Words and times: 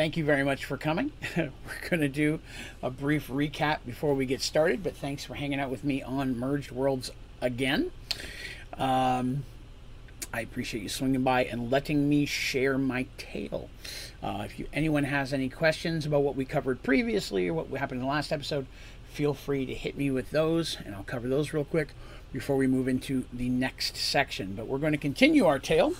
thank 0.00 0.16
you 0.16 0.24
very 0.24 0.42
much 0.42 0.64
for 0.64 0.78
coming. 0.78 1.12
We're 1.36 1.50
going 1.90 2.00
to 2.00 2.08
do 2.08 2.40
a 2.82 2.88
brief 2.88 3.28
recap 3.28 3.80
before 3.84 4.14
we 4.14 4.24
get 4.24 4.40
started, 4.40 4.82
but 4.82 4.96
thanks 4.96 5.26
for 5.26 5.34
hanging 5.34 5.60
out 5.60 5.68
with 5.68 5.84
me 5.84 6.02
on 6.02 6.38
Merged 6.38 6.70
Worlds 6.70 7.10
again. 7.42 7.92
Um, 8.78 9.44
I 10.32 10.40
appreciate 10.40 10.82
you 10.82 10.88
swinging 10.88 11.22
by 11.22 11.44
and 11.44 11.70
letting 11.70 12.08
me 12.08 12.24
share 12.24 12.78
my 12.78 13.08
tale. 13.18 13.68
Uh, 14.22 14.44
if 14.46 14.58
you, 14.58 14.66
anyone 14.72 15.04
has 15.04 15.34
any 15.34 15.50
questions 15.50 16.06
about 16.06 16.22
what 16.22 16.34
we 16.34 16.46
covered 16.46 16.82
previously 16.82 17.48
or 17.48 17.52
what 17.52 17.68
happened 17.78 18.00
in 18.00 18.06
the 18.06 18.10
last 18.10 18.32
episode, 18.32 18.64
feel 19.12 19.34
free 19.34 19.66
to 19.66 19.74
hit 19.74 19.98
me 19.98 20.10
with 20.10 20.30
those, 20.30 20.78
and 20.82 20.94
I'll 20.94 21.02
cover 21.02 21.28
those 21.28 21.52
real 21.52 21.64
quick 21.64 21.88
before 22.32 22.56
we 22.56 22.66
move 22.66 22.88
into 22.88 23.26
the 23.34 23.50
next 23.50 23.98
section. 23.98 24.54
But 24.54 24.66
we're 24.66 24.78
going 24.78 24.92
to 24.92 24.98
continue 24.98 25.44
our 25.44 25.58
tale 25.58 25.92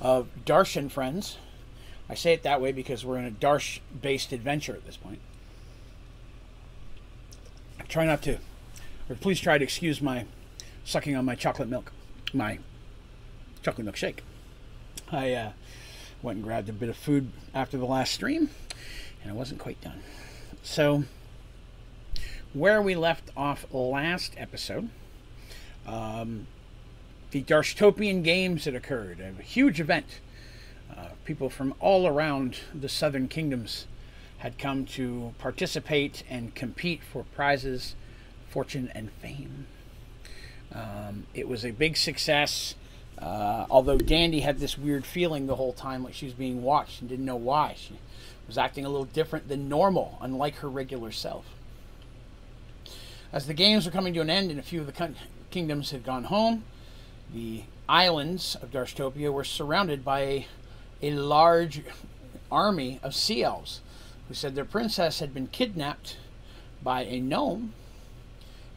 of 0.00 0.26
Darsh 0.44 0.76
and 0.76 0.90
Friends. 0.90 1.36
I 2.12 2.14
say 2.14 2.34
it 2.34 2.42
that 2.42 2.60
way 2.60 2.72
because 2.72 3.06
we're 3.06 3.16
in 3.16 3.24
a 3.24 3.30
Darsh 3.30 3.80
based 4.02 4.32
adventure 4.32 4.74
at 4.74 4.84
this 4.84 4.98
point. 4.98 5.18
I 7.80 7.84
Try 7.84 8.04
not 8.04 8.20
to, 8.24 8.36
or 9.08 9.16
please 9.16 9.40
try 9.40 9.56
to 9.56 9.64
excuse 9.64 10.02
my 10.02 10.26
sucking 10.84 11.16
on 11.16 11.24
my 11.24 11.34
chocolate 11.34 11.70
milk, 11.70 11.90
my 12.34 12.58
chocolate 13.62 13.86
milk 13.86 13.96
shake. 13.96 14.22
I 15.10 15.32
uh, 15.32 15.52
went 16.20 16.36
and 16.36 16.44
grabbed 16.44 16.68
a 16.68 16.74
bit 16.74 16.90
of 16.90 16.98
food 16.98 17.30
after 17.54 17.78
the 17.78 17.86
last 17.86 18.12
stream, 18.12 18.50
and 19.22 19.30
I 19.30 19.34
wasn't 19.34 19.58
quite 19.58 19.80
done. 19.80 20.02
So, 20.62 21.04
where 22.52 22.82
we 22.82 22.94
left 22.94 23.30
off 23.34 23.64
last 23.72 24.34
episode, 24.36 24.90
um, 25.86 26.46
the 27.30 27.42
Darshtopian 27.42 28.22
Games 28.22 28.66
had 28.66 28.74
occurred, 28.74 29.18
a 29.18 29.40
huge 29.42 29.80
event. 29.80 30.20
People 31.24 31.48
from 31.48 31.74
all 31.80 32.06
around 32.06 32.58
the 32.74 32.88
southern 32.88 33.28
kingdoms 33.28 33.86
had 34.38 34.58
come 34.58 34.84
to 34.84 35.34
participate 35.38 36.24
and 36.28 36.54
compete 36.54 37.02
for 37.02 37.24
prizes, 37.34 37.94
fortune, 38.48 38.90
and 38.94 39.10
fame. 39.12 39.66
Um, 40.74 41.26
it 41.32 41.48
was 41.48 41.64
a 41.64 41.70
big 41.70 41.96
success. 41.96 42.74
Uh, 43.18 43.66
although 43.70 43.98
Dandy 43.98 44.40
had 44.40 44.58
this 44.58 44.76
weird 44.76 45.06
feeling 45.06 45.46
the 45.46 45.54
whole 45.54 45.72
time, 45.72 46.02
like 46.02 46.14
she 46.14 46.26
was 46.26 46.34
being 46.34 46.62
watched 46.62 47.00
and 47.00 47.08
didn't 47.08 47.24
know 47.24 47.36
why. 47.36 47.76
She 47.78 47.94
was 48.48 48.58
acting 48.58 48.84
a 48.84 48.88
little 48.88 49.04
different 49.04 49.48
than 49.48 49.68
normal, 49.68 50.18
unlike 50.20 50.56
her 50.56 50.68
regular 50.68 51.12
self. 51.12 51.44
As 53.32 53.46
the 53.46 53.54
games 53.54 53.86
were 53.86 53.92
coming 53.92 54.12
to 54.14 54.20
an 54.20 54.28
end 54.28 54.50
and 54.50 54.58
a 54.58 54.62
few 54.62 54.80
of 54.80 54.86
the 54.86 55.14
kingdoms 55.50 55.92
had 55.92 56.04
gone 56.04 56.24
home, 56.24 56.64
the 57.32 57.62
islands 57.88 58.56
of 58.60 58.72
Darshtopia 58.72 59.32
were 59.32 59.44
surrounded 59.44 60.04
by 60.04 60.20
a, 60.20 60.46
a 61.02 61.10
large 61.12 61.82
army 62.50 63.00
of 63.02 63.14
sea 63.14 63.42
elves 63.42 63.80
who 64.28 64.34
said 64.34 64.54
their 64.54 64.64
princess 64.64 65.18
had 65.18 65.34
been 65.34 65.46
kidnapped 65.48 66.16
by 66.82 67.02
a 67.02 67.20
gnome 67.20 67.72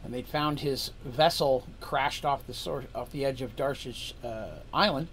and 0.06 0.14
they'd 0.14 0.28
found 0.28 0.60
his 0.60 0.92
vessel 1.04 1.66
crashed 1.80 2.24
off 2.24 2.46
the 2.46 2.86
off 2.94 3.10
the 3.10 3.24
edge 3.24 3.42
of 3.42 3.56
Darsh's 3.56 4.14
uh, 4.24 4.60
island. 4.72 5.08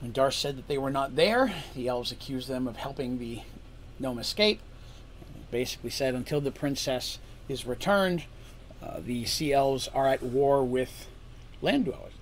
When 0.00 0.12
Darsh 0.12 0.34
said 0.34 0.56
that 0.56 0.66
they 0.66 0.76
were 0.76 0.90
not 0.90 1.14
there, 1.14 1.54
the 1.74 1.86
elves 1.86 2.10
accused 2.10 2.48
them 2.48 2.66
of 2.66 2.76
helping 2.76 3.18
the 3.18 3.42
gnome 4.00 4.18
escape. 4.18 4.60
Basically 5.52 5.90
said 5.90 6.16
until 6.16 6.40
the 6.40 6.50
princess 6.50 7.20
is 7.48 7.64
returned, 7.64 8.24
uh, 8.82 8.98
the 8.98 9.24
sea 9.24 9.52
elves 9.52 9.86
are 9.94 10.08
at 10.08 10.20
war 10.20 10.64
with 10.64 11.06
land 11.62 11.84
dwellers. 11.84 12.12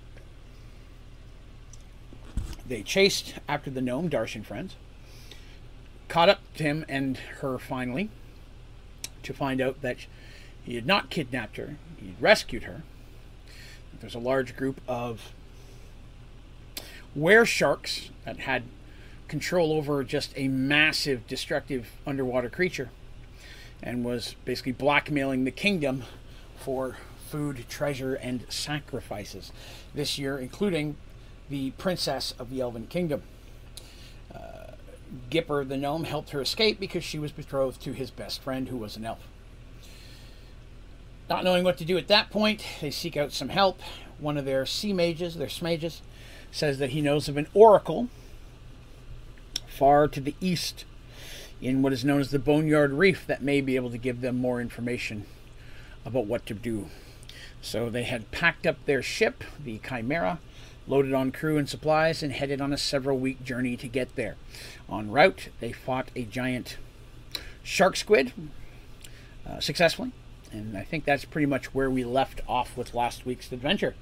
They 2.67 2.83
chased 2.83 3.35
after 3.47 3.69
the 3.69 3.81
gnome, 3.81 4.09
Darsh 4.09 4.35
and 4.35 4.45
friends, 4.45 4.75
caught 6.07 6.29
up 6.29 6.39
to 6.55 6.63
him 6.63 6.85
and 6.89 7.17
her 7.39 7.57
finally, 7.57 8.09
to 9.23 9.33
find 9.33 9.61
out 9.61 9.81
that 9.81 9.97
he 10.63 10.75
had 10.75 10.85
not 10.85 11.09
kidnapped 11.09 11.57
her, 11.57 11.77
he 11.97 12.07
had 12.07 12.21
rescued 12.21 12.63
her. 12.63 12.83
There's 13.99 14.15
a 14.15 14.19
large 14.19 14.55
group 14.55 14.81
of 14.87 15.33
were 17.15 17.45
sharks 17.45 18.09
that 18.25 18.39
had 18.39 18.63
control 19.27 19.73
over 19.73 20.03
just 20.03 20.31
a 20.35 20.47
massive, 20.47 21.25
destructive 21.27 21.89
underwater 22.05 22.49
creature 22.49 22.89
and 23.81 24.03
was 24.03 24.35
basically 24.45 24.71
blackmailing 24.71 25.43
the 25.43 25.51
kingdom 25.51 26.03
for 26.57 26.97
food, 27.29 27.65
treasure, 27.69 28.15
and 28.15 28.45
sacrifices 28.49 29.51
this 29.93 30.17
year, 30.17 30.37
including 30.37 30.95
the 31.49 31.71
princess 31.71 32.33
of 32.39 32.49
the 32.49 32.61
Elven 32.61 32.87
Kingdom. 32.87 33.23
Uh, 34.33 34.71
Gipper 35.29 35.67
the 35.67 35.77
gnome 35.77 36.03
helped 36.03 36.31
her 36.31 36.41
escape 36.41 36.79
because 36.79 37.03
she 37.03 37.19
was 37.19 37.31
betrothed 37.31 37.81
to 37.81 37.93
his 37.93 38.11
best 38.11 38.41
friend, 38.41 38.69
who 38.69 38.77
was 38.77 38.97
an 38.97 39.05
elf. 39.05 39.27
Not 41.29 41.43
knowing 41.43 41.63
what 41.63 41.77
to 41.77 41.85
do 41.85 41.97
at 41.97 42.07
that 42.07 42.29
point, 42.29 42.63
they 42.81 42.91
seek 42.91 43.17
out 43.17 43.33
some 43.33 43.49
help. 43.49 43.81
One 44.19 44.37
of 44.37 44.45
their 44.45 44.65
sea 44.65 44.93
mages, 44.93 45.35
their 45.35 45.49
smages, 45.49 46.01
says 46.51 46.79
that 46.79 46.91
he 46.91 47.01
knows 47.01 47.27
of 47.27 47.37
an 47.37 47.47
oracle 47.53 48.07
far 49.67 50.07
to 50.07 50.21
the 50.21 50.35
east 50.41 50.85
in 51.61 51.81
what 51.81 51.93
is 51.93 52.05
known 52.05 52.21
as 52.21 52.31
the 52.31 52.39
Boneyard 52.39 52.93
Reef 52.93 53.27
that 53.27 53.41
may 53.41 53.61
be 53.61 53.75
able 53.75 53.89
to 53.91 53.97
give 53.97 54.21
them 54.21 54.37
more 54.37 54.61
information 54.61 55.25
about 56.05 56.25
what 56.25 56.45
to 56.45 56.53
do. 56.53 56.87
So 57.61 57.89
they 57.89 58.03
had 58.03 58.31
packed 58.31 58.65
up 58.65 58.77
their 58.85 59.01
ship, 59.01 59.43
the 59.61 59.79
Chimera, 59.79 60.39
loaded 60.87 61.13
on 61.13 61.31
crew 61.31 61.57
and 61.57 61.69
supplies, 61.69 62.23
and 62.23 62.33
headed 62.33 62.61
on 62.61 62.73
a 62.73 62.77
several 62.77 63.17
week 63.17 63.43
journey 63.43 63.77
to 63.77 63.87
get 63.87 64.15
there. 64.15 64.35
En 64.91 65.11
route, 65.11 65.49
they 65.59 65.71
fought 65.71 66.09
a 66.15 66.23
giant 66.23 66.77
shark 67.63 67.95
squid 67.95 68.31
uh, 69.45 69.59
successfully 69.59 70.11
and 70.51 70.77
I 70.77 70.83
think 70.83 71.05
that's 71.05 71.25
pretty 71.25 71.45
much 71.45 71.73
where 71.73 71.89
we 71.89 72.03
left 72.03 72.41
off 72.47 72.77
with 72.77 72.93
last 72.93 73.25
week's 73.25 73.51
adventure. 73.51 73.95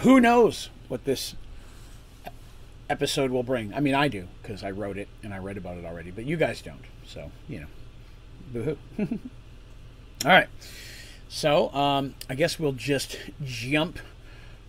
Who 0.00 0.20
knows 0.20 0.70
what 0.88 1.04
this 1.04 1.34
episode 2.88 3.30
will 3.30 3.42
bring? 3.42 3.74
I 3.74 3.80
mean, 3.80 3.94
I 3.94 4.08
do 4.08 4.28
because 4.40 4.62
I 4.62 4.70
wrote 4.70 4.96
it 4.96 5.08
and 5.22 5.34
I 5.34 5.38
read 5.38 5.56
about 5.56 5.76
it 5.76 5.84
already, 5.84 6.10
but 6.10 6.24
you 6.24 6.36
guys 6.36 6.62
don't. 6.62 6.84
So, 7.06 7.30
you 7.48 7.60
know, 7.60 7.66
boo 8.52 8.62
hoo. 8.96 9.06
All 10.24 10.30
right. 10.30 10.48
So, 11.34 11.72
um, 11.72 12.14
I 12.28 12.34
guess 12.34 12.58
we'll 12.58 12.72
just 12.72 13.16
jump 13.42 13.98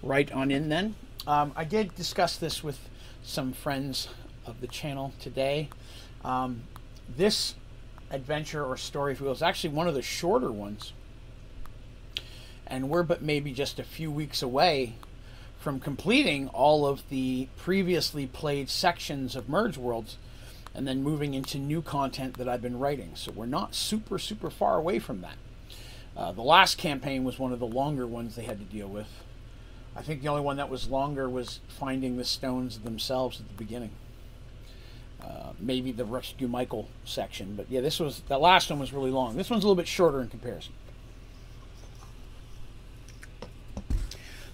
right 0.01 0.31
on 0.31 0.49
in 0.49 0.69
then. 0.69 0.95
Um, 1.27 1.51
I 1.57 1.65
did 1.65 1.93
discuss 1.93 2.37
this 2.37 2.63
with 2.63 2.79
some 3.21 3.51
friends 3.51 4.07
of 4.45 4.61
the 4.61 4.67
channel 4.67 5.11
today. 5.19 5.67
Um, 6.23 6.63
this 7.17 7.55
adventure 8.09 8.63
or 8.63 8.77
story, 8.77 9.11
if 9.11 9.19
you 9.19 9.25
will, 9.25 9.33
is 9.33 9.41
actually 9.41 9.71
one 9.71 9.89
of 9.89 9.93
the 9.93 10.01
shorter 10.01 10.53
ones. 10.53 10.93
And 12.65 12.89
we're 12.89 13.03
but 13.03 13.21
maybe 13.21 13.51
just 13.51 13.77
a 13.77 13.83
few 13.83 14.09
weeks 14.09 14.41
away 14.41 14.95
from 15.59 15.81
completing 15.81 16.47
all 16.47 16.87
of 16.87 17.03
the 17.09 17.49
previously 17.57 18.25
played 18.25 18.69
sections 18.69 19.35
of 19.35 19.49
Merge 19.49 19.77
Worlds 19.77 20.17
and 20.73 20.87
then 20.87 21.03
moving 21.03 21.33
into 21.33 21.57
new 21.57 21.81
content 21.81 22.37
that 22.37 22.47
I've 22.47 22.61
been 22.61 22.79
writing. 22.79 23.11
So 23.15 23.33
we're 23.33 23.47
not 23.47 23.75
super, 23.75 24.17
super 24.17 24.49
far 24.49 24.77
away 24.77 24.99
from 24.99 25.19
that. 25.19 25.35
Uh, 26.15 26.31
the 26.31 26.41
last 26.41 26.77
campaign 26.77 27.23
was 27.23 27.39
one 27.39 27.51
of 27.51 27.59
the 27.59 27.67
longer 27.67 28.05
ones 28.05 28.35
they 28.35 28.43
had 28.43 28.59
to 28.59 28.65
deal 28.65 28.87
with. 28.87 29.07
I 29.95 30.01
think 30.01 30.21
the 30.21 30.27
only 30.27 30.41
one 30.41 30.57
that 30.57 30.69
was 30.69 30.87
longer 30.87 31.29
was 31.29 31.59
finding 31.67 32.17
the 32.17 32.25
stones 32.25 32.79
themselves 32.79 33.39
at 33.39 33.47
the 33.47 33.53
beginning. 33.53 33.91
Uh, 35.23 35.53
maybe 35.59 35.91
the 35.91 36.05
Rescue 36.05 36.47
Michael 36.47 36.89
section. 37.05 37.55
But 37.55 37.69
yeah, 37.69 37.81
this 37.81 37.99
was 37.99 38.21
the 38.27 38.37
last 38.37 38.69
one 38.69 38.79
was 38.79 38.91
really 38.91 39.11
long. 39.11 39.37
This 39.37 39.49
one's 39.49 39.63
a 39.63 39.67
little 39.67 39.81
bit 39.81 39.87
shorter 39.87 40.21
in 40.21 40.27
comparison. 40.29 40.73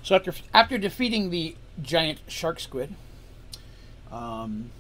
So 0.04 0.16
after 0.16 0.34
after 0.54 0.78
defeating 0.78 1.30
the 1.30 1.56
giant 1.82 2.20
shark 2.28 2.60
squid, 2.60 2.94
um, 4.12 4.72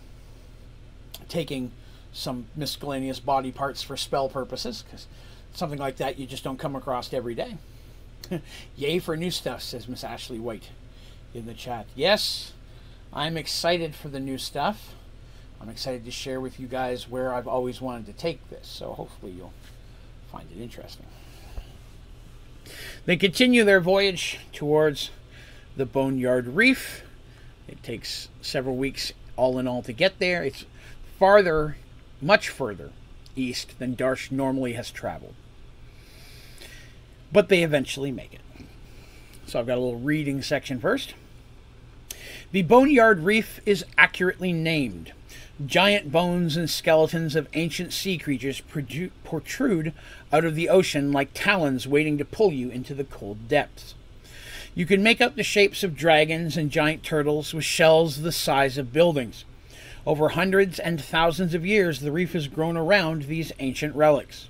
taking 1.28 1.72
some 2.12 2.48
miscellaneous 2.56 3.20
body 3.20 3.52
parts 3.52 3.81
for 3.81 3.96
spell 3.96 4.30
purposes, 4.30 4.84
because 4.84 5.08
something 5.54 5.80
like 5.80 5.98
that 5.98 6.19
you 6.19 6.25
just 6.25 6.44
don't 6.44 6.60
come 6.60 6.75
across 6.75 7.13
every 7.13 7.36
day. 7.36 7.57
Yay 8.75 9.00
for 9.00 9.16
new 9.18 9.31
stuff, 9.31 9.62
says 9.62 9.88
Miss 9.88 10.04
Ashley 10.04 10.40
White 10.40 10.69
in 11.34 11.46
the 11.46 11.54
chat. 11.54 11.86
Yes, 11.96 12.54
I'm 13.13 13.38
excited 13.38 13.96
for 13.96 14.10
the 14.10 14.19
new 14.19 14.38
stuff. 14.38 14.94
I'm 15.62 15.69
excited 15.69 16.06
to 16.06 16.12
share 16.12 16.40
with 16.40 16.60
you 16.60 16.68
guys 16.68 17.10
where 17.10 17.34
I've 17.34 17.48
always 17.48 17.81
wanted 17.81 18.06
to 18.07 18.13
take 18.13 18.50
this, 18.50 18.68
so 18.68 18.94
hopefully 18.94 19.34
you'll 19.34 19.54
find 20.31 20.50
it 20.51 20.62
interesting. 20.62 21.06
They 23.06 23.18
continue 23.18 23.63
their 23.63 23.81
voyage 23.81 24.40
towards 24.54 25.10
the 25.75 25.86
Boneyard 25.86 26.48
Reef. 26.48 27.04
It 27.68 27.84
takes 27.84 28.30
several 28.42 28.78
weeks 28.78 29.12
all 29.36 29.57
in 29.57 29.68
all 29.68 29.81
to 29.84 29.94
get 29.94 30.19
there. 30.19 30.44
It's 30.44 30.66
farther, 31.18 31.78
much 32.22 32.50
further 32.50 32.92
east 33.39 33.80
than 33.80 33.95
Darsh 33.95 34.31
normally 34.31 34.74
has 34.74 34.91
traveled. 34.91 35.36
But 37.31 37.50
they 37.50 37.63
eventually 37.63 38.12
make 38.12 38.33
it. 38.33 38.41
So 39.45 39.59
I've 39.59 39.68
got 39.68 39.77
a 39.77 39.81
little 39.81 40.00
reading 40.00 40.41
section 40.41 40.80
first. 40.80 41.13
The 42.51 42.63
Boneyard 42.63 43.19
Reef 43.21 43.59
is 43.65 43.86
accurately 43.97 44.51
named. 44.53 45.13
Giant 45.65 46.12
bones 46.12 46.56
and 46.56 46.69
skeletons 46.69 47.36
of 47.36 47.47
ancient 47.53 47.94
sea 47.94 48.18
creatures 48.18 48.62
protrude 48.62 49.94
out 50.31 50.45
of 50.45 50.56
the 50.56 50.69
ocean 50.69 51.12
like 51.12 51.30
talons 51.33 51.88
waiting 51.88 52.18
to 52.18 52.25
pull 52.25 52.53
you 52.53 52.69
into 52.69 52.94
the 52.94 53.03
cold 53.03 53.47
depths. 53.47 53.94
You 54.74 54.85
can 54.85 55.03
make 55.03 55.19
out 55.19 55.35
the 55.35 55.44
shapes 55.44 55.83
of 55.83 55.97
dragons 55.97 56.56
and 56.56 56.71
giant 56.71 57.03
turtles 57.03 57.53
with 57.53 57.65
shells 57.65 58.21
the 58.21 58.31
size 58.31 58.77
of 58.77 58.94
buildings. 58.94 59.44
Over 60.06 60.30
hundreds 60.30 60.80
and 60.80 61.01
thousands 61.01 61.54
of 61.54 61.66
years, 61.66 62.00
the 62.00 62.12
reef 62.12 62.34
has 62.34 62.48
grown 62.48 62.78
around 62.78 63.24
these 63.24 63.51
ancient 63.60 63.96
relics. 63.96 64.48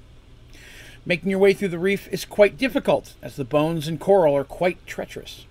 Making 1.06 1.32
your 1.32 1.40
way 1.40 1.54
through 1.54 1.70
the 1.70 1.80
reef 1.80 2.08
is 2.10 2.24
quite 2.24 2.58
difficult, 2.58 3.16
as 3.22 3.36
the 3.36 3.44
bones 3.44 3.88
and 3.88 4.00
coral 4.00 4.36
are 4.36 4.44
quite 4.44 4.86
treacherous. 4.86 5.46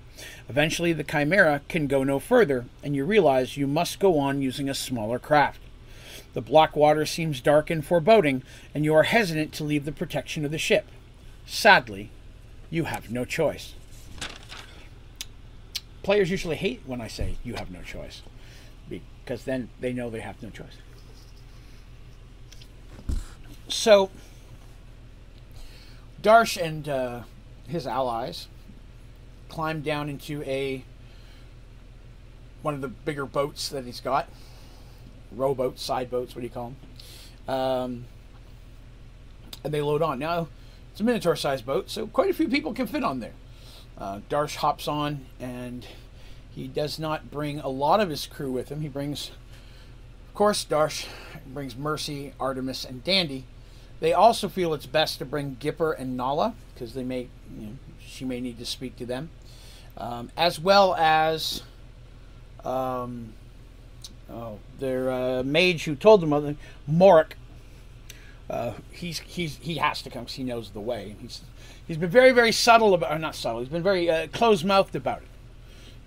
Eventually, 0.49 0.93
the 0.93 1.05
Chimera 1.05 1.63
can 1.69 1.87
go 1.87 2.05
no 2.05 2.19
further, 2.19 2.67
and 2.83 2.95
you 2.95 3.05
realize 3.05 3.57
you 3.57 3.67
must 3.67 3.99
go 3.99 4.19
on 4.19 4.43
using 4.43 4.69
a 4.69 4.75
smaller 4.75 5.19
craft. 5.19 5.61
The 6.35 6.41
black 6.41 6.77
water 6.77 7.05
seems 7.05 7.41
dark 7.41 7.71
and 7.71 7.85
foreboding, 7.85 8.43
and 8.75 8.85
you 8.85 8.95
are 8.95 9.05
hesitant 9.05 9.53
to 9.55 9.65
leave 9.65 9.85
the 9.85 9.93
protection 9.93 10.45
of 10.45 10.51
the 10.51 10.59
ship. 10.59 10.87
Sadly, 11.47 12.11
you 12.71 12.85
have 12.85 13.11
no 13.11 13.25
choice. 13.25 13.75
Players 16.03 16.31
usually 16.31 16.57
hate 16.57 16.83
when 16.87 17.01
I 17.01 17.09
say 17.09 17.37
you 17.43 17.55
have 17.55 17.71
no 17.71 17.83
choice, 17.83 18.23
because 19.29 19.45
then 19.45 19.69
they 19.79 19.93
know 19.93 20.09
they 20.09 20.21
have 20.21 20.43
no 20.43 20.49
choice. 20.49 20.79
So, 23.69 24.09
Darsh 26.23 26.57
and 26.57 26.89
uh, 26.89 27.23
his 27.67 27.87
allies 27.87 28.49
climbed 29.51 29.85
down 29.85 30.09
into 30.09 30.43
a 30.45 30.83
one 32.63 32.73
of 32.73 32.81
the 32.81 32.89
bigger 32.89 33.27
boats 33.27 33.69
that 33.69 33.85
he's 33.85 34.01
got, 34.01 34.31
rowboats, 35.31 35.83
side 35.83 36.11
boats, 36.11 36.35
what 36.35 36.41
do 36.41 36.47
you 36.47 36.53
call 36.53 36.73
them? 37.47 37.55
Um, 37.55 38.05
and 39.63 39.75
they 39.75 39.83
load 39.83 40.01
on. 40.01 40.19
Now, 40.19 40.49
it's 40.91 41.01
a 41.01 41.05
Minotaur-sized 41.05 41.67
boat, 41.67 41.91
so 41.91 42.07
quite 42.07 42.31
a 42.31 42.35
few 42.35 42.49
people 42.49 42.73
can 42.73 42.87
fit 42.87 43.05
on 43.05 43.21
there. 43.21 43.35
Uh, 43.99 44.21
Darsh 44.31 44.57
hops 44.57 44.89
on, 44.89 45.27
and 45.39 45.87
he 46.63 46.69
does 46.69 46.99
not 46.99 47.31
bring 47.31 47.61
a 47.61 47.69
lot 47.69 48.01
of 48.01 48.11
his 48.11 48.27
crew 48.27 48.53
with 48.53 48.69
him. 48.69 48.81
He 48.81 48.89
brings, 48.89 49.31
of 50.29 50.35
course, 50.35 50.65
Darsh 50.65 51.07
brings 51.47 51.77
Mercy, 51.77 52.33
Artemis, 52.39 52.85
and 52.85 53.03
Dandy 53.05 53.45
they 54.01 54.13
also 54.13 54.49
feel 54.49 54.75
it's 54.75 54.87
best 54.87 55.19
to 55.19 55.25
bring 55.25 55.57
Gipper 55.57 55.99
and 55.99 56.17
Nala 56.17 56.55
because 56.73 56.95
they 56.95 57.03
may, 57.03 57.29
you 57.57 57.67
know, 57.67 57.73
she 58.01 58.25
may 58.25 58.41
need 58.41 58.59
to 58.59 58.67
speak 58.67 58.97
to 58.97 59.07
them, 59.07 59.31
um, 59.97 60.31
as 60.37 60.61
well 60.61 60.95
as 60.95 61.63
um, 62.65 63.33
oh, 64.31 64.59
their 64.79 65.11
uh, 65.11 65.43
mage 65.43 65.85
who 65.85 65.97
told 65.97 66.21
them 66.21 66.33
other 66.33 66.55
Morik. 66.91 67.33
Uh, 68.49 68.73
he's 68.93 69.19
he's 69.19 69.57
he 69.57 69.77
has 69.77 70.01
to 70.03 70.11
come 70.11 70.23
because 70.23 70.37
he 70.37 70.45
knows 70.45 70.71
the 70.71 70.81
way. 70.81 71.17
He's 71.21 71.43
he's 71.87 71.99
been 71.99 72.09
very 72.09 72.31
very 72.31 72.53
subtle 72.53 72.95
about, 72.95 73.13
or 73.13 73.19
not 73.19 73.35
subtle. 73.35 73.61
He's 73.61 73.69
been 73.69 73.83
very 73.83 74.09
uh, 74.09 74.29
close 74.29 74.63
mouthed 74.65 74.95
about 74.95 75.23
it. 75.23 75.28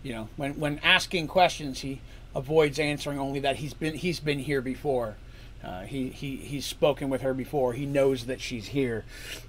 You 0.04 0.14
know, 0.14 0.30
when 0.36 0.60
when 0.60 0.80
asking 0.80 1.28
questions, 1.28 1.82
he 1.82 2.02
avoids 2.36 2.80
answering 2.80 3.20
only 3.20 3.40
that 3.42 3.58
he's 3.58 3.74
been 3.74 3.96
he's 3.96 4.20
been 4.20 4.40
here 4.40 4.62
before 4.62 5.16
uh, 5.64 5.82
he, 5.82 6.10
he 6.10 6.38
he's 6.38 6.66
spoken 6.66 7.10
with 7.10 7.22
her 7.22 7.34
before. 7.34 7.74
He 7.74 7.86
knows 7.86 8.26
that 8.26 8.42
she's 8.42 8.68
here. 8.68 9.06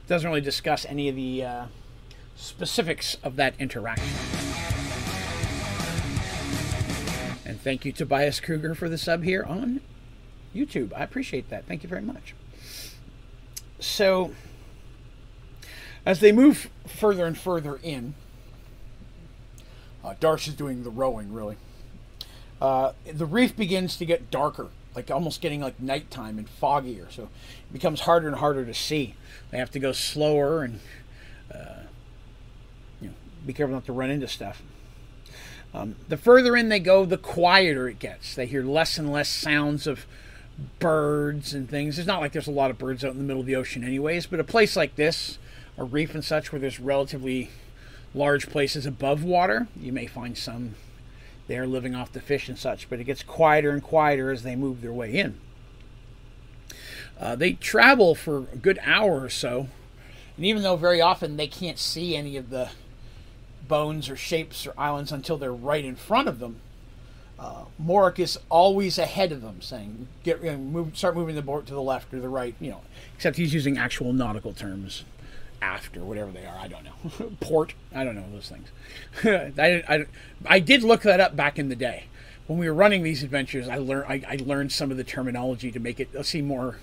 Doesn't 0.07 0.29
really 0.29 0.43
discuss 0.43 0.85
any 0.85 1.09
of 1.09 1.17
the 1.17 1.45
uh, 1.45 1.65
specifics 2.37 3.17
of 3.23 3.37
that 3.37 3.55
interaction. 3.59 4.09
And 7.45 7.61
thank 7.61 7.85
you, 7.85 7.93
Tobias 7.93 8.41
Kruger, 8.41 8.75
for 8.75 8.89
the 8.89 8.99
sub 8.99 9.23
here 9.25 9.43
on 9.43 9.81
YouTube. 10.55 10.93
I 10.95 11.03
appreciate 11.03 11.49
that. 11.51 11.67
Thank 11.67 11.83
you 11.83 11.89
very 11.89 12.03
much. 12.03 12.35
So, 13.81 14.33
as 16.05 16.21
they 16.21 16.31
move 16.31 16.71
further 16.87 17.27
and 17.27 17.37
further 17.37 17.81
in, 17.83 18.15
uh, 20.05 20.15
Darsh 20.21 20.49
is 20.49 20.55
doing 20.55 20.85
the 20.85 20.91
rowing, 20.91 21.33
really. 21.33 21.57
Uh, 22.61 22.93
the 23.11 23.27
reef 23.27 23.57
begins 23.57 23.97
to 23.97 24.05
get 24.05 24.31
darker 24.31 24.69
like 24.95 25.11
almost 25.11 25.41
getting 25.41 25.61
like 25.61 25.81
nighttime 25.81 26.39
and 26.39 26.49
foggier. 26.61 27.11
So 27.11 27.25
it 27.25 27.73
becomes 27.73 28.01
harder 28.01 28.29
and 28.29 28.37
harder 28.37 28.65
to 28.65 28.75
see. 28.75 29.15
They 29.51 29.59
have 29.59 29.71
to 29.73 29.79
go 29.79 29.93
slower 29.93 30.63
and 30.63 30.81
uh, 31.53 31.85
you 33.01 33.09
know, 33.09 33.15
be 33.47 33.53
careful 33.53 33.75
not 33.75 33.87
to 33.87 33.93
run 33.93 34.11
into 34.11 34.29
stuff. 34.29 34.63
Um, 35.75 35.97
the 36.09 36.19
further 36.19 36.57
in 36.57 36.69
they 36.69 36.81
go, 36.81 37.07
the 37.07 37.17
quieter 37.17 37.89
it 37.89 37.99
gets. 37.99 38.35
They 38.35 38.47
hear 38.47 38.63
less 38.63 38.99
and 38.99 39.11
less 39.11 39.31
sounds 39.31 39.87
of 39.87 40.07
birds 40.79 41.55
and 41.55 41.69
things. 41.69 41.99
It's 41.99 42.07
not 42.07 42.21
like 42.21 42.33
there's 42.33 42.47
a 42.47 42.53
lot 42.53 42.71
of 42.71 42.77
birds 42.77 43.05
out 43.05 43.13
in 43.13 43.19
the 43.19 43.25
middle 43.25 43.41
of 43.41 43.47
the 43.47 43.57
ocean, 43.57 43.83
anyways, 43.83 44.27
but 44.27 44.39
a 44.39 44.45
place 44.45 44.77
like 44.77 44.97
this, 44.97 45.39
a 45.79 45.85
reef 45.85 46.15
and 46.15 46.23
such, 46.23 46.53
where 46.53 46.61
there's 46.61 46.79
relatively 46.79 47.51
large 48.15 48.49
places 48.49 48.87
above 48.87 49.25
water, 49.25 49.69
you 49.81 49.93
may 49.93 50.07
find 50.07 50.37
some 50.37 50.75
they're 51.49 51.67
living 51.67 51.95
off 51.95 52.13
the 52.13 52.21
fish 52.21 52.49
and 52.49 52.59
such, 52.59 52.89
but 52.89 53.01
it 53.01 53.05
gets 53.05 53.23
quieter 53.23 53.71
and 53.71 53.83
quieter 53.83 54.31
as 54.31 54.43
they 54.43 54.57
move 54.57 54.81
their 54.81 54.93
way 54.93 55.15
in. 55.15 55.39
Uh, 57.21 57.37
they 57.37 57.53
travel 57.53 58.15
for 58.15 58.39
a 58.53 58.57
good 58.57 58.79
hour 58.83 59.21
or 59.21 59.29
so, 59.29 59.69
and 60.37 60.47
even 60.47 60.63
though 60.63 60.77
very 60.77 61.01
often 61.01 61.37
they 61.37 61.47
can't 61.47 61.79
see 61.79 62.17
any 62.17 62.37
of 62.37 62.51
the 62.51 62.71
bones 63.69 64.09
or 64.09 64.17
shapes 64.17 64.67
or 64.67 64.73
islands 64.79 65.13
until 65.13 65.37
they're 65.37 65.53
right 65.53 65.85
in 65.85 65.97
front 65.97 66.29
of 66.29 66.39
them, 66.39 66.57
uh, 67.39 67.65
Morik 67.81 68.19
is 68.19 68.39
always 68.49 68.99
ahead 68.99 69.33
of 69.33 69.43
them, 69.43 69.61
saying, 69.61 70.07
"Get 70.23 70.43
you 70.43 70.53
know, 70.53 70.59
move, 70.59 70.97
start 70.97 71.17
moving 71.17 71.35
the 71.35 71.43
boat 71.43 71.67
to 71.67 71.75
the 71.75 71.83
left 71.83 72.15
or 72.15 72.21
the 72.21 72.29
right." 72.29 72.55
You 72.61 72.71
know, 72.71 72.81
except 73.17 73.37
he's 73.37 73.53
using 73.53 73.77
actual 73.77 74.13
nautical 74.13 74.53
terms 74.53 75.05
aft 75.63 75.97
or 75.97 76.05
whatever 76.05 76.31
they 76.31 76.45
are. 76.45 76.59
I 76.59 76.69
don't 76.69 76.85
know. 76.85 77.31
Port. 77.41 77.75
I 77.95 78.05
don't 78.05 78.17
know 78.17 78.25
those 78.33 78.51
things. 78.51 78.69
I, 79.59 79.83
I, 79.89 80.07
I 80.45 80.59
did 80.59 80.83
look 80.83 81.03
that 81.03 81.21
up 81.21 81.37
back 81.37 81.59
in 81.59 81.69
the 81.69 81.77
day. 81.77 82.05
When 82.47 82.59
we 82.59 82.69
were 82.69 82.75
running 82.75 83.05
these 83.05 83.23
adventures, 83.23 83.69
I 83.69 83.79
learned 83.79 84.07
I, 84.09 84.23
I 84.29 84.39
learned 84.45 84.73
some 84.73 84.91
of 84.91 84.97
the 84.97 85.05
terminology 85.05 85.71
to 85.71 85.79
make 85.79 86.01
it 86.01 86.11
seem 86.27 86.47
more 86.47 86.79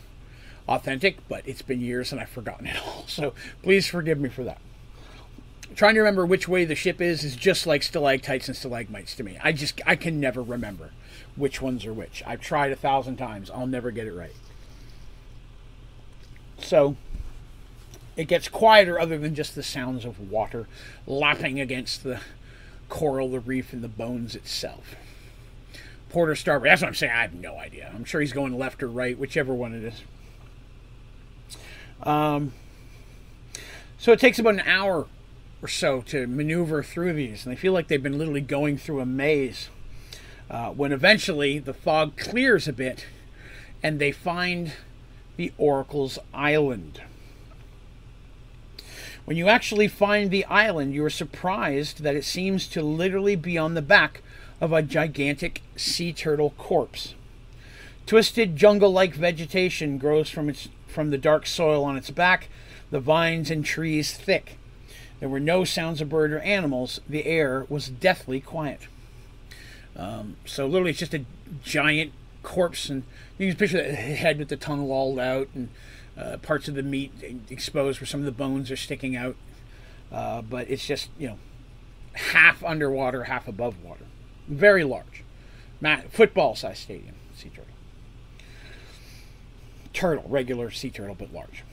authentic, 0.68 1.28
but 1.28 1.44
it's 1.46 1.62
been 1.62 1.82
years 1.82 2.12
and 2.12 2.22
I've 2.22 2.30
forgotten 2.30 2.68
it 2.68 2.78
all. 2.82 3.06
So 3.08 3.34
please 3.62 3.88
forgive 3.88 4.20
me 4.20 4.30
for 4.30 4.44
that. 4.46 4.60
Trying 5.76 5.96
to 5.96 6.00
remember 6.00 6.26
which 6.26 6.48
way 6.48 6.64
the 6.64 6.76
ship 6.76 7.02
is 7.02 7.24
is 7.24 7.36
just 7.36 7.68
like 7.68 7.84
stalactites 7.84 8.48
and 8.48 8.56
stalagmites 8.56 9.16
to 9.16 9.24
me. 9.24 9.38
I 9.44 9.52
just 9.52 9.82
I 9.86 9.96
can 9.96 10.20
never 10.20 10.42
remember 10.42 10.92
which 11.36 11.62
ones 11.62 11.86
are 11.86 11.94
which. 11.94 12.24
I've 12.26 12.42
tried 12.42 12.72
a 12.72 12.76
thousand 12.76 13.18
times. 13.18 13.50
I'll 13.50 13.68
never 13.68 13.92
get 13.92 14.08
it 14.08 14.14
right. 14.14 14.34
So 16.60 16.96
it 18.20 18.28
gets 18.28 18.50
quieter 18.50 19.00
other 19.00 19.18
than 19.18 19.34
just 19.34 19.56
the 19.56 19.64
sounds 19.64 20.04
of 20.04 20.30
water 20.30 20.68
lapping 21.08 21.58
against 21.58 22.04
the 22.04 22.20
coral, 22.90 23.30
the 23.30 23.40
reef, 23.40 23.72
and 23.72 23.82
the 23.82 23.88
bones 23.88 24.36
itself. 24.36 24.98
Porter 26.10 26.36
starboard. 26.36 26.70
That's 26.70 26.82
what 26.82 26.90
I'm 26.90 26.96
saying. 26.96 27.14
I 27.14 27.22
have 27.22 27.34
no 27.34 27.56
idea. 27.56 27.90
I'm 27.96 28.04
sure 28.04 28.20
he's 28.20 28.34
going 28.34 28.60
left 28.60 28.84
or 28.84 28.90
right, 28.90 29.18
whichever 29.18 29.54
one 29.54 29.74
it 29.74 29.86
is. 29.86 30.04
Um, 32.04 32.52
so 33.98 34.12
it 34.12 34.20
takes 34.20 34.38
about 34.38 34.56
an 34.56 34.68
hour 34.68 35.08
or 35.62 35.70
so 35.70 36.02
to 36.02 36.28
maneuver 36.28 36.84
through 36.84 37.14
these, 37.14 37.46
and 37.46 37.56
they 37.56 37.58
feel 37.58 37.72
like 37.72 37.88
they've 37.88 38.04
been 38.04 38.18
literally 38.18 38.42
going 38.42 38.78
through 38.78 39.00
a 39.00 39.06
maze. 39.06 39.70
Uh, 40.52 40.72
when 40.72 40.92
eventually 40.92 41.58
the 41.58 41.74
fog 41.74 42.18
clears 42.18 42.68
a 42.68 42.74
bit, 42.74 43.06
and 43.82 43.98
they 43.98 44.12
find 44.12 44.74
the 45.38 45.54
Oracle's 45.58 46.20
Island. 46.34 47.00
When 49.30 49.38
you 49.38 49.48
actually 49.48 49.88
find 49.88 50.32
the 50.32 50.44
island, 50.46 50.96
you 50.96 51.06
are 51.06 51.10
surprised 51.12 52.02
that 52.02 52.16
it 52.16 52.26
seems 52.26 52.66
to 52.70 52.82
literally 52.82 53.36
be 53.36 53.60
on 53.60 53.76
the 53.76 53.82
back 53.84 54.24
of 54.60 54.74
a 54.74 54.82
gigantic 54.82 55.62
sea 55.76 56.12
turtle 56.12 56.56
corpse. 56.58 57.14
Twisted 58.08 58.56
jungle 58.56 58.92
like 58.92 59.14
vegetation 59.14 60.00
grows 60.00 60.32
from, 60.32 60.50
its, 60.50 60.70
from 60.88 61.12
the 61.12 61.18
dark 61.20 61.46
soil 61.46 61.84
on 61.84 61.96
its 61.96 62.10
back, 62.10 62.50
the 62.90 63.00
vines 63.00 63.52
and 63.52 63.64
trees 63.64 64.18
thick. 64.18 64.58
There 65.20 65.30
were 65.30 65.40
no 65.40 65.64
sounds 65.64 66.02
of 66.02 66.10
bird 66.10 66.34
or 66.34 66.40
animals. 66.40 67.00
The 67.08 67.28
air 67.28 67.68
was 67.70 67.88
deathly 67.88 68.40
quiet. 68.40 68.88
Um, 69.96 70.38
so 70.44 70.66
literally, 70.66 70.90
it's 70.90 71.00
just 71.02 71.14
a 71.14 71.26
giant 71.62 72.14
corpse, 72.42 72.90
and 72.90 73.04
you 73.38 73.50
can 73.50 73.58
picture 73.58 73.78
the 73.78 73.94
head 73.94 74.40
with 74.40 74.48
the 74.48 74.58
tongue 74.58 74.90
lolled 74.90 75.20
out, 75.20 75.50
and 75.54 75.70
uh, 76.20 76.38
parts 76.38 76.68
of 76.68 76.76
the 76.76 76.84
meat 76.84 77.12
exposed 77.50 78.02
where 78.02 78.08
some 78.08 78.20
of 78.20 78.26
the 78.26 78.32
bones 78.32 78.70
are 78.70 78.76
sticking 78.76 79.16
out. 79.16 79.36
Uh, 80.12 80.42
but 80.42 80.70
it's 80.70 80.86
just, 80.86 81.10
you 81.18 81.28
know, 81.28 81.38
half 82.14 82.64
underwater, 82.64 83.26
half 83.26 83.48
above 83.48 83.84
water. 83.84 84.06
Very 84.48 84.84
large. 84.84 85.24
football 86.10 86.56
size 86.56 86.80
stadium, 86.80 87.16
sea 87.36 87.50
turtle. 87.50 87.66
Turtle, 89.94 90.26
regular 90.28 90.72
sea 90.72 90.90
turtle, 90.90 91.16
but 91.16 91.34
large. 91.34 91.64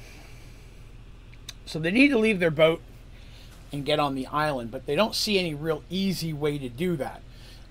So 1.65 1.79
they 1.79 1.91
need 1.91 2.09
to 2.09 2.19
leave 2.19 2.39
their 2.39 2.51
boat 2.51 2.81
and 3.73 3.85
get 3.85 3.99
on 3.99 4.15
the 4.15 4.27
island, 4.27 4.71
but 4.71 4.87
they 4.87 4.95
don't 4.95 5.15
see 5.15 5.39
any 5.39 5.55
real 5.55 5.83
easy 5.91 6.33
way 6.33 6.59
to 6.59 6.69
do 6.69 6.97
that. 6.97 7.23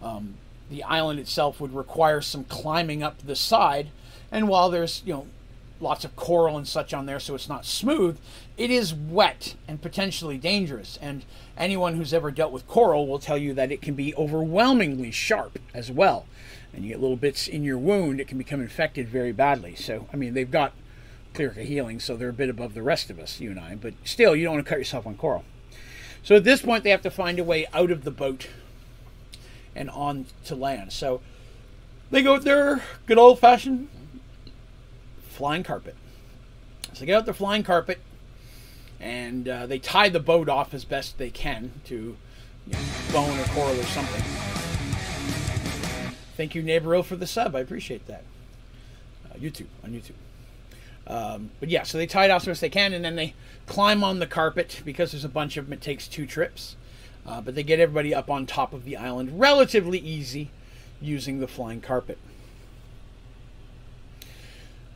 Um, 0.02 0.36
the 0.70 0.84
island 0.84 1.20
itself 1.20 1.62
would 1.62 1.74
require 1.74 2.22
some 2.22 2.44
climbing 2.44 3.04
up 3.04 3.20
the 3.20 3.36
side. 3.36 3.90
And 4.32 4.50
while 4.50 4.70
there's, 4.70 5.02
you 5.06 5.14
know, 5.14 5.28
lots 5.80 6.06
of 6.06 6.16
coral 6.16 6.58
and 6.58 6.68
such 6.68 6.94
on 6.94 7.06
there, 7.06 7.20
so 7.20 7.36
it's 7.36 7.50
not 7.50 7.66
smooth, 7.66 8.18
it 8.58 8.72
is 8.72 8.94
wet 8.94 9.56
and 9.68 9.82
potentially 9.82 10.38
dangerous. 10.38 10.98
And 11.02 11.26
anyone 11.58 11.96
who's 11.96 12.14
ever 12.14 12.32
dealt 12.32 12.52
with 12.52 12.68
coral 12.68 13.08
will 13.08 13.20
tell 13.20 13.38
you 13.38 13.54
that 13.54 13.72
it 13.72 13.82
can 13.82 13.94
be 13.94 14.16
overwhelmingly 14.16 15.12
sharp 15.12 15.60
as 15.74 15.92
well. 15.92 16.26
And 16.74 16.84
you 16.84 16.90
get 16.90 17.02
little 17.02 17.18
bits 17.18 17.48
in 17.48 17.64
your 17.64 17.78
wound, 17.78 18.20
it 18.20 18.28
can 18.28 18.38
become 18.38 18.62
infected 18.62 19.10
very 19.10 19.32
badly. 19.32 19.76
So, 19.76 20.08
I 20.12 20.16
mean, 20.16 20.34
they've 20.34 20.50
got 20.50 20.74
clerical 21.34 21.64
healing, 21.64 22.00
so 22.00 22.16
they're 22.16 22.30
a 22.30 22.34
bit 22.34 22.50
above 22.50 22.74
the 22.74 22.82
rest 22.82 23.10
of 23.10 23.20
us, 23.20 23.40
you 23.40 23.52
and 23.52 23.60
I. 23.60 23.76
But 23.76 23.94
still, 24.04 24.36
you 24.36 24.46
don't 24.46 24.56
want 24.56 24.66
to 24.66 24.70
cut 24.70 24.80
yourself 24.80 25.06
on 25.06 25.16
coral. 25.16 25.44
So 26.24 26.36
at 26.36 26.44
this 26.44 26.62
point, 26.62 26.84
they 26.84 26.90
have 26.90 27.04
to 27.04 27.12
find 27.12 27.38
a 27.38 27.44
way 27.44 27.68
out 27.74 27.92
of 27.92 28.04
the 28.04 28.12
boat 28.12 28.48
and 29.76 29.90
on 29.90 30.26
to 30.46 30.56
land. 30.56 30.92
So 30.92 31.22
they 32.10 32.22
go 32.22 32.34
with 32.34 32.44
their 32.44 32.82
good 33.06 33.18
old 33.18 33.40
fashioned 33.40 33.90
flying 35.36 35.64
carpet. 35.64 35.96
So 36.94 37.02
they 37.02 37.08
get 37.08 37.18
out 37.18 37.26
their 37.26 37.34
flying 37.34 37.64
carpet 37.64 38.00
and 39.00 39.48
uh, 39.48 39.66
they 39.68 39.80
tie 39.80 40.10
the 40.10 40.20
boat 40.20 40.50
off 40.50 40.74
as 40.74 40.86
best 40.86 41.18
they 41.18 41.30
can 41.30 41.72
to 41.86 41.96
you 42.66 42.74
know, 42.74 42.80
bone 43.12 43.38
or 43.40 43.44
coral 43.46 43.80
or 43.80 43.84
something. 43.84 44.24
Thank 46.38 46.56
you, 46.56 46.64
Neighbor 46.64 47.02
for 47.04 47.16
the 47.16 47.28
sub. 47.28 47.56
I 47.56 47.60
appreciate 47.60 48.08
that. 48.08 48.24
Uh, 49.30 49.36
YouTube 49.38 49.68
on 49.84 49.92
YouTube. 49.92 50.16
Um, 51.08 51.52
but 51.60 51.70
yeah, 51.70 51.84
so 51.84 51.98
they 51.98 52.08
tie 52.08 52.26
it 52.26 52.32
off 52.32 52.42
as 52.44 52.48
best 52.48 52.62
they 52.62 52.70
can, 52.70 52.94
and 52.94 53.06
then 53.06 53.16
they 53.16 53.36
climb 53.68 54.04
on 54.04 54.20
the 54.20 54.26
carpet 54.26 54.82
because 54.84 55.12
there's 55.12 55.24
a 55.24 55.30
bunch 55.30 55.56
of 55.56 55.66
them. 55.66 55.74
It 55.74 55.82
takes 55.82 56.08
two 56.08 56.26
trips, 56.26 56.76
uh, 57.26 57.42
but 57.42 57.56
they 57.56 57.64
get 57.64 57.80
everybody 57.80 58.14
up 58.14 58.30
on 58.30 58.46
top 58.46 58.74
of 58.74 58.86
the 58.86 58.98
island 58.98 59.40
relatively 59.40 60.00
easy 60.00 60.50
using 61.00 61.40
the 61.40 61.48
flying 61.48 61.80
carpet. 61.80 62.18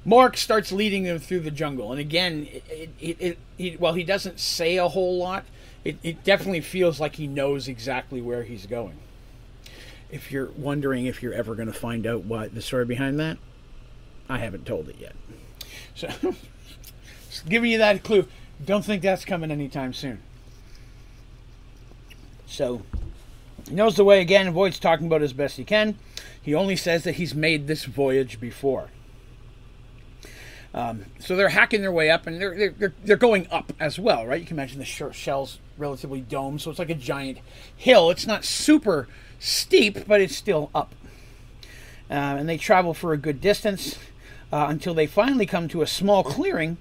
Morik 0.10 0.38
starts 0.38 0.72
leading 0.72 1.04
them 1.04 1.20
through 1.20 1.42
the 1.42 1.52
jungle, 1.52 1.92
and 1.92 2.02
again, 2.02 2.48
it, 2.52 2.90
it, 3.00 3.38
it, 3.60 3.80
well, 3.80 3.94
he 3.94 4.04
doesn't 4.04 4.40
say 4.40 4.78
a 4.78 4.88
whole 4.88 5.20
lot. 5.20 5.46
It, 5.86 5.98
it 6.02 6.24
definitely 6.24 6.62
feels 6.62 7.00
like 7.00 7.18
he 7.18 7.28
knows 7.28 7.68
exactly 7.68 8.20
where 8.20 8.42
he's 8.42 8.66
going. 8.66 8.98
If 10.10 10.32
you're 10.32 10.50
wondering 10.58 11.06
if 11.06 11.22
you're 11.22 11.34
ever 11.34 11.54
going 11.54 11.68
to 11.68 11.78
find 11.78 12.08
out 12.08 12.24
what 12.24 12.56
the 12.56 12.62
story 12.62 12.86
behind 12.86 13.20
that, 13.20 13.38
I 14.28 14.40
haven't 14.40 14.66
told 14.66 14.90
it 14.90 14.96
yet. 15.00 15.16
So, 15.94 16.10
giving 17.48 17.70
you 17.70 17.78
that 17.78 18.04
clue. 18.04 18.26
Don't 18.66 18.84
think 18.84 19.04
that's 19.04 19.26
coming 19.26 19.52
anytime 19.52 19.94
soon. 19.94 20.22
So, 22.48 22.82
he 23.68 23.76
knows 23.76 23.96
the 23.96 24.04
way 24.04 24.22
again, 24.22 24.48
avoids 24.48 24.80
talking 24.80 25.06
about 25.06 25.22
it 25.22 25.26
as 25.26 25.34
best 25.34 25.58
he 25.58 25.64
can. 25.64 26.00
He 26.42 26.56
only 26.56 26.76
says 26.76 27.04
that 27.04 27.16
he's 27.16 27.36
made 27.36 27.68
this 27.68 27.86
voyage 27.86 28.40
before. 28.40 28.90
Um, 30.74 31.06
so 31.20 31.36
they're 31.36 31.50
hacking 31.50 31.82
their 31.82 31.92
way 31.92 32.12
up, 32.12 32.28
and 32.28 32.40
they're, 32.40 32.72
they're, 32.72 32.94
they're, 33.04 33.18
going 33.18 33.48
up 33.52 33.74
as 33.80 33.98
well, 33.98 34.28
right? 34.28 34.40
You 34.40 34.46
can 34.46 34.56
imagine 34.56 34.78
the 34.78 34.86
shell's 34.86 35.58
relatively 35.78 36.22
domed, 36.22 36.62
so 36.62 36.70
it's 36.70 36.78
like 36.78 36.92
a 36.92 36.96
giant 36.96 37.40
hill. 37.76 38.12
It's 38.12 38.28
not 38.28 38.46
super 38.46 39.08
steep, 39.40 40.08
but 40.08 40.22
it's 40.22 40.36
still 40.36 40.70
up. 40.76 40.94
Uh, 42.10 42.38
and 42.38 42.48
they 42.48 42.58
travel 42.58 42.94
for 42.94 43.14
a 43.14 43.18
good 43.18 43.42
distance 43.42 43.98
uh, 44.52 44.68
until 44.70 44.94
they 44.94 45.08
finally 45.08 45.46
come 45.46 45.68
to 45.70 45.82
a 45.82 45.88
small 45.88 46.24
clearing 46.24 46.78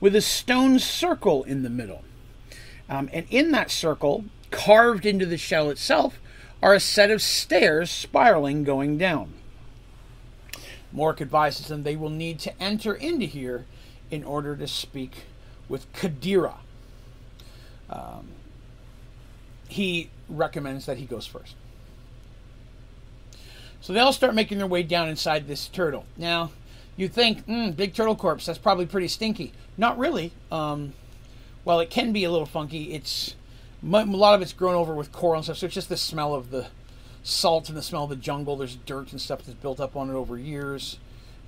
with 0.00 0.14
a 0.14 0.20
stone 0.20 0.78
circle 0.78 1.42
in 1.44 1.62
the 1.62 1.70
middle. 1.70 2.02
Um, 2.88 3.08
and 3.12 3.26
in 3.30 3.52
that 3.52 3.70
circle, 3.70 4.24
carved 4.50 5.06
into 5.06 5.26
the 5.26 5.38
shell 5.38 5.70
itself, 5.70 6.20
are 6.62 6.74
a 6.74 6.80
set 6.80 7.10
of 7.10 7.22
stairs 7.22 7.90
spiraling 7.90 8.62
going 8.62 8.98
down. 8.98 9.32
Morik 10.94 11.20
advises 11.20 11.68
them 11.68 11.82
they 11.82 11.96
will 11.96 12.10
need 12.10 12.38
to 12.40 12.62
enter 12.62 12.94
into 12.94 13.26
here 13.26 13.66
in 14.10 14.24
order 14.24 14.54
to 14.56 14.66
speak 14.66 15.24
with 15.68 15.90
Kadira. 15.92 16.56
Um, 17.88 18.28
he 19.68 20.10
recommends 20.28 20.86
that 20.86 20.98
he 20.98 21.06
goes 21.06 21.26
first. 21.26 21.54
So 23.80 23.92
they 23.92 24.00
all 24.00 24.12
start 24.12 24.34
making 24.34 24.58
their 24.58 24.66
way 24.66 24.82
down 24.82 25.08
inside 25.08 25.48
this 25.48 25.66
turtle. 25.66 26.04
Now, 26.16 26.52
you 26.96 27.08
think, 27.08 27.46
mm, 27.46 27.74
big 27.74 27.94
turtle 27.94 28.14
corpse, 28.14 28.46
that's 28.46 28.58
probably 28.58 28.86
pretty 28.86 29.08
stinky. 29.08 29.52
Not 29.76 29.98
really. 29.98 30.32
Um, 30.50 30.92
it 31.66 31.90
can 31.90 32.12
be 32.12 32.24
a 32.24 32.30
little 32.30 32.46
funky. 32.46 32.92
It's 32.92 33.34
a 33.82 34.04
lot 34.04 34.34
of 34.34 34.42
it's 34.42 34.52
grown 34.52 34.74
over 34.74 34.94
with 34.94 35.10
coral 35.10 35.36
and 35.36 35.44
stuff, 35.44 35.58
so 35.58 35.66
it's 35.66 35.74
just 35.74 35.88
the 35.88 35.96
smell 35.96 36.34
of 36.34 36.50
the 36.50 36.66
salt 37.22 37.68
and 37.68 37.76
the 37.76 37.82
smell 37.82 38.04
of 38.04 38.10
the 38.10 38.16
jungle. 38.16 38.56
There's 38.56 38.76
dirt 38.76 39.12
and 39.12 39.20
stuff 39.20 39.42
that's 39.44 39.58
built 39.58 39.80
up 39.80 39.96
on 39.96 40.10
it 40.10 40.14
over 40.14 40.38
years. 40.38 40.98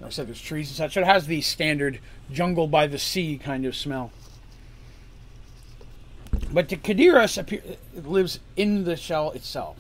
Like 0.01 0.09
I 0.09 0.11
said, 0.11 0.29
there's 0.29 0.41
trees 0.41 0.69
and 0.69 0.77
such. 0.77 0.95
So 0.95 1.01
it 1.01 1.07
has 1.07 1.27
the 1.27 1.41
standard 1.41 2.01
jungle 2.31 2.67
by 2.67 2.87
the 2.87 2.99
sea 2.99 3.39
kind 3.43 3.65
of 3.67 3.77
smell. 3.77 4.13
But 6.53 6.69
the 6.69 6.77
appear, 6.77 7.77
lives 7.95 8.41
in 8.57 8.85
the 8.85 8.97
shell 8.97 9.31
itself. 9.33 9.77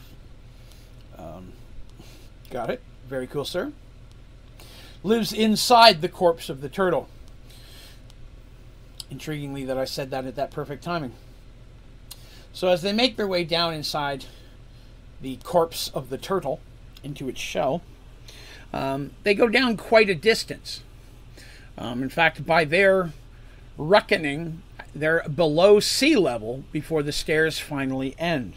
Um, 1.18 1.52
got 2.50 2.70
it. 2.70 2.80
Very 3.08 3.26
cool, 3.26 3.44
sir 3.44 3.72
lives 5.04 5.32
inside 5.32 6.00
the 6.00 6.08
corpse 6.08 6.48
of 6.48 6.60
the 6.60 6.68
turtle. 6.68 7.08
Intriguingly, 9.12 9.64
that 9.66 9.78
I 9.78 9.84
said 9.84 10.10
that 10.10 10.24
at 10.24 10.34
that 10.34 10.50
perfect 10.50 10.82
timing. 10.82 11.12
So, 12.52 12.68
as 12.68 12.82
they 12.82 12.92
make 12.92 13.16
their 13.16 13.28
way 13.28 13.44
down 13.44 13.74
inside 13.74 14.24
the 15.24 15.36
corpse 15.36 15.88
of 15.94 16.10
the 16.10 16.18
turtle 16.18 16.60
into 17.02 17.30
its 17.30 17.40
shell, 17.40 17.82
um, 18.74 19.12
they 19.22 19.34
go 19.34 19.48
down 19.48 19.76
quite 19.76 20.10
a 20.10 20.14
distance. 20.14 20.82
Um, 21.78 22.02
in 22.02 22.10
fact, 22.10 22.44
by 22.44 22.66
their 22.66 23.10
reckoning, 23.78 24.62
they're 24.94 25.26
below 25.28 25.80
sea 25.80 26.14
level 26.14 26.64
before 26.72 27.02
the 27.02 27.10
stairs 27.10 27.58
finally 27.58 28.14
end. 28.18 28.52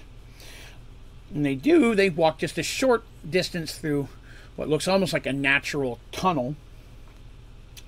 And 1.34 1.46
they 1.46 1.56
do, 1.56 1.96
they 1.96 2.10
walk 2.10 2.40
just 2.40 2.58
a 2.58 2.64
short 2.64 3.06
distance 3.28 3.78
through 3.78 4.10
what 4.58 4.68
looks 4.68 4.90
almost 4.90 5.14
like 5.14 5.26
a 5.26 5.34
natural 5.34 6.00
tunnel, 6.12 6.56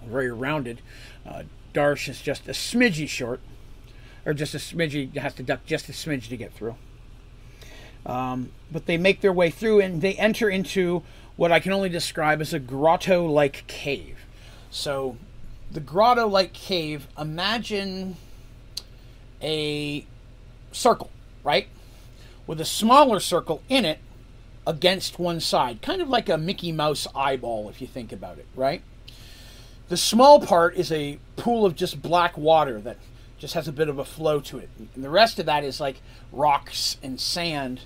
very 0.06 0.32
rounded. 0.32 0.82
Uh, 1.28 1.44
Darsh 1.74 2.08
is 2.08 2.22
just 2.22 2.48
a 2.48 2.52
smidgy 2.52 3.10
short, 3.10 3.42
or 4.26 4.34
just 4.34 4.56
a 4.56 4.58
smidgy, 4.58 5.14
has 5.18 5.34
to 5.34 5.44
duck 5.44 5.66
just 5.66 5.90
a 5.90 5.92
smidge 5.92 6.30
to 6.30 6.38
get 6.38 6.54
through. 6.54 6.76
Um, 8.06 8.52
but 8.72 8.86
they 8.86 8.98
make 8.98 9.22
their 9.22 9.34
way 9.34 9.50
through 9.50 9.82
and 9.82 10.02
they 10.02 10.14
enter 10.16 10.50
into 10.50 11.04
what 11.36 11.52
I 11.52 11.60
can 11.60 11.72
only 11.72 11.90
describe 11.90 12.42
as 12.42 12.54
a 12.54 12.60
grotto 12.60 13.26
like 13.26 13.66
cave. 13.68 14.20
So, 14.72 15.18
the 15.72 15.80
grotto 15.80 16.28
like 16.28 16.54
cave, 16.54 17.08
imagine 17.18 18.18
a 19.42 20.06
circle, 20.72 21.12
right? 21.44 21.68
With 22.48 22.60
a 22.60 22.66
smaller 22.66 23.20
circle 23.20 23.62
in 23.70 23.86
it 23.86 24.00
against 24.66 25.18
one 25.18 25.40
side, 25.40 25.82
kind 25.82 26.02
of 26.02 26.10
like 26.10 26.30
a 26.30 26.38
Mickey 26.38 26.72
Mouse 26.72 27.08
eyeball, 27.16 27.70
if 27.70 27.82
you 27.82 27.88
think 27.88 28.12
about 28.12 28.38
it, 28.38 28.48
right? 28.56 28.82
The 29.90 29.98
small 29.98 30.40
part 30.42 30.76
is 30.76 30.92
a 30.92 31.20
pool 31.36 31.66
of 31.66 31.76
just 31.76 32.02
black 32.02 32.38
water 32.38 32.80
that 32.82 32.98
just 33.40 33.54
has 33.54 33.68
a 33.68 33.72
bit 33.72 33.90
of 33.90 33.98
a 33.98 34.06
flow 34.06 34.40
to 34.42 34.58
it. 34.60 34.70
And 34.96 35.04
the 35.04 35.10
rest 35.10 35.40
of 35.40 35.46
that 35.48 35.64
is 35.64 35.80
like 35.80 36.02
rocks 36.32 36.98
and 37.02 37.20
sand 37.20 37.82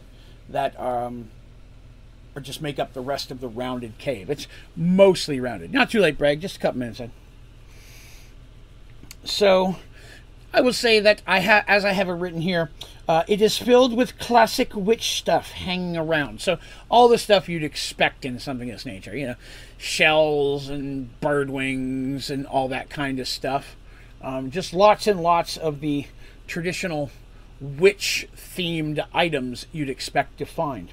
that 0.49 0.77
um, 0.79 1.29
or 2.35 2.41
just 2.41 2.61
make 2.61 2.79
up 2.79 2.93
the 2.93 3.01
rest 3.01 3.31
of 3.31 3.39
the 3.39 3.47
rounded 3.47 3.97
cave. 3.97 4.29
It's 4.29 4.47
mostly 4.75 5.39
rounded. 5.39 5.71
Not 5.71 5.91
too 5.91 5.99
late, 5.99 6.17
Bragg. 6.17 6.41
Just 6.41 6.57
a 6.57 6.59
couple 6.59 6.79
minutes 6.79 6.99
in. 6.99 7.11
So, 9.23 9.77
I 10.53 10.61
will 10.61 10.73
say 10.73 10.99
that 10.99 11.21
I 11.25 11.39
have, 11.39 11.63
as 11.67 11.85
I 11.85 11.93
have 11.93 12.09
it 12.09 12.13
written 12.13 12.41
here, 12.41 12.69
uh, 13.07 13.23
it 13.27 13.41
is 13.41 13.57
filled 13.57 13.95
with 13.95 14.19
classic 14.19 14.75
witch 14.75 15.17
stuff 15.17 15.51
hanging 15.51 15.97
around. 15.97 16.41
So 16.41 16.59
all 16.89 17.07
the 17.07 17.17
stuff 17.17 17.49
you'd 17.49 17.63
expect 17.63 18.23
in 18.23 18.39
something 18.39 18.69
of 18.69 18.75
this 18.75 18.85
nature, 18.85 19.15
you 19.15 19.27
know, 19.27 19.35
shells 19.77 20.69
and 20.69 21.19
bird 21.21 21.49
wings 21.49 22.29
and 22.29 22.45
all 22.45 22.67
that 22.67 22.89
kind 22.89 23.19
of 23.19 23.27
stuff. 23.27 23.75
Um, 24.23 24.51
just 24.51 24.73
lots 24.73 25.05
and 25.05 25.21
lots 25.21 25.57
of 25.57 25.81
the 25.81 26.05
traditional 26.47 27.11
witch 27.59 28.27
themed 28.35 29.05
items 29.13 29.65
you'd 29.71 29.89
expect 29.89 30.37
to 30.37 30.45
find, 30.45 30.89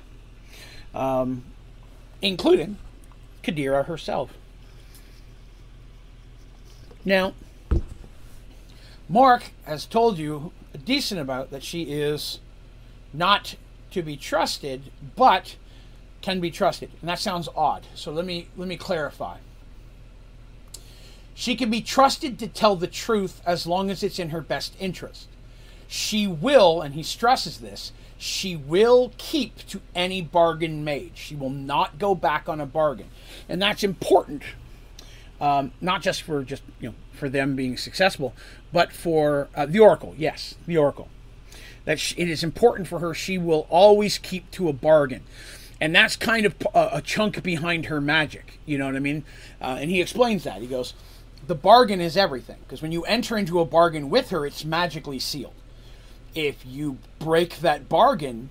um, 0.95 1.45
including 2.21 2.77
Kadira 3.43 3.87
herself. 3.87 4.33
Now, 7.05 7.35
Morik 9.11 9.51
has 9.65 9.87
told 9.87 10.19
you 10.19 10.53
a 10.75 10.79
decent 10.79 11.21
about 11.21 11.51
that 11.51 11.63
she 11.63 11.83
is 11.83 12.41
not 13.13 13.57
to 13.91 14.03
be 14.03 14.17
trusted, 14.17 14.91
but 15.17 15.57
can 16.21 16.41
be 16.41 16.51
trusted. 16.51 16.91
And 17.01 17.09
that 17.09 17.19
sounds 17.19 17.49
odd. 17.57 17.87
So 17.95 18.13
let 18.13 18.25
me 18.25 18.49
let 18.57 18.69
me 18.69 18.77
clarify. 18.77 19.39
She 21.41 21.57
can 21.57 21.71
be 21.71 21.81
trusted 21.81 22.39
to 22.41 22.49
tell 22.49 22.77
the 22.77 22.87
truth 22.87 23.41
as 23.47 23.67
long 23.67 23.91
as 23.91 24.03
it's 24.03 24.19
in 24.19 24.29
her 24.29 24.43
best 24.43 24.75
interest. 24.79 25.27
She 25.89 26.27
will, 26.27 26.83
and 26.83 26.93
he 26.93 27.03
stresses 27.03 27.61
this, 27.61 27.93
she 28.19 28.55
will 28.55 29.15
keep 29.17 29.67
to 29.69 29.81
any 29.95 30.21
bargain 30.21 30.85
made. 30.85 31.13
She 31.15 31.35
will 31.35 31.49
not 31.49 31.99
go 31.99 32.15
back 32.15 32.47
on 32.47 32.61
a 32.61 32.67
bargain, 32.67 33.07
and 33.49 33.61
that's 33.61 33.83
important. 33.83 34.43
Um, 35.41 35.73
not 35.81 36.03
just 36.03 36.21
for 36.21 36.45
just 36.45 36.63
you 36.79 36.91
know 36.91 36.95
for 37.15 37.31
them 37.31 37.57
being 37.57 37.79
successful, 37.79 38.35
but 38.71 38.93
for 38.93 39.49
uh, 39.55 39.65
the 39.65 39.81
Oracle. 39.81 40.15
Yes, 40.19 40.57
the 40.67 40.77
Oracle. 40.77 41.09
That 41.87 41.99
she, 41.99 42.19
it 42.19 42.29
is 42.29 42.45
important 42.45 42.87
for 42.87 42.99
her. 42.99 43.15
She 43.15 43.39
will 43.39 43.67
always 43.71 44.19
keep 44.19 44.51
to 44.51 44.69
a 44.69 44.75
bargain, 44.75 45.23
and 45.81 45.97
that's 45.97 46.17
kind 46.17 46.45
of 46.45 46.55
a, 46.75 47.01
chunk 47.01 47.43
behind 47.43 47.87
her 47.87 47.99
magic. 47.99 48.61
You 48.67 48.77
know 48.77 48.85
what 48.85 48.97
I 48.97 49.01
mean? 49.01 49.25
Uh, 49.59 49.79
and 49.81 49.91
he 49.91 50.03
explains 50.03 50.45
that. 50.45 50.61
He 50.61 50.67
goes, 50.67 50.93
"The 51.51 51.57
bargain 51.57 52.01
is 52.01 52.17
everything 52.17 52.59
because 52.61 52.81
when 52.81 52.93
you 52.93 53.03
enter 53.07 53.37
into 53.37 53.59
a 53.59 53.65
bargain 53.65 54.09
with 54.09 54.31
her, 54.31 54.47
it's 54.47 54.65
magically 54.65 55.19
sealed. 55.19 55.55
If 56.33 56.65
you 56.65 56.99
break 57.19 57.59
that 57.59 57.89
bargain, 57.89 58.51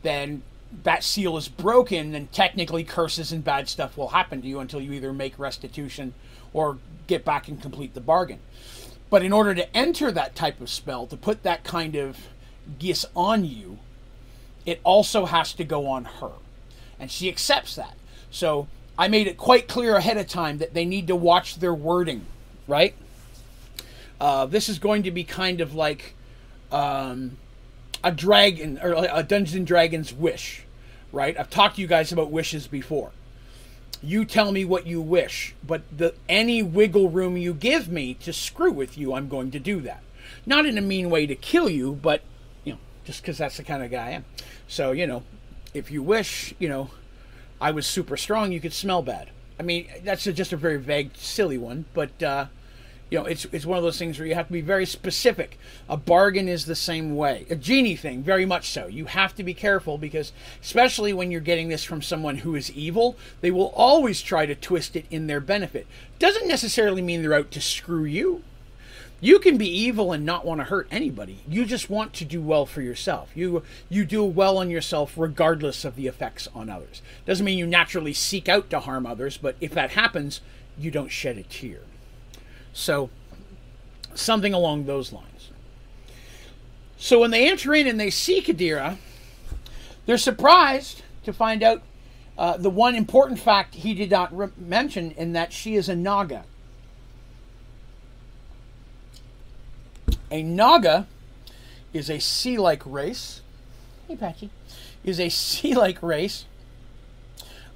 then 0.00 0.42
that 0.84 1.04
seal 1.04 1.36
is 1.36 1.48
broken, 1.48 2.14
and 2.14 2.32
technically 2.32 2.82
curses 2.82 3.30
and 3.30 3.44
bad 3.44 3.68
stuff 3.68 3.98
will 3.98 4.08
happen 4.08 4.40
to 4.40 4.48
you 4.48 4.58
until 4.58 4.80
you 4.80 4.94
either 4.94 5.12
make 5.12 5.38
restitution 5.38 6.14
or 6.54 6.78
get 7.08 7.26
back 7.26 7.46
and 7.46 7.60
complete 7.60 7.92
the 7.92 8.00
bargain. 8.00 8.40
But 9.10 9.22
in 9.22 9.30
order 9.30 9.54
to 9.54 9.76
enter 9.76 10.10
that 10.12 10.34
type 10.34 10.62
of 10.62 10.70
spell, 10.70 11.06
to 11.08 11.16
put 11.16 11.42
that 11.42 11.62
kind 11.62 11.94
of 11.94 12.28
geas 12.78 13.04
on 13.14 13.44
you, 13.44 13.80
it 14.64 14.80
also 14.82 15.26
has 15.26 15.52
to 15.52 15.64
go 15.64 15.86
on 15.88 16.06
her. 16.06 16.32
And 16.98 17.10
she 17.10 17.28
accepts 17.28 17.76
that. 17.76 17.96
So 18.30 18.66
I 18.98 19.08
made 19.08 19.26
it 19.26 19.36
quite 19.36 19.66
clear 19.66 19.96
ahead 19.96 20.16
of 20.16 20.28
time 20.28 20.58
that 20.58 20.74
they 20.74 20.84
need 20.84 21.08
to 21.08 21.16
watch 21.16 21.56
their 21.56 21.74
wording, 21.74 22.26
right? 22.68 22.94
Uh, 24.20 24.46
this 24.46 24.68
is 24.68 24.78
going 24.78 25.02
to 25.02 25.10
be 25.10 25.24
kind 25.24 25.60
of 25.60 25.74
like 25.74 26.14
um, 26.70 27.36
a 28.02 28.12
dragon 28.12 28.78
or 28.82 28.92
a 28.92 29.22
Dungeons 29.22 29.54
and 29.54 29.66
Dragons 29.66 30.12
wish, 30.12 30.64
right? 31.12 31.38
I've 31.38 31.50
talked 31.50 31.76
to 31.76 31.80
you 31.82 31.88
guys 31.88 32.12
about 32.12 32.30
wishes 32.30 32.66
before. 32.66 33.10
You 34.02 34.24
tell 34.24 34.52
me 34.52 34.64
what 34.64 34.86
you 34.86 35.00
wish, 35.00 35.54
but 35.66 35.82
the 35.96 36.14
any 36.28 36.62
wiggle 36.62 37.08
room 37.08 37.36
you 37.36 37.54
give 37.54 37.88
me 37.88 38.14
to 38.14 38.32
screw 38.32 38.70
with 38.70 38.98
you, 38.98 39.14
I'm 39.14 39.28
going 39.28 39.50
to 39.52 39.58
do 39.58 39.80
that. 39.80 40.02
Not 40.46 40.66
in 40.66 40.76
a 40.78 40.82
mean 40.82 41.10
way 41.10 41.26
to 41.26 41.34
kill 41.34 41.68
you, 41.68 41.94
but 41.94 42.20
you 42.64 42.74
know, 42.74 42.78
just 43.04 43.22
because 43.22 43.38
that's 43.38 43.56
the 43.56 43.64
kind 43.64 43.82
of 43.82 43.90
guy 43.90 44.08
I 44.08 44.10
am. 44.10 44.24
So 44.68 44.92
you 44.92 45.06
know, 45.06 45.22
if 45.72 45.90
you 45.90 46.02
wish, 46.02 46.54
you 46.58 46.68
know, 46.68 46.90
I 47.60 47.70
was 47.70 47.86
super 47.86 48.16
strong, 48.16 48.52
you 48.52 48.60
could 48.60 48.72
smell 48.72 49.02
bad. 49.02 49.30
I 49.58 49.62
mean, 49.62 49.86
that's 50.02 50.24
just 50.24 50.52
a 50.52 50.56
very 50.56 50.78
vague, 50.78 51.10
silly 51.14 51.58
one, 51.58 51.84
but 51.94 52.22
uh, 52.22 52.46
you 53.10 53.18
know, 53.18 53.26
it's 53.26 53.44
it's 53.52 53.64
one 53.64 53.78
of 53.78 53.84
those 53.84 53.98
things 53.98 54.18
where 54.18 54.26
you 54.26 54.34
have 54.34 54.48
to 54.48 54.52
be 54.52 54.60
very 54.60 54.86
specific. 54.86 55.58
A 55.88 55.96
bargain 55.96 56.48
is 56.48 56.66
the 56.66 56.74
same 56.74 57.14
way. 57.14 57.46
A 57.48 57.54
genie 57.54 57.94
thing, 57.94 58.22
very 58.22 58.44
much 58.44 58.70
so. 58.70 58.88
You 58.88 59.04
have 59.06 59.36
to 59.36 59.44
be 59.44 59.54
careful 59.54 59.98
because, 59.98 60.32
especially 60.60 61.12
when 61.12 61.30
you're 61.30 61.40
getting 61.40 61.68
this 61.68 61.84
from 61.84 62.02
someone 62.02 62.38
who 62.38 62.56
is 62.56 62.72
evil, 62.72 63.16
they 63.40 63.52
will 63.52 63.72
always 63.76 64.20
try 64.20 64.46
to 64.46 64.54
twist 64.54 64.96
it 64.96 65.06
in 65.10 65.28
their 65.28 65.40
benefit. 65.40 65.86
Doesn't 66.18 66.48
necessarily 66.48 67.02
mean 67.02 67.22
they're 67.22 67.34
out 67.34 67.52
to 67.52 67.60
screw 67.60 68.04
you. 68.04 68.42
You 69.24 69.38
can 69.38 69.56
be 69.56 69.66
evil 69.66 70.12
and 70.12 70.26
not 70.26 70.44
want 70.44 70.60
to 70.60 70.64
hurt 70.64 70.86
anybody. 70.90 71.38
You 71.48 71.64
just 71.64 71.88
want 71.88 72.12
to 72.12 72.26
do 72.26 72.42
well 72.42 72.66
for 72.66 72.82
yourself. 72.82 73.30
You 73.34 73.62
you 73.88 74.04
do 74.04 74.22
well 74.22 74.58
on 74.58 74.68
yourself 74.68 75.14
regardless 75.16 75.82
of 75.86 75.96
the 75.96 76.06
effects 76.06 76.46
on 76.54 76.68
others. 76.68 77.00
Doesn't 77.24 77.46
mean 77.46 77.56
you 77.56 77.66
naturally 77.66 78.12
seek 78.12 78.50
out 78.50 78.68
to 78.68 78.80
harm 78.80 79.06
others, 79.06 79.38
but 79.38 79.56
if 79.62 79.72
that 79.72 79.92
happens, 79.92 80.42
you 80.76 80.90
don't 80.90 81.08
shed 81.08 81.38
a 81.38 81.42
tear. 81.42 81.80
So, 82.74 83.08
something 84.14 84.52
along 84.52 84.84
those 84.84 85.10
lines. 85.10 85.48
So, 86.98 87.18
when 87.18 87.30
they 87.30 87.48
enter 87.48 87.74
in 87.74 87.86
and 87.86 87.98
they 87.98 88.10
see 88.10 88.42
Kadira, 88.42 88.98
they're 90.04 90.18
surprised 90.18 91.00
to 91.22 91.32
find 91.32 91.62
out 91.62 91.80
uh, 92.36 92.58
the 92.58 92.68
one 92.68 92.94
important 92.94 93.38
fact 93.38 93.76
he 93.76 93.94
did 93.94 94.10
not 94.10 94.36
re- 94.36 94.50
mention 94.58 95.12
in 95.12 95.32
that 95.32 95.50
she 95.50 95.76
is 95.76 95.88
a 95.88 95.96
Naga. 95.96 96.44
A 100.34 100.42
Naga 100.42 101.06
is 101.92 102.10
a 102.10 102.18
sea 102.18 102.58
like 102.58 102.82
race. 102.84 103.40
Hey, 104.08 104.16
Patchy. 104.16 104.50
Is 105.04 105.20
a 105.20 105.28
sea 105.28 105.76
like 105.76 106.02
race 106.02 106.46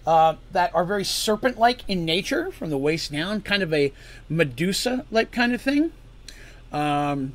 uh, 0.05 0.35
that 0.51 0.75
are 0.75 0.85
very 0.85 1.05
serpent 1.05 1.57
like 1.57 1.88
in 1.88 2.05
nature 2.05 2.51
from 2.51 2.71
the 2.71 2.77
waist 2.77 3.12
down, 3.12 3.42
kind 3.42 3.62
of 3.62 3.73
a 3.73 3.92
Medusa 4.29 5.07
like 5.12 5.31
kind 5.31 5.55
of 5.55 5.62
thing. 5.62 5.92
Um, 6.73 7.35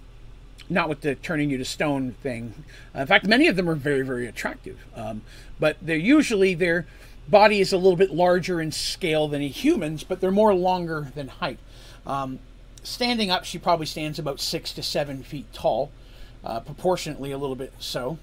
not 0.69 0.89
with 0.89 0.99
the 0.99 1.15
turning 1.15 1.49
you 1.49 1.57
to 1.57 1.63
stone 1.63 2.15
thing. 2.21 2.65
Uh, 2.93 2.99
in 2.99 3.07
fact, 3.07 3.25
many 3.25 3.47
of 3.47 3.55
them 3.55 3.69
are 3.69 3.75
very, 3.75 4.01
very 4.01 4.27
attractive. 4.27 4.85
Um, 4.93 5.21
but 5.57 5.77
they're 5.81 5.95
usually 5.95 6.53
their 6.53 6.85
body 7.29 7.61
is 7.61 7.71
a 7.71 7.77
little 7.77 7.95
bit 7.95 8.11
larger 8.11 8.59
in 8.59 8.73
scale 8.73 9.29
than 9.29 9.41
a 9.41 9.47
human's, 9.47 10.03
but 10.03 10.19
they're 10.19 10.31
more 10.31 10.53
longer 10.53 11.13
than 11.15 11.29
height. 11.29 11.59
Um, 12.05 12.39
standing 12.83 13.31
up, 13.31 13.45
she 13.45 13.57
probably 13.57 13.85
stands 13.85 14.19
about 14.19 14.39
six 14.39 14.73
to 14.73 14.83
seven 14.83 15.23
feet 15.23 15.51
tall, 15.53 15.91
uh, 16.43 16.59
proportionately 16.59 17.31
a 17.31 17.37
little 17.37 17.55
bit 17.55 17.73
so. 17.79 18.17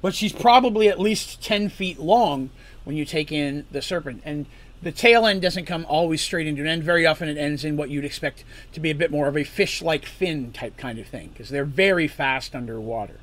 But 0.00 0.14
she's 0.14 0.32
probably 0.32 0.88
at 0.88 0.98
least 0.98 1.42
10 1.42 1.68
feet 1.68 1.98
long 1.98 2.50
when 2.84 2.96
you 2.96 3.04
take 3.04 3.30
in 3.30 3.66
the 3.70 3.80
serpent. 3.80 4.22
And 4.24 4.46
the 4.82 4.92
tail 4.92 5.26
end 5.26 5.40
doesn't 5.40 5.64
come 5.64 5.86
always 5.88 6.20
straight 6.20 6.46
into 6.46 6.62
an 6.62 6.68
end. 6.68 6.82
Very 6.82 7.06
often 7.06 7.28
it 7.28 7.38
ends 7.38 7.64
in 7.64 7.76
what 7.76 7.88
you'd 7.88 8.04
expect 8.04 8.44
to 8.72 8.80
be 8.80 8.90
a 8.90 8.94
bit 8.94 9.10
more 9.10 9.28
of 9.28 9.36
a 9.36 9.44
fish 9.44 9.80
like 9.80 10.04
fin 10.04 10.52
type 10.52 10.76
kind 10.76 10.98
of 10.98 11.06
thing, 11.06 11.28
because 11.28 11.50
they're 11.50 11.64
very 11.64 12.08
fast 12.08 12.54
underwater. 12.54 13.20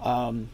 Um, 0.00 0.48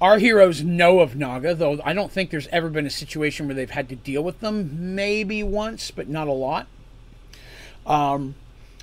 our 0.00 0.18
heroes 0.18 0.62
know 0.62 1.00
of 1.00 1.16
Naga, 1.16 1.54
though 1.54 1.80
I 1.84 1.92
don't 1.92 2.12
think 2.12 2.30
there's 2.30 2.46
ever 2.48 2.68
been 2.68 2.86
a 2.86 2.90
situation 2.90 3.46
where 3.46 3.54
they've 3.54 3.70
had 3.70 3.88
to 3.88 3.96
deal 3.96 4.22
with 4.22 4.40
them. 4.40 4.94
Maybe 4.94 5.42
once, 5.42 5.90
but 5.90 6.08
not 6.08 6.28
a 6.28 6.32
lot. 6.32 6.68
Um, 7.86 8.34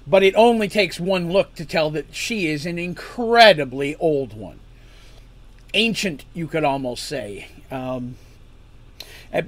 but 0.08 0.24
it 0.24 0.34
only 0.36 0.68
takes 0.68 1.00
one 1.00 1.32
look 1.32 1.56
to 1.56 1.66
tell 1.66 1.90
that 1.92 2.14
she 2.14 2.48
is 2.48 2.66
an 2.66 2.80
incredibly 2.80 3.96
old 3.98 4.34
one. 4.34 4.60
Ancient, 5.74 6.26
you 6.34 6.48
could 6.48 6.64
almost 6.64 7.04
say. 7.04 7.48
Um, 7.72 8.16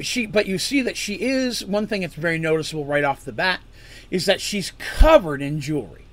she, 0.02 0.26
but 0.26 0.48
you 0.48 0.58
see 0.58 0.82
that 0.82 0.98
she 0.98 1.16
is 1.16 1.64
one 1.64 1.88
thing 1.88 2.02
that's 2.02 2.16
very 2.16 2.40
noticeable 2.40 2.86
right 2.86 3.04
off 3.04 3.24
the 3.24 3.32
bat 3.32 3.62
is 4.10 4.26
that 4.26 4.42
she's 4.42 4.72
covered 4.78 5.42
in 5.42 5.60
jewelry, 5.60 6.06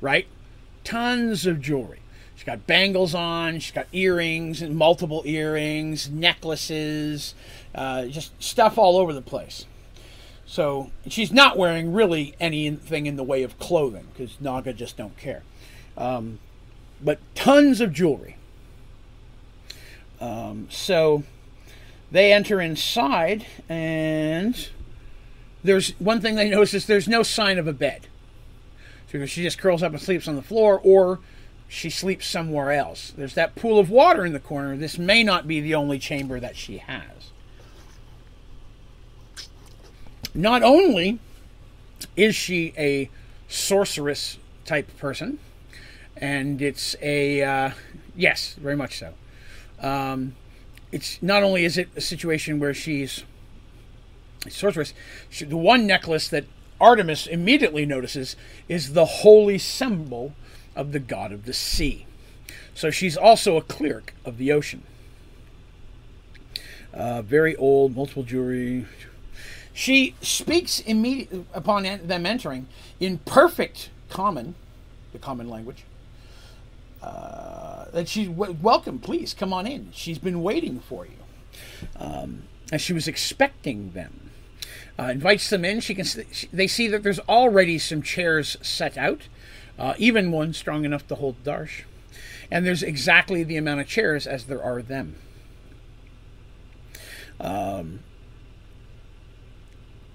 right? 0.00 0.26
Tons 0.84 1.46
of 1.46 1.60
jewelry. 1.60 2.00
She's 2.34 2.44
got 2.44 2.66
bangles 2.66 3.14
on. 3.14 3.60
She's 3.60 3.72
got 3.72 3.86
earrings 3.92 4.62
and 4.62 4.76
multiple 4.76 5.22
earrings, 5.24 6.10
necklaces, 6.10 7.34
uh, 7.74 8.06
just 8.06 8.32
stuff 8.42 8.78
all 8.78 8.96
over 8.96 9.12
the 9.12 9.22
place. 9.22 9.66
So 10.52 10.90
she's 11.08 11.32
not 11.32 11.56
wearing 11.56 11.94
really 11.94 12.34
anything 12.38 13.06
in 13.06 13.16
the 13.16 13.22
way 13.22 13.42
of 13.42 13.58
clothing 13.58 14.08
because 14.12 14.38
Naga 14.38 14.74
just 14.74 14.98
don't 14.98 15.16
care. 15.16 15.44
Um, 15.96 16.40
but 17.00 17.20
tons 17.34 17.80
of 17.80 17.90
jewelry. 17.90 18.36
Um, 20.20 20.68
so 20.70 21.22
they 22.10 22.34
enter 22.34 22.60
inside, 22.60 23.46
and 23.66 24.68
there's 25.64 25.92
one 25.98 26.20
thing 26.20 26.34
they 26.34 26.50
notice 26.50 26.74
is 26.74 26.84
there's 26.84 27.08
no 27.08 27.22
sign 27.22 27.56
of 27.56 27.66
a 27.66 27.72
bed. 27.72 28.08
So 29.10 29.24
she 29.24 29.42
just 29.42 29.56
curls 29.56 29.82
up 29.82 29.92
and 29.92 30.02
sleeps 30.02 30.28
on 30.28 30.36
the 30.36 30.42
floor, 30.42 30.78
or 30.84 31.20
she 31.66 31.88
sleeps 31.88 32.26
somewhere 32.26 32.72
else. 32.72 33.14
There's 33.16 33.34
that 33.36 33.54
pool 33.54 33.78
of 33.78 33.88
water 33.88 34.26
in 34.26 34.34
the 34.34 34.38
corner. 34.38 34.76
This 34.76 34.98
may 34.98 35.24
not 35.24 35.48
be 35.48 35.62
the 35.62 35.74
only 35.74 35.98
chamber 35.98 36.38
that 36.40 36.56
she 36.56 36.76
has. 36.76 37.31
Not 40.34 40.62
only 40.62 41.18
is 42.16 42.34
she 42.34 42.72
a 42.76 43.10
sorceress 43.48 44.38
type 44.64 44.96
person, 44.96 45.38
and 46.16 46.60
it's 46.62 46.96
a 47.02 47.42
uh, 47.42 47.70
yes, 48.16 48.54
very 48.54 48.76
much 48.76 48.98
so. 48.98 49.14
Um, 49.80 50.34
it's 50.90 51.22
not 51.22 51.42
only 51.42 51.64
is 51.64 51.76
it 51.78 51.88
a 51.96 52.00
situation 52.00 52.60
where 52.60 52.74
she's 52.74 53.24
a 54.46 54.50
sorceress, 54.50 54.94
she, 55.30 55.44
the 55.44 55.56
one 55.56 55.86
necklace 55.86 56.28
that 56.28 56.44
Artemis 56.80 57.26
immediately 57.26 57.86
notices 57.86 58.36
is 58.68 58.92
the 58.92 59.04
holy 59.04 59.58
symbol 59.58 60.34
of 60.74 60.92
the 60.92 60.98
god 60.98 61.32
of 61.32 61.44
the 61.44 61.52
sea. 61.52 62.06
So 62.74 62.90
she's 62.90 63.16
also 63.16 63.56
a 63.56 63.62
cleric 63.62 64.14
of 64.24 64.38
the 64.38 64.52
ocean. 64.52 64.82
Uh, 66.92 67.22
very 67.22 67.56
old, 67.56 67.94
multiple 67.94 68.22
jewelry. 68.22 68.86
She 69.74 70.14
speaks 70.20 70.80
immediately 70.80 71.46
upon 71.54 71.84
them 71.84 72.26
entering 72.26 72.66
in 73.00 73.18
perfect 73.18 73.90
common, 74.10 74.54
the 75.12 75.18
common 75.18 75.48
language, 75.48 75.84
uh, 77.02 77.86
that 77.92 78.08
she's 78.08 78.28
welcome. 78.28 78.98
Please 78.98 79.34
come 79.34 79.52
on 79.52 79.66
in. 79.66 79.90
She's 79.92 80.18
been 80.18 80.42
waiting 80.42 80.80
for 80.80 81.06
you, 81.06 81.16
um, 81.96 82.42
and 82.70 82.80
she 82.80 82.92
was 82.92 83.08
expecting 83.08 83.92
them. 83.92 84.30
Uh, 84.98 85.04
invites 85.04 85.48
them 85.48 85.64
in. 85.64 85.80
She 85.80 85.94
can. 85.94 86.06
They 86.52 86.66
see 86.66 86.86
that 86.88 87.02
there's 87.02 87.18
already 87.20 87.78
some 87.78 88.02
chairs 88.02 88.58
set 88.60 88.98
out, 88.98 89.22
uh, 89.78 89.94
even 89.96 90.30
one 90.32 90.52
strong 90.52 90.84
enough 90.84 91.06
to 91.08 91.14
hold 91.14 91.42
Darsh. 91.42 91.84
and 92.50 92.66
there's 92.66 92.82
exactly 92.82 93.42
the 93.42 93.56
amount 93.56 93.80
of 93.80 93.86
chairs 93.88 94.26
as 94.26 94.44
there 94.44 94.62
are 94.62 94.82
them. 94.82 95.16
Um, 97.40 98.00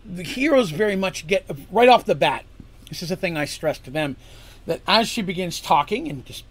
the 0.08 0.24
heroes 0.24 0.70
very 0.72 0.96
much 0.96 1.28
get 1.28 1.46
right 1.72 1.90
off 1.90 2.06
the 2.06 2.16
bat. 2.16 2.46
This 2.90 3.04
is 3.04 3.12
a 3.12 3.16
thing 3.16 3.36
I 3.38 3.46
stress 3.46 3.78
to 3.80 3.92
them 3.92 4.16
that 4.66 4.82
as 4.88 5.08
she 5.08 5.22
begins 5.22 5.60
talking 5.60 6.08
and 6.08 6.26
just 6.26 6.44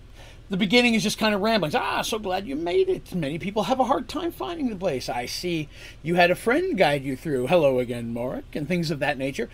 the 0.48 0.56
beginning 0.56 0.94
is 0.94 1.02
just 1.02 1.18
kind 1.18 1.34
of 1.34 1.40
ramblings. 1.40 1.74
Ah, 1.74 2.02
so 2.02 2.18
glad 2.18 2.46
you 2.46 2.54
made 2.54 2.88
it. 2.88 3.12
Many 3.12 3.38
people 3.38 3.64
have 3.64 3.80
a 3.80 3.84
hard 3.84 4.08
time 4.08 4.30
finding 4.30 4.70
the 4.70 4.76
place. 4.76 5.08
I 5.08 5.26
see 5.26 5.68
you 6.02 6.14
had 6.14 6.30
a 6.30 6.36
friend 6.36 6.78
guide 6.78 7.02
you 7.02 7.16
through. 7.16 7.48
Hello 7.48 7.80
again, 7.80 8.14
Morik, 8.14 8.54
and 8.54 8.68
things 8.68 8.92
of 8.92 9.00
that 9.00 9.18
nature. 9.18 9.50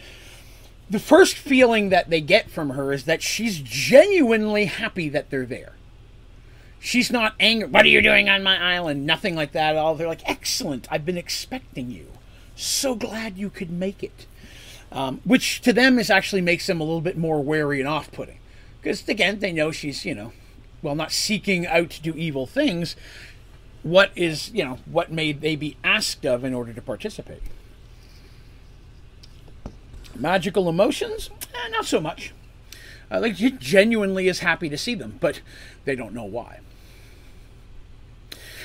The 0.90 0.98
first 0.98 1.36
feeling 1.36 1.88
that 1.88 2.10
they 2.10 2.20
get 2.20 2.50
from 2.50 2.70
her 2.70 2.92
is 2.92 3.04
that 3.04 3.22
she's 3.22 3.60
genuinely 3.60 4.66
happy 4.66 5.08
that 5.08 5.30
they're 5.30 5.46
there. 5.46 5.72
She's 6.78 7.10
not 7.10 7.34
angry. 7.40 7.68
What 7.68 7.86
are 7.86 7.88
you 7.88 8.02
doing 8.02 8.28
on 8.28 8.42
my 8.42 8.58
island? 8.60 9.06
Nothing 9.06 9.34
like 9.34 9.52
that 9.52 9.76
at 9.76 9.78
all. 9.78 9.94
They're 9.94 10.08
like, 10.08 10.28
excellent. 10.28 10.86
I've 10.90 11.06
been 11.06 11.16
expecting 11.16 11.90
you. 11.90 12.08
So 12.54 12.94
glad 12.94 13.38
you 13.38 13.50
could 13.50 13.70
make 13.70 14.02
it. 14.02 14.26
Um, 14.90 15.20
which 15.24 15.62
to 15.62 15.72
them 15.72 15.98
is 15.98 16.10
actually 16.10 16.42
makes 16.42 16.66
them 16.66 16.80
a 16.80 16.84
little 16.84 17.00
bit 17.00 17.16
more 17.16 17.42
wary 17.42 17.80
and 17.80 17.88
off-putting, 17.88 18.38
because 18.80 19.08
again 19.08 19.38
they 19.38 19.50
know 19.50 19.70
she's 19.70 20.04
you 20.04 20.14
know 20.14 20.32
well, 20.82 20.94
not 20.96 21.12
seeking 21.12 21.66
out 21.66 21.90
to 21.90 22.02
do 22.02 22.12
evil 22.14 22.46
things, 22.46 22.96
what 23.82 24.10
is, 24.16 24.50
you 24.50 24.64
know, 24.64 24.78
what 24.84 25.10
may 25.10 25.32
they 25.32 25.56
be 25.56 25.76
asked 25.82 26.26
of 26.26 26.44
in 26.44 26.52
order 26.52 26.72
to 26.72 26.82
participate? 26.82 27.42
Magical 30.16 30.68
emotions? 30.68 31.30
Eh, 31.54 31.68
not 31.70 31.86
so 31.86 32.00
much. 32.00 32.34
Uh, 33.10 33.20
like, 33.20 33.36
genuinely 33.36 34.28
is 34.28 34.40
happy 34.40 34.68
to 34.68 34.76
see 34.76 34.94
them, 34.94 35.18
but 35.20 35.40
they 35.84 35.94
don't 35.94 36.14
know 36.14 36.24
why. 36.24 36.60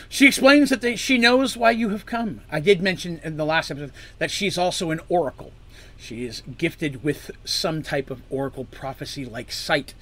She 0.10 0.28
explains 0.28 0.70
that 0.70 0.82
they, 0.82 0.96
she 0.96 1.18
knows 1.18 1.58
why 1.58 1.72
you 1.72 1.90
have 1.90 2.06
come. 2.06 2.42
I 2.52 2.60
did 2.60 2.82
mention 2.82 3.20
in 3.24 3.38
the 3.38 3.46
last 3.46 3.70
episode 3.70 3.92
that 4.20 4.32
she's 4.32 4.58
also 4.58 4.92
an 4.92 5.02
oracle. 5.10 5.52
She 5.98 6.26
is 6.26 6.44
gifted 6.58 7.04
with 7.04 7.32
some 7.44 7.82
type 7.82 8.10
of 8.10 8.22
oracle 8.30 8.66
prophecy 8.66 9.26
like 9.26 9.52
sight 9.52 9.94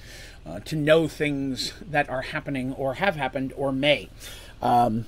uh, 0.44 0.60
to 0.60 0.76
know 0.76 1.08
things 1.08 1.72
that 1.80 2.08
are 2.08 2.22
happening 2.22 2.72
or 2.74 2.94
have 2.94 3.16
happened 3.16 3.52
or 3.56 3.72
may. 3.72 4.08
Um, 4.62 5.06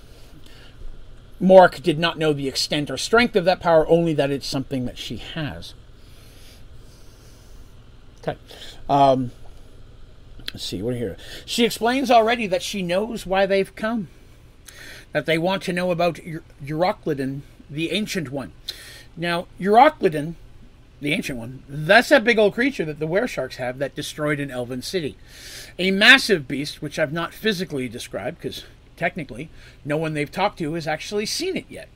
Morik 1.40 1.82
did 1.82 1.98
not 1.98 2.18
know 2.18 2.32
the 2.32 2.48
extent 2.48 2.90
or 2.90 2.96
strength 2.96 3.36
of 3.36 3.44
that 3.44 3.60
power, 3.60 3.86
only 3.86 4.12
that 4.14 4.30
it's 4.30 4.46
something 4.46 4.86
that 4.86 4.98
she 4.98 5.18
has. 5.18 5.74
Okay. 8.20 8.36
Um, 8.88 9.30
let's 10.52 10.64
see, 10.64 10.82
what 10.82 10.96
here? 10.96 11.16
She 11.46 11.64
explains 11.64 12.10
already 12.10 12.46
that 12.48 12.62
she 12.62 12.82
knows 12.82 13.24
why 13.24 13.46
they've 13.46 13.74
come. 13.76 14.08
That 15.12 15.26
they 15.26 15.38
want 15.38 15.62
to 15.64 15.72
know 15.72 15.90
about 15.90 16.20
Euroclydon, 16.64 17.40
the 17.70 17.90
Ancient 17.90 18.30
One. 18.30 18.52
Now, 19.16 19.46
Euroclydon 19.60 20.34
the 21.00 21.12
ancient 21.12 21.38
one. 21.38 21.62
That's 21.68 22.08
that 22.08 22.24
big 22.24 22.38
old 22.38 22.54
creature 22.54 22.84
that 22.84 22.98
the 22.98 23.06
were 23.06 23.28
sharks 23.28 23.56
have 23.56 23.78
that 23.78 23.94
destroyed 23.94 24.40
an 24.40 24.50
elven 24.50 24.82
city. 24.82 25.16
A 25.78 25.90
massive 25.90 26.48
beast, 26.48 26.82
which 26.82 26.98
I've 26.98 27.12
not 27.12 27.32
physically 27.32 27.88
described 27.88 28.38
because 28.38 28.64
technically 28.96 29.48
no 29.84 29.96
one 29.96 30.14
they've 30.14 30.30
talked 30.30 30.58
to 30.58 30.74
has 30.74 30.86
actually 30.86 31.26
seen 31.26 31.56
it 31.56 31.66
yet. 31.68 31.88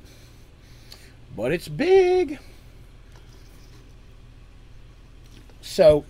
But 1.34 1.52
it's 1.52 1.68
big. 1.68 2.38
So 5.60 6.04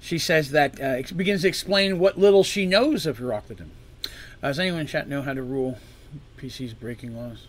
she 0.00 0.18
says 0.18 0.50
that 0.50 0.80
uh, 0.80 1.02
begins 1.14 1.42
to 1.42 1.48
explain 1.48 1.98
what 1.98 2.18
little 2.18 2.44
she 2.44 2.66
knows 2.66 3.06
of 3.06 3.18
Euroclydon. 3.18 3.68
Does 4.42 4.58
anyone 4.58 4.80
in 4.80 4.86
chat 4.86 5.08
know 5.08 5.20
how 5.20 5.34
to 5.34 5.42
rule 5.42 5.78
PCs 6.38 6.78
breaking 6.78 7.14
laws? 7.14 7.46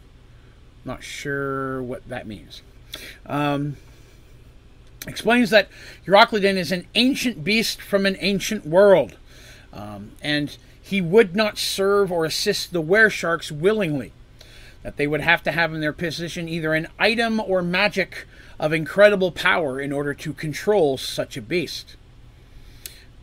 Not 0.84 1.04
sure 1.04 1.82
what 1.82 2.08
that 2.10 2.28
means. 2.28 2.62
Um, 3.26 3.78
explains 5.08 5.50
that 5.52 5.70
Euroclydon 6.06 6.56
is 6.56 6.72
an 6.72 6.86
ancient 6.96 7.44
beast 7.44 7.82
from 7.82 8.06
an 8.06 8.18
ancient 8.20 8.66
world, 8.66 9.18
um, 9.72 10.12
and 10.22 10.58
he 10.82 11.00
would 11.00 11.34
not 11.36 11.58
serve 11.58 12.12
or 12.12 12.26
assist 12.26 12.74
the 12.74 12.82
were 12.82 13.10
sharks 13.10 13.52
willingly. 13.52 14.12
That 14.84 14.98
they 14.98 15.08
would 15.08 15.22
have 15.22 15.44
to 15.44 15.52
have 15.52 15.74
in 15.74 15.80
their 15.80 15.94
possession 15.94 16.50
either 16.50 16.74
an 16.74 16.88
item 17.00 17.40
or 17.40 17.62
magic 17.62 18.26
of 18.60 18.74
incredible 18.74 19.32
power 19.32 19.80
in 19.80 19.94
order 19.94 20.14
to 20.16 20.34
control 20.34 20.98
such 20.98 21.38
a 21.38 21.42
beast. 21.42 21.96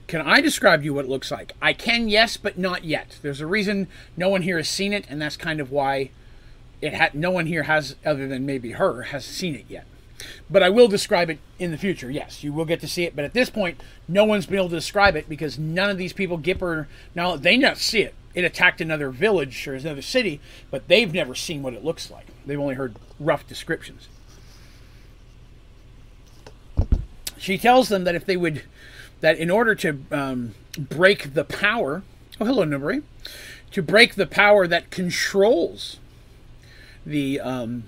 Can 0.09 0.23
I 0.23 0.40
describe 0.40 0.83
you 0.83 0.94
what 0.94 1.05
it 1.05 1.11
looks 1.11 1.31
like? 1.31 1.53
I 1.61 1.75
can, 1.75 2.09
yes, 2.09 2.38
but 2.38 2.59
not 2.59 2.83
yet. 2.83 3.18
There's 3.21 3.42
a 3.42 3.47
reason 3.47 3.88
no 4.16 4.31
one 4.31 4.40
here 4.40 4.57
has 4.57 4.68
seen 4.68 4.94
it, 4.94 5.05
and 5.09 5.21
that's 5.21 5.37
kind 5.37 5.61
of 5.61 5.71
why 5.71 6.11
it 6.81 6.94
had 6.94 7.14
no 7.14 7.31
one 7.31 7.47
here 7.47 7.64
has 7.64 7.94
other 8.07 8.27
than 8.27 8.47
maybe 8.47 8.73
her 8.73 9.03
has 9.03 9.25
seen 9.25 9.55
it 9.55 9.66
yet. 9.68 9.85
But 10.51 10.62
i 10.62 10.68
will 10.68 10.88
describe 10.88 11.31
it 11.31 11.38
in 11.59 11.71
the 11.71 11.79
future 11.79 12.11
yes. 12.11 12.42
You 12.42 12.53
will 12.53 12.64
get 12.64 12.81
to 12.81 12.88
see 12.88 13.05
it 13.05 13.14
but 13.14 13.25
at 13.25 13.35
this 13.35 13.51
point 13.51 13.81
no 14.09 14.25
one's 14.25 14.47
been 14.47 14.57
able 14.57 14.68
to 14.71 14.75
describe 14.75 15.14
it 15.14 15.29
because 15.29 15.61
none 15.61 15.90
of 15.90 15.99
these 15.99 16.12
people 16.12 16.38
gipper 16.38 16.87
now 17.14 17.37
they 17.37 17.57
not 17.57 17.79
see 17.79 18.01
it. 18.01 18.14
It 18.35 18.44
attacked 18.44 18.81
another 18.81 19.11
village 19.11 19.68
or 19.68 19.75
another 19.75 20.03
city 20.03 20.40
but 20.73 20.88
they've 20.88 21.12
never 21.12 21.37
seen 21.37 21.62
what 21.62 21.75
it 21.75 21.85
looks 21.85 22.11
like. 22.11 22.27
They've 22.47 22.59
only 22.59 22.75
heard 22.75 22.97
rough 23.21 23.47
descriptions. 23.47 24.09
She 27.37 27.57
tells 27.57 27.88
them 27.88 28.03
that 28.05 28.16
if 28.16 28.27
they 28.27 28.37
would 28.37 28.62
that 29.21 29.39
in 29.39 29.51
order 29.51 29.75
to 29.75 30.01
um, 30.11 30.55
break 30.79 31.35
the 31.35 31.45
power 31.45 32.03
oh 32.41 32.45
hello 32.45 32.65
Nubri, 32.65 33.03
to 33.73 33.83
break 33.83 34.15
the 34.15 34.27
power 34.27 34.67
that 34.67 34.91
controls 34.91 35.99
the 37.05 37.41
um, 37.41 37.85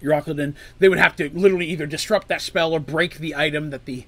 they 0.00 0.88
would 0.88 0.98
have 0.98 1.16
to 1.16 1.28
literally 1.30 1.66
either 1.66 1.86
disrupt 1.86 2.28
that 2.28 2.40
spell 2.40 2.72
or 2.72 2.78
break 2.78 3.18
the 3.18 3.34
item 3.34 3.70
that 3.70 3.84
the 3.84 4.04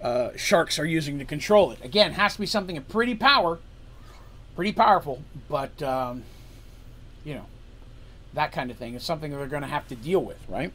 uh, 0.00 0.30
sharks 0.36 0.78
are 0.78 0.86
using 0.86 1.18
to 1.18 1.24
control 1.24 1.70
it. 1.70 1.84
Again, 1.84 2.12
has 2.12 2.34
to 2.34 2.40
be 2.40 2.46
something 2.46 2.76
of 2.76 2.88
pretty 2.88 3.14
power, 3.14 3.58
pretty 4.56 4.72
powerful, 4.72 5.22
but 5.48 5.82
um, 5.82 6.22
you 7.24 7.34
know 7.34 7.46
that 8.32 8.52
kind 8.52 8.70
of 8.70 8.76
thing 8.76 8.94
is 8.94 9.02
something 9.02 9.30
they're 9.30 9.46
going 9.46 9.62
to 9.62 9.68
have 9.68 9.86
to 9.88 9.94
deal 9.94 10.20
with, 10.20 10.38
right? 10.48 10.72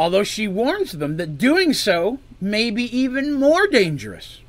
Although 0.00 0.24
she 0.24 0.48
warns 0.48 0.92
them 0.92 1.18
that 1.18 1.36
doing 1.36 1.74
so 1.74 2.18
may 2.40 2.70
be 2.70 2.84
even 2.96 3.34
more 3.34 3.66
dangerous. 3.66 4.40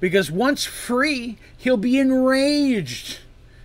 Because 0.00 0.30
once 0.30 0.64
free, 0.64 1.36
he'll 1.58 1.76
be 1.76 1.98
enraged 1.98 3.18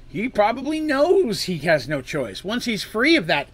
he 0.10 0.28
probably 0.28 0.80
knows 0.80 1.44
he 1.44 1.60
has 1.60 1.88
no 1.88 2.02
choice. 2.02 2.44
Once 2.44 2.66
he's 2.66 2.84
free 2.84 3.16
of 3.16 3.28
that 3.28 3.48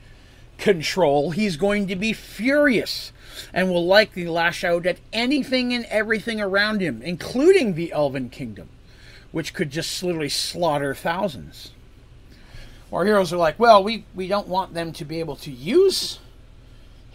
control, 0.58 1.31
he's 1.31 1.58
going 1.58 1.88
to 1.88 1.97
be 1.97 2.13
furious 2.13 3.12
and 3.53 3.69
will 3.69 3.86
likely 3.86 4.25
lash 4.25 4.63
out 4.63 4.86
at 4.86 4.99
anything 5.12 5.73
and 5.73 5.84
everything 5.86 6.39
around 6.39 6.79
him, 6.79 7.01
including 7.01 7.73
the 7.73 7.91
Elven 7.91 8.29
Kingdom, 8.29 8.69
which 9.34 9.53
could 9.53 9.69
just 9.69 10.01
literally 10.01 10.29
slaughter 10.29 10.95
thousands. 10.95 11.71
Our 12.93 13.03
heroes 13.03 13.34
are 13.34 13.38
like, 13.38 13.60
well, 13.60 13.84
we, 13.84 14.05
we 14.15 14.29
don't 14.29 14.47
want 14.47 14.73
them 14.73 14.93
to 14.93 15.03
be 15.03 15.19
able 15.19 15.36
to 15.38 15.51
use 15.51 16.19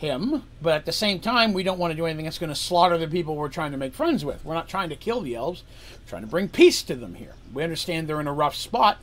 him, 0.01 0.45
but 0.63 0.73
at 0.73 0.87
the 0.87 0.93
same 0.93 1.21
time, 1.21 1.53
we 1.53 1.63
don't 1.63 1.79
want 1.79 1.91
to 1.91 1.97
do 1.97 2.07
anything 2.07 2.25
that's 2.25 2.39
going 2.39 2.49
to 2.49 2.57
slaughter 2.57 2.97
the 2.97 3.07
people 3.07 3.37
we're 3.37 3.51
trying 3.51 3.71
to 3.73 3.77
make 3.77 3.93
friends 3.93 4.25
with. 4.25 4.43
We're 4.43 4.55
not 4.55 4.67
trying 4.67 4.89
to 4.89 4.97
kill 4.97 5.21
the 5.21 5.35
elves, 5.35 5.63
we're 5.93 6.09
trying 6.09 6.23
to 6.23 6.29
bring 6.29 6.49
peace 6.49 6.83
to 6.85 6.95
them 6.95 7.17
here. 7.17 7.35
We 7.53 7.63
understand 7.63 8.09
they're 8.09 8.19
in 8.19 8.27
a 8.27 8.33
rough 8.33 8.57
spot, 8.57 8.97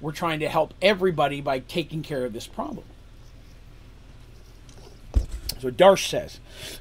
we're 0.00 0.12
trying 0.12 0.38
to 0.40 0.48
help 0.48 0.72
everybody 0.80 1.40
by 1.40 1.58
taking 1.58 2.02
care 2.02 2.24
of 2.24 2.32
this 2.32 2.46
problem. 2.46 2.84
So 5.60 5.72
Darsh 5.72 6.08
says. 6.08 6.38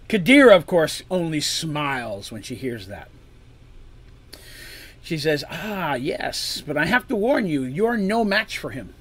Kadira, 0.07 0.55
of 0.55 0.67
course, 0.67 1.01
only 1.09 1.41
smiles 1.41 2.31
when 2.31 2.43
she 2.43 2.53
hears 2.53 2.85
that. 2.87 3.09
She 5.01 5.17
says, 5.17 5.43
Ah, 5.49 5.95
yes, 5.95 6.61
but 6.65 6.77
I 6.77 6.85
have 6.85 7.07
to 7.07 7.15
warn 7.15 7.47
you, 7.47 7.63
you're 7.63 7.97
no 7.97 8.23
match 8.23 8.59
for 8.59 8.69
him. 8.69 8.93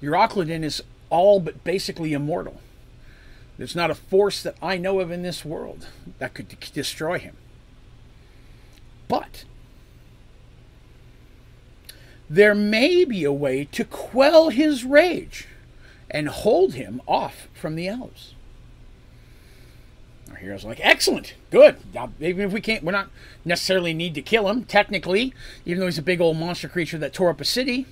Your 0.00 0.14
Euroclydon 0.14 0.64
is 0.64 0.82
all 1.08 1.38
but 1.38 1.62
basically 1.62 2.14
immortal. 2.14 2.60
There's 3.58 3.76
not 3.76 3.90
a 3.90 3.94
force 3.94 4.42
that 4.42 4.56
I 4.62 4.76
know 4.76 5.00
of 5.00 5.10
in 5.10 5.22
this 5.22 5.44
world 5.44 5.88
that 6.18 6.34
could 6.34 6.48
destroy 6.72 7.18
him. 7.18 7.36
But 9.08 9.44
there 12.30 12.54
may 12.54 13.04
be 13.04 13.24
a 13.24 13.32
way 13.32 13.66
to 13.72 13.84
quell 13.84 14.48
his 14.48 14.84
rage 14.84 15.48
and 16.10 16.28
hold 16.28 16.74
him 16.74 17.02
off 17.06 17.48
from 17.52 17.74
the 17.74 17.88
elves. 17.88 18.34
Our 20.30 20.36
hero's 20.36 20.64
like, 20.64 20.80
excellent, 20.80 21.34
good. 21.50 21.76
Now, 21.92 22.10
even 22.20 22.46
if 22.46 22.52
we 22.52 22.62
can't, 22.62 22.82
we're 22.82 22.92
not 22.92 23.10
necessarily 23.44 23.92
need 23.92 24.14
to 24.14 24.22
kill 24.22 24.48
him. 24.48 24.64
Technically, 24.64 25.34
even 25.66 25.80
though 25.80 25.86
he's 25.86 25.98
a 25.98 26.02
big 26.02 26.22
old 26.22 26.38
monster 26.38 26.68
creature 26.68 26.96
that 26.98 27.12
tore 27.12 27.28
up 27.28 27.40
a 27.40 27.44
city, 27.44 27.86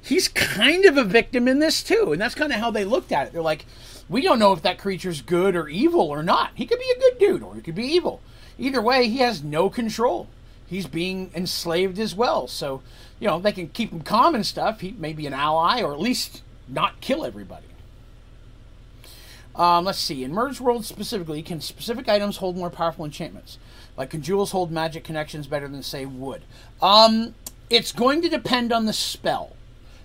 he's 0.00 0.28
kind 0.28 0.86
of 0.86 0.96
a 0.96 1.04
victim 1.04 1.46
in 1.46 1.58
this 1.58 1.82
too. 1.82 2.12
And 2.12 2.20
that's 2.20 2.34
kind 2.34 2.52
of 2.52 2.58
how 2.58 2.70
they 2.70 2.86
looked 2.86 3.12
at 3.12 3.26
it. 3.26 3.32
They're 3.34 3.42
like, 3.42 3.66
we 4.08 4.22
don't 4.22 4.38
know 4.38 4.52
if 4.52 4.62
that 4.62 4.78
creature's 4.78 5.22
good 5.22 5.54
or 5.54 5.68
evil 5.68 6.02
or 6.02 6.22
not. 6.22 6.52
He 6.54 6.66
could 6.66 6.78
be 6.78 6.92
a 6.96 7.00
good 7.00 7.18
dude 7.18 7.42
or 7.42 7.54
he 7.54 7.60
could 7.60 7.74
be 7.74 7.86
evil. 7.86 8.20
Either 8.58 8.80
way, 8.82 9.08
he 9.08 9.18
has 9.18 9.42
no 9.42 9.68
control. 9.70 10.28
he's 10.68 10.86
being 10.86 11.30
enslaved 11.34 11.98
as 11.98 12.14
well. 12.14 12.46
So, 12.46 12.82
you 13.18 13.26
know, 13.26 13.40
they 13.40 13.52
can 13.52 13.68
keep 13.68 13.90
him 13.90 14.02
calm 14.02 14.34
and 14.34 14.46
stuff. 14.46 14.80
He 14.80 14.92
may 14.92 15.12
be 15.12 15.26
an 15.26 15.32
ally 15.32 15.82
or 15.82 15.92
at 15.92 16.00
least 16.00 16.42
not 16.68 17.00
kill 17.00 17.24
everybody. 17.24 17.64
Um, 19.56 19.84
let's 19.86 19.98
see. 19.98 20.22
In 20.22 20.32
Merge 20.32 20.60
World 20.60 20.84
specifically, 20.84 21.42
can 21.42 21.60
specific 21.60 22.08
items 22.08 22.36
hold 22.36 22.56
more 22.56 22.70
powerful 22.70 23.04
enchantments? 23.04 23.58
Like, 23.96 24.10
can 24.10 24.22
jewels 24.22 24.52
hold 24.52 24.70
magic 24.70 25.02
connections 25.02 25.48
better 25.48 25.66
than, 25.66 25.82
say, 25.82 26.06
wood? 26.06 26.42
Um, 26.80 27.34
it's 27.68 27.90
going 27.90 28.22
to 28.22 28.28
depend 28.28 28.72
on 28.72 28.84
the 28.84 28.92
spell. 28.92 29.56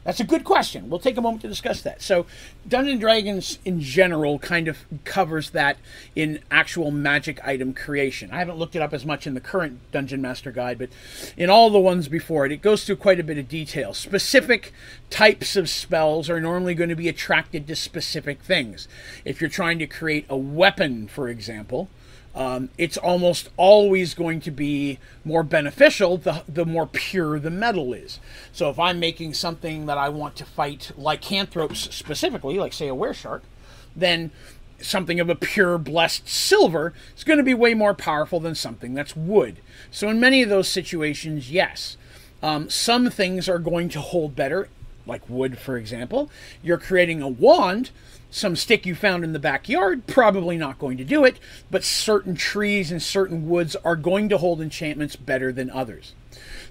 That's 0.04 0.20
a 0.20 0.26
good 0.26 0.44
question. 0.44 0.90
We'll 0.90 1.00
take 1.00 1.18
a 1.18 1.22
moment 1.22 1.42
to 1.44 1.48
discuss 1.48 1.82
that. 1.82 2.02
So, 2.02 2.26
Dungeons 2.68 2.94
and 2.94 3.02
Dragons 3.02 3.60
in 3.64 3.80
general 3.80 4.38
kind 4.40 4.68
of 4.68 4.80
covers 5.06 5.52
that 5.52 5.78
in 6.16 6.40
actual 6.52 6.92
magic 6.92 7.46
item 7.46 7.74
creation. 7.74 8.30
I 8.32 8.40
haven't 8.40 8.58
looked 8.58 8.76
it 8.76 8.82
up 8.82 8.94
as 8.94 9.06
much 9.06 9.26
in 9.26 9.34
the 9.34 9.40
current 9.40 9.80
Dungeon 9.92 10.22
Master 10.22 10.52
Guide, 10.52 10.78
but 10.78 10.90
in 11.38 11.50
all 11.50 11.70
the 11.70 11.80
ones 11.80 12.08
before 12.10 12.46
it, 12.46 12.52
it 12.52 12.62
goes 12.62 12.84
through 12.84 12.98
quite 12.98 13.20
a 13.20 13.24
bit 13.24 13.38
of 13.38 13.48
detail. 13.48 13.94
Specific 13.94 14.74
types 15.10 15.56
of 15.56 15.70
spells 15.70 16.30
are 16.30 16.42
normally 16.42 16.74
going 16.74 16.90
to 16.90 16.96
be 16.96 17.08
attracted 17.08 17.66
to 17.68 17.76
specific 17.76 18.42
things. 18.42 18.88
If 19.24 19.40
you're 19.40 19.50
trying 19.50 19.80
to 19.80 19.88
create 19.88 20.26
a 20.30 20.38
weapon, 20.38 21.08
for 21.08 21.30
example, 21.30 21.90
um, 22.36 22.70
it's 22.78 22.98
almost 22.98 23.50
always 23.58 24.14
going 24.14 24.40
to 24.42 24.52
be 24.52 24.98
more 25.24 25.44
beneficial 25.44 26.18
the, 26.18 26.44
the 26.48 26.66
more 26.66 26.88
pure 26.88 27.40
the 27.40 27.52
metal 27.52 27.94
is. 27.94 28.20
So 28.52 28.70
if 28.70 28.80
I'm 28.80 29.00
making 29.00 29.36
something 29.36 29.86
that 29.86 29.98
I 29.98 30.10
want 30.10 30.36
to 30.38 30.46
fight 30.46 30.92
lycanthropes 30.98 31.94
specifically, 31.96 32.58
like 32.58 32.74
say 32.74 32.90
a 32.90 32.96
wereshark, 32.96 33.42
then 33.96 34.32
something 34.82 35.20
of 35.20 35.30
a 35.30 35.36
pure 35.36 35.78
blessed 35.78 36.28
silver 36.28 36.94
is 37.16 37.24
going 37.24 37.38
to 37.38 37.44
be 37.44 37.54
way 37.54 37.74
more 37.74 37.94
powerful 37.94 38.40
than 38.40 38.56
something 38.56 38.94
that's 38.94 39.16
wood. 39.16 39.58
So 39.92 40.10
in 40.10 40.20
many 40.20 40.42
of 40.42 40.50
those 40.50 40.68
situations, 40.68 41.52
yes. 41.52 41.98
Um, 42.42 42.70
some 42.70 43.10
things 43.10 43.48
are 43.48 43.60
going 43.60 43.90
to 43.90 44.02
hold 44.02 44.36
better, 44.36 44.68
like 45.06 45.30
wood, 45.30 45.58
for 45.58 45.78
example. 45.78 46.30
You're 46.62 46.78
creating 46.78 47.22
a 47.22 47.28
wand 47.30 47.92
some 48.34 48.56
stick 48.56 48.86
you 48.86 48.96
found 48.96 49.24
in 49.24 49.32
the 49.32 49.40
backyard, 49.40 50.08
probably 50.08 50.58
not 50.58 50.80
going 50.80 50.98
to 50.98 51.04
do 51.04 51.24
it, 51.24 51.38
but 51.70 51.84
certain 51.84 52.34
trees 52.34 52.92
and 52.92 53.02
certain 53.02 53.48
woods 53.48 53.76
are 53.86 53.96
going 53.96 54.28
to 54.30 54.40
hold 54.40 54.60
enchantments 54.60 55.16
better 55.16 55.52
than 55.52 55.70
others. 55.70 56.16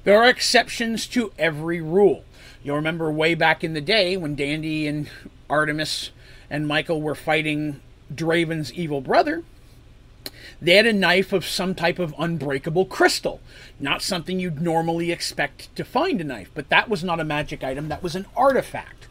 There 0.02 0.20
are 0.20 0.28
exceptions 0.28 1.06
to 1.08 1.32
every 1.38 1.80
rule. 1.80 2.24
You'll 2.64 2.76
remember 2.76 3.12
way 3.12 3.36
back 3.36 3.62
in 3.62 3.74
the 3.74 3.80
day 3.80 4.16
when 4.16 4.34
Dandy 4.34 4.88
and 4.88 5.08
Artemis 5.48 6.10
and 6.50 6.66
Michael 6.66 7.00
were 7.00 7.14
fighting 7.14 7.80
Draven's 8.12 8.72
evil 8.72 9.00
brother. 9.00 9.44
They 10.60 10.74
had 10.74 10.86
a 10.86 10.92
knife 10.92 11.32
of 11.32 11.44
some 11.44 11.76
type 11.76 12.00
of 12.00 12.14
unbreakable 12.18 12.86
crystal. 12.86 13.40
Not 13.78 14.02
something 14.02 14.40
you'd 14.40 14.60
normally 14.60 15.12
expect 15.12 15.74
to 15.76 15.84
find 15.84 16.20
a 16.20 16.24
knife, 16.24 16.50
but 16.54 16.70
that 16.70 16.88
was 16.88 17.04
not 17.04 17.20
a 17.20 17.24
magic 17.24 17.62
item, 17.62 17.88
that 17.88 18.02
was 18.02 18.16
an 18.16 18.26
artifact. 18.36 19.01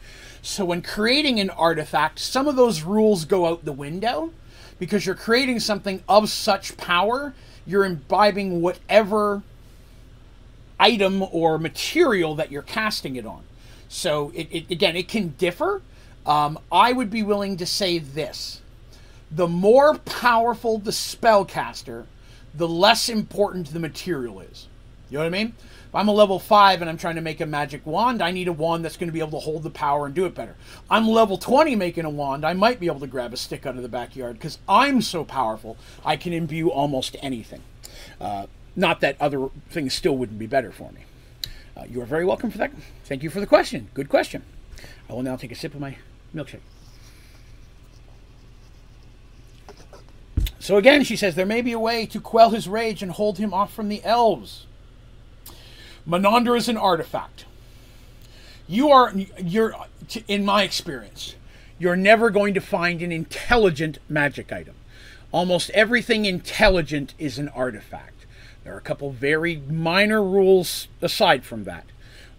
So 0.41 0.65
when 0.65 0.81
creating 0.81 1.39
an 1.39 1.49
artifact, 1.51 2.19
some 2.19 2.47
of 2.47 2.55
those 2.55 2.81
rules 2.81 3.25
go 3.25 3.45
out 3.45 3.63
the 3.63 3.71
window 3.71 4.31
because 4.79 5.05
you're 5.05 5.15
creating 5.15 5.59
something 5.59 6.03
of 6.09 6.29
such 6.29 6.77
power, 6.77 7.33
you're 7.65 7.85
imbibing 7.85 8.61
whatever 8.61 9.43
item 10.79 11.23
or 11.31 11.59
material 11.59 12.33
that 12.35 12.51
you're 12.51 12.63
casting 12.63 13.15
it 13.15 13.25
on. 13.25 13.43
So 13.87 14.31
it, 14.33 14.47
it 14.51 14.71
again, 14.71 14.95
it 14.95 15.07
can 15.07 15.29
differ. 15.37 15.81
Um, 16.25 16.57
I 16.71 16.91
would 16.93 17.11
be 17.11 17.21
willing 17.21 17.57
to 17.57 17.65
say 17.65 17.99
this: 17.99 18.61
the 19.29 19.47
more 19.47 19.97
powerful 19.99 20.79
the 20.79 20.91
spellcaster, 20.91 22.05
the 22.53 22.67
less 22.67 23.09
important 23.09 23.73
the 23.73 23.79
material 23.79 24.39
is. 24.39 24.67
You 25.09 25.17
know 25.17 25.25
what 25.25 25.27
I 25.27 25.43
mean? 25.43 25.53
If 25.91 25.95
I'm 25.95 26.07
a 26.07 26.13
level 26.13 26.39
5 26.39 26.79
and 26.79 26.89
I'm 26.89 26.97
trying 26.97 27.15
to 27.15 27.21
make 27.21 27.41
a 27.41 27.45
magic 27.45 27.85
wand, 27.85 28.21
I 28.21 28.31
need 28.31 28.47
a 28.47 28.53
wand 28.53 28.85
that's 28.85 28.95
going 28.95 29.09
to 29.09 29.13
be 29.13 29.19
able 29.19 29.31
to 29.31 29.39
hold 29.39 29.63
the 29.63 29.69
power 29.69 30.05
and 30.05 30.15
do 30.15 30.25
it 30.25 30.33
better. 30.33 30.55
I'm 30.89 31.05
level 31.05 31.37
20 31.37 31.75
making 31.75 32.05
a 32.05 32.09
wand, 32.09 32.45
I 32.45 32.53
might 32.53 32.79
be 32.79 32.85
able 32.85 33.01
to 33.01 33.07
grab 33.07 33.33
a 33.33 33.37
stick 33.37 33.65
out 33.65 33.75
of 33.75 33.81
the 33.81 33.89
backyard 33.89 34.35
because 34.35 34.57
I'm 34.69 35.01
so 35.01 35.25
powerful, 35.25 35.75
I 36.05 36.15
can 36.15 36.31
imbue 36.31 36.71
almost 36.71 37.17
anything. 37.21 37.61
Uh, 38.21 38.47
not 38.73 39.01
that 39.01 39.17
other 39.19 39.49
things 39.69 39.93
still 39.93 40.15
wouldn't 40.15 40.39
be 40.39 40.47
better 40.47 40.71
for 40.71 40.93
me. 40.93 41.01
Uh, 41.75 41.83
you 41.89 42.01
are 42.01 42.05
very 42.05 42.23
welcome 42.23 42.51
for 42.51 42.59
that. 42.59 42.71
Thank 43.03 43.21
you 43.21 43.29
for 43.29 43.41
the 43.41 43.45
question. 43.45 43.89
Good 43.93 44.07
question. 44.07 44.43
I 45.09 45.13
will 45.13 45.23
now 45.23 45.35
take 45.35 45.51
a 45.51 45.55
sip 45.55 45.73
of 45.73 45.81
my 45.81 45.97
milkshake. 46.33 46.61
So 50.57 50.77
again, 50.77 51.03
she 51.03 51.17
says, 51.17 51.35
there 51.35 51.45
may 51.45 51.61
be 51.61 51.73
a 51.73 51.79
way 51.79 52.05
to 52.05 52.21
quell 52.21 52.51
his 52.51 52.69
rage 52.69 53.03
and 53.03 53.11
hold 53.11 53.39
him 53.39 53.53
off 53.53 53.73
from 53.73 53.89
the 53.89 54.01
elves. 54.05 54.67
Menandra 56.07 56.57
is 56.57 56.67
an 56.69 56.77
artifact. 56.77 57.45
You 58.67 58.89
are, 58.89 59.13
you're, 59.37 59.75
in 60.27 60.45
my 60.45 60.63
experience, 60.63 61.35
you're 61.77 61.95
never 61.95 62.29
going 62.29 62.53
to 62.53 62.61
find 62.61 63.01
an 63.01 63.11
intelligent 63.11 63.99
magic 64.07 64.51
item. 64.51 64.75
Almost 65.31 65.69
everything 65.71 66.25
intelligent 66.25 67.13
is 67.17 67.37
an 67.37 67.49
artifact. 67.49 68.25
There 68.63 68.73
are 68.73 68.77
a 68.77 68.81
couple 68.81 69.11
very 69.11 69.57
minor 69.67 70.23
rules 70.23 70.87
aside 71.01 71.43
from 71.43 71.63
that. 71.63 71.85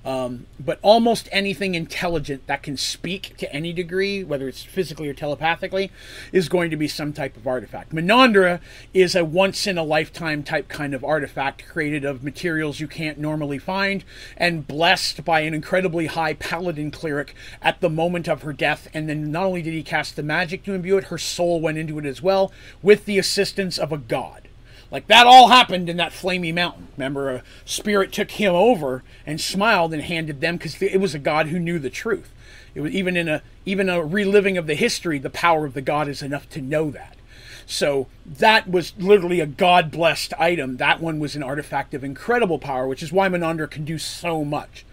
Um, 0.04 0.46
but 0.58 0.78
almost 0.82 1.28
anything 1.30 1.74
intelligent 1.74 2.46
that 2.48 2.62
can 2.62 2.76
speak 2.76 3.36
to 3.36 3.52
any 3.52 3.72
degree, 3.72 4.24
whether 4.24 4.48
it's 4.48 4.64
physically 4.64 5.08
or 5.08 5.14
telepathically, 5.14 5.92
is 6.32 6.48
going 6.48 6.70
to 6.70 6.76
be 6.76 6.88
some 6.88 7.12
type 7.12 7.36
of 7.36 7.46
artifact. 7.46 7.94
Menandra 7.94 8.60
is 8.92 9.14
a 9.14 9.24
once 9.24 9.66
in 9.66 9.78
a 9.78 9.84
lifetime 9.84 10.42
type 10.42 10.68
kind 10.68 10.92
of 10.92 11.04
artifact 11.04 11.66
created 11.68 12.04
of 12.04 12.24
materials 12.24 12.80
you 12.80 12.88
can't 12.88 13.18
normally 13.18 13.58
find 13.58 14.04
and 14.36 14.66
blessed 14.66 15.24
by 15.24 15.40
an 15.40 15.54
incredibly 15.54 16.06
high 16.06 16.34
paladin 16.34 16.90
cleric 16.90 17.34
at 17.60 17.80
the 17.80 17.90
moment 17.90 18.28
of 18.28 18.42
her 18.42 18.52
death. 18.52 18.88
And 18.92 19.08
then 19.08 19.30
not 19.30 19.44
only 19.44 19.62
did 19.62 19.72
he 19.72 19.84
cast 19.84 20.16
the 20.16 20.22
magic 20.22 20.64
to 20.64 20.74
imbue 20.74 20.96
it, 20.96 21.04
her 21.04 21.18
soul 21.18 21.60
went 21.60 21.78
into 21.78 21.98
it 21.98 22.06
as 22.06 22.20
well 22.20 22.52
with 22.82 23.04
the 23.04 23.18
assistance 23.18 23.78
of 23.78 23.92
a 23.92 23.98
god. 23.98 24.48
Like 24.92 25.06
that 25.06 25.26
all 25.26 25.48
happened 25.48 25.88
in 25.88 25.96
that 25.96 26.12
flamey 26.12 26.52
mountain. 26.52 26.88
Remember, 26.98 27.30
a 27.30 27.42
spirit 27.64 28.12
took 28.12 28.32
him 28.32 28.54
over 28.54 29.02
and 29.26 29.40
smiled 29.40 29.94
and 29.94 30.02
handed 30.02 30.42
them 30.42 30.58
because 30.58 30.80
it 30.82 31.00
was 31.00 31.14
a 31.14 31.18
god 31.18 31.48
who 31.48 31.58
knew 31.58 31.78
the 31.78 31.88
truth. 31.88 32.30
It 32.74 32.82
was 32.82 32.92
even 32.92 33.16
in 33.16 33.26
a 33.26 33.42
even 33.64 33.88
a 33.88 34.04
reliving 34.04 34.58
of 34.58 34.66
the 34.66 34.74
history. 34.74 35.18
The 35.18 35.30
power 35.30 35.64
of 35.64 35.72
the 35.72 35.80
god 35.80 36.08
is 36.08 36.22
enough 36.22 36.48
to 36.50 36.60
know 36.60 36.90
that. 36.90 37.16
So 37.64 38.08
that 38.26 38.68
was 38.68 38.92
literally 38.98 39.40
a 39.40 39.46
god 39.46 39.90
blessed 39.90 40.34
item. 40.38 40.76
That 40.76 41.00
one 41.00 41.18
was 41.18 41.34
an 41.36 41.42
artifact 41.42 41.94
of 41.94 42.04
incredible 42.04 42.58
power, 42.58 42.86
which 42.86 43.02
is 43.02 43.10
why 43.10 43.30
Menandra 43.30 43.70
can 43.70 43.86
do 43.86 43.96
so 43.96 44.44
much. 44.44 44.84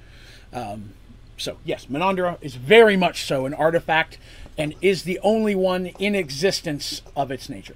Um, 0.54 0.92
so 1.36 1.58
yes, 1.66 1.88
Menandra 1.88 2.38
is 2.40 2.56
very 2.56 2.96
much 2.96 3.26
so 3.26 3.46
an 3.46 3.54
artifact 3.54 4.18
and 4.58 4.76
is 4.82 5.04
the 5.04 5.20
only 5.20 5.56
one 5.56 5.88
in 5.88 6.16
existence 6.16 7.02
of 7.18 7.32
its 7.32 7.50
nature. 7.50 7.76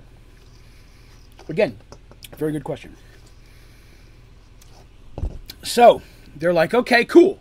Again, 1.49 1.79
very 2.37 2.51
good 2.51 2.63
question. 2.63 2.95
So 5.63 6.01
they're 6.35 6.53
like, 6.53 6.73
okay, 6.73 7.05
cool. 7.05 7.39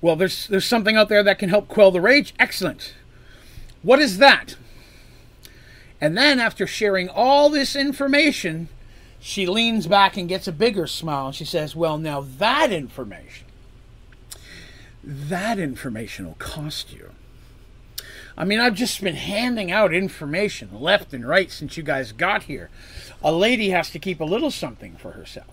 Well, 0.00 0.16
there's 0.16 0.46
there's 0.48 0.66
something 0.66 0.96
out 0.96 1.08
there 1.08 1.22
that 1.22 1.38
can 1.38 1.48
help 1.48 1.68
quell 1.68 1.90
the 1.90 2.00
rage. 2.00 2.34
Excellent. 2.38 2.94
What 3.82 3.98
is 3.98 4.18
that? 4.18 4.56
And 6.00 6.16
then 6.16 6.40
after 6.40 6.66
sharing 6.66 7.08
all 7.08 7.48
this 7.48 7.76
information, 7.76 8.68
she 9.20 9.46
leans 9.46 9.86
back 9.86 10.16
and 10.16 10.28
gets 10.28 10.48
a 10.48 10.52
bigger 10.52 10.88
smile 10.88 11.26
and 11.26 11.34
she 11.34 11.44
says, 11.44 11.76
Well, 11.76 11.96
now 11.96 12.22
that 12.38 12.72
information, 12.72 13.46
that 15.04 15.60
information 15.60 16.26
will 16.26 16.34
cost 16.34 16.92
you. 16.92 17.12
I 18.36 18.44
mean, 18.44 18.58
I've 18.58 18.74
just 18.74 19.00
been 19.00 19.14
handing 19.14 19.70
out 19.70 19.94
information 19.94 20.80
left 20.80 21.12
and 21.12 21.26
right 21.26 21.50
since 21.50 21.76
you 21.76 21.84
guys 21.84 22.10
got 22.10 22.44
here. 22.44 22.70
A 23.24 23.32
lady 23.32 23.70
has 23.70 23.90
to 23.90 23.98
keep 23.98 24.20
a 24.20 24.24
little 24.24 24.50
something 24.50 24.96
for 24.96 25.12
herself. 25.12 25.48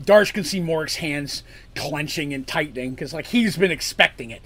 Darsh 0.00 0.32
can 0.32 0.44
see 0.44 0.60
Morik's 0.60 0.96
hands 0.96 1.42
clenching 1.74 2.32
and 2.32 2.46
tightening 2.46 2.90
because, 2.90 3.12
like, 3.12 3.26
he's 3.26 3.56
been 3.56 3.70
expecting 3.70 4.30
it. 4.30 4.42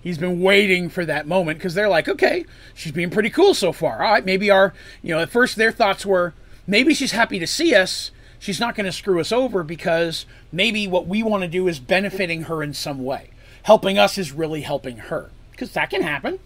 He's 0.00 0.18
been 0.18 0.40
waiting 0.40 0.88
for 0.88 1.04
that 1.04 1.26
moment 1.26 1.58
because 1.58 1.74
they're 1.74 1.88
like, 1.88 2.08
okay, 2.08 2.44
she's 2.74 2.92
being 2.92 3.10
pretty 3.10 3.30
cool 3.30 3.54
so 3.54 3.72
far. 3.72 4.02
All 4.02 4.12
right, 4.12 4.24
maybe 4.24 4.50
our, 4.50 4.74
you 5.02 5.14
know, 5.14 5.20
at 5.20 5.30
first 5.30 5.56
their 5.56 5.72
thoughts 5.72 6.04
were, 6.04 6.34
maybe 6.66 6.94
she's 6.94 7.12
happy 7.12 7.38
to 7.38 7.46
see 7.46 7.74
us. 7.74 8.10
She's 8.38 8.60
not 8.60 8.74
going 8.74 8.86
to 8.86 8.92
screw 8.92 9.20
us 9.20 9.32
over 9.32 9.62
because 9.62 10.26
maybe 10.52 10.86
what 10.86 11.06
we 11.06 11.22
want 11.22 11.42
to 11.42 11.48
do 11.48 11.68
is 11.68 11.80
benefiting 11.80 12.42
her 12.42 12.62
in 12.62 12.74
some 12.74 13.04
way 13.04 13.30
helping 13.64 13.98
us 13.98 14.16
is 14.16 14.32
really 14.32 14.60
helping 14.60 14.96
her. 14.96 15.30
Because 15.50 15.72
that 15.72 15.90
can 15.90 16.02
happen. 16.02 16.38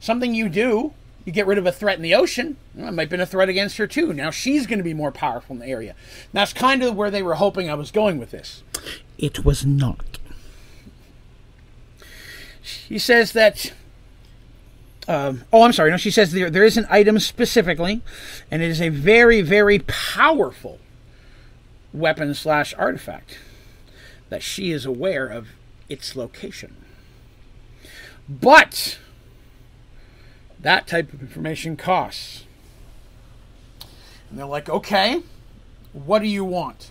Something 0.00 0.34
you 0.34 0.48
do, 0.48 0.94
you 1.24 1.32
get 1.32 1.46
rid 1.46 1.58
of 1.58 1.66
a 1.66 1.72
threat 1.72 1.96
in 1.96 2.02
the 2.02 2.14
ocean, 2.14 2.56
well, 2.74 2.88
it 2.88 2.92
might 2.92 3.02
have 3.02 3.10
been 3.10 3.20
a 3.20 3.26
threat 3.26 3.48
against 3.48 3.76
her 3.76 3.86
too. 3.86 4.12
Now 4.12 4.30
she's 4.30 4.66
going 4.66 4.78
to 4.78 4.84
be 4.84 4.94
more 4.94 5.12
powerful 5.12 5.54
in 5.54 5.60
the 5.60 5.66
area. 5.66 5.94
That's 6.32 6.52
kind 6.52 6.82
of 6.82 6.96
where 6.96 7.10
they 7.10 7.22
were 7.22 7.34
hoping 7.34 7.68
I 7.68 7.74
was 7.74 7.90
going 7.90 8.18
with 8.18 8.30
this. 8.30 8.62
It 9.18 9.44
was 9.44 9.66
not. 9.66 10.18
She 12.62 12.98
says 12.98 13.32
that 13.32 13.72
um, 15.08 15.42
oh, 15.52 15.62
I'm 15.62 15.72
sorry. 15.72 15.90
No, 15.90 15.96
she 15.96 16.10
says 16.12 16.30
there, 16.30 16.50
there 16.50 16.64
is 16.64 16.76
an 16.76 16.86
item 16.88 17.18
specifically, 17.18 18.00
and 18.48 18.62
it 18.62 18.70
is 18.70 18.80
a 18.80 18.90
very, 18.90 19.42
very 19.42 19.80
powerful 19.80 20.78
weapon 21.92 22.32
slash 22.34 22.72
artifact 22.78 23.38
that 24.28 24.42
she 24.42 24.70
is 24.70 24.86
aware 24.86 25.26
of 25.26 25.48
its 25.88 26.14
location. 26.14 26.76
But 28.28 28.98
that 30.62 30.86
type 30.86 31.12
of 31.12 31.20
information 31.20 31.76
costs. 31.76 32.44
And 34.28 34.38
they're 34.38 34.46
like, 34.46 34.68
okay, 34.68 35.22
what 35.92 36.20
do 36.20 36.28
you 36.28 36.44
want? 36.44 36.90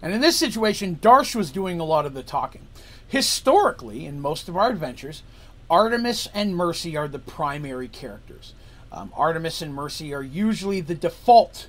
And 0.00 0.12
in 0.12 0.20
this 0.20 0.36
situation, 0.36 0.98
Darsh 1.00 1.34
was 1.34 1.50
doing 1.50 1.80
a 1.80 1.84
lot 1.84 2.06
of 2.06 2.14
the 2.14 2.22
talking. 2.22 2.66
Historically, 3.08 4.06
in 4.06 4.20
most 4.20 4.48
of 4.48 4.56
our 4.56 4.70
adventures, 4.70 5.22
Artemis 5.70 6.28
and 6.32 6.56
Mercy 6.56 6.96
are 6.96 7.08
the 7.08 7.18
primary 7.18 7.88
characters. 7.88 8.54
Um, 8.90 9.12
Artemis 9.16 9.60
and 9.60 9.74
Mercy 9.74 10.14
are 10.14 10.22
usually 10.22 10.80
the 10.80 10.94
default 10.94 11.68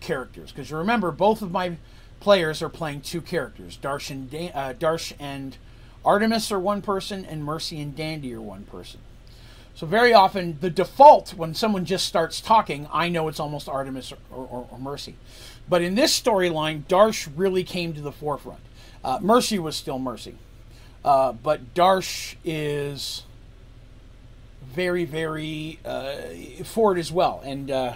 characters 0.00 0.52
because 0.52 0.70
you 0.70 0.76
remember 0.76 1.10
both 1.10 1.40
of 1.42 1.50
my 1.50 1.76
players 2.20 2.62
are 2.62 2.68
playing 2.68 3.00
two 3.00 3.20
characters. 3.20 3.78
Darsh 3.80 4.10
and 4.10 4.30
da- 4.30 4.52
uh, 4.52 4.74
Darsh 4.74 5.12
and 5.18 5.56
Artemis 6.04 6.52
are 6.52 6.60
one 6.60 6.82
person, 6.82 7.24
and 7.24 7.44
Mercy 7.44 7.80
and 7.80 7.94
Dandy 7.94 8.32
are 8.34 8.40
one 8.40 8.64
person. 8.64 9.00
So 9.78 9.86
very 9.86 10.12
often, 10.12 10.58
the 10.60 10.70
default 10.70 11.34
when 11.34 11.54
someone 11.54 11.84
just 11.84 12.04
starts 12.04 12.40
talking, 12.40 12.88
I 12.92 13.08
know 13.08 13.28
it's 13.28 13.38
almost 13.38 13.68
Artemis 13.68 14.10
or, 14.10 14.18
or, 14.32 14.66
or 14.72 14.76
Mercy. 14.80 15.14
But 15.68 15.82
in 15.82 15.94
this 15.94 16.20
storyline, 16.20 16.82
Darsh 16.88 17.28
really 17.36 17.62
came 17.62 17.92
to 17.92 18.00
the 18.00 18.10
forefront. 18.10 18.58
Uh, 19.04 19.20
Mercy 19.22 19.56
was 19.56 19.76
still 19.76 20.00
Mercy, 20.00 20.34
uh, 21.04 21.30
but 21.30 21.74
Darsh 21.74 22.34
is 22.44 23.22
very, 24.64 25.04
very 25.04 25.78
uh, 25.84 26.64
forward 26.64 26.98
as 26.98 27.12
well. 27.12 27.40
And 27.44 27.70
uh, 27.70 27.92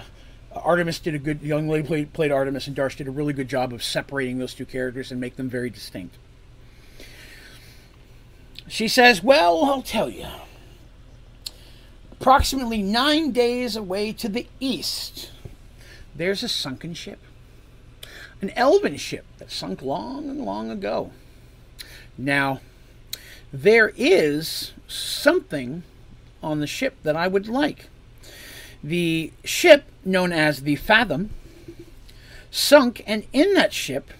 Artemis 0.55 1.01
did 1.01 1.16
a 1.16 1.18
good. 1.18 1.42
Young 1.42 1.68
lady 1.68 1.85
played, 1.85 2.12
played 2.12 2.31
Artemis, 2.31 2.68
and 2.68 2.77
Darsh 2.77 2.97
did 2.97 3.09
a 3.09 3.11
really 3.11 3.33
good 3.33 3.49
job 3.49 3.73
of 3.73 3.83
separating 3.83 4.38
those 4.38 4.55
two 4.55 4.66
characters 4.66 5.11
and 5.11 5.21
make 5.21 5.35
them 5.35 5.51
very 5.51 5.68
distinct. 5.68 6.14
She 8.68 8.87
says, 8.87 9.21
"Well, 9.21 9.64
I'll 9.64 9.83
tell 9.83 10.09
you." 10.09 10.29
Approximately 12.23 12.83
nine 12.83 13.33
days 13.33 13.75
away 13.75 14.13
to 14.13 14.29
the 14.29 14.47
east, 14.61 15.33
there's 16.15 16.45
a 16.45 16.49
sunken 16.49 16.95
ship. 16.95 17.19
An 18.41 18.51
elven 18.51 18.97
ship 18.97 19.25
that 19.39 19.51
sunk 19.51 19.83
long 19.83 20.31
and 20.31 20.41
long 20.43 20.71
ago. 20.71 21.11
Now, 22.17 22.61
there 23.53 23.93
is 23.97 24.71
something 24.87 25.83
on 26.45 26.61
the 26.61 26.67
ship 26.69 26.95
that 27.03 27.17
I 27.17 27.27
would 27.27 27.49
like. 27.49 27.89
The 28.85 29.33
ship, 29.43 29.87
known 30.05 30.31
as 30.33 30.63
the 30.63 30.77
Fathom, 30.77 31.31
sunk, 32.53 33.03
and 33.05 33.25
in 33.33 33.53
that 33.55 33.73
ship, 33.73 34.13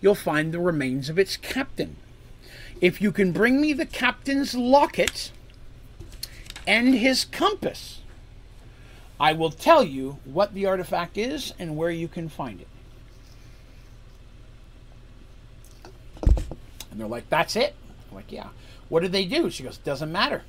you'll 0.00 0.14
find 0.14 0.52
the 0.52 0.58
remains 0.58 1.10
of 1.10 1.18
its 1.18 1.36
captain. 1.36 1.96
If 2.80 3.02
you 3.02 3.12
can 3.12 3.30
bring 3.30 3.60
me 3.60 3.74
the 3.74 3.84
captain's 3.84 4.54
locket 4.54 5.32
and 6.66 6.94
his 6.94 7.24
compass, 7.24 8.00
I 9.18 9.32
will 9.32 9.50
tell 9.50 9.84
you 9.84 10.18
what 10.24 10.54
the 10.54 10.66
artifact 10.66 11.16
is 11.16 11.54
and 11.58 11.76
where 11.76 11.90
you 11.90 12.08
can 12.08 12.28
find 12.28 12.60
it. 12.60 12.68
And 16.90 17.00
they're 17.00 17.06
like, 17.06 17.28
That's 17.28 17.56
it? 17.56 17.74
I'm 18.10 18.16
like, 18.16 18.30
yeah. 18.30 18.48
What 18.88 19.00
did 19.00 19.12
they 19.12 19.24
do? 19.24 19.50
She 19.50 19.62
goes, 19.62 19.78
Doesn't 19.78 20.12
matter. 20.12 20.42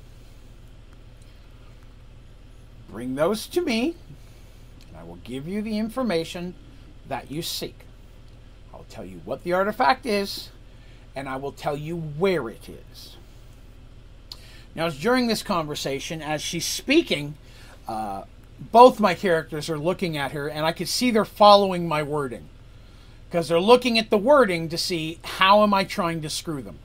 Bring 2.88 3.14
those 3.14 3.46
to 3.48 3.62
me, 3.62 3.96
and 4.88 4.96
I 4.96 5.02
will 5.02 5.18
give 5.24 5.48
you 5.48 5.62
the 5.62 5.78
information 5.78 6.54
that 7.08 7.30
you 7.30 7.42
seek. 7.42 7.80
I'll 8.72 8.86
tell 8.88 9.04
you 9.04 9.20
what 9.24 9.42
the 9.42 9.52
artifact 9.52 10.06
is, 10.06 10.50
and 11.16 11.28
I 11.28 11.36
will 11.36 11.52
tell 11.52 11.76
you 11.76 11.96
where 11.96 12.48
it 12.48 12.68
is. 12.68 13.13
Now, 14.74 14.88
during 14.88 15.28
this 15.28 15.42
conversation, 15.42 16.20
as 16.20 16.42
she's 16.42 16.64
speaking, 16.64 17.34
uh, 17.86 18.24
both 18.72 19.00
my 19.00 19.14
characters 19.14 19.70
are 19.70 19.78
looking 19.78 20.16
at 20.16 20.32
her, 20.32 20.48
and 20.48 20.66
I 20.66 20.72
can 20.72 20.86
see 20.86 21.10
they're 21.10 21.24
following 21.24 21.86
my 21.86 22.02
wording 22.02 22.48
because 23.28 23.48
they're 23.48 23.60
looking 23.60 23.98
at 23.98 24.10
the 24.10 24.18
wording 24.18 24.68
to 24.68 24.78
see 24.78 25.18
how 25.24 25.62
am 25.62 25.74
I 25.74 25.84
trying 25.84 26.22
to 26.22 26.30
screw 26.30 26.62
them. 26.62 26.78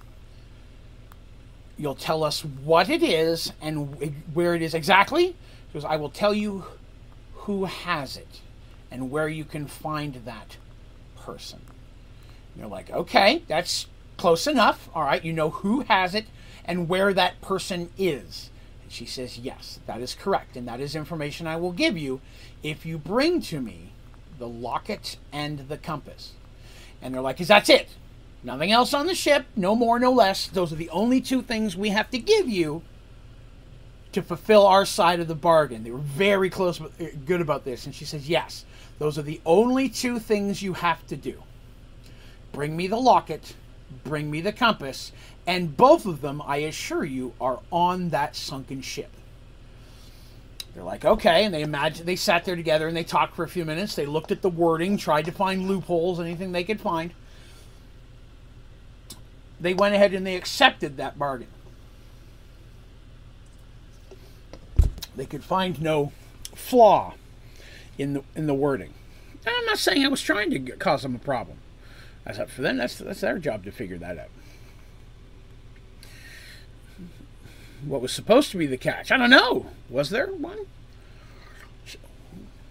You'll 1.78 1.96
tell 1.96 2.24
us 2.24 2.42
what 2.42 2.90
it 2.90 3.02
is 3.02 3.54
and 3.62 4.14
where 4.34 4.56
it 4.56 4.62
is 4.62 4.74
exactly, 4.74 5.36
because 5.68 5.86
I 5.86 5.96
will 5.96 6.10
tell 6.10 6.34
you 6.34 6.66
who 7.34 7.66
has 7.66 8.18
it 8.18 8.42
and 8.92 9.10
where 9.12 9.28
you 9.28 9.46
can 9.46 9.66
find 9.68 10.16
that 10.26 10.58
person. 11.16 11.60
And 12.54 12.62
you're 12.62 12.68
like, 12.68 12.90
okay, 12.92 13.44
that's 13.48 13.88
close 14.18 14.48
enough. 14.48 14.90
All 14.94 15.04
right, 15.04 15.24
you 15.24 15.32
know 15.32 15.50
who 15.52 15.82
has 15.82 16.16
it 16.16 16.26
and 16.70 16.88
where 16.88 17.14
that 17.16 17.42
person 17.42 17.90
is. 17.98 18.52
And 18.84 18.92
she 18.92 19.06
says, 19.08 19.40
yes, 19.40 19.80
that 19.88 20.02
is 20.02 20.14
correct. 20.14 20.56
And 20.56 20.68
that 20.68 20.80
is 20.80 20.96
information 20.96 21.48
I 21.48 21.58
will 21.58 21.72
give 21.72 21.98
you 21.98 22.22
if 22.62 22.86
you 22.86 23.00
bring 23.00 23.42
to 23.44 23.60
me 23.60 23.92
the 24.38 24.48
locket 24.48 25.18
and 25.34 25.68
the 25.68 25.78
compass. 25.78 26.34
And 27.02 27.14
they're 27.14 27.22
like, 27.22 27.42
is 27.42 27.48
that 27.48 27.70
it? 27.72 27.90
Nothing 28.44 28.72
else 28.72 28.94
on 28.94 29.08
the 29.08 29.16
ship, 29.16 29.48
no 29.56 29.76
more, 29.76 30.00
no 30.00 30.12
less. 30.12 30.46
Those 30.46 30.72
are 30.72 30.76
the 30.78 30.92
only 30.92 31.20
two 31.20 31.42
things 31.42 31.76
we 31.76 31.90
have 31.90 32.12
to 32.12 32.20
give 32.20 32.48
you 32.48 32.84
to 34.12 34.22
fulfill 34.22 34.66
our 34.66 34.86
side 34.86 35.20
of 35.20 35.28
the 35.28 35.36
bargain. 35.36 35.84
They 35.84 35.92
were 35.92 35.98
very 35.98 36.52
close, 36.52 36.80
uh, 36.80 36.88
good 37.26 37.42
about 37.42 37.66
this. 37.66 37.88
And 37.88 37.96
she 37.96 38.06
says, 38.06 38.30
Yes, 38.30 38.64
those 39.00 39.18
are 39.18 39.24
the 39.24 39.42
only 39.46 39.90
two 39.90 40.20
things 40.20 40.62
you 40.62 40.74
have 40.74 41.06
to 41.08 41.18
do. 41.18 41.44
Bring 42.54 42.78
me 42.78 42.88
the 42.88 42.98
locket, 42.98 43.56
bring 44.04 44.32
me 44.32 44.42
the 44.42 44.54
compass, 44.54 45.12
and 45.50 45.76
both 45.76 46.06
of 46.06 46.22
them, 46.22 46.44
I 46.46 46.58
assure 46.58 47.04
you, 47.04 47.34
are 47.42 47.60
on 47.72 48.10
that 48.10 48.36
sunken 48.36 48.84
ship. 48.84 49.10
They're 50.76 50.84
like, 50.84 51.04
okay, 51.04 51.44
and 51.44 51.52
they 51.52 51.64
imagine 51.64 52.06
they 52.06 52.18
sat 52.18 52.46
there 52.46 52.56
together 52.56 52.88
and 52.88 52.96
they 52.96 53.04
talked 53.04 53.36
for 53.36 53.44
a 53.44 53.50
few 53.50 53.66
minutes. 53.66 53.96
They 53.96 54.06
looked 54.06 54.32
at 54.32 54.44
the 54.44 54.50
wording, 54.50 54.96
tried 54.96 55.26
to 55.26 55.32
find 55.32 55.68
loopholes, 55.68 56.20
anything 56.20 56.52
they 56.52 56.64
could 56.64 56.80
find. 56.80 57.16
They 59.60 59.74
went 59.74 59.96
ahead 59.96 60.14
and 60.14 60.24
they 60.24 60.36
accepted 60.36 60.98
that 60.98 61.18
bargain. 61.18 61.48
They 65.16 65.26
could 65.26 65.44
find 65.44 65.82
no 65.82 66.12
flaw 66.54 67.16
in 67.98 68.14
the 68.14 68.24
in 68.36 68.46
the 68.46 68.54
wording. 68.54 68.94
And 69.48 69.56
I'm 69.58 69.66
not 69.66 69.80
saying 69.80 70.06
I 70.06 70.10
was 70.10 70.22
trying 70.22 70.52
to 70.52 70.60
cause 70.74 71.02
them 71.02 71.16
a 71.16 71.20
problem. 71.20 71.58
That's 72.24 72.38
up 72.38 72.52
for 72.52 72.62
them. 72.62 72.78
That's 72.78 73.00
that's 73.00 73.22
their 73.22 73.40
job 73.40 73.64
to 73.64 73.72
figure 73.72 73.98
that 73.98 74.20
out. 74.20 74.30
What 77.86 78.02
was 78.02 78.12
supposed 78.12 78.52
to 78.52 78.58
be 78.58 78.66
the 78.66 78.78
catch? 78.78 79.12
I 79.12 79.18
don't 79.18 79.30
know. 79.30 79.68
Was 79.90 80.10
there 80.10 80.28
one? 80.28 80.68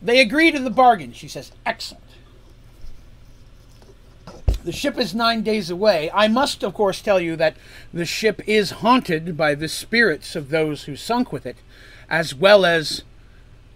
They 0.00 0.20
agree 0.20 0.50
to 0.52 0.58
the 0.58 0.70
bargain. 0.70 1.12
She 1.12 1.28
says, 1.28 1.52
"Excellent." 1.66 2.04
The 4.64 4.72
ship 4.72 4.98
is 4.98 5.14
nine 5.14 5.42
days 5.42 5.70
away. 5.70 6.10
I 6.12 6.28
must, 6.28 6.62
of 6.62 6.74
course, 6.74 7.00
tell 7.00 7.20
you 7.20 7.36
that 7.36 7.56
the 7.92 8.04
ship 8.04 8.42
is 8.46 8.70
haunted 8.82 9.36
by 9.36 9.54
the 9.54 9.68
spirits 9.68 10.36
of 10.36 10.50
those 10.50 10.84
who 10.84 10.94
sunk 10.94 11.32
with 11.32 11.46
it 11.46 11.56
as 12.10 12.34
well 12.34 12.66
as 12.66 13.02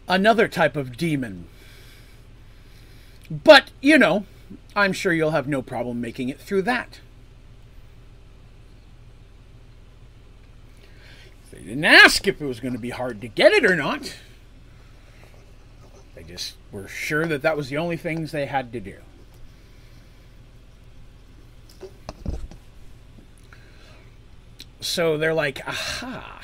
another 0.08 0.48
type 0.48 0.76
of 0.76 0.96
demon. 0.96 1.46
But, 3.30 3.70
you 3.80 3.96
know, 3.96 4.26
I'm 4.76 4.92
sure 4.92 5.12
you'll 5.12 5.30
have 5.30 5.48
no 5.48 5.62
problem 5.62 6.00
making 6.00 6.28
it 6.28 6.40
through 6.40 6.62
that. 6.62 7.00
They 11.62 11.68
didn't 11.68 11.84
ask 11.84 12.26
if 12.26 12.42
it 12.42 12.44
was 12.44 12.58
going 12.58 12.72
to 12.72 12.80
be 12.80 12.90
hard 12.90 13.20
to 13.20 13.28
get 13.28 13.52
it 13.52 13.64
or 13.64 13.76
not. 13.76 14.16
They 16.16 16.24
just 16.24 16.56
were 16.72 16.88
sure 16.88 17.24
that 17.26 17.42
that 17.42 17.56
was 17.56 17.68
the 17.68 17.76
only 17.76 17.96
things 17.96 18.32
they 18.32 18.46
had 18.46 18.72
to 18.72 18.80
do. 18.80 18.96
So 24.80 25.16
they're 25.16 25.32
like, 25.32 25.62
aha, 25.64 26.42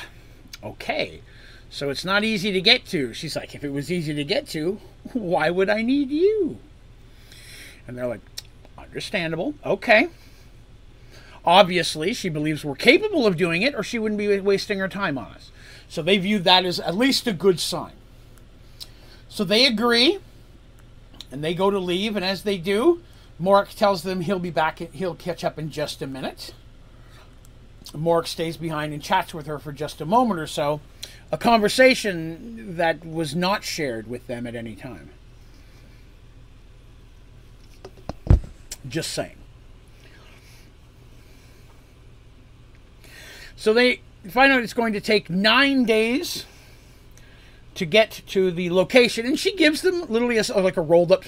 okay. 0.62 1.22
So 1.68 1.90
it's 1.90 2.04
not 2.04 2.22
easy 2.22 2.52
to 2.52 2.60
get 2.60 2.86
to. 2.86 3.12
She's 3.12 3.34
like, 3.34 3.56
if 3.56 3.64
it 3.64 3.70
was 3.70 3.90
easy 3.90 4.14
to 4.14 4.22
get 4.22 4.46
to, 4.50 4.78
why 5.12 5.50
would 5.50 5.68
I 5.68 5.82
need 5.82 6.10
you? 6.10 6.58
And 7.88 7.98
they're 7.98 8.06
like, 8.06 8.20
understandable. 8.78 9.54
Okay. 9.66 10.10
Obviously, 11.44 12.12
she 12.12 12.28
believes 12.28 12.64
we're 12.64 12.74
capable 12.74 13.26
of 13.26 13.36
doing 13.36 13.62
it, 13.62 13.74
or 13.74 13.82
she 13.82 13.98
wouldn't 13.98 14.18
be 14.18 14.40
wasting 14.40 14.78
her 14.78 14.88
time 14.88 15.16
on 15.16 15.26
us. 15.26 15.50
So 15.88 16.02
they 16.02 16.18
view 16.18 16.38
that 16.40 16.64
as 16.64 16.78
at 16.80 16.96
least 16.96 17.26
a 17.26 17.32
good 17.32 17.58
sign. 17.58 17.92
So 19.28 19.44
they 19.44 19.66
agree, 19.66 20.18
and 21.30 21.42
they 21.42 21.54
go 21.54 21.70
to 21.70 21.78
leave, 21.78 22.16
and 22.16 22.24
as 22.24 22.42
they 22.42 22.58
do, 22.58 23.02
Morik 23.40 23.74
tells 23.74 24.02
them 24.02 24.22
he'll 24.22 24.38
be 24.38 24.50
back, 24.50 24.78
he'll 24.78 25.14
catch 25.14 25.44
up 25.44 25.58
in 25.58 25.70
just 25.70 26.02
a 26.02 26.06
minute. 26.06 26.54
Morik 27.92 28.26
stays 28.26 28.56
behind 28.56 28.92
and 28.92 29.02
chats 29.02 29.32
with 29.32 29.46
her 29.46 29.58
for 29.58 29.72
just 29.72 30.00
a 30.00 30.04
moment 30.04 30.40
or 30.40 30.46
so, 30.46 30.80
a 31.32 31.38
conversation 31.38 32.76
that 32.76 33.04
was 33.04 33.34
not 33.34 33.64
shared 33.64 34.06
with 34.06 34.26
them 34.26 34.46
at 34.46 34.54
any 34.54 34.74
time. 34.74 35.10
Just 38.86 39.12
saying. 39.12 39.37
So 43.58 43.72
they 43.72 44.02
find 44.30 44.52
out 44.52 44.62
it's 44.62 44.72
going 44.72 44.92
to 44.92 45.00
take 45.00 45.28
nine 45.28 45.82
days 45.82 46.46
to 47.74 47.84
get 47.84 48.22
to 48.28 48.52
the 48.52 48.70
location, 48.70 49.26
and 49.26 49.36
she 49.36 49.56
gives 49.56 49.82
them 49.82 50.02
literally 50.08 50.38
a, 50.38 50.42
like 50.60 50.76
a 50.76 50.80
rolled 50.80 51.10
up 51.10 51.24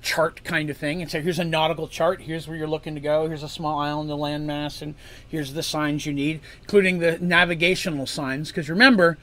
chart 0.00 0.42
kind 0.42 0.70
of 0.70 0.78
thing 0.78 1.02
and 1.02 1.10
say, 1.10 1.20
here's 1.20 1.38
a 1.38 1.44
nautical 1.44 1.86
chart, 1.86 2.22
here's 2.22 2.48
where 2.48 2.56
you're 2.56 2.66
looking 2.66 2.94
to 2.94 3.00
go, 3.00 3.28
here's 3.28 3.42
a 3.42 3.48
small 3.48 3.78
island, 3.78 4.08
the 4.08 4.16
landmass, 4.16 4.80
and 4.80 4.94
here's 5.28 5.52
the 5.52 5.62
signs 5.62 6.06
you 6.06 6.14
need, 6.14 6.40
including 6.62 6.98
the 6.98 7.18
navigational 7.18 8.06
signs. 8.06 8.48
Because 8.48 8.70
remember, 8.70 9.18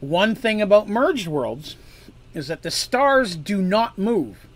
one 0.00 0.34
thing 0.34 0.62
about 0.62 0.88
merged 0.88 1.28
worlds 1.28 1.76
is 2.32 2.48
that 2.48 2.62
the 2.62 2.70
stars 2.70 3.36
do 3.36 3.60
not 3.60 3.98
move. 3.98 4.46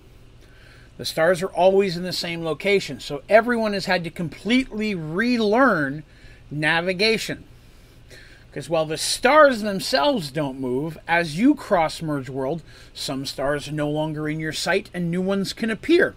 The 0.97 1.05
stars 1.05 1.43
are 1.43 1.49
always 1.49 1.95
in 1.95 2.05
the 2.05 2.13
same 2.13 2.43
location. 2.43 3.01
So 3.01 3.23
everyone 3.29 3.75
has 3.75 3.85
had 3.85 4.03
to 4.05 4.11
completely 4.11 4.95
relearn 4.95 6.05
navigation. 6.55 7.45
Because 8.49 8.71
while 8.71 8.87
the 8.87 8.97
stars 8.97 9.63
themselves 9.63 10.31
don't 10.31 10.61
move, 10.61 10.97
as 11.09 11.37
you 11.37 11.57
cross 11.57 12.01
Merge 12.01 12.29
World, 12.29 12.63
some 12.93 13.27
stars 13.27 13.67
are 13.69 13.73
no 13.73 13.91
longer 13.91 14.29
in 14.29 14.39
your 14.39 14.53
sight 14.53 14.91
and 14.95 15.11
new 15.11 15.21
ones 15.21 15.53
can 15.53 15.71
appear. 15.71 16.15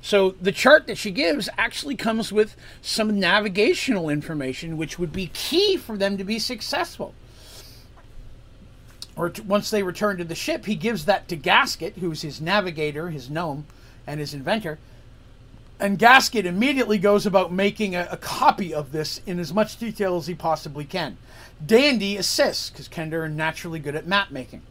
So 0.00 0.32
the 0.40 0.52
chart 0.52 0.86
that 0.86 0.98
she 0.98 1.10
gives 1.10 1.48
actually 1.58 1.96
comes 1.96 2.30
with 2.30 2.54
some 2.82 3.18
navigational 3.18 4.08
information, 4.08 4.76
which 4.76 4.98
would 4.98 5.12
be 5.12 5.30
key 5.32 5.76
for 5.76 5.96
them 5.96 6.16
to 6.18 6.24
be 6.24 6.38
successful. 6.38 7.14
Or 9.16 9.32
once 9.46 9.70
they 9.70 9.82
return 9.82 10.18
to 10.18 10.24
the 10.24 10.34
ship, 10.34 10.66
he 10.66 10.74
gives 10.74 11.06
that 11.06 11.26
to 11.28 11.36
Gasket, 11.36 11.96
who's 11.96 12.22
his 12.22 12.40
navigator, 12.40 13.10
his 13.10 13.30
gnome, 13.30 13.66
and 14.06 14.20
his 14.20 14.34
inventor. 14.34 14.78
And 15.80 15.98
Gasket 15.98 16.46
immediately 16.46 16.98
goes 16.98 17.26
about 17.26 17.52
making 17.52 17.96
a, 17.96 18.08
a 18.10 18.16
copy 18.16 18.72
of 18.72 18.92
this 18.92 19.20
in 19.26 19.38
as 19.38 19.52
much 19.52 19.76
detail 19.76 20.16
as 20.16 20.26
he 20.26 20.34
possibly 20.34 20.84
can. 20.84 21.16
Dandy 21.64 22.16
assists 22.16 22.70
because 22.70 22.88
Kender 22.88 23.24
are 23.24 23.28
naturally 23.28 23.78
good 23.78 23.96
at 23.96 24.06
map 24.06 24.30
making. 24.30 24.62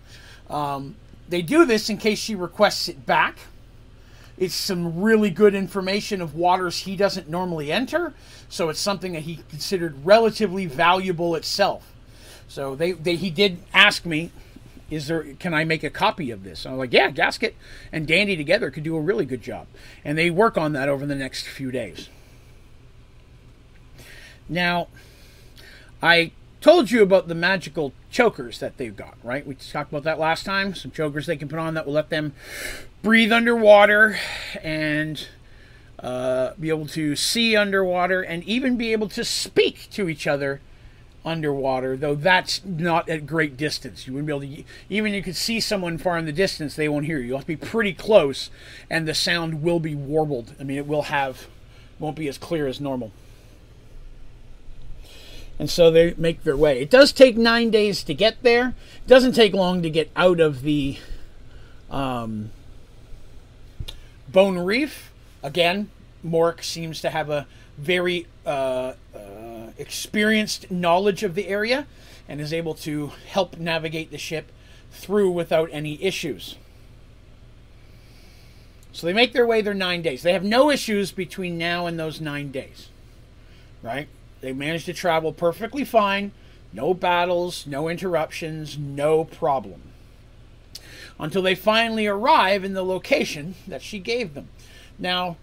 Um, 0.49 0.95
they 1.27 1.41
do 1.41 1.65
this 1.65 1.89
in 1.89 1.97
case 1.97 2.19
she 2.19 2.35
requests 2.35 2.87
it 2.87 3.05
back. 3.05 3.37
It's 4.37 4.55
some 4.55 5.01
really 5.01 5.29
good 5.29 5.53
information 5.53 6.21
of 6.21 6.35
waters 6.35 6.79
he 6.79 6.95
doesn't 6.95 7.29
normally 7.29 7.71
enter, 7.71 8.13
so 8.49 8.69
it's 8.69 8.79
something 8.79 9.13
that 9.13 9.21
he 9.21 9.39
considered 9.49 10.05
relatively 10.05 10.65
valuable 10.65 11.35
itself. 11.35 11.91
So 12.47 12.75
they, 12.75 12.93
they 12.93 13.15
he 13.15 13.29
did 13.29 13.59
ask 13.73 14.05
me, 14.05 14.31
is 14.89 15.07
there 15.07 15.23
can 15.39 15.53
I 15.53 15.63
make 15.63 15.83
a 15.83 15.89
copy 15.89 16.31
of 16.31 16.43
this? 16.43 16.65
I'm 16.65 16.77
like, 16.77 16.93
yeah, 16.93 17.09
Gasket 17.09 17.55
and 17.91 18.07
Dandy 18.07 18.35
together 18.35 18.71
could 18.71 18.83
do 18.83 18.95
a 18.95 19.01
really 19.01 19.25
good 19.25 19.41
job, 19.41 19.67
and 20.03 20.17
they 20.17 20.29
work 20.29 20.57
on 20.57 20.73
that 20.73 20.89
over 20.89 21.05
the 21.05 21.15
next 21.15 21.47
few 21.47 21.71
days. 21.71 22.09
Now, 24.49 24.87
I 26.01 26.31
told 26.61 26.91
you 26.91 27.01
about 27.01 27.27
the 27.27 27.35
magical 27.35 27.93
chokers 28.09 28.59
that 28.59 28.77
they've 28.77 28.95
got, 28.95 29.15
right? 29.23 29.45
We 29.45 29.55
talked 29.55 29.91
about 29.91 30.03
that 30.03 30.19
last 30.19 30.45
time. 30.45 30.75
Some 30.75 30.91
chokers 30.91 31.25
they 31.25 31.37
can 31.37 31.47
put 31.47 31.59
on 31.59 31.73
that 31.73 31.85
will 31.85 31.93
let 31.93 32.09
them 32.09 32.33
breathe 33.01 33.31
underwater 33.31 34.17
and 34.61 35.27
uh, 35.99 36.51
be 36.59 36.69
able 36.69 36.87
to 36.87 37.15
see 37.15 37.55
underwater 37.55 38.21
and 38.21 38.43
even 38.43 38.77
be 38.77 38.91
able 38.91 39.09
to 39.09 39.23
speak 39.23 39.89
to 39.91 40.07
each 40.07 40.27
other 40.27 40.61
underwater, 41.25 41.95
though 41.95 42.15
that's 42.15 42.63
not 42.65 43.07
at 43.09 43.25
great 43.25 43.55
distance. 43.55 44.07
You 44.07 44.13
wouldn't 44.13 44.27
be 44.27 44.47
able 44.47 44.63
to, 44.63 44.69
even 44.89 45.13
you 45.13 45.23
could 45.23 45.35
see 45.35 45.59
someone 45.59 45.97
far 45.97 46.17
in 46.17 46.25
the 46.25 46.31
distance, 46.31 46.75
they 46.75 46.89
won't 46.89 47.05
hear 47.05 47.19
you. 47.19 47.27
You'll 47.27 47.37
have 47.37 47.45
to 47.45 47.55
be 47.55 47.55
pretty 47.55 47.93
close, 47.93 48.49
and 48.89 49.07
the 49.07 49.13
sound 49.13 49.63
will 49.63 49.79
be 49.79 49.95
warbled. 49.95 50.55
I 50.59 50.63
mean, 50.63 50.77
it 50.77 50.87
will 50.87 51.03
have, 51.03 51.47
won't 51.99 52.15
be 52.15 52.27
as 52.27 52.37
clear 52.37 52.67
as 52.67 52.81
normal 52.81 53.11
and 55.59 55.69
so 55.69 55.91
they 55.91 56.13
make 56.17 56.43
their 56.43 56.57
way. 56.57 56.81
It 56.81 56.89
does 56.89 57.11
take 57.11 57.37
nine 57.37 57.69
days 57.69 58.03
to 58.03 58.13
get 58.13 58.41
there. 58.41 58.69
It 58.97 59.07
doesn't 59.07 59.33
take 59.33 59.53
long 59.53 59.81
to 59.83 59.89
get 59.89 60.09
out 60.15 60.39
of 60.39 60.61
the 60.61 60.97
um, 61.89 62.51
Bone 64.27 64.57
Reef. 64.57 65.11
Again, 65.41 65.89
Morik 66.25 66.63
seems 66.63 67.01
to 67.01 67.09
have 67.09 67.29
a 67.29 67.47
very 67.77 68.27
uh, 68.45 68.93
uh, 69.15 69.19
experienced 69.77 70.69
knowledge 70.71 71.23
of 71.23 71.35
the 71.35 71.47
area 71.47 71.87
and 72.27 72.39
is 72.39 72.53
able 72.53 72.73
to 72.73 73.11
help 73.27 73.57
navigate 73.57 74.11
the 74.11 74.17
ship 74.17 74.51
through 74.91 75.31
without 75.31 75.69
any 75.71 76.01
issues. 76.03 76.55
So 78.91 79.07
they 79.07 79.13
make 79.13 79.33
their 79.33 79.47
way 79.47 79.61
their 79.61 79.73
nine 79.73 80.03
days. 80.03 80.21
They 80.21 80.33
have 80.33 80.43
no 80.43 80.69
issues 80.69 81.11
between 81.11 81.57
now 81.57 81.87
and 81.87 81.99
those 81.99 82.21
nine 82.21 82.51
days, 82.51 82.89
right? 83.81 84.07
They 84.41 84.53
manage 84.53 84.85
to 84.85 84.93
travel 84.93 85.33
perfectly 85.33 85.83
fine, 85.83 86.31
no 86.71 86.93
battles, 86.93 87.65
no 87.65 87.89
interruptions, 87.89 88.77
no 88.77 89.23
problem. 89.23 89.81
Until 91.19 91.41
they 91.41 91.55
finally 91.55 92.05
arrive 92.05 92.63
in 92.63 92.73
the 92.73 92.83
location 92.83 93.55
that 93.67 93.81
she 93.81 93.99
gave 93.99 94.33
them. 94.33 94.49
Now, 94.99 95.37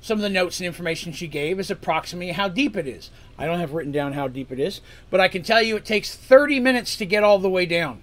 some 0.00 0.18
of 0.18 0.22
the 0.22 0.30
notes 0.30 0.60
and 0.60 0.66
information 0.66 1.12
she 1.12 1.26
gave 1.26 1.60
is 1.60 1.70
approximately 1.70 2.32
how 2.32 2.48
deep 2.48 2.76
it 2.76 2.86
is. 2.86 3.10
I 3.38 3.46
don't 3.46 3.58
have 3.58 3.72
written 3.72 3.92
down 3.92 4.14
how 4.14 4.28
deep 4.28 4.50
it 4.50 4.58
is, 4.58 4.80
but 5.10 5.20
I 5.20 5.28
can 5.28 5.42
tell 5.42 5.62
you 5.62 5.76
it 5.76 5.84
takes 5.84 6.14
30 6.14 6.58
minutes 6.58 6.96
to 6.96 7.06
get 7.06 7.22
all 7.22 7.38
the 7.38 7.50
way 7.50 7.66
down. 7.66 8.02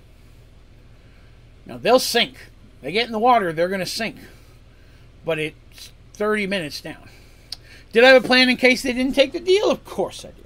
Now, 1.66 1.78
they'll 1.78 2.00
sink. 2.00 2.50
They 2.82 2.92
get 2.92 3.08
in 3.08 3.12
the 3.12 3.20
water, 3.20 3.52
they're 3.52 3.68
going 3.68 3.80
to 3.80 3.86
sink. 3.86 4.18
But 5.26 5.40
it's 5.40 5.92
30 6.14 6.48
minutes 6.48 6.82
down. 6.82 7.10
Did 7.92 8.04
I 8.04 8.10
have 8.10 8.24
a 8.24 8.28
plan 8.28 8.50
in 8.50 8.58
case 8.58 8.84
they 8.84 8.94
didn't 8.94 9.14
take 9.14 9.34
the 9.34 9.40
deal? 9.40 9.72
Of 9.72 9.84
course 9.84 10.24
I 10.24 10.30
did. 10.30 10.46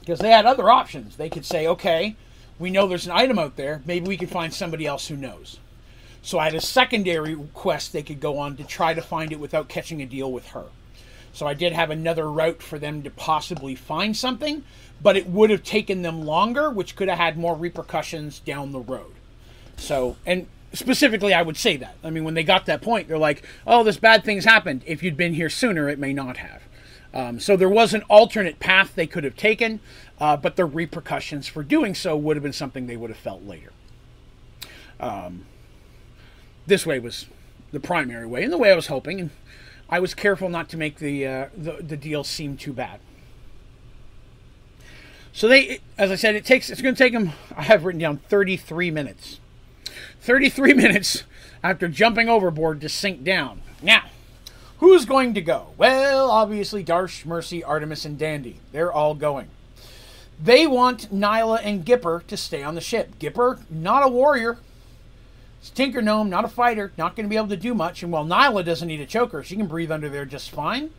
Because 0.00 0.20
they 0.20 0.30
had 0.30 0.46
other 0.46 0.70
options. 0.70 1.16
They 1.16 1.28
could 1.28 1.44
say, 1.44 1.66
okay, 1.66 2.16
we 2.58 2.70
know 2.70 2.86
there's 2.86 3.06
an 3.06 3.12
item 3.12 3.38
out 3.38 3.56
there. 3.56 3.82
Maybe 3.84 4.06
we 4.06 4.16
can 4.16 4.28
find 4.28 4.52
somebody 4.52 4.86
else 4.86 5.08
who 5.08 5.16
knows. 5.16 5.58
So 6.24 6.38
I 6.38 6.44
had 6.44 6.54
a 6.54 6.60
secondary 6.60 7.36
quest 7.52 7.92
they 7.92 8.02
could 8.02 8.18
go 8.18 8.38
on 8.38 8.56
to 8.56 8.64
try 8.64 8.94
to 8.94 9.02
find 9.02 9.30
it 9.30 9.38
without 9.38 9.68
catching 9.68 10.00
a 10.00 10.06
deal 10.06 10.32
with 10.32 10.48
her. 10.48 10.64
So 11.34 11.46
I 11.46 11.52
did 11.52 11.74
have 11.74 11.90
another 11.90 12.32
route 12.32 12.62
for 12.62 12.78
them 12.78 13.02
to 13.02 13.10
possibly 13.10 13.74
find 13.74 14.16
something, 14.16 14.64
but 15.02 15.18
it 15.18 15.28
would 15.28 15.50
have 15.50 15.62
taken 15.62 16.00
them 16.00 16.24
longer, 16.24 16.70
which 16.70 16.96
could 16.96 17.10
have 17.10 17.18
had 17.18 17.36
more 17.36 17.54
repercussions 17.54 18.38
down 18.38 18.72
the 18.72 18.80
road. 18.80 19.12
So, 19.76 20.16
and 20.24 20.46
specifically, 20.72 21.34
I 21.34 21.42
would 21.42 21.58
say 21.58 21.76
that. 21.76 21.96
I 22.02 22.08
mean, 22.08 22.24
when 22.24 22.32
they 22.32 22.42
got 22.42 22.64
that 22.66 22.80
point, 22.80 23.06
they're 23.06 23.18
like, 23.18 23.44
oh, 23.66 23.84
this 23.84 23.98
bad 23.98 24.24
thing's 24.24 24.46
happened. 24.46 24.82
If 24.86 25.02
you'd 25.02 25.18
been 25.18 25.34
here 25.34 25.50
sooner, 25.50 25.90
it 25.90 25.98
may 25.98 26.14
not 26.14 26.38
have. 26.38 26.62
Um, 27.12 27.38
so 27.38 27.54
there 27.54 27.68
was 27.68 27.92
an 27.92 28.02
alternate 28.08 28.60
path 28.60 28.94
they 28.94 29.06
could 29.06 29.24
have 29.24 29.36
taken, 29.36 29.80
uh, 30.18 30.38
but 30.38 30.56
the 30.56 30.64
repercussions 30.64 31.48
for 31.48 31.62
doing 31.62 31.94
so 31.94 32.16
would 32.16 32.36
have 32.36 32.42
been 32.42 32.54
something 32.54 32.86
they 32.86 32.96
would 32.96 33.10
have 33.10 33.18
felt 33.18 33.44
later. 33.44 33.72
Um, 34.98 35.44
this 36.66 36.86
way 36.86 36.98
was 36.98 37.26
the 37.72 37.80
primary 37.80 38.26
way, 38.26 38.42
and 38.44 38.52
the 38.52 38.58
way 38.58 38.70
I 38.70 38.76
was 38.76 38.86
hoping, 38.86 39.20
and 39.20 39.30
I 39.88 40.00
was 40.00 40.14
careful 40.14 40.48
not 40.48 40.68
to 40.70 40.76
make 40.76 40.98
the, 40.98 41.26
uh, 41.26 41.48
the, 41.56 41.72
the 41.82 41.96
deal 41.96 42.24
seem 42.24 42.56
too 42.56 42.72
bad. 42.72 43.00
So 45.32 45.48
they, 45.48 45.80
as 45.98 46.10
I 46.10 46.14
said, 46.14 46.36
it 46.36 46.44
takes 46.44 46.70
it's 46.70 46.80
going 46.80 46.94
to 46.94 46.98
take 47.02 47.12
them. 47.12 47.32
I 47.56 47.62
have 47.62 47.84
written 47.84 48.00
down 48.00 48.18
33 48.28 48.92
minutes 48.92 49.40
33 50.24 50.72
minutes 50.74 51.24
after 51.62 51.86
jumping 51.86 52.28
overboard 52.28 52.80
to 52.80 52.88
sink 52.88 53.22
down. 53.22 53.60
Now, 53.82 54.04
who's 54.78 55.04
going 55.04 55.34
to 55.34 55.42
go? 55.42 55.68
Well, 55.76 56.30
obviously, 56.30 56.82
Darsh, 56.82 57.26
Mercy, 57.26 57.62
Artemis, 57.62 58.04
and 58.04 58.18
Dandy. 58.18 58.60
They're 58.72 58.92
all 58.92 59.14
going. 59.14 59.48
They 60.42 60.66
want 60.66 61.14
Nyla 61.14 61.60
and 61.62 61.84
Gipper 61.84 62.26
to 62.26 62.36
stay 62.36 62.62
on 62.62 62.74
the 62.74 62.80
ship. 62.80 63.18
Gipper, 63.18 63.60
not 63.70 64.04
a 64.04 64.08
warrior. 64.08 64.58
Tinker 65.70 66.02
Gnome, 66.02 66.28
not 66.30 66.44
a 66.44 66.48
fighter, 66.48 66.92
not 66.96 67.16
going 67.16 67.24
to 67.24 67.30
be 67.30 67.36
able 67.36 67.48
to 67.48 67.56
do 67.56 67.74
much. 67.74 68.02
And 68.02 68.12
while 68.12 68.24
Nyla 68.24 68.64
doesn't 68.64 68.88
need 68.88 69.00
a 69.00 69.06
choker, 69.06 69.42
she 69.42 69.56
can 69.56 69.66
breathe 69.66 69.90
under 69.90 70.08
there 70.08 70.24
just 70.24 70.50
fine. 70.50 70.90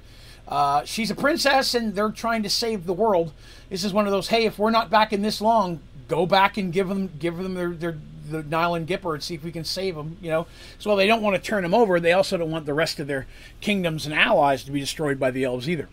Uh, 0.47 0.83
she's 0.83 1.09
a 1.09 1.15
princess, 1.15 1.73
and 1.73 1.95
they're 1.95 2.11
trying 2.11 2.43
to 2.43 2.49
save 2.49 2.85
the 2.85 2.93
world. 2.93 3.31
This 3.69 3.83
is 3.83 3.93
one 3.93 4.05
of 4.05 4.11
those, 4.11 4.27
hey, 4.27 4.45
if 4.45 4.59
we're 4.59 4.69
not 4.69 4.89
back 4.89 5.11
in 5.11 5.21
this 5.21 5.41
long, 5.41 5.79
go 6.07 6.25
back 6.25 6.57
and 6.57 6.71
give 6.71 6.87
them 6.87 7.09
give 7.17 7.37
them 7.37 7.55
their, 7.55 7.71
their 7.71 7.97
the 8.29 8.39
and 8.39 8.87
Gipper 8.87 9.13
and 9.13 9.23
see 9.23 9.35
if 9.35 9.43
we 9.43 9.51
can 9.51 9.63
save 9.63 9.95
them. 9.95 10.17
You 10.21 10.29
know, 10.29 10.47
so 10.79 10.89
while 10.89 10.97
they 10.97 11.07
don't 11.07 11.21
want 11.21 11.35
to 11.35 11.41
turn 11.41 11.63
them 11.63 11.73
over, 11.73 11.99
they 11.99 12.13
also 12.13 12.37
don't 12.37 12.51
want 12.51 12.65
the 12.65 12.73
rest 12.73 12.99
of 12.99 13.07
their 13.07 13.27
kingdoms 13.61 14.05
and 14.05 14.13
allies 14.13 14.63
to 14.63 14.71
be 14.71 14.79
destroyed 14.79 15.19
by 15.19 15.31
the 15.31 15.43
elves 15.43 15.69
either. 15.69 15.89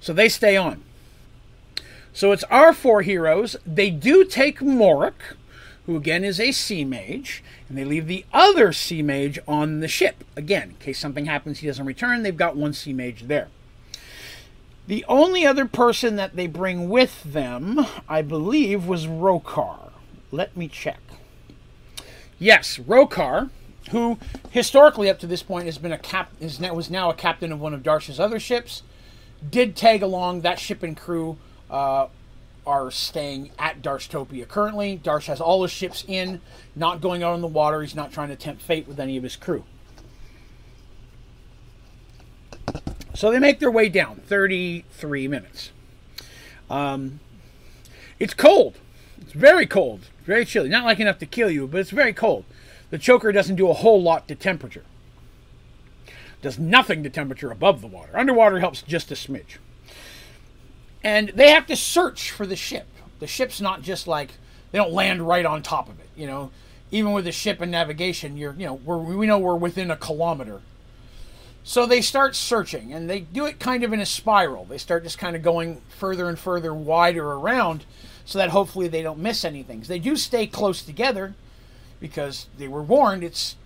So 0.00 0.12
they 0.12 0.28
stay 0.28 0.56
on. 0.56 0.82
So 2.12 2.30
it's 2.32 2.44
our 2.44 2.72
four 2.72 3.02
heroes. 3.02 3.56
They 3.66 3.90
do 3.90 4.24
take 4.24 4.60
Morik, 4.60 5.34
who 5.86 5.96
again 5.96 6.22
is 6.24 6.38
a 6.38 6.52
sea 6.52 6.84
mage, 6.84 7.42
and 7.68 7.78
they 7.78 7.84
leave 7.84 8.06
the 8.06 8.24
other 8.32 8.72
sea 8.72 9.02
mage 9.02 9.38
on 9.48 9.80
the 9.80 9.88
ship. 9.88 10.24
Again, 10.36 10.70
in 10.70 10.76
case 10.76 10.98
something 10.98 11.26
happens, 11.26 11.60
he 11.60 11.66
doesn't 11.66 11.86
return, 11.86 12.22
they've 12.22 12.36
got 12.36 12.56
one 12.56 12.72
sea 12.72 12.92
mage 12.92 13.22
there. 13.22 13.48
The 14.86 15.04
only 15.08 15.46
other 15.46 15.64
person 15.64 16.16
that 16.16 16.36
they 16.36 16.46
bring 16.46 16.90
with 16.90 17.22
them, 17.24 17.86
I 18.06 18.20
believe, 18.20 18.86
was 18.86 19.06
Rokar. 19.06 19.92
Let 20.30 20.56
me 20.56 20.68
check. 20.68 21.00
Yes, 22.38 22.78
Rokar, 22.78 23.48
who 23.90 24.18
historically 24.50 25.08
up 25.08 25.18
to 25.20 25.26
this 25.26 25.42
point 25.42 25.64
has 25.66 25.78
been 25.78 25.92
a 25.92 25.98
cap 25.98 26.32
is 26.38 26.60
now, 26.60 26.74
was 26.74 26.90
now 26.90 27.08
a 27.08 27.14
captain 27.14 27.50
of 27.50 27.60
one 27.60 27.72
of 27.72 27.82
Darsh's 27.82 28.20
other 28.20 28.38
ships, 28.38 28.82
did 29.48 29.74
tag 29.74 30.02
along. 30.02 30.42
That 30.42 30.58
ship 30.58 30.82
and 30.82 30.96
crew 30.96 31.38
uh, 31.70 32.08
are 32.66 32.90
staying 32.90 33.50
at 33.58 33.82
Darshtopia 33.82 34.48
currently. 34.48 34.98
Darsh 35.02 35.26
has 35.26 35.40
all 35.40 35.62
his 35.62 35.70
ships 35.70 36.04
in, 36.06 36.40
not 36.74 37.00
going 37.00 37.22
out 37.22 37.34
on 37.34 37.40
the 37.40 37.46
water. 37.46 37.82
He's 37.82 37.94
not 37.94 38.12
trying 38.12 38.28
to 38.28 38.36
tempt 38.36 38.62
fate 38.62 38.88
with 38.88 38.98
any 38.98 39.16
of 39.16 39.22
his 39.22 39.36
crew. 39.36 39.64
So 43.14 43.30
they 43.30 43.38
make 43.38 43.60
their 43.60 43.70
way 43.70 43.88
down, 43.88 44.22
33 44.26 45.28
minutes. 45.28 45.70
Um, 46.68 47.20
it's 48.18 48.34
cold. 48.34 48.78
It's 49.20 49.32
very 49.32 49.66
cold. 49.66 50.08
Very 50.24 50.44
chilly. 50.44 50.68
Not 50.68 50.84
like 50.84 50.98
enough 50.98 51.18
to 51.18 51.26
kill 51.26 51.50
you, 51.50 51.66
but 51.66 51.80
it's 51.80 51.90
very 51.90 52.12
cold. 52.12 52.44
The 52.90 52.98
choker 52.98 53.30
doesn't 53.32 53.56
do 53.56 53.68
a 53.68 53.74
whole 53.74 54.02
lot 54.02 54.26
to 54.28 54.34
temperature. 54.34 54.84
Does 56.42 56.58
nothing 56.58 57.02
to 57.04 57.10
temperature 57.10 57.50
above 57.50 57.80
the 57.80 57.86
water. 57.86 58.16
Underwater 58.16 58.58
helps 58.58 58.82
just 58.82 59.10
a 59.10 59.14
smidge. 59.14 59.58
And 61.04 61.28
they 61.28 61.50
have 61.50 61.66
to 61.66 61.76
search 61.76 62.32
for 62.32 62.46
the 62.46 62.56
ship. 62.56 62.88
The 63.20 63.28
ship's 63.28 63.60
not 63.60 63.82
just 63.82 64.08
like 64.08 64.30
they 64.72 64.78
don't 64.78 64.92
land 64.92 65.28
right 65.28 65.46
on 65.46 65.62
top 65.62 65.88
of 65.88 66.00
it, 66.00 66.08
you 66.16 66.26
know. 66.26 66.50
Even 66.90 67.12
with 67.12 67.24
the 67.26 67.32
ship 67.32 67.60
and 67.60 67.70
navigation, 67.70 68.36
you're 68.36 68.54
you 68.54 68.66
know, 68.66 68.74
we 68.74 69.26
know 69.26 69.38
we're 69.38 69.54
within 69.54 69.90
a 69.90 69.96
kilometer 69.96 70.62
so 71.66 71.86
they 71.86 72.02
start 72.02 72.36
searching, 72.36 72.92
and 72.92 73.08
they 73.08 73.20
do 73.20 73.46
it 73.46 73.58
kind 73.58 73.84
of 73.84 73.94
in 73.94 74.00
a 74.00 74.06
spiral. 74.06 74.66
They 74.66 74.76
start 74.76 75.02
just 75.02 75.18
kind 75.18 75.34
of 75.34 75.42
going 75.42 75.80
further 75.88 76.28
and 76.28 76.38
further 76.38 76.74
wider 76.74 77.32
around 77.32 77.86
so 78.26 78.38
that 78.38 78.50
hopefully 78.50 78.86
they 78.86 79.02
don't 79.02 79.18
miss 79.18 79.46
anything. 79.46 79.80
They 79.80 79.98
do 79.98 80.14
stay 80.14 80.46
close 80.46 80.82
together 80.82 81.34
because 82.00 82.48
they 82.58 82.68
were 82.68 82.82
warned 82.82 83.24
it's 83.24 83.56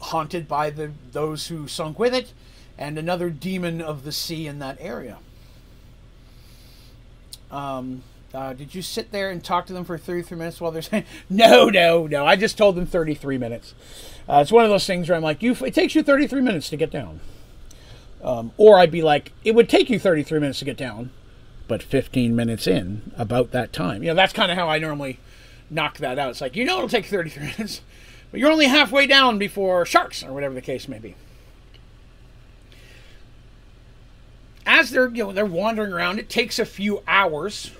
haunted 0.00 0.48
by 0.48 0.70
the 0.70 0.90
those 1.12 1.46
who 1.46 1.68
sunk 1.68 2.00
with 2.00 2.12
it 2.12 2.32
and 2.76 2.98
another 2.98 3.30
demon 3.30 3.80
of 3.80 4.02
the 4.02 4.12
sea 4.12 4.48
in 4.48 4.58
that 4.58 4.76
area. 4.80 5.18
Um, 7.50 8.02
uh, 8.34 8.52
did 8.52 8.74
you 8.74 8.82
sit 8.82 9.12
there 9.12 9.30
and 9.30 9.42
talk 9.42 9.66
to 9.66 9.72
them 9.72 9.84
for 9.84 9.96
33 9.96 10.36
minutes 10.36 10.60
while 10.60 10.70
they're 10.70 10.82
saying, 10.82 11.04
no, 11.30 11.68
no, 11.68 12.06
no? 12.06 12.26
I 12.26 12.36
just 12.36 12.58
told 12.58 12.74
them 12.74 12.86
33 12.86 13.38
minutes. 13.38 13.74
Uh, 14.28 14.40
it's 14.42 14.52
one 14.52 14.64
of 14.64 14.70
those 14.70 14.86
things 14.86 15.08
where 15.08 15.16
I'm 15.16 15.22
like, 15.22 15.42
you, 15.42 15.52
it 15.64 15.74
takes 15.74 15.94
you 15.94 16.02
33 16.02 16.40
minutes 16.42 16.68
to 16.70 16.76
get 16.76 16.90
down. 16.90 17.20
Um, 18.22 18.52
or 18.56 18.78
I'd 18.78 18.90
be 18.90 19.02
like, 19.02 19.32
it 19.44 19.54
would 19.54 19.68
take 19.68 19.88
you 19.88 19.98
33 19.98 20.40
minutes 20.40 20.58
to 20.58 20.64
get 20.64 20.76
down, 20.76 21.10
but 21.68 21.82
15 21.82 22.34
minutes 22.34 22.66
in, 22.66 23.12
about 23.16 23.52
that 23.52 23.72
time. 23.72 24.02
You 24.02 24.10
know, 24.10 24.16
that's 24.16 24.32
kind 24.32 24.50
of 24.50 24.58
how 24.58 24.68
I 24.68 24.78
normally 24.78 25.20
knock 25.70 25.98
that 25.98 26.18
out. 26.18 26.30
It's 26.30 26.40
like, 26.40 26.56
you 26.56 26.64
know, 26.64 26.76
it'll 26.78 26.88
take 26.88 27.06
33 27.06 27.42
minutes, 27.58 27.82
but 28.30 28.40
you're 28.40 28.50
only 28.50 28.66
halfway 28.66 29.06
down 29.06 29.38
before 29.38 29.86
sharks, 29.86 30.24
or 30.24 30.32
whatever 30.32 30.54
the 30.54 30.60
case 30.60 30.88
may 30.88 30.98
be. 30.98 31.14
As 34.66 34.90
they're, 34.90 35.08
you 35.08 35.24
know, 35.24 35.32
they're 35.32 35.46
wandering 35.46 35.92
around, 35.92 36.18
it 36.18 36.28
takes 36.28 36.58
a 36.58 36.66
few 36.66 37.02
hours 37.06 37.70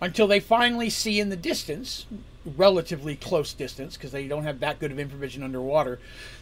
until 0.00 0.28
they 0.28 0.38
finally 0.38 0.90
see 0.90 1.18
in 1.18 1.30
the 1.30 1.36
distance, 1.36 2.06
relatively 2.44 3.16
close 3.16 3.52
distance, 3.52 3.96
because 3.96 4.12
they 4.12 4.28
don't 4.28 4.44
have 4.44 4.60
that 4.60 4.78
good 4.78 4.92
of 4.92 4.98
infravision 4.98 5.42
underwater. 5.42 5.98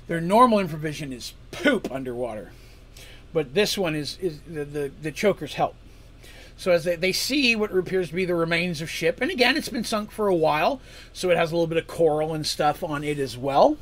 Their 0.09 0.21
normal 0.21 0.59
infravision 0.59 1.13
is 1.13 1.33
poop 1.53 1.91
underwater 1.91 2.51
but 3.37 3.53
this 3.53 3.77
one 3.77 3.95
is, 3.95 4.17
is 4.19 4.41
the, 4.49 4.65
the, 4.65 4.91
the 5.03 5.13
chokers 5.13 5.53
help. 5.53 5.75
So 6.57 6.71
as 6.71 6.85
they, 6.85 6.97
they 6.97 7.13
see 7.13 7.55
what 7.55 7.71
appears 7.71 8.09
to 8.09 8.15
be 8.15 8.25
the 8.25 8.35
remains 8.35 8.81
of 8.81 8.89
ship, 8.89 9.21
and 9.21 9.31
again, 9.31 9.59
it's 9.59 9.69
been 9.69 9.85
sunk 9.85 10.11
for 10.11 10.27
a 10.27 10.35
while, 10.35 10.81
so 11.13 11.29
it 11.29 11.37
has 11.37 11.53
a 11.53 11.55
little 11.55 11.67
bit 11.67 11.77
of 11.77 11.87
coral 11.87 12.33
and 12.33 12.47
stuff 12.47 12.83
on 12.83 13.05
it 13.05 13.19
as 13.19 13.37
well. 13.37 13.77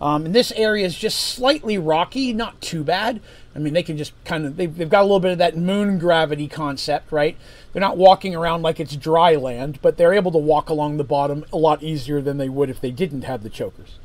Um, 0.00 0.26
and 0.26 0.34
this 0.34 0.52
area 0.52 0.84
is 0.84 0.96
just 0.96 1.18
slightly 1.18 1.78
rocky, 1.78 2.32
not 2.32 2.60
too 2.60 2.84
bad. 2.84 3.20
I 3.54 3.58
mean, 3.58 3.72
they 3.72 3.82
can 3.82 3.96
just 3.96 4.12
kind 4.24 4.44
of, 4.44 4.56
they've, 4.56 4.74
they've 4.74 4.90
got 4.90 5.00
a 5.00 5.04
little 5.04 5.20
bit 5.20 5.32
of 5.32 5.38
that 5.38 5.56
moon 5.56 5.98
gravity 5.98 6.48
concept, 6.48 7.10
right? 7.10 7.36
They're 7.72 7.80
not 7.80 7.96
walking 7.96 8.34
around 8.34 8.62
like 8.62 8.78
it's 8.78 8.94
dry 8.94 9.34
land, 9.36 9.78
but 9.80 9.96
they're 9.96 10.12
able 10.12 10.32
to 10.32 10.38
walk 10.38 10.68
along 10.68 10.98
the 10.98 11.04
bottom 11.04 11.46
a 11.52 11.56
lot 11.56 11.82
easier 11.82 12.20
than 12.20 12.36
they 12.36 12.50
would 12.50 12.68
if 12.68 12.80
they 12.80 12.90
didn't 12.90 13.22
have 13.22 13.42
the 13.42 13.48
chokers 13.48 13.98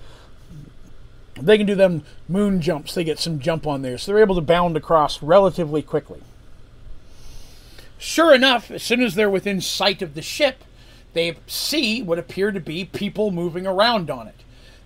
they 1.42 1.58
can 1.58 1.68
do 1.68 1.76
them 1.76 2.04
moon 2.28 2.62
jumps. 2.62 2.94
They 2.94 3.04
get 3.04 3.20
some 3.20 3.40
jump 3.40 3.68
on 3.68 3.82
there. 3.82 3.98
So 3.98 4.12
they're 4.12 4.22
able 4.22 4.36
to 4.36 4.42
bound 4.42 4.78
across 4.78 5.22
relatively 5.22 5.82
quickly. 5.82 6.22
Sure 7.98 8.34
enough, 8.34 8.72
as 8.72 8.82
soon 8.82 9.02
as 9.02 9.16
they're 9.16 9.30
within 9.30 9.62
sight 9.62 10.02
of 10.02 10.16
the 10.16 10.22
ship, 10.22 10.64
they 11.14 11.36
see 11.46 12.02
what 12.02 12.18
appear 12.18 12.52
to 12.52 12.60
be 12.60 12.86
people 12.86 13.32
moving 13.32 13.68
around 13.68 14.10
on 14.10 14.28
it. 14.28 14.36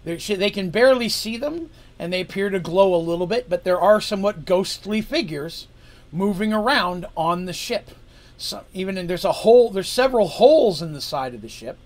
They're, 0.05 0.49
can 0.51 0.69
barely 0.69 1.09
see 1.09 1.35
them, 1.35 1.69
and 1.99 2.13
they 2.13 2.21
appear 2.21 2.49
to 2.49 2.59
glow 2.59 2.95
a 2.95 2.97
little 2.97 3.27
bit, 3.27 3.49
but 3.49 3.63
there 3.63 3.79
are 3.79 3.99
somewhat 3.99 4.45
ghostly 4.45 5.01
figures 5.01 5.67
moving 6.11 6.53
around 6.53 7.05
on 7.17 7.45
the 7.45 7.53
ship. 7.53 7.89
So 8.37 8.63
even 8.73 8.97
in, 8.97 9.07
there's 9.07 9.25
a 9.25 9.31
hole, 9.31 9.69
there's 9.71 9.89
several 9.89 10.27
holes 10.27 10.81
in 10.81 10.93
the 10.93 11.01
side 11.01 11.33
of 11.33 11.41
the 11.41 11.49
ship 11.49 11.77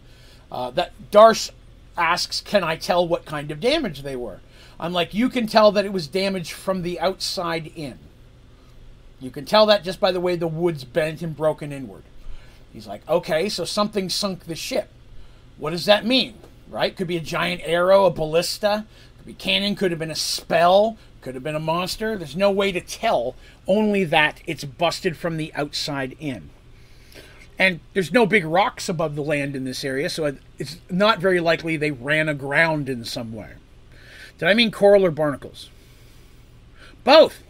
uh, 0.51 0.69
that 0.71 0.91
Darsh 1.11 1.49
asks, 1.97 2.41
"Can 2.41 2.63
I 2.63 2.75
tell 2.75 3.07
what 3.07 3.25
kind 3.25 3.49
of 3.51 3.59
damage 3.59 4.01
they 4.01 4.15
were?" 4.15 4.41
I'm 4.79 4.93
like, 4.93 5.13
you 5.13 5.29
can 5.29 5.45
tell 5.45 5.71
that 5.73 5.85
it 5.85 5.91
was 5.91 6.07
damage 6.07 6.53
from 6.53 6.83
the 6.83 6.99
outside 6.99 7.71
in. 7.75 7.99
You 9.19 9.29
can 9.29 9.43
tell 9.45 9.65
that 9.65 9.83
just 9.83 9.99
by 9.99 10.11
the 10.11 10.21
way 10.21 10.37
the 10.37 10.47
wood's 10.47 10.85
bent 10.85 11.21
and 11.21 11.35
broken 11.35 11.73
inward. 11.73 12.03
He's 12.71 12.87
like, 12.87 13.07
okay, 13.09 13.49
so 13.49 13.65
something 13.65 14.09
sunk 14.09 14.45
the 14.45 14.55
ship. 14.55 14.89
What 15.57 15.71
does 15.71 15.85
that 15.85 16.05
mean? 16.05 16.35
Right? 16.69 16.95
Could 16.95 17.07
be 17.07 17.17
a 17.17 17.21
giant 17.21 17.61
arrow, 17.63 18.05
a 18.05 18.11
ballista, 18.11 18.85
could 19.17 19.25
be 19.25 19.33
cannon, 19.33 19.75
could 19.75 19.91
have 19.91 19.99
been 19.99 20.11
a 20.11 20.15
spell, 20.15 20.97
could 21.21 21.33
have 21.33 21.43
been 21.43 21.55
a 21.55 21.59
monster. 21.59 22.17
There's 22.17 22.35
no 22.35 22.51
way 22.51 22.71
to 22.71 22.81
tell, 22.81 23.35
only 23.67 24.03
that 24.05 24.41
it's 24.45 24.63
busted 24.63 25.17
from 25.17 25.37
the 25.37 25.53
outside 25.55 26.15
in. 26.19 26.49
And 27.57 27.81
there's 27.93 28.13
no 28.13 28.25
big 28.25 28.45
rocks 28.45 28.87
above 28.87 29.15
the 29.15 29.21
land 29.21 29.55
in 29.55 29.65
this 29.65 29.83
area, 29.83 30.09
so 30.09 30.33
it's 30.57 30.77
not 30.89 31.19
very 31.19 31.41
likely 31.41 31.75
they 31.75 31.91
ran 31.91 32.29
aground 32.29 32.87
in 32.87 33.03
some 33.03 33.33
way. 33.33 33.53
Did 34.37 34.47
I 34.47 34.53
mean 34.53 34.71
coral 34.71 35.05
or 35.05 35.11
barnacles? 35.11 35.69
Both. 37.03 37.43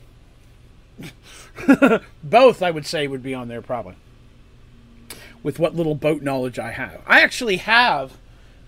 Both, 2.24 2.64
I 2.64 2.72
would 2.72 2.88
say, 2.88 3.08
would 3.08 3.22
be 3.22 3.36
on 3.36 3.48
there 3.48 3.62
probably. 3.62 3.96
With 5.44 5.60
what 5.60 5.76
little 5.76 5.96
boat 5.96 6.24
knowledge 6.24 6.58
I 6.58 6.72
have. 6.72 7.02
I 7.06 7.22
actually 7.22 7.58
have 7.58 8.14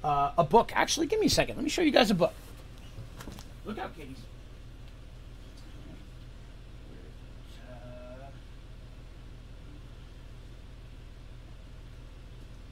uh, 0.03 0.31
a 0.37 0.43
book. 0.43 0.71
Actually, 0.75 1.07
give 1.07 1.19
me 1.19 1.27
a 1.27 1.29
second. 1.29 1.55
Let 1.55 1.63
me 1.63 1.69
show 1.69 1.81
you 1.81 1.91
guys 1.91 2.11
a 2.11 2.15
book. 2.15 2.33
Look 3.65 3.77
out, 3.77 3.95
kitties. 3.95 4.17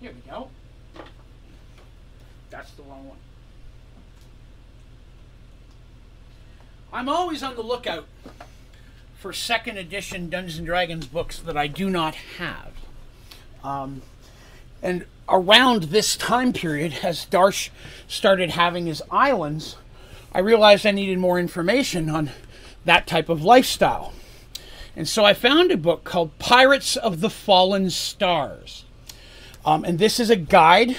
Here 0.02 0.14
we 0.14 0.32
go. 0.32 0.48
That's 2.50 2.72
the 2.72 2.84
wrong 2.84 3.08
one. 3.08 3.18
I'm 6.92 7.10
always 7.10 7.44
on 7.44 7.56
the 7.56 7.62
lookout 7.62 8.08
for 9.20 9.34
second 9.34 9.78
edition 9.78 10.30
Dungeons 10.30 10.58
and 10.58 10.66
Dragons 10.66 11.06
books 11.06 11.38
that 11.40 11.58
I 11.58 11.68
do 11.68 11.90
not 11.90 12.16
have. 12.38 12.72
Um, 13.64 14.02
and 14.82 15.06
around 15.28 15.84
this 15.84 16.16
time 16.16 16.54
period, 16.54 17.00
as 17.04 17.26
Darsh 17.26 17.70
started 18.08 18.52
having 18.52 18.86
his 18.86 19.04
islands, 19.12 19.78
I 20.34 20.40
realized 20.40 20.86
I 20.86 20.92
needed 20.92 21.18
more 21.20 21.40
information 21.40 22.10
on 22.10 22.32
that 22.86 23.08
type 23.08 23.30
of 23.30 23.44
lifestyle. 23.44 24.14
And 24.96 25.08
so 25.08 25.24
I 25.24 25.34
found 25.34 25.72
a 25.72 25.78
book 25.78 26.04
called 26.04 26.38
Pirates 26.40 26.96
of 26.96 27.22
the 27.22 27.30
Fallen 27.30 27.90
Stars. 27.90 28.86
Um, 29.66 29.84
and 29.84 30.00
this 30.00 30.20
is 30.20 30.30
a 30.30 30.36
guide 30.36 30.98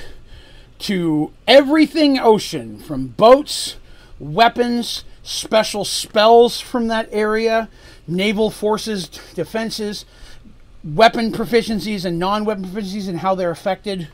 to 0.81 1.33
everything 1.47 2.19
ocean, 2.19 2.79
from 2.79 3.09
boats, 3.09 3.77
weapons, 4.19 5.05
special 5.23 5.85
spells 5.85 6.61
from 6.61 6.89
that 6.89 7.09
area, 7.13 7.69
naval 8.07 8.51
forces 8.51 9.09
defenses, 9.09 10.05
weapon 10.83 11.33
proficiencies 11.33 12.05
and 12.05 12.19
non-weapon 12.19 12.65
proficiencies, 12.65 13.09
and 13.09 13.19
how 13.19 13.35
they're 13.35 13.51
affected 13.51 14.09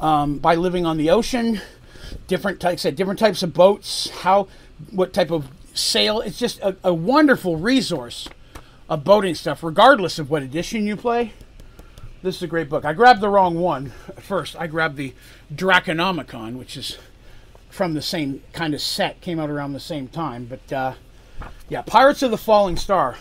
um, 0.00 0.38
by 0.38 0.54
living 0.54 0.84
on 0.84 0.96
the 0.96 1.10
ocean. 1.10 1.60
Different 2.26 2.60
types, 2.60 2.84
of 2.84 2.94
different 2.94 3.18
types 3.18 3.42
of 3.42 3.52
boats, 3.52 4.10
how, 4.10 4.48
what 4.90 5.12
type 5.12 5.30
of 5.30 5.48
sail. 5.72 6.20
It's 6.20 6.38
just 6.38 6.60
a, 6.60 6.76
a 6.84 6.94
wonderful 6.94 7.56
resource 7.56 8.28
of 8.88 9.02
boating 9.02 9.34
stuff, 9.34 9.62
regardless 9.62 10.18
of 10.18 10.30
what 10.30 10.42
edition 10.42 10.86
you 10.86 10.96
play. 10.96 11.32
this 12.22 12.36
is 12.36 12.42
a 12.42 12.46
great 12.46 12.68
book. 12.68 12.84
I 12.84 12.92
grabbed 12.92 13.20
the 13.20 13.28
wrong 13.28 13.54
one 13.58 13.92
first. 14.20 14.56
I 14.56 14.66
grabbed 14.66 14.96
the 14.96 15.14
Draconomicon, 15.54 16.56
which 16.56 16.76
is 16.76 16.98
from 17.70 17.94
the 17.94 18.02
same 18.02 18.42
kind 18.52 18.74
of 18.74 18.80
set, 18.80 19.20
came 19.20 19.40
out 19.40 19.50
around 19.50 19.72
the 19.72 19.80
same 19.80 20.08
time. 20.08 20.44
But 20.44 20.72
uh, 20.72 20.94
yeah, 21.68 21.82
Pirates 21.82 22.22
of 22.22 22.30
the 22.30 22.38
Falling 22.38 22.76
Star 22.76 23.16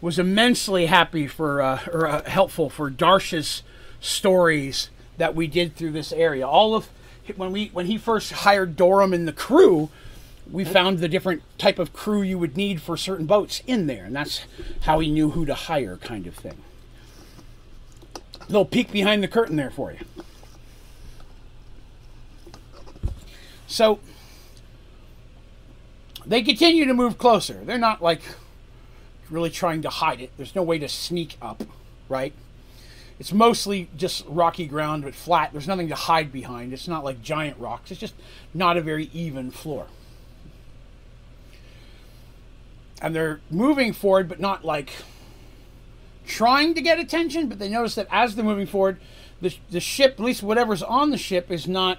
was 0.00 0.18
immensely 0.18 0.86
happy 0.86 1.26
for 1.26 1.60
uh, 1.60 1.80
or 1.92 2.06
uh, 2.06 2.28
helpful 2.28 2.70
for 2.70 2.90
Darsh's 2.90 3.62
stories 4.00 4.90
that 5.16 5.34
we 5.34 5.46
did 5.46 5.74
through 5.74 5.92
this 5.92 6.12
area. 6.12 6.46
All 6.46 6.74
of 6.74 6.88
when 7.36 7.52
we 7.52 7.68
when 7.68 7.86
he 7.86 7.98
first 7.98 8.32
hired 8.32 8.76
Dorum 8.76 9.12
and 9.12 9.26
the 9.26 9.32
crew, 9.32 9.90
we 10.50 10.64
found 10.64 10.98
the 10.98 11.08
different 11.08 11.42
type 11.58 11.78
of 11.78 11.92
crew 11.92 12.22
you 12.22 12.38
would 12.38 12.56
need 12.56 12.80
for 12.80 12.96
certain 12.96 13.26
boats 13.26 13.62
in 13.66 13.86
there, 13.86 14.04
and 14.04 14.16
that's 14.16 14.44
how 14.82 15.00
he 15.00 15.10
knew 15.10 15.30
who 15.30 15.44
to 15.44 15.54
hire, 15.54 15.96
kind 15.96 16.26
of 16.26 16.34
thing. 16.34 16.62
Little 18.48 18.64
peek 18.64 18.90
behind 18.90 19.22
the 19.22 19.28
curtain 19.28 19.56
there 19.56 19.70
for 19.70 19.92
you. 19.92 19.98
So 23.66 23.98
they 26.24 26.40
continue 26.42 26.86
to 26.86 26.94
move 26.94 27.18
closer. 27.18 27.60
They're 27.64 27.76
not 27.76 28.02
like 28.02 28.22
really 29.30 29.50
trying 29.50 29.82
to 29.82 29.90
hide 29.90 30.20
it. 30.20 30.30
There's 30.36 30.54
no 30.54 30.62
way 30.62 30.78
to 30.78 30.88
sneak 30.88 31.36
up, 31.40 31.62
right? 32.08 32.32
It's 33.18 33.32
mostly 33.32 33.88
just 33.96 34.24
rocky 34.28 34.66
ground, 34.66 35.02
but 35.02 35.14
flat. 35.14 35.50
There's 35.52 35.66
nothing 35.66 35.88
to 35.88 35.94
hide 35.94 36.30
behind. 36.30 36.72
It's 36.72 36.86
not 36.86 37.02
like 37.02 37.20
giant 37.20 37.58
rocks. 37.58 37.90
It's 37.90 38.00
just 38.00 38.14
not 38.54 38.76
a 38.76 38.80
very 38.80 39.10
even 39.12 39.50
floor. 39.50 39.86
And 43.02 43.14
they're 43.14 43.40
moving 43.50 43.92
forward, 43.92 44.28
but 44.28 44.40
not 44.40 44.64
like 44.64 44.92
trying 46.26 46.74
to 46.74 46.80
get 46.80 47.00
attention. 47.00 47.48
But 47.48 47.58
they 47.58 47.68
notice 47.68 47.96
that 47.96 48.06
as 48.10 48.36
they're 48.36 48.44
moving 48.44 48.66
forward, 48.66 48.98
the, 49.40 49.54
the 49.70 49.80
ship, 49.80 50.14
at 50.14 50.20
least 50.20 50.42
whatever's 50.42 50.82
on 50.82 51.10
the 51.10 51.18
ship, 51.18 51.50
is 51.50 51.66
not 51.66 51.98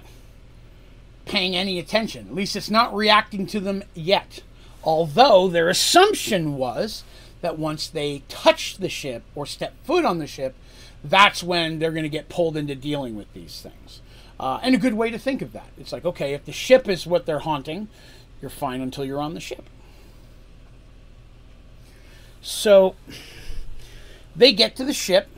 paying 1.26 1.54
any 1.54 1.78
attention. 1.78 2.28
At 2.28 2.34
least 2.34 2.56
it's 2.56 2.70
not 2.70 2.94
reacting 2.94 3.46
to 3.48 3.60
them 3.60 3.84
yet. 3.94 4.40
Although 4.82 5.48
their 5.48 5.68
assumption 5.68 6.56
was 6.56 7.04
that 7.40 7.58
once 7.58 7.86
they 7.86 8.22
touch 8.28 8.78
the 8.78 8.88
ship 8.88 9.22
or 9.34 9.46
step 9.46 9.74
foot 9.84 10.04
on 10.04 10.18
the 10.18 10.26
ship, 10.26 10.54
that's 11.02 11.42
when 11.42 11.78
they're 11.78 11.92
going 11.92 12.04
to 12.04 12.08
get 12.08 12.28
pulled 12.28 12.56
into 12.56 12.74
dealing 12.74 13.16
with 13.16 13.32
these 13.32 13.60
things. 13.60 14.00
Uh, 14.38 14.58
and 14.62 14.74
a 14.74 14.78
good 14.78 14.94
way 14.94 15.10
to 15.10 15.18
think 15.18 15.42
of 15.42 15.52
that. 15.52 15.68
It's 15.78 15.92
like, 15.92 16.04
okay, 16.04 16.34
if 16.34 16.44
the 16.44 16.52
ship 16.52 16.88
is 16.88 17.06
what 17.06 17.26
they're 17.26 17.40
haunting, 17.40 17.88
you're 18.40 18.50
fine 18.50 18.80
until 18.80 19.04
you're 19.04 19.20
on 19.20 19.34
the 19.34 19.40
ship. 19.40 19.64
So 22.42 22.94
they 24.34 24.52
get 24.52 24.76
to 24.76 24.84
the 24.84 24.94
ship, 24.94 25.28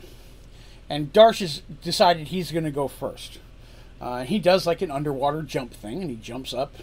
and 0.89 1.11
Darsh 1.11 1.39
has 1.39 1.61
decided 1.81 2.29
he's 2.29 2.51
going 2.51 2.63
to 2.63 2.71
go 2.71 2.87
first. 2.87 3.39
Uh, 3.99 4.23
he 4.23 4.39
does 4.39 4.65
like 4.65 4.81
an 4.81 4.91
underwater 4.91 5.41
jump 5.41 5.73
thing, 5.73 6.01
and 6.01 6.09
he 6.09 6.15
jumps 6.15 6.53
up 6.53 6.75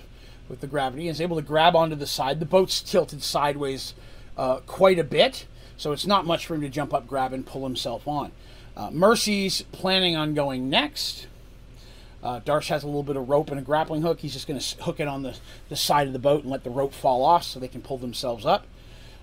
with 0.48 0.60
the 0.60 0.66
gravity 0.66 1.02
and 1.02 1.10
is 1.10 1.20
able 1.20 1.36
to 1.36 1.42
grab 1.42 1.76
onto 1.76 1.96
the 1.96 2.06
side. 2.06 2.40
The 2.40 2.46
boat's 2.46 2.82
tilted 2.82 3.22
sideways 3.22 3.94
uh, 4.36 4.58
quite 4.66 4.98
a 4.98 5.04
bit, 5.04 5.46
so 5.76 5.92
it's 5.92 6.06
not 6.06 6.26
much 6.26 6.46
for 6.46 6.54
him 6.54 6.60
to 6.62 6.68
jump 6.68 6.92
up, 6.92 7.06
grab, 7.06 7.32
and 7.32 7.46
pull 7.46 7.64
himself 7.64 8.06
on. 8.06 8.32
Uh, 8.76 8.90
Mercy's 8.90 9.62
planning 9.72 10.16
on 10.16 10.34
going 10.34 10.70
next. 10.70 11.26
Uh, 12.22 12.40
Darsh 12.40 12.68
has 12.68 12.82
a 12.82 12.86
little 12.86 13.02
bit 13.02 13.16
of 13.16 13.28
rope 13.28 13.50
and 13.50 13.58
a 13.58 13.62
grappling 13.62 14.02
hook. 14.02 14.20
He's 14.20 14.34
just 14.34 14.46
going 14.46 14.60
to 14.60 14.82
hook 14.82 15.00
it 15.00 15.08
on 15.08 15.22
the, 15.22 15.36
the 15.68 15.76
side 15.76 16.06
of 16.06 16.12
the 16.12 16.18
boat 16.18 16.42
and 16.42 16.50
let 16.50 16.64
the 16.64 16.70
rope 16.70 16.92
fall 16.92 17.24
off 17.24 17.44
so 17.44 17.58
they 17.58 17.68
can 17.68 17.80
pull 17.80 17.98
themselves 17.98 18.44
up. 18.44 18.66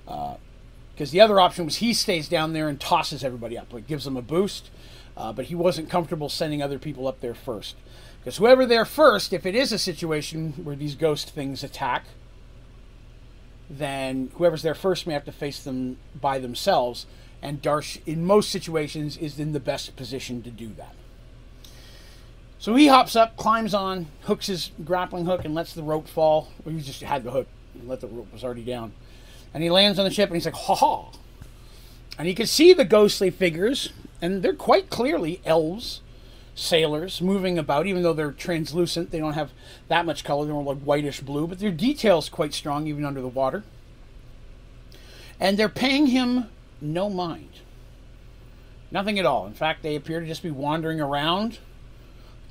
Because 0.05 1.09
uh, 1.09 1.11
the 1.11 1.21
other 1.21 1.39
option 1.39 1.65
was 1.65 1.77
he 1.77 1.93
stays 1.93 2.27
down 2.27 2.53
there 2.53 2.67
and 2.67 2.79
tosses 2.79 3.23
everybody 3.23 3.57
up, 3.57 3.71
like 3.71 3.87
gives 3.87 4.05
them 4.05 4.17
a 4.17 4.21
boost. 4.21 4.69
Uh, 5.15 5.33
but 5.33 5.45
he 5.45 5.55
wasn't 5.55 5.89
comfortable 5.89 6.29
sending 6.29 6.61
other 6.61 6.77
people 6.77 7.07
up 7.07 7.21
there 7.21 7.33
first. 7.33 7.75
Because 8.19 8.37
whoever 8.37 8.65
there 8.65 8.85
first, 8.85 9.33
if 9.33 9.45
it 9.45 9.55
is 9.55 9.71
a 9.71 9.79
situation 9.79 10.53
where 10.63 10.75
these 10.75 10.95
ghost 10.95 11.31
things 11.31 11.63
attack, 11.63 12.05
then 13.69 14.31
whoever's 14.35 14.61
there 14.61 14.75
first 14.75 15.07
may 15.07 15.13
have 15.13 15.25
to 15.25 15.31
face 15.31 15.63
them 15.63 15.97
by 16.19 16.39
themselves 16.39 17.05
and 17.41 17.61
Darsh, 17.61 17.99
in 18.05 18.25
most 18.25 18.49
situations, 18.49 19.17
is 19.17 19.39
in 19.39 19.53
the 19.53 19.59
best 19.59 19.95
position 19.95 20.41
to 20.43 20.49
do 20.49 20.69
that. 20.77 20.93
So 22.59 22.75
he 22.75 22.87
hops 22.87 23.15
up, 23.15 23.37
climbs 23.37 23.73
on, 23.73 24.07
hooks 24.23 24.47
his 24.47 24.71
grappling 24.83 25.25
hook, 25.25 25.45
and 25.45 25.53
lets 25.53 25.73
the 25.73 25.83
rope 25.83 26.07
fall. 26.07 26.49
Well, 26.63 26.73
he 26.73 26.81
just 26.81 27.01
had 27.01 27.23
the 27.23 27.31
hook, 27.31 27.47
let 27.85 28.01
the 28.01 28.07
rope 28.07 28.33
was 28.33 28.43
already 28.43 28.63
down, 28.63 28.93
and 29.53 29.61
he 29.61 29.69
lands 29.69 29.99
on 29.99 30.05
the 30.05 30.11
ship, 30.11 30.29
and 30.29 30.35
he's 30.35 30.45
like, 30.45 30.55
"Ha 30.55 30.75
ha!" 30.75 31.11
And 32.17 32.27
he 32.27 32.33
can 32.33 32.47
see 32.47 32.73
the 32.73 32.85
ghostly 32.85 33.29
figures, 33.29 33.93
and 34.21 34.41
they're 34.41 34.53
quite 34.53 34.89
clearly 34.89 35.39
elves, 35.45 36.01
sailors 36.57 37.21
moving 37.21 37.57
about. 37.57 37.87
Even 37.87 38.03
though 38.03 38.13
they're 38.13 38.31
translucent, 38.31 39.11
they 39.11 39.19
don't 39.19 39.33
have 39.33 39.51
that 39.87 40.05
much 40.05 40.23
color. 40.23 40.45
They're 40.45 40.53
more 40.53 40.63
like 40.63 40.83
whitish 40.83 41.21
blue, 41.21 41.47
but 41.47 41.59
their 41.59 41.71
details 41.71 42.27
quite 42.27 42.53
strong 42.53 42.87
even 42.87 43.05
under 43.05 43.21
the 43.21 43.27
water. 43.27 43.63
And 45.39 45.57
they're 45.57 45.69
paying 45.69 46.07
him 46.07 46.45
no 46.81 47.09
mind. 47.09 47.49
Nothing 48.89 49.19
at 49.19 49.25
all. 49.25 49.45
In 49.45 49.53
fact, 49.53 49.83
they 49.83 49.95
appear 49.95 50.19
to 50.19 50.25
just 50.25 50.43
be 50.43 50.51
wandering 50.51 50.99
around. 50.99 51.59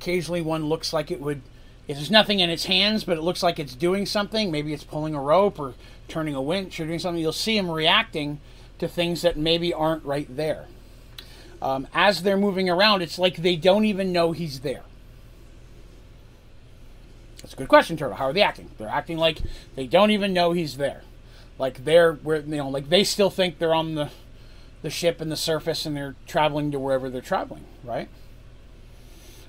Occasionally, 0.01 0.43
one 0.43 0.67
looks 0.67 0.93
like 0.93 1.11
it 1.11 1.21
would. 1.21 1.43
If 1.89 1.97
there's 1.97 2.11
nothing 2.11 2.41
in 2.41 2.51
its 2.51 2.67
hands, 2.67 3.05
but 3.05 3.17
it 3.17 3.23
looks 3.23 3.43
like 3.43 3.59
it's 3.59 3.75
doing 3.75 4.07
something, 4.07 4.51
maybe 4.51 4.73
it's 4.73 4.85
pulling 4.85 5.15
a 5.15 5.21
rope 5.21 5.59
or 5.59 5.75
turning 6.09 6.35
a 6.35 6.43
winch 6.43 6.79
or 6.79 6.87
doing 6.87 6.99
something, 6.99 7.21
you'll 7.21 7.33
see 7.33 7.57
them 7.57 7.71
reacting 7.71 8.41
to 8.79 8.89
things 8.89 9.23
that 9.23 9.37
maybe 9.37 9.73
aren't 9.73 10.05
right 10.05 10.27
there. 10.37 10.67
Um, 11.67 11.89
as 11.93 12.23
they're 12.23 12.37
moving 12.37 12.69
around, 12.71 13.03
it's 13.03 13.19
like 13.19 13.37
they 13.37 13.57
don't 13.57 13.85
even 13.85 14.13
know 14.13 14.33
he's 14.33 14.61
there. 14.61 14.83
That's 17.39 17.55
a 17.55 17.57
good 17.57 17.69
question, 17.69 17.97
Turtle. 17.97 18.17
How 18.17 18.27
are 18.27 18.33
they 18.33 18.43
acting? 18.43 18.71
They're 18.79 18.89
acting 18.89 19.19
like 19.19 19.39
they 19.75 19.87
don't 19.87 20.11
even 20.11 20.33
know 20.33 20.53
he's 20.53 20.77
there 20.77 21.03
like 21.59 21.85
they're 21.85 22.15
where 22.15 22.41
you 22.41 22.57
know 22.57 22.69
like 22.69 22.89
they 22.89 23.05
still 23.05 23.31
think 23.31 23.59
they're 23.59 23.75
on 23.75 23.95
the 23.95 24.11
the 24.83 24.91
ship 24.91 25.21
and 25.21 25.33
the 25.33 25.37
surface 25.37 25.87
and 25.87 25.97
they're 25.97 26.15
traveling 26.27 26.71
to 26.71 26.79
wherever 26.79 27.09
they're 27.09 27.21
traveling 27.21 27.65
right 27.85 28.09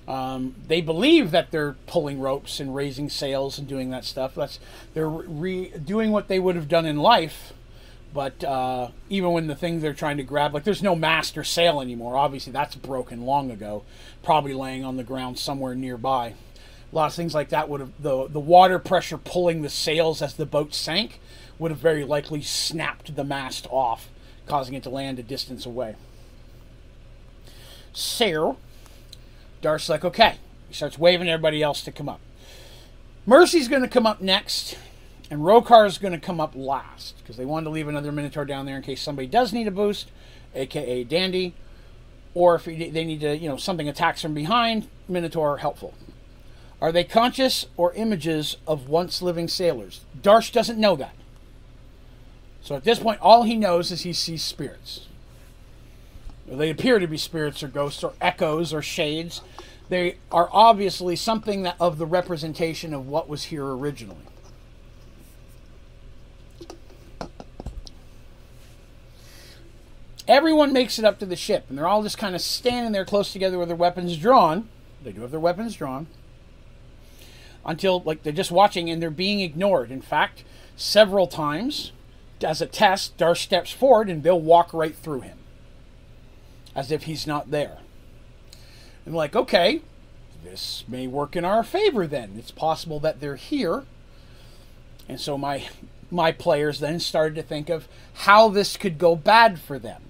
um, 0.08 0.56
they 0.68 0.80
believe 0.80 1.32
that 1.32 1.52
they're 1.52 1.74
pulling 1.86 2.22
ropes 2.22 2.62
and 2.62 2.74
raising 2.74 3.10
sails 3.10 3.60
and 3.60 3.68
doing 3.68 3.90
that 3.90 4.06
stuff 4.06 4.36
that's 4.36 4.60
they're 4.94 5.10
re- 5.10 5.70
doing 5.84 6.12
what 6.12 6.30
they 6.30 6.40
would 6.40 6.56
have 6.56 6.70
done 6.70 6.86
in 6.86 6.98
life 6.98 7.52
but 8.14 8.44
uh, 8.44 8.90
even 9.10 9.32
when 9.32 9.48
the 9.48 9.56
things 9.56 9.82
they're 9.82 9.94
trying 9.94 10.18
to 10.18 10.24
grab 10.24 10.54
like 10.54 10.64
there's 10.64 10.84
no 10.84 10.96
mast 10.96 11.38
or 11.38 11.44
sail 11.44 11.82
anymore 11.82 12.16
obviously 12.16 12.52
that's 12.52 12.76
broken 12.76 13.26
long 13.26 13.52
ago 13.52 13.84
probably 14.24 14.54
laying 14.54 14.84
on 14.84 14.98
the 14.98 15.04
ground 15.04 15.38
somewhere 15.38 15.76
nearby 15.76 16.34
a 16.92 16.96
lot 16.96 17.08
of 17.08 17.14
things 17.14 17.36
like 17.36 17.50
that 17.50 17.68
would 17.68 17.80
have 17.82 17.92
the 18.00 18.28
the 18.28 18.40
water 18.40 18.80
pressure 18.80 19.18
pulling 19.18 19.62
the 19.62 19.70
sails 19.70 20.22
as 20.22 20.36
the 20.36 20.46
boat 20.46 20.74
sank 20.74 21.20
would 21.60 21.72
have 21.72 21.80
very 21.80 22.04
likely 22.04 22.42
snapped 22.42 23.16
the 23.16 23.24
mast 23.24 23.68
off, 23.70 24.10
causing 24.46 24.76
it 24.76 24.84
to 24.84 24.90
land 24.90 25.20
a 25.20 25.24
distance 25.24 25.66
away. 25.66 25.96
So, 27.94 28.58
Darsh's 29.62 29.90
like, 29.90 30.06
okay. 30.06 30.36
He 30.68 30.74
starts 30.74 31.00
waving 31.00 31.30
everybody 31.30 31.64
else 31.64 31.82
to 31.84 31.92
come 31.92 32.10
up. 32.10 32.20
Mercy's 33.26 33.68
going 33.68 33.82
to 33.82 33.88
come 33.88 34.06
up 34.06 34.22
next, 34.22 34.78
and 35.30 35.42
Rokar 35.42 35.86
is 35.86 35.98
going 35.98 36.14
to 36.14 36.20
come 36.20 36.40
up 36.40 36.54
last 36.56 37.18
because 37.18 37.36
they 37.36 37.46
wanted 37.46 37.66
to 37.66 37.70
leave 37.72 37.88
another 37.88 38.12
Minotaur 38.12 38.46
down 38.46 38.66
there 38.66 38.78
in 38.78 38.82
case 38.82 39.02
somebody 39.02 39.28
does 39.28 39.52
need 39.52 39.68
a 39.68 39.72
boost, 39.72 40.10
aka 40.56 41.04
Dandy, 41.04 41.54
or 42.34 42.56
if 42.56 42.66
they 42.66 43.04
need 43.04 43.22
to, 43.22 43.36
you 43.36 43.50
know, 43.50 43.58
something 43.58 43.90
attacks 43.90 44.22
from 44.22 44.34
behind, 44.34 44.88
Minotaur 45.08 45.58
helpful. 45.58 45.94
Are 46.80 46.92
they 46.92 47.04
conscious 47.04 47.66
or 47.76 47.94
images 47.94 48.58
of 48.68 48.88
once 48.88 49.22
living 49.22 49.48
sailors? 49.48 50.02
Darsh 50.22 50.52
doesn't 50.52 50.80
know 50.80 50.96
that. 50.96 51.16
So 52.62 52.76
at 52.76 52.84
this 52.84 53.00
point, 53.00 53.20
all 53.22 53.44
he 53.44 53.56
knows 53.56 53.92
is 53.92 54.02
he 54.02 54.14
sees 54.14 54.44
spirits. 54.44 55.08
They 56.48 56.70
appear 56.70 57.00
to 57.00 57.08
be 57.08 57.18
spirits 57.18 57.64
or 57.64 57.68
ghosts 57.68 58.04
or 58.04 58.14
echoes 58.22 58.74
or 58.74 58.82
shades. 58.82 59.42
They 59.90 60.18
are 60.32 60.50
obviously 60.52 61.16
something 61.16 61.64
that, 61.64 61.76
of 61.80 61.98
the 61.98 62.06
representation 62.06 62.94
of 62.94 63.08
what 63.08 63.28
was 63.28 63.46
here 63.46 63.66
originally. 63.66 64.22
Everyone 70.28 70.74
makes 70.74 71.00
it 71.00 71.06
up 71.06 71.20
to 71.20 71.26
the 71.26 71.36
ship, 71.36 71.66
and 71.70 71.78
they're 71.78 71.88
all 71.88 72.04
just 72.04 72.18
kind 72.18 72.36
of 72.36 72.42
standing 72.42 72.92
there 72.92 73.06
close 73.06 73.32
together 73.32 73.58
with 73.58 73.70
their 73.70 73.78
weapons 73.78 74.18
drawn. 74.18 74.68
They 75.04 75.12
do 75.12 75.22
have 75.22 75.32
their 75.32 75.40
weapons 75.40 75.76
drawn. 75.76 76.08
Until, 77.66 78.02
like, 78.02 78.24
they're 78.24 78.34
just 78.34 78.52
watching 78.52 78.90
and 78.90 79.02
they're 79.02 79.10
being 79.10 79.40
ignored. 79.40 79.92
In 79.92 80.02
fact, 80.02 80.44
several 80.76 81.28
times 81.28 81.92
as 82.44 82.62
a 82.62 82.66
test, 82.66 83.18
Darsh 83.18 83.44
steps 83.44 83.72
forward 83.72 84.10
and 84.10 84.24
they'll 84.24 84.40
walk 84.40 84.74
right 84.74 84.96
through 84.96 85.22
him 85.22 85.38
as 86.76 86.92
if 86.92 87.04
he's 87.04 87.26
not 87.26 87.50
there. 87.52 87.80
And 89.06 89.16
like, 89.16 89.36
okay, 89.36 89.82
this 90.44 90.84
may 90.88 91.08
work 91.08 91.36
in 91.36 91.44
our 91.44 91.64
favor 91.64 92.06
then. 92.06 92.36
It's 92.38 92.52
possible 92.52 93.00
that 93.00 93.20
they're 93.20 93.36
here. 93.36 93.86
And 95.10 95.20
so 95.20 95.38
my 95.38 95.68
my 96.10 96.32
players 96.32 96.80
then 96.80 97.00
started 97.00 97.36
to 97.36 97.44
think 97.44 97.70
of 97.70 97.88
how 98.14 98.48
this 98.48 98.78
could 98.78 98.98
go 98.98 99.16
bad 99.16 99.60
for 99.60 99.78
them. 99.78 100.02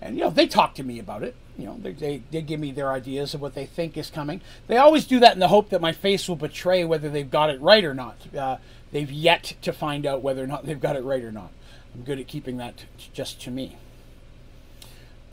And 0.00 0.16
you 0.16 0.24
know 0.24 0.30
they 0.30 0.46
talk 0.46 0.74
to 0.74 0.82
me 0.82 0.98
about 0.98 1.22
it. 1.22 1.34
You 1.58 1.66
know, 1.66 1.78
they, 1.80 1.92
they 1.92 2.22
they 2.30 2.42
give 2.42 2.60
me 2.60 2.72
their 2.72 2.92
ideas 2.92 3.34
of 3.34 3.40
what 3.40 3.54
they 3.54 3.66
think 3.66 3.96
is 3.96 4.10
coming. 4.10 4.40
They 4.66 4.76
always 4.76 5.06
do 5.06 5.20
that 5.20 5.32
in 5.34 5.40
the 5.40 5.48
hope 5.48 5.70
that 5.70 5.80
my 5.80 5.92
face 5.92 6.28
will 6.28 6.36
betray 6.36 6.84
whether 6.84 7.08
they've 7.08 7.30
got 7.30 7.50
it 7.50 7.60
right 7.60 7.84
or 7.84 7.94
not. 7.94 8.16
Uh, 8.34 8.58
they've 8.92 9.10
yet 9.10 9.54
to 9.62 9.72
find 9.72 10.06
out 10.06 10.22
whether 10.22 10.44
or 10.44 10.46
not 10.46 10.66
they've 10.66 10.80
got 10.80 10.96
it 10.96 11.04
right 11.04 11.22
or 11.22 11.32
not. 11.32 11.50
I'm 11.94 12.02
good 12.02 12.18
at 12.18 12.26
keeping 12.26 12.58
that 12.58 12.84
just 13.12 13.40
to 13.42 13.50
me. 13.50 13.76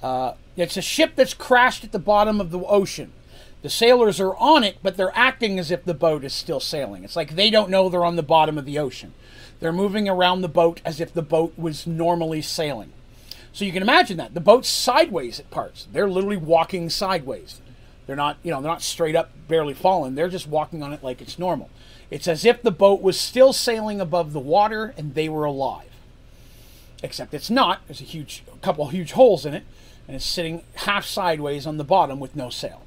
Uh, 0.01 0.34
it's 0.55 0.78
a 0.78 0.82
ship 0.82 1.14
that's 1.16 1.34
crashed 1.34 1.84
at 1.84 1.91
the 1.91 1.99
bottom 1.99 2.39
of 2.39 2.51
the 2.51 2.59
ocean. 2.59 3.11
The 3.61 3.70
sailors 3.70 4.20
are 4.20 4.36
on 4.36 4.64
it, 4.64 4.78
but 4.84 4.97
they're 4.97 5.18
acting 5.18 5.57
as 5.57 5.72
if 5.72 5.86
the 5.86 5.93
boat 5.93 6.26
is 6.26 6.34
still 6.34 6.59
sailing. 6.59 7.05
It's 7.05 7.16
like 7.16 7.36
they 7.36 7.49
don't 7.49 7.70
know 7.70 7.88
they're 7.88 8.03
on 8.03 8.18
the 8.18 8.24
bottom 8.24 8.57
of 8.57 8.66
the 8.66 8.78
ocean. 8.78 9.14
They're 9.61 9.72
moving 9.72 10.09
around 10.09 10.41
the 10.41 10.49
boat 10.49 10.82
as 10.84 10.99
if 10.99 11.14
the 11.14 11.22
boat 11.22 11.53
was 11.57 11.88
normally 11.88 12.41
sailing. 12.41 12.91
So 13.54 13.66
you 13.66 13.72
can 13.72 13.84
imagine 13.84 14.18
that. 14.18 14.34
The 14.34 14.41
boat's 14.41 14.68
sideways 14.68 15.39
at 15.39 15.51
parts. 15.51 15.88
They're 15.91 16.10
literally 16.10 16.38
walking 16.38 16.89
sideways. 16.89 17.62
They're 18.08 18.16
not, 18.16 18.38
you 18.43 18.51
know, 18.51 18.62
they're 18.62 18.72
not 18.72 18.82
straight 18.82 19.16
up, 19.16 19.30
barely 19.47 19.76
falling. 19.76 20.16
They're 20.16 20.28
just 20.28 20.47
walking 20.47 20.82
on 20.82 20.91
it 20.91 21.04
like 21.04 21.22
it's 21.22 21.38
normal. 21.38 21.70
It's 22.10 22.28
as 22.28 22.45
if 22.45 22.64
the 22.64 22.72
boat 22.72 23.01
was 23.01 23.20
still 23.20 23.54
sailing 23.54 24.01
above 24.01 24.34
the 24.34 24.39
water 24.39 24.93
and 24.97 25.14
they 25.14 25.30
were 25.30 25.45
alive. 25.45 25.89
Except 27.04 27.34
it's 27.34 27.49
not. 27.49 27.82
There's 27.88 28.01
a 28.01 28.06
huge, 28.06 28.43
a 28.51 28.58
couple 28.58 28.88
huge 28.88 29.12
holes 29.12 29.45
in 29.45 29.54
it, 29.54 29.64
and 30.08 30.16
it's 30.16 30.26
sitting 30.26 30.64
half 30.76 31.06
sideways 31.06 31.68
on 31.68 31.78
the 31.78 31.84
bottom 31.84 32.20
with 32.20 32.36
no 32.36 32.49
sail. 32.49 32.82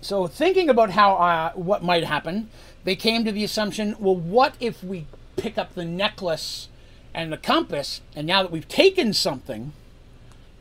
So 0.00 0.26
thinking 0.26 0.68
about 0.68 0.90
how 0.90 1.14
uh, 1.16 1.52
what 1.52 1.82
might 1.82 2.04
happen, 2.04 2.48
they 2.84 2.96
came 2.96 3.24
to 3.24 3.32
the 3.32 3.44
assumption: 3.44 3.96
well, 3.98 4.16
what 4.16 4.54
if 4.60 4.82
we 4.82 5.06
pick 5.36 5.58
up 5.58 5.74
the 5.74 5.84
necklace 5.84 6.68
and 7.14 7.32
the 7.32 7.36
compass, 7.36 8.00
and 8.14 8.26
now 8.26 8.42
that 8.42 8.52
we've 8.52 8.68
taken 8.68 9.12
something, 9.12 9.72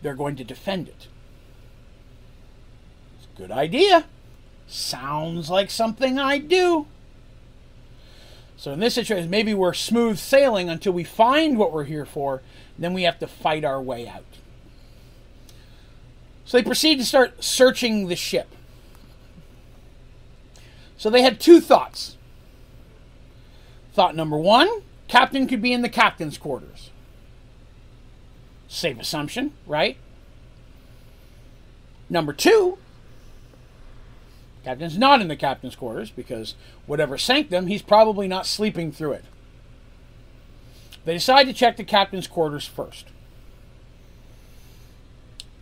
they're 0.02 0.16
going 0.16 0.36
to 0.38 0.44
defend 0.44 0.88
it? 0.88 1.08
It's 3.18 3.28
a 3.34 3.38
good 3.38 3.52
idea. 3.52 4.06
Sounds 4.68 5.50
like 5.50 5.70
something 5.70 6.20
I'd 6.20 6.50
do. 6.50 6.88
So 8.58 8.72
in 8.72 8.80
this 8.80 8.96
situation, 8.96 9.30
maybe 9.30 9.54
we're 9.54 9.74
smooth 9.74 10.18
sailing 10.18 10.70
until 10.70 10.94
we 10.94 11.04
find 11.04 11.58
what 11.58 11.72
we're 11.72 11.84
here 11.84 12.06
for, 12.06 12.42
then 12.78 12.94
we 12.94 13.04
have 13.04 13.20
to 13.20 13.28
fight 13.28 13.64
our 13.64 13.82
way 13.82 14.08
out. 14.08 14.24
So 16.46 16.58
they 16.58 16.64
proceed 16.64 16.98
to 16.98 17.06
start 17.06 17.44
searching 17.44 18.08
the 18.08 18.16
ship. 18.16 18.48
So 20.98 21.10
they 21.10 21.22
had 21.22 21.40
two 21.40 21.62
thoughts. 21.62 22.18
Thought 23.94 24.16
number 24.16 24.38
one 24.38 24.70
captain 25.08 25.48
could 25.48 25.62
be 25.62 25.74
in 25.74 25.82
the 25.82 25.90
captain's 25.90 26.38
quarters. 26.38 26.92
Safe 28.68 29.00
assumption, 29.00 29.54
right? 29.66 29.98
Number 32.10 32.34
two, 32.34 32.78
captain's 34.64 34.98
not 34.98 35.22
in 35.22 35.28
the 35.28 35.36
captain's 35.36 35.76
quarters 35.76 36.10
because 36.10 36.56
whatever 36.86 37.18
sank 37.18 37.50
them, 37.50 37.68
he's 37.68 37.82
probably 37.82 38.28
not 38.28 38.46
sleeping 38.46 38.92
through 38.92 39.14
it. 39.14 39.26
They 41.06 41.14
decide 41.14 41.46
to 41.46 41.54
check 41.54 41.78
the 41.78 41.84
captain's 41.86 42.28
quarters 42.28 42.66
first. 42.66 43.08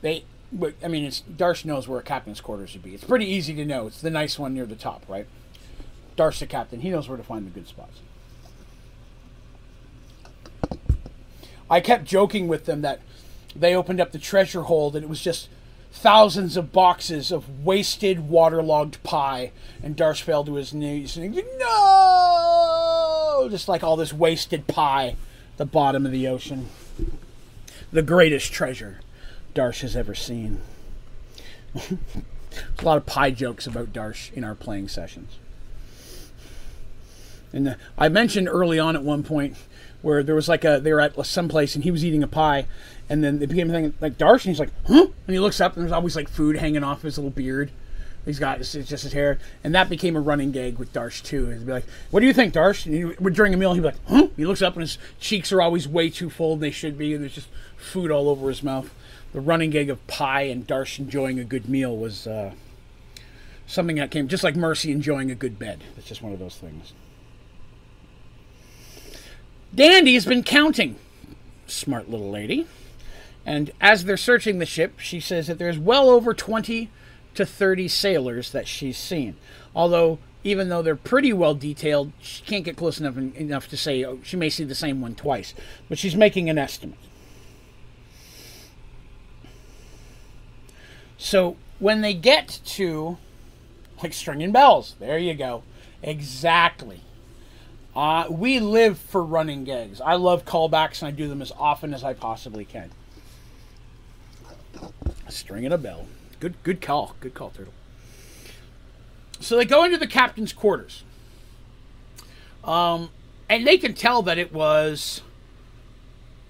They 0.01 0.25
I 0.83 0.87
mean, 0.87 1.03
it's 1.03 1.21
Darsh 1.21 1.65
knows 1.65 1.87
where 1.87 1.99
a 1.99 2.03
captain's 2.03 2.39
quarters 2.39 2.73
would 2.73 2.83
be. 2.83 2.93
It's 2.93 3.03
pretty 3.03 3.25
easy 3.25 3.53
to 3.55 3.65
know. 3.65 3.87
It's 3.87 4.01
the 4.01 4.09
nice 4.09 4.39
one 4.39 4.53
near 4.53 4.65
the 4.65 4.75
top, 4.75 5.03
right? 5.07 5.27
Darsh, 6.17 6.39
the 6.39 6.45
captain, 6.45 6.81
he 6.81 6.89
knows 6.89 7.09
where 7.09 7.17
to 7.17 7.23
find 7.23 7.45
the 7.45 7.49
good 7.49 7.67
spots. 7.67 7.99
I 11.69 11.79
kept 11.79 12.05
joking 12.05 12.47
with 12.47 12.65
them 12.65 12.81
that 12.81 13.01
they 13.55 13.75
opened 13.75 14.01
up 14.01 14.11
the 14.11 14.19
treasure 14.19 14.63
hold 14.63 14.95
and 14.95 15.03
it 15.03 15.09
was 15.09 15.21
just 15.21 15.49
thousands 15.91 16.57
of 16.57 16.71
boxes 16.73 17.31
of 17.31 17.63
wasted, 17.63 18.29
waterlogged 18.29 19.01
pie, 19.03 19.51
and 19.81 19.95
Darsh 19.95 20.21
fell 20.21 20.43
to 20.43 20.55
his 20.55 20.73
knees 20.73 21.17
and 21.17 21.33
he 21.33 21.41
no, 21.57 23.47
just 23.49 23.67
like 23.67 23.83
all 23.83 23.95
this 23.95 24.13
wasted 24.13 24.67
pie, 24.67 25.15
the 25.57 25.65
bottom 25.65 26.05
of 26.05 26.11
the 26.11 26.27
ocean, 26.27 26.69
the 27.91 28.01
greatest 28.01 28.51
treasure. 28.51 28.99
Darsh 29.53 29.81
has 29.81 29.95
ever 29.95 30.13
seen. 30.13 30.61
a 31.75 32.83
lot 32.83 32.97
of 32.97 33.05
pie 33.05 33.31
jokes 33.31 33.65
about 33.65 33.93
Darsh 33.93 34.31
in 34.33 34.43
our 34.43 34.55
playing 34.55 34.89
sessions. 34.89 35.39
And 37.53 37.69
uh, 37.69 37.75
I 37.97 38.09
mentioned 38.09 38.49
early 38.49 38.79
on 38.79 38.97
at 38.97 39.03
one 39.03 39.23
point 39.23 39.55
where 40.05 40.21
there 40.21 40.35
was 40.35 40.47
like 40.47 40.63
a 40.63 40.79
they 40.79 40.93
were 40.93 41.01
at 41.01 41.25
some 41.25 41.49
place 41.49 41.73
and 41.73 41.83
he 41.83 41.89
was 41.89 42.05
eating 42.05 42.21
a 42.21 42.27
pie, 42.27 42.67
and 43.09 43.23
then 43.23 43.41
it 43.41 43.47
became 43.47 43.69
thinking 43.69 43.93
like 43.99 44.17
Darsh, 44.17 44.45
and 44.45 44.55
he's 44.55 44.59
like, 44.59 44.69
huh? 44.87 45.07
And 45.25 45.33
he 45.33 45.39
looks 45.39 45.59
up 45.59 45.75
and 45.75 45.83
there's 45.83 45.91
always 45.91 46.15
like 46.15 46.29
food 46.29 46.57
hanging 46.57 46.83
off 46.83 47.01
his 47.01 47.17
little 47.17 47.31
beard. 47.31 47.71
He's 48.23 48.39
got 48.39 48.59
it's 48.59 48.73
just 48.73 49.03
his 49.03 49.13
hair, 49.13 49.39
and 49.63 49.73
that 49.73 49.89
became 49.89 50.15
a 50.15 50.19
running 50.19 50.51
gag 50.51 50.77
with 50.77 50.93
Darsh 50.93 51.23
too. 51.23 51.49
He'd 51.49 51.65
be 51.65 51.71
like, 51.71 51.85
"What 52.11 52.19
do 52.19 52.27
you 52.27 52.33
think, 52.33 52.53
Darsh?" 52.53 52.85
And 52.85 52.95
he, 52.95 53.29
during 53.31 53.53
a 53.53 53.57
meal, 53.57 53.73
he'd 53.73 53.81
be 53.81 53.87
like, 53.87 54.07
"Huh?" 54.07 54.27
He 54.37 54.45
looks 54.45 54.61
up 54.61 54.73
and 54.73 54.81
his 54.81 54.97
cheeks 55.19 55.51
are 55.51 55.61
always 55.61 55.87
way 55.87 56.09
too 56.09 56.29
full, 56.29 56.53
and 56.53 56.61
they 56.61 56.71
should 56.71 56.97
be, 56.97 57.13
and 57.13 57.23
there's 57.23 57.35
just 57.35 57.49
food 57.75 58.11
all 58.11 58.29
over 58.29 58.47
his 58.49 58.63
mouth 58.63 58.89
the 59.35 59.41
running 59.41 59.69
gag 59.69 59.89
of 59.89 60.07
pie 60.07 60.43
and 60.43 60.65
Darsh 60.65 60.97
enjoying 60.97 61.39
a 61.39 61.43
good 61.43 61.67
meal 61.67 61.97
was 61.97 62.25
uh, 62.25 62.53
something 63.67 63.97
that 63.97 64.09
came 64.09 64.29
just 64.29 64.45
like 64.45 64.55
Mercy 64.55 64.93
enjoying 64.93 65.29
a 65.29 65.35
good 65.35 65.59
bed. 65.59 65.83
It's 65.97 66.07
just 66.07 66.21
one 66.21 66.31
of 66.31 66.39
those 66.39 66.55
things. 66.55 66.93
Dandy 69.75 70.13
has 70.13 70.25
been 70.25 70.43
counting. 70.43 70.95
Smart 71.67 72.09
little 72.09 72.31
lady. 72.31 72.65
And 73.45 73.71
as 73.81 74.05
they're 74.05 74.17
searching 74.17 74.59
the 74.59 74.65
ship, 74.65 74.99
she 74.99 75.19
says 75.19 75.47
that 75.47 75.59
there's 75.59 75.77
well 75.77 76.09
over 76.09 76.33
20 76.33 76.89
to 77.35 77.45
30 77.45 77.87
sailors 77.89 78.51
that 78.51 78.67
she's 78.67 78.97
seen. 78.97 79.35
Although, 79.75 80.19
even 80.43 80.69
though 80.69 80.81
they're 80.81 80.95
pretty 80.95 81.33
well 81.33 81.53
detailed, 81.53 82.11
she 82.21 82.41
can't 82.43 82.63
get 82.63 82.77
close 82.77 82.99
enough 82.99 83.17
enough 83.17 83.67
to 83.67 83.77
say 83.77 84.03
oh, 84.05 84.19
she 84.23 84.37
may 84.37 84.49
see 84.49 84.63
the 84.63 84.73
same 84.73 85.01
one 85.01 85.13
twice. 85.13 85.53
But 85.89 85.99
she's 85.99 86.15
making 86.15 86.49
an 86.49 86.57
estimate. 86.57 86.97
So 91.17 91.57
when 91.79 92.01
they 92.01 92.13
get 92.13 92.61
to 92.65 93.17
like 94.01 94.13
stringing 94.13 94.51
bells, 94.51 94.95
there 94.99 95.17
you 95.17 95.33
go. 95.33 95.63
Exactly. 96.01 97.01
Uh, 97.95 98.25
we 98.29 98.59
live 98.59 98.97
for 98.97 99.23
running 99.23 99.63
gags. 99.63 100.01
I 100.01 100.15
love 100.15 100.45
callbacks 100.45 101.01
and 101.01 101.07
I 101.07 101.11
do 101.11 101.27
them 101.27 101.41
as 101.41 101.51
often 101.57 101.93
as 101.93 102.03
I 102.03 102.13
possibly 102.13 102.65
can. 102.65 102.91
Stringing 105.29 105.71
a 105.71 105.77
bell. 105.77 106.05
Good 106.39 106.55
good 106.63 106.81
call. 106.81 107.15
Good 107.21 107.33
call, 107.33 107.51
Turtle. 107.51 107.73
So 109.39 109.55
they 109.55 109.65
go 109.65 109.83
into 109.83 109.97
the 109.97 110.07
captain's 110.07 110.51
quarters. 110.51 111.03
Um, 112.63 113.09
and 113.47 113.65
they 113.65 113.77
can 113.77 113.93
tell 113.93 114.21
that 114.23 114.37
it 114.37 114.51
was 114.51 115.21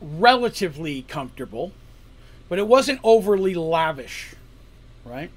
relatively 0.01 1.03
comfortable, 1.03 1.73
but 2.49 2.57
it 2.57 2.67
wasn't 2.67 2.99
overly 3.03 3.53
lavish 3.53 4.35
right? 5.05 5.29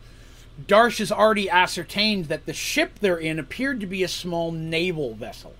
Darsh 0.66 0.98
has 0.98 1.12
already 1.12 1.48
ascertained 1.48 2.24
that 2.26 2.46
the 2.46 2.52
ship 2.52 2.98
they're 3.00 3.18
in 3.18 3.38
appeared 3.38 3.78
to 3.80 3.86
be 3.86 4.02
a 4.02 4.08
small 4.08 4.50
naval 4.50 5.14
vessel. 5.14 5.54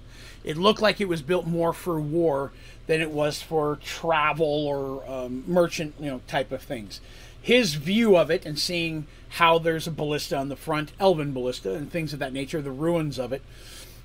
It 0.49 0.57
looked 0.57 0.81
like 0.81 0.99
it 0.99 1.09
was 1.09 1.21
built 1.21 1.47
more 1.47 1.75
for 1.75 2.01
war 2.01 2.53
than 2.87 3.03
it 3.03 3.11
was 3.11 3.43
for 3.43 3.77
travel 3.85 4.67
or 4.67 5.07
um, 5.07 5.45
merchant, 5.47 5.95
you 6.01 6.07
know, 6.07 6.23
type 6.27 6.53
of 6.53 6.63
things. 6.63 7.03
His 7.43 7.75
view 7.75 8.17
of 8.17 8.31
it 8.31 8.47
and 8.47 8.59
seeing 8.59 9.07
how 9.29 9.59
there's 9.59 9.87
a 9.87 9.91
ballista 9.91 10.39
on 10.39 10.49
the 10.49 10.57
front, 10.57 10.93
elven 10.99 11.35
ballista, 11.35 11.75
and 11.75 11.93
things 11.93 12.15
of 12.15 12.19
that 12.21 12.33
nature, 12.33 12.63
the 12.63 12.71
ruins 12.71 13.19
of 13.19 13.31
it, 13.31 13.43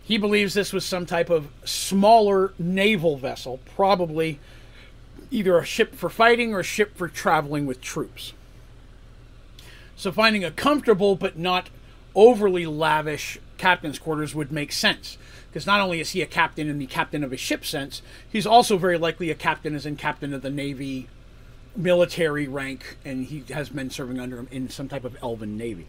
he 0.03 0.17
believes 0.17 0.53
this 0.53 0.73
was 0.73 0.83
some 0.83 1.05
type 1.05 1.29
of 1.29 1.47
smaller 1.63 2.53
naval 2.59 3.15
vessel, 3.15 3.61
probably 3.73 4.37
either 5.31 5.57
a 5.57 5.63
ship 5.63 5.95
for 5.95 6.09
fighting 6.09 6.53
or 6.53 6.59
a 6.59 6.63
ship 6.63 6.97
for 6.97 7.07
traveling 7.07 7.65
with 7.65 7.79
troops. 7.79 8.33
So 9.95 10.11
finding 10.11 10.43
a 10.43 10.51
comfortable 10.51 11.15
but 11.15 11.37
not 11.37 11.69
overly 12.13 12.65
lavish 12.65 13.37
captain's 13.57 13.97
quarters 13.97 14.35
would 14.35 14.51
make 14.51 14.73
sense. 14.73 15.17
Because 15.53 15.67
not 15.67 15.81
only 15.81 15.99
is 15.99 16.09
he 16.09 16.23
a 16.23 16.25
captain 16.25 16.67
in 16.67 16.79
the 16.79 16.87
captain 16.87 17.23
of 17.23 17.31
a 17.31 17.37
ship 17.37 17.63
sense, 17.63 18.01
he's 18.27 18.47
also 18.47 18.75
very 18.75 18.97
likely 18.97 19.29
a 19.29 19.35
captain 19.35 19.75
as 19.75 19.85
in 19.85 19.95
captain 19.95 20.33
of 20.33 20.41
the 20.41 20.49
Navy 20.49 21.07
military 21.75 22.47
rank, 22.47 22.97
and 23.05 23.25
he 23.27 23.43
has 23.53 23.71
men 23.71 23.91
serving 23.91 24.19
under 24.19 24.37
him 24.37 24.47
in 24.49 24.67
some 24.67 24.89
type 24.89 25.03
of 25.03 25.15
elven 25.21 25.55
navy. 25.55 25.85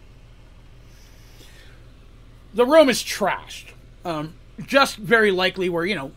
The 2.52 2.66
room 2.66 2.90
is 2.90 3.02
trashed. 3.02 3.72
Um, 4.04 4.34
just 4.66 4.96
very 4.96 5.30
likely 5.30 5.70
where, 5.70 5.86
you 5.86 5.94
know, 5.94 6.12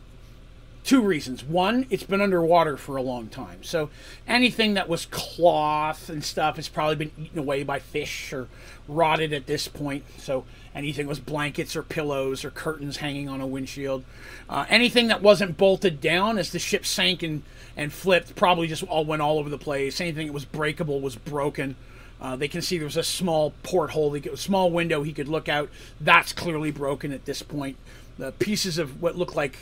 two 0.84 1.02
reasons. 1.02 1.42
One, 1.42 1.86
it's 1.90 2.04
been 2.04 2.22
underwater 2.22 2.76
for 2.76 2.98
a 2.98 3.02
long 3.02 3.30
time. 3.30 3.64
So 3.64 3.90
anything 4.28 4.74
that 4.74 4.90
was 4.90 5.06
cloth 5.06 6.10
and 6.10 6.22
stuff 6.22 6.58
has 6.58 6.68
probably 6.68 6.96
been 6.96 7.12
eaten 7.18 7.40
away 7.40 7.64
by 7.64 7.80
fish 7.80 8.34
or 8.34 8.50
rotted 8.88 9.34
at 9.34 9.46
this 9.46 9.68
point. 9.68 10.04
So 10.18 10.46
anything 10.74 11.08
was 11.08 11.20
blankets 11.20 11.76
or 11.76 11.84
pillows 11.84 12.46
or 12.46 12.52
curtains 12.52 12.98
hanging 12.98 13.30
on 13.30 13.42
a 13.42 13.48
windshield. 13.48 14.04
Uh, 14.50 14.66
anything 14.70 15.08
that 15.08 15.22
wasn't 15.22 15.58
bolted 15.58 16.02
down 16.02 16.38
as 16.38 16.52
the 16.52 16.60
ship 16.60 16.86
sank 16.86 17.24
and, 17.24 17.44
and 17.76 17.92
flipped 17.92 18.36
probably 18.36 18.68
just 18.68 18.84
all 18.84 19.06
went 19.06 19.22
all 19.22 19.40
over 19.40 19.50
the 19.50 19.58
place. 19.58 20.00
Anything 20.00 20.28
that 20.28 20.34
was 20.34 20.46
breakable 20.46 21.00
was 21.00 21.16
broken. 21.16 21.76
Uh, 22.20 22.36
they 22.36 22.48
can 22.48 22.62
see 22.62 22.78
there 22.78 22.86
was 22.86 22.98
a 22.98 23.04
small 23.04 23.54
porthole, 23.62 24.16
a 24.16 24.38
small 24.38 24.72
window 24.72 25.04
he 25.04 25.14
could 25.14 25.28
look 25.28 25.48
out. 25.48 25.70
That's 26.02 26.34
clearly 26.34 26.72
broken 26.72 27.12
at 27.12 27.26
this 27.26 27.42
point. 27.42 27.78
The 28.18 28.32
pieces 28.32 28.80
of 28.80 29.02
what 29.02 29.16
looked 29.16 29.36
like 29.36 29.58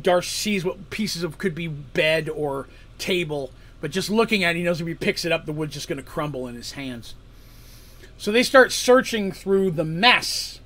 Darsh 0.00 0.28
sees 0.28 0.64
what 0.64 0.90
pieces 0.90 1.22
of 1.22 1.38
could 1.38 1.54
be 1.54 1.68
bed 1.68 2.28
or 2.28 2.66
table, 2.98 3.52
but 3.80 3.90
just 3.90 4.10
looking 4.10 4.44
at 4.44 4.54
it, 4.56 4.58
he 4.58 4.64
knows 4.64 4.80
if 4.80 4.86
he 4.86 4.94
picks 4.94 5.24
it 5.24 5.32
up, 5.32 5.46
the 5.46 5.52
wood's 5.52 5.74
just 5.74 5.88
going 5.88 5.98
to 5.98 6.02
crumble 6.02 6.46
in 6.48 6.54
his 6.54 6.72
hands. 6.72 7.14
So 8.18 8.32
they 8.32 8.42
start 8.42 8.72
searching 8.72 9.32
through 9.32 9.72
the 9.72 9.84
mess 9.84 10.60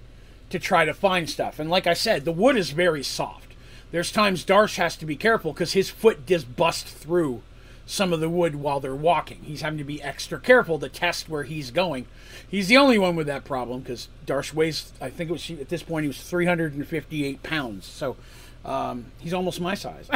to 0.51 0.59
try 0.59 0.85
to 0.85 0.95
find 0.95 1.29
stuff. 1.29 1.59
And 1.59 1.71
like 1.71 1.87
I 1.87 1.95
said, 1.95 2.25
the 2.25 2.33
wood 2.33 2.57
is 2.57 2.71
very 2.71 3.03
soft. 3.03 3.55
There's 3.91 4.13
times 4.13 4.45
Darsh 4.45 4.77
has 4.77 4.97
to 4.97 5.07
be 5.07 5.17
careful 5.17 5.53
because 5.53 5.73
his 5.73 5.91
foot 5.91 6.27
just 6.27 6.57
bust 6.57 6.87
through 6.87 7.43
some 7.87 8.13
of 8.13 8.21
the 8.21 8.29
wood 8.29 8.55
while 8.55 8.79
they're 8.79 8.95
walking. 8.95 9.41
He's 9.43 9.63
having 9.63 9.79
to 9.79 9.85
be 9.85 10.01
extra 10.01 10.39
careful 10.39 10.79
to 10.79 10.89
test 10.89 11.29
where 11.29 11.43
he's 11.43 11.73
going. 11.73 12.07
He's 12.49 12.69
the 12.69 12.77
only 12.77 12.99
one 12.99 13.17
with 13.17 13.27
that 13.27 13.45
problem 13.45 13.81
because 13.81 14.09
Darsh 14.27 14.55
weighs, 14.55 14.93
I 15.01 15.11
think 15.11 15.31
it 15.31 15.33
was 15.33 15.51
at 15.51 15.69
this 15.69 15.83
point, 15.83 16.05
he 16.05 16.09
was 16.09 16.23
358 16.23 17.43
pounds. 17.43 17.87
So 17.87 18.17
um, 18.65 19.07
he's 19.19 19.33
almost 19.33 19.61
my 19.61 19.75
size. 19.75 20.09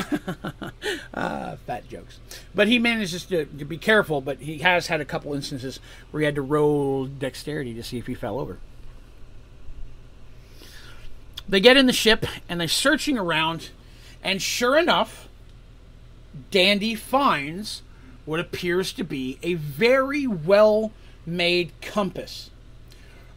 uh, 1.15 1.57
fat 1.67 1.89
jokes. 1.89 2.19
But 2.55 2.69
he 2.69 2.79
manages 2.79 3.25
to, 3.27 3.47
to 3.47 3.65
be 3.65 3.79
careful, 3.79 4.21
but 4.21 4.41
he 4.41 4.59
has 4.59 4.89
had 4.89 5.01
a 5.01 5.05
couple 5.05 5.33
instances 5.35 5.81
where 6.11 6.21
he 6.21 6.25
had 6.27 6.35
to 6.35 6.43
roll 6.43 7.07
dexterity 7.07 7.75
to 7.75 7.83
see 7.83 7.99
if 7.99 8.07
he 8.07 8.15
fell 8.15 8.39
over. 8.39 8.59
They 11.49 11.61
get 11.61 11.77
in 11.77 11.87
the 11.87 11.93
ship 11.93 12.27
and 12.49 12.61
they're 12.61 12.69
searching 12.69 13.19
around, 13.19 13.71
and 14.23 14.41
sure 14.41 14.79
enough, 14.79 15.29
Dandy 16.51 16.95
finds 16.95 17.83
what 18.25 18.41
appears 18.41 18.93
to 18.95 19.05
be 19.05 19.39
a 19.43 19.55
very 19.55 20.27
well 20.27 20.93
made 21.27 21.73
compass. 21.81 22.51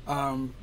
Um, 0.08 0.54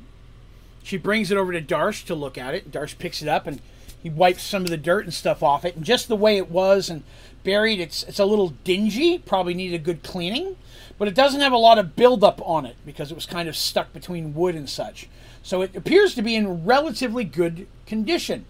she 0.83 0.97
brings 0.97 1.31
it 1.31 1.37
over 1.37 1.51
to 1.51 1.61
Darsh 1.61 2.05
to 2.05 2.15
look 2.15 2.37
at 2.37 2.53
it. 2.53 2.71
Darsh 2.71 2.97
picks 2.97 3.21
it 3.21 3.27
up 3.27 3.47
and 3.47 3.61
he 4.05 4.11
wipes 4.11 4.43
some 4.43 4.61
of 4.61 4.69
the 4.69 4.77
dirt 4.77 5.03
and 5.03 5.11
stuff 5.11 5.41
off 5.41 5.65
it, 5.65 5.75
and 5.75 5.83
just 5.83 6.07
the 6.07 6.15
way 6.15 6.37
it 6.37 6.51
was 6.51 6.91
and 6.91 7.01
buried, 7.43 7.79
it's 7.79 8.03
it's 8.03 8.19
a 8.19 8.25
little 8.25 8.49
dingy. 8.63 9.17
Probably 9.17 9.55
needed 9.55 9.81
a 9.81 9.83
good 9.83 10.03
cleaning, 10.03 10.57
but 10.99 11.07
it 11.07 11.15
doesn't 11.15 11.41
have 11.41 11.51
a 11.51 11.57
lot 11.57 11.79
of 11.79 11.95
buildup 11.95 12.39
on 12.45 12.67
it 12.67 12.75
because 12.85 13.09
it 13.09 13.15
was 13.15 13.25
kind 13.25 13.49
of 13.49 13.55
stuck 13.55 13.93
between 13.93 14.35
wood 14.35 14.53
and 14.53 14.69
such. 14.69 15.09
So 15.41 15.63
it 15.63 15.75
appears 15.75 16.13
to 16.13 16.21
be 16.21 16.35
in 16.35 16.65
relatively 16.65 17.23
good 17.23 17.65
condition. 17.87 18.45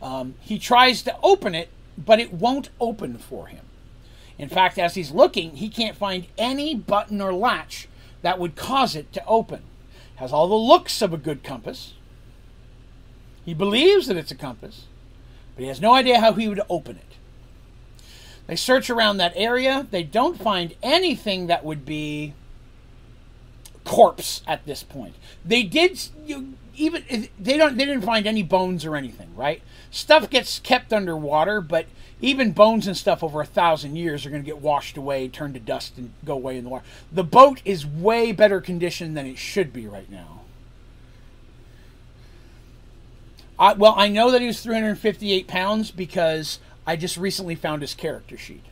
Um, 0.00 0.36
he 0.40 0.58
tries 0.58 1.02
to 1.02 1.14
open 1.22 1.54
it, 1.54 1.68
but 1.98 2.18
it 2.18 2.32
won't 2.32 2.70
open 2.80 3.18
for 3.18 3.48
him. 3.48 3.66
In 4.38 4.48
fact, 4.48 4.78
as 4.78 4.94
he's 4.94 5.10
looking, 5.10 5.56
he 5.56 5.68
can't 5.68 5.98
find 5.98 6.28
any 6.38 6.74
button 6.74 7.20
or 7.20 7.34
latch 7.34 7.88
that 8.22 8.38
would 8.38 8.56
cause 8.56 8.96
it 8.96 9.12
to 9.12 9.26
open. 9.26 9.64
Has 10.16 10.32
all 10.32 10.48
the 10.48 10.54
looks 10.54 11.02
of 11.02 11.12
a 11.12 11.18
good 11.18 11.44
compass. 11.44 11.92
He 13.44 13.52
believes 13.52 14.06
that 14.06 14.16
it's 14.16 14.30
a 14.30 14.34
compass, 14.34 14.86
but 15.54 15.62
he 15.62 15.68
has 15.68 15.80
no 15.80 15.94
idea 15.94 16.20
how 16.20 16.32
he 16.32 16.48
would 16.48 16.60
open 16.68 16.96
it. 16.96 17.16
They 18.46 18.56
search 18.56 18.90
around 18.90 19.16
that 19.18 19.32
area. 19.36 19.86
They 19.90 20.02
don't 20.02 20.40
find 20.40 20.74
anything 20.82 21.46
that 21.46 21.64
would 21.64 21.84
be 21.86 22.34
corpse 23.84 24.42
at 24.46 24.66
this 24.66 24.82
point. 24.82 25.14
They 25.44 25.62
did 25.62 26.08
you, 26.26 26.54
even 26.76 27.04
eh, 27.08 27.26
they 27.38 27.56
don't 27.56 27.76
they 27.76 27.84
didn't 27.84 28.04
find 28.04 28.26
any 28.26 28.42
bones 28.42 28.84
or 28.84 28.96
anything, 28.96 29.34
right? 29.36 29.62
Stuff 29.90 30.28
gets 30.28 30.58
kept 30.58 30.92
underwater, 30.92 31.60
but 31.60 31.86
even 32.20 32.52
bones 32.52 32.86
and 32.86 32.96
stuff 32.96 33.22
over 33.22 33.40
a 33.40 33.46
thousand 33.46 33.96
years 33.96 34.24
are 34.24 34.30
going 34.30 34.42
to 34.42 34.46
get 34.46 34.58
washed 34.58 34.96
away, 34.96 35.28
turn 35.28 35.52
to 35.52 35.60
dust, 35.60 35.96
and 35.98 36.12
go 36.24 36.34
away 36.34 36.56
in 36.56 36.64
the 36.64 36.70
water. 36.70 36.84
The 37.12 37.24
boat 37.24 37.60
is 37.64 37.86
way 37.86 38.32
better 38.32 38.60
condition 38.60 39.14
than 39.14 39.26
it 39.26 39.38
should 39.38 39.72
be 39.72 39.86
right 39.86 40.10
now. 40.10 40.40
I, 43.58 43.74
well, 43.74 43.94
I 43.96 44.08
know 44.08 44.30
that 44.30 44.40
he 44.40 44.46
was 44.46 44.60
358 44.60 45.46
pounds 45.46 45.90
because 45.90 46.58
I 46.86 46.96
just 46.96 47.16
recently 47.16 47.54
found 47.54 47.82
his 47.82 47.94
character 47.94 48.36
sheet. 48.36 48.64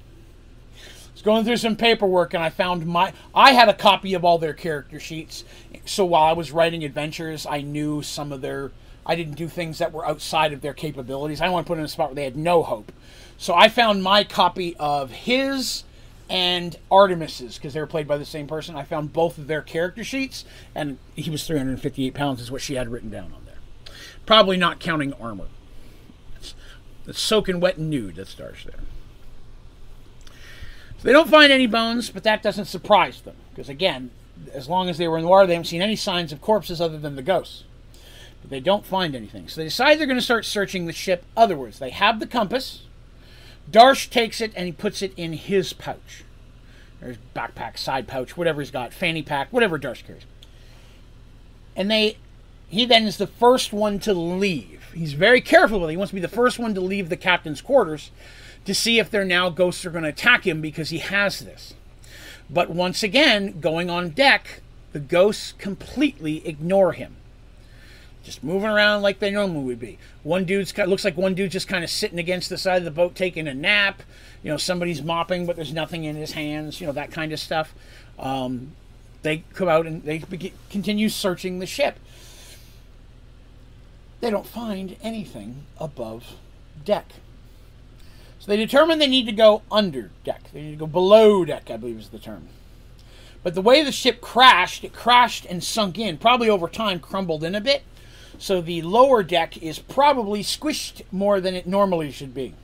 I 0.76 1.12
was 1.14 1.22
going 1.22 1.44
through 1.44 1.58
some 1.58 1.76
paperwork 1.76 2.34
and 2.34 2.42
I 2.42 2.50
found 2.50 2.86
my. 2.86 3.12
I 3.34 3.52
had 3.52 3.68
a 3.68 3.74
copy 3.74 4.14
of 4.14 4.24
all 4.24 4.38
their 4.38 4.54
character 4.54 4.98
sheets, 4.98 5.44
so 5.84 6.04
while 6.04 6.24
I 6.24 6.32
was 6.32 6.50
writing 6.50 6.84
adventures, 6.84 7.46
I 7.46 7.60
knew 7.60 8.02
some 8.02 8.32
of 8.32 8.40
their. 8.40 8.72
I 9.04 9.14
didn't 9.16 9.34
do 9.34 9.48
things 9.48 9.78
that 9.78 9.92
were 9.92 10.06
outside 10.06 10.52
of 10.52 10.60
their 10.60 10.74
capabilities. 10.74 11.40
I 11.40 11.48
want 11.48 11.66
to 11.66 11.68
put 11.68 11.78
in 11.78 11.84
a 11.84 11.88
spot 11.88 12.10
where 12.10 12.14
they 12.14 12.24
had 12.24 12.36
no 12.36 12.62
hope. 12.62 12.92
So 13.36 13.54
I 13.54 13.68
found 13.68 14.02
my 14.02 14.22
copy 14.22 14.76
of 14.78 15.10
his 15.10 15.84
and 16.30 16.76
Artemis's 16.90 17.56
because 17.56 17.74
they 17.74 17.80
were 17.80 17.86
played 17.86 18.08
by 18.08 18.16
the 18.16 18.24
same 18.24 18.46
person. 18.46 18.76
I 18.76 18.84
found 18.84 19.12
both 19.12 19.38
of 19.38 19.48
their 19.48 19.60
character 19.60 20.02
sheets, 20.02 20.44
and 20.74 20.98
he 21.14 21.30
was 21.30 21.46
358 21.46 22.14
pounds, 22.14 22.40
is 22.40 22.50
what 22.50 22.62
she 22.62 22.74
had 22.74 22.88
written 22.88 23.10
down 23.10 23.32
on. 23.34 23.41
Probably 24.26 24.56
not 24.56 24.80
counting 24.80 25.12
armor. 25.14 25.48
It's, 26.36 26.54
it's 27.06 27.20
soaking 27.20 27.60
wet 27.60 27.76
and 27.76 27.90
nude 27.90 28.16
that 28.16 28.28
starts 28.28 28.64
there. 28.64 28.80
So 30.26 31.08
they 31.08 31.12
don't 31.12 31.28
find 31.28 31.50
any 31.50 31.66
bones, 31.66 32.10
but 32.10 32.22
that 32.22 32.42
doesn't 32.42 32.66
surprise 32.66 33.20
them. 33.22 33.34
Because 33.50 33.68
again, 33.68 34.10
as 34.54 34.68
long 34.68 34.88
as 34.88 34.98
they 34.98 35.08
were 35.08 35.18
in 35.18 35.24
the 35.24 35.28
water, 35.28 35.46
they 35.46 35.54
haven't 35.54 35.66
seen 35.66 35.82
any 35.82 35.96
signs 35.96 36.32
of 36.32 36.40
corpses 36.40 36.80
other 36.80 36.98
than 36.98 37.16
the 37.16 37.22
ghosts. 37.22 37.64
But 38.40 38.50
they 38.50 38.60
don't 38.60 38.86
find 38.86 39.14
anything. 39.14 39.48
So 39.48 39.60
they 39.60 39.66
decide 39.66 39.98
they're 39.98 40.06
going 40.06 40.18
to 40.18 40.22
start 40.22 40.44
searching 40.44 40.86
the 40.86 40.92
ship 40.92 41.24
otherwards. 41.36 41.78
They 41.78 41.90
have 41.90 42.20
the 42.20 42.26
compass. 42.26 42.82
Darsh 43.70 44.10
takes 44.10 44.40
it 44.40 44.52
and 44.54 44.66
he 44.66 44.72
puts 44.72 45.02
it 45.02 45.12
in 45.16 45.32
his 45.32 45.72
pouch. 45.72 46.24
There's 47.00 47.16
backpack, 47.34 47.78
side 47.78 48.06
pouch, 48.06 48.36
whatever 48.36 48.60
he's 48.60 48.70
got, 48.70 48.92
fanny 48.92 49.22
pack, 49.22 49.52
whatever 49.52 49.78
Darsh 49.78 50.06
carries. 50.06 50.22
And 51.74 51.90
they 51.90 52.18
he 52.72 52.86
then 52.86 53.06
is 53.06 53.18
the 53.18 53.26
first 53.26 53.74
one 53.74 53.98
to 53.98 54.14
leave. 54.14 54.82
He's 54.94 55.12
very 55.12 55.42
careful 55.42 55.80
with 55.80 55.90
it. 55.90 55.92
He 55.92 55.96
wants 55.98 56.10
to 56.10 56.14
be 56.14 56.22
the 56.22 56.28
first 56.28 56.58
one 56.58 56.72
to 56.72 56.80
leave 56.80 57.10
the 57.10 57.18
captain's 57.18 57.60
quarters 57.60 58.10
to 58.64 58.74
see 58.74 58.98
if 58.98 59.10
their 59.10 59.26
now 59.26 59.50
ghosts 59.50 59.84
are 59.84 59.90
going 59.90 60.04
to 60.04 60.08
attack 60.08 60.46
him 60.46 60.62
because 60.62 60.88
he 60.88 60.96
has 60.98 61.40
this. 61.40 61.74
But 62.48 62.70
once 62.70 63.02
again, 63.02 63.60
going 63.60 63.90
on 63.90 64.08
deck, 64.08 64.62
the 64.92 65.00
ghosts 65.00 65.52
completely 65.52 66.46
ignore 66.48 66.92
him. 66.92 67.16
Just 68.24 68.42
moving 68.42 68.70
around 68.70 69.02
like 69.02 69.18
they 69.18 69.30
normally 69.30 69.64
would 69.64 69.80
be. 69.80 69.98
One 70.22 70.46
dude's 70.46 70.74
looks 70.78 71.04
like 71.04 71.18
one 71.18 71.34
dude 71.34 71.50
just 71.50 71.68
kind 71.68 71.84
of 71.84 71.90
sitting 71.90 72.18
against 72.18 72.48
the 72.48 72.56
side 72.56 72.78
of 72.78 72.84
the 72.84 72.90
boat 72.90 73.14
taking 73.14 73.46
a 73.46 73.52
nap. 73.52 74.02
You 74.42 74.50
know, 74.50 74.56
somebody's 74.56 75.02
mopping, 75.02 75.44
but 75.44 75.56
there's 75.56 75.74
nothing 75.74 76.04
in 76.04 76.16
his 76.16 76.32
hands. 76.32 76.80
You 76.80 76.86
know 76.86 76.94
that 76.94 77.10
kind 77.10 77.34
of 77.34 77.40
stuff. 77.40 77.74
Um, 78.18 78.72
they 79.20 79.44
come 79.52 79.68
out 79.68 79.86
and 79.86 80.02
they 80.04 80.22
continue 80.70 81.10
searching 81.10 81.58
the 81.58 81.66
ship 81.66 81.98
they 84.22 84.30
don't 84.30 84.46
find 84.46 84.96
anything 85.02 85.66
above 85.78 86.36
deck. 86.84 87.08
So 88.38 88.46
they 88.46 88.56
determine 88.56 89.00
they 89.00 89.08
need 89.08 89.26
to 89.26 89.32
go 89.32 89.62
under 89.70 90.10
deck. 90.24 90.44
They 90.52 90.62
need 90.62 90.70
to 90.70 90.76
go 90.76 90.86
below 90.86 91.44
deck, 91.44 91.70
I 91.70 91.76
believe 91.76 91.98
is 91.98 92.08
the 92.08 92.20
term. 92.20 92.48
But 93.42 93.54
the 93.54 93.60
way 93.60 93.82
the 93.82 93.90
ship 93.90 94.20
crashed, 94.20 94.84
it 94.84 94.92
crashed 94.92 95.44
and 95.44 95.62
sunk 95.62 95.98
in, 95.98 96.18
probably 96.18 96.48
over 96.48 96.68
time 96.68 97.00
crumbled 97.00 97.42
in 97.42 97.56
a 97.56 97.60
bit. 97.60 97.82
So 98.38 98.60
the 98.60 98.82
lower 98.82 99.24
deck 99.24 99.56
is 99.56 99.80
probably 99.80 100.42
squished 100.44 101.02
more 101.10 101.40
than 101.40 101.56
it 101.56 101.66
normally 101.66 102.12
should 102.12 102.32
be. 102.32 102.54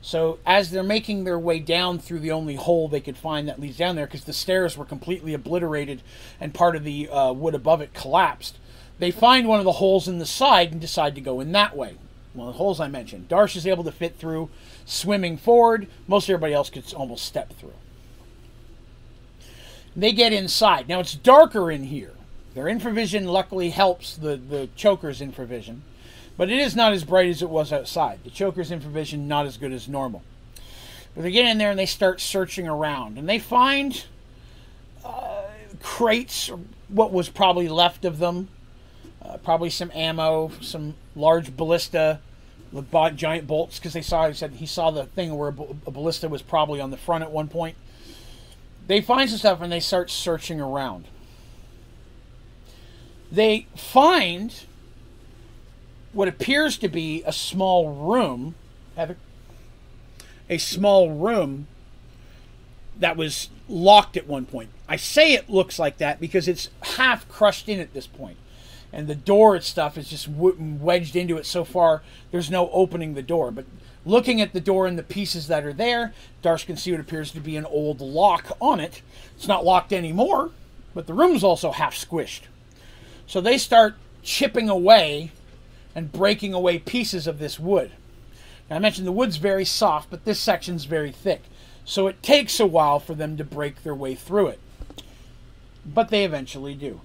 So 0.00 0.38
as 0.46 0.70
they're 0.70 0.82
making 0.82 1.24
their 1.24 1.38
way 1.38 1.58
down 1.58 1.98
through 1.98 2.20
the 2.20 2.32
only 2.32 2.54
hole 2.54 2.88
they 2.88 3.00
could 3.00 3.18
find 3.18 3.48
that 3.48 3.60
leads 3.60 3.76
down 3.76 3.96
there, 3.96 4.06
because 4.06 4.24
the 4.24 4.32
stairs 4.32 4.78
were 4.78 4.84
completely 4.86 5.34
obliterated 5.34 6.00
and 6.40 6.54
part 6.54 6.74
of 6.74 6.84
the 6.84 7.10
uh, 7.10 7.32
wood 7.32 7.54
above 7.54 7.82
it 7.82 7.92
collapsed, 7.92 8.56
they 8.98 9.10
find 9.10 9.46
one 9.46 9.58
of 9.58 9.64
the 9.64 9.72
holes 9.72 10.08
in 10.08 10.18
the 10.18 10.26
side 10.26 10.72
and 10.72 10.80
decide 10.80 11.14
to 11.14 11.20
go 11.20 11.40
in 11.40 11.52
that 11.52 11.76
way. 11.76 11.96
Of 12.38 12.46
the 12.46 12.52
holes 12.52 12.80
I 12.80 12.88
mentioned. 12.88 13.30
Darsh 13.30 13.56
is 13.56 13.66
able 13.66 13.84
to 13.84 13.92
fit 13.92 14.16
through, 14.16 14.50
swimming 14.84 15.38
forward. 15.38 15.86
Most 16.06 16.28
everybody 16.28 16.52
else 16.52 16.68
could 16.68 16.92
almost 16.92 17.24
step 17.24 17.54
through. 17.54 17.72
They 19.96 20.12
get 20.12 20.34
inside. 20.34 20.86
Now 20.86 21.00
it's 21.00 21.14
darker 21.14 21.70
in 21.70 21.84
here. 21.84 22.12
Their 22.54 22.66
infravision 22.66 23.26
luckily 23.26 23.70
helps 23.70 24.16
the, 24.16 24.36
the 24.36 24.68
choker's 24.76 25.20
infravision, 25.20 25.80
but 26.36 26.50
it 26.50 26.58
is 26.58 26.76
not 26.76 26.92
as 26.92 27.04
bright 27.04 27.28
as 27.28 27.40
it 27.40 27.48
was 27.48 27.72
outside. 27.72 28.20
The 28.24 28.30
choker's 28.30 28.70
infravision 28.70 29.20
not 29.26 29.46
as 29.46 29.56
good 29.56 29.72
as 29.72 29.88
normal. 29.88 30.22
But 31.14 31.22
they 31.22 31.30
get 31.30 31.46
in 31.46 31.58
there 31.58 31.70
and 31.70 31.78
they 31.78 31.86
start 31.86 32.20
searching 32.20 32.68
around, 32.68 33.16
and 33.16 33.26
they 33.26 33.38
find 33.38 34.04
uh, 35.04 35.42
crates, 35.82 36.50
what 36.88 37.12
was 37.12 37.30
probably 37.30 37.68
left 37.68 38.04
of 38.04 38.18
them, 38.18 38.48
uh, 39.26 39.38
probably 39.38 39.70
some 39.70 39.90
ammo, 39.94 40.50
some 40.60 40.94
large 41.14 41.56
ballista, 41.56 42.20
the 42.72 43.10
giant 43.14 43.46
bolts 43.46 43.78
because 43.78 43.92
they 43.92 44.02
saw 44.02 44.28
he 44.28 44.34
said 44.34 44.52
he 44.52 44.66
saw 44.66 44.90
the 44.90 45.04
thing 45.04 45.36
where 45.36 45.48
a, 45.48 45.62
a 45.86 45.90
ballista 45.90 46.28
was 46.28 46.42
probably 46.42 46.80
on 46.80 46.90
the 46.90 46.96
front 46.96 47.24
at 47.24 47.30
one 47.30 47.48
point. 47.48 47.76
They 48.86 49.00
find 49.00 49.28
some 49.28 49.38
stuff 49.38 49.60
and 49.60 49.72
they 49.72 49.80
start 49.80 50.10
searching 50.10 50.60
around. 50.60 51.06
They 53.32 53.66
find 53.76 54.54
what 56.12 56.28
appears 56.28 56.78
to 56.78 56.88
be 56.88 57.22
a 57.24 57.32
small 57.32 57.92
room, 57.92 58.54
a 60.48 60.58
small 60.58 61.10
room 61.10 61.66
that 62.98 63.16
was 63.16 63.48
locked 63.68 64.16
at 64.16 64.26
one 64.26 64.46
point. 64.46 64.70
I 64.88 64.96
say 64.96 65.34
it 65.34 65.50
looks 65.50 65.78
like 65.78 65.98
that 65.98 66.20
because 66.20 66.46
it's 66.46 66.68
half 66.82 67.28
crushed 67.28 67.68
in 67.68 67.80
at 67.80 67.92
this 67.92 68.06
point 68.06 68.36
and 68.96 69.08
the 69.08 69.14
door 69.14 69.60
stuff 69.60 69.98
is 69.98 70.08
just 70.08 70.26
wedged 70.26 71.16
into 71.16 71.36
it 71.36 71.44
so 71.44 71.64
far 71.64 72.02
there's 72.30 72.50
no 72.50 72.70
opening 72.70 73.12
the 73.12 73.22
door. 73.22 73.50
But 73.50 73.66
looking 74.06 74.40
at 74.40 74.54
the 74.54 74.60
door 74.60 74.86
and 74.86 74.98
the 74.98 75.02
pieces 75.02 75.48
that 75.48 75.66
are 75.66 75.72
there 75.74 76.14
darsh 76.42 76.64
can 76.64 76.78
see 76.78 76.92
what 76.92 77.00
appears 77.00 77.30
to 77.32 77.40
be 77.40 77.56
an 77.56 77.66
old 77.66 78.00
lock 78.00 78.56
on 78.58 78.80
it. 78.80 79.02
It's 79.36 79.46
not 79.46 79.66
locked 79.66 79.92
anymore 79.92 80.50
but 80.94 81.06
the 81.06 81.12
room's 81.12 81.44
also 81.44 81.72
half 81.72 81.94
squished. 81.94 82.44
So 83.26 83.42
they 83.42 83.58
start 83.58 83.96
chipping 84.22 84.70
away 84.70 85.30
and 85.94 86.10
breaking 86.10 86.54
away 86.54 86.78
pieces 86.78 87.26
of 87.26 87.38
this 87.38 87.60
wood. 87.60 87.90
Now, 88.70 88.76
i 88.76 88.78
mentioned 88.78 89.06
the 89.06 89.12
wood's 89.12 89.36
very 89.36 89.66
soft 89.66 90.08
but 90.08 90.24
this 90.24 90.40
section's 90.40 90.86
very 90.86 91.12
thick. 91.12 91.42
So 91.84 92.06
it 92.06 92.22
takes 92.22 92.58
a 92.58 92.66
while 92.66 92.98
for 92.98 93.14
them 93.14 93.36
to 93.36 93.44
break 93.44 93.82
their 93.82 93.94
way 93.94 94.14
through 94.14 94.46
it. 94.46 94.60
But 95.84 96.08
they 96.08 96.24
eventually 96.24 96.74
do 96.74 97.02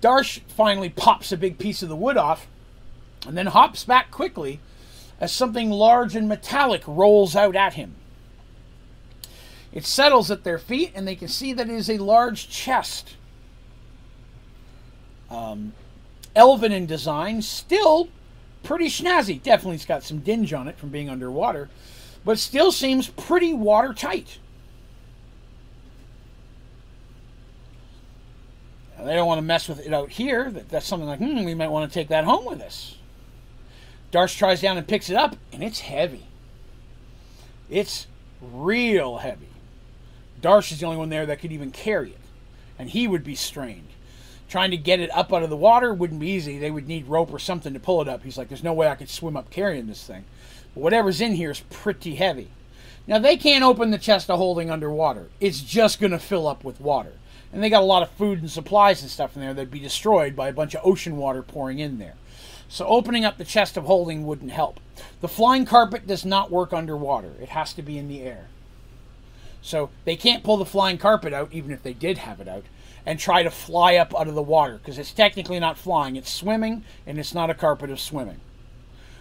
Darsh 0.00 0.40
finally 0.48 0.88
pops 0.88 1.32
a 1.32 1.36
big 1.36 1.58
piece 1.58 1.82
of 1.82 1.88
the 1.88 1.96
wood 1.96 2.16
off 2.16 2.46
and 3.26 3.36
then 3.36 3.46
hops 3.46 3.84
back 3.84 4.10
quickly 4.10 4.60
as 5.20 5.32
something 5.32 5.70
large 5.70 6.14
and 6.14 6.28
metallic 6.28 6.82
rolls 6.86 7.34
out 7.34 7.56
at 7.56 7.74
him. 7.74 7.94
It 9.72 9.84
settles 9.84 10.30
at 10.30 10.44
their 10.44 10.58
feet, 10.58 10.92
and 10.94 11.06
they 11.06 11.16
can 11.16 11.28
see 11.28 11.52
that 11.52 11.68
it 11.68 11.74
is 11.74 11.90
a 11.90 11.98
large 11.98 12.48
chest. 12.48 13.16
Um, 15.30 15.74
elven 16.34 16.72
in 16.72 16.86
design, 16.86 17.42
still 17.42 18.08
pretty 18.62 18.86
snazzy. 18.86 19.42
Definitely, 19.42 19.76
it's 19.76 19.84
got 19.84 20.02
some 20.02 20.20
dinge 20.20 20.52
on 20.52 20.68
it 20.68 20.78
from 20.78 20.90
being 20.90 21.10
underwater, 21.10 21.68
but 22.24 22.38
still 22.38 22.72
seems 22.72 23.08
pretty 23.08 23.52
watertight. 23.52 24.38
They 29.04 29.14
don't 29.14 29.26
want 29.26 29.38
to 29.38 29.42
mess 29.42 29.68
with 29.68 29.84
it 29.84 29.92
out 29.92 30.10
here. 30.10 30.50
That, 30.50 30.68
that's 30.68 30.86
something 30.86 31.08
like, 31.08 31.18
hmm, 31.18 31.44
we 31.44 31.54
might 31.54 31.70
want 31.70 31.90
to 31.90 31.94
take 31.94 32.08
that 32.08 32.24
home 32.24 32.44
with 32.44 32.60
us. 32.60 32.96
Darsh 34.12 34.36
tries 34.36 34.60
down 34.60 34.78
and 34.78 34.86
picks 34.86 35.10
it 35.10 35.16
up, 35.16 35.36
and 35.52 35.62
it's 35.62 35.80
heavy. 35.80 36.26
It's 37.68 38.06
real 38.40 39.18
heavy. 39.18 39.48
Darsh 40.40 40.72
is 40.72 40.80
the 40.80 40.86
only 40.86 40.98
one 40.98 41.08
there 41.08 41.26
that 41.26 41.40
could 41.40 41.52
even 41.52 41.70
carry 41.70 42.10
it, 42.10 42.20
and 42.78 42.90
he 42.90 43.08
would 43.08 43.24
be 43.24 43.34
strained. 43.34 43.88
Trying 44.48 44.70
to 44.70 44.76
get 44.76 45.00
it 45.00 45.10
up 45.10 45.32
out 45.32 45.42
of 45.42 45.50
the 45.50 45.56
water 45.56 45.92
wouldn't 45.92 46.20
be 46.20 46.28
easy. 46.28 46.58
They 46.58 46.70
would 46.70 46.86
need 46.86 47.08
rope 47.08 47.32
or 47.32 47.38
something 47.38 47.74
to 47.74 47.80
pull 47.80 48.00
it 48.00 48.08
up. 48.08 48.22
He's 48.22 48.38
like, 48.38 48.48
there's 48.48 48.62
no 48.62 48.72
way 48.72 48.86
I 48.86 48.94
could 48.94 49.10
swim 49.10 49.36
up 49.36 49.50
carrying 49.50 49.88
this 49.88 50.04
thing. 50.04 50.24
But 50.72 50.82
whatever's 50.82 51.20
in 51.20 51.34
here 51.34 51.50
is 51.50 51.60
pretty 51.68 52.14
heavy. 52.14 52.48
Now, 53.08 53.18
they 53.18 53.36
can't 53.36 53.64
open 53.64 53.90
the 53.90 53.98
chest 53.98 54.30
of 54.30 54.38
holding 54.38 54.70
underwater, 54.70 55.28
it's 55.40 55.60
just 55.60 56.00
going 56.00 56.12
to 56.12 56.18
fill 56.18 56.46
up 56.46 56.64
with 56.64 56.80
water 56.80 57.12
and 57.52 57.62
they 57.62 57.70
got 57.70 57.82
a 57.82 57.86
lot 57.86 58.02
of 58.02 58.10
food 58.10 58.40
and 58.40 58.50
supplies 58.50 59.02
and 59.02 59.10
stuff 59.10 59.34
in 59.36 59.42
there 59.42 59.54
that'd 59.54 59.70
be 59.70 59.78
destroyed 59.78 60.36
by 60.36 60.48
a 60.48 60.52
bunch 60.52 60.74
of 60.74 60.84
ocean 60.84 61.16
water 61.16 61.42
pouring 61.42 61.78
in 61.78 61.98
there. 61.98 62.14
So 62.68 62.86
opening 62.86 63.24
up 63.24 63.38
the 63.38 63.44
chest 63.44 63.76
of 63.76 63.84
holding 63.84 64.26
wouldn't 64.26 64.50
help. 64.50 64.80
The 65.20 65.28
flying 65.28 65.64
carpet 65.64 66.06
does 66.06 66.24
not 66.24 66.50
work 66.50 66.72
underwater. 66.72 67.32
It 67.40 67.50
has 67.50 67.72
to 67.74 67.82
be 67.82 67.98
in 67.98 68.08
the 68.08 68.22
air. 68.22 68.48
So 69.62 69.90
they 70.04 70.16
can't 70.16 70.44
pull 70.44 70.56
the 70.56 70.64
flying 70.64 70.98
carpet 70.98 71.32
out, 71.32 71.52
even 71.52 71.72
if 71.72 71.82
they 71.82 71.92
did 71.92 72.18
have 72.18 72.40
it 72.40 72.48
out, 72.48 72.64
and 73.04 73.18
try 73.18 73.42
to 73.42 73.50
fly 73.50 73.96
up 73.96 74.18
out 74.18 74.28
of 74.28 74.34
the 74.34 74.42
water, 74.42 74.78
because 74.78 74.98
it's 74.98 75.12
technically 75.12 75.60
not 75.60 75.78
flying. 75.78 76.16
It's 76.16 76.32
swimming, 76.32 76.84
and 77.06 77.18
it's 77.18 77.34
not 77.34 77.50
a 77.50 77.54
carpet 77.54 77.90
of 77.90 78.00
swimming. 78.00 78.40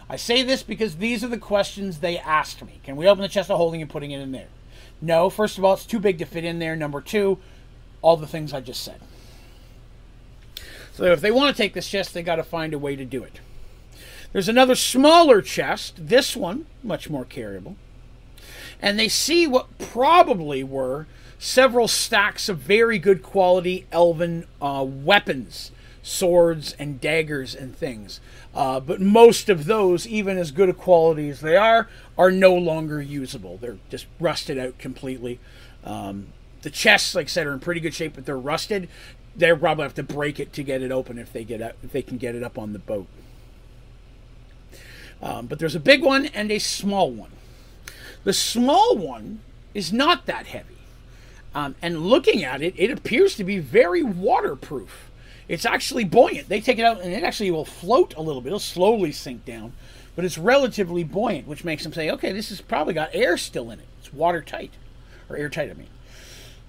I 0.07 0.17
say 0.17 0.43
this 0.43 0.61
because 0.61 0.97
these 0.97 1.23
are 1.23 1.29
the 1.29 1.37
questions 1.37 1.99
they 1.99 2.17
asked 2.17 2.63
me. 2.63 2.79
Can 2.83 2.95
we 2.95 3.07
open 3.07 3.23
the 3.23 3.27
chest 3.27 3.49
of 3.49 3.57
holding 3.57 3.81
and 3.81 3.89
putting 3.89 4.11
it 4.11 4.21
in 4.21 4.31
there? 4.31 4.49
No, 5.01 5.29
first 5.29 5.57
of 5.57 5.65
all, 5.65 5.73
it's 5.73 5.85
too 5.85 5.99
big 5.99 6.19
to 6.19 6.25
fit 6.25 6.45
in 6.45 6.59
there. 6.59 6.75
Number 6.75 7.01
two, 7.01 7.39
all 8.05 8.17
the 8.17 8.27
things 8.27 8.53
I 8.53 8.61
just 8.61 8.83
said. 8.83 8.99
So 10.93 11.05
if 11.05 11.21
they 11.21 11.31
want 11.31 11.55
to 11.55 11.59
take 11.59 11.73
this 11.73 11.89
chest, 11.89 12.13
they 12.13 12.21
got 12.21 12.35
to 12.35 12.43
find 12.43 12.71
a 12.71 12.77
way 12.77 12.95
to 12.95 13.03
do 13.03 13.23
it. 13.23 13.39
There's 14.31 14.47
another 14.47 14.75
smaller 14.75 15.41
chest, 15.41 15.95
this 15.97 16.35
one, 16.35 16.67
much 16.83 17.09
more 17.09 17.25
carryable. 17.25 17.77
And 18.79 18.99
they 18.99 19.07
see 19.07 19.47
what 19.47 19.79
probably 19.79 20.63
were 20.63 21.07
several 21.39 21.87
stacks 21.87 22.47
of 22.47 22.59
very 22.59 22.99
good 22.99 23.23
quality 23.23 23.87
elven 23.91 24.45
uh, 24.61 24.85
weapons, 24.87 25.71
swords 26.03 26.73
and 26.73 27.01
daggers 27.01 27.55
and 27.55 27.75
things. 27.75 28.19
Uh, 28.53 28.79
but 28.79 29.01
most 29.01 29.49
of 29.49 29.65
those, 29.65 30.05
even 30.05 30.37
as 30.37 30.51
good 30.51 30.69
a 30.69 30.73
quality 30.73 31.27
as 31.29 31.41
they 31.41 31.57
are, 31.57 31.89
are 32.19 32.29
no 32.29 32.53
longer 32.53 33.01
usable. 33.01 33.57
They're 33.57 33.79
just 33.89 34.05
rusted 34.19 34.59
out 34.59 34.77
completely. 34.77 35.39
Um, 35.83 36.27
the 36.65 36.71
chests, 36.71 37.13
like 37.13 37.27
I 37.27 37.29
said, 37.29 37.45
are 37.45 37.53
in 37.53 37.59
pretty 37.59 37.79
good 37.79 37.93
shape, 37.93 38.13
but 38.15 38.25
they're 38.25 38.39
rusted. 38.39 38.89
They'll 39.35 39.55
probably 39.55 39.83
have 39.83 39.93
to 39.93 40.03
break 40.03 40.39
it 40.39 40.51
to 40.53 40.63
get 40.63 40.81
it 40.81 40.91
open 40.91 41.19
if 41.19 41.31
they 41.31 41.43
get 41.43 41.61
up, 41.61 41.75
if 41.83 41.91
they 41.91 42.01
can 42.01 42.17
get 42.17 42.33
it 42.33 42.41
up 42.41 42.57
on 42.57 42.73
the 42.73 42.79
boat. 42.79 43.05
Um, 45.21 45.45
but 45.45 45.59
there's 45.59 45.75
a 45.75 45.79
big 45.79 46.03
one 46.03 46.25
and 46.25 46.51
a 46.51 46.57
small 46.57 47.11
one. 47.11 47.29
The 48.23 48.33
small 48.33 48.97
one 48.97 49.41
is 49.75 49.93
not 49.93 50.25
that 50.25 50.47
heavy. 50.47 50.77
Um, 51.53 51.75
and 51.83 52.07
looking 52.07 52.43
at 52.43 52.63
it, 52.63 52.73
it 52.77 52.89
appears 52.89 53.35
to 53.35 53.43
be 53.43 53.59
very 53.59 54.01
waterproof. 54.01 55.11
It's 55.47 55.67
actually 55.67 56.03
buoyant. 56.03 56.49
They 56.49 56.61
take 56.61 56.79
it 56.79 56.83
out 56.83 56.99
and 56.99 57.13
it 57.13 57.21
actually 57.21 57.51
will 57.51 57.65
float 57.65 58.15
a 58.17 58.21
little 58.23 58.41
bit. 58.41 58.47
It'll 58.47 58.59
slowly 58.59 59.11
sink 59.11 59.45
down, 59.45 59.73
but 60.15 60.25
it's 60.25 60.39
relatively 60.39 61.03
buoyant, 61.03 61.47
which 61.47 61.63
makes 61.63 61.83
them 61.83 61.93
say, 61.93 62.09
okay, 62.09 62.31
this 62.31 62.49
has 62.49 62.59
probably 62.59 62.95
got 62.95 63.11
air 63.13 63.37
still 63.37 63.69
in 63.69 63.79
it. 63.79 63.85
It's 63.99 64.11
watertight, 64.11 64.71
or 65.29 65.37
airtight, 65.37 65.69
I 65.69 65.75
mean. 65.75 65.87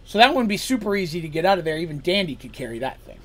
So 0.07 0.19
that 0.19 0.31
wouldn't 0.31 0.49
be 0.49 0.57
super 0.57 0.95
easy 0.95 1.21
to 1.21 1.29
get 1.29 1.45
out 1.45 1.59
of 1.59 1.65
there. 1.65 1.79
Even 1.79 2.01
Dandy 2.01 2.37
could 2.37 2.53
carry 2.53 2.79
that 2.79 3.01
thing. 3.01 3.19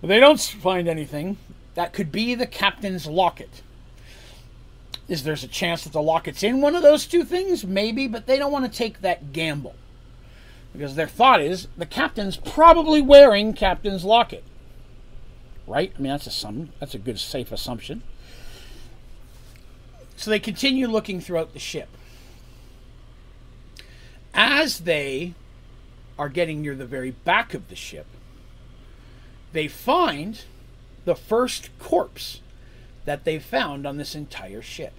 But 0.00 0.06
they 0.06 0.20
don't 0.20 0.40
find 0.40 0.88
anything. 0.88 1.38
That 1.74 1.92
could 1.92 2.12
be 2.12 2.34
the 2.34 2.46
captain's 2.46 3.06
locket. 3.06 3.62
Is 5.08 5.24
there's 5.24 5.42
a 5.42 5.48
chance 5.48 5.82
that 5.82 5.92
the 5.92 6.00
locket's 6.00 6.44
in 6.44 6.60
one 6.60 6.76
of 6.76 6.82
those 6.82 7.04
two 7.04 7.24
things? 7.24 7.64
Maybe, 7.64 8.06
but 8.06 8.26
they 8.26 8.38
don't 8.38 8.52
want 8.52 8.64
to 8.64 8.78
take 8.78 9.00
that 9.00 9.32
gamble. 9.32 9.74
Because 10.72 10.94
their 10.94 11.08
thought 11.08 11.40
is 11.40 11.66
the 11.76 11.84
captain's 11.84 12.36
probably 12.36 13.02
wearing 13.02 13.52
captain's 13.52 14.04
locket. 14.04 14.44
Right? 15.66 15.92
I 15.98 16.00
mean 16.00 16.12
that's 16.12 16.28
a 16.28 16.30
some 16.30 16.70
that's 16.78 16.94
a 16.94 16.98
good 16.98 17.18
safe 17.18 17.50
assumption. 17.50 18.02
So 20.16 20.30
they 20.30 20.38
continue 20.38 20.86
looking 20.86 21.20
throughout 21.20 21.54
the 21.54 21.58
ship. 21.58 21.88
As 24.32 24.80
they 24.80 25.34
are 26.20 26.28
getting 26.28 26.60
near 26.60 26.74
the 26.74 26.84
very 26.84 27.12
back 27.12 27.54
of 27.54 27.68
the 27.70 27.74
ship, 27.74 28.04
they 29.54 29.66
find 29.66 30.42
the 31.06 31.14
first 31.14 31.70
corpse 31.78 32.42
that 33.06 33.24
they've 33.24 33.42
found 33.42 33.86
on 33.86 33.96
this 33.96 34.14
entire 34.14 34.60
ship. 34.60 34.92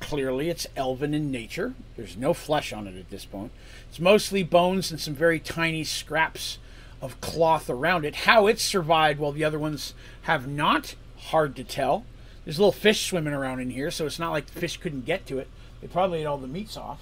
Clearly, 0.00 0.50
it's 0.50 0.66
elven 0.74 1.14
in 1.14 1.30
nature. 1.30 1.74
There's 1.96 2.16
no 2.16 2.34
flesh 2.34 2.72
on 2.72 2.88
it 2.88 2.96
at 2.96 3.10
this 3.10 3.24
point. 3.24 3.52
It's 3.88 4.00
mostly 4.00 4.42
bones 4.42 4.90
and 4.90 4.98
some 4.98 5.14
very 5.14 5.38
tiny 5.38 5.84
scraps 5.84 6.58
of 7.00 7.20
cloth 7.20 7.70
around 7.70 8.04
it. 8.04 8.16
How 8.16 8.48
it's 8.48 8.64
survived 8.64 9.20
while 9.20 9.30
the 9.30 9.44
other 9.44 9.60
ones 9.60 9.94
have 10.22 10.48
not, 10.48 10.96
hard 11.18 11.54
to 11.54 11.62
tell. 11.62 12.04
There's 12.44 12.58
little 12.58 12.72
fish 12.72 13.06
swimming 13.06 13.32
around 13.32 13.60
in 13.60 13.70
here, 13.70 13.92
so 13.92 14.06
it's 14.06 14.18
not 14.18 14.32
like 14.32 14.46
the 14.46 14.58
fish 14.58 14.76
couldn't 14.76 15.06
get 15.06 15.24
to 15.26 15.38
it. 15.38 15.46
They 15.80 15.86
probably 15.86 16.22
ate 16.22 16.26
all 16.26 16.38
the 16.38 16.48
meats 16.48 16.76
off. 16.76 17.00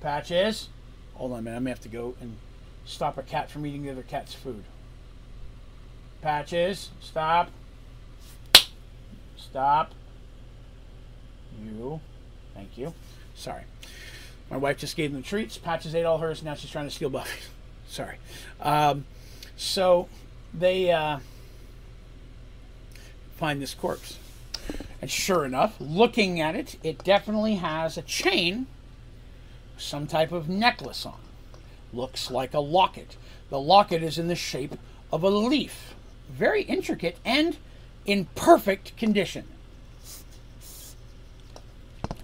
Patches. 0.00 0.70
Hold 1.20 1.32
on 1.32 1.40
a 1.40 1.42
minute. 1.42 1.56
I 1.58 1.60
may 1.60 1.68
have 1.68 1.82
to 1.82 1.88
go 1.90 2.14
and 2.22 2.38
stop 2.86 3.18
a 3.18 3.22
cat 3.22 3.50
from 3.50 3.66
eating 3.66 3.82
the 3.82 3.90
other 3.90 4.02
cat's 4.02 4.32
food. 4.32 4.64
Patches, 6.22 6.88
stop. 6.98 7.50
Stop. 9.36 9.92
You. 11.62 12.00
Thank 12.54 12.78
you. 12.78 12.94
Sorry. 13.34 13.64
My 14.50 14.56
wife 14.56 14.78
just 14.78 14.96
gave 14.96 15.12
them 15.12 15.22
treats. 15.22 15.58
Patches 15.58 15.94
ate 15.94 16.04
all 16.04 16.16
hers. 16.16 16.42
Now 16.42 16.54
she's 16.54 16.70
trying 16.70 16.86
to 16.86 16.90
steal 16.90 17.10
Buffy. 17.10 17.38
Sorry. 17.86 18.16
Um, 18.58 19.04
so 19.58 20.08
they 20.54 20.90
uh, 20.90 21.18
find 23.36 23.60
this 23.60 23.74
corpse. 23.74 24.16
And 25.02 25.10
sure 25.10 25.44
enough, 25.44 25.76
looking 25.80 26.40
at 26.40 26.56
it, 26.56 26.76
it 26.82 27.04
definitely 27.04 27.56
has 27.56 27.98
a 27.98 28.02
chain 28.02 28.68
some 29.80 30.06
type 30.06 30.32
of 30.32 30.48
necklace 30.48 31.04
on. 31.06 31.18
Looks 31.92 32.30
like 32.30 32.54
a 32.54 32.60
locket. 32.60 33.16
The 33.48 33.60
locket 33.60 34.02
is 34.02 34.18
in 34.18 34.28
the 34.28 34.36
shape 34.36 34.76
of 35.12 35.22
a 35.22 35.30
leaf. 35.30 35.94
Very 36.30 36.62
intricate 36.62 37.18
and 37.24 37.56
in 38.06 38.26
perfect 38.34 38.96
condition. 38.96 39.44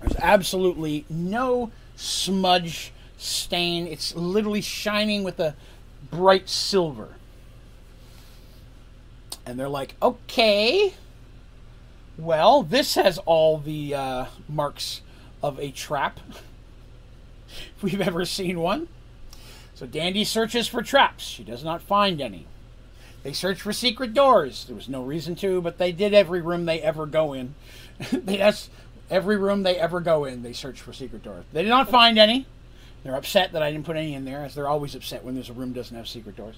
There's 0.00 0.16
absolutely 0.18 1.04
no 1.08 1.72
smudge 1.96 2.92
stain. 3.18 3.86
It's 3.86 4.14
literally 4.14 4.60
shining 4.60 5.24
with 5.24 5.40
a 5.40 5.56
bright 6.10 6.48
silver. 6.48 7.14
And 9.44 9.58
they're 9.58 9.68
like, 9.68 9.94
okay, 10.02 10.94
well, 12.18 12.62
this 12.62 12.94
has 12.94 13.18
all 13.18 13.58
the 13.58 13.94
uh, 13.94 14.26
marks 14.48 15.02
of 15.42 15.58
a 15.58 15.70
trap. 15.70 16.20
we've 17.82 18.00
ever 18.00 18.24
seen 18.24 18.60
one. 18.60 18.88
So 19.74 19.86
Dandy 19.86 20.24
searches 20.24 20.66
for 20.66 20.82
traps. 20.82 21.24
She 21.24 21.44
does 21.44 21.62
not 21.62 21.82
find 21.82 22.20
any. 22.20 22.46
They 23.22 23.32
search 23.32 23.60
for 23.60 23.72
secret 23.72 24.14
doors. 24.14 24.64
There 24.66 24.76
was 24.76 24.88
no 24.88 25.02
reason 25.02 25.34
to, 25.36 25.60
but 25.60 25.78
they 25.78 25.92
did 25.92 26.14
every 26.14 26.40
room 26.40 26.64
they 26.64 26.80
ever 26.80 27.06
go 27.06 27.32
in. 27.32 27.54
yes, 28.26 28.70
every 29.10 29.36
room 29.36 29.64
they 29.64 29.76
ever 29.76 30.00
go 30.00 30.24
in. 30.24 30.42
They 30.42 30.52
search 30.52 30.80
for 30.80 30.92
secret 30.92 31.22
doors. 31.22 31.44
They 31.52 31.62
did 31.62 31.68
not 31.68 31.90
find 31.90 32.18
any. 32.18 32.46
They're 33.02 33.16
upset 33.16 33.52
that 33.52 33.62
I 33.62 33.70
didn't 33.70 33.84
put 33.84 33.96
any 33.96 34.14
in 34.14 34.24
there, 34.24 34.44
as 34.44 34.54
they're 34.54 34.68
always 34.68 34.94
upset 34.94 35.24
when 35.24 35.34
there's 35.34 35.50
a 35.50 35.54
room 35.54 35.72
doesn't 35.72 35.96
have 35.96 36.08
secret 36.08 36.36
doors. 36.36 36.56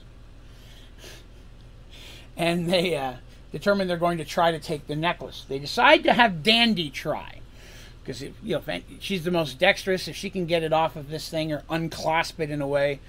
And 2.36 2.68
they 2.68 2.96
uh, 2.96 3.14
determine 3.50 3.88
they're 3.88 3.96
going 3.96 4.18
to 4.18 4.24
try 4.24 4.52
to 4.52 4.60
take 4.60 4.86
the 4.86 4.94
necklace. 4.94 5.44
They 5.48 5.58
decide 5.58 6.04
to 6.04 6.12
have 6.12 6.42
Dandy 6.42 6.88
try 6.88 7.37
because 8.08 8.22
you 8.22 8.32
know 8.42 8.62
she's 9.00 9.24
the 9.24 9.30
most 9.30 9.58
dexterous. 9.58 10.08
If 10.08 10.16
she 10.16 10.30
can 10.30 10.46
get 10.46 10.62
it 10.62 10.72
off 10.72 10.96
of 10.96 11.10
this 11.10 11.28
thing 11.28 11.52
or 11.52 11.62
unclasp 11.68 12.40
it 12.40 12.50
in 12.50 12.62
a 12.62 12.66
way 12.66 13.00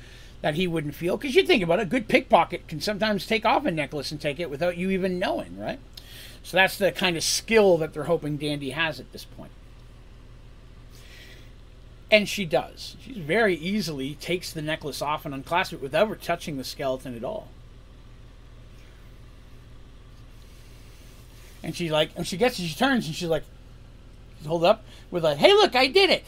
that 0.41 0.56
he 0.56 0.68
wouldn't 0.68 0.93
feel, 0.93 1.16
because 1.16 1.36
you 1.36 1.43
think 1.43 1.64
about 1.64 1.80
it, 1.80 1.84
a 1.84 1.86
good 1.86 2.10
pickpocket 2.10 2.68
can 2.68 2.82
sometimes 2.82 3.26
take 3.26 3.45
off 3.45 3.66
a 3.66 3.72
necklace 3.72 4.12
and 4.12 4.20
take 4.20 4.41
it 4.41 4.50
without 4.50 4.76
you 4.76 4.89
even 4.89 5.18
knowing, 5.18 5.58
right? 5.58 5.80
So 6.43 6.58
that's 6.58 6.78
the 6.78 6.91
kind 6.91 7.16
of 7.16 7.24
skill 7.24 7.78
that 7.78 7.93
they're 7.93 8.06
hoping 8.06 8.36
Dandy 8.36 8.72
has 8.72 9.00
at 9.00 9.12
this 9.14 9.24
point. 9.24 9.52
And 12.12 12.28
she 12.28 12.43
does. 12.43 12.97
She 13.02 13.22
very 13.22 13.56
easily 13.56 14.16
takes 14.16 14.52
the 14.52 14.62
necklace 14.62 15.02
off 15.02 15.26
and 15.26 15.34
unclasps 15.34 15.74
it 15.74 15.82
without 15.82 16.02
ever 16.02 16.16
touching 16.16 16.58
the 16.58 16.64
skeleton 16.66 17.16
at 17.16 17.24
all. 17.24 17.47
And 21.64 21.74
she 21.76 21.89
like, 21.89 22.12
and 22.18 22.28
she 22.28 22.36
gets 22.36 22.60
it, 22.60 22.64
she 22.64 22.76
turns 22.76 23.06
and 23.06 23.16
she's 23.16 23.30
like, 23.30 23.43
hold 24.46 24.64
up 24.64 24.84
with 25.12 25.26
a, 25.26 25.36
hey, 25.36 25.54
look, 25.54 25.76
I 25.76 25.88
did 25.88 26.10
it. 26.10 26.26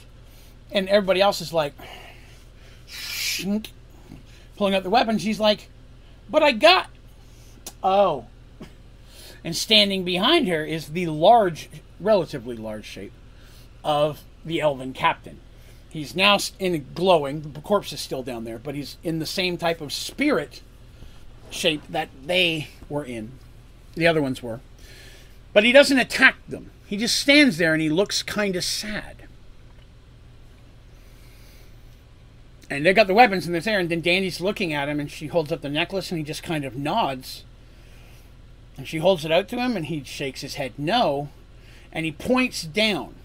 And 0.71 0.87
everybody 0.89 1.21
else 1.21 1.41
is 1.41 1.53
like, 1.53 1.73
pulling 4.57 4.75
out 4.75 4.83
the 4.83 4.89
weapon. 4.89 5.17
She's 5.17 5.39
like, 5.39 5.69
but 6.29 6.43
I 6.43 6.51
got, 6.51 6.89
oh. 7.83 8.25
And 9.43 9.55
standing 9.55 10.03
behind 10.03 10.47
her 10.47 10.63
is 10.63 10.89
the 10.89 11.07
large, 11.07 11.69
relatively 11.99 12.55
large 12.55 12.85
shape 12.85 13.13
of 13.83 14.21
the 14.45 14.61
elven 14.61 14.93
captain. 14.93 15.39
He's 15.89 16.15
now 16.15 16.37
in 16.59 16.85
glowing. 16.93 17.53
The 17.53 17.59
corpse 17.59 17.91
is 17.91 17.99
still 17.99 18.23
down 18.23 18.45
there, 18.45 18.57
but 18.57 18.75
he's 18.75 18.97
in 19.03 19.19
the 19.19 19.25
same 19.25 19.57
type 19.57 19.81
of 19.81 19.91
spirit 19.91 20.61
shape 21.49 21.81
that 21.89 22.09
they 22.23 22.69
were 22.87 23.03
in. 23.03 23.31
The 23.95 24.07
other 24.07 24.21
ones 24.21 24.41
were. 24.41 24.61
But 25.53 25.65
he 25.65 25.73
doesn't 25.73 25.99
attack 25.99 26.37
them. 26.47 26.71
He 26.91 26.97
just 26.97 27.17
stands 27.17 27.57
there 27.57 27.71
and 27.71 27.81
he 27.81 27.89
looks 27.89 28.21
kind 28.21 28.53
of 28.57 28.65
sad. 28.65 29.15
And 32.69 32.85
they 32.85 32.91
got 32.91 33.07
the 33.07 33.13
weapons 33.13 33.45
and 33.45 33.55
they're 33.55 33.61
there, 33.61 33.79
and 33.79 33.87
then 33.87 34.01
Dandy's 34.01 34.41
looking 34.41 34.73
at 34.73 34.89
him 34.89 34.99
and 34.99 35.09
she 35.09 35.27
holds 35.27 35.53
up 35.53 35.61
the 35.61 35.69
necklace 35.69 36.11
and 36.11 36.17
he 36.17 36.25
just 36.25 36.43
kind 36.43 36.65
of 36.65 36.75
nods. 36.75 37.45
And 38.75 38.85
she 38.89 38.97
holds 38.97 39.23
it 39.23 39.31
out 39.31 39.47
to 39.47 39.55
him 39.55 39.77
and 39.77 39.85
he 39.85 40.03
shakes 40.03 40.41
his 40.41 40.55
head 40.55 40.73
no. 40.77 41.29
And 41.93 42.05
he 42.05 42.11
points 42.11 42.63
down. 42.63 43.15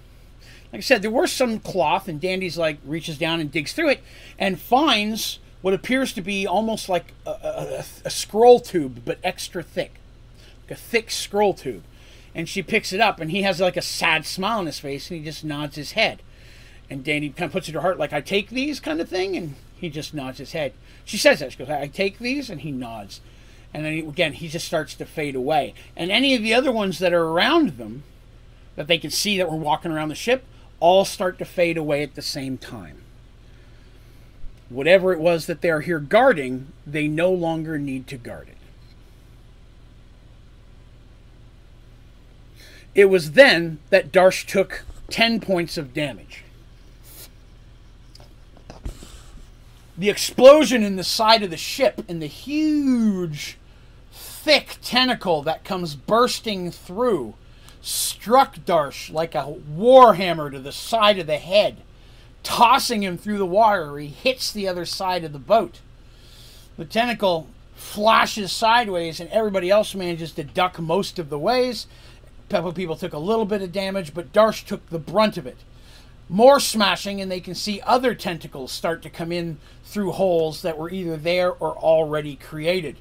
Like 0.72 0.78
I 0.78 0.80
said, 0.82 1.02
there 1.02 1.10
was 1.10 1.32
some 1.32 1.58
cloth, 1.58 2.06
and 2.06 2.20
Dandy's 2.20 2.56
like 2.56 2.78
reaches 2.84 3.18
down 3.18 3.40
and 3.40 3.50
digs 3.50 3.72
through 3.72 3.88
it 3.88 4.00
and 4.38 4.60
finds 4.60 5.40
what 5.60 5.74
appears 5.74 6.12
to 6.12 6.20
be 6.20 6.46
almost 6.46 6.88
like 6.88 7.14
a, 7.26 7.30
a, 7.30 7.84
a 8.04 8.10
scroll 8.10 8.60
tube, 8.60 9.02
but 9.04 9.18
extra 9.24 9.64
thick. 9.64 9.94
Like 10.62 10.78
a 10.78 10.80
thick 10.80 11.10
scroll 11.10 11.52
tube 11.52 11.82
and 12.36 12.50
she 12.50 12.62
picks 12.62 12.92
it 12.92 13.00
up, 13.00 13.18
and 13.18 13.30
he 13.30 13.42
has 13.42 13.60
like 13.60 13.78
a 13.78 13.82
sad 13.82 14.26
smile 14.26 14.58
on 14.58 14.66
his 14.66 14.78
face, 14.78 15.10
and 15.10 15.18
he 15.18 15.24
just 15.24 15.42
nods 15.42 15.74
his 15.74 15.92
head. 15.92 16.20
And 16.90 17.02
Dandy 17.02 17.30
kind 17.30 17.46
of 17.48 17.52
puts 17.52 17.66
it 17.66 17.72
to 17.72 17.78
her 17.78 17.82
heart, 17.82 17.98
like, 17.98 18.12
I 18.12 18.20
take 18.20 18.50
these 18.50 18.78
kind 18.78 19.00
of 19.00 19.08
thing, 19.08 19.36
and 19.36 19.54
he 19.74 19.88
just 19.88 20.12
nods 20.12 20.36
his 20.36 20.52
head. 20.52 20.74
She 21.06 21.16
says 21.16 21.40
that. 21.40 21.52
She 21.52 21.58
goes, 21.58 21.70
I 21.70 21.86
take 21.86 22.18
these, 22.18 22.50
and 22.50 22.60
he 22.60 22.70
nods. 22.70 23.22
And 23.72 23.86
then 23.86 23.94
he, 23.94 24.00
again, 24.00 24.34
he 24.34 24.48
just 24.48 24.66
starts 24.66 24.94
to 24.96 25.06
fade 25.06 25.34
away. 25.34 25.72
And 25.96 26.10
any 26.10 26.34
of 26.34 26.42
the 26.42 26.52
other 26.52 26.70
ones 26.70 26.98
that 26.98 27.14
are 27.14 27.24
around 27.24 27.78
them, 27.78 28.02
that 28.76 28.86
they 28.86 28.98
can 28.98 29.10
see 29.10 29.38
that 29.38 29.50
were 29.50 29.56
walking 29.56 29.90
around 29.90 30.10
the 30.10 30.14
ship, 30.14 30.44
all 30.78 31.06
start 31.06 31.38
to 31.38 31.46
fade 31.46 31.78
away 31.78 32.02
at 32.02 32.16
the 32.16 32.22
same 32.22 32.58
time. 32.58 32.98
Whatever 34.68 35.14
it 35.14 35.20
was 35.20 35.46
that 35.46 35.62
they're 35.62 35.80
here 35.80 36.00
guarding, 36.00 36.68
they 36.86 37.08
no 37.08 37.32
longer 37.32 37.78
need 37.78 38.06
to 38.08 38.18
guard 38.18 38.48
it. 38.48 38.55
It 42.96 43.10
was 43.10 43.32
then 43.32 43.78
that 43.90 44.10
Darsh 44.10 44.46
took 44.46 44.84
10 45.10 45.40
points 45.40 45.76
of 45.76 45.92
damage. 45.92 46.42
The 49.98 50.08
explosion 50.08 50.82
in 50.82 50.96
the 50.96 51.04
side 51.04 51.42
of 51.42 51.50
the 51.50 51.58
ship 51.58 52.02
and 52.08 52.22
the 52.22 52.26
huge, 52.26 53.58
thick 54.12 54.78
tentacle 54.82 55.42
that 55.42 55.62
comes 55.62 55.94
bursting 55.94 56.70
through 56.70 57.34
struck 57.82 58.56
Darsh 58.56 59.12
like 59.12 59.34
a 59.34 59.56
warhammer 59.70 60.50
to 60.50 60.58
the 60.58 60.72
side 60.72 61.18
of 61.18 61.26
the 61.26 61.36
head, 61.36 61.82
tossing 62.42 63.02
him 63.02 63.18
through 63.18 63.38
the 63.38 63.44
water. 63.44 63.98
He 63.98 64.08
hits 64.08 64.50
the 64.50 64.66
other 64.66 64.86
side 64.86 65.22
of 65.22 65.34
the 65.34 65.38
boat. 65.38 65.80
The 66.78 66.86
tentacle 66.86 67.46
flashes 67.74 68.52
sideways, 68.52 69.20
and 69.20 69.28
everybody 69.28 69.68
else 69.70 69.94
manages 69.94 70.32
to 70.32 70.44
duck 70.44 70.78
most 70.78 71.18
of 71.18 71.28
the 71.28 71.38
ways 71.38 71.86
Peppa 72.48 72.72
people 72.72 72.96
took 72.96 73.12
a 73.12 73.18
little 73.18 73.44
bit 73.44 73.62
of 73.62 73.72
damage, 73.72 74.14
but 74.14 74.32
Darsh 74.32 74.64
took 74.64 74.88
the 74.88 74.98
brunt 74.98 75.36
of 75.36 75.46
it. 75.46 75.58
More 76.28 76.58
smashing, 76.58 77.20
and 77.20 77.30
they 77.30 77.40
can 77.40 77.54
see 77.54 77.80
other 77.82 78.14
tentacles 78.14 78.72
start 78.72 79.02
to 79.02 79.10
come 79.10 79.30
in 79.32 79.58
through 79.84 80.12
holes 80.12 80.62
that 80.62 80.78
were 80.78 80.90
either 80.90 81.16
there 81.16 81.52
or 81.52 81.76
already 81.76 82.36
created. 82.36 82.96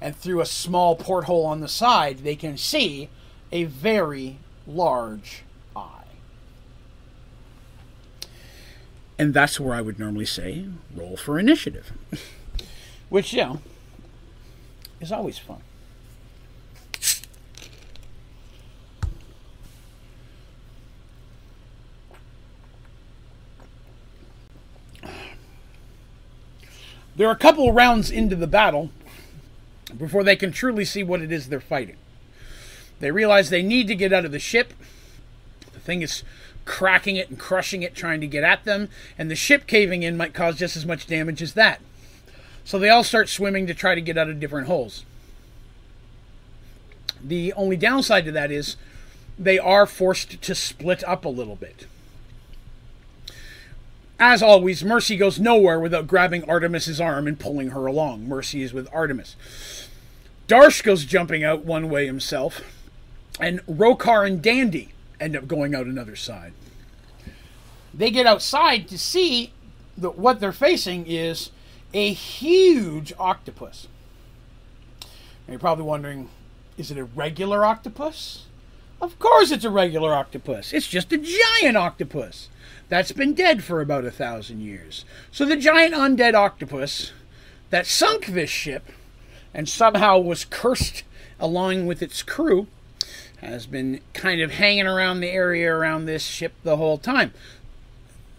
And 0.00 0.16
through 0.16 0.40
a 0.40 0.46
small 0.46 0.94
porthole 0.94 1.44
on 1.44 1.60
the 1.60 1.68
side, 1.68 2.18
they 2.18 2.36
can 2.36 2.56
see 2.56 3.08
a 3.50 3.64
very 3.64 4.38
large 4.66 5.42
eye. 5.74 6.04
And 9.18 9.34
that's 9.34 9.58
where 9.58 9.74
I 9.74 9.80
would 9.80 9.98
normally 9.98 10.26
say 10.26 10.66
roll 10.94 11.16
for 11.16 11.38
initiative, 11.38 11.92
which, 13.08 13.32
you 13.32 13.42
know, 13.42 13.60
is 15.00 15.10
always 15.10 15.38
fun. 15.38 15.62
They're 27.18 27.30
a 27.32 27.36
couple 27.36 27.72
rounds 27.72 28.12
into 28.12 28.36
the 28.36 28.46
battle 28.46 28.90
before 29.96 30.22
they 30.22 30.36
can 30.36 30.52
truly 30.52 30.84
see 30.84 31.02
what 31.02 31.20
it 31.20 31.32
is 31.32 31.48
they're 31.48 31.58
fighting. 31.58 31.96
They 33.00 33.10
realize 33.10 33.50
they 33.50 33.60
need 33.60 33.88
to 33.88 33.96
get 33.96 34.12
out 34.12 34.24
of 34.24 34.30
the 34.30 34.38
ship. 34.38 34.72
The 35.72 35.80
thing 35.80 36.02
is 36.02 36.22
cracking 36.64 37.16
it 37.16 37.28
and 37.28 37.36
crushing 37.36 37.82
it, 37.82 37.96
trying 37.96 38.20
to 38.20 38.28
get 38.28 38.44
at 38.44 38.64
them, 38.64 38.88
and 39.18 39.28
the 39.28 39.34
ship 39.34 39.66
caving 39.66 40.04
in 40.04 40.16
might 40.16 40.32
cause 40.32 40.56
just 40.56 40.76
as 40.76 40.86
much 40.86 41.08
damage 41.08 41.42
as 41.42 41.54
that. 41.54 41.80
So 42.64 42.78
they 42.78 42.88
all 42.88 43.02
start 43.02 43.28
swimming 43.28 43.66
to 43.66 43.74
try 43.74 43.96
to 43.96 44.00
get 44.00 44.16
out 44.16 44.30
of 44.30 44.38
different 44.38 44.68
holes. 44.68 45.04
The 47.20 47.52
only 47.54 47.76
downside 47.76 48.26
to 48.26 48.32
that 48.32 48.52
is 48.52 48.76
they 49.36 49.58
are 49.58 49.86
forced 49.86 50.40
to 50.40 50.54
split 50.54 51.02
up 51.02 51.24
a 51.24 51.28
little 51.28 51.56
bit. 51.56 51.87
As 54.20 54.42
always, 54.42 54.84
Mercy 54.84 55.16
goes 55.16 55.38
nowhere 55.38 55.78
without 55.78 56.08
grabbing 56.08 56.48
Artemis's 56.48 57.00
arm 57.00 57.28
and 57.28 57.38
pulling 57.38 57.70
her 57.70 57.86
along. 57.86 58.26
Mercy 58.26 58.62
is 58.62 58.72
with 58.72 58.88
Artemis. 58.92 59.36
Darsh 60.48 60.82
goes 60.82 61.04
jumping 61.04 61.44
out 61.44 61.64
one 61.64 61.88
way 61.88 62.06
himself, 62.06 62.62
and 63.38 63.64
Rokar 63.66 64.26
and 64.26 64.42
Dandy 64.42 64.90
end 65.20 65.36
up 65.36 65.46
going 65.46 65.74
out 65.74 65.86
another 65.86 66.16
side. 66.16 66.52
They 67.94 68.10
get 68.10 68.26
outside 68.26 68.88
to 68.88 68.98
see 68.98 69.52
that 69.96 70.18
what 70.18 70.40
they're 70.40 70.52
facing 70.52 71.06
is 71.06 71.50
a 71.94 72.12
huge 72.12 73.12
octopus. 73.18 73.86
And 75.00 75.54
you're 75.54 75.58
probably 75.58 75.84
wondering, 75.84 76.28
is 76.76 76.90
it 76.90 76.98
a 76.98 77.04
regular 77.04 77.64
octopus? 77.64 78.46
Of 79.00 79.18
course 79.18 79.50
it's 79.52 79.64
a 79.64 79.70
regular 79.70 80.12
octopus. 80.12 80.72
It's 80.72 80.88
just 80.88 81.12
a 81.12 81.18
giant 81.18 81.76
octopus 81.76 82.48
that's 82.88 83.12
been 83.12 83.34
dead 83.34 83.62
for 83.62 83.80
about 83.80 84.04
a 84.04 84.10
thousand 84.10 84.60
years. 84.60 85.04
So 85.30 85.44
the 85.44 85.56
giant 85.56 85.94
undead 85.94 86.34
octopus 86.34 87.12
that 87.70 87.86
sunk 87.86 88.26
this 88.26 88.50
ship 88.50 88.86
and 89.52 89.68
somehow 89.68 90.18
was 90.18 90.44
cursed 90.44 91.04
along 91.40 91.86
with 91.86 92.02
its 92.02 92.22
crew, 92.22 92.66
has 93.38 93.66
been 93.66 94.00
kind 94.12 94.40
of 94.40 94.52
hanging 94.52 94.86
around 94.86 95.20
the 95.20 95.30
area 95.30 95.72
around 95.72 96.04
this 96.04 96.24
ship 96.24 96.52
the 96.64 96.76
whole 96.76 96.98
time. 96.98 97.32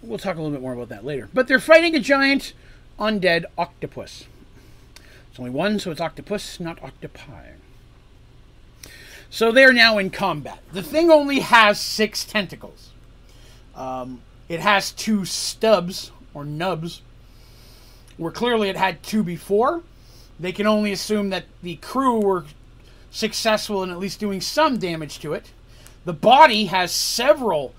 We'll 0.02 0.18
talk 0.18 0.36
a 0.36 0.42
little 0.42 0.52
bit 0.52 0.62
more 0.62 0.74
about 0.74 0.90
that 0.90 1.06
later. 1.06 1.30
But 1.34 1.48
they're 1.48 1.60
fighting 1.60 1.96
a 1.96 2.00
giant 2.00 2.54
undead 3.00 3.46
octopus. 3.58 4.26
It's 5.30 5.40
only 5.40 5.52
one, 5.52 5.80
so 5.80 5.92
it's 5.92 6.02
octopus, 6.02 6.60
not 6.60 6.82
octopi. 6.84 7.52
So 9.30 9.52
they're 9.52 9.74
now 9.74 9.98
in 9.98 10.10
combat. 10.10 10.60
The 10.74 10.84
thing 10.84 11.10
only 11.10 11.40
has 11.40 11.80
six 11.80 12.26
tentacles. 12.26 12.90
Um, 13.76 14.22
it 14.50 14.60
has 14.60 14.92
two 14.92 15.24
stubs, 15.24 16.12
or 16.34 16.44
nubs, 16.44 17.02
where 18.18 18.32
clearly 18.32 18.68
it 18.68 18.76
had 18.76 19.02
two 19.04 19.24
before. 19.24 19.84
They 20.40 20.52
can 20.52 20.68
only 20.68 20.92
assume 20.92 21.30
that 21.30 21.46
the 21.62 21.76
crew 21.78 22.20
were 22.20 22.46
successful 23.12 23.84
in 23.84 23.92
at 23.92 24.00
least 24.00 24.20
doing 24.20 24.42
some 24.42 24.78
damage 24.78 25.20
to 25.20 25.34
it. 25.34 25.52
The 26.06 26.14
body 26.14 26.66
has 26.66 26.92
several 26.92 27.74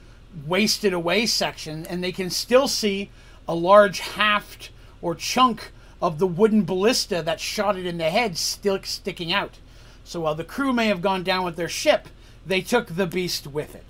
wasted 0.47 0.93
away 0.93 1.27
sections, 1.27 1.87
and 1.89 2.03
they 2.03 2.13
can 2.13 2.31
still 2.31 2.69
see 2.69 3.11
a 3.49 3.55
large 3.55 4.01
haft 4.01 4.71
or 5.03 5.15
chunk 5.15 5.73
of 6.01 6.19
the 6.19 6.27
wooden 6.27 6.65
ballista 6.65 7.23
that 7.23 7.41
shot 7.41 7.77
it 7.77 7.87
in 7.87 7.99
the 7.99 8.11
head 8.11 8.37
still 8.37 8.81
sticking 8.83 9.33
out. 9.33 9.59
So 10.05 10.21
while 10.21 10.35
the 10.35 10.45
crew 10.45 10.73
may 10.73 10.87
have 10.87 11.03
gone 11.03 11.23
down 11.23 11.45
with 11.45 11.57
their 11.57 11.69
ship, 11.69 12.09
they 12.47 12.61
took 12.61 12.89
the 12.89 13.07
beast 13.07 13.47
with 13.47 13.75
it. 13.75 13.90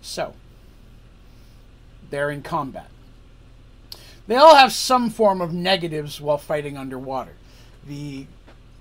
So, 0.00 0.34
they're 2.10 2.30
in 2.30 2.42
combat. 2.42 2.90
They 4.26 4.36
all 4.36 4.56
have 4.56 4.72
some 4.72 5.10
form 5.10 5.40
of 5.40 5.52
negatives 5.52 6.20
while 6.20 6.38
fighting 6.38 6.76
underwater. 6.76 7.32
The 7.86 8.26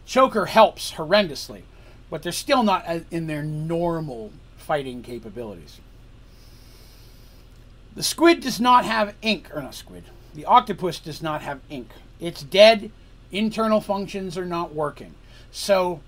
choker 0.06 0.48
helps 0.48 0.94
horrendously, 0.94 1.64
but 2.10 2.22
they're 2.22 2.32
still 2.32 2.64
not 2.64 2.86
in 3.12 3.28
their 3.28 3.44
normal 3.44 4.32
fighting 4.58 5.04
capabilities. 5.04 5.80
The 7.96 8.04
squid 8.04 8.42
does 8.42 8.60
not 8.60 8.86
have 8.86 9.16
ink, 9.22 9.50
or 9.54 9.62
not 9.62 9.74
squid. 9.74 10.04
The 10.36 10.46
octopus 10.46 11.00
does 11.00 11.22
not 11.22 11.42
have 11.42 11.62
ink. 11.70 11.90
It's 12.20 12.44
dead. 12.44 12.92
Internal 13.32 13.82
functions 13.82 14.38
are 14.38 14.46
not 14.46 14.74
working. 14.74 15.16
So, 15.52 16.02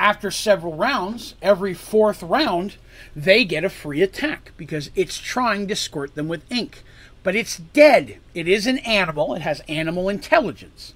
after 0.00 0.30
several 0.30 0.74
rounds, 0.74 1.34
every 1.42 1.74
fourth 1.74 2.22
round, 2.22 2.76
they 3.14 3.44
get 3.44 3.64
a 3.64 3.68
free 3.68 4.00
attack 4.00 4.52
because 4.56 4.90
it's 4.96 5.18
trying 5.18 5.68
to 5.68 5.76
squirt 5.76 6.14
them 6.14 6.26
with 6.26 6.50
ink. 6.50 6.82
But 7.22 7.36
it's 7.36 7.58
dead. 7.58 8.16
It 8.34 8.48
is 8.48 8.66
an 8.66 8.78
animal, 8.78 9.34
it 9.34 9.42
has 9.42 9.60
animal 9.68 10.08
intelligence. 10.08 10.94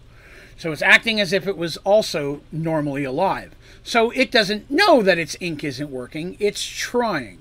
So 0.56 0.72
it's 0.72 0.80
acting 0.80 1.20
as 1.20 1.34
if 1.34 1.46
it 1.46 1.58
was 1.58 1.76
also 1.78 2.40
normally 2.50 3.04
alive. 3.04 3.54
So 3.82 4.10
it 4.12 4.30
doesn't 4.30 4.70
know 4.70 5.02
that 5.02 5.18
its 5.18 5.36
ink 5.38 5.62
isn't 5.62 5.90
working, 5.90 6.38
it's 6.40 6.64
trying. 6.64 7.40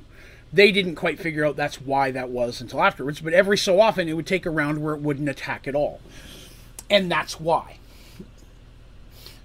They 0.52 0.69
didn't 0.72 0.95
quite 0.95 1.19
figure 1.19 1.45
out 1.45 1.56
that's 1.56 1.80
why 1.80 2.11
that 2.11 2.30
was 2.30 2.60
until 2.60 2.84
afterwards, 2.84 3.22
but 3.22 3.34
every 3.34 3.57
so 3.57 3.80
often 3.80 4.10
it 4.10 4.14
would 4.14 4.27
take 4.27 4.45
a 4.45 4.49
round 4.49 4.84
where 4.84 4.95
it 4.95 5.02
wouldn't 5.02 5.30
attack 5.30 5.65
at 5.65 5.76
all. 5.76 6.02
And 6.90 7.10
that's 7.10 7.40
why. 7.40 7.77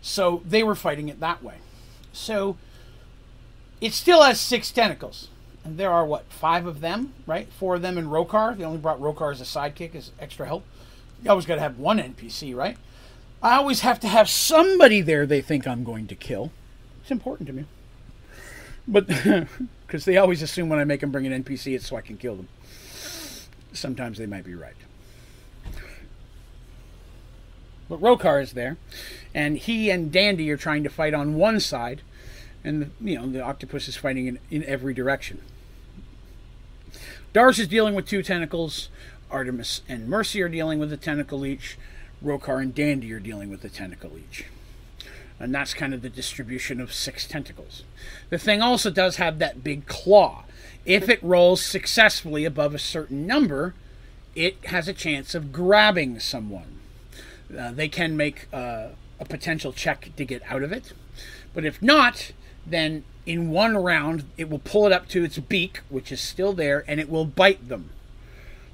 So 0.02 0.42
they 0.44 0.64
were 0.64 0.74
fighting 0.74 1.08
it 1.08 1.20
that 1.20 1.44
way. 1.44 1.54
So 2.12 2.56
it 3.80 3.92
still 3.92 4.22
has 4.22 4.40
six 4.40 4.70
tentacles. 4.70 5.28
And 5.64 5.76
there 5.76 5.90
are 5.90 6.06
what, 6.06 6.24
five 6.30 6.66
of 6.66 6.80
them, 6.80 7.12
right? 7.26 7.48
Four 7.52 7.76
of 7.76 7.82
them 7.82 7.98
in 7.98 8.06
Rokar. 8.06 8.56
They 8.56 8.64
only 8.64 8.78
brought 8.78 9.00
Rokar 9.00 9.32
as 9.32 9.40
a 9.40 9.44
sidekick 9.44 9.94
as 9.94 10.12
extra 10.18 10.46
help. 10.46 10.64
You 11.22 11.30
always 11.30 11.46
got 11.46 11.56
to 11.56 11.60
have 11.60 11.78
one 11.78 11.98
NPC, 11.98 12.54
right? 12.54 12.76
I 13.42 13.56
always 13.56 13.80
have 13.80 14.00
to 14.00 14.08
have 14.08 14.28
somebody 14.28 15.00
there 15.00 15.26
they 15.26 15.40
think 15.40 15.66
I'm 15.66 15.84
going 15.84 16.06
to 16.08 16.14
kill. 16.14 16.50
It's 17.02 17.10
important 17.10 17.46
to 17.48 17.52
me. 17.52 17.64
But 18.86 19.06
because 19.86 20.04
they 20.04 20.16
always 20.16 20.42
assume 20.42 20.68
when 20.68 20.78
I 20.78 20.84
make 20.84 21.00
them 21.00 21.10
bring 21.10 21.26
an 21.26 21.44
NPC, 21.44 21.74
it's 21.74 21.88
so 21.88 21.96
I 21.96 22.00
can 22.00 22.16
kill 22.16 22.36
them. 22.36 22.48
Sometimes 23.72 24.18
they 24.18 24.26
might 24.26 24.44
be 24.44 24.54
right. 24.54 24.74
But 25.64 25.74
Rokar 27.90 28.42
is 28.42 28.52
there, 28.52 28.76
and 29.34 29.56
he 29.56 29.90
and 29.90 30.12
Dandy 30.12 30.50
are 30.50 30.56
trying 30.56 30.82
to 30.84 30.90
fight 30.90 31.14
on 31.14 31.34
one 31.34 31.60
side, 31.60 32.02
and 32.62 32.90
you 33.00 33.18
know 33.18 33.26
the 33.26 33.42
octopus 33.42 33.88
is 33.88 33.96
fighting 33.96 34.26
in, 34.26 34.38
in 34.50 34.64
every 34.64 34.92
direction. 34.92 35.40
Darsh 37.34 37.58
is 37.58 37.68
dealing 37.68 37.94
with 37.94 38.06
two 38.06 38.22
tentacles. 38.22 38.88
Artemis 39.30 39.82
and 39.88 40.08
Mercy 40.08 40.40
are 40.42 40.48
dealing 40.48 40.78
with 40.78 40.92
a 40.92 40.96
tentacle 40.96 41.44
each. 41.44 41.78
Rokar 42.24 42.60
and 42.60 42.74
Dandy 42.74 43.12
are 43.12 43.20
dealing 43.20 43.50
with 43.50 43.64
a 43.64 43.68
tentacle 43.68 44.12
each. 44.18 44.46
And 45.38 45.54
that's 45.54 45.74
kind 45.74 45.94
of 45.94 46.02
the 46.02 46.08
distribution 46.08 46.80
of 46.80 46.92
six 46.92 47.26
tentacles. 47.26 47.84
The 48.30 48.38
thing 48.38 48.60
also 48.60 48.90
does 48.90 49.16
have 49.16 49.38
that 49.38 49.62
big 49.62 49.86
claw. 49.86 50.44
If 50.84 51.08
it 51.08 51.22
rolls 51.22 51.64
successfully 51.64 52.44
above 52.44 52.74
a 52.74 52.78
certain 52.78 53.26
number, 53.26 53.74
it 54.34 54.56
has 54.64 54.88
a 54.88 54.94
chance 54.94 55.34
of 55.34 55.52
grabbing 55.52 56.18
someone. 56.18 56.77
Uh, 57.56 57.72
they 57.72 57.88
can 57.88 58.16
make 58.16 58.46
uh, 58.52 58.88
a 59.20 59.24
potential 59.24 59.72
check 59.72 60.10
to 60.16 60.24
get 60.24 60.42
out 60.50 60.62
of 60.62 60.72
it. 60.72 60.92
But 61.54 61.64
if 61.64 61.82
not, 61.82 62.32
then 62.66 63.04
in 63.26 63.50
one 63.50 63.76
round, 63.76 64.24
it 64.36 64.48
will 64.48 64.58
pull 64.58 64.86
it 64.86 64.92
up 64.92 65.08
to 65.08 65.24
its 65.24 65.38
beak, 65.38 65.80
which 65.88 66.12
is 66.12 66.20
still 66.20 66.52
there, 66.52 66.84
and 66.86 67.00
it 67.00 67.10
will 67.10 67.24
bite 67.24 67.68
them. 67.68 67.90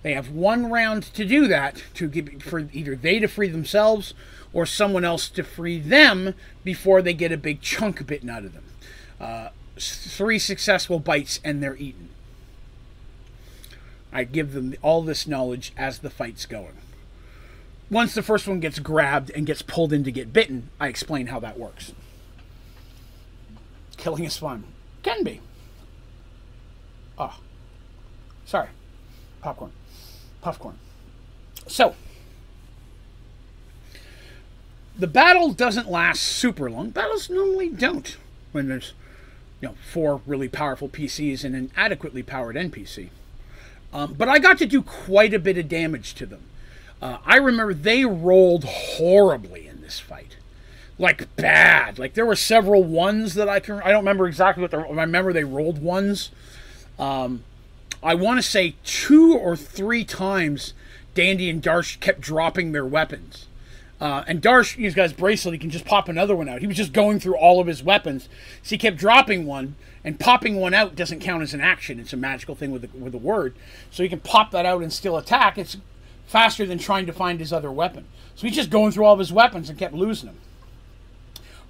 They 0.02 0.12
have 0.12 0.30
one 0.30 0.70
round 0.70 1.04
to 1.14 1.24
do 1.24 1.48
that 1.48 1.82
to 1.94 2.08
give 2.08 2.42
for 2.42 2.68
either 2.72 2.94
they 2.94 3.18
to 3.20 3.26
free 3.26 3.48
themselves 3.48 4.12
or 4.52 4.66
someone 4.66 5.04
else 5.04 5.28
to 5.30 5.42
free 5.42 5.80
them 5.80 6.34
before 6.62 7.00
they 7.00 7.14
get 7.14 7.32
a 7.32 7.38
big 7.38 7.62
chunk 7.62 8.06
bitten 8.06 8.28
out 8.28 8.44
of 8.44 8.52
them. 8.52 8.64
Uh, 9.18 9.48
three 9.78 10.38
successful 10.38 11.00
bites 11.00 11.40
and 11.42 11.62
they're 11.62 11.76
eaten. 11.76 12.10
I 14.12 14.24
give 14.24 14.52
them 14.52 14.74
all 14.82 15.02
this 15.02 15.26
knowledge 15.26 15.72
as 15.76 16.00
the 16.00 16.10
fight's 16.10 16.46
going. 16.46 16.76
Once 17.90 18.14
the 18.14 18.22
first 18.22 18.48
one 18.48 18.60
gets 18.60 18.78
grabbed 18.78 19.30
and 19.30 19.46
gets 19.46 19.62
pulled 19.62 19.92
in 19.92 20.04
to 20.04 20.12
get 20.12 20.32
bitten, 20.32 20.70
I 20.80 20.88
explain 20.88 21.26
how 21.26 21.38
that 21.40 21.58
works. 21.58 21.92
Killing 23.96 24.24
is 24.24 24.36
fun. 24.36 24.64
Can 25.02 25.22
be. 25.22 25.40
Oh. 27.18 27.38
Sorry. 28.44 28.68
Popcorn 29.42 29.72
popcorn. 30.44 30.76
So, 31.66 31.96
the 34.96 35.08
battle 35.08 35.52
doesn't 35.52 35.90
last 35.90 36.22
super 36.22 36.70
long. 36.70 36.90
Battles 36.90 37.28
normally 37.28 37.70
don't 37.70 38.16
when 38.52 38.68
there's 38.68 38.92
you 39.60 39.68
know 39.68 39.74
four 39.90 40.20
really 40.26 40.48
powerful 40.48 40.88
PCs 40.88 41.42
and 41.42 41.56
an 41.56 41.72
adequately 41.76 42.22
powered 42.22 42.54
NPC. 42.54 43.08
Um, 43.92 44.12
but 44.12 44.28
I 44.28 44.38
got 44.38 44.58
to 44.58 44.66
do 44.66 44.82
quite 44.82 45.32
a 45.32 45.38
bit 45.38 45.56
of 45.56 45.68
damage 45.68 46.14
to 46.16 46.26
them. 46.26 46.42
Uh, 47.02 47.18
I 47.24 47.36
remember 47.36 47.74
they 47.74 48.04
rolled 48.04 48.64
horribly 48.64 49.66
in 49.66 49.82
this 49.82 50.00
fight, 50.00 50.36
like 50.98 51.34
bad. 51.36 51.98
Like 51.98 52.14
there 52.14 52.26
were 52.26 52.36
several 52.36 52.82
ones 52.82 53.34
that 53.34 53.48
I 53.48 53.60
can. 53.60 53.80
I 53.80 53.90
don't 53.90 54.02
remember 54.02 54.26
exactly 54.26 54.62
what 54.62 54.70
the. 54.70 54.78
I 54.78 55.02
remember 55.02 55.32
they 55.32 55.44
rolled 55.44 55.82
ones. 55.82 56.30
Um, 56.98 57.44
I 58.02 58.14
want 58.14 58.38
to 58.38 58.42
say 58.42 58.76
two 58.84 59.34
or 59.34 59.56
three 59.56 60.04
times 60.04 60.74
Dandy 61.14 61.48
and 61.48 61.62
Darsh 61.62 61.98
kept 62.00 62.20
dropping 62.20 62.72
their 62.72 62.84
weapons. 62.84 63.46
Uh, 64.00 64.24
and 64.26 64.42
Darsh, 64.42 64.74
he's 64.74 64.94
got 64.94 65.04
his 65.04 65.12
bracelet, 65.12 65.54
he 65.54 65.58
can 65.58 65.70
just 65.70 65.84
pop 65.84 66.08
another 66.08 66.36
one 66.36 66.48
out. 66.48 66.60
He 66.60 66.66
was 66.66 66.76
just 66.76 66.92
going 66.92 67.20
through 67.20 67.36
all 67.36 67.60
of 67.60 67.66
his 67.66 67.82
weapons. 67.82 68.28
So 68.62 68.70
he 68.70 68.78
kept 68.78 68.96
dropping 68.96 69.46
one, 69.46 69.76
and 70.02 70.20
popping 70.20 70.56
one 70.56 70.74
out 70.74 70.96
doesn't 70.96 71.20
count 71.20 71.42
as 71.42 71.54
an 71.54 71.60
action. 71.60 71.98
It's 72.00 72.12
a 72.12 72.16
magical 72.16 72.54
thing 72.54 72.70
with 72.70 72.82
the, 72.82 72.98
with 72.98 73.12
the 73.12 73.18
word. 73.18 73.54
So 73.90 74.02
he 74.02 74.08
can 74.08 74.20
pop 74.20 74.50
that 74.50 74.66
out 74.66 74.82
and 74.82 74.92
still 74.92 75.16
attack. 75.16 75.56
It's 75.56 75.76
faster 76.34 76.66
than 76.66 76.78
trying 76.78 77.06
to 77.06 77.12
find 77.12 77.38
his 77.38 77.52
other 77.52 77.70
weapon. 77.70 78.04
So 78.34 78.48
he's 78.48 78.56
just 78.56 78.68
going 78.68 78.90
through 78.90 79.04
all 79.04 79.12
of 79.12 79.20
his 79.20 79.32
weapons 79.32 79.70
and 79.70 79.78
kept 79.78 79.94
losing 79.94 80.26
them. 80.26 80.40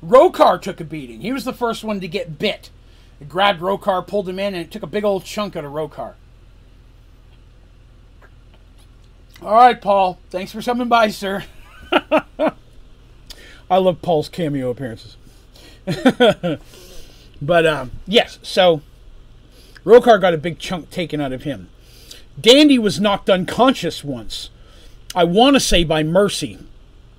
Rokar 0.02 0.58
took 0.62 0.80
a 0.80 0.84
beating. 0.84 1.20
He 1.20 1.34
was 1.34 1.44
the 1.44 1.52
first 1.52 1.84
one 1.84 2.00
to 2.00 2.08
get 2.08 2.38
bit. 2.38 2.70
It 3.20 3.28
grabbed 3.28 3.60
Rokar, 3.60 4.06
pulled 4.06 4.26
him 4.26 4.38
in, 4.38 4.54
and 4.54 4.64
it 4.64 4.70
took 4.70 4.82
a 4.82 4.86
big 4.86 5.04
old 5.04 5.26
chunk 5.26 5.54
out 5.54 5.66
of 5.66 5.72
Rokar. 5.72 6.14
All 9.42 9.52
right, 9.52 9.78
Paul. 9.78 10.18
Thanks 10.30 10.52
for 10.52 10.62
coming 10.62 10.88
by, 10.88 11.08
sir. 11.08 11.44
I 11.92 13.76
love 13.76 14.00
Paul's 14.00 14.30
cameo 14.30 14.70
appearances. 14.70 15.18
but 17.42 17.66
um, 17.66 17.90
yes, 18.06 18.38
so 18.40 18.80
Rokar 19.84 20.18
got 20.22 20.32
a 20.32 20.38
big 20.38 20.58
chunk 20.58 20.88
taken 20.88 21.20
out 21.20 21.34
of 21.34 21.42
him. 21.42 21.68
Dandy 22.40 22.78
was 22.78 22.98
knocked 22.98 23.28
unconscious 23.28 24.02
once. 24.02 24.48
I 25.14 25.24
want 25.24 25.54
to 25.54 25.60
say 25.60 25.84
by 25.84 26.02
Mercy. 26.02 26.58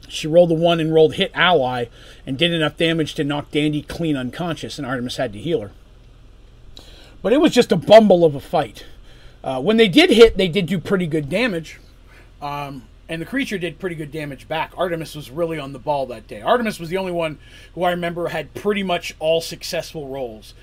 She 0.07 0.27
rolled 0.27 0.51
a 0.51 0.55
one 0.55 0.79
and 0.79 0.93
rolled 0.93 1.15
hit 1.15 1.31
ally 1.33 1.85
and 2.25 2.37
did 2.37 2.53
enough 2.53 2.77
damage 2.77 3.15
to 3.15 3.23
knock 3.23 3.51
Dandy 3.51 3.81
clean 3.81 4.17
unconscious, 4.17 4.77
and 4.77 4.85
Artemis 4.85 5.17
had 5.17 5.33
to 5.33 5.39
heal 5.39 5.61
her. 5.61 5.71
But 7.21 7.33
it 7.33 7.41
was 7.41 7.53
just 7.53 7.71
a 7.71 7.77
bumble 7.77 8.23
of 8.23 8.35
a 8.35 8.39
fight. 8.39 8.85
Uh, 9.43 9.61
when 9.61 9.77
they 9.77 9.87
did 9.87 10.09
hit, 10.09 10.37
they 10.37 10.47
did 10.47 10.65
do 10.65 10.79
pretty 10.79 11.07
good 11.07 11.29
damage. 11.29 11.79
Um, 12.41 12.83
and 13.07 13.21
the 13.21 13.25
creature 13.25 13.57
did 13.57 13.79
pretty 13.79 13.95
good 13.95 14.11
damage 14.11 14.47
back. 14.47 14.73
Artemis 14.77 15.15
was 15.15 15.29
really 15.31 15.57
on 15.57 15.73
the 15.73 15.79
ball 15.79 16.05
that 16.07 16.27
day. 16.27 16.41
Artemis 16.41 16.79
was 16.79 16.89
the 16.89 16.97
only 16.97 17.11
one 17.11 17.39
who 17.73 17.83
I 17.83 17.91
remember 17.91 18.27
had 18.27 18.53
pretty 18.53 18.83
much 18.83 19.15
all 19.19 19.41
successful 19.41 20.07
rolls. 20.07 20.53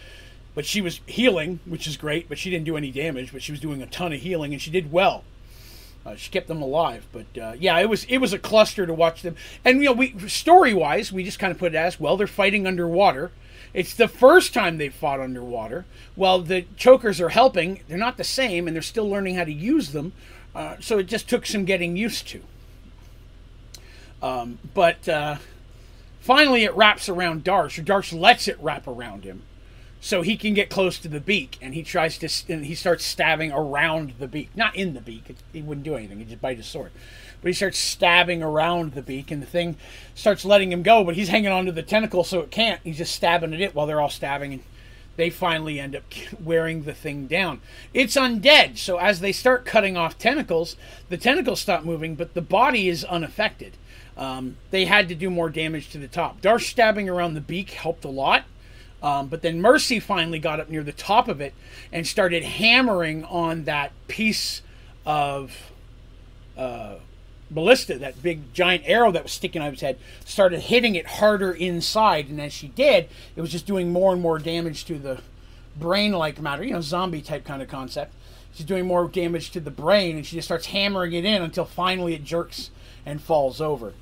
But 0.54 0.66
she 0.66 0.80
was 0.80 1.00
healing, 1.06 1.60
which 1.64 1.86
is 1.86 1.96
great, 1.96 2.28
but 2.28 2.38
she 2.38 2.50
didn't 2.50 2.66
do 2.66 2.76
any 2.76 2.90
damage, 2.90 3.32
but 3.32 3.42
she 3.42 3.52
was 3.52 3.60
doing 3.60 3.80
a 3.80 3.86
ton 3.86 4.12
of 4.12 4.20
healing 4.20 4.52
and 4.52 4.60
she 4.60 4.70
did 4.70 4.92
well. 4.92 5.24
Uh, 6.04 6.16
she 6.16 6.30
kept 6.30 6.48
them 6.48 6.60
alive, 6.60 7.06
but 7.12 7.26
uh, 7.40 7.52
yeah, 7.58 7.78
it 7.78 7.88
was 7.88 8.04
it 8.04 8.18
was 8.18 8.32
a 8.32 8.38
cluster 8.38 8.86
to 8.86 8.94
watch 8.94 9.22
them. 9.22 9.36
And 9.64 9.78
you 9.78 9.86
know, 9.86 9.92
we 9.92 10.18
story 10.28 10.74
wise, 10.74 11.12
we 11.12 11.22
just 11.22 11.38
kind 11.38 11.52
of 11.52 11.58
put 11.58 11.74
it 11.74 11.78
as 11.78 12.00
well. 12.00 12.16
They're 12.16 12.26
fighting 12.26 12.66
underwater. 12.66 13.30
It's 13.72 13.94
the 13.94 14.08
first 14.08 14.52
time 14.52 14.78
they've 14.78 14.92
fought 14.92 15.20
underwater. 15.20 15.86
Well, 16.16 16.40
the 16.40 16.66
chokers 16.76 17.20
are 17.20 17.30
helping. 17.30 17.80
They're 17.88 17.96
not 17.96 18.16
the 18.16 18.24
same, 18.24 18.66
and 18.66 18.74
they're 18.74 18.82
still 18.82 19.08
learning 19.08 19.36
how 19.36 19.44
to 19.44 19.52
use 19.52 19.92
them. 19.92 20.12
Uh, 20.54 20.76
so 20.80 20.98
it 20.98 21.04
just 21.04 21.28
took 21.28 21.46
some 21.46 21.64
getting 21.64 21.96
used 21.96 22.28
to. 22.28 22.42
Um, 24.20 24.58
but 24.74 25.08
uh, 25.08 25.36
finally, 26.20 26.64
it 26.64 26.74
wraps 26.74 27.08
around 27.08 27.44
Darsh, 27.44 27.78
or 27.78 27.82
Darsh 27.82 28.18
lets 28.18 28.46
it 28.46 28.58
wrap 28.60 28.86
around 28.86 29.24
him, 29.24 29.42
so 30.04 30.22
he 30.22 30.36
can 30.36 30.52
get 30.52 30.68
close 30.68 30.98
to 30.98 31.06
the 31.06 31.20
beak, 31.20 31.56
and 31.62 31.74
he 31.74 31.84
tries 31.84 32.18
to, 32.18 32.52
and 32.52 32.66
he 32.66 32.74
starts 32.74 33.04
stabbing 33.04 33.52
around 33.52 34.14
the 34.18 34.26
beak, 34.26 34.50
not 34.56 34.74
in 34.74 34.94
the 34.94 35.00
beak. 35.00 35.36
He 35.52 35.62
wouldn't 35.62 35.84
do 35.84 35.94
anything; 35.94 36.18
he'd 36.18 36.28
just 36.28 36.42
bite 36.42 36.56
his 36.56 36.66
sword. 36.66 36.90
But 37.40 37.48
he 37.48 37.52
starts 37.54 37.78
stabbing 37.78 38.42
around 38.42 38.94
the 38.94 39.00
beak, 39.00 39.30
and 39.30 39.40
the 39.40 39.46
thing 39.46 39.76
starts 40.16 40.44
letting 40.44 40.72
him 40.72 40.82
go, 40.82 41.04
but 41.04 41.14
he's 41.14 41.28
hanging 41.28 41.52
onto 41.52 41.70
the 41.70 41.84
tentacle, 41.84 42.24
so 42.24 42.40
it 42.40 42.50
can't. 42.50 42.80
He's 42.82 42.98
just 42.98 43.14
stabbing 43.14 43.54
at 43.54 43.60
it 43.60 43.76
while 43.76 43.86
they're 43.86 44.00
all 44.00 44.10
stabbing, 44.10 44.52
and 44.52 44.62
they 45.16 45.30
finally 45.30 45.78
end 45.78 45.94
up 45.94 46.02
wearing 46.42 46.82
the 46.82 46.94
thing 46.94 47.28
down. 47.28 47.60
It's 47.94 48.16
undead, 48.16 48.78
so 48.78 48.96
as 48.96 49.20
they 49.20 49.30
start 49.30 49.64
cutting 49.64 49.96
off 49.96 50.18
tentacles, 50.18 50.74
the 51.10 51.16
tentacles 51.16 51.60
stop 51.60 51.84
moving, 51.84 52.16
but 52.16 52.34
the 52.34 52.42
body 52.42 52.88
is 52.88 53.04
unaffected. 53.04 53.74
Um, 54.16 54.56
they 54.72 54.86
had 54.86 55.08
to 55.10 55.14
do 55.14 55.30
more 55.30 55.48
damage 55.48 55.90
to 55.90 55.98
the 55.98 56.08
top. 56.08 56.40
Darsh 56.42 56.68
stabbing 56.70 57.08
around 57.08 57.34
the 57.34 57.40
beak 57.40 57.70
helped 57.70 58.04
a 58.04 58.10
lot. 58.10 58.44
Um, 59.02 59.26
but 59.26 59.42
then 59.42 59.60
Mercy 59.60 59.98
finally 59.98 60.38
got 60.38 60.60
up 60.60 60.70
near 60.70 60.84
the 60.84 60.92
top 60.92 61.28
of 61.28 61.40
it 61.40 61.54
and 61.92 62.06
started 62.06 62.44
hammering 62.44 63.24
on 63.24 63.64
that 63.64 63.92
piece 64.06 64.62
of 65.04 65.72
uh, 66.56 66.96
ballista, 67.50 67.98
that 67.98 68.22
big 68.22 68.54
giant 68.54 68.84
arrow 68.86 69.10
that 69.10 69.24
was 69.24 69.32
sticking 69.32 69.60
out 69.60 69.68
of 69.68 69.74
his 69.74 69.80
head, 69.80 69.98
started 70.24 70.60
hitting 70.60 70.94
it 70.94 71.06
harder 71.06 71.50
inside. 71.50 72.28
And 72.28 72.40
as 72.40 72.52
she 72.52 72.68
did, 72.68 73.08
it 73.34 73.40
was 73.40 73.50
just 73.50 73.66
doing 73.66 73.92
more 73.92 74.12
and 74.12 74.22
more 74.22 74.38
damage 74.38 74.84
to 74.86 74.98
the 74.98 75.20
brain 75.76 76.12
like 76.12 76.40
matter, 76.40 76.62
you 76.62 76.72
know, 76.72 76.80
zombie 76.80 77.22
type 77.22 77.44
kind 77.44 77.60
of 77.60 77.68
concept. 77.68 78.14
She's 78.54 78.66
doing 78.66 78.86
more 78.86 79.08
damage 79.08 79.50
to 79.52 79.60
the 79.60 79.70
brain, 79.70 80.16
and 80.16 80.26
she 80.26 80.36
just 80.36 80.46
starts 80.46 80.66
hammering 80.66 81.14
it 81.14 81.24
in 81.24 81.40
until 81.40 81.64
finally 81.64 82.14
it 82.14 82.22
jerks 82.22 82.70
and 83.06 83.20
falls 83.20 83.60
over. 83.60 83.94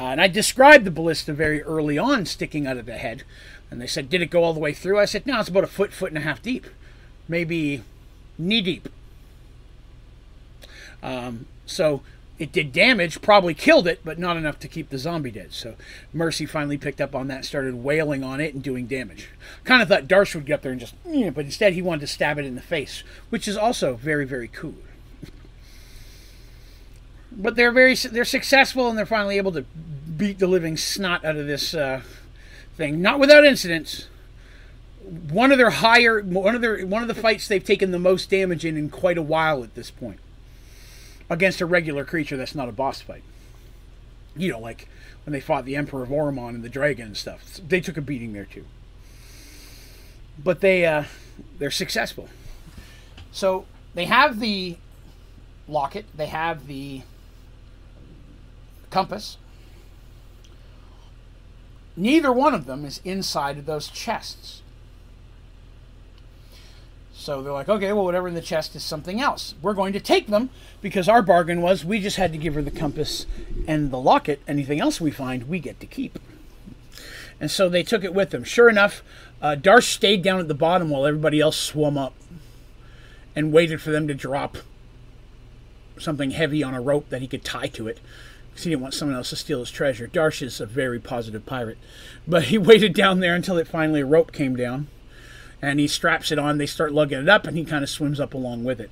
Uh, 0.00 0.04
and 0.04 0.20
I 0.20 0.28
described 0.28 0.86
the 0.86 0.90
ballista 0.90 1.34
very 1.34 1.62
early 1.62 1.98
on 1.98 2.24
sticking 2.24 2.66
out 2.66 2.78
of 2.78 2.86
the 2.86 2.96
head. 2.96 3.22
And 3.70 3.82
they 3.82 3.86
said, 3.86 4.08
Did 4.08 4.22
it 4.22 4.30
go 4.30 4.42
all 4.42 4.54
the 4.54 4.60
way 4.60 4.72
through? 4.72 4.98
I 4.98 5.04
said, 5.04 5.26
No, 5.26 5.38
it's 5.38 5.50
about 5.50 5.62
a 5.62 5.66
foot, 5.66 5.92
foot 5.92 6.08
and 6.08 6.16
a 6.16 6.22
half 6.22 6.40
deep. 6.40 6.66
Maybe 7.28 7.82
knee 8.38 8.62
deep. 8.62 8.88
Um, 11.02 11.44
so 11.66 12.00
it 12.38 12.50
did 12.50 12.72
damage, 12.72 13.20
probably 13.20 13.52
killed 13.52 13.86
it, 13.86 14.00
but 14.02 14.18
not 14.18 14.38
enough 14.38 14.58
to 14.60 14.68
keep 14.68 14.88
the 14.88 14.96
zombie 14.96 15.30
dead. 15.30 15.52
So 15.52 15.74
Mercy 16.14 16.46
finally 16.46 16.78
picked 16.78 17.02
up 17.02 17.14
on 17.14 17.28
that, 17.28 17.44
started 17.44 17.74
wailing 17.74 18.24
on 18.24 18.40
it 18.40 18.54
and 18.54 18.62
doing 18.62 18.86
damage. 18.86 19.28
Kind 19.64 19.82
of 19.82 19.88
thought 19.88 20.08
Darsh 20.08 20.34
would 20.34 20.46
get 20.46 20.54
up 20.54 20.62
there 20.62 20.72
and 20.72 20.80
just, 20.80 20.94
but 21.04 21.44
instead 21.44 21.74
he 21.74 21.82
wanted 21.82 22.00
to 22.00 22.06
stab 22.06 22.38
it 22.38 22.46
in 22.46 22.54
the 22.54 22.62
face, 22.62 23.04
which 23.28 23.46
is 23.46 23.56
also 23.56 23.96
very, 23.96 24.24
very 24.24 24.48
cool 24.48 24.76
but 27.32 27.56
they're 27.56 27.72
very 27.72 27.94
they're 27.94 28.24
successful 28.24 28.88
and 28.88 28.98
they're 28.98 29.06
finally 29.06 29.36
able 29.36 29.52
to 29.52 29.62
beat 30.16 30.38
the 30.38 30.46
living 30.46 30.76
snot 30.76 31.24
out 31.24 31.36
of 31.36 31.46
this 31.46 31.74
uh, 31.74 32.02
thing, 32.76 33.00
not 33.00 33.18
without 33.18 33.44
incidents. 33.44 34.06
One 35.30 35.50
of 35.50 35.58
their 35.58 35.70
higher 35.70 36.20
one 36.20 36.54
of 36.54 36.60
their 36.60 36.84
one 36.86 37.02
of 37.02 37.08
the 37.08 37.14
fights 37.14 37.48
they've 37.48 37.64
taken 37.64 37.90
the 37.90 37.98
most 37.98 38.30
damage 38.30 38.64
in 38.64 38.76
in 38.76 38.90
quite 38.90 39.18
a 39.18 39.22
while 39.22 39.64
at 39.64 39.74
this 39.74 39.90
point 39.90 40.20
against 41.28 41.60
a 41.60 41.66
regular 41.66 42.04
creature 42.04 42.36
that's 42.36 42.54
not 42.54 42.68
a 42.68 42.72
boss 42.72 43.00
fight. 43.00 43.22
You 44.36 44.50
know, 44.52 44.60
like 44.60 44.88
when 45.24 45.32
they 45.32 45.40
fought 45.40 45.64
the 45.64 45.76
Emperor 45.76 46.02
of 46.02 46.08
Oromon 46.08 46.50
and 46.50 46.62
the 46.62 46.68
dragon 46.68 47.06
and 47.06 47.16
stuff. 47.16 47.60
They 47.66 47.80
took 47.80 47.96
a 47.96 48.00
beating 48.00 48.32
there 48.32 48.44
too. 48.44 48.64
But 50.42 50.60
they 50.60 50.86
uh, 50.86 51.04
they're 51.58 51.70
successful. 51.70 52.28
So 53.32 53.66
they 53.94 54.06
have 54.06 54.40
the 54.40 54.76
locket. 55.68 56.06
They 56.14 56.26
have 56.26 56.66
the 56.66 57.02
compass. 58.90 59.38
Neither 61.96 62.32
one 62.32 62.54
of 62.54 62.66
them 62.66 62.84
is 62.84 63.00
inside 63.04 63.58
of 63.58 63.66
those 63.66 63.88
chests. 63.88 64.62
So 67.12 67.42
they're 67.42 67.52
like, 67.52 67.68
okay, 67.68 67.92
well, 67.92 68.04
whatever 68.04 68.28
in 68.28 68.34
the 68.34 68.40
chest 68.40 68.74
is 68.74 68.82
something 68.82 69.20
else. 69.20 69.54
We're 69.60 69.74
going 69.74 69.92
to 69.92 70.00
take 70.00 70.28
them 70.28 70.48
because 70.80 71.06
our 71.06 71.20
bargain 71.20 71.60
was 71.60 71.84
we 71.84 72.00
just 72.00 72.16
had 72.16 72.32
to 72.32 72.38
give 72.38 72.54
her 72.54 72.62
the 72.62 72.70
compass 72.70 73.26
and 73.68 73.90
the 73.90 73.98
locket. 73.98 74.40
Anything 74.48 74.80
else 74.80 75.00
we 75.00 75.10
find, 75.10 75.46
we 75.46 75.58
get 75.58 75.80
to 75.80 75.86
keep. 75.86 76.18
And 77.38 77.50
so 77.50 77.68
they 77.68 77.82
took 77.82 78.04
it 78.04 78.14
with 78.14 78.30
them. 78.30 78.42
Sure 78.42 78.70
enough, 78.70 79.02
uh, 79.42 79.56
Darsh 79.58 79.84
stayed 79.84 80.22
down 80.22 80.40
at 80.40 80.48
the 80.48 80.54
bottom 80.54 80.88
while 80.88 81.04
everybody 81.04 81.40
else 81.40 81.58
swum 81.58 81.98
up 81.98 82.14
and 83.36 83.52
waited 83.52 83.82
for 83.82 83.90
them 83.90 84.08
to 84.08 84.14
drop 84.14 84.56
something 85.98 86.30
heavy 86.30 86.62
on 86.62 86.72
a 86.72 86.80
rope 86.80 87.10
that 87.10 87.20
he 87.20 87.28
could 87.28 87.44
tie 87.44 87.66
to 87.66 87.86
it 87.86 88.00
because 88.50 88.64
he 88.64 88.70
didn't 88.70 88.82
want 88.82 88.94
someone 88.94 89.16
else 89.16 89.30
to 89.30 89.36
steal 89.36 89.60
his 89.60 89.70
treasure. 89.70 90.08
Darsh 90.08 90.42
is 90.42 90.60
a 90.60 90.66
very 90.66 90.98
positive 90.98 91.46
pirate. 91.46 91.78
But 92.26 92.44
he 92.44 92.58
waited 92.58 92.94
down 92.94 93.20
there 93.20 93.34
until 93.34 93.58
it 93.58 93.68
finally 93.68 94.00
a 94.00 94.06
rope 94.06 94.32
came 94.32 94.56
down. 94.56 94.88
And 95.62 95.78
he 95.78 95.86
straps 95.86 96.32
it 96.32 96.38
on. 96.38 96.58
They 96.58 96.66
start 96.66 96.92
lugging 96.92 97.18
it 97.18 97.28
up, 97.28 97.46
and 97.46 97.56
he 97.56 97.64
kind 97.64 97.84
of 97.84 97.90
swims 97.90 98.18
up 98.18 98.32
along 98.32 98.64
with 98.64 98.80
it. 98.80 98.90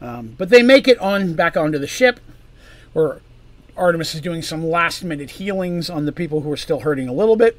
Um, 0.00 0.34
but 0.38 0.48
they 0.48 0.62
make 0.62 0.88
it 0.88 0.98
on 0.98 1.34
back 1.34 1.56
onto 1.56 1.78
the 1.78 1.86
ship, 1.86 2.18
where 2.94 3.20
Artemis 3.76 4.14
is 4.14 4.20
doing 4.20 4.40
some 4.40 4.66
last 4.66 5.04
minute 5.04 5.32
healings 5.32 5.90
on 5.90 6.06
the 6.06 6.12
people 6.12 6.40
who 6.40 6.50
are 6.50 6.56
still 6.56 6.80
hurting 6.80 7.08
a 7.08 7.12
little 7.12 7.36
bit. 7.36 7.58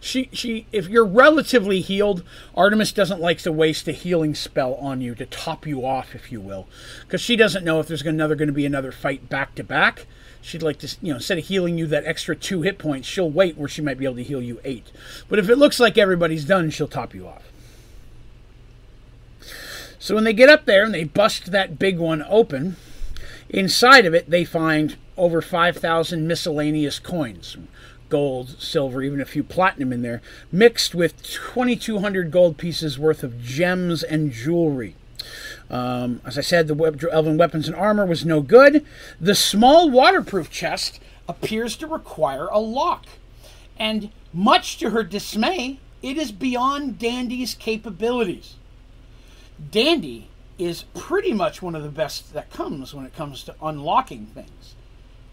She 0.00 0.28
she 0.32 0.66
if 0.72 0.88
you're 0.88 1.06
relatively 1.06 1.80
healed, 1.80 2.22
Artemis 2.54 2.92
doesn't 2.92 3.20
like 3.20 3.38
to 3.38 3.52
waste 3.52 3.88
a 3.88 3.92
healing 3.92 4.34
spell 4.34 4.74
on 4.74 5.00
you 5.00 5.14
to 5.16 5.26
top 5.26 5.66
you 5.66 5.84
off, 5.84 6.14
if 6.14 6.30
you 6.30 6.40
will, 6.40 6.68
because 7.02 7.20
she 7.20 7.36
doesn't 7.36 7.64
know 7.64 7.80
if 7.80 7.88
there's 7.88 8.02
another 8.02 8.36
going 8.36 8.48
to 8.48 8.54
be 8.54 8.66
another 8.66 8.92
fight 8.92 9.28
back 9.28 9.54
to 9.56 9.64
back. 9.64 10.06
She'd 10.40 10.62
like 10.62 10.78
to, 10.78 10.96
you 11.02 11.12
know, 11.12 11.16
instead 11.16 11.38
of 11.38 11.46
healing 11.46 11.76
you 11.76 11.88
that 11.88 12.04
extra 12.04 12.36
two 12.36 12.62
hit 12.62 12.78
points, 12.78 13.08
she'll 13.08 13.30
wait 13.30 13.58
where 13.58 13.68
she 13.68 13.82
might 13.82 13.98
be 13.98 14.04
able 14.04 14.16
to 14.16 14.22
heal 14.22 14.40
you 14.40 14.60
eight. 14.64 14.92
But 15.28 15.40
if 15.40 15.48
it 15.48 15.56
looks 15.56 15.80
like 15.80 15.98
everybody's 15.98 16.44
done, 16.44 16.70
she'll 16.70 16.86
top 16.86 17.14
you 17.14 17.26
off. 17.26 17.50
So 19.98 20.14
when 20.14 20.22
they 20.22 20.32
get 20.32 20.48
up 20.48 20.66
there 20.66 20.84
and 20.84 20.94
they 20.94 21.02
bust 21.02 21.50
that 21.50 21.80
big 21.80 21.98
one 21.98 22.24
open, 22.28 22.76
inside 23.48 24.06
of 24.06 24.14
it 24.14 24.30
they 24.30 24.44
find 24.44 24.96
over 25.16 25.42
5,000 25.42 26.28
miscellaneous 26.28 27.00
coins 27.00 27.56
gold, 28.08 28.60
silver, 28.60 29.02
even 29.02 29.20
a 29.20 29.24
few 29.24 29.42
platinum 29.42 29.92
in 29.92 30.02
there, 30.02 30.22
mixed 30.50 30.94
with 30.94 31.22
2,200 31.22 32.30
gold 32.30 32.56
pieces 32.58 32.98
worth 32.98 33.22
of 33.22 33.42
gems 33.42 34.02
and 34.02 34.30
jewelry. 34.32 34.94
Um, 35.70 36.20
as 36.24 36.38
I 36.38 36.42
said, 36.42 36.68
the 36.68 37.08
elven 37.10 37.36
weapons 37.36 37.66
and 37.66 37.76
armor 37.76 38.06
was 38.06 38.24
no 38.24 38.40
good. 38.40 38.84
The 39.20 39.34
small 39.34 39.90
waterproof 39.90 40.50
chest 40.50 41.00
appears 41.28 41.76
to 41.76 41.86
require 41.86 42.46
a 42.46 42.58
lock. 42.58 43.06
And 43.78 44.10
much 44.32 44.78
to 44.78 44.90
her 44.90 45.02
dismay, 45.02 45.80
it 46.02 46.16
is 46.16 46.32
beyond 46.32 46.98
Dandy's 46.98 47.54
capabilities. 47.54 48.54
Dandy 49.70 50.28
is 50.58 50.84
pretty 50.94 51.32
much 51.32 51.60
one 51.60 51.74
of 51.74 51.82
the 51.82 51.88
best 51.88 52.32
that 52.32 52.50
comes 52.50 52.94
when 52.94 53.04
it 53.04 53.14
comes 53.14 53.42
to 53.44 53.54
unlocking 53.60 54.26
things. 54.26 54.74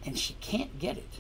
And 0.06 0.18
she 0.18 0.34
can't 0.42 0.80
get 0.80 0.98
it. 0.98 1.20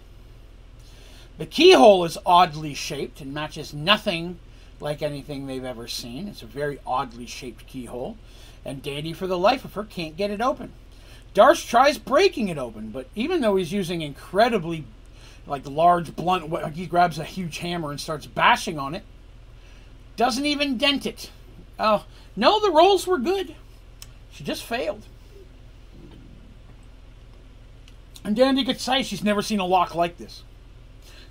The 1.37 1.45
keyhole 1.45 2.05
is 2.05 2.17
oddly 2.25 2.73
shaped 2.73 3.19
and 3.21 3.33
matches 3.33 3.73
nothing 3.73 4.39
like 4.79 5.01
anything 5.01 5.47
they've 5.47 5.63
ever 5.63 5.87
seen. 5.87 6.27
It's 6.27 6.43
a 6.43 6.47
very 6.47 6.79
oddly 6.85 7.25
shaped 7.25 7.67
keyhole, 7.67 8.17
and 8.63 8.83
Dandy, 8.83 9.13
for 9.13 9.27
the 9.27 9.37
life 9.37 9.65
of 9.65 9.73
her, 9.73 9.83
can't 9.83 10.17
get 10.17 10.29
it 10.29 10.41
open. 10.41 10.73
Darsh 11.33 11.67
tries 11.67 11.97
breaking 11.97 12.49
it 12.49 12.57
open, 12.57 12.89
but 12.89 13.07
even 13.15 13.41
though 13.41 13.55
he's 13.55 13.73
using 13.73 14.01
incredibly 14.01 14.85
like 15.47 15.67
large 15.67 16.15
blunt, 16.15 16.75
he 16.75 16.85
grabs 16.85 17.17
a 17.17 17.23
huge 17.23 17.57
hammer 17.57 17.89
and 17.89 17.99
starts 17.99 18.25
bashing 18.27 18.77
on 18.77 18.93
it. 18.93 19.03
Doesn't 20.15 20.45
even 20.45 20.77
dent 20.77 21.05
it. 21.05 21.31
Oh 21.79 22.05
no, 22.35 22.59
the 22.59 22.71
rolls 22.71 23.07
were 23.07 23.17
good. 23.17 23.55
She 24.31 24.43
just 24.43 24.63
failed. 24.63 25.05
And 28.23 28.35
Dandy 28.35 28.63
could 28.63 28.79
say 28.79 29.03
she's 29.03 29.23
never 29.23 29.41
seen 29.41 29.59
a 29.59 29.65
lock 29.65 29.95
like 29.95 30.17
this. 30.17 30.43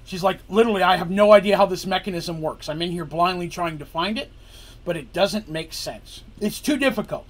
She's 0.04 0.22
like, 0.22 0.40
literally, 0.48 0.82
I 0.82 0.96
have 0.96 1.10
no 1.10 1.32
idea 1.32 1.56
how 1.56 1.66
this 1.66 1.86
mechanism 1.86 2.40
works. 2.40 2.68
I'm 2.68 2.82
in 2.82 2.90
here 2.90 3.04
blindly 3.04 3.48
trying 3.48 3.78
to 3.78 3.86
find 3.86 4.18
it, 4.18 4.30
but 4.84 4.96
it 4.96 5.12
doesn't 5.12 5.48
make 5.48 5.72
sense. 5.72 6.22
It's 6.40 6.60
too 6.60 6.76
difficult. 6.76 7.26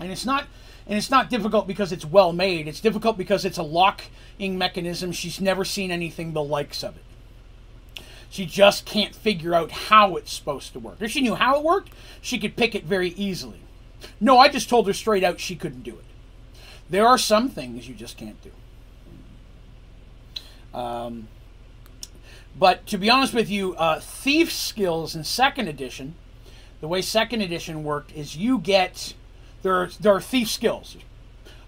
And 0.00 0.12
it's 0.12 0.24
not 0.26 0.46
And 0.86 0.96
it's 0.96 1.10
not 1.10 1.30
difficult 1.30 1.66
because 1.66 1.90
it's 1.90 2.04
well 2.04 2.32
made. 2.32 2.68
It's 2.68 2.80
difficult 2.80 3.18
because 3.18 3.44
it's 3.44 3.58
a 3.58 3.62
locking 3.62 4.56
mechanism. 4.56 5.10
She's 5.10 5.40
never 5.40 5.64
seen 5.64 5.90
anything 5.90 6.32
the 6.32 6.42
likes 6.42 6.84
of 6.84 6.96
it. 6.96 7.02
She 8.30 8.46
just 8.46 8.84
can't 8.86 9.14
figure 9.14 9.54
out 9.54 9.70
how 9.70 10.16
it's 10.16 10.32
supposed 10.32 10.72
to 10.74 10.78
work. 10.78 10.98
If 11.00 11.10
she 11.10 11.22
knew 11.22 11.34
how 11.34 11.58
it 11.58 11.64
worked, 11.64 11.90
she 12.20 12.38
could 12.38 12.56
pick 12.56 12.74
it 12.74 12.84
very 12.84 13.10
easily. 13.10 13.60
No, 14.20 14.38
I 14.38 14.48
just 14.48 14.68
told 14.68 14.86
her 14.86 14.92
straight 14.92 15.24
out 15.24 15.40
she 15.40 15.56
couldn't 15.56 15.82
do 15.82 15.92
it. 15.92 16.04
There 16.88 17.06
are 17.06 17.18
some 17.18 17.48
things 17.48 17.88
you 17.88 17.94
just 17.94 18.16
can't 18.16 18.36
do. 18.42 18.50
Um, 20.78 21.28
but 22.58 22.86
to 22.86 22.98
be 22.98 23.10
honest 23.10 23.34
with 23.34 23.50
you, 23.50 23.74
uh, 23.76 24.00
thief 24.00 24.52
skills 24.52 25.14
in 25.14 25.24
second 25.24 25.68
edition, 25.68 26.14
the 26.80 26.88
way 26.88 27.02
second 27.02 27.42
edition 27.42 27.84
worked 27.84 28.12
is 28.12 28.36
you 28.36 28.58
get 28.58 29.14
there 29.62 29.74
are, 29.74 29.90
there 30.00 30.14
are 30.14 30.20
thief 30.20 30.48
skills. 30.48 30.96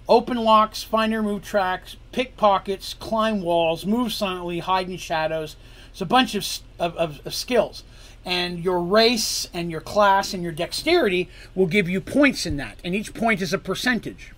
Open 0.08 0.36
locks, 0.38 0.82
find 0.82 1.12
and 1.12 1.26
remove 1.26 1.42
tracks, 1.42 1.96
pickpockets, 2.12 2.94
climb 2.94 3.42
walls, 3.42 3.84
move 3.84 4.12
silently, 4.12 4.60
hide 4.60 4.88
in 4.88 4.96
shadows. 4.96 5.56
It's 5.90 6.00
a 6.00 6.06
bunch 6.06 6.34
of, 6.34 6.46
of, 6.78 6.96
of, 6.96 7.26
of 7.26 7.34
skills. 7.34 7.82
And 8.24 8.62
your 8.62 8.80
race 8.80 9.48
and 9.52 9.70
your 9.70 9.80
class 9.80 10.32
and 10.32 10.42
your 10.42 10.52
dexterity 10.52 11.28
will 11.54 11.66
give 11.66 11.88
you 11.88 12.00
points 12.00 12.46
in 12.46 12.56
that. 12.56 12.78
And 12.84 12.94
each 12.94 13.14
point 13.14 13.42
is 13.42 13.52
a 13.52 13.58
percentage. 13.58 14.32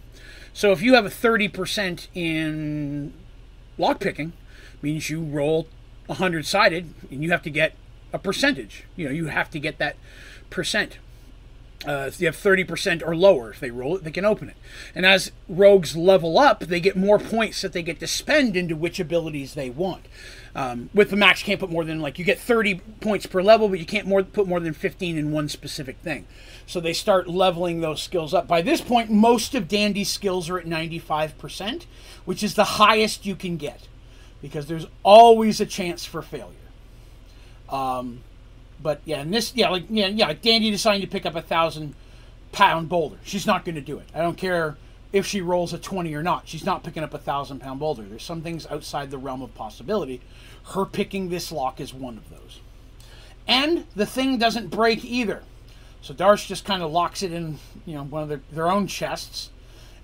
So 0.52 0.72
if 0.72 0.82
you 0.82 0.94
have 0.94 1.06
a 1.06 1.10
30% 1.10 2.08
in 2.14 3.12
lockpicking, 3.78 4.32
means 4.82 5.10
you 5.10 5.22
roll 5.22 5.68
100 6.10 6.44
sided 6.44 6.92
and 7.10 7.22
you 7.22 7.30
have 7.30 7.42
to 7.42 7.50
get 7.50 7.74
a 8.12 8.18
percentage. 8.18 8.84
You 8.96 9.06
know, 9.06 9.12
you 9.12 9.26
have 9.26 9.50
to 9.50 9.58
get 9.58 9.78
that 9.78 9.96
percent. 10.50 10.98
Uh, 11.86 12.04
if 12.08 12.20
you 12.20 12.26
have 12.26 12.36
30% 12.36 13.02
or 13.06 13.16
lower, 13.16 13.52
if 13.52 13.60
they 13.60 13.70
roll 13.70 13.96
it, 13.96 14.04
they 14.04 14.10
can 14.10 14.24
open 14.24 14.50
it. 14.50 14.56
And 14.94 15.06
as 15.06 15.32
rogues 15.48 15.96
level 15.96 16.38
up, 16.38 16.60
they 16.60 16.78
get 16.78 16.94
more 16.94 17.18
points 17.18 17.62
that 17.62 17.72
they 17.72 17.82
get 17.82 18.00
to 18.00 18.06
spend 18.06 18.54
into 18.54 18.76
which 18.76 19.00
abilities 19.00 19.54
they 19.54 19.70
want. 19.70 20.04
Um, 20.54 20.90
with 20.92 21.08
the 21.08 21.16
max, 21.16 21.42
can't 21.42 21.58
put 21.58 21.70
more 21.70 21.84
than 21.84 22.00
like 22.00 22.18
you 22.18 22.24
get 22.24 22.38
30 22.38 22.80
points 23.00 23.24
per 23.24 23.40
level, 23.40 23.68
but 23.68 23.78
you 23.78 23.86
can't 23.86 24.06
more 24.06 24.22
put 24.22 24.46
more 24.46 24.60
than 24.60 24.74
15 24.74 25.16
in 25.16 25.32
one 25.32 25.48
specific 25.48 25.96
thing. 25.98 26.26
So 26.66 26.80
they 26.80 26.92
start 26.92 27.28
leveling 27.28 27.80
those 27.80 28.02
skills 28.02 28.34
up. 28.34 28.46
By 28.46 28.60
this 28.60 28.82
point, 28.82 29.10
most 29.10 29.54
of 29.54 29.66
Dandy's 29.66 30.10
skills 30.10 30.50
are 30.50 30.58
at 30.58 30.66
95%, 30.66 31.86
which 32.26 32.42
is 32.42 32.56
the 32.56 32.64
highest 32.64 33.24
you 33.24 33.36
can 33.36 33.56
get 33.56 33.88
because 34.42 34.66
there's 34.66 34.86
always 35.02 35.60
a 35.60 35.66
chance 35.66 36.04
for 36.04 36.22
failure. 36.22 36.54
Um, 37.68 38.20
but 38.82 39.00
yeah, 39.04 39.20
and 39.20 39.32
this, 39.32 39.54
yeah, 39.54 39.68
like 39.68 39.84
yeah, 39.88 40.06
yeah, 40.06 40.28
like 40.28 40.42
Dandy 40.42 40.70
deciding 40.70 41.02
to 41.02 41.06
pick 41.06 41.26
up 41.26 41.36
a 41.36 41.42
thousand 41.42 41.94
pound 42.52 42.88
boulder. 42.88 43.18
She's 43.22 43.46
not 43.46 43.64
going 43.64 43.76
to 43.76 43.80
do 43.80 43.98
it. 43.98 44.08
I 44.14 44.18
don't 44.18 44.36
care 44.36 44.76
if 45.12 45.26
she 45.26 45.40
rolls 45.40 45.72
a 45.72 45.78
twenty 45.78 46.14
or 46.14 46.22
not. 46.22 46.48
She's 46.48 46.64
not 46.64 46.82
picking 46.82 47.02
up 47.02 47.14
a 47.14 47.18
thousand 47.18 47.60
pound 47.60 47.78
boulder. 47.80 48.02
There's 48.02 48.22
some 48.22 48.42
things 48.42 48.66
outside 48.66 49.10
the 49.10 49.18
realm 49.18 49.42
of 49.42 49.54
possibility. 49.54 50.20
Her 50.74 50.84
picking 50.84 51.28
this 51.28 51.52
lock 51.52 51.80
is 51.80 51.92
one 51.92 52.16
of 52.16 52.30
those. 52.30 52.60
And 53.46 53.86
the 53.96 54.06
thing 54.06 54.38
doesn't 54.38 54.68
break 54.68 55.04
either. 55.04 55.42
So 56.02 56.14
Darsh 56.14 56.46
just 56.46 56.64
kind 56.64 56.82
of 56.82 56.90
locks 56.90 57.22
it 57.22 57.32
in, 57.32 57.58
you 57.84 57.94
know, 57.94 58.04
one 58.04 58.22
of 58.22 58.28
their, 58.28 58.40
their 58.52 58.70
own 58.70 58.86
chests, 58.86 59.50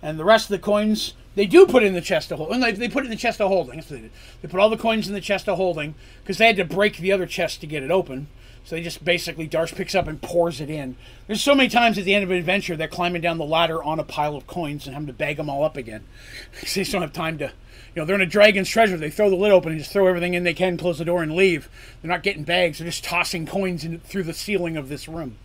and 0.03 0.19
the 0.19 0.25
rest 0.25 0.47
of 0.47 0.51
the 0.51 0.59
coins 0.59 1.15
they 1.37 1.47
do 1.47 1.67
put 1.67 1.85
it 1.85 1.87
in 1.87 1.95
the 1.95 2.01
chest 2.01 2.33
of 2.33 2.39
holding. 2.39 2.61
They, 2.61 2.73
they 2.73 2.89
put 2.89 3.05
it 3.05 3.07
in 3.07 3.11
the 3.11 3.17
chest 3.17 3.41
of 3.41 3.49
holding. 3.49 3.77
That's 3.77 3.91
what 3.91 3.97
They, 3.97 4.03
did. 4.03 4.11
they 4.43 4.49
put 4.49 4.59
all 4.59 4.71
the 4.71 4.77
coins 4.77 5.07
in 5.07 5.15
the 5.15 5.21
chest 5.21 5.49
of 5.49 5.57
holding 5.57 5.95
because 6.23 6.39
they 6.39 6.47
had 6.47 6.57
to 6.57 6.65
break 6.65 6.97
the 6.97 7.13
other 7.13 7.27
chest 7.27 7.61
to 7.61 7.67
get 7.67 7.83
it 7.83 7.91
open. 7.91 8.27
So 8.65 8.75
they 8.75 8.83
just 8.83 9.05
basically 9.05 9.47
Darsh 9.47 9.77
picks 9.77 9.95
up 9.95 10.09
and 10.09 10.21
pours 10.21 10.61
it 10.61 10.69
in. 10.69 10.97
There's 11.29 11.43
so 11.43 11.55
many 11.55 11.69
times 11.69 11.99
at 11.99 12.05
the 12.05 12.15
end 12.15 12.25
of 12.25 12.33
an 12.33 12.37
adventure 12.37 12.75
they're 12.75 12.89
climbing 12.89 13.23
down 13.23 13.39
the 13.39 13.45
ladder 13.45 13.81
on 13.81 14.01
a 14.01 14.03
pile 14.03 14.35
of 14.35 14.49
coins 14.49 14.87
and 14.87 14.95
having 14.95 15.07
to 15.07 15.13
bag 15.13 15.37
them 15.37 15.49
all 15.49 15.63
up 15.63 15.77
again. 15.77 16.03
they 16.53 16.67
just 16.67 16.91
don't 16.91 17.03
have 17.03 17.13
time 17.13 17.39
to, 17.39 17.45
you 17.45 17.53
know, 17.95 18.05
they're 18.05 18.17
in 18.17 18.23
a 18.23 18.27
dragon's 18.27 18.69
treasure. 18.69 18.97
They 18.97 19.11
throw 19.11 19.31
the 19.31 19.37
lid 19.37 19.53
open 19.53 19.71
and 19.71 19.79
just 19.79 19.93
throw 19.93 20.09
everything 20.09 20.35
in 20.35 20.43
they 20.43 20.55
can, 20.55 20.79
close 20.79 20.99
the 20.99 21.05
door 21.05 21.23
and 21.23 21.37
leave. 21.37 21.69
They're 22.03 22.11
not 22.11 22.25
getting 22.25 22.43
bags. 22.43 22.79
They're 22.79 22.89
just 22.89 23.05
tossing 23.05 23.47
coins 23.47 23.85
in, 23.85 24.01
through 24.01 24.25
the 24.25 24.35
ceiling 24.35 24.77
of 24.77 24.89
this 24.89 25.07
room. 25.07 25.37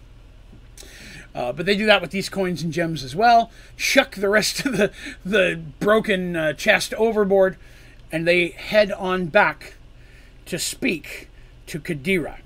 Uh, 1.33 1.51
but 1.53 1.65
they 1.65 1.77
do 1.77 1.85
that 1.85 2.01
with 2.01 2.11
these 2.11 2.29
coins 2.29 2.61
and 2.61 2.73
gems 2.73 3.03
as 3.03 3.15
well. 3.15 3.51
Chuck 3.77 4.15
the 4.15 4.29
rest 4.29 4.65
of 4.65 4.77
the 4.77 4.91
the 5.25 5.61
broken 5.79 6.35
uh, 6.35 6.53
chest 6.53 6.93
overboard, 6.95 7.57
and 8.11 8.27
they 8.27 8.49
head 8.49 8.91
on 8.91 9.27
back 9.27 9.75
to 10.45 10.59
speak 10.59 11.29
to 11.67 11.79
Qadira. 11.79 12.39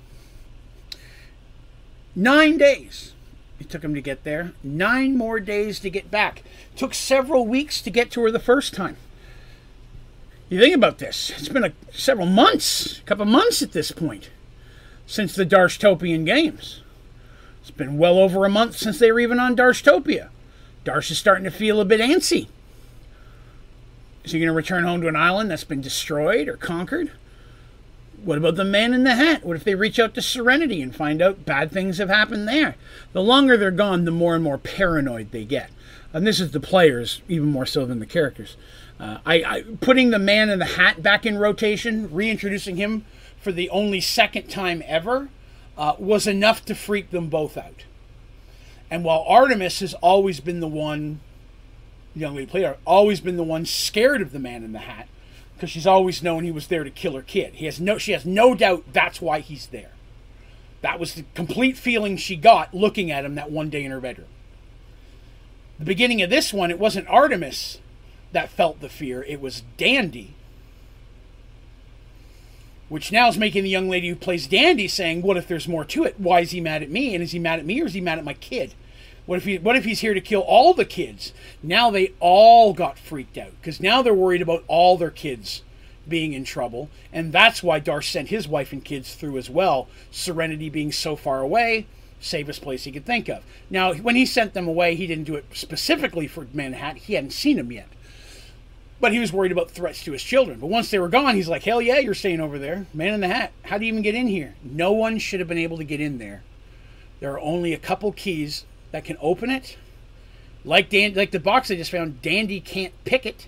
Nine 2.16 2.58
days 2.58 3.14
it 3.60 3.70
took 3.70 3.82
them 3.82 3.96
to 3.96 4.02
get 4.02 4.24
there. 4.24 4.54
Nine 4.64 5.18
more 5.18 5.40
days 5.40 5.80
to 5.80 5.90
get 5.90 6.12
back. 6.12 6.44
Took 6.76 6.94
several 6.94 7.48
weeks 7.48 7.82
to 7.82 7.90
get 7.90 8.12
to 8.12 8.22
her 8.22 8.32
the 8.32 8.40
first 8.40 8.74
time. 8.74 8.98
You 10.50 10.60
think 10.60 10.76
about 10.76 11.00
this. 11.00 11.32
It's 11.32 11.50
been 11.50 11.64
a, 11.64 11.74
several 11.92 12.28
months, 12.28 13.00
a 13.00 13.02
couple 13.04 13.26
months 13.26 13.64
at 13.64 13.72
this 13.72 13.92
point, 13.92 14.30
since 15.08 15.34
the 15.34 15.46
Darshtopian 15.46 16.26
Games. 16.26 16.82
It's 17.66 17.72
been 17.72 17.98
well 17.98 18.20
over 18.20 18.46
a 18.46 18.50
month 18.50 18.78
since 18.78 19.00
they 19.00 19.12
were 19.12 19.20
even 19.20 19.40
on 19.40 19.56
Darshtopia. 19.56 20.30
Darsh 20.84 21.10
is 21.10 21.18
starting 21.18 21.46
to 21.46 21.50
feel 21.50 21.82
a 21.82 21.86
bit 21.86 22.00
antsy. 22.00 22.48
Is 24.24 24.34
he 24.34 24.40
going 24.40 24.50
to 24.50 24.54
return 24.54 24.84
home 24.84 25.02
to 25.02 25.08
an 25.08 25.16
island 25.16 25.50
that's 25.50 25.64
been 25.64 25.82
destroyed 25.82 26.48
or 26.48 26.58
conquered? 26.58 27.12
What 28.24 28.38
about 28.38 28.56
the 28.56 28.64
man 28.64 28.94
in 28.94 29.04
the 29.04 29.16
hat? 29.16 29.44
What 29.44 29.56
if 29.56 29.64
they 29.64 29.74
reach 29.74 29.98
out 29.98 30.14
to 30.14 30.22
Serenity 30.22 30.80
and 30.80 30.96
find 30.96 31.24
out 31.24 31.44
bad 31.44 31.72
things 31.72 31.98
have 31.98 32.10
happened 32.10 32.48
there? 32.48 32.76
The 33.14 33.24
longer 33.24 33.58
they're 33.58 33.72
gone, 33.72 34.06
the 34.06 34.12
more 34.12 34.36
and 34.36 34.44
more 34.44 34.60
paranoid 34.60 35.32
they 35.32 35.44
get. 35.44 35.72
And 36.14 36.28
this 36.28 36.40
is 36.40 36.52
the 36.52 36.60
players, 36.60 37.24
even 37.28 37.48
more 37.48 37.66
so 37.66 37.88
than 37.88 37.98
the 37.98 38.06
characters. 38.06 38.58
Uh, 39.00 39.18
I, 39.26 39.44
I 39.44 39.64
putting 39.82 40.12
the 40.12 40.20
man 40.20 40.52
in 40.52 40.60
the 40.60 40.66
hat 40.66 41.02
back 41.02 41.26
in 41.26 41.40
rotation, 41.40 42.14
reintroducing 42.14 42.76
him 42.76 43.06
for 43.42 43.52
the 43.52 43.72
only 43.72 44.02
second 44.02 44.52
time 44.52 44.84
ever, 44.86 45.30
uh, 45.78 45.94
was 45.98 46.28
enough 46.28 46.64
to 46.66 46.76
freak 46.76 47.12
them 47.12 47.28
both 47.28 47.58
out. 47.58 47.86
And 48.90 49.04
while 49.04 49.26
Artemis 49.28 49.80
has 49.80 49.94
always 49.96 50.40
been 50.40 50.60
the 50.60 50.68
one, 50.68 51.20
young 52.16 52.36
lady 52.36 52.50
player, 52.50 52.78
always 52.86 53.20
been 53.20 53.38
the 53.38 53.44
one 53.44 53.66
scared 53.66 54.22
of 54.22 54.32
the 54.32 54.40
man 54.40 54.64
in 54.64 54.74
the 54.74 54.80
hat, 54.80 55.08
because 55.56 55.70
she's 55.70 55.88
always 55.88 56.22
known 56.22 56.44
he 56.44 56.52
was 56.52 56.68
there 56.68 56.84
to 56.84 56.92
kill 56.92 57.14
her 57.16 57.22
kid. 57.22 57.56
He 57.56 57.66
has 57.66 57.80
no, 57.80 57.98
she 57.98 58.12
has 58.12 58.26
no 58.26 58.56
doubt 58.56 58.84
that's 58.94 59.22
why 59.22 59.40
he's 59.40 59.68
there. 59.68 59.92
That 60.82 61.00
was 61.00 61.16
the 61.16 61.26
complete 61.34 61.78
feeling 61.78 62.16
she 62.16 62.36
got 62.36 62.74
looking 62.74 63.10
at 63.10 63.26
him 63.26 63.36
that 63.36 63.52
one 63.52 63.70
day 63.70 63.84
in 63.84 63.92
her 63.92 64.00
bedroom. 64.00 64.28
The 65.80 65.86
beginning 65.86 66.22
of 66.22 66.30
this 66.30 66.54
one, 66.54 66.72
it 66.72 66.80
wasn't 66.80 67.08
Artemis 67.08 67.80
that 68.32 68.50
felt 68.50 68.82
the 68.82 68.90
fear, 68.90 69.24
it 69.24 69.42
was 69.42 69.64
Dandy 69.78 70.35
which 72.96 73.12
now 73.12 73.28
is 73.28 73.38
making 73.38 73.62
the 73.62 73.70
young 73.70 73.90
lady 73.90 74.08
who 74.08 74.16
plays 74.16 74.48
Dandy 74.48 74.88
saying, 74.88 75.22
"What 75.22 75.36
if 75.36 75.50
there's 75.50 75.68
more 75.68 75.84
to 75.84 76.06
it? 76.06 76.18
Why 76.18 76.40
is 76.40 76.52
he 76.52 76.62
mad 76.62 76.82
at 76.82 76.90
me? 76.90 77.14
And 77.14 77.22
is 77.22 77.34
he 77.34 77.40
mad 77.40 77.60
at 77.60 77.66
me 77.66 77.82
or 77.82 77.88
is 77.88 77.94
he 77.94 78.00
mad 78.00 78.20
at 78.20 78.24
my 78.24 78.36
kid? 78.36 78.74
What 79.26 79.36
if 79.36 79.44
he? 79.44 79.58
What 79.58 79.76
if 79.76 79.84
he's 79.84 80.00
here 80.00 80.14
to 80.14 80.22
kill 80.22 80.40
all 80.40 80.74
the 80.74 80.86
kids?" 80.86 81.34
Now 81.62 81.92
they 81.92 82.14
all 82.22 82.72
got 82.72 82.98
freaked 82.98 83.38
out 83.38 83.52
because 83.60 83.82
now 83.82 84.02
they're 84.02 84.14
worried 84.14 84.42
about 84.42 84.64
all 84.70 84.96
their 84.96 85.12
kids 85.12 85.62
being 86.08 86.32
in 86.32 86.46
trouble, 86.46 86.90
and 87.12 87.34
that's 87.34 87.62
why 87.62 87.82
Darsh 87.82 88.10
sent 88.10 88.30
his 88.30 88.48
wife 88.48 88.72
and 88.72 88.82
kids 88.82 89.14
through 89.14 89.38
as 89.40 89.50
well. 89.50 89.90
Serenity 90.10 90.70
being 90.70 90.94
so 90.94 91.18
far 91.18 91.42
away, 91.42 91.88
safest 92.22 92.62
place 92.62 92.86
he 92.86 92.94
could 92.94 93.06
think 93.06 93.28
of. 93.28 93.44
Now, 93.70 93.94
when 93.94 94.16
he 94.16 94.26
sent 94.26 94.54
them 94.54 94.70
away, 94.70 94.96
he 94.96 95.06
didn't 95.06 95.26
do 95.26 95.36
it 95.36 95.44
specifically 95.52 96.28
for 96.28 96.48
Manhattan. 96.54 97.02
He 97.02 97.16
hadn't 97.16 97.32
seen 97.32 97.60
him 97.60 97.74
yet. 97.74 97.90
But 99.00 99.12
he 99.12 99.20
was 99.20 99.34
worried 99.34 99.52
about 99.52 99.72
threats 99.72 100.04
to 100.04 100.14
his 100.14 100.24
children. 100.24 100.60
But 100.60 100.68
once 100.68 100.90
they 100.90 101.00
were 101.00 101.10
gone, 101.10 101.36
he's 101.36 101.50
like, 101.50 101.64
hell 101.64 101.82
yeah, 101.82 102.00
you're 102.00 102.14
staying 102.14 102.40
over 102.40 102.58
there. 102.58 102.86
Man 102.94 103.14
in 103.14 103.20
the 103.20 103.28
hat. 103.28 103.52
How 103.64 103.78
do 103.78 103.86
you 103.86 103.92
even 103.92 104.02
get 104.02 104.16
in 104.16 104.28
here? 104.28 104.56
No 104.64 104.94
one 104.94 105.20
should 105.20 105.40
have 105.40 105.50
been 105.50 105.58
able 105.58 105.78
to 105.78 105.84
get 105.84 106.00
in 106.00 106.18
there. 106.18 106.44
There 107.20 107.34
are 107.34 107.40
only 107.40 107.74
a 107.74 107.78
couple 107.78 108.12
keys 108.12 108.66
that 108.92 109.04
can 109.04 109.18
open 109.20 109.50
it. 109.50 109.78
Like 110.64 110.90
Dan, 110.90 111.14
like 111.14 111.32
the 111.32 111.40
box 111.40 111.70
I 111.70 111.76
just 111.76 111.92
found, 111.92 112.22
Dandy 112.22 112.60
can't 112.60 112.94
pick 113.04 113.26
it. 113.26 113.48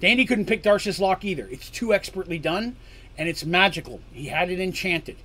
Dandy 0.00 0.24
couldn't 0.24 0.46
pick 0.46 0.62
Darsh's 0.62 1.00
lock 1.00 1.24
either. 1.24 1.48
It's 1.50 1.70
too 1.70 1.94
expertly 1.94 2.38
done, 2.38 2.76
and 3.16 3.28
it's 3.28 3.44
magical. 3.44 4.00
He 4.12 4.26
had 4.26 4.50
it 4.50 4.60
enchanted. 4.60 5.16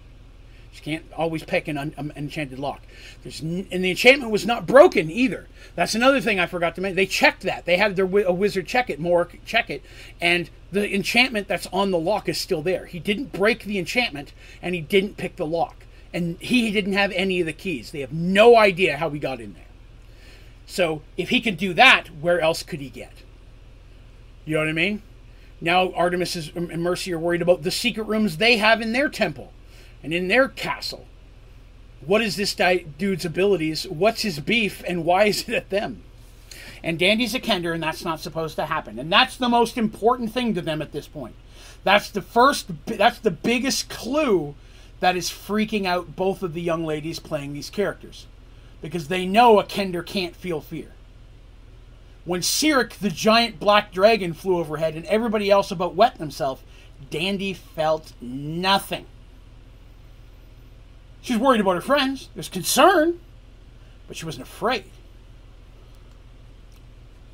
You 0.78 0.84
can't 0.84 1.06
always 1.14 1.44
pick 1.44 1.68
an 1.68 1.78
un- 1.78 1.94
um, 1.98 2.14
enchanted 2.16 2.60
lock. 2.60 2.82
N- 3.26 3.68
and 3.72 3.84
the 3.84 3.90
enchantment 3.90 4.32
was 4.32 4.46
not 4.46 4.68
broken 4.68 5.10
either. 5.10 5.48
That's 5.76 5.96
another 5.96 6.22
thing 6.22 6.40
I 6.40 6.46
forgot 6.46 6.76
to 6.76 6.82
mention. 6.82 6.96
They 6.96 7.06
checked 7.06 7.42
that. 7.44 7.66
They 7.66 7.78
had 7.78 7.96
their 7.96 8.06
a 8.06 8.34
wizard 8.34 8.68
check 8.68 8.90
it, 8.90 9.02
Morik 9.02 9.40
check 9.46 9.70
it, 9.70 9.84
and 10.22 10.50
the 10.72 10.94
enchantment 10.94 11.48
that's 11.48 11.68
on 11.68 11.92
the 11.92 12.00
lock 12.00 12.30
is 12.30 12.38
still 12.38 12.62
there. 12.62 12.86
He 12.86 13.00
didn't 13.00 13.32
break 13.32 13.64
the 13.64 13.80
enchantment, 13.80 14.34
and 14.62 14.76
he 14.76 14.82
didn't 14.82 15.18
pick 15.18 15.36
the 15.36 15.46
lock, 15.46 15.86
and 16.14 16.38
he 16.40 16.72
didn't 16.72 16.94
have 16.94 17.12
any 17.12 17.40
of 17.40 17.48
the 17.48 17.54
keys. 17.54 17.92
They 17.92 18.02
have 18.02 18.14
no 18.14 18.56
idea 18.58 18.98
how 18.98 19.10
he 19.10 19.20
got 19.20 19.42
in 19.42 19.54
there. 19.54 19.64
So 20.66 21.02
if 21.16 21.30
he 21.30 21.42
can 21.42 21.56
do 21.56 21.74
that, 21.74 22.08
where 22.20 22.40
else 22.40 22.62
could 22.62 22.82
he 22.82 22.90
get? 22.90 23.14
You 24.46 24.56
know 24.56 24.60
what 24.60 24.70
I 24.70 24.74
mean? 24.74 25.02
Now 25.60 25.92
Artemis 25.94 26.52
and 26.56 26.84
Mercy 26.84 27.12
are 27.14 27.20
worried 27.20 27.42
about 27.42 27.64
the 27.64 27.72
secret 27.72 28.04
rooms 28.04 28.38
they 28.38 28.58
have 28.58 28.82
in 28.82 28.94
their 28.94 29.10
temple 29.10 29.54
and 30.04 30.14
in 30.14 30.28
their 30.28 30.48
castle. 30.48 31.06
What 32.06 32.22
is 32.22 32.36
this 32.36 32.56
dude's 32.56 33.26
abilities? 33.26 33.88
What's 33.88 34.22
his 34.22 34.40
beef, 34.40 34.84
and 34.88 35.04
why 35.04 35.26
is 35.26 35.48
it 35.50 35.56
at 35.56 35.70
them? 35.70 36.04
And 36.84 37.00
Dandy's 37.00 37.34
a 37.34 37.40
Kender, 37.40 37.74
and 37.74 37.82
that's 37.82 38.06
not 38.06 38.20
supposed 38.20 38.56
to 38.56 38.68
happen. 38.68 39.00
And 39.00 39.12
that's 39.12 39.36
the 39.36 39.50
most 39.50 39.78
important 39.78 40.32
thing 40.32 40.54
to 40.54 40.62
them 40.62 40.82
at 40.82 40.92
this 40.92 41.08
point. 41.08 41.36
That's 41.84 42.10
the 42.10 42.22
first, 42.22 42.70
that's 42.86 43.20
the 43.20 43.32
biggest 43.32 43.90
clue 43.90 44.56
that 45.00 45.18
is 45.18 45.30
freaking 45.30 45.86
out 45.86 46.16
both 46.16 46.44
of 46.44 46.54
the 46.54 46.62
young 46.62 46.86
ladies 46.86 47.20
playing 47.20 47.54
these 47.54 47.70
characters. 47.70 48.28
Because 48.82 49.08
they 49.08 49.26
know 49.26 49.60
a 49.60 49.64
Kender 49.64 50.06
can't 50.06 50.36
feel 50.36 50.62
fear. 50.62 50.92
When 52.26 52.42
Sirik, 52.42 53.00
the 53.00 53.10
giant 53.10 53.60
black 53.60 53.92
dragon, 53.92 54.34
flew 54.34 54.58
overhead 54.58 54.96
and 54.96 55.06
everybody 55.06 55.50
else 55.50 55.72
about 55.72 55.96
wet 55.96 56.20
themselves, 56.20 56.62
Dandy 57.10 57.54
felt 57.54 58.14
nothing. 58.22 59.06
She's 61.22 61.38
worried 61.38 61.62
about 61.62 61.76
her 61.76 61.82
friends. 61.82 62.30
There's 62.34 62.50
concern, 62.50 63.20
but 64.08 64.16
she 64.16 64.26
wasn't 64.26 64.48
afraid. 64.48 64.86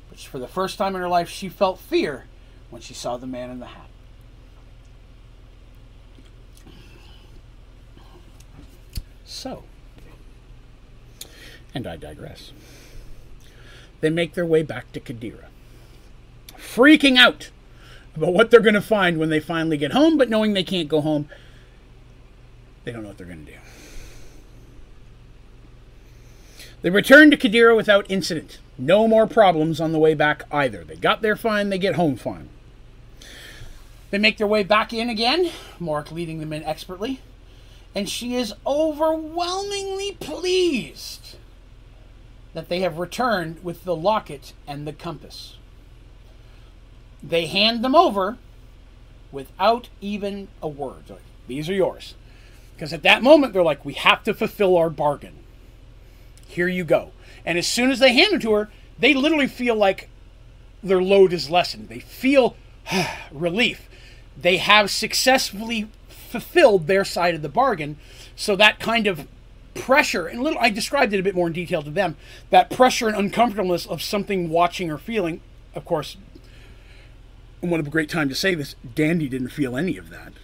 But 0.08 0.18
for 0.18 0.38
the 0.38 0.48
first 0.48 0.78
time 0.78 0.94
in 0.94 1.00
her 1.00 1.08
life, 1.08 1.28
she 1.28 1.48
felt 1.48 1.78
fear 1.78 2.26
when 2.70 2.82
she 2.82 2.94
saw 2.94 3.16
the 3.16 3.26
man 3.26 3.50
in 3.50 3.60
the 3.60 3.66
hat. 3.66 3.88
So, 9.24 9.64
and 11.74 11.86
I 11.86 11.96
digress. 11.96 12.52
They 14.00 14.10
make 14.10 14.34
their 14.34 14.46
way 14.46 14.62
back 14.62 14.92
to 14.92 15.00
Qadira, 15.00 15.46
freaking 16.56 17.16
out 17.16 17.50
about 18.16 18.32
what 18.32 18.50
they're 18.50 18.60
going 18.60 18.74
to 18.74 18.80
find 18.80 19.18
when 19.18 19.30
they 19.30 19.40
finally 19.40 19.76
get 19.76 19.92
home, 19.92 20.16
but 20.16 20.28
knowing 20.28 20.52
they 20.52 20.62
can't 20.62 20.88
go 20.88 21.00
home, 21.00 21.28
they 22.84 22.92
don't 22.92 23.02
know 23.02 23.08
what 23.08 23.18
they're 23.18 23.26
going 23.26 23.44
to 23.44 23.52
do. 23.52 23.58
They 26.84 26.90
return 26.90 27.30
to 27.30 27.38
Qadira 27.38 27.74
without 27.74 28.04
incident. 28.10 28.58
No 28.76 29.08
more 29.08 29.26
problems 29.26 29.80
on 29.80 29.92
the 29.92 29.98
way 29.98 30.12
back 30.12 30.42
either. 30.52 30.84
They 30.84 30.96
got 30.96 31.22
there 31.22 31.34
fine, 31.34 31.70
they 31.70 31.78
get 31.78 31.94
home 31.94 32.14
fine. 32.14 32.50
They 34.10 34.18
make 34.18 34.36
their 34.36 34.46
way 34.46 34.64
back 34.64 34.92
in 34.92 35.08
again, 35.08 35.50
Morik 35.80 36.12
leading 36.12 36.40
them 36.40 36.52
in 36.52 36.62
expertly, 36.62 37.22
and 37.94 38.06
she 38.06 38.36
is 38.36 38.52
overwhelmingly 38.66 40.12
pleased 40.20 41.36
that 42.52 42.68
they 42.68 42.80
have 42.80 42.98
returned 42.98 43.64
with 43.64 43.84
the 43.84 43.96
locket 43.96 44.52
and 44.66 44.86
the 44.86 44.92
compass. 44.92 45.56
They 47.22 47.46
hand 47.46 47.82
them 47.82 47.94
over 47.94 48.36
without 49.32 49.88
even 50.02 50.48
a 50.60 50.68
word. 50.68 51.08
Like, 51.08 51.20
These 51.48 51.70
are 51.70 51.74
yours. 51.74 52.12
Because 52.76 52.92
at 52.92 53.02
that 53.04 53.22
moment, 53.22 53.54
they're 53.54 53.62
like, 53.62 53.86
we 53.86 53.94
have 53.94 54.22
to 54.24 54.34
fulfill 54.34 54.76
our 54.76 54.90
bargain. 54.90 55.43
Here 56.46 56.68
you 56.68 56.84
go. 56.84 57.12
And 57.44 57.58
as 57.58 57.66
soon 57.66 57.90
as 57.90 57.98
they 57.98 58.12
hand 58.12 58.32
them 58.32 58.40
to 58.40 58.52
her, 58.52 58.70
they 58.98 59.14
literally 59.14 59.46
feel 59.46 59.74
like 59.74 60.08
their 60.82 61.02
load 61.02 61.32
is 61.32 61.50
lessened. 61.50 61.88
They 61.88 62.00
feel 62.00 62.56
relief. 63.32 63.88
They 64.36 64.58
have 64.58 64.90
successfully 64.90 65.88
fulfilled 66.08 66.86
their 66.86 67.04
side 67.04 67.34
of 67.34 67.42
the 67.42 67.48
bargain. 67.48 67.96
So 68.36 68.56
that 68.56 68.80
kind 68.80 69.06
of 69.06 69.28
pressure, 69.74 70.26
and 70.26 70.42
little 70.42 70.58
I 70.60 70.70
described 70.70 71.12
it 71.12 71.20
a 71.20 71.22
bit 71.22 71.34
more 71.34 71.46
in 71.46 71.52
detail 71.52 71.82
to 71.82 71.90
them, 71.90 72.16
that 72.50 72.70
pressure 72.70 73.08
and 73.08 73.16
uncomfortableness 73.16 73.86
of 73.86 74.02
something 74.02 74.48
watching 74.48 74.90
or 74.90 74.98
feeling, 74.98 75.40
of 75.74 75.84
course, 75.84 76.16
and 77.64 77.70
what 77.70 77.80
a 77.80 77.84
great 77.84 78.10
time 78.10 78.28
to 78.28 78.34
say 78.34 78.54
this, 78.54 78.76
Dandy 78.94 79.28
didn't 79.28 79.48
feel 79.48 79.74
any 79.74 79.96
of 79.96 80.10
that. 80.10 80.34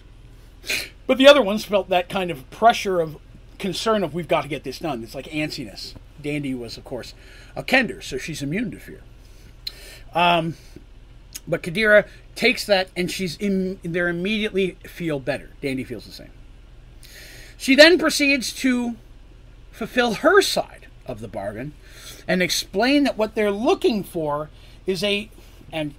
But 1.05 1.19
the 1.19 1.27
other 1.27 1.41
ones 1.41 1.63
felt 1.63 1.87
that 1.89 2.09
kind 2.09 2.31
of 2.31 2.49
pressure 2.49 2.99
of 2.99 3.17
concern 3.61 4.03
of 4.03 4.13
we've 4.13 4.27
got 4.27 4.41
to 4.41 4.49
get 4.49 4.63
this 4.63 4.79
done. 4.79 5.03
It's 5.03 5.15
like 5.15 5.27
antsiness. 5.27 5.93
Dandy 6.21 6.53
was, 6.53 6.77
of 6.77 6.83
course, 6.83 7.13
a 7.55 7.63
Kender, 7.63 8.03
so 8.03 8.17
she's 8.17 8.41
immune 8.41 8.71
to 8.71 8.79
fear. 8.79 9.01
Um, 10.13 10.57
but 11.47 11.63
Qadira 11.63 12.07
takes 12.35 12.65
that 12.65 12.89
and 12.95 13.09
she's 13.09 13.37
in 13.37 13.79
there 13.83 14.09
immediately 14.09 14.77
feel 14.83 15.19
better. 15.19 15.51
Dandy 15.61 15.83
feels 15.83 16.05
the 16.05 16.11
same. 16.11 16.31
She 17.57 17.75
then 17.75 17.97
proceeds 17.97 18.51
to 18.55 18.95
fulfill 19.71 20.15
her 20.15 20.41
side 20.41 20.87
of 21.05 21.21
the 21.21 21.27
bargain 21.27 21.73
and 22.27 22.41
explain 22.41 23.03
that 23.03 23.17
what 23.17 23.35
they're 23.35 23.51
looking 23.51 24.03
for 24.03 24.49
is 24.85 25.03
a 25.03 25.29
and 25.71 25.93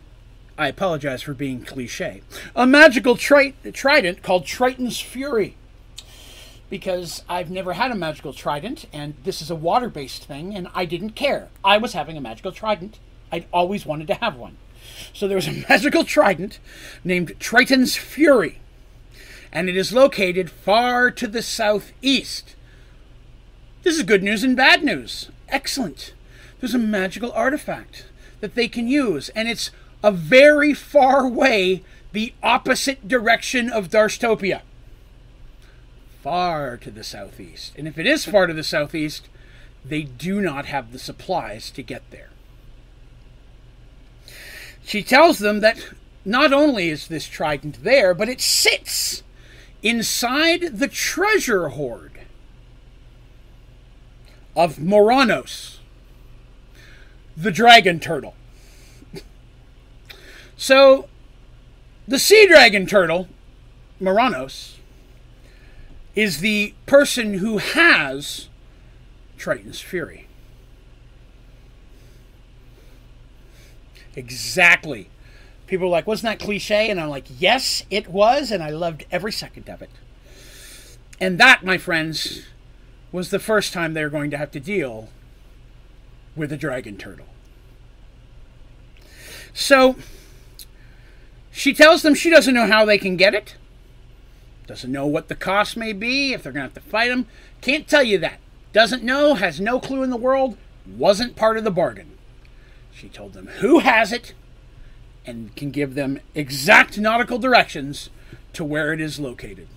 I 0.59 0.69
apologize 0.69 1.23
for 1.23 1.33
being 1.33 1.65
cliche, 1.65 2.23
a 2.55 2.67
magical 2.67 3.17
tri- 3.17 3.55
trident 3.73 4.23
called 4.23 4.45
Triton's 4.45 5.01
Fury. 5.01 5.57
Because 6.73 7.23
I've 7.29 7.51
never 7.51 7.75
had 7.75 7.91
a 7.91 7.95
magical 7.95 8.33
trident, 8.33 8.87
and 8.95 9.13
this 9.25 9.43
is 9.43 9.51
a 9.51 9.55
water 9.55 9.91
based 9.91 10.25
thing, 10.25 10.55
and 10.55 10.69
I 10.75 10.87
didn't 10.87 11.11
care. 11.11 11.51
I 11.63 11.77
was 11.77 11.93
having 11.93 12.17
a 12.17 12.21
magical 12.23 12.51
trident. 12.51 12.99
I'd 13.31 13.45
always 13.53 13.85
wanted 13.85 14.07
to 14.07 14.15
have 14.15 14.37
one. 14.37 14.57
So 15.13 15.29
there 15.29 15.37
was 15.37 15.47
a 15.47 15.53
magical 15.69 16.03
trident 16.03 16.61
named 17.05 17.35
Triton's 17.39 17.97
Fury, 17.97 18.59
and 19.53 19.69
it 19.69 19.77
is 19.77 19.93
located 19.93 20.49
far 20.49 21.11
to 21.11 21.27
the 21.27 21.43
southeast. 21.43 22.57
This 23.83 23.99
is 23.99 24.03
good 24.03 24.23
news 24.23 24.43
and 24.43 24.57
bad 24.57 24.83
news. 24.83 25.29
Excellent. 25.51 26.15
There's 26.59 26.73
a 26.73 26.79
magical 26.79 27.33
artifact 27.33 28.07
that 28.41 28.55
they 28.55 28.67
can 28.67 28.89
use, 28.89 29.29
and 29.35 29.47
it's 29.47 29.71
a 30.03 30.11
very 30.11 30.73
far 30.73 31.29
way 31.29 31.83
the 32.13 32.33
opposite 32.43 33.07
direction 33.07 33.69
of 33.69 33.91
Darshtopia. 33.91 34.63
Far 36.23 36.77
to 36.77 36.91
the 36.91 37.03
southeast. 37.03 37.73
And 37.77 37.89
if 37.89 37.99
it 37.99 38.07
is 38.07 38.25
far 38.25 38.47
to 38.47 38.55
the 38.55 38.63
southeast, 38.63 39.29
they 39.85 40.03
do 40.03 40.41
not 40.41 40.67
have 40.67 40.93
the 40.93 40.99
supplies 40.99 41.71
to 41.73 41.83
get 41.83 42.09
there. 42.11 42.31
She 44.85 45.03
tells 45.03 45.39
them 45.41 45.61
that 45.61 45.85
not 46.25 46.53
only 46.53 46.89
is 46.89 47.09
this 47.09 47.27
trident 47.27 47.83
there, 47.83 48.15
but 48.15 48.29
it 48.29 48.41
sits 48.41 49.23
inside 49.83 50.79
the 50.79 50.89
treasure 50.89 51.71
hoard 51.71 52.21
of 54.55 54.79
Moranos, 54.79 55.81
the 57.37 57.51
dragon 57.51 57.99
turtle. 57.99 58.35
So, 60.57 61.09
the 62.07 62.19
sea 62.19 62.47
dragon 62.47 62.87
turtle, 62.87 63.29
Moranos, 63.99 64.79
is 66.15 66.41
the 66.41 66.75
person 66.87 67.35
who 67.35 67.59
has 67.59 68.49
Triton's 69.39 69.81
Fury. 69.81 70.29
Exactly. 74.15 75.09
People 75.67 75.87
are 75.87 75.91
like, 75.91 76.07
wasn't 76.07 76.39
that 76.39 76.45
cliche? 76.45 76.91
And 76.91 77.01
I'm 77.01 77.09
like, 77.09 77.27
yes, 77.39 77.83
it 77.91 78.09
was, 78.09 78.51
and 78.51 78.63
I 78.63 78.71
loved 78.71 79.07
every 79.11 79.33
second 79.33 79.69
of 79.71 79.81
it. 79.81 79.91
And 81.19 81.39
that, 81.39 81.65
my 81.65 81.79
friends, 81.79 82.43
was 83.11 83.31
the 83.31 83.39
first 83.39 83.73
time 83.73 83.95
they're 83.95 84.11
going 84.11 84.31
to 84.31 84.37
have 84.37 84.51
to 84.51 84.61
deal 84.61 85.09
with 86.37 86.53
a 86.53 86.57
dragon 86.57 86.97
turtle. 86.97 87.27
So, 89.55 89.97
she 91.51 91.75
tells 91.75 92.03
them 92.03 92.15
she 92.15 92.31
doesn't 92.31 92.55
know 92.55 92.67
how 92.67 92.85
they 92.85 92.99
can 92.99 93.17
get 93.17 93.35
it, 93.35 93.57
doesn't 94.67 94.93
know 94.93 95.07
what 95.07 95.29
the 95.29 95.35
cost 95.35 95.77
may 95.77 95.93
be, 95.93 96.33
if 96.33 96.43
they're 96.43 96.53
going 96.53 96.69
to 96.69 96.75
have 96.75 96.85
to 96.85 96.91
fight 96.91 97.09
them. 97.09 97.27
Can't 97.61 97.89
tell 97.89 98.03
you 98.03 98.19
that. 98.19 98.39
Doesn't 98.73 99.03
know, 99.03 99.35
has 99.35 99.61
no 99.61 99.81
clue 99.81 100.03
in 100.03 100.11
the 100.11 100.17
world, 100.17 100.57
wasn't 100.87 101.37
part 101.37 101.59
of 101.59 101.65
the 101.65 101.71
bargain. 101.71 102.17
She 102.93 103.09
told 103.09 103.33
them 103.33 103.49
who 103.59 103.81
has 103.81 104.13
it 104.13 104.35
and 105.27 105.55
can 105.57 105.71
give 105.71 105.95
them 105.95 106.21
exact 106.35 106.99
nautical 106.99 107.39
directions 107.39 108.11
to 108.53 108.65
where 108.65 108.93
it 108.93 109.01
is 109.01 109.19
located. 109.19 109.69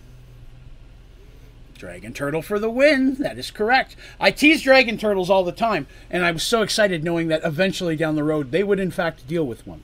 Dragon 1.77 2.13
Turtle 2.13 2.41
for 2.41 2.57
the 2.57 2.69
win. 2.69 3.15
That 3.15 3.37
is 3.37 3.51
correct. 3.51 3.95
I 4.19 4.31
tease 4.31 4.61
Dragon 4.61 4.97
Turtles 4.97 5.29
all 5.29 5.43
the 5.43 5.51
time, 5.51 5.87
and 6.09 6.23
I 6.23 6.31
was 6.31 6.43
so 6.43 6.61
excited 6.61 7.03
knowing 7.03 7.27
that 7.27 7.43
eventually 7.43 7.95
down 7.95 8.15
the 8.15 8.23
road 8.23 8.51
they 8.51 8.63
would, 8.63 8.79
in 8.79 8.91
fact, 8.91 9.27
deal 9.27 9.45
with 9.45 9.67
one. 9.67 9.83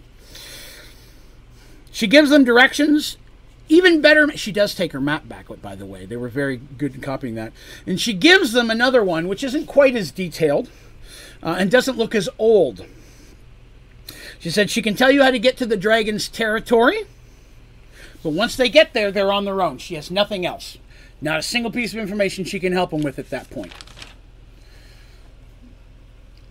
She 1.91 2.07
gives 2.07 2.29
them 2.29 2.45
directions. 2.45 3.17
Even 3.71 4.01
better, 4.01 4.35
she 4.35 4.51
does 4.51 4.75
take 4.75 4.91
her 4.91 4.99
map 4.99 5.29
back, 5.29 5.45
by 5.61 5.75
the 5.75 5.85
way. 5.85 6.05
They 6.05 6.17
were 6.17 6.27
very 6.27 6.57
good 6.57 6.93
in 6.93 6.99
copying 6.99 7.35
that. 7.35 7.53
And 7.87 8.01
she 8.01 8.11
gives 8.11 8.51
them 8.51 8.69
another 8.69 9.01
one, 9.01 9.29
which 9.29 9.45
isn't 9.45 9.65
quite 9.65 9.95
as 9.95 10.11
detailed 10.11 10.69
uh, 11.41 11.55
and 11.57 11.71
doesn't 11.71 11.97
look 11.97 12.13
as 12.13 12.27
old. 12.37 12.85
She 14.39 14.49
said 14.49 14.69
she 14.69 14.81
can 14.81 14.93
tell 14.93 15.09
you 15.09 15.23
how 15.23 15.31
to 15.31 15.39
get 15.39 15.55
to 15.55 15.65
the 15.65 15.77
dragon's 15.77 16.27
territory, 16.27 17.05
but 18.21 18.31
once 18.31 18.57
they 18.57 18.67
get 18.67 18.93
there, 18.93 19.09
they're 19.09 19.31
on 19.31 19.45
their 19.45 19.61
own. 19.61 19.77
She 19.77 19.95
has 19.95 20.11
nothing 20.11 20.45
else. 20.45 20.77
Not 21.21 21.39
a 21.39 21.41
single 21.41 21.71
piece 21.71 21.93
of 21.93 21.99
information 21.99 22.43
she 22.43 22.59
can 22.59 22.73
help 22.73 22.89
them 22.89 23.03
with 23.03 23.19
at 23.19 23.29
that 23.29 23.49
point. 23.49 23.71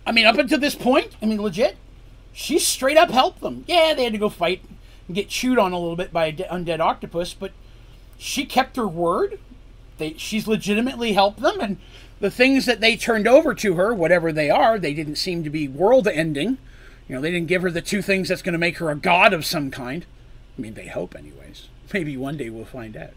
I 0.07 0.11
mean, 0.11 0.25
up 0.25 0.39
until 0.39 0.57
this 0.57 0.73
point, 0.73 1.15
I 1.21 1.27
mean, 1.27 1.39
legit, 1.39 1.77
she 2.33 2.57
straight 2.57 2.97
up 2.97 3.11
helped 3.11 3.41
them. 3.41 3.63
Yeah, 3.67 3.93
they 3.93 4.05
had 4.05 4.13
to 4.13 4.19
go 4.19 4.29
fight 4.29 4.65
get 5.13 5.29
chewed 5.29 5.59
on 5.59 5.71
a 5.71 5.79
little 5.79 5.95
bit 5.95 6.13
by 6.13 6.27
an 6.27 6.37
undead 6.37 6.79
octopus, 6.79 7.33
but 7.33 7.51
she 8.17 8.45
kept 8.45 8.75
her 8.75 8.87
word. 8.87 9.39
They, 9.97 10.13
she's 10.13 10.47
legitimately 10.47 11.13
helped 11.13 11.41
them, 11.41 11.59
and 11.59 11.77
the 12.19 12.31
things 12.31 12.65
that 12.65 12.81
they 12.81 12.95
turned 12.95 13.27
over 13.27 13.53
to 13.55 13.73
her, 13.75 13.93
whatever 13.93 14.31
they 14.31 14.49
are, 14.49 14.77
they 14.77 14.93
didn't 14.93 15.15
seem 15.15 15.43
to 15.43 15.49
be 15.49 15.67
world 15.67 16.07
ending. 16.07 16.57
You 17.07 17.15
know, 17.15 17.21
they 17.21 17.31
didn't 17.31 17.47
give 17.47 17.63
her 17.63 17.71
the 17.71 17.81
two 17.81 18.01
things 18.01 18.29
that's 18.29 18.43
going 18.43 18.53
to 18.53 18.59
make 18.59 18.77
her 18.77 18.89
a 18.89 18.95
god 18.95 19.33
of 19.33 19.45
some 19.45 19.71
kind. 19.71 20.05
I 20.57 20.61
mean, 20.61 20.75
they 20.75 20.87
hope, 20.87 21.15
anyways. 21.15 21.67
Maybe 21.93 22.15
one 22.15 22.37
day 22.37 22.49
we'll 22.49 22.65
find 22.65 22.95
out. 22.95 23.11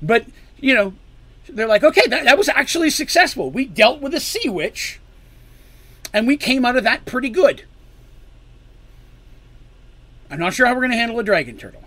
But, 0.00 0.26
you 0.60 0.74
know, 0.74 0.92
they're 1.48 1.66
like, 1.66 1.82
okay, 1.82 2.06
that, 2.08 2.24
that 2.24 2.38
was 2.38 2.48
actually 2.50 2.90
successful. 2.90 3.50
We 3.50 3.64
dealt 3.64 4.00
with 4.00 4.14
a 4.14 4.20
sea 4.20 4.48
witch, 4.48 5.00
and 6.12 6.26
we 6.26 6.36
came 6.36 6.64
out 6.64 6.76
of 6.76 6.84
that 6.84 7.06
pretty 7.06 7.30
good. 7.30 7.64
I'm 10.32 10.38
not 10.38 10.54
sure 10.54 10.66
how 10.66 10.72
we're 10.72 10.80
going 10.80 10.92
to 10.92 10.96
handle 10.96 11.18
a 11.18 11.22
dragon 11.22 11.58
turtle. 11.58 11.82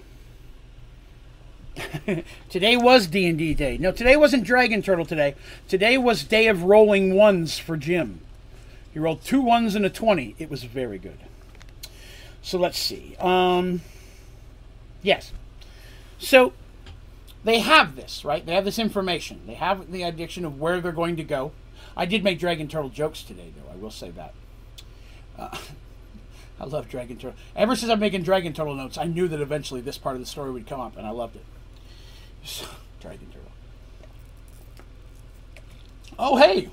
today 2.49 2.77
was 2.77 3.07
D&D 3.07 3.55
day. 3.55 3.79
No, 3.79 3.91
today 3.91 4.15
wasn't 4.15 4.43
Dragon 4.43 4.83
Turtle 4.83 5.03
today. 5.03 5.33
Today 5.67 5.97
was 5.97 6.23
day 6.23 6.47
of 6.47 6.61
rolling 6.61 7.15
ones 7.15 7.57
for 7.57 7.75
Jim. 7.75 8.21
He 8.93 8.99
rolled 8.99 9.23
two 9.23 9.41
ones 9.41 9.73
and 9.73 9.83
a 9.83 9.89
20. 9.89 10.35
It 10.37 10.51
was 10.51 10.63
very 10.63 10.99
good. 10.99 11.17
So 12.43 12.59
let's 12.59 12.77
see. 12.77 13.15
Um, 13.19 13.81
yes. 15.01 15.31
So 16.19 16.53
they 17.43 17.61
have 17.61 17.95
this, 17.95 18.23
right? 18.23 18.45
They 18.45 18.53
have 18.53 18.63
this 18.63 18.77
information. 18.77 19.41
They 19.47 19.55
have 19.55 19.91
the 19.91 20.03
addiction 20.03 20.45
of 20.45 20.59
where 20.59 20.79
they're 20.79 20.91
going 20.91 21.15
to 21.15 21.23
go. 21.23 21.51
I 21.97 22.05
did 22.05 22.23
make 22.23 22.37
Dragon 22.37 22.67
Turtle 22.67 22.91
jokes 22.91 23.23
today, 23.23 23.51
though. 23.57 23.73
I 23.73 23.75
will 23.75 23.89
say 23.89 24.11
that. 24.11 24.35
Uh, 25.35 25.57
I 26.59 26.65
love 26.65 26.87
Dragon 26.87 27.17
Turtle. 27.17 27.37
Ever 27.55 27.75
since 27.75 27.91
I'm 27.91 27.99
making 27.99 28.23
Dragon 28.23 28.53
Turtle 28.53 28.75
notes, 28.75 28.97
I 28.97 29.05
knew 29.05 29.27
that 29.27 29.41
eventually 29.41 29.81
this 29.81 29.97
part 29.97 30.15
of 30.15 30.21
the 30.21 30.25
story 30.25 30.51
would 30.51 30.67
come 30.67 30.79
up, 30.79 30.95
and 30.97 31.05
I 31.05 31.09
loved 31.09 31.35
it. 31.35 31.45
Dragon 33.01 33.27
Turtle. 33.27 33.51
Oh, 36.17 36.37
hey! 36.37 36.69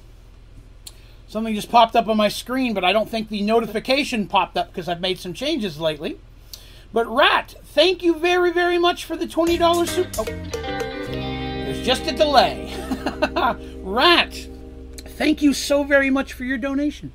Something 1.26 1.54
just 1.54 1.70
popped 1.70 1.96
up 1.96 2.08
on 2.08 2.16
my 2.16 2.28
screen, 2.28 2.74
but 2.74 2.84
I 2.84 2.92
don't 2.92 3.08
think 3.08 3.28
the 3.28 3.42
notification 3.42 4.28
popped 4.28 4.56
up 4.56 4.68
because 4.68 4.88
I've 4.88 5.00
made 5.00 5.18
some 5.18 5.32
changes 5.32 5.80
lately. 5.80 6.18
But 6.92 7.06
Rat, 7.08 7.54
thank 7.64 8.02
you 8.02 8.18
very, 8.18 8.52
very 8.52 8.78
much 8.78 9.06
for 9.06 9.16
the 9.16 9.26
$20 9.26 9.88
soup. 9.88 10.08
Oh, 10.18 10.24
there's 10.24 11.84
just 11.84 12.06
a 12.06 12.12
delay. 12.12 12.72
Rat, 13.82 14.46
thank 14.98 15.40
you 15.40 15.54
so 15.54 15.84
very 15.84 16.10
much 16.10 16.34
for 16.34 16.44
your 16.44 16.58
donation. 16.58 17.12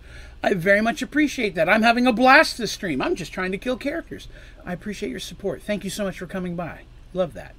I 0.48 0.53
very 0.53 0.80
much 0.80 1.02
appreciate 1.02 1.56
that. 1.56 1.68
I'm 1.68 1.82
having 1.82 2.07
a 2.07 2.14
blast 2.14 2.57
this 2.57 2.72
stream. 2.72 3.02
I'm 3.02 3.15
just 3.15 3.34
trying 3.34 3.52
to 3.52 3.57
kill 3.57 3.76
characters. 3.76 4.30
I 4.65 4.72
appreciate 4.72 5.10
your 5.10 5.19
support. 5.19 5.61
Thank 5.61 5.84
you 5.84 5.90
so 5.90 6.06
much 6.06 6.18
for 6.19 6.26
coming 6.26 6.56
by. 6.56 6.84
Love 7.14 7.34
that. 7.34 7.53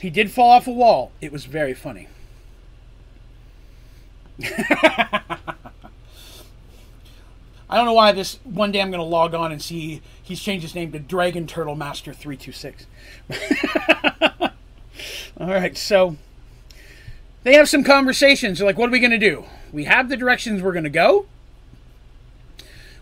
He 0.00 0.08
did 0.08 0.30
fall 0.30 0.52
off 0.52 0.66
a 0.66 0.72
wall. 0.72 1.12
It 1.20 1.30
was 1.30 1.44
very 1.44 1.74
funny. 1.74 2.08
I 4.42 5.26
don't 7.70 7.84
know 7.84 7.92
why 7.92 8.12
this 8.12 8.38
one 8.44 8.72
day 8.72 8.80
I'm 8.80 8.90
going 8.90 8.98
to 8.98 9.04
log 9.04 9.34
on 9.34 9.52
and 9.52 9.60
see 9.60 10.00
he's 10.22 10.40
changed 10.40 10.62
his 10.62 10.74
name 10.74 10.92
to 10.92 10.98
Dragon 10.98 11.46
Turtle 11.46 11.74
Master 11.74 12.14
326. 12.14 12.86
All 15.38 15.48
right, 15.48 15.76
so 15.76 16.16
they 17.42 17.52
have 17.52 17.68
some 17.68 17.84
conversations. 17.84 18.58
They're 18.58 18.66
like, 18.66 18.78
what 18.78 18.88
are 18.88 18.92
we 18.92 19.00
going 19.00 19.10
to 19.10 19.18
do? 19.18 19.44
We 19.70 19.84
have 19.84 20.08
the 20.08 20.16
directions 20.16 20.62
we're 20.62 20.72
going 20.72 20.84
to 20.84 20.88
go. 20.88 21.26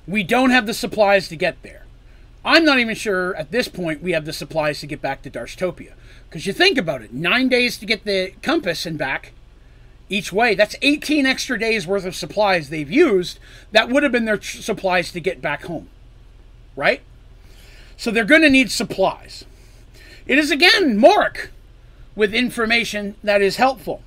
We 0.06 0.22
don't 0.22 0.50
have 0.50 0.66
the 0.66 0.74
supplies 0.74 1.28
to 1.28 1.36
get 1.36 1.62
there. 1.62 1.84
I'm 2.44 2.64
not 2.64 2.78
even 2.78 2.94
sure 2.94 3.34
at 3.36 3.50
this 3.50 3.68
point 3.68 4.02
we 4.02 4.12
have 4.12 4.26
the 4.26 4.32
supplies 4.32 4.80
to 4.80 4.86
get 4.86 5.00
back 5.00 5.22
to 5.22 5.30
Darshtopia. 5.30 5.92
Because 6.28 6.46
you 6.46 6.52
think 6.52 6.76
about 6.76 7.02
it, 7.02 7.12
nine 7.12 7.48
days 7.48 7.78
to 7.78 7.86
get 7.86 8.04
the 8.04 8.32
compass 8.42 8.84
and 8.84 8.98
back 8.98 9.32
each 10.10 10.32
way. 10.32 10.54
That's 10.54 10.76
18 10.82 11.24
extra 11.24 11.58
days 11.58 11.86
worth 11.86 12.04
of 12.04 12.14
supplies 12.14 12.68
they've 12.68 12.90
used. 12.90 13.38
That 13.72 13.88
would 13.88 14.02
have 14.02 14.12
been 14.12 14.26
their 14.26 14.36
tr- 14.36 14.58
supplies 14.58 15.10
to 15.12 15.20
get 15.20 15.40
back 15.40 15.64
home. 15.64 15.88
Right? 16.76 17.00
So 17.96 18.10
they're 18.10 18.24
going 18.24 18.42
to 18.42 18.50
need 18.50 18.70
supplies. 18.70 19.44
It 20.26 20.38
is 20.38 20.50
again 20.50 20.98
Morik 20.98 21.48
with 22.14 22.34
information 22.34 23.14
that 23.22 23.40
is 23.40 23.56
helpful. 23.56 24.02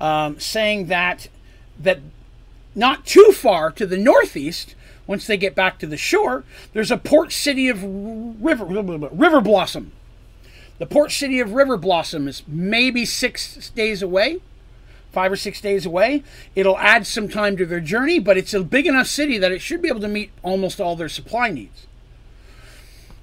Um, 0.00 0.38
saying 0.40 0.86
that 0.86 1.28
that 1.78 2.00
not 2.74 3.06
too 3.06 3.32
far 3.32 3.70
to 3.72 3.86
the 3.86 3.96
northeast, 3.96 4.74
once 5.06 5.26
they 5.26 5.36
get 5.36 5.54
back 5.54 5.78
to 5.78 5.86
the 5.86 5.96
shore, 5.96 6.44
there's 6.72 6.90
a 6.90 6.96
port 6.96 7.32
city 7.32 7.68
of 7.68 7.82
River 7.82 8.64
River 8.64 9.40
Blossom. 9.40 9.92
The 10.78 10.86
port 10.86 11.12
city 11.12 11.38
of 11.38 11.52
River 11.52 11.76
Blossom 11.76 12.26
is 12.26 12.42
maybe 12.46 13.04
six 13.04 13.70
days 13.70 14.02
away, 14.02 14.40
five 15.12 15.30
or 15.30 15.36
six 15.36 15.60
days 15.60 15.86
away. 15.86 16.22
It'll 16.54 16.78
add 16.78 17.06
some 17.06 17.28
time 17.28 17.56
to 17.56 17.66
their 17.66 17.80
journey, 17.80 18.18
but 18.18 18.36
it's 18.36 18.54
a 18.54 18.64
big 18.64 18.86
enough 18.86 19.06
city 19.06 19.38
that 19.38 19.52
it 19.52 19.60
should 19.60 19.82
be 19.82 19.88
able 19.88 20.00
to 20.00 20.08
meet 20.08 20.30
almost 20.42 20.80
all 20.80 20.96
their 20.96 21.08
supply 21.08 21.50
needs. 21.50 21.86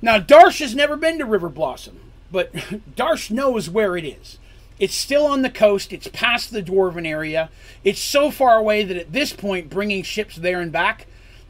Now, 0.01 0.19
Darsh 0.19 0.59
has 0.59 0.75
never 0.75 0.95
been 0.95 1.17
to 1.17 1.25
River 1.25 1.49
Blossom, 1.49 1.99
but 2.31 2.53
Darsh 2.95 3.31
knows 3.31 3.69
where 3.69 3.97
it 3.97 4.05
is. 4.05 4.37
It's 4.79 4.95
still 4.95 5.25
on 5.25 5.41
the 5.41 5.49
coast. 5.49 5.91
It's 5.93 6.07
past 6.07 6.51
the 6.51 6.63
dwarven 6.63 7.05
area. 7.05 7.49
It's 7.83 7.99
so 7.99 8.31
far 8.31 8.57
away 8.57 8.83
that 8.83 8.97
at 8.97 9.11
this 9.11 9.33
point, 9.33 9.69
bringing 9.69 10.03
ships 10.03 10.35
there 10.37 10.61
and 10.61 10.71
back 10.71 11.05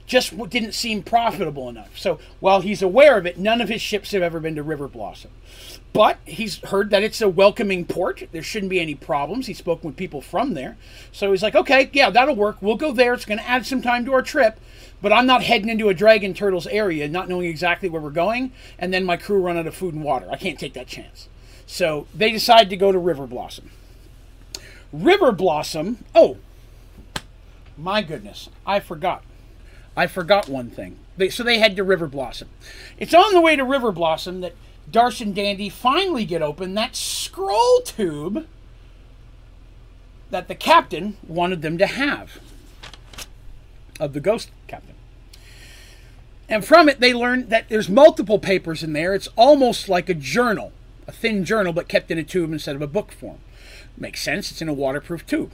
just 0.10 0.36
didn't 0.50 0.74
seem 0.74 1.04
profitable 1.04 1.70
enough. 1.70 1.98
So 1.98 2.20
while 2.40 2.62
he's 2.62 2.82
aware 2.82 3.18
of 3.18 3.28
it, 3.28 3.38
none 3.38 3.62
of 3.62 3.70
his 3.70 3.82
ships 3.82 4.12
have 4.12 4.24
ever 4.24 4.40
been 4.40 4.56
to 4.56 4.64
River 4.64 4.88
Blossom. 4.88 5.30
But 5.94 6.18
he's 6.26 6.58
heard 6.66 6.90
that 6.90 7.04
it's 7.04 7.22
a 7.22 7.30
welcoming 7.30 7.86
port. 7.86 8.28
There 8.32 8.42
shouldn't 8.42 8.72
be 8.72 8.80
any 8.80 8.96
problems. 8.96 9.46
He's 9.46 9.60
spoken 9.60 9.88
with 9.88 9.98
people 9.98 10.22
from 10.22 10.56
there. 10.56 10.78
So 11.12 11.32
he's 11.32 11.44
like, 11.44 11.56
okay, 11.56 11.90
yeah, 11.94 12.10
that'll 12.10 12.36
work. 12.36 12.58
We'll 12.60 12.76
go 12.76 12.92
there. 12.92 13.14
It's 13.14 13.26
going 13.26 13.38
to 13.38 13.48
add 13.48 13.66
some 13.66 13.84
time 13.84 14.04
to 14.06 14.14
our 14.14 14.22
trip. 14.24 14.60
But 15.02 15.14
I'm 15.14 15.28
not 15.28 15.44
heading 15.44 15.70
into 15.70 15.90
a 15.90 15.94
Dragon 15.94 16.34
Turtles 16.34 16.68
area, 16.68 17.08
not 17.08 17.30
knowing 17.30 17.46
exactly 17.48 17.88
where 17.88 18.02
we're 18.02 18.10
going, 18.10 18.52
and 18.78 18.94
then 18.94 19.06
my 19.06 19.16
crew 19.16 19.40
run 19.40 19.58
out 19.58 19.68
of 19.68 19.76
food 19.76 19.94
and 19.94 20.04
water. 20.04 20.28
I 20.30 20.38
can't 20.38 20.60
take 20.60 20.74
that 20.74 20.88
chance. 20.88 21.30
So 21.70 22.08
they 22.16 22.32
decide 22.32 22.72
to 22.72 22.76
go 22.76 22.92
to 22.92 22.98
River 22.98 23.28
Blossom. 23.28 23.70
River 24.92 25.32
Blossom, 25.32 26.04
oh, 26.16 26.38
my 27.78 28.02
goodness, 28.02 28.50
I 28.66 28.80
forgot. 28.80 29.24
I 29.96 30.08
forgot 30.08 30.50
one 30.50 30.72
thing. 30.72 30.98
They, 31.16 31.30
so 31.30 31.44
they 31.44 31.60
head 31.60 31.76
to 31.76 31.84
River 31.84 32.08
Blossom. 32.08 32.50
It's 32.98 33.14
on 33.14 33.34
the 33.34 33.40
way 33.40 33.56
to 33.56 33.64
River 33.64 33.92
Blossom 33.92 34.42
that 34.42 34.56
Darsh 34.90 35.22
and 35.22 35.36
Dandy 35.36 35.70
finally 35.70 36.26
get 36.26 36.42
open 36.42 36.74
that 36.74 36.96
scroll 36.96 37.82
tube 37.82 38.48
that 40.32 40.48
the 40.48 40.56
captain 40.56 41.18
wanted 41.28 41.62
them 41.62 41.78
to 41.78 41.86
have 41.86 42.40
of 44.00 44.14
the 44.14 44.20
ghost 44.20 44.50
captain. 44.68 44.96
And 46.50 46.66
from 46.66 46.90
it, 46.90 47.00
they 47.00 47.14
learn 47.14 47.50
that 47.50 47.70
there's 47.70 47.90
multiple 47.90 48.40
papers 48.40 48.82
in 48.82 48.94
there. 48.94 49.14
It's 49.14 49.30
almost 49.36 49.88
like 49.88 50.10
a 50.10 50.16
journal, 50.16 50.72
a 51.10 51.12
thin 51.12 51.44
journal, 51.44 51.74
but 51.74 51.88
kept 51.88 52.12
in 52.12 52.20
a 52.20 52.24
tube 52.24 52.54
instead 52.54 52.76
of 52.76 52.82
a 52.84 52.88
book 52.88 53.12
form. 53.12 53.40
Makes 53.98 54.22
sense. 54.22 54.52
It's 54.52 54.62
in 54.62 54.70
a 54.70 54.74
waterproof 54.74 55.26
tube. 55.26 55.52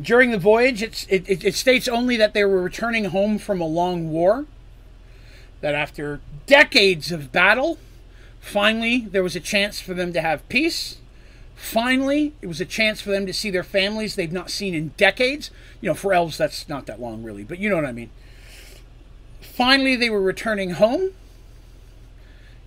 During 0.00 0.30
the 0.30 0.38
voyage, 0.38 0.82
it, 0.82 1.06
it, 1.10 1.54
states 1.54 1.86
only 1.86 2.16
that 2.16 2.32
they 2.32 2.42
were 2.44 2.62
returning 2.62 3.04
home 3.06 3.38
from 3.38 3.60
a 3.60 3.66
long 3.66 4.10
war 4.10 4.46
that 5.60 5.74
after 5.74 6.20
decades 6.46 7.12
of 7.12 7.30
battle, 7.30 7.76
finally 8.40 9.00
there 9.00 9.22
was 9.22 9.36
a 9.36 9.40
chance 9.40 9.78
for 9.78 9.92
them 9.92 10.14
to 10.14 10.22
have 10.22 10.48
peace. 10.48 10.96
Finally, 11.54 12.32
it 12.40 12.46
was 12.46 12.62
a 12.62 12.64
chance 12.64 13.02
for 13.02 13.10
them 13.10 13.26
to 13.26 13.34
see 13.34 13.50
their 13.50 13.62
families 13.62 14.14
they've 14.14 14.32
not 14.32 14.50
seen 14.50 14.74
in 14.74 14.88
decades. 14.96 15.50
You 15.82 15.90
know, 15.90 15.94
for 15.94 16.14
elves, 16.14 16.38
that's 16.38 16.66
not 16.66 16.86
that 16.86 17.02
long, 17.02 17.22
really, 17.22 17.44
but 17.44 17.58
you 17.58 17.68
know 17.68 17.76
what 17.76 17.84
I 17.84 17.92
mean. 17.92 18.08
Finally, 19.42 19.96
they 19.96 20.08
were 20.08 20.22
returning 20.22 20.70
home, 20.70 21.10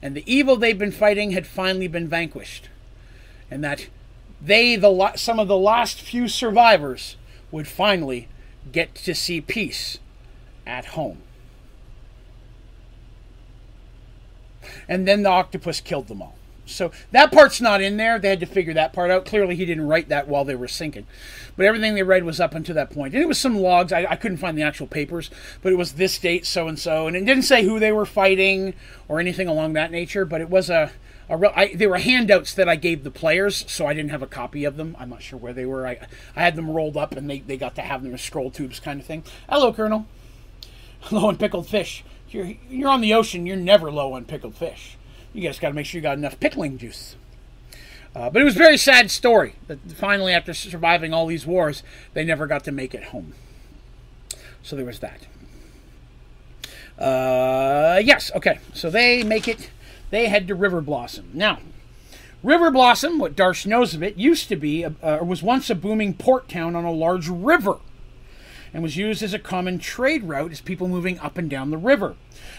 and 0.03 0.15
the 0.15 0.31
evil 0.31 0.55
they've 0.55 0.77
been 0.77 0.91
fighting 0.91 1.31
had 1.31 1.47
finally 1.47 1.87
been 1.87 2.07
vanquished. 2.07 2.69
And 3.49 3.63
that 3.63 3.87
they, 4.39 4.75
the 4.75 5.13
some 5.15 5.39
of 5.39 5.47
the 5.47 5.57
last 5.57 5.99
few 5.99 6.27
survivors, 6.27 7.15
would 7.49 7.67
finally 7.67 8.27
get 8.71 8.93
to 8.95 9.15
see 9.15 9.41
peace 9.41 9.97
at 10.67 10.85
home. 10.85 11.17
and 14.87 15.07
then 15.07 15.23
the 15.23 15.29
octopus 15.29 15.81
killed 15.81 16.07
them 16.07 16.21
all. 16.21 16.35
So 16.65 16.91
that 17.11 17.31
part's 17.31 17.59
not 17.59 17.81
in 17.81 17.97
there. 17.97 18.19
They 18.19 18.29
had 18.29 18.39
to 18.39 18.45
figure 18.45 18.73
that 18.73 18.93
part 18.93 19.11
out. 19.11 19.25
Clearly, 19.25 19.55
he 19.55 19.65
didn't 19.65 19.87
write 19.87 20.09
that 20.09 20.27
while 20.27 20.45
they 20.45 20.55
were 20.55 20.67
sinking. 20.67 21.07
But 21.57 21.65
everything 21.65 21.93
they 21.93 22.03
read 22.03 22.23
was 22.23 22.39
up 22.39 22.55
until 22.55 22.75
that 22.75 22.89
point. 22.89 23.13
And 23.13 23.21
it 23.21 23.27
was 23.27 23.37
some 23.37 23.57
logs. 23.57 23.91
I, 23.91 24.05
I 24.09 24.15
couldn't 24.15 24.37
find 24.37 24.57
the 24.57 24.63
actual 24.63 24.87
papers, 24.87 25.29
but 25.61 25.73
it 25.73 25.77
was 25.77 25.93
this 25.93 26.17
date, 26.17 26.45
so 26.45 26.67
and 26.67 26.79
so. 26.79 27.07
And 27.07 27.15
it 27.15 27.25
didn't 27.25 27.43
say 27.43 27.63
who 27.63 27.79
they 27.79 27.91
were 27.91 28.05
fighting 28.05 28.73
or 29.07 29.19
anything 29.19 29.47
along 29.47 29.73
that 29.73 29.91
nature, 29.91 30.25
but 30.25 30.41
it 30.41 30.49
was 30.49 30.69
a. 30.69 30.91
a 31.29 31.37
real, 31.37 31.51
I, 31.55 31.73
they 31.75 31.87
were 31.87 31.97
handouts 31.97 32.53
that 32.53 32.69
I 32.69 32.77
gave 32.77 33.03
the 33.03 33.11
players, 33.11 33.65
so 33.69 33.85
I 33.85 33.93
didn't 33.93 34.11
have 34.11 34.23
a 34.23 34.27
copy 34.27 34.63
of 34.63 34.77
them. 34.77 34.95
I'm 34.99 35.09
not 35.09 35.21
sure 35.21 35.37
where 35.37 35.53
they 35.53 35.65
were. 35.65 35.85
I, 35.85 36.07
I 36.35 36.43
had 36.43 36.55
them 36.55 36.69
rolled 36.69 36.97
up, 36.97 37.11
and 37.11 37.29
they, 37.29 37.39
they 37.39 37.57
got 37.57 37.75
to 37.75 37.81
have 37.81 38.03
them 38.03 38.13
as 38.13 38.21
scroll 38.21 38.51
tubes 38.51 38.79
kind 38.79 38.99
of 38.99 39.05
thing. 39.05 39.23
Hello, 39.49 39.73
Colonel. 39.73 40.07
Low 41.11 41.27
and 41.27 41.37
pickled 41.37 41.67
fish 41.67 42.05
you're 42.33 42.53
you're 42.69 42.89
on 42.89 43.01
the 43.01 43.13
ocean, 43.13 43.45
you're 43.45 43.55
never 43.55 43.91
low 43.91 44.13
on 44.13 44.25
pickled 44.25 44.55
fish. 44.55 44.97
You 45.33 45.41
just 45.41 45.59
got 45.59 45.69
to 45.69 45.73
make 45.73 45.85
sure 45.85 45.97
you 45.97 46.03
got 46.03 46.17
enough 46.17 46.39
pickling 46.39 46.77
juice. 46.77 47.15
Uh, 48.15 48.29
but 48.29 48.41
it 48.41 48.45
was 48.45 48.55
a 48.55 48.59
very 48.59 48.77
sad 48.77 49.09
story 49.09 49.55
that 49.67 49.79
finally, 49.91 50.33
after 50.33 50.53
surviving 50.53 51.13
all 51.13 51.25
these 51.25 51.47
wars, 51.47 51.81
they 52.13 52.23
never 52.23 52.45
got 52.45 52.63
to 52.65 52.71
make 52.71 52.93
it 52.93 53.05
home. 53.05 53.33
So 54.61 54.75
there 54.75 54.85
was 54.85 54.99
that. 54.99 55.25
Uh, 56.97 57.99
yes, 58.03 58.31
okay. 58.35 58.59
So 58.73 58.91
they 58.91 59.23
make 59.23 59.47
it, 59.47 59.71
they 60.11 60.27
head 60.27 60.47
to 60.47 60.55
River 60.55 60.79
Blossom. 60.79 61.31
Now, 61.33 61.59
River 62.43 62.69
Blossom, 62.69 63.17
what 63.17 63.35
Darsh 63.35 63.65
knows 63.65 63.95
of 63.95 64.03
it, 64.03 64.15
used 64.17 64.47
to 64.49 64.55
be, 64.55 64.85
uh, 64.85 65.23
was 65.23 65.41
once 65.41 65.71
a 65.71 65.75
booming 65.75 66.13
port 66.13 66.47
town 66.47 66.75
on 66.75 66.85
a 66.85 66.91
large 66.91 67.27
river 67.27 67.79
and 68.73 68.81
was 68.81 68.97
used 68.97 69.21
as 69.21 69.33
a 69.33 69.39
common 69.39 69.77
trade 69.77 70.23
route 70.23 70.51
as 70.51 70.61
people 70.61 70.87
moving 70.87 71.19
up 71.19 71.37
and 71.37 71.49
down 71.49 71.69
the 71.69 71.77
river. 71.77 72.15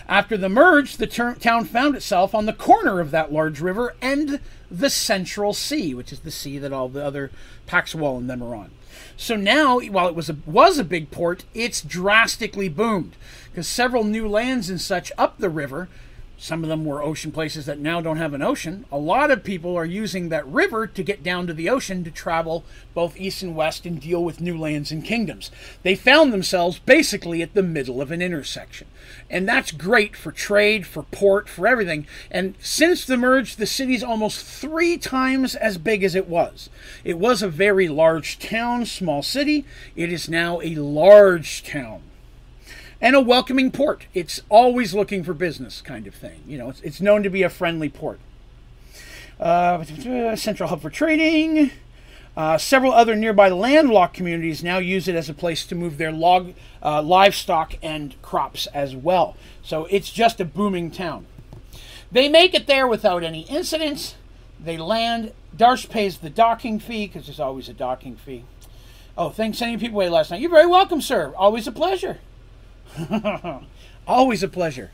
After 0.08 0.36
the 0.36 0.48
merge, 0.48 0.96
the 0.96 1.06
ter- 1.06 1.34
town 1.34 1.64
found 1.64 1.96
itself 1.96 2.34
on 2.34 2.46
the 2.46 2.52
corner 2.52 3.00
of 3.00 3.10
that 3.10 3.32
large 3.32 3.60
river 3.60 3.94
and 4.00 4.40
the 4.70 4.90
Central 4.90 5.52
Sea, 5.52 5.94
which 5.94 6.12
is 6.12 6.20
the 6.20 6.30
sea 6.30 6.58
that 6.58 6.72
all 6.72 6.88
the 6.88 7.04
other 7.04 7.30
Paxwell 7.66 8.16
and 8.16 8.30
them 8.30 8.42
are 8.42 8.54
on. 8.54 8.70
So 9.16 9.36
now, 9.36 9.80
while 9.80 10.08
it 10.08 10.14
was 10.14 10.30
a, 10.30 10.36
was 10.46 10.78
a 10.78 10.84
big 10.84 11.10
port, 11.10 11.44
it's 11.54 11.80
drastically 11.80 12.68
boomed 12.68 13.16
because 13.50 13.66
several 13.66 14.04
new 14.04 14.28
lands 14.28 14.70
and 14.70 14.80
such 14.80 15.10
up 15.18 15.38
the 15.38 15.50
river 15.50 15.88
some 16.36 16.62
of 16.62 16.68
them 16.68 16.84
were 16.84 17.02
ocean 17.02 17.32
places 17.32 17.66
that 17.66 17.78
now 17.78 18.00
don't 18.00 18.16
have 18.16 18.34
an 18.34 18.42
ocean. 18.42 18.84
A 18.90 18.98
lot 18.98 19.30
of 19.30 19.44
people 19.44 19.76
are 19.76 19.84
using 19.84 20.28
that 20.28 20.46
river 20.46 20.86
to 20.86 21.02
get 21.02 21.22
down 21.22 21.46
to 21.46 21.54
the 21.54 21.68
ocean 21.68 22.04
to 22.04 22.10
travel 22.10 22.64
both 22.92 23.16
east 23.16 23.42
and 23.42 23.54
west 23.54 23.86
and 23.86 24.00
deal 24.00 24.22
with 24.22 24.40
new 24.40 24.58
lands 24.58 24.90
and 24.90 25.04
kingdoms. 25.04 25.50
They 25.82 25.94
found 25.94 26.32
themselves 26.32 26.78
basically 26.80 27.40
at 27.40 27.54
the 27.54 27.62
middle 27.62 28.02
of 28.02 28.10
an 28.10 28.20
intersection. 28.20 28.88
And 29.30 29.48
that's 29.48 29.70
great 29.70 30.16
for 30.16 30.32
trade, 30.32 30.86
for 30.86 31.04
port, 31.04 31.48
for 31.48 31.66
everything. 31.66 32.06
And 32.30 32.54
since 32.58 33.04
the 33.04 33.16
merge, 33.16 33.56
the 33.56 33.66
city's 33.66 34.02
almost 34.02 34.44
three 34.44 34.98
times 34.98 35.54
as 35.54 35.78
big 35.78 36.02
as 36.02 36.14
it 36.14 36.28
was. 36.28 36.68
It 37.04 37.18
was 37.18 37.42
a 37.42 37.48
very 37.48 37.88
large 37.88 38.38
town, 38.38 38.86
small 38.86 39.22
city. 39.22 39.64
It 39.94 40.12
is 40.12 40.28
now 40.28 40.60
a 40.60 40.74
large 40.74 41.62
town 41.62 42.02
and 43.04 43.14
a 43.14 43.20
welcoming 43.20 43.70
port. 43.70 44.06
It's 44.14 44.40
always 44.48 44.94
looking 44.94 45.22
for 45.22 45.34
business, 45.34 45.82
kind 45.82 46.06
of 46.06 46.14
thing. 46.14 46.42
You 46.46 46.56
know, 46.56 46.70
it's, 46.70 46.80
it's 46.80 47.00
known 47.02 47.22
to 47.22 47.28
be 47.28 47.42
a 47.42 47.50
friendly 47.50 47.90
port. 47.90 48.18
Uh, 49.38 49.84
central 50.36 50.70
hub 50.70 50.80
for 50.80 50.88
trading. 50.88 51.70
Uh, 52.34 52.56
several 52.56 52.94
other 52.94 53.14
nearby 53.14 53.50
landlocked 53.50 54.14
communities 54.14 54.64
now 54.64 54.78
use 54.78 55.06
it 55.06 55.14
as 55.14 55.28
a 55.28 55.34
place 55.34 55.66
to 55.66 55.74
move 55.74 55.98
their 55.98 56.10
log, 56.10 56.54
uh, 56.82 57.02
livestock 57.02 57.74
and 57.82 58.20
crops 58.22 58.66
as 58.68 58.96
well. 58.96 59.36
So 59.62 59.84
it's 59.90 60.10
just 60.10 60.40
a 60.40 60.46
booming 60.46 60.90
town. 60.90 61.26
They 62.10 62.30
make 62.30 62.54
it 62.54 62.66
there 62.66 62.88
without 62.88 63.22
any 63.22 63.42
incidents. 63.42 64.14
They 64.58 64.78
land. 64.78 65.32
Darsh 65.54 65.90
pays 65.90 66.18
the 66.18 66.30
docking 66.30 66.78
fee 66.78 67.06
because 67.06 67.26
there's 67.26 67.38
always 67.38 67.68
a 67.68 67.74
docking 67.74 68.16
fee. 68.16 68.44
Oh, 69.16 69.28
thanks 69.28 69.58
sending 69.58 69.78
people 69.78 69.96
away 69.96 70.08
last 70.08 70.30
night. 70.30 70.40
You're 70.40 70.50
very 70.50 70.66
welcome, 70.66 71.02
sir. 71.02 71.34
Always 71.36 71.66
a 71.66 71.72
pleasure. 71.72 72.18
Always 74.06 74.42
a 74.42 74.48
pleasure. 74.48 74.90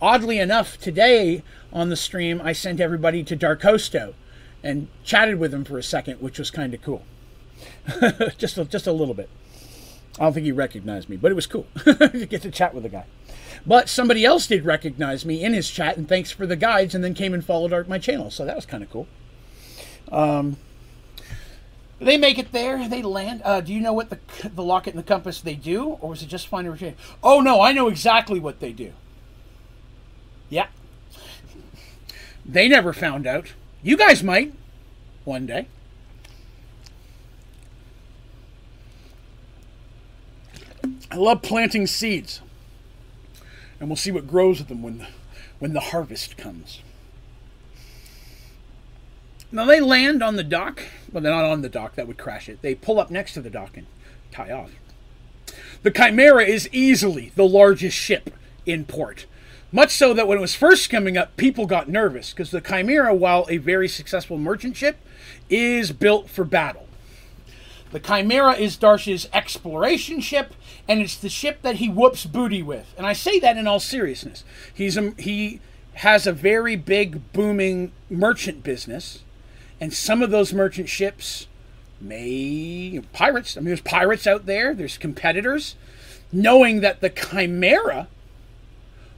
Oddly 0.00 0.38
enough, 0.38 0.78
today 0.78 1.42
on 1.72 1.88
the 1.88 1.96
stream, 1.96 2.40
I 2.42 2.52
sent 2.52 2.80
everybody 2.80 3.22
to 3.24 3.36
Darkosto 3.36 4.14
and 4.62 4.88
chatted 5.04 5.38
with 5.38 5.52
him 5.52 5.64
for 5.64 5.78
a 5.78 5.82
second, 5.82 6.20
which 6.20 6.38
was 6.38 6.50
kind 6.50 6.74
of 6.74 6.82
cool. 6.82 7.04
just, 8.38 8.58
a, 8.58 8.64
just 8.64 8.86
a 8.86 8.92
little 8.92 9.14
bit. 9.14 9.28
I 10.18 10.24
don't 10.24 10.32
think 10.32 10.46
he 10.46 10.52
recognized 10.52 11.08
me, 11.08 11.16
but 11.16 11.30
it 11.30 11.34
was 11.34 11.46
cool 11.46 11.66
to 11.84 12.26
get 12.28 12.42
to 12.42 12.50
chat 12.50 12.74
with 12.74 12.82
the 12.82 12.88
guy. 12.88 13.04
But 13.66 13.88
somebody 13.88 14.24
else 14.24 14.46
did 14.46 14.64
recognize 14.64 15.24
me 15.24 15.42
in 15.42 15.52
his 15.52 15.70
chat, 15.70 15.96
and 15.96 16.08
thanks 16.08 16.30
for 16.30 16.46
the 16.46 16.56
guides, 16.56 16.94
and 16.94 17.02
then 17.02 17.14
came 17.14 17.34
and 17.34 17.44
followed 17.44 17.72
our, 17.72 17.84
my 17.84 17.98
channel. 17.98 18.30
So 18.30 18.44
that 18.44 18.56
was 18.56 18.66
kind 18.66 18.82
of 18.82 18.90
cool. 18.90 19.06
Um, 20.10 20.56
they 22.00 22.16
make 22.16 22.38
it 22.38 22.52
there. 22.52 22.88
They 22.88 23.02
land. 23.02 23.42
Uh, 23.44 23.60
do 23.60 23.72
you 23.72 23.80
know 23.80 23.92
what 23.92 24.10
the 24.10 24.18
the 24.48 24.62
locket 24.62 24.94
and 24.94 25.02
the 25.02 25.06
compass 25.06 25.40
they 25.40 25.54
do, 25.54 25.84
or 25.84 26.10
was 26.10 26.22
it 26.22 26.26
just 26.26 26.46
find 26.46 26.66
a 26.66 26.70
retrieve? 26.70 26.94
Oh 27.22 27.40
no, 27.40 27.60
I 27.60 27.72
know 27.72 27.88
exactly 27.88 28.38
what 28.38 28.60
they 28.60 28.72
do. 28.72 28.92
Yeah. 30.48 30.68
They 32.44 32.68
never 32.68 32.92
found 32.92 33.26
out. 33.26 33.52
You 33.82 33.96
guys 33.96 34.22
might 34.22 34.54
one 35.24 35.46
day. 35.46 35.68
I 41.10 41.16
love 41.16 41.42
planting 41.42 41.86
seeds, 41.86 42.40
and 43.80 43.88
we'll 43.88 43.96
see 43.96 44.10
what 44.10 44.26
grows 44.26 44.58
with 44.58 44.68
them 44.68 44.82
when 44.82 45.06
when 45.58 45.72
the 45.72 45.80
harvest 45.80 46.36
comes. 46.36 46.82
Now 49.50 49.64
they 49.64 49.80
land 49.80 50.22
on 50.22 50.36
the 50.36 50.44
dock. 50.44 50.82
Well, 51.10 51.22
they're 51.22 51.32
not 51.32 51.44
on 51.44 51.62
the 51.62 51.68
dock. 51.68 51.94
That 51.94 52.06
would 52.06 52.18
crash 52.18 52.48
it. 52.48 52.60
They 52.60 52.74
pull 52.74 53.00
up 53.00 53.10
next 53.10 53.32
to 53.34 53.40
the 53.40 53.50
dock 53.50 53.76
and 53.76 53.86
tie 54.30 54.50
off. 54.50 54.72
The 55.82 55.90
Chimera 55.90 56.44
is 56.44 56.68
easily 56.70 57.32
the 57.34 57.46
largest 57.46 57.96
ship 57.96 58.30
in 58.66 58.84
port. 58.84 59.26
Much 59.72 59.90
so 59.90 60.12
that 60.14 60.26
when 60.26 60.38
it 60.38 60.42
was 60.42 60.54
first 60.54 60.90
coming 60.90 61.16
up, 61.16 61.36
people 61.36 61.66
got 61.66 61.88
nervous 61.88 62.30
because 62.30 62.50
the 62.50 62.60
Chimera, 62.60 63.14
while 63.14 63.46
a 63.48 63.58
very 63.58 63.88
successful 63.88 64.38
merchant 64.38 64.76
ship, 64.76 64.98
is 65.48 65.92
built 65.92 66.28
for 66.28 66.44
battle. 66.44 66.86
The 67.90 68.00
Chimera 68.00 68.54
is 68.54 68.76
Darsh's 68.76 69.28
exploration 69.32 70.20
ship, 70.20 70.54
and 70.86 71.00
it's 71.00 71.16
the 71.16 71.30
ship 71.30 71.62
that 71.62 71.76
he 71.76 71.88
whoops 71.88 72.26
booty 72.26 72.62
with. 72.62 72.94
And 72.98 73.06
I 73.06 73.14
say 73.14 73.38
that 73.40 73.56
in 73.56 73.66
all 73.66 73.80
seriousness. 73.80 74.44
He's 74.72 74.98
a, 74.98 75.12
he 75.18 75.60
has 75.94 76.26
a 76.26 76.32
very 76.32 76.76
big, 76.76 77.32
booming 77.32 77.92
merchant 78.10 78.62
business 78.62 79.22
and 79.80 79.92
some 79.92 80.22
of 80.22 80.30
those 80.30 80.52
merchant 80.52 80.88
ships 80.88 81.46
may 82.00 83.00
pirates. 83.12 83.56
I 83.56 83.60
mean, 83.60 83.66
there's 83.66 83.80
pirates 83.80 84.26
out 84.26 84.46
there. 84.46 84.74
There's 84.74 84.98
competitors, 84.98 85.74
knowing 86.32 86.80
that 86.80 87.00
the 87.00 87.10
Chimera 87.10 88.08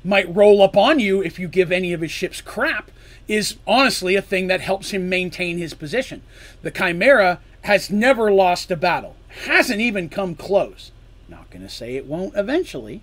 might 0.02 0.34
roll 0.34 0.62
up 0.62 0.76
on 0.76 0.98
you 0.98 1.22
if 1.22 1.38
you 1.38 1.46
give 1.48 1.70
any 1.70 1.92
of 1.92 2.00
his 2.00 2.10
ships 2.10 2.40
crap 2.40 2.90
is 3.28 3.56
honestly 3.66 4.16
a 4.16 4.22
thing 4.22 4.48
that 4.48 4.60
helps 4.60 4.90
him 4.90 5.08
maintain 5.08 5.58
his 5.58 5.74
position. 5.74 6.22
The 6.62 6.70
Chimera 6.70 7.40
has 7.62 7.90
never 7.90 8.32
lost 8.32 8.70
a 8.70 8.76
battle, 8.76 9.14
hasn't 9.44 9.80
even 9.80 10.08
come 10.08 10.34
close. 10.34 10.90
Not 11.28 11.50
going 11.50 11.62
to 11.62 11.68
say 11.68 11.94
it 11.94 12.06
won't 12.06 12.36
eventually. 12.36 13.02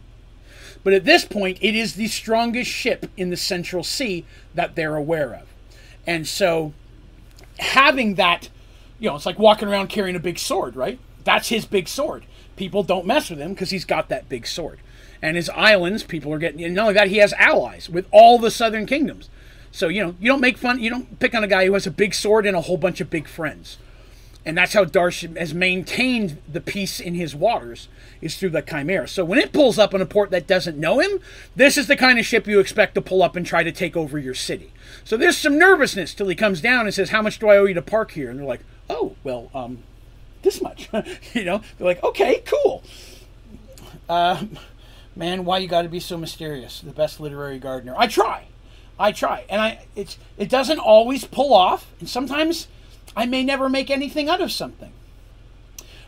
But 0.84 0.94
at 0.94 1.06
this 1.06 1.24
point, 1.24 1.58
it 1.62 1.76
is 1.76 1.96
the 1.96 2.08
strongest 2.08 2.70
ship 2.70 3.08
in 3.16 3.30
the 3.30 3.38
Central 3.38 3.84
Sea 3.84 4.26
that 4.54 4.76
they're 4.76 4.96
aware 4.96 5.34
of. 5.34 5.48
And 6.06 6.28
so 6.28 6.74
having 7.60 8.16
that, 8.16 8.50
you 9.00 9.10
know, 9.10 9.16
it's 9.16 9.26
like 9.26 9.40
walking 9.40 9.68
around 9.68 9.88
carrying 9.88 10.16
a 10.16 10.20
big 10.20 10.40
sword, 10.40 10.76
right? 10.76 11.00
That's 11.24 11.50
his 11.50 11.66
big 11.66 11.88
sword. 11.88 12.26
People 12.56 12.84
don't 12.84 13.06
mess 13.06 13.30
with 13.30 13.40
him 13.40 13.54
because 13.54 13.70
he's 13.70 13.86
got 13.86 14.10
that 14.10 14.30
big 14.30 14.48
sword. 14.48 14.80
And 15.22 15.36
his 15.36 15.50
islands, 15.50 16.04
people 16.04 16.32
are 16.34 16.38
getting, 16.38 16.64
and 16.64 16.76
not 16.76 16.84
only 16.84 16.94
that, 16.94 17.08
he 17.08 17.18
has 17.18 17.34
allies 17.34 17.90
with 17.90 18.08
all 18.12 18.40
the 18.40 18.52
southern 18.52 18.86
kingdoms. 18.86 19.30
So, 19.72 19.88
you 19.88 20.04
know, 20.04 20.16
you 20.20 20.32
don't 20.32 20.42
make 20.42 20.58
fun, 20.58 20.80
you 20.80 20.90
don't 20.90 21.20
pick 21.20 21.36
on 21.36 21.44
a 21.44 21.48
guy 21.48 21.66
who 21.66 21.74
has 21.74 21.88
a 21.88 21.92
big 21.92 22.14
sword 22.14 22.46
and 22.46 22.56
a 22.56 22.62
whole 22.62 22.78
bunch 22.78 23.02
of 23.02 23.10
big 23.10 23.28
friends. 23.28 23.78
And 24.48 24.58
that's 24.58 24.72
how 24.72 24.86
Darsh 24.86 25.36
has 25.36 25.54
maintained 25.54 26.38
the 26.50 26.62
peace 26.62 27.02
in 27.02 27.16
his 27.16 27.36
waters 27.36 27.90
is 28.22 28.38
through 28.38 28.52
the 28.52 28.62
Chimera. 28.62 29.06
So 29.06 29.26
when 29.26 29.40
it 29.40 29.52
pulls 29.52 29.78
up 29.78 29.94
on 29.94 30.02
a 30.02 30.06
port 30.06 30.32
that 30.32 30.48
doesn't 30.48 30.78
know 30.78 31.02
him, 31.02 31.20
this 31.58 31.78
is 31.78 31.88
the 31.88 31.98
kind 31.98 32.18
of 32.18 32.26
ship 32.26 32.48
you 32.48 32.62
expect 32.62 32.96
to 32.96 33.02
pull 33.02 33.22
up 33.22 33.36
and 33.36 33.46
try 33.46 33.64
to 33.64 33.74
take 33.74 33.98
over 33.98 34.18
your 34.18 34.34
city. 34.34 34.72
So 35.04 35.18
there's 35.18 35.38
some 35.38 35.58
nervousness 35.58 36.14
till 36.14 36.30
he 36.30 36.34
comes 36.36 36.62
down 36.62 36.86
and 36.86 36.94
says, 36.94 37.10
"How 37.10 37.22
much 37.22 37.40
do 37.40 37.50
I 37.50 37.58
owe 37.58 37.66
you 37.66 37.74
to 37.74 37.82
park 37.82 38.12
here?" 38.12 38.30
And 38.30 38.40
they're 38.40 38.46
like, 38.46 38.62
"Oh, 38.90 39.18
well, 39.22 39.52
um, 39.54 39.80
this 40.44 40.62
much." 40.62 40.90
you 41.34 41.44
know, 41.44 41.62
they're 41.78 41.88
like, 41.88 42.02
"Okay, 42.02 42.42
cool." 42.46 42.84
Uh, 44.08 44.46
man, 45.14 45.44
why 45.44 45.58
you 45.58 45.68
got 45.68 45.82
to 45.82 45.90
be 45.90 46.00
so 46.00 46.18
mysterious? 46.18 46.80
The 46.80 46.94
best 46.94 47.20
literary 47.20 47.60
gardener. 47.60 47.96
I 47.98 48.08
try, 48.08 48.46
I 48.98 49.12
try, 49.12 49.44
and 49.50 49.60
I 49.60 49.88
it's 49.94 50.18
it 50.38 50.48
doesn't 50.48 50.80
always 50.80 51.26
pull 51.26 51.54
off, 51.54 51.92
and 52.00 52.08
sometimes 52.08 52.70
I 53.18 53.26
may 53.26 53.44
never 53.44 53.68
make 53.68 53.90
anything 53.90 54.30
out 54.30 54.42
of 54.42 54.52
something. 54.52 54.92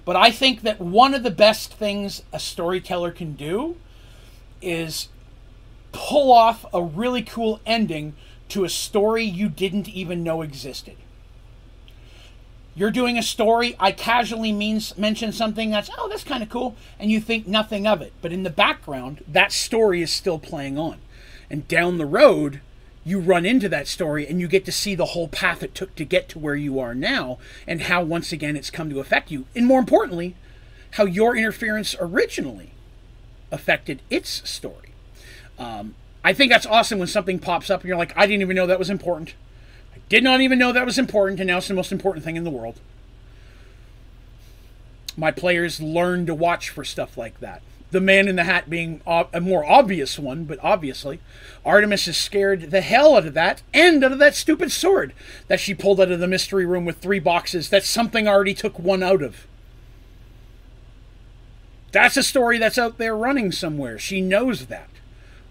But 0.05 0.15
I 0.15 0.29
think 0.29 0.61
that 0.61 0.79
one 0.79 1.15
of 1.15 1.23
the 1.23 1.31
best 1.31 1.73
things 1.73 2.21
a 2.31 2.39
storyteller 2.39 3.11
can 3.11 3.33
do 3.33 3.77
is 4.61 5.09
pull 5.91 6.31
off 6.31 6.67
a 6.71 6.83
really 6.83 7.23
cool 7.23 7.61
ending 7.65 8.15
to 8.49 8.63
a 8.63 8.69
story 8.69 9.23
you 9.23 9.49
didn't 9.49 9.89
even 9.89 10.23
know 10.23 10.43
existed. 10.43 10.97
You're 12.75 12.91
doing 12.91 13.17
a 13.17 13.23
story, 13.23 13.75
I 13.79 13.91
casually 13.91 14.51
means 14.51 14.95
mention 14.95 15.31
something 15.31 15.71
that's, 15.71 15.89
oh, 15.97 16.09
that's 16.09 16.23
kind 16.23 16.43
of 16.43 16.49
cool, 16.49 16.75
and 16.99 17.11
you 17.11 17.19
think 17.19 17.47
nothing 17.47 17.87
of 17.87 18.03
it. 18.03 18.13
But 18.21 18.31
in 18.31 18.43
the 18.43 18.51
background, 18.51 19.23
that 19.27 19.51
story 19.51 20.03
is 20.03 20.11
still 20.11 20.37
playing 20.37 20.77
on. 20.77 20.99
And 21.49 21.67
down 21.67 21.97
the 21.97 22.05
road, 22.05 22.61
you 23.09 23.19
run 23.19 23.45
into 23.45 23.67
that 23.69 23.87
story 23.87 24.27
and 24.27 24.39
you 24.39 24.47
get 24.47 24.65
to 24.65 24.71
see 24.71 24.95
the 24.95 25.07
whole 25.07 25.27
path 25.27 25.63
it 25.63 25.73
took 25.73 25.95
to 25.95 26.05
get 26.05 26.29
to 26.29 26.39
where 26.39 26.55
you 26.55 26.79
are 26.79 26.93
now 26.93 27.37
and 27.67 27.83
how 27.83 28.03
once 28.03 28.31
again 28.31 28.55
it's 28.55 28.69
come 28.69 28.89
to 28.89 28.99
affect 28.99 29.31
you. 29.31 29.45
And 29.55 29.65
more 29.65 29.79
importantly, 29.79 30.35
how 30.91 31.05
your 31.05 31.35
interference 31.35 31.95
originally 31.99 32.71
affected 33.51 34.01
its 34.09 34.47
story. 34.49 34.93
Um, 35.57 35.95
I 36.23 36.33
think 36.33 36.51
that's 36.51 36.65
awesome 36.65 36.99
when 36.99 37.07
something 37.07 37.39
pops 37.39 37.69
up 37.69 37.81
and 37.81 37.87
you're 37.87 37.97
like, 37.97 38.15
I 38.15 38.25
didn't 38.25 38.41
even 38.41 38.55
know 38.55 38.67
that 38.67 38.79
was 38.79 38.89
important. 38.89 39.33
I 39.95 39.99
did 40.09 40.23
not 40.23 40.41
even 40.41 40.59
know 40.59 40.71
that 40.71 40.85
was 40.85 40.99
important, 40.99 41.39
and 41.39 41.47
now 41.47 41.57
it's 41.57 41.67
the 41.67 41.73
most 41.73 41.91
important 41.91 42.25
thing 42.25 42.35
in 42.35 42.43
the 42.43 42.49
world. 42.49 42.79
My 45.17 45.31
players 45.31 45.81
learn 45.81 46.25
to 46.27 46.35
watch 46.35 46.69
for 46.69 46.83
stuff 46.83 47.17
like 47.17 47.39
that. 47.39 47.61
The 47.91 48.01
man 48.01 48.27
in 48.27 48.35
the 48.35 48.43
hat 48.43 48.69
being 48.69 49.01
a 49.07 49.41
more 49.41 49.65
obvious 49.65 50.19
one, 50.19 50.43
but 50.43 50.59
obviously, 50.61 51.19
Artemis 51.65 52.07
is 52.07 52.17
scared 52.17 52.69
the 52.69 52.81
hell 52.81 53.15
out 53.15 53.25
of 53.25 53.33
that 53.33 53.63
and 53.73 54.03
out 54.03 54.11
of 54.11 54.19
that 54.19 54.35
stupid 54.35 54.71
sword 54.71 55.13
that 55.47 55.59
she 55.59 55.73
pulled 55.73 55.99
out 55.99 56.11
of 56.11 56.19
the 56.19 56.27
mystery 56.27 56.67
room 56.67 56.85
with 56.85 56.97
three 56.97 57.19
boxes 57.19 57.69
that 57.69 57.83
something 57.83 58.27
already 58.27 58.53
took 58.53 58.77
one 58.77 59.01
out 59.01 59.23
of. 59.23 59.47
That's 61.91 62.17
a 62.17 62.23
story 62.23 62.59
that's 62.59 62.77
out 62.77 62.99
there 62.99 63.17
running 63.17 63.51
somewhere. 63.51 63.97
She 63.97 64.21
knows 64.21 64.67
that. 64.67 64.89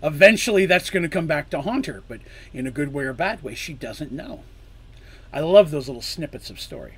Eventually, 0.02 0.64
that's 0.64 0.90
going 0.90 1.02
to 1.02 1.08
come 1.08 1.26
back 1.26 1.50
to 1.50 1.62
haunt 1.62 1.86
her, 1.86 2.04
but 2.06 2.20
in 2.54 2.66
a 2.68 2.70
good 2.70 2.92
way 2.92 3.04
or 3.04 3.12
bad 3.12 3.42
way, 3.42 3.54
she 3.54 3.72
doesn't 3.72 4.12
know. 4.12 4.44
I 5.32 5.40
love 5.40 5.70
those 5.70 5.88
little 5.88 6.02
snippets 6.02 6.50
of 6.50 6.60
story. 6.60 6.94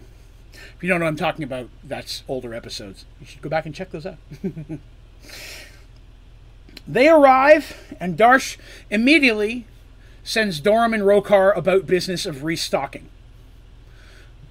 If 0.52 0.82
you 0.82 0.88
don't 0.88 1.00
know 1.00 1.06
what 1.06 1.10
I'm 1.10 1.16
talking 1.16 1.44
about, 1.44 1.70
that's 1.82 2.22
older 2.28 2.54
episodes. 2.54 3.06
You 3.20 3.26
should 3.26 3.42
go 3.42 3.48
back 3.48 3.64
and 3.64 3.74
check 3.74 3.90
those 3.90 4.04
out. 4.04 4.18
they 6.86 7.08
arrive, 7.08 7.94
and 8.00 8.16
Darsh 8.16 8.56
immediately 8.90 9.66
sends 10.24 10.60
Dorum 10.60 10.94
and 10.94 11.04
Rokar 11.04 11.56
about 11.56 11.86
business 11.86 12.26
of 12.26 12.42
restocking. 12.42 13.08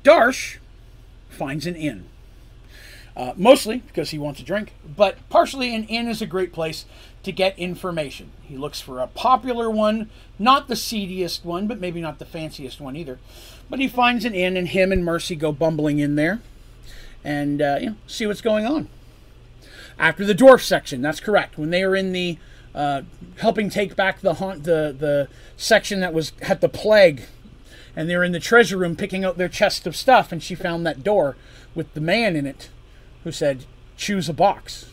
Darsh 0.04 0.58
finds 1.30 1.66
an 1.66 1.76
inn. 1.76 2.06
Uh, 3.16 3.34
mostly 3.36 3.80
because 3.80 4.12
he 4.12 4.18
wants 4.18 4.40
a 4.40 4.44
drink, 4.44 4.74
but 4.96 5.18
partially 5.30 5.76
an 5.76 5.84
inn 5.86 6.08
is 6.08 6.22
a 6.22 6.26
great 6.26 6.54
place 6.54 6.86
to 7.24 7.34
get 7.34 7.58
information. 7.60 8.32
He 8.44 8.56
looks 8.56 8.80
for 8.80 9.00
a 9.00 9.08
popular 9.08 9.70
one, 9.70 10.10
not 10.38 10.70
the 10.70 10.76
seediest 10.76 11.44
one, 11.44 11.68
but 11.68 11.82
maybe 11.82 12.00
not 12.00 12.20
the 12.20 12.26
fanciest 12.26 12.80
one 12.80 12.96
either. 12.96 13.20
But 13.70 13.80
he 13.80 13.90
finds 13.90 14.24
an 14.24 14.34
inn, 14.34 14.56
and 14.56 14.70
him 14.70 14.94
and 14.94 15.04
Mercy 15.04 15.36
go 15.36 15.52
bumbling 15.52 16.00
in 16.00 16.16
there 16.16 16.42
and 17.24 17.62
uh, 17.62 17.78
you 17.80 17.90
know, 17.90 17.96
see 18.08 18.26
what's 18.26 18.42
going 18.42 18.66
on. 18.66 18.88
After 20.00 20.26
the 20.26 20.34
dwarf 20.34 20.62
section, 20.62 21.02
that's 21.02 21.20
correct. 21.20 21.58
When 21.58 21.70
they 21.70 21.86
were 21.86 21.96
in 21.96 22.14
the 22.14 22.38
uh, 22.74 23.02
helping 23.38 23.70
take 23.70 23.96
back 23.96 24.22
the 24.22 24.36
haunt, 24.36 24.64
the 24.64 24.96
the 24.98 25.28
section 25.58 26.00
that 26.00 26.14
was 26.14 26.32
had 26.42 26.62
the 26.62 26.70
plague, 26.70 27.24
and 27.96 28.10
they're 28.10 28.24
in 28.24 28.32
the 28.32 28.40
treasure 28.40 28.78
room 28.78 28.96
picking 28.96 29.26
out 29.26 29.38
their 29.38 29.50
chest 29.50 29.86
of 29.86 29.96
stuff, 29.96 30.32
and 30.32 30.42
she 30.42 30.56
found 30.56 30.86
that 30.86 31.04
door 31.04 31.36
with 31.76 31.94
the 31.94 32.02
man 32.02 32.36
in 32.36 32.46
it 32.46 32.70
who 33.24 33.32
said, 33.32 33.66
choose 33.98 34.30
a 34.30 34.34
box, 34.34 34.90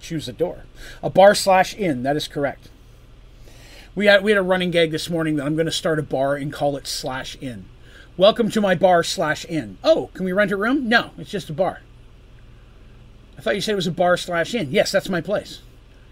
choose 0.00 0.28
a 0.28 0.32
door. 0.32 0.64
A 1.02 1.08
bar 1.08 1.34
slash 1.34 1.74
inn, 1.74 2.02
that 2.02 2.16
is 2.16 2.28
correct. 2.28 2.68
We 3.94 4.06
had, 4.06 4.22
we 4.22 4.30
had 4.30 4.38
a 4.38 4.42
running 4.42 4.70
gag 4.70 4.90
this 4.90 5.10
morning 5.10 5.36
that 5.36 5.46
I'm 5.46 5.56
going 5.56 5.66
to 5.66 5.72
start 5.72 5.98
a 5.98 6.02
bar 6.02 6.36
and 6.36 6.52
call 6.52 6.76
it 6.76 6.86
slash 6.86 7.36
inn. 7.40 7.64
Welcome 8.16 8.50
to 8.50 8.60
my 8.60 8.74
bar 8.74 9.02
slash 9.02 9.46
inn. 9.46 9.78
Oh, 9.82 10.10
can 10.12 10.24
we 10.24 10.32
rent 10.32 10.52
a 10.52 10.56
room? 10.56 10.88
No, 10.88 11.10
it's 11.16 11.30
just 11.30 11.48
a 11.50 11.54
bar. 11.54 11.80
I 13.42 13.44
thought 13.44 13.54
you 13.56 13.60
said 13.60 13.72
it 13.72 13.74
was 13.74 13.88
a 13.88 13.90
bar 13.90 14.16
slash 14.16 14.54
inn. 14.54 14.68
Yes, 14.70 14.92
that's 14.92 15.08
my 15.08 15.20
place. 15.20 15.62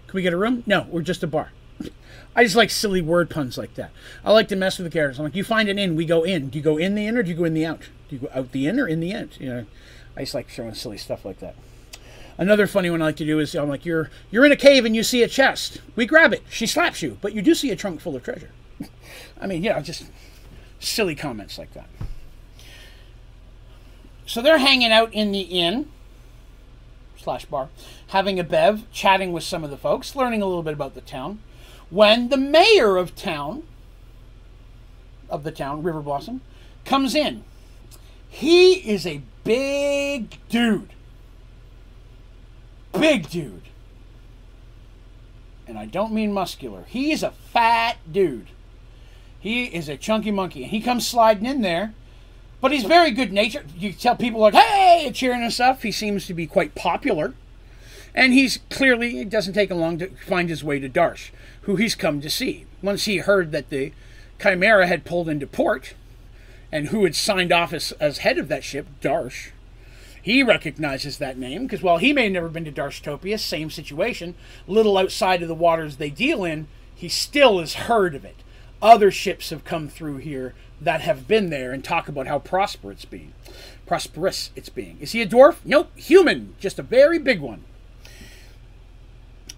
Can 0.07 0.17
we 0.17 0.21
get 0.21 0.33
a 0.33 0.37
room? 0.37 0.63
No, 0.65 0.85
we're 0.89 1.01
just 1.01 1.23
a 1.23 1.27
bar. 1.27 1.53
I 2.35 2.43
just 2.43 2.57
like 2.57 2.69
silly 2.69 3.01
word 3.01 3.29
puns 3.29 3.57
like 3.57 3.75
that. 3.75 3.91
I 4.25 4.33
like 4.33 4.49
to 4.49 4.57
mess 4.57 4.77
with 4.77 4.83
the 4.83 4.91
characters. 4.91 5.17
I'm 5.17 5.23
like, 5.23 5.35
you 5.35 5.45
find 5.45 5.69
an 5.69 5.79
inn, 5.79 5.95
we 5.95 6.03
go 6.03 6.23
in. 6.23 6.49
Do 6.49 6.57
you 6.57 6.63
go 6.63 6.75
in 6.75 6.93
the 6.93 7.07
inn 7.07 7.15
or 7.15 7.23
do 7.23 7.29
you 7.29 7.37
go 7.37 7.45
in 7.45 7.53
the 7.53 7.65
out? 7.65 7.83
Do 8.09 8.17
you 8.17 8.21
go 8.23 8.29
out 8.33 8.51
the 8.51 8.67
inn 8.67 8.81
or 8.81 8.85
in 8.85 8.99
the 8.99 9.13
end? 9.13 9.37
You 9.39 9.47
know, 9.47 9.65
I 10.17 10.23
just 10.23 10.33
like 10.33 10.49
throwing 10.49 10.73
silly 10.73 10.97
stuff 10.97 11.23
like 11.23 11.39
that. 11.39 11.55
Another 12.37 12.67
funny 12.67 12.89
one 12.89 13.01
I 13.01 13.05
like 13.05 13.15
to 13.15 13.25
do 13.25 13.39
is 13.39 13.55
I'm 13.55 13.69
like, 13.69 13.85
you're 13.85 14.09
you're 14.29 14.45
in 14.45 14.51
a 14.51 14.57
cave 14.57 14.83
and 14.83 14.93
you 14.93 15.01
see 15.01 15.23
a 15.23 15.29
chest. 15.29 15.79
We 15.95 16.05
grab 16.05 16.33
it. 16.33 16.43
She 16.49 16.67
slaps 16.67 17.01
you, 17.01 17.17
but 17.21 17.31
you 17.31 17.41
do 17.41 17.55
see 17.55 17.71
a 17.71 17.77
trunk 17.77 18.01
full 18.01 18.17
of 18.17 18.23
treasure. 18.23 18.51
I 19.39 19.47
mean, 19.47 19.63
yeah, 19.63 19.79
just 19.79 20.03
silly 20.81 21.15
comments 21.15 21.57
like 21.57 21.73
that. 21.75 21.87
So 24.25 24.41
they're 24.41 24.57
hanging 24.57 24.91
out 24.91 25.13
in 25.13 25.31
the 25.31 25.43
inn 25.43 25.87
slash 27.21 27.45
bar, 27.45 27.69
having 28.07 28.39
a 28.39 28.43
bev, 28.43 28.89
chatting 28.91 29.31
with 29.31 29.43
some 29.43 29.63
of 29.63 29.69
the 29.69 29.77
folks, 29.77 30.15
learning 30.15 30.41
a 30.41 30.45
little 30.45 30.63
bit 30.63 30.73
about 30.73 30.95
the 30.95 31.01
town. 31.01 31.39
When 31.89 32.29
the 32.29 32.37
mayor 32.37 32.97
of 32.97 33.15
town, 33.15 33.63
of 35.29 35.43
the 35.43 35.51
town, 35.51 35.83
River 35.83 36.01
Blossom, 36.01 36.41
comes 36.85 37.15
in. 37.15 37.43
He 38.29 38.73
is 38.89 39.05
a 39.05 39.21
big 39.43 40.37
dude. 40.49 40.93
Big 42.97 43.29
dude. 43.29 43.63
And 45.67 45.77
I 45.77 45.85
don't 45.85 46.13
mean 46.13 46.33
muscular. 46.33 46.85
He's 46.87 47.23
a 47.23 47.31
fat 47.31 47.97
dude. 48.11 48.47
He 49.39 49.65
is 49.65 49.89
a 49.89 49.97
chunky 49.97 50.31
monkey. 50.31 50.63
And 50.63 50.71
he 50.71 50.81
comes 50.81 51.07
sliding 51.07 51.45
in 51.45 51.61
there. 51.61 51.93
But 52.61 52.71
he's 52.71 52.83
very 52.83 53.11
good 53.11 53.33
natured. 53.33 53.71
You 53.75 53.91
tell 53.91 54.15
people 54.15 54.39
like, 54.39 54.53
hey, 54.53 55.11
cheering 55.13 55.41
and 55.41 55.51
stuff. 55.51 55.81
He 55.81 55.91
seems 55.91 56.27
to 56.27 56.33
be 56.33 56.47
quite 56.47 56.75
popular. 56.75 57.33
And 58.13 58.33
he's 58.33 58.59
clearly, 58.69 59.19
it 59.19 59.29
doesn't 59.29 59.53
take 59.53 59.71
him 59.71 59.79
long 59.79 59.97
to 59.97 60.09
find 60.27 60.49
his 60.49 60.63
way 60.63 60.79
to 60.79 60.89
Darsh, 60.89 61.31
who 61.61 61.75
he's 61.75 61.95
come 61.95 62.21
to 62.21 62.29
see. 62.29 62.65
Once 62.81 63.05
he 63.05 63.17
heard 63.17 63.51
that 63.51 63.69
the 63.69 63.93
Chimera 64.39 64.87
had 64.87 65.05
pulled 65.05 65.29
into 65.29 65.47
port, 65.47 65.95
and 66.71 66.87
who 66.87 67.03
had 67.03 67.15
signed 67.15 67.51
off 67.51 67.73
as, 67.73 67.91
as 67.93 68.19
head 68.19 68.37
of 68.37 68.47
that 68.47 68.63
ship, 68.63 68.87
Darsh. 69.01 69.49
He 70.21 70.43
recognizes 70.43 71.17
that 71.17 71.37
name 71.37 71.63
because 71.63 71.81
while 71.81 71.97
he 71.97 72.13
may 72.13 72.23
have 72.23 72.31
never 72.31 72.49
been 72.49 72.65
to 72.65 72.71
Darshtopia, 72.71 73.39
same 73.39 73.69
situation, 73.69 74.35
little 74.67 74.97
outside 74.97 75.41
of 75.41 75.47
the 75.47 75.55
waters 75.55 75.97
they 75.97 76.09
deal 76.09 76.43
in, 76.43 76.67
he 76.93 77.09
still 77.09 77.59
has 77.59 77.73
heard 77.73 78.15
of 78.15 78.23
it. 78.23 78.37
Other 78.81 79.11
ships 79.11 79.49
have 79.49 79.63
come 79.63 79.87
through 79.87 80.17
here 80.17 80.53
that 80.81 81.01
have 81.01 81.27
been 81.27 81.49
there 81.49 81.71
and 81.71 81.83
talk 81.83 82.07
about 82.07 82.27
how 82.27 82.39
prosperous 82.39 82.95
it's 82.95 83.05
being. 83.05 83.33
Prosperous 83.85 84.49
it's 84.55 84.69
being. 84.69 84.97
Is 84.99 85.11
he 85.11 85.21
a 85.21 85.27
dwarf? 85.27 85.57
Nope, 85.63 85.95
human, 85.95 86.55
just 86.59 86.79
a 86.79 86.83
very 86.83 87.19
big 87.19 87.39
one. 87.39 87.63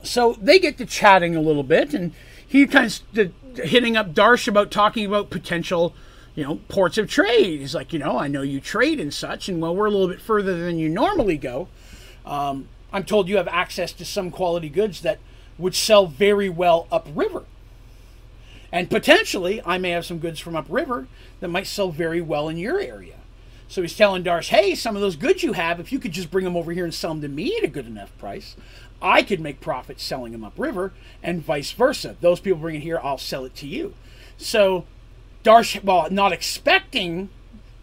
So 0.03 0.33
they 0.33 0.59
get 0.59 0.77
to 0.79 0.85
chatting 0.85 1.35
a 1.35 1.41
little 1.41 1.63
bit, 1.63 1.93
and 1.93 2.13
he 2.45 2.67
kind 2.67 3.01
of 3.15 3.31
hitting 3.57 3.95
up 3.95 4.13
Darsh 4.13 4.47
about 4.47 4.69
talking 4.69 5.05
about 5.05 5.29
potential 5.29 5.95
you 6.35 6.43
know, 6.43 6.55
ports 6.67 6.97
of 6.97 7.09
trade. 7.09 7.59
He's 7.59 7.75
like, 7.75 7.93
you 7.93 7.99
know, 7.99 8.17
I 8.17 8.27
know 8.27 8.41
you 8.41 8.59
trade 8.59 8.99
and 8.99 9.13
such, 9.13 9.47
and 9.47 9.61
well, 9.61 9.75
we're 9.75 9.85
a 9.85 9.91
little 9.91 10.07
bit 10.07 10.21
further 10.21 10.57
than 10.57 10.79
you 10.79 10.89
normally 10.89 11.37
go. 11.37 11.67
Um, 12.25 12.69
I'm 12.91 13.03
told 13.03 13.27
you 13.27 13.37
have 13.37 13.47
access 13.47 13.93
to 13.93 14.05
some 14.05 14.31
quality 14.31 14.69
goods 14.69 15.01
that 15.01 15.19
would 15.57 15.75
sell 15.75 16.07
very 16.07 16.49
well 16.49 16.87
upriver. 16.91 17.45
And 18.73 18.89
potentially, 18.89 19.61
I 19.63 19.77
may 19.77 19.91
have 19.91 20.03
some 20.03 20.17
goods 20.17 20.39
from 20.39 20.55
upriver 20.55 21.07
that 21.39 21.47
might 21.47 21.67
sell 21.67 21.91
very 21.91 22.21
well 22.21 22.49
in 22.49 22.57
your 22.57 22.79
area. 22.79 23.17
So 23.67 23.83
he's 23.83 23.95
telling 23.95 24.23
Darsh, 24.23 24.47
hey, 24.47 24.73
some 24.73 24.95
of 24.95 25.01
those 25.01 25.15
goods 25.15 25.43
you 25.43 25.53
have, 25.53 25.79
if 25.79 25.91
you 25.91 25.99
could 25.99 26.11
just 26.11 26.31
bring 26.31 26.43
them 26.43 26.57
over 26.57 26.71
here 26.71 26.83
and 26.83 26.93
sell 26.93 27.11
them 27.11 27.21
to 27.21 27.27
me 27.27 27.55
at 27.55 27.63
a 27.63 27.67
good 27.67 27.85
enough 27.85 28.17
price, 28.17 28.55
I 28.99 29.21
could 29.21 29.39
make 29.39 29.61
profit 29.61 30.01
selling 30.01 30.31
them 30.31 30.43
upriver, 30.43 30.91
and 31.21 31.43
vice 31.43 31.71
versa. 31.71 32.15
Those 32.19 32.39
people 32.39 32.59
bring 32.59 32.75
it 32.75 32.81
here, 32.81 32.99
I'll 33.01 33.19
sell 33.19 33.45
it 33.45 33.55
to 33.57 33.67
you. 33.67 33.93
So 34.37 34.85
Darsh, 35.43 35.83
well, 35.83 36.09
not 36.09 36.33
expecting 36.33 37.29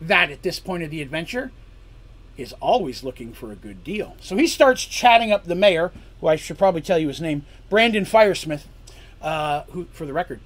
that 0.01 0.31
at 0.31 0.43
this 0.43 0.59
point 0.59 0.83
of 0.83 0.91
the 0.91 1.03
adventure, 1.03 1.53
is 2.37 2.53
always 2.55 3.05
looking 3.05 3.33
for 3.33 3.53
a 3.53 3.57
good 3.57 3.85
deal. 3.85 4.17
So 4.21 4.37
he 4.37 4.49
starts 4.49 4.85
chatting 4.85 5.31
up 5.31 5.45
the 5.45 5.55
mayor, 5.55 5.93
who 6.21 6.27
I 6.27 6.35
should 6.35 6.59
probably 6.59 6.81
tell 6.81 6.99
you 6.99 7.07
his 7.07 7.21
name, 7.21 7.45
Brandon 7.69 8.05
Firesmith, 8.05 8.65
uh, 9.23 9.63
who, 9.71 9.87
for 9.93 10.05
the 10.05 10.13
record, 10.13 10.41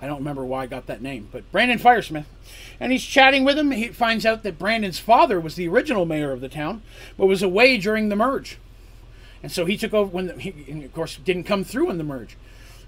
I 0.00 0.06
don't 0.06 0.18
remember 0.18 0.44
why 0.44 0.62
I 0.62 0.66
got 0.66 0.86
that 0.86 1.02
name, 1.02 1.28
but 1.32 1.50
Brandon 1.50 1.78
Firesmith. 1.78 2.26
And 2.78 2.92
he's 2.92 3.04
chatting 3.04 3.44
with 3.44 3.58
him. 3.58 3.72
He 3.72 3.88
finds 3.88 4.24
out 4.24 4.44
that 4.44 4.58
Brandon's 4.58 4.98
father 4.98 5.40
was 5.40 5.56
the 5.56 5.68
original 5.68 6.06
mayor 6.06 6.30
of 6.32 6.40
the 6.40 6.48
town, 6.48 6.82
but 7.16 7.26
was 7.26 7.42
away 7.42 7.78
during 7.78 8.08
the 8.08 8.16
merge. 8.16 8.58
And 9.42 9.50
so 9.50 9.66
he 9.66 9.76
took 9.76 9.94
over 9.94 10.10
when, 10.10 10.26
the, 10.28 10.34
he, 10.34 10.84
of 10.84 10.92
course, 10.92 11.16
didn't 11.16 11.44
come 11.44 11.64
through 11.64 11.90
in 11.90 11.98
the 11.98 12.04
merge. 12.04 12.36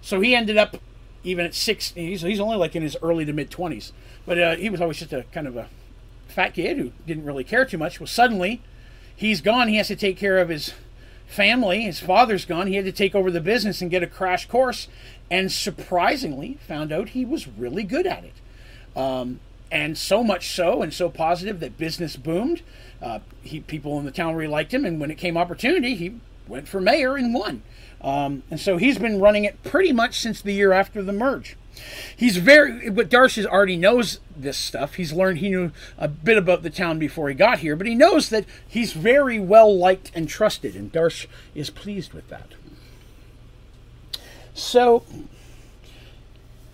So 0.01 0.20
he 0.20 0.35
ended 0.35 0.57
up 0.57 0.77
even 1.23 1.45
at 1.45 1.55
six, 1.55 1.91
he's, 1.93 2.23
he's 2.23 2.41
only 2.41 2.57
like 2.57 2.74
in 2.74 2.82
his 2.82 2.97
early 3.03 3.24
to 3.24 3.32
mid 3.32 3.51
20s. 3.51 3.93
But 4.27 4.39
uh, 4.39 4.57
he 4.57 4.70
was 4.70 4.81
always 4.81 4.99
just 4.99 5.12
a 5.12 5.24
kind 5.32 5.47
of 5.47 5.57
a 5.57 5.69
fat 6.28 6.55
kid 6.55 6.78
who 6.78 6.93
didn't 7.07 7.24
really 7.24 7.45
care 7.45 7.65
too 7.65 7.78
much. 7.78 8.01
Well, 8.01 8.07
suddenly 8.07 8.62
he's 9.15 9.41
gone. 9.41 9.69
He 9.69 9.77
has 9.77 9.89
to 9.89 9.97
take 9.97 10.16
care 10.16 10.39
of 10.39 10.49
his 10.49 10.74
family. 11.27 11.82
His 11.82 12.01
father's 12.01 12.45
gone. 12.45 12.66
He 12.66 12.77
had 12.77 12.85
to 12.85 12.93
take 12.93 13.15
over 13.15 13.31
the 13.31 13.41
business 13.41 13.81
and 13.82 13.91
get 13.91 14.03
a 14.03 14.07
crash 14.07 14.47
course. 14.47 14.89
And 15.31 15.52
surprisingly, 15.52 16.59
found 16.66 16.93
out 16.93 17.11
he 17.11 17.24
was 17.24 17.47
really 17.47 17.85
good 17.85 18.07
at 18.07 18.24
it. 18.24 18.98
Um, 18.98 19.40
and 19.70 19.97
so 19.97 20.24
much 20.24 20.48
so, 20.48 20.82
and 20.82 20.93
so 20.93 21.09
positive 21.09 21.61
that 21.61 21.78
business 21.78 22.16
boomed. 22.16 22.62
Uh, 23.01 23.20
he, 23.43 23.61
people 23.61 23.98
in 23.98 24.05
the 24.05 24.11
town 24.11 24.35
really 24.35 24.51
liked 24.51 24.74
him, 24.74 24.85
and 24.85 25.01
when 25.01 25.11
it 25.11 25.19
came 25.19 25.36
opportunity, 25.36 25.94
he 25.94 26.16
went 26.48 26.66
for 26.66 26.81
mayor 26.81 27.16
and 27.16 27.32
won. 27.32 27.62
Um, 28.01 28.43
and 28.51 28.59
so 28.59 28.77
he's 28.77 28.98
been 28.98 29.20
running 29.20 29.44
it 29.44 29.62
pretty 29.62 29.93
much 29.93 30.19
since 30.19 30.40
the 30.43 30.52
year 30.52 30.73
after 30.73 31.02
the 31.02 31.12
merge. 31.12 31.57
He's 32.16 32.36
very, 32.36 32.90
but 32.90 33.09
Darsh 33.09 33.43
already 33.47 33.77
knows 33.77 34.20
this 34.36 34.57
stuff. 34.57 34.94
He's 34.94 35.12
learned, 35.12 35.39
he 35.39 35.48
knew 35.48 35.70
a 35.97 36.09
bit 36.09 36.36
about 36.36 36.62
the 36.62 36.70
town 36.70 36.98
before 36.98 37.28
he 37.28 37.35
got 37.35 37.61
here, 37.61 37.77
but 37.77 37.86
he 37.86 37.94
knows 37.94 38.28
that 38.31 38.44
he's 38.66 38.93
very 38.93 39.39
well 39.39 39.74
liked 39.74 40.11
and 40.15 40.28
trusted, 40.28 40.74
and 40.74 40.93
Darsh 40.93 41.27
is 41.55 41.70
pleased 41.70 42.12
with 42.12 42.28
that. 42.28 42.55
So 44.61 45.03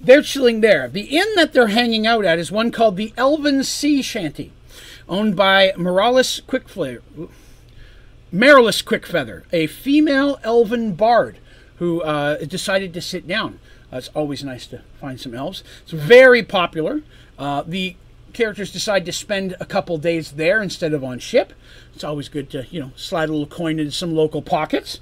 they're 0.01 0.23
chilling 0.23 0.61
there. 0.61 0.89
The 0.89 1.17
inn 1.17 1.35
that 1.37 1.53
they're 1.53 1.69
hanging 1.69 2.07
out 2.07 2.25
at 2.25 2.39
is 2.39 2.51
one 2.51 2.71
called 2.71 2.97
the 2.97 3.15
Elven 3.17 3.63
Sea 3.63 4.03
Shanty, 4.03 4.53
owned 5.09 5.37
by 5.37 5.73
Morales 5.77 6.43
Quickflare. 6.47 7.01
Marilys 8.35 8.85
Quickfeather, 8.85 9.45
a 9.53 9.69
female 9.69 10.39
elven 10.43 10.95
bard 10.95 11.39
who 11.77 12.03
uh, 12.03 12.39
decided 12.39 12.93
to 12.93 13.01
sit 13.01 13.27
down. 13.27 13.61
Uh, 13.93 13.99
it's 13.99 14.09
always 14.09 14.43
nice 14.43 14.67
to 14.67 14.83
find 15.01 15.21
some 15.21 15.33
elves. 15.33 15.63
It's 15.83 15.93
very 15.93 16.43
popular. 16.43 17.03
Uh, 17.39 17.63
the 17.65 17.95
characters 18.33 18.73
decide 18.73 19.07
to 19.07 19.13
spend 19.13 19.55
a 19.61 19.65
couple 19.65 19.97
days 19.97 20.33
there 20.33 20.61
instead 20.61 20.93
of 20.93 21.05
on 21.05 21.21
ship. 21.21 21.53
It's 21.95 22.05
always 22.05 22.29
good 22.29 22.51
to, 22.51 22.67
you 22.69 22.81
know, 22.81 22.91
slide 22.97 23.29
a 23.29 23.33
little 23.33 23.47
coin 23.47 23.79
into 23.79 23.93
some 23.93 24.15
local 24.15 24.43
pockets. 24.43 25.01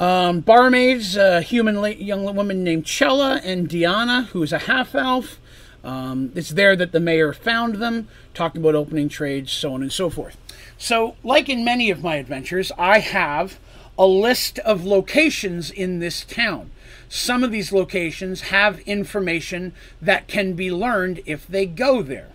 Um, 0.00 0.40
barmaids, 0.40 1.14
a 1.14 1.42
human 1.42 1.76
young 2.00 2.24
woman 2.24 2.64
named 2.64 2.86
Chella, 2.86 3.38
and 3.44 3.68
Diana, 3.68 4.22
who 4.32 4.42
is 4.42 4.50
a 4.50 4.60
half 4.60 4.94
elf. 4.94 5.38
Um, 5.84 6.32
it's 6.34 6.48
there 6.48 6.74
that 6.74 6.92
the 6.92 7.00
mayor 7.00 7.34
found 7.34 7.74
them, 7.74 8.08
talking 8.32 8.62
about 8.62 8.74
opening 8.74 9.10
trades, 9.10 9.52
so 9.52 9.74
on 9.74 9.82
and 9.82 9.92
so 9.92 10.08
forth. 10.08 10.38
So, 10.78 11.16
like 11.22 11.50
in 11.50 11.66
many 11.66 11.90
of 11.90 12.02
my 12.02 12.16
adventures, 12.16 12.72
I 12.78 13.00
have 13.00 13.58
a 13.98 14.06
list 14.06 14.58
of 14.60 14.86
locations 14.86 15.70
in 15.70 15.98
this 15.98 16.24
town. 16.24 16.70
Some 17.10 17.44
of 17.44 17.50
these 17.50 17.70
locations 17.70 18.40
have 18.42 18.80
information 18.80 19.74
that 20.00 20.28
can 20.28 20.54
be 20.54 20.72
learned 20.72 21.20
if 21.26 21.46
they 21.46 21.66
go 21.66 22.00
there. 22.00 22.30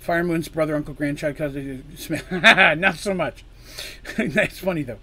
Fire 0.00 0.24
Moon's 0.24 0.48
brother, 0.48 0.74
uncle, 0.74 0.94
grandchild, 0.94 1.36
cousin, 1.36 1.84
not 2.80 2.96
so 2.96 3.14
much. 3.14 3.44
That's 4.16 4.58
funny 4.58 4.82
though. 4.82 4.98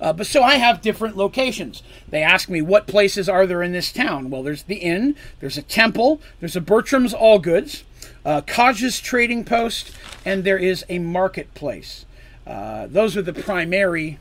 Uh, 0.00 0.12
but 0.12 0.26
so 0.26 0.42
I 0.42 0.54
have 0.54 0.80
different 0.80 1.16
locations. 1.16 1.82
They 2.08 2.22
ask 2.22 2.48
me 2.48 2.62
what 2.62 2.86
places 2.86 3.28
are 3.28 3.46
there 3.46 3.62
in 3.62 3.72
this 3.72 3.92
town. 3.92 4.30
Well, 4.30 4.42
there's 4.42 4.62
the 4.62 4.76
inn, 4.76 5.14
there's 5.40 5.58
a 5.58 5.62
temple, 5.62 6.20
there's 6.40 6.56
a 6.56 6.60
Bertram's 6.60 7.12
All 7.12 7.38
Goods, 7.38 7.84
uh, 8.24 8.40
Kaj's 8.40 9.00
Trading 9.00 9.44
Post, 9.44 9.92
and 10.24 10.44
there 10.44 10.58
is 10.58 10.84
a 10.88 10.98
marketplace. 10.98 12.06
Uh, 12.46 12.86
those 12.86 13.16
are 13.16 13.22
the 13.22 13.34
primary 13.34 14.18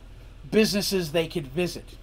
businesses 0.51 1.11
they 1.11 1.27
could 1.27 1.47
visit. 1.47 1.95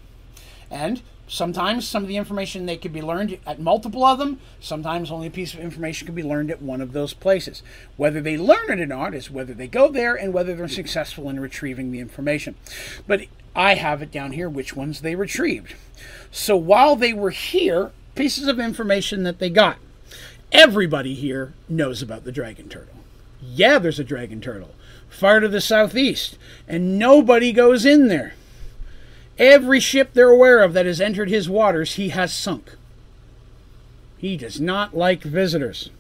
And 0.71 1.03
sometimes 1.27 1.87
some 1.87 2.03
of 2.03 2.09
the 2.09 2.17
information 2.17 2.67
they 2.67 2.77
could 2.77 2.93
be 2.93 3.03
learned 3.03 3.39
at 3.47 3.61
multiple 3.61 4.05
of 4.05 4.19
them. 4.19 4.41
Sometimes 4.61 5.11
only 5.11 5.27
a 5.27 5.31
piece 5.31 5.55
of 5.55 5.61
information 5.61 6.07
can 6.07 6.15
be 6.15 6.23
learned 6.23 6.51
at 6.51 6.63
one 6.63 6.81
of 6.81 6.93
those 6.93 7.15
places. 7.15 7.63
Whether 7.97 8.21
they 8.21 8.37
learn 8.37 8.71
it 8.71 8.81
or 8.81 8.87
not 8.87 9.15
is 9.15 9.31
whether 9.31 9.55
they 9.55 9.69
go 9.69 9.91
there 9.91 10.15
and 10.15 10.33
whether 10.33 10.55
they're 10.55 10.69
successful 10.69 11.29
in 11.29 11.41
retrieving 11.41 11.93
the 11.93 12.01
information. 12.01 12.55
But 13.07 13.23
I 13.55 13.75
have 13.75 14.03
it 14.03 14.13
down 14.13 14.33
here 14.33 14.49
which 14.49 14.77
ones 14.77 15.01
they 15.01 15.15
retrieved. 15.15 15.75
So 16.31 16.57
while 16.57 16.97
they 16.97 17.13
were 17.13 17.31
here, 17.31 17.93
pieces 18.15 18.47
of 18.49 18.61
information 18.61 19.23
that 19.25 19.39
they 19.39 19.51
got. 19.51 19.79
Everybody 20.53 21.15
here 21.15 21.55
knows 21.69 22.03
about 22.03 22.25
the 22.25 22.33
dragon 22.33 22.69
turtle. 22.69 22.95
Yeah, 23.43 23.79
there's 23.79 23.99
a 23.99 24.05
dragon 24.05 24.41
turtle 24.41 24.71
far 25.09 25.41
to 25.41 25.49
the 25.49 25.61
southeast, 25.61 26.37
and 26.69 26.99
nobody 26.99 27.53
goes 27.53 27.87
in 27.87 28.09
there. 28.09 28.35
Every 29.39 29.81
ship 29.81 30.11
they're 30.15 30.31
aware 30.31 30.63
of 30.63 30.73
that 30.73 30.87
has 30.87 31.01
entered 31.01 31.29
his 31.29 31.49
waters, 31.49 31.95
he 31.95 32.11
has 32.11 32.33
sunk. 32.33 32.75
He 34.19 34.37
does 34.37 34.61
not 34.61 34.97
like 34.97 35.23
visitors. 35.23 35.91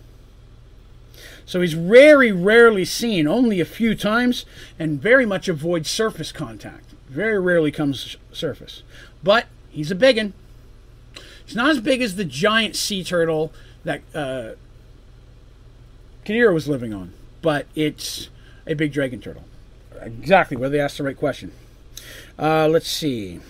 So 1.45 1.61
he's 1.61 1.75
very 1.75 2.33
rarely 2.33 2.85
seen, 2.85 3.29
only 3.29 3.61
a 3.61 3.65
few 3.65 3.95
times, 3.95 4.45
and 4.79 5.01
very 5.01 5.27
much 5.27 5.49
avoids 5.49 5.89
surface 5.89 6.33
contact 6.33 6.87
very 7.09 7.39
rarely 7.39 7.71
comes 7.71 8.17
surface. 8.33 8.83
But 9.23 9.47
he's 9.71 9.91
a 9.91 9.95
big 9.95 10.17
one. 10.17 10.33
He's 11.45 11.57
not 11.57 11.71
as 11.71 11.81
big 11.81 12.03
as 12.03 12.17
the 12.17 12.25
giant 12.25 12.77
sea 12.77 13.05
turtle 13.05 13.53
that 13.85 14.03
uh, 14.15 14.51
Kadira 16.25 16.53
was 16.53 16.69
living 16.69 16.93
on, 16.93 17.13
but 17.43 17.67
it's 17.75 18.29
a 18.67 18.75
big 18.75 18.93
dragon 18.93 19.21
turtle. 19.21 19.45
Exactly 20.01 20.57
where 20.57 20.69
they 20.69 20.81
asked 20.81 20.99
the 20.99 21.05
right 21.05 21.17
question. 21.17 21.53
Uh, 22.39 22.69
let's 22.69 22.89
see. 22.89 23.41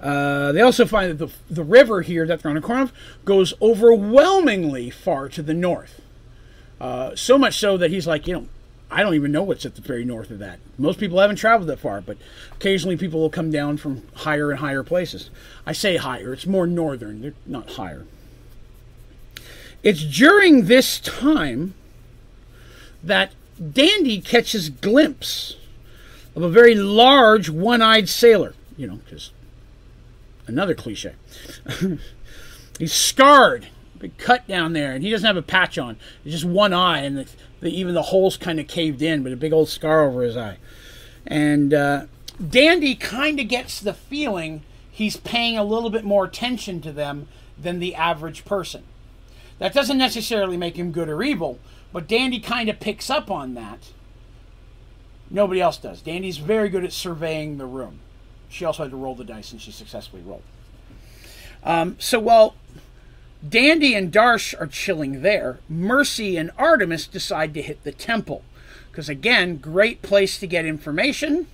Uh, 0.00 0.52
they 0.52 0.60
also 0.60 0.86
find 0.86 1.10
that 1.10 1.26
the, 1.26 1.32
the 1.52 1.64
river 1.64 2.02
here 2.02 2.26
that 2.26 2.42
they're 2.42 2.50
on 2.50 2.56
a 2.56 2.60
corner 2.60 2.82
of 2.82 2.92
goes 3.24 3.54
overwhelmingly 3.60 4.90
far 4.90 5.28
to 5.28 5.42
the 5.42 5.54
north. 5.54 6.00
Uh, 6.80 7.16
so 7.16 7.36
much 7.36 7.58
so 7.58 7.76
that 7.76 7.90
he's 7.90 8.06
like, 8.06 8.26
you 8.28 8.34
know, 8.34 8.46
I 8.90 9.02
don't 9.02 9.14
even 9.14 9.32
know 9.32 9.42
what's 9.42 9.66
at 9.66 9.74
the 9.74 9.82
very 9.82 10.04
north 10.04 10.30
of 10.30 10.38
that. 10.38 10.60
Most 10.78 10.98
people 10.98 11.18
haven't 11.18 11.36
traveled 11.36 11.68
that 11.68 11.80
far, 11.80 12.00
but 12.00 12.16
occasionally 12.52 12.96
people 12.96 13.20
will 13.20 13.30
come 13.30 13.50
down 13.50 13.76
from 13.76 14.02
higher 14.14 14.50
and 14.50 14.60
higher 14.60 14.82
places. 14.82 15.30
I 15.66 15.72
say 15.72 15.96
higher, 15.96 16.32
it's 16.32 16.46
more 16.46 16.66
northern, 16.66 17.20
they're 17.20 17.34
not 17.44 17.70
higher. 17.72 18.06
It's 19.82 20.04
during 20.04 20.66
this 20.66 21.00
time 21.00 21.74
that 23.02 23.32
Dandy 23.72 24.20
catches 24.20 24.70
glimpse 24.70 25.56
of 26.38 26.44
a 26.44 26.48
very 26.48 26.76
large 26.76 27.50
one-eyed 27.50 28.08
sailor, 28.08 28.54
you 28.76 28.86
know, 28.86 29.00
because 29.04 29.32
another 30.46 30.72
cliche. 30.72 31.14
He's 32.78 32.92
scarred, 32.92 33.66
big 33.98 34.16
cut 34.18 34.46
down 34.46 34.72
there, 34.72 34.92
and 34.92 35.02
he 35.02 35.10
doesn't 35.10 35.26
have 35.26 35.36
a 35.36 35.42
patch 35.42 35.78
on. 35.78 35.96
It's 36.24 36.32
just 36.32 36.44
one 36.44 36.72
eye, 36.72 37.00
and 37.00 37.18
the, 37.18 37.28
the, 37.58 37.76
even 37.76 37.92
the 37.92 38.02
holes 38.02 38.36
kind 38.36 38.60
of 38.60 38.68
caved 38.68 39.02
in, 39.02 39.24
but 39.24 39.32
a 39.32 39.36
big 39.36 39.52
old 39.52 39.68
scar 39.68 40.02
over 40.02 40.22
his 40.22 40.36
eye. 40.36 40.58
And 41.26 41.74
uh, 41.74 42.06
Dandy 42.48 42.94
kind 42.94 43.40
of 43.40 43.48
gets 43.48 43.80
the 43.80 43.92
feeling 43.92 44.62
he's 44.88 45.16
paying 45.16 45.58
a 45.58 45.64
little 45.64 45.90
bit 45.90 46.04
more 46.04 46.24
attention 46.24 46.80
to 46.82 46.92
them 46.92 47.26
than 47.60 47.80
the 47.80 47.96
average 47.96 48.44
person. 48.44 48.84
That 49.58 49.74
doesn't 49.74 49.98
necessarily 49.98 50.56
make 50.56 50.76
him 50.76 50.92
good 50.92 51.08
or 51.08 51.20
evil, 51.20 51.58
but 51.92 52.06
Dandy 52.06 52.38
kind 52.38 52.68
of 52.68 52.78
picks 52.78 53.10
up 53.10 53.28
on 53.28 53.54
that. 53.54 53.90
Nobody 55.30 55.60
else 55.60 55.76
does. 55.76 56.00
Dandy's 56.00 56.38
very 56.38 56.68
good 56.68 56.84
at 56.84 56.92
surveying 56.92 57.58
the 57.58 57.66
room. 57.66 58.00
She 58.48 58.64
also 58.64 58.84
had 58.84 58.90
to 58.92 58.96
roll 58.96 59.14
the 59.14 59.24
dice, 59.24 59.52
and 59.52 59.60
she 59.60 59.70
successfully 59.70 60.22
rolled. 60.22 60.42
Um, 61.62 61.96
so 61.98 62.18
while 62.18 62.54
Dandy 63.46 63.94
and 63.94 64.12
Darsh 64.12 64.58
are 64.60 64.66
chilling 64.66 65.22
there. 65.22 65.60
Mercy 65.68 66.36
and 66.36 66.50
Artemis 66.58 67.06
decide 67.06 67.54
to 67.54 67.62
hit 67.62 67.82
the 67.84 67.92
temple. 67.92 68.42
Because, 68.90 69.08
again, 69.08 69.58
great 69.58 70.02
place 70.02 70.38
to 70.38 70.46
get 70.46 70.64
information. 70.64 71.46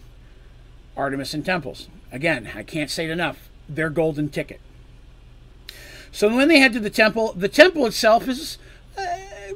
Artemis 0.96 1.34
and 1.34 1.44
temples. 1.44 1.88
Again, 2.10 2.50
I 2.54 2.62
can't 2.62 2.90
say 2.90 3.04
it 3.04 3.10
enough. 3.10 3.50
Their 3.68 3.90
golden 3.90 4.30
ticket. 4.30 4.60
So 6.10 6.34
when 6.34 6.48
they 6.48 6.58
head 6.58 6.72
to 6.74 6.80
the 6.80 6.90
temple, 6.90 7.32
the 7.34 7.48
temple 7.48 7.84
itself 7.86 8.28
is 8.28 8.56
uh, 8.96 9.02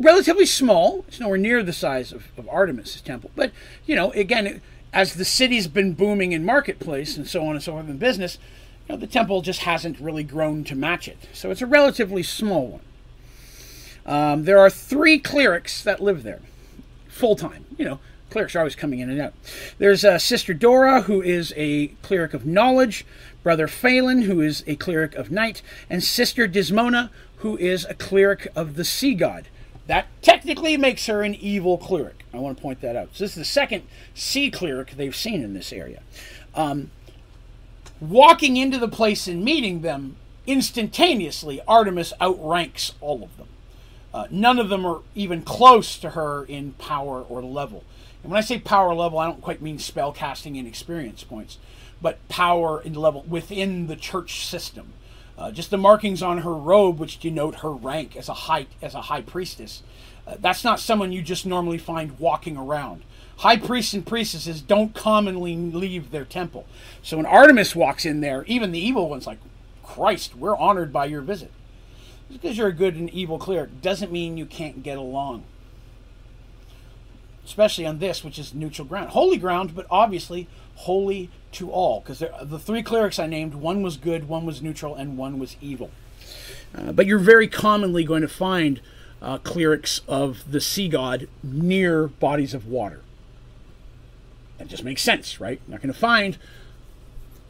relatively 0.01 0.47
small. 0.47 1.05
It's 1.09 1.21
nowhere 1.21 1.39
near 1.39 1.63
the 1.63 1.73
size 1.73 2.13
of, 2.13 2.29
of 2.37 2.49
Artemis' 2.49 3.01
temple. 3.01 3.31
But, 3.35 3.53
you 3.87 3.97
know, 3.97 4.11
again, 4.13 4.61
as 4.93 5.15
the 5.15 5.25
city's 5.25 5.69
been 5.69 5.93
booming 5.93 6.33
in 6.33 6.45
marketplace 6.45 7.17
and 7.17 7.27
so 7.27 7.47
on 7.47 7.55
and 7.55 7.63
so 7.63 7.73
forth 7.73 7.89
in 7.89 7.99
business, 7.99 8.39
you 8.89 8.95
know, 8.95 9.01
the 9.01 9.07
temple 9.07 9.43
just 9.43 9.61
hasn't 9.61 10.01
really 10.01 10.25
grown 10.25 10.65
to 10.65 10.75
match 10.75 11.09
it. 11.09 11.19
So 11.33 11.51
it's 11.51 11.63
a 11.63 11.67
relatively 11.67 12.23
small 12.23 12.67
one. 12.69 12.81
Um, 14.07 14.45
there 14.45 14.59
are 14.59 14.71
three 14.71 15.19
clerics 15.19 15.83
that 15.83 16.01
live 16.01 16.23
there, 16.23 16.41
full 17.09 17.37
time. 17.37 17.67
You 17.77 17.85
know, 17.85 18.01
clerics 18.31 18.57
are 18.57 18.61
always 18.61 18.75
coming 18.75 19.01
in 19.01 19.11
and 19.11 19.21
out. 19.21 19.35
There's 19.77 20.05
uh, 20.05 20.19
Sister 20.19 20.55
Dora, 20.55 21.03
who 21.03 21.21
is 21.21 21.53
a 21.57 21.89
cleric 22.01 22.33
of 22.33 22.47
knowledge, 22.47 23.05
Brother 23.43 23.69
Phelan, 23.69 24.23
who 24.23 24.41
is 24.41 24.65
a 24.67 24.77
cleric 24.77 25.15
of 25.15 25.31
night, 25.31 25.61
and 25.91 26.03
Sister 26.03 26.47
Dismona, 26.47 27.11
who 27.37 27.59
is 27.59 27.85
a 27.85 27.95
cleric 27.95 28.49
of 28.57 28.77
the 28.77 28.85
sea 28.85 29.15
god. 29.15 29.49
That 29.89 30.07
technically 30.21 30.77
makes 30.77 31.07
her 31.07 31.23
an 31.23 31.35
evil 31.35 31.79
cleric. 31.79 32.25
I 32.33 32.37
want 32.37 32.59
to 32.59 32.63
point 32.63 32.83
that 32.83 32.95
out. 32.95 33.09
So 33.15 33.25
this 33.25 33.33
is 33.33 33.37
the 33.39 33.45
second 33.47 33.85
sea 34.15 34.51
cleric 34.51 34.93
they've 34.93 35.17
seen 35.17 35.43
in 35.43 35.55
this 35.55 35.73
area. 35.73 36.03
Um, 36.55 36.91
walking 37.99 38.59
into 38.59 38.79
the 38.79 38.87
place 38.87 39.27
and 39.27 39.43
meeting 39.43 39.81
them 39.81 40.17
instantaneously, 40.47 41.63
Artemis 41.67 42.13
outranks 42.21 42.93
all 43.01 43.23
of 43.23 43.35
them. 43.39 43.49
Uh, 44.13 44.27
none 44.31 44.59
of 44.59 44.69
them 44.69 44.85
are 44.85 45.01
even 45.15 45.41
close 45.41 45.99
to 45.99 46.11
her 46.11 46.45
in 46.45 46.73
power 46.73 47.23
or 47.23 47.43
level. 47.43 47.83
And 48.23 48.31
when 48.31 48.39
I 48.39 48.43
say 48.43 48.59
power 48.59 48.95
level, 48.95 49.19
I 49.19 49.27
don't 49.27 49.41
quite 49.41 49.63
mean 49.63 49.79
spell 49.79 50.13
casting 50.13 50.59
and 50.59 50.69
experience 50.69 51.25
points, 51.25 51.57
but 52.03 52.27
power 52.29 52.81
and 52.81 52.95
level 52.95 53.25
within 53.27 53.87
the 53.87 53.97
church 53.97 54.45
system. 54.45 54.93
Uh, 55.39 55.53
just 55.53 55.71
the 55.71 55.79
markings 55.79 56.23
on 56.23 56.39
her 56.39 56.55
robe, 56.55 56.99
which 56.99 57.21
denote 57.21 57.57
her 57.57 57.71
rank 57.71 58.17
as 58.17 58.29
a 58.29 58.35
high 58.35 58.67
as 58.83 58.95
a 58.95 59.03
high 59.03 59.23
priestess. 59.23 59.83
Uh, 60.27 60.37
that's 60.41 60.65
not 60.65 60.81
someone 60.81 61.13
you 61.13 61.23
just 61.23 61.47
normally 61.47 61.79
find 61.79 62.19
walking 62.19 62.57
around 62.57 63.05
high 63.39 63.57
priests 63.57 63.95
and 63.95 64.07
priestesses 64.07 64.61
don't 64.61 64.95
commonly 64.95 65.57
leave 65.57 66.11
their 66.11 66.25
temple. 66.25 66.67
So 67.03 67.17
when 67.17 67.27
Artemis 67.27 67.75
walks 67.75 68.05
in 68.05 68.21
there, 68.21 68.45
even 68.45 68.73
the 68.73 68.81
evil 68.81 69.09
one's 69.09 69.27
like, 69.27 69.39
Christ, 69.83 70.37
we're 70.37 70.57
honored 70.57 70.93
by 70.93 71.07
your 71.07 71.23
visit. 71.23 71.53
Just 72.29 72.43
because 72.43 72.59
you're 72.59 72.69
a 72.69 72.73
good 72.73 72.97
and 72.97 73.09
evil 73.11 73.39
cleric 73.39 73.81
doesn't 73.81 74.13
mean 74.13 74.37
you 74.37 74.45
can't 74.45 74.83
get 74.83 74.99
along. 74.99 75.45
Especially 77.45 77.87
on 77.87 77.99
this, 78.01 78.23
which 78.23 78.39
is 78.39 78.53
neutral 78.53 78.87
ground. 78.87 79.11
Holy 79.11 79.39
ground, 79.39 79.75
but 79.75 79.87
obviously 79.91 80.49
holy 80.79 81.31
to 81.53 81.71
all. 81.71 82.01
Because 82.01 82.21
the 82.43 82.59
three 82.59 82.83
clerics 82.83 83.19
I 83.19 83.27
named, 83.27 83.55
one 83.55 83.83
was 83.83 83.97
good, 83.97 84.29
one 84.29 84.47
was 84.47 84.63
neutral, 84.63 84.95
and 84.95 85.17
one 85.17 85.39
was 85.39 85.57
evil. 85.61 85.91
Uh, 86.75 86.93
but 86.93 87.07
you're 87.07 87.19
very 87.19 87.49
commonly 87.49 88.05
going 88.05 88.23
to 88.23 88.29
find 88.29 88.81
uh, 89.21 89.39
clerics 89.39 90.01
of 90.07 90.51
the 90.51 90.61
sea 90.61 90.89
god 90.89 91.29
near 91.43 92.07
bodies 92.07 92.55
of 92.55 92.67
water. 92.67 93.01
That 94.59 94.69
just 94.69 94.85
makes 94.85 95.03
sense, 95.03 95.41
right? 95.41 95.61
Not 95.67 95.81
going 95.81 95.93
to 95.93 95.99
find 95.99 96.37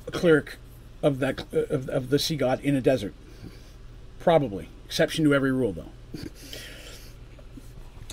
a 0.07 0.11
cleric 0.11 0.57
of 1.03 1.19
that 1.21 1.53
of, 1.53 1.89
of 1.89 2.11
the 2.11 2.19
sea 2.19 2.37
god 2.37 2.61
in 2.61 2.75
a 2.77 2.81
desert. 2.81 3.15
Probably, 4.21 4.69
exception 4.87 5.25
to 5.25 5.35
every 5.35 5.53
rule, 5.53 5.73
though. 5.73 5.91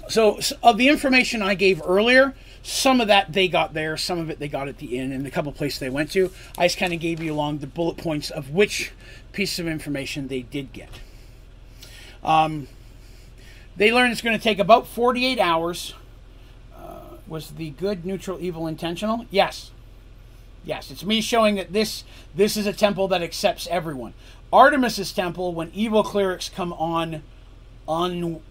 So, 0.08 0.40
of 0.62 0.78
the 0.78 0.88
information 0.88 1.42
I 1.42 1.56
gave 1.56 1.82
earlier, 1.84 2.36
some 2.66 3.00
of 3.00 3.10
that 3.10 3.32
they 3.32 3.48
got 3.48 3.76
there, 3.76 3.96
some 3.96 4.18
of 4.18 4.32
it 4.32 4.40
they 4.40 4.48
got 4.48 4.68
at 4.68 4.80
the 4.80 4.98
inn, 4.98 5.12
and 5.12 5.28
a 5.28 5.30
couple 5.30 5.52
places 5.52 5.78
they 5.78 5.90
went 5.90 6.12
to. 6.14 6.32
I 6.58 6.66
just 6.66 6.80
kind 6.80 6.94
of 6.94 7.00
gave 7.00 7.22
you 7.22 7.32
along 7.32 7.60
the 7.60 7.68
bullet 7.68 7.96
points 7.96 8.32
of 8.32 8.50
which 8.50 8.92
piece 9.34 9.60
of 9.60 9.68
information 9.68 10.30
they 10.30 10.42
did 10.42 10.74
get. 10.74 10.90
Um, 12.24 12.68
they 13.78 13.94
learned 13.94 14.14
it's 14.14 14.22
going 14.22 14.36
to 14.36 14.44
take 14.44 14.58
about 14.58 14.88
48 14.88 15.40
hours. 15.40 15.94
Uh, 16.76 17.02
was 17.28 17.52
the 17.52 17.70
good, 17.70 18.04
neutral, 18.04 18.40
evil 18.42 18.66
intentional? 18.66 19.28
Yes. 19.30 19.70
Yes, 20.64 20.90
it's 20.90 21.06
me 21.06 21.22
showing 21.22 21.56
that 21.56 21.72
this 21.72 22.04
this 22.34 22.58
is 22.58 22.66
a 22.66 22.74
temple 22.74 23.08
that 23.10 23.22
accepts 23.22 23.68
everyone. 23.68 24.16
Artemis's 24.52 25.14
temple, 25.14 25.54
when 25.54 25.70
evil 25.72 26.04
clerics 26.04 26.50
come 26.50 26.74
on, 26.74 27.22
un 27.88 28.42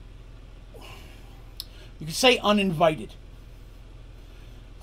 you 1.98 2.06
could 2.06 2.14
say 2.14 2.38
uninvited. 2.38 3.14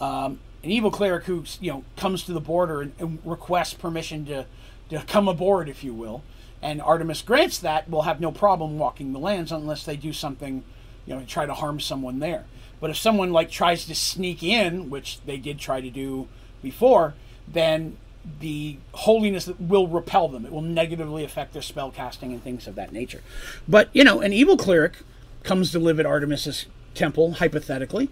Um, 0.02 0.40
an 0.64 0.72
evil 0.72 0.91
cleric 0.91 1.26
who 1.26 1.44
you 1.60 1.72
know 1.72 1.84
comes 1.95 2.23
to 2.23 2.34
the 2.34 2.41
border 2.41 2.82
and, 2.82 2.94
and, 2.99 3.19
requests 3.23 3.73
permission 3.73 4.26
to 4.26 4.45
to 4.90 5.02
come 5.03 5.28
aboard, 5.28 5.69
if 5.69 5.84
you 5.84 5.94
will, 5.94 6.23
and 6.61 6.82
Artemis 6.82 7.22
grants 7.22 7.60
that, 7.60 7.90
will 7.90 8.02
have 8.02 8.19
no 8.19 8.32
problem 8.32 8.78
walking 8.78 9.14
the 9.14 9.19
lands 9.19 9.52
unless 9.52 9.86
they 9.86 9.95
do 9.95 10.11
something, 10.11 10.64
you 11.06 11.15
know, 11.15 11.23
try 11.26 11.45
to 11.45 11.53
harm 11.53 11.80
someone 11.80 12.19
there. 12.19 12.45
But 12.82 12.90
if 12.90 12.98
someone 12.98 13.32
like 13.32 13.49
tries 13.49 13.86
to 13.86 13.95
sneak 13.95 14.44
in, 14.44 14.90
which 14.90 15.22
they 15.22 15.38
did 15.38 15.60
try 15.60 15.80
to 15.80 15.90
do 15.90 16.28
before, 16.61 17.14
then 17.48 17.98
the 18.40 18.78
holiness 18.94 19.49
will 19.60 19.88
repel 19.88 20.28
them. 20.28 20.45
It 20.45 20.52
will 20.52 20.61
negatively 20.61 21.23
affect 21.23 21.53
their 21.53 21.61
spell 21.61 21.91
casting 21.91 22.34
and 22.34 22.44
things 22.44 22.68
of 22.68 22.76
that 22.76 22.91
nature. 22.91 23.22
But 23.68 23.90
you 23.94 24.03
know, 24.03 24.19
an 24.19 24.34
evil 24.34 24.57
cleric 24.57 24.98
comes 25.44 25.72
to 25.72 25.80
live 25.80 25.99
at 25.99 26.06
Artemis's 26.06 26.65
temple, 26.94 27.34
hypothetically. 27.34 28.10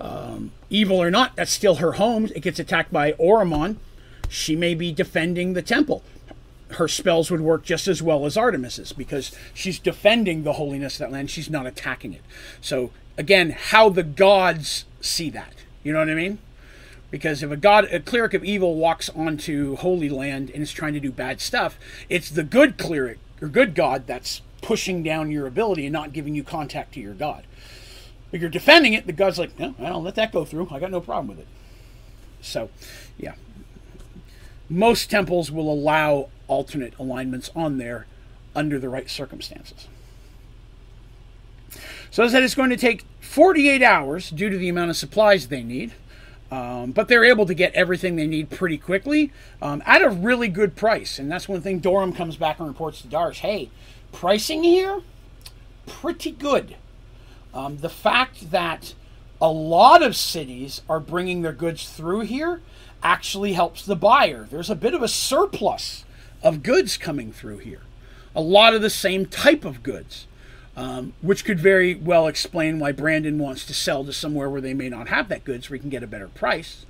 Um, 0.00 0.50
evil 0.68 1.00
or 1.00 1.10
not, 1.10 1.36
that's 1.36 1.52
still 1.52 1.76
her 1.76 1.92
home. 1.92 2.26
It 2.34 2.40
gets 2.40 2.58
attacked 2.58 2.92
by 2.92 3.12
Oromon. 3.12 3.76
She 4.28 4.56
may 4.56 4.74
be 4.74 4.92
defending 4.92 5.52
the 5.52 5.62
temple. 5.62 6.02
Her 6.70 6.88
spells 6.88 7.30
would 7.30 7.42
work 7.42 7.64
just 7.64 7.86
as 7.86 8.02
well 8.02 8.24
as 8.24 8.36
Artemis's 8.36 8.92
because 8.92 9.30
she's 9.52 9.78
defending 9.78 10.42
the 10.42 10.54
holiness 10.54 10.94
of 10.94 11.00
that 11.00 11.12
land. 11.12 11.30
She's 11.30 11.50
not 11.50 11.66
attacking 11.66 12.14
it. 12.14 12.22
So, 12.60 12.90
again, 13.18 13.50
how 13.50 13.90
the 13.90 14.02
gods 14.02 14.86
see 15.00 15.28
that. 15.30 15.52
You 15.82 15.92
know 15.92 15.98
what 15.98 16.10
I 16.10 16.14
mean? 16.14 16.38
Because 17.10 17.42
if 17.42 17.50
a 17.50 17.56
god, 17.58 17.84
a 17.92 18.00
cleric 18.00 18.32
of 18.32 18.42
evil 18.42 18.76
walks 18.76 19.10
onto 19.10 19.76
holy 19.76 20.08
land 20.08 20.50
and 20.50 20.62
is 20.62 20.72
trying 20.72 20.94
to 20.94 21.00
do 21.00 21.12
bad 21.12 21.40
stuff, 21.42 21.78
it's 22.08 22.30
the 22.30 22.42
good 22.42 22.78
cleric 22.78 23.18
or 23.42 23.48
good 23.48 23.74
god 23.74 24.06
that's 24.06 24.40
pushing 24.62 25.02
down 25.02 25.30
your 25.30 25.46
ability 25.46 25.84
and 25.84 25.92
not 25.92 26.14
giving 26.14 26.34
you 26.34 26.42
contact 26.42 26.94
to 26.94 27.00
your 27.00 27.12
god. 27.12 27.44
If 28.32 28.40
you're 28.40 28.50
defending 28.50 28.94
it, 28.94 29.06
the 29.06 29.12
God's 29.12 29.38
like, 29.38 29.58
no, 29.58 29.74
I 29.78 29.90
don't 29.90 30.04
let 30.04 30.14
that 30.14 30.32
go 30.32 30.44
through. 30.44 30.68
I 30.70 30.80
got 30.80 30.90
no 30.90 31.00
problem 31.00 31.28
with 31.28 31.38
it. 31.38 31.46
So, 32.40 32.70
yeah. 33.18 33.34
Most 34.68 35.10
temples 35.10 35.50
will 35.50 35.70
allow 35.70 36.30
alternate 36.48 36.94
alignments 36.98 37.50
on 37.54 37.76
there 37.76 38.06
under 38.56 38.78
the 38.78 38.88
right 38.88 39.08
circumstances. 39.08 39.86
So, 42.10 42.24
as 42.24 42.32
I 42.32 42.38
said, 42.38 42.42
it's 42.42 42.54
going 42.54 42.70
to 42.70 42.76
take 42.76 43.04
48 43.20 43.82
hours 43.82 44.30
due 44.30 44.50
to 44.50 44.56
the 44.56 44.68
amount 44.68 44.90
of 44.90 44.96
supplies 44.96 45.48
they 45.48 45.62
need. 45.62 45.92
Um, 46.50 46.92
but 46.92 47.08
they're 47.08 47.24
able 47.24 47.46
to 47.46 47.54
get 47.54 47.72
everything 47.72 48.16
they 48.16 48.26
need 48.26 48.50
pretty 48.50 48.76
quickly 48.76 49.32
um, 49.62 49.82
at 49.86 50.02
a 50.02 50.10
really 50.10 50.48
good 50.48 50.76
price. 50.76 51.18
And 51.18 51.32
that's 51.32 51.48
one 51.48 51.62
thing 51.62 51.80
Dorum 51.80 52.14
comes 52.14 52.36
back 52.36 52.58
and 52.58 52.68
reports 52.68 53.00
to 53.00 53.08
Darsh 53.08 53.38
hey, 53.38 53.70
pricing 54.12 54.62
here, 54.62 55.00
pretty 55.86 56.30
good. 56.30 56.76
Um, 57.54 57.78
the 57.78 57.88
fact 57.88 58.50
that 58.50 58.94
a 59.40 59.48
lot 59.48 60.02
of 60.02 60.16
cities 60.16 60.82
are 60.88 61.00
bringing 61.00 61.42
their 61.42 61.52
goods 61.52 61.88
through 61.88 62.20
here 62.20 62.60
actually 63.02 63.54
helps 63.54 63.84
the 63.84 63.96
buyer. 63.96 64.46
There's 64.50 64.70
a 64.70 64.76
bit 64.76 64.94
of 64.94 65.02
a 65.02 65.08
surplus 65.08 66.04
of 66.42 66.62
goods 66.62 66.96
coming 66.96 67.32
through 67.32 67.58
here. 67.58 67.82
A 68.34 68.40
lot 68.40 68.74
of 68.74 68.82
the 68.82 68.90
same 68.90 69.26
type 69.26 69.64
of 69.64 69.82
goods, 69.82 70.26
um, 70.76 71.12
which 71.20 71.44
could 71.44 71.58
very 71.58 71.94
well 71.94 72.26
explain 72.26 72.78
why 72.78 72.92
Brandon 72.92 73.38
wants 73.38 73.66
to 73.66 73.74
sell 73.74 74.04
to 74.04 74.12
somewhere 74.12 74.48
where 74.48 74.60
they 74.60 74.74
may 74.74 74.88
not 74.88 75.08
have 75.08 75.28
that 75.28 75.44
goods, 75.44 75.68
where 75.68 75.76
he 75.76 75.80
can 75.80 75.90
get 75.90 76.02
a 76.02 76.06
better 76.06 76.28
price 76.28 76.86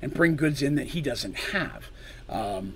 and 0.00 0.14
bring 0.14 0.36
goods 0.36 0.62
in 0.62 0.76
that 0.76 0.88
he 0.88 1.00
doesn't 1.00 1.36
have. 1.36 1.90
Um, 2.28 2.74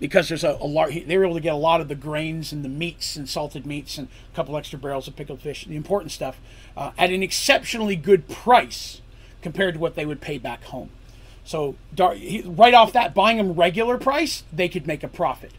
because 0.00 0.28
there's 0.28 0.44
a, 0.44 0.50
a. 0.60 1.04
They 1.04 1.16
were 1.16 1.24
able 1.24 1.34
to 1.34 1.40
get 1.40 1.52
a 1.52 1.56
lot 1.56 1.80
of 1.80 1.88
the 1.88 1.94
grains 1.94 2.52
and 2.52 2.64
the 2.64 2.68
meats 2.68 3.16
and 3.16 3.28
salted 3.28 3.64
meats 3.66 3.98
and 3.98 4.08
a 4.32 4.36
couple 4.36 4.56
extra 4.56 4.78
barrels 4.78 5.08
of 5.08 5.16
pickled 5.16 5.40
fish, 5.40 5.64
the 5.64 5.76
important 5.76 6.12
stuff, 6.12 6.38
uh, 6.76 6.90
at 6.98 7.10
an 7.10 7.22
exceptionally 7.22 7.96
good 7.96 8.28
price 8.28 9.00
compared 9.42 9.74
to 9.74 9.80
what 9.80 9.94
they 9.94 10.06
would 10.06 10.20
pay 10.20 10.38
back 10.38 10.64
home. 10.64 10.90
So 11.44 11.76
right 11.98 12.74
off 12.74 12.92
that, 12.94 13.14
buying 13.14 13.36
them 13.36 13.52
regular 13.52 13.98
price, 13.98 14.44
they 14.52 14.68
could 14.68 14.86
make 14.86 15.02
a 15.02 15.08
profit. 15.08 15.52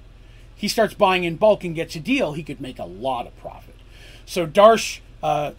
He 0.56 0.68
starts 0.68 0.94
buying 0.94 1.24
in 1.24 1.36
bulk 1.36 1.64
and 1.64 1.76
gets 1.76 1.96
a 1.96 2.00
deal, 2.00 2.34
he 2.34 2.44
could 2.44 2.60
make 2.60 2.80
a 2.80 2.86
lot 2.86 3.28
of 3.28 3.38
profit. 3.38 3.76
So 4.26 4.48
Darsh, 4.48 5.00
uh, 5.22 5.52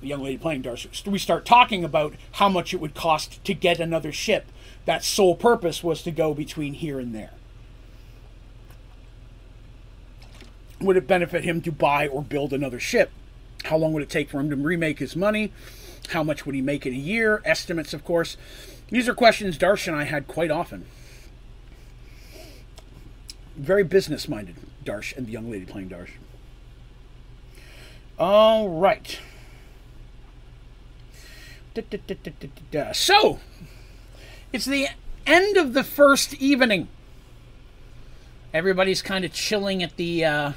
the 0.00 0.06
young 0.06 0.22
lady 0.22 0.38
playing 0.38 0.62
Darsh, 0.62 1.06
we 1.06 1.18
start 1.18 1.44
talking 1.44 1.84
about 1.84 2.14
how 2.32 2.48
much 2.48 2.72
it 2.72 2.80
would 2.80 2.94
cost 2.94 3.44
to 3.44 3.52
get 3.52 3.78
another 3.78 4.12
ship. 4.12 4.46
That 4.86 5.04
sole 5.04 5.34
purpose 5.34 5.82
was 5.82 6.02
to 6.04 6.10
go 6.10 6.32
between 6.32 6.74
here 6.74 6.98
and 6.98 7.14
there. 7.14 7.32
Would 10.80 10.96
it 10.96 11.06
benefit 11.06 11.44
him 11.44 11.60
to 11.62 11.72
buy 11.72 12.06
or 12.06 12.22
build 12.22 12.52
another 12.52 12.80
ship? 12.80 13.10
How 13.64 13.76
long 13.76 13.92
would 13.92 14.02
it 14.02 14.10
take 14.10 14.30
for 14.30 14.40
him 14.40 14.50
to 14.50 14.56
remake 14.56 14.98
his 14.98 15.16
money? 15.16 15.52
How 16.10 16.22
much 16.22 16.46
would 16.46 16.54
he 16.54 16.62
make 16.62 16.86
in 16.86 16.92
a 16.92 16.96
year? 16.96 17.42
Estimates, 17.44 17.92
of 17.92 18.04
course. 18.04 18.36
These 18.90 19.08
are 19.08 19.14
questions 19.14 19.58
Darsh 19.58 19.88
and 19.88 19.96
I 19.96 20.04
had 20.04 20.28
quite 20.28 20.50
often. 20.50 20.86
Very 23.56 23.82
business 23.82 24.28
minded, 24.28 24.56
Darsh 24.84 25.16
and 25.16 25.26
the 25.26 25.32
young 25.32 25.50
lady 25.50 25.64
playing 25.64 25.88
Darsh. 25.88 26.10
All 28.18 28.68
right. 28.68 29.18
So, 32.94 33.40
it's 34.52 34.64
the 34.64 34.88
end 35.26 35.56
of 35.56 35.74
the 35.74 35.84
first 35.84 36.34
evening. 36.34 36.88
Everybody's 38.54 39.02
kind 39.02 39.24
of 39.24 39.32
chilling 39.32 39.82
at 39.82 39.96
the 39.96 40.24
uh, 40.24 40.52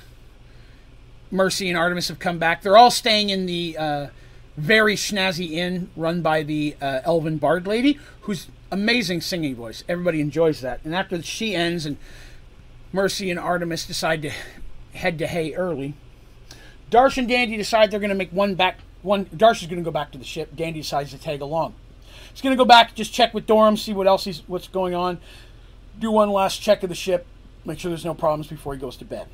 Mercy 1.32 1.70
and 1.70 1.78
Artemis 1.78 2.08
have 2.08 2.20
come 2.20 2.40
back. 2.40 2.62
They're 2.62 2.78
all 2.78 2.92
staying 2.92 3.30
in 3.30 3.46
the 3.46 3.78
uh, 3.78 4.08
very 4.58 4.96
snazzy 4.96 5.52
inn 5.52 5.90
run 5.96 6.22
by 6.22 6.44
the 6.44 6.76
uh, 6.82 7.02
Elven 7.04 7.38
Bard 7.38 7.68
lady, 7.68 8.00
whose 8.22 8.48
amazing 8.72 9.22
singing 9.22 9.56
voice. 9.56 9.84
Everybody 9.88 10.22
enjoys 10.22 10.62
that. 10.62 10.80
And 10.84 10.96
after 10.96 11.22
she 11.22 11.56
ends 11.56 11.86
and 11.86 11.98
Mercy 12.92 13.30
and 13.30 13.40
Artemis 13.40 13.86
decide 13.86 14.22
to 14.24 14.32
head 14.94 15.20
to 15.20 15.28
Hay 15.28 15.54
early, 15.54 15.94
Darsh 16.92 17.18
and 17.18 17.28
Dandy 17.28 17.58
decide 17.58 17.92
they're 17.92 18.00
going 18.00 18.10
to 18.10 18.16
make 18.16 18.32
one 18.32 18.56
back. 18.56 18.80
One 19.02 19.26
Darsh 19.26 19.62
is 19.62 19.68
going 19.68 19.80
to 19.80 19.86
go 19.86 19.92
back 19.92 20.12
to 20.12 20.18
the 20.18 20.26
ship. 20.26 20.56
Dandy 20.56 20.82
decides 20.82 21.12
to 21.12 21.18
tag 21.18 21.42
along. 21.42 21.76
He's 22.32 22.42
going 22.42 22.56
to 22.56 22.62
go 22.62 22.66
back, 22.66 22.96
just 22.96 23.14
check 23.14 23.34
with 23.34 23.48
Dorum, 23.48 23.78
see 23.78 23.94
what 23.94 24.08
else 24.08 24.26
he's 24.26 24.44
what's 24.48 24.68
going 24.68 24.94
on, 24.94 25.20
do 26.00 26.12
one 26.12 26.30
last 26.30 26.62
check 26.62 26.84
of 26.84 26.90
the 26.90 26.96
ship, 26.96 27.26
make 27.66 27.80
sure 27.80 27.90
there's 27.90 28.06
no 28.06 28.14
problems 28.14 28.48
before 28.48 28.74
he 28.74 28.80
goes 28.80 28.98
to 28.98 29.06
bed. 29.06 29.28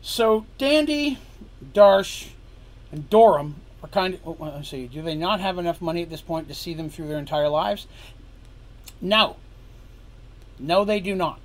So 0.00 0.46
Dandy, 0.56 1.18
Darsh, 1.72 2.28
and 2.92 3.08
Dorum 3.10 3.54
are 3.82 3.88
kind 3.88 4.14
of. 4.14 4.38
Well, 4.38 4.52
let's 4.54 4.68
see. 4.68 4.86
Do 4.86 5.02
they 5.02 5.14
not 5.14 5.40
have 5.40 5.58
enough 5.58 5.80
money 5.80 6.02
at 6.02 6.10
this 6.10 6.20
point 6.20 6.48
to 6.48 6.54
see 6.54 6.74
them 6.74 6.88
through 6.88 7.08
their 7.08 7.18
entire 7.18 7.48
lives? 7.48 7.86
No. 9.00 9.36
No, 10.58 10.84
they 10.84 11.00
do 11.00 11.14
not. 11.14 11.40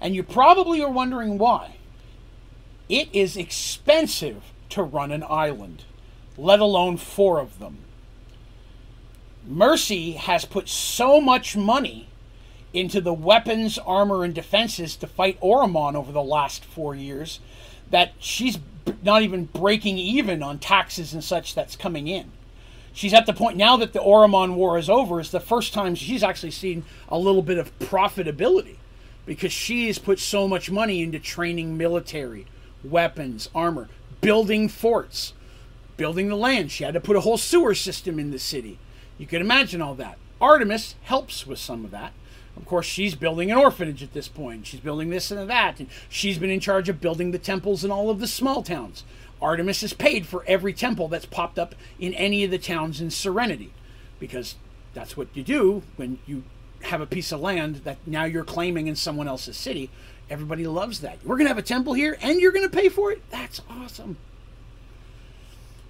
And 0.00 0.14
you 0.14 0.22
probably 0.22 0.82
are 0.82 0.90
wondering 0.90 1.38
why. 1.38 1.76
It 2.88 3.08
is 3.12 3.36
expensive 3.36 4.42
to 4.70 4.82
run 4.82 5.10
an 5.10 5.24
island, 5.28 5.84
let 6.36 6.60
alone 6.60 6.96
four 6.96 7.40
of 7.40 7.58
them. 7.58 7.78
Mercy 9.46 10.12
has 10.12 10.44
put 10.44 10.68
so 10.68 11.20
much 11.20 11.56
money 11.56 12.08
into 12.76 13.00
the 13.00 13.14
weapons, 13.14 13.78
armor, 13.78 14.22
and 14.22 14.34
defenses 14.34 14.96
to 14.96 15.06
fight 15.06 15.40
Oromon 15.40 15.94
over 15.94 16.12
the 16.12 16.22
last 16.22 16.64
four 16.64 16.94
years 16.94 17.40
that 17.90 18.12
she's 18.18 18.58
not 19.02 19.22
even 19.22 19.46
breaking 19.46 19.96
even 19.96 20.42
on 20.42 20.58
taxes 20.58 21.14
and 21.14 21.24
such 21.24 21.54
that's 21.54 21.74
coming 21.74 22.06
in. 22.06 22.30
She's 22.92 23.14
at 23.14 23.26
the 23.26 23.32
point 23.32 23.56
now 23.56 23.76
that 23.78 23.92
the 23.92 23.98
Oromon 24.00 24.54
War 24.54 24.78
is 24.78 24.90
over, 24.90 25.20
is 25.20 25.30
the 25.30 25.40
first 25.40 25.72
time 25.72 25.94
she's 25.94 26.22
actually 26.22 26.50
seen 26.50 26.84
a 27.08 27.18
little 27.18 27.42
bit 27.42 27.58
of 27.58 27.76
profitability 27.78 28.76
because 29.24 29.52
she 29.52 29.86
has 29.86 29.98
put 29.98 30.18
so 30.18 30.46
much 30.46 30.70
money 30.70 31.02
into 31.02 31.18
training 31.18 31.76
military, 31.76 32.46
weapons, 32.84 33.48
armor, 33.54 33.88
building 34.20 34.68
forts, 34.68 35.32
building 35.96 36.28
the 36.28 36.36
land. 36.36 36.70
She 36.70 36.84
had 36.84 36.94
to 36.94 37.00
put 37.00 37.16
a 37.16 37.20
whole 37.20 37.38
sewer 37.38 37.74
system 37.74 38.18
in 38.18 38.30
the 38.30 38.38
city. 38.38 38.78
You 39.18 39.26
can 39.26 39.40
imagine 39.40 39.80
all 39.80 39.94
that. 39.94 40.18
Artemis 40.40 40.94
helps 41.02 41.46
with 41.46 41.58
some 41.58 41.84
of 41.84 41.90
that. 41.90 42.12
Of 42.56 42.64
course, 42.64 42.86
she's 42.86 43.14
building 43.14 43.50
an 43.50 43.58
orphanage 43.58 44.02
at 44.02 44.12
this 44.12 44.28
point. 44.28 44.66
She's 44.66 44.80
building 44.80 45.10
this 45.10 45.30
and 45.30 45.48
that, 45.48 45.78
and 45.78 45.88
she's 46.08 46.38
been 46.38 46.50
in 46.50 46.60
charge 46.60 46.88
of 46.88 47.00
building 47.00 47.30
the 47.30 47.38
temples 47.38 47.84
in 47.84 47.90
all 47.90 48.10
of 48.10 48.18
the 48.18 48.26
small 48.26 48.62
towns. 48.62 49.04
Artemis 49.40 49.82
is 49.82 49.92
paid 49.92 50.26
for 50.26 50.44
every 50.46 50.72
temple 50.72 51.08
that's 51.08 51.26
popped 51.26 51.58
up 51.58 51.74
in 51.98 52.14
any 52.14 52.44
of 52.44 52.50
the 52.50 52.58
towns 52.58 53.00
in 53.00 53.10
Serenity, 53.10 53.72
because 54.18 54.56
that's 54.94 55.16
what 55.16 55.28
you 55.34 55.42
do 55.42 55.82
when 55.96 56.18
you 56.26 56.44
have 56.82 57.00
a 57.00 57.06
piece 57.06 57.32
of 57.32 57.40
land 57.40 57.76
that 57.84 57.98
now 58.06 58.24
you're 58.24 58.44
claiming 58.44 58.86
in 58.86 58.96
someone 58.96 59.28
else's 59.28 59.56
city. 59.56 59.90
Everybody 60.30 60.66
loves 60.66 61.00
that. 61.00 61.18
We're 61.24 61.36
going 61.36 61.46
to 61.46 61.50
have 61.50 61.58
a 61.58 61.62
temple 61.62 61.94
here 61.94 62.16
and 62.20 62.40
you're 62.40 62.52
going 62.52 62.68
to 62.68 62.76
pay 62.76 62.88
for 62.88 63.12
it? 63.12 63.22
That's 63.30 63.60
awesome. 63.68 64.16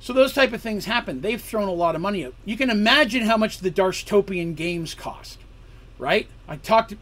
So 0.01 0.13
those 0.13 0.35
type 0.35 0.53
of 0.53 0.61
things 0.61 0.85
happen. 0.85 1.21
They've 1.21 1.41
thrown 1.41 1.69
a 1.69 1.73
lot 1.73 1.95
of 1.95 2.01
money 2.01 2.25
out. 2.25 2.35
You 2.45 2.57
can 2.57 2.71
imagine 2.71 3.25
how 3.25 3.37
much 3.37 3.59
the 3.59 3.71
Darshtopian 3.71 4.55
games 4.55 4.95
cost, 4.95 5.39
right? 5.99 6.29
I 6.49 6.57
talked 6.57 6.95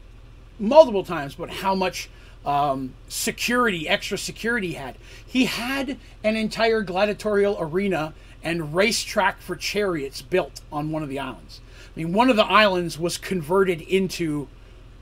multiple 0.59 1.05
times 1.05 1.35
about 1.35 1.51
how 1.51 1.75
much 1.75 2.09
um, 2.45 2.95
security, 3.09 3.89
extra 3.89 4.19
security 4.19 4.75
had. 4.75 4.97
He 5.27 5.47
had 5.47 5.99
an 6.23 6.37
entire 6.37 6.83
gladiatorial 6.83 7.57
arena 7.59 8.15
and 8.43 8.75
racetrack 8.75 9.41
for 9.41 9.57
chariots 9.57 10.21
built 10.21 10.61
on 10.71 10.91
one 10.91 11.03
of 11.03 11.09
the 11.09 11.19
islands. 11.19 11.61
I 11.95 12.01
mean, 12.01 12.13
one 12.13 12.29
of 12.29 12.37
the 12.37 12.45
islands 12.45 12.99
was 12.99 13.17
converted 13.17 13.81
into 13.81 14.49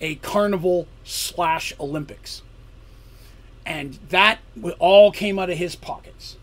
a 0.00 0.16
carnival 0.16 0.86
slash 1.04 1.72
Olympics. 1.80 2.42
And 3.64 3.98
that 4.10 4.40
all 4.78 5.12
came 5.12 5.38
out 5.38 5.50
of 5.50 5.58
his 5.58 5.76
pockets. 5.76 6.36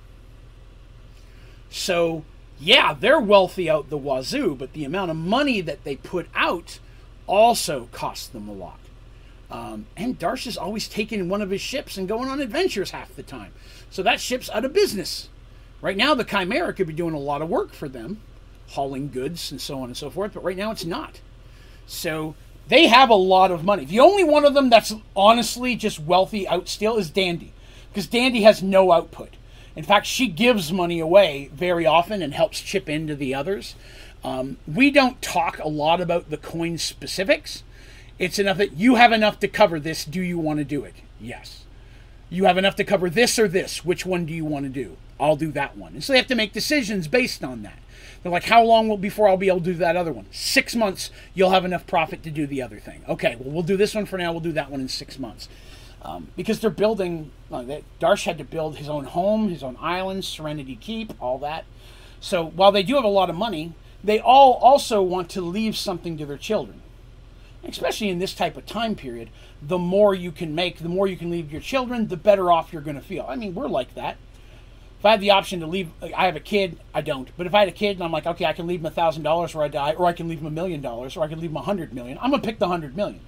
So, 1.70 2.24
yeah, 2.60 2.94
they're 2.94 3.20
wealthy 3.20 3.70
out 3.70 3.90
the 3.90 3.98
wazoo, 3.98 4.56
but 4.56 4.74
the 4.74 4.86
amount 4.86 5.12
of 5.12 5.18
money 5.18 5.62
that 5.62 5.84
they 5.84 5.98
put 5.98 6.28
out 6.34 6.80
also 7.30 7.88
costs 7.92 8.28
them 8.28 8.50
a 8.50 8.54
lot. 8.54 8.80
Um, 9.52 9.86
and 9.96 10.20
Darsh 10.20 10.48
is 10.48 10.58
always 10.58 10.88
taking 10.88 11.30
one 11.30 11.42
of 11.42 11.50
his 11.50 11.62
ships 11.62 11.98
and 11.98 12.08
going 12.08 12.30
on 12.30 12.40
adventures 12.40 12.92
half 12.92 13.16
the 13.16 13.24
time. 13.24 13.54
So 13.90 14.04
that 14.04 14.20
ship's 14.20 14.50
out 14.50 14.66
of 14.66 14.74
business. 14.74 15.30
Right 15.82 15.98
now, 15.98 16.14
the 16.14 16.26
Chimera 16.26 16.74
could 16.74 16.88
be 16.88 16.94
doing 16.94 17.14
a 17.14 17.20
lot 17.20 17.42
of 17.42 17.50
work 17.50 17.74
for 17.74 17.88
them, 17.88 18.22
hauling 18.70 19.10
goods 19.10 19.52
and 19.52 19.62
so 19.62 19.80
on 19.80 19.86
and 19.86 19.98
so 19.98 20.10
forth, 20.10 20.34
but 20.34 20.44
right 20.44 20.58
now 20.58 20.72
it's 20.72 20.86
not. 20.86 21.22
So 21.88 22.36
they 22.68 22.88
have 22.88 23.10
a 23.10 23.16
lot 23.16 23.50
of 23.50 23.64
money. 23.64 23.86
The 23.86 24.00
only 24.00 24.24
one 24.24 24.46
of 24.46 24.54
them 24.54 24.70
that's 24.70 24.94
honestly 25.16 25.76
just 25.76 26.00
wealthy 26.00 26.48
out 26.48 26.68
still 26.68 26.98
is 26.98 27.10
Dandy, 27.10 27.54
because 27.90 28.08
Dandy 28.08 28.42
has 28.42 28.62
no 28.62 28.92
output. 28.92 29.36
In 29.76 29.84
fact, 29.84 30.06
she 30.06 30.28
gives 30.28 30.74
money 30.74 31.00
away 31.00 31.50
very 31.54 31.86
often 31.86 32.22
and 32.22 32.34
helps 32.34 32.60
chip 32.60 32.90
into 32.90 33.16
the 33.16 33.34
others. 33.34 33.76
Um, 34.24 34.58
we 34.68 34.92
don't 34.92 35.22
talk 35.22 35.60
a 35.60 35.68
lot 35.68 36.02
about 36.02 36.30
the 36.30 36.38
coin 36.38 36.78
specifics. 36.78 37.64
It's 38.18 38.38
enough 38.38 38.58
that 38.58 38.74
you 38.74 38.96
have 38.96 39.12
enough 39.12 39.40
to 39.40 39.48
cover 39.48 39.80
this. 39.80 40.04
Do 40.04 40.22
you 40.22 40.38
want 40.38 40.60
to 40.60 40.66
do 40.66 40.84
it? 40.84 40.96
Yes. 41.22 41.64
You 42.30 42.44
have 42.44 42.58
enough 42.58 42.76
to 42.76 42.84
cover 42.84 43.10
this 43.10 43.40
or 43.40 43.48
this. 43.48 43.86
Which 43.86 44.06
one 44.06 44.26
do 44.26 44.34
you 44.34 44.46
want 44.46 44.66
to 44.66 44.70
do? 44.70 44.98
I'll 45.20 45.36
do 45.36 45.52
that 45.52 45.78
one. 45.78 45.94
And 45.94 46.04
so 46.04 46.14
they 46.14 46.20
have 46.20 46.28
to 46.28 46.36
make 46.36 46.54
decisions 46.54 47.08
based 47.08 47.44
on 47.44 47.64
that. 47.64 47.80
They're 48.22 48.32
like, 48.32 48.46
how 48.46 48.64
long 48.64 48.90
will 48.90 48.98
before 48.98 49.30
I'll 49.30 49.38
be 49.38 49.48
able 49.48 49.60
to 49.60 49.66
do 49.66 49.74
that 49.76 49.96
other 49.96 50.12
one? 50.12 50.26
Six 50.32 50.76
months, 50.76 51.10
you'll 51.34 51.52
have 51.52 51.66
enough 51.66 51.88
profit 51.88 52.22
to 52.24 52.32
do 52.32 52.46
the 52.46 52.62
other 52.62 52.80
thing. 52.80 53.04
Okay, 53.08 53.36
well, 53.40 53.52
we'll 53.52 53.64
do 53.64 53.78
this 53.78 53.96
one 53.96 54.06
for 54.06 54.18
now. 54.18 54.32
We'll 54.32 54.42
do 54.42 54.52
that 54.52 54.70
one 54.70 54.82
in 54.82 54.90
six 54.90 55.18
months. 55.18 55.48
Um, 56.02 56.28
because 56.36 56.60
they're 56.60 56.70
building, 56.70 57.32
uh, 57.52 57.64
Darsh 58.00 58.24
had 58.24 58.38
to 58.38 58.44
build 58.44 58.78
his 58.78 58.90
own 58.90 59.06
home, 59.06 59.50
his 59.50 59.64
own 59.64 59.78
island, 59.80 60.26
Serenity 60.26 60.76
Keep, 60.76 61.14
all 61.22 61.38
that. 61.40 61.66
So 62.20 62.46
while 62.46 62.72
they 62.72 62.84
do 62.84 62.96
have 62.96 63.04
a 63.04 63.10
lot 63.10 63.30
of 63.30 63.36
money, 63.36 63.74
they 64.04 64.20
all 64.20 64.54
also 64.54 65.02
want 65.02 65.30
to 65.32 65.42
leave 65.42 65.78
something 65.78 66.18
to 66.18 66.26
their 66.26 66.38
children. 66.38 66.82
Especially 67.64 68.10
in 68.10 68.20
this 68.20 68.34
type 68.34 68.56
of 68.56 68.66
time 68.66 68.96
period, 68.96 69.30
the 69.62 69.78
more 69.78 70.16
you 70.16 70.32
can 70.32 70.56
make, 70.56 70.80
the 70.80 70.90
more 70.90 71.08
you 71.08 71.18
can 71.18 71.30
leave 71.30 71.52
your 71.52 71.62
children, 71.62 72.08
the 72.08 72.16
better 72.16 72.52
off 72.52 72.72
you're 72.72 72.82
going 72.82 72.96
to 72.96 73.02
feel. 73.02 73.26
I 73.28 73.36
mean, 73.36 73.54
we're 73.54 73.68
like 73.68 73.96
that. 73.96 74.16
If 75.00 75.06
I 75.06 75.12
had 75.12 75.22
the 75.22 75.32
option 75.32 75.62
to 75.62 75.68
leave, 75.68 75.90
I 76.02 76.26
have 76.26 76.36
a 76.36 76.42
kid, 76.42 76.78
I 76.94 77.02
don't. 77.02 77.30
But 77.38 77.48
if 77.48 77.56
I 77.56 77.60
had 77.60 77.70
a 77.70 77.74
kid 77.74 77.98
and 77.98 78.04
I'm 78.04 78.12
like, 78.12 78.26
okay, 78.26 78.46
I 78.46 78.54
can 78.54 78.68
leave 78.68 78.82
him 78.82 78.86
a 78.86 78.92
thousand 78.92 79.24
dollars 79.24 79.56
or 79.56 79.64
I 79.64 79.70
die, 79.70 79.94
or 79.94 80.06
I 80.06 80.14
can 80.14 80.28
leave 80.28 80.40
him 80.40 80.48
a 80.48 80.52
million 80.52 80.82
dollars, 80.82 81.16
or 81.16 81.24
I 81.24 81.28
can 81.28 81.40
leave 81.40 81.52
him 81.52 81.58
a 81.58 81.62
hundred 81.62 81.94
million, 81.94 82.18
I'm 82.22 82.32
gonna 82.32 82.44
pick 82.44 82.60
the 82.60 82.68
hundred 82.68 82.98
million. 82.98 83.22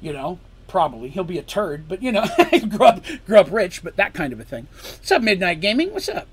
You 0.00 0.12
know, 0.12 0.38
probably 0.68 1.08
he'll 1.08 1.24
be 1.24 1.38
a 1.38 1.42
turd, 1.42 1.88
but 1.88 2.00
you 2.00 2.12
know, 2.12 2.26
grew 2.68 2.86
up 2.86 3.04
grow 3.26 3.40
up 3.40 3.50
rich, 3.50 3.82
but 3.82 3.96
that 3.96 4.14
kind 4.14 4.32
of 4.32 4.38
a 4.38 4.44
thing. 4.44 4.68
What's 4.72 5.10
up, 5.10 5.22
Midnight 5.22 5.60
Gaming? 5.60 5.92
What's 5.92 6.08
up? 6.08 6.28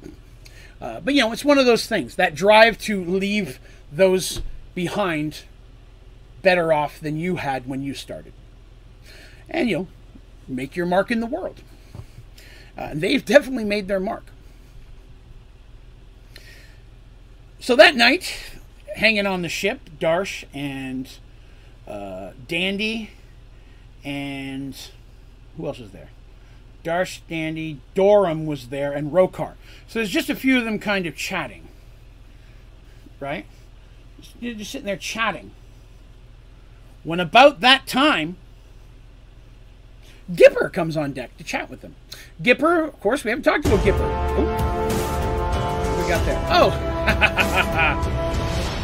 Uh, 0.81 0.99
but 0.99 1.13
you 1.13 1.21
know, 1.21 1.31
it's 1.31 1.45
one 1.45 1.57
of 1.57 1.65
those 1.65 1.85
things 1.85 2.15
that 2.15 2.33
drive 2.33 2.77
to 2.79 3.03
leave 3.03 3.59
those 3.91 4.41
behind 4.73 5.43
better 6.41 6.73
off 6.73 6.99
than 6.99 7.17
you 7.17 7.35
had 7.35 7.67
when 7.67 7.83
you 7.83 7.93
started, 7.93 8.33
and 9.49 9.69
you 9.69 9.77
know, 9.77 9.87
make 10.47 10.75
your 10.75 10.85
mark 10.85 11.11
in 11.11 11.19
the 11.19 11.27
world. 11.27 11.61
Uh, 12.77 12.91
they've 12.93 13.23
definitely 13.35 13.65
made 13.65 13.87
their 13.87 13.99
mark. 13.99 14.25
So 17.59 17.75
that 17.75 17.95
night, 17.95 18.33
hanging 18.95 19.27
on 19.27 19.43
the 19.43 19.49
ship, 19.49 19.81
Darsh 19.99 20.45
and 20.51 21.07
uh, 21.87 22.31
Dandy 22.47 23.11
and 24.03 24.75
who 25.57 25.67
else 25.67 25.79
was 25.79 25.91
there? 25.91 26.09
Darsh, 26.83 27.21
Dandy, 27.29 27.79
Dorum 27.95 28.45
was 28.45 28.69
there, 28.69 28.93
and 28.93 29.11
Rokar. 29.11 29.53
So 29.87 29.99
there's 29.99 30.09
just 30.09 30.29
a 30.29 30.35
few 30.35 30.57
of 30.57 30.65
them 30.65 30.79
kind 30.79 31.05
of 31.05 31.15
chatting. 31.15 31.67
Right? 33.19 33.45
Just, 34.19 34.39
just 34.39 34.71
sitting 34.71 34.85
there 34.85 34.97
chatting. 34.97 35.51
When 37.03 37.19
about 37.19 37.61
that 37.61 37.87
time, 37.87 38.37
Gipper 40.31 40.71
comes 40.71 40.95
on 40.95 41.13
deck 41.13 41.35
to 41.37 41.43
chat 41.43 41.69
with 41.69 41.81
them. 41.81 41.95
Gipper, 42.41 42.87
of 42.87 42.99
course, 42.99 43.23
we 43.23 43.29
haven't 43.31 43.43
talked 43.43 43.65
about 43.65 43.79
Gipper. 43.79 44.37
What 44.37 46.03
we 46.03 46.09
got 46.09 46.25
there? 46.25 46.45
Oh, 46.49 46.69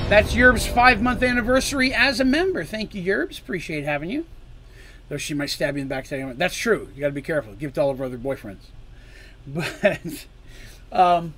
That's 0.09 0.33
Yerb's 0.33 0.65
five 0.65 1.01
month 1.01 1.21
anniversary 1.21 1.93
as 1.93 2.21
a 2.21 2.25
member. 2.25 2.63
Thank 2.63 2.95
you, 2.95 3.03
Yerbs. 3.03 3.39
Appreciate 3.39 3.83
having 3.83 4.09
you. 4.09 4.25
Though 5.09 5.17
she 5.17 5.33
might 5.33 5.49
stab 5.49 5.75
you 5.75 5.81
in 5.81 5.87
the 5.87 5.95
back. 5.95 6.07
That's 6.37 6.57
true. 6.57 6.89
You 6.93 7.01
got 7.01 7.07
to 7.07 7.13
be 7.13 7.21
careful. 7.21 7.53
Give 7.53 7.69
it 7.69 7.75
to 7.75 7.81
all 7.81 7.91
of 7.91 7.97
her 7.99 8.05
other 8.05 8.17
boyfriends. 8.17 8.57
But 9.49 10.25
um, 10.91 11.33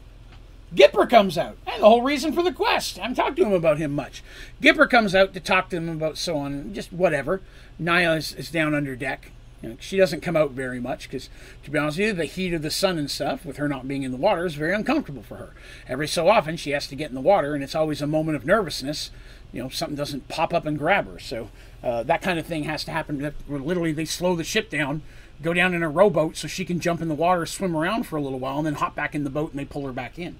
Gipper 0.75 1.07
comes 1.07 1.37
out. 1.37 1.57
And 1.67 1.83
the 1.83 1.87
whole 1.87 2.01
reason 2.01 2.33
for 2.33 2.43
the 2.43 2.51
quest. 2.51 2.97
I 2.97 3.03
haven't 3.03 3.15
talked 3.15 3.35
to 3.37 3.45
him 3.45 3.53
about 3.53 3.77
him 3.77 3.91
much. 3.91 4.23
Gipper 4.61 4.89
comes 4.89 5.13
out 5.13 5.33
to 5.33 5.39
talk 5.39 5.69
to 5.69 5.77
him 5.77 5.89
about 5.89 6.17
so 6.17 6.37
on. 6.37 6.73
Just 6.73 6.91
whatever. 6.91 7.41
Naya 7.77 8.13
is, 8.13 8.33
is 8.33 8.51
down 8.51 8.73
under 8.73 8.95
deck. 8.95 9.31
You 9.61 9.69
know, 9.69 9.77
she 9.79 9.97
doesn't 9.97 10.21
come 10.21 10.37
out 10.37 10.51
very 10.51 10.79
much 10.79 11.09
because, 11.09 11.29
to 11.63 11.71
be 11.71 11.77
honest 11.77 11.97
with 11.97 12.07
you, 12.07 12.13
the 12.13 12.25
heat 12.25 12.53
of 12.53 12.61
the 12.61 12.71
sun 12.71 12.97
and 12.97 13.11
stuff, 13.11 13.45
with 13.45 13.57
her 13.57 13.67
not 13.67 13.87
being 13.87 14.03
in 14.03 14.11
the 14.11 14.17
water, 14.17 14.45
is 14.45 14.55
very 14.55 14.73
uncomfortable 14.73 15.23
for 15.23 15.35
her. 15.35 15.53
Every 15.87 16.07
so 16.07 16.29
often, 16.29 16.55
she 16.55 16.71
has 16.71 16.87
to 16.87 16.95
get 16.95 17.09
in 17.09 17.15
the 17.15 17.21
water, 17.21 17.53
and 17.53 17.63
it's 17.63 17.75
always 17.75 18.01
a 18.01 18.07
moment 18.07 18.37
of 18.37 18.45
nervousness. 18.45 19.11
You 19.51 19.63
know, 19.63 19.69
something 19.69 19.97
doesn't 19.97 20.29
pop 20.29 20.53
up 20.53 20.65
and 20.65 20.79
grab 20.79 21.11
her. 21.11 21.19
So 21.19 21.49
uh, 21.83 22.03
that 22.03 22.21
kind 22.21 22.37
of 22.37 22.45
thing 22.45 22.63
has 22.63 22.83
to 22.85 22.91
happen. 22.91 23.33
Literally, 23.47 23.91
they 23.91 24.05
slow 24.05 24.35
the 24.35 24.43
ship 24.43 24.69
down, 24.69 25.01
go 25.41 25.53
down 25.53 25.73
in 25.73 25.83
a 25.83 25.89
rowboat 25.89 26.35
so 26.35 26.47
she 26.47 26.65
can 26.65 26.79
jump 26.79 27.01
in 27.01 27.07
the 27.07 27.15
water, 27.15 27.45
swim 27.45 27.75
around 27.75 28.03
for 28.03 28.17
a 28.17 28.21
little 28.21 28.39
while, 28.39 28.57
and 28.57 28.65
then 28.65 28.75
hop 28.75 28.95
back 28.95 29.15
in 29.15 29.23
the 29.23 29.29
boat, 29.29 29.51
and 29.51 29.59
they 29.59 29.65
pull 29.65 29.85
her 29.85 29.93
back 29.93 30.19
in. 30.19 30.35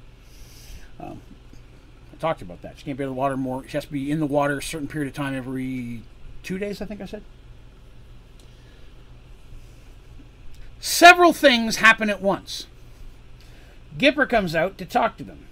Um, 1.00 1.22
I 2.14 2.18
talked 2.18 2.42
about 2.42 2.62
that. 2.62 2.78
She 2.78 2.84
can't 2.84 2.98
be 2.98 3.04
in 3.04 3.10
the 3.10 3.16
water 3.16 3.38
more. 3.38 3.66
She 3.68 3.78
has 3.78 3.86
to 3.86 3.92
be 3.92 4.12
in 4.12 4.20
the 4.20 4.26
water 4.26 4.58
a 4.58 4.62
certain 4.62 4.88
period 4.88 5.08
of 5.08 5.14
time 5.14 5.34
every 5.34 6.02
two 6.44 6.58
days. 6.58 6.82
I 6.82 6.86
think 6.86 7.00
I 7.02 7.06
said. 7.06 7.24
Several 10.82 11.34
things 11.34 11.78
happen 11.78 12.10
at 12.10 12.22
once. 12.22 12.68
Gipper 13.98 14.30
comes 14.30 14.56
out 14.56 14.78
to 14.78 14.86
talk 14.86 15.18
to 15.18 15.24
them. 15.24 15.46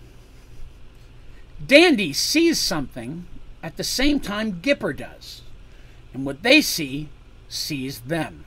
Dandy 1.65 2.13
sees 2.13 2.59
something 2.59 3.25
at 3.63 3.77
the 3.77 3.83
same 3.83 4.19
time 4.19 4.61
Gipper 4.61 4.95
does. 4.95 5.41
And 6.17 6.25
what 6.25 6.41
they 6.41 6.61
see 6.61 7.09
sees 7.47 7.99
them. 7.99 8.43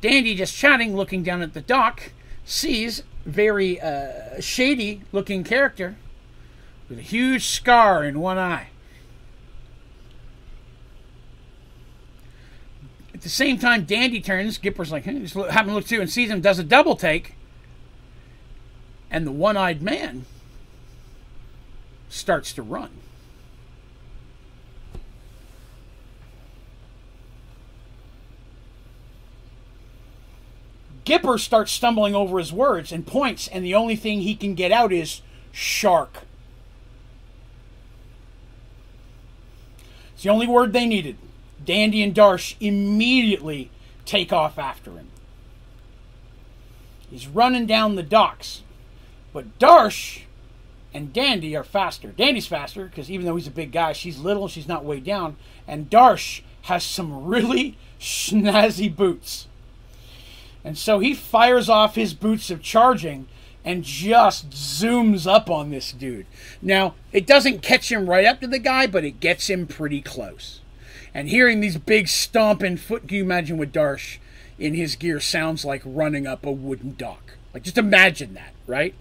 Dandy, 0.00 0.34
just 0.34 0.56
chatting, 0.56 0.96
looking 0.96 1.22
down 1.22 1.42
at 1.42 1.52
the 1.52 1.60
dock, 1.60 2.12
sees 2.42 3.02
very 3.26 3.78
uh, 3.78 4.40
shady 4.40 5.02
looking 5.12 5.44
character 5.44 5.96
with 6.88 7.00
a 7.00 7.02
huge 7.02 7.44
scar 7.44 8.02
in 8.02 8.18
one 8.18 8.38
eye. 8.38 8.68
At 13.12 13.20
the 13.20 13.28
same 13.28 13.58
time, 13.58 13.84
Dandy 13.84 14.22
turns. 14.22 14.56
Gipper's 14.58 14.90
like, 14.90 15.04
hey, 15.04 15.18
just 15.18 15.34
having 15.34 15.72
a 15.72 15.74
look 15.74 15.86
too, 15.86 16.00
and 16.00 16.08
sees 16.08 16.30
him, 16.30 16.40
does 16.40 16.58
a 16.58 16.64
double 16.64 16.96
take. 16.96 17.34
And 19.10 19.26
the 19.26 19.32
one 19.32 19.58
eyed 19.58 19.82
man 19.82 20.24
starts 22.08 22.54
to 22.54 22.62
run. 22.62 22.88
Gipper 31.08 31.40
starts 31.40 31.72
stumbling 31.72 32.14
over 32.14 32.38
his 32.38 32.52
words 32.52 32.92
and 32.92 33.06
points, 33.06 33.48
and 33.48 33.64
the 33.64 33.74
only 33.74 33.96
thing 33.96 34.20
he 34.20 34.34
can 34.34 34.54
get 34.54 34.70
out 34.70 34.92
is 34.92 35.22
shark. 35.52 36.18
It's 40.12 40.24
the 40.24 40.28
only 40.28 40.46
word 40.46 40.74
they 40.74 40.84
needed. 40.84 41.16
Dandy 41.64 42.02
and 42.02 42.14
Darsh 42.14 42.56
immediately 42.60 43.70
take 44.04 44.34
off 44.34 44.58
after 44.58 44.90
him. 44.90 45.08
He's 47.10 47.26
running 47.26 47.64
down 47.64 47.94
the 47.94 48.02
docks. 48.02 48.60
But 49.32 49.58
Darsh 49.58 50.24
and 50.92 51.10
Dandy 51.10 51.56
are 51.56 51.64
faster. 51.64 52.08
Dandy's 52.08 52.46
faster 52.46 52.84
because 52.84 53.10
even 53.10 53.24
though 53.24 53.36
he's 53.36 53.46
a 53.46 53.50
big 53.50 53.72
guy, 53.72 53.94
she's 53.94 54.18
little, 54.18 54.42
and 54.42 54.52
she's 54.52 54.68
not 54.68 54.84
weighed 54.84 55.04
down. 55.04 55.36
And 55.66 55.88
Darsh 55.88 56.42
has 56.62 56.84
some 56.84 57.24
really 57.24 57.78
snazzy 57.98 58.94
boots. 58.94 59.46
And 60.68 60.76
so 60.76 60.98
he 60.98 61.14
fires 61.14 61.70
off 61.70 61.94
his 61.94 62.12
boots 62.12 62.50
of 62.50 62.60
charging 62.60 63.26
and 63.64 63.82
just 63.82 64.50
zooms 64.50 65.26
up 65.26 65.48
on 65.48 65.70
this 65.70 65.92
dude. 65.92 66.26
Now, 66.60 66.94
it 67.10 67.26
doesn't 67.26 67.62
catch 67.62 67.90
him 67.90 68.06
right 68.06 68.26
up 68.26 68.42
to 68.42 68.46
the 68.46 68.58
guy, 68.58 68.86
but 68.86 69.02
it 69.02 69.18
gets 69.18 69.48
him 69.48 69.66
pretty 69.66 70.02
close. 70.02 70.60
And 71.14 71.30
hearing 71.30 71.60
these 71.60 71.78
big 71.78 72.06
stomping 72.06 72.76
foot, 72.76 73.08
can 73.08 73.16
you 73.16 73.22
imagine 73.22 73.56
what 73.56 73.72
Darsh 73.72 74.18
in 74.58 74.74
his 74.74 74.94
gear 74.94 75.20
sounds 75.20 75.64
like 75.64 75.80
running 75.86 76.26
up 76.26 76.44
a 76.44 76.52
wooden 76.52 76.94
dock? 76.98 77.38
Like, 77.54 77.62
just 77.62 77.78
imagine 77.78 78.34
that, 78.34 78.52
right? 78.66 78.94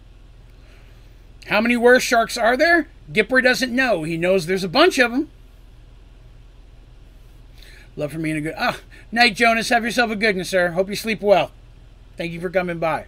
How 1.48 1.60
many 1.60 1.76
were 1.76 2.00
sharks 2.00 2.38
are 2.38 2.56
there? 2.56 2.88
Gipper 3.12 3.44
doesn't 3.44 3.76
know. 3.76 4.04
He 4.04 4.16
knows 4.16 4.46
there's 4.46 4.64
a 4.64 4.70
bunch 4.70 5.00
of 5.00 5.12
them. 5.12 5.30
Love 7.98 8.12
for 8.12 8.20
me 8.20 8.30
and 8.30 8.38
a 8.38 8.42
good. 8.42 8.56
Ah, 8.58 8.80
night, 9.12 9.36
Jonas. 9.36 9.70
Have 9.70 9.84
yourself 9.84 10.12
a 10.12 10.16
good 10.16 10.36
one, 10.36 10.46
sir. 10.46 10.70
Hope 10.70 10.88
you 10.88 10.96
sleep 10.96 11.20
well. 11.20 11.52
Thank 12.16 12.32
you 12.32 12.40
for 12.40 12.52
coming 12.52 12.78
by. 12.78 13.08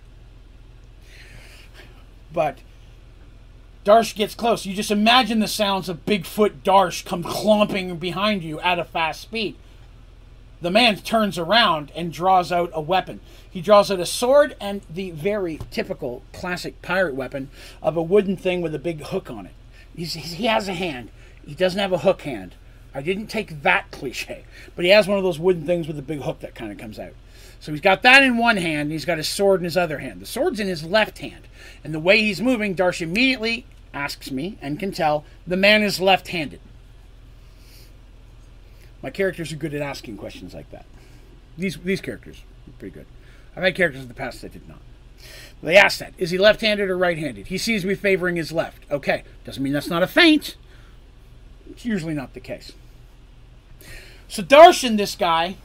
But 2.34 2.58
Darsh 3.86 4.16
gets 4.16 4.34
close. 4.34 4.66
You 4.66 4.74
just 4.76 4.90
imagine 4.90 5.40
the 5.40 5.48
sounds 5.48 5.90
of 5.90 6.06
Bigfoot 6.06 6.64
Darsh 6.64 7.06
come 7.06 7.24
clomping 7.24 7.98
behind 7.98 8.44
you 8.44 8.60
at 8.62 8.80
a 8.80 8.84
fast 8.84 9.22
speed. 9.22 9.56
The 10.62 10.72
man 10.72 10.98
turns 10.98 11.38
around 11.38 11.92
and 11.96 12.12
draws 12.12 12.52
out 12.52 12.72
a 12.74 12.82
weapon. 12.82 13.20
He 13.50 13.62
draws 13.62 13.90
out 13.92 14.00
a 14.00 14.06
sword 14.08 14.56
and 14.60 14.82
the 14.90 15.12
very 15.12 15.60
typical 15.70 16.24
classic 16.34 16.82
pirate 16.82 17.16
weapon 17.16 17.50
of 17.82 17.96
a 17.96 18.04
wooden 18.04 18.36
thing 18.36 18.62
with 18.62 18.76
a 18.76 18.80
big 18.80 19.04
hook 19.04 19.30
on 19.30 19.46
it. 19.46 19.54
He's, 19.96 20.14
he 20.16 20.48
has 20.48 20.68
a 20.68 20.74
hand. 20.74 21.12
He 21.46 21.54
doesn't 21.54 21.80
have 21.80 21.94
a 21.94 22.00
hook 22.00 22.24
hand. 22.24 22.56
I 22.94 23.02
didn't 23.02 23.28
take 23.28 23.62
that 23.62 23.92
cliche, 23.92 24.46
but 24.76 24.84
he 24.84 24.92
has 24.92 25.08
one 25.08 25.18
of 25.18 25.24
those 25.24 25.40
wooden 25.40 25.66
things 25.66 25.88
with 25.88 26.00
a 26.00 26.04
big 26.04 26.22
hook 26.22 26.40
that 26.40 26.56
kind 26.56 26.72
of 26.72 26.78
comes 26.78 26.98
out. 26.98 27.14
So 27.60 27.72
he's 27.72 27.82
got 27.82 28.02
that 28.04 28.24
in 28.24 28.38
one 28.38 28.58
hand, 28.58 28.84
and 28.84 28.92
he's 28.92 29.06
got 29.06 29.18
his 29.18 29.28
sword 29.28 29.60
in 29.60 29.66
his 29.66 29.78
other 29.78 30.00
hand. 30.00 30.22
The 30.22 30.26
sword's 30.26 30.60
in 30.60 30.68
his 30.68 30.84
left 30.84 31.20
hand. 31.20 31.48
And 31.84 31.94
the 31.94 32.00
way 32.00 32.22
he's 32.22 32.42
moving, 32.42 32.76
Darsh 32.76 33.02
immediately 33.02 33.66
asks 33.94 34.32
me 34.32 34.58
and 34.62 34.80
can 34.80 34.92
tell 34.92 35.26
the 35.46 35.58
man 35.58 35.84
is 35.84 36.00
left 36.00 36.30
handed. 36.30 36.62
My 39.02 39.10
characters 39.10 39.52
are 39.52 39.58
good 39.58 39.74
at 39.74 39.82
asking 39.82 40.18
questions 40.18 40.54
like 40.54 40.72
that. 40.72 40.86
These, 41.58 41.78
these 41.78 42.02
characters 42.02 42.44
are 42.68 42.72
pretty 42.80 42.94
good. 42.94 43.06
I've 43.56 43.64
had 43.64 43.76
characters 43.76 44.02
in 44.02 44.08
the 44.08 44.14
past 44.14 44.42
that 44.42 44.54
did 44.54 44.68
not. 44.68 44.80
They 45.62 45.76
ask 45.76 46.00
that. 46.00 46.14
Is 46.18 46.32
he 46.32 46.38
left 46.38 46.62
handed 46.62 46.90
or 46.90 46.98
right 46.98 47.18
handed? 47.18 47.48
He 47.48 47.58
sees 47.58 47.84
me 47.84 47.96
favoring 47.96 48.38
his 48.38 48.52
left. 48.52 48.84
Okay. 48.90 49.24
Doesn't 49.44 49.62
mean 49.62 49.74
that's 49.74 49.90
not 49.90 50.04
a 50.04 50.08
feint. 50.08 50.56
It's 51.70 51.86
usually 51.86 52.14
not 52.14 52.34
the 52.34 52.40
case. 52.40 52.72
So 54.30 54.44
Darsh 54.44 54.84
and 54.84 54.98
this 54.98 55.16
guy 55.16 55.58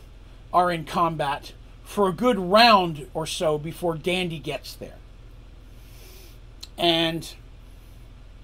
are 0.51 0.73
in 0.73 0.87
combat 0.87 1.53
for 1.85 2.09
a 2.09 2.13
good 2.13 2.39
round 2.39 3.07
or 3.13 3.27
so 3.27 3.59
before 3.59 3.95
Dandy 3.95 4.39
gets 4.39 4.75
there. 4.75 4.97
And 6.79 7.35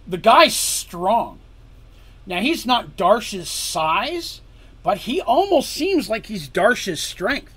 the 0.07 0.19
guy's 0.19 0.55
strong. 0.55 1.39
Now, 2.27 2.43
he's 2.43 2.67
not 2.67 2.99
Darsh's 2.99 3.49
size, 3.49 4.43
but 4.83 4.99
he 4.99 5.23
almost 5.23 5.71
seems 5.71 6.11
like 6.11 6.27
he's 6.27 6.49
Darsh's 6.49 7.01
strength. 7.01 7.55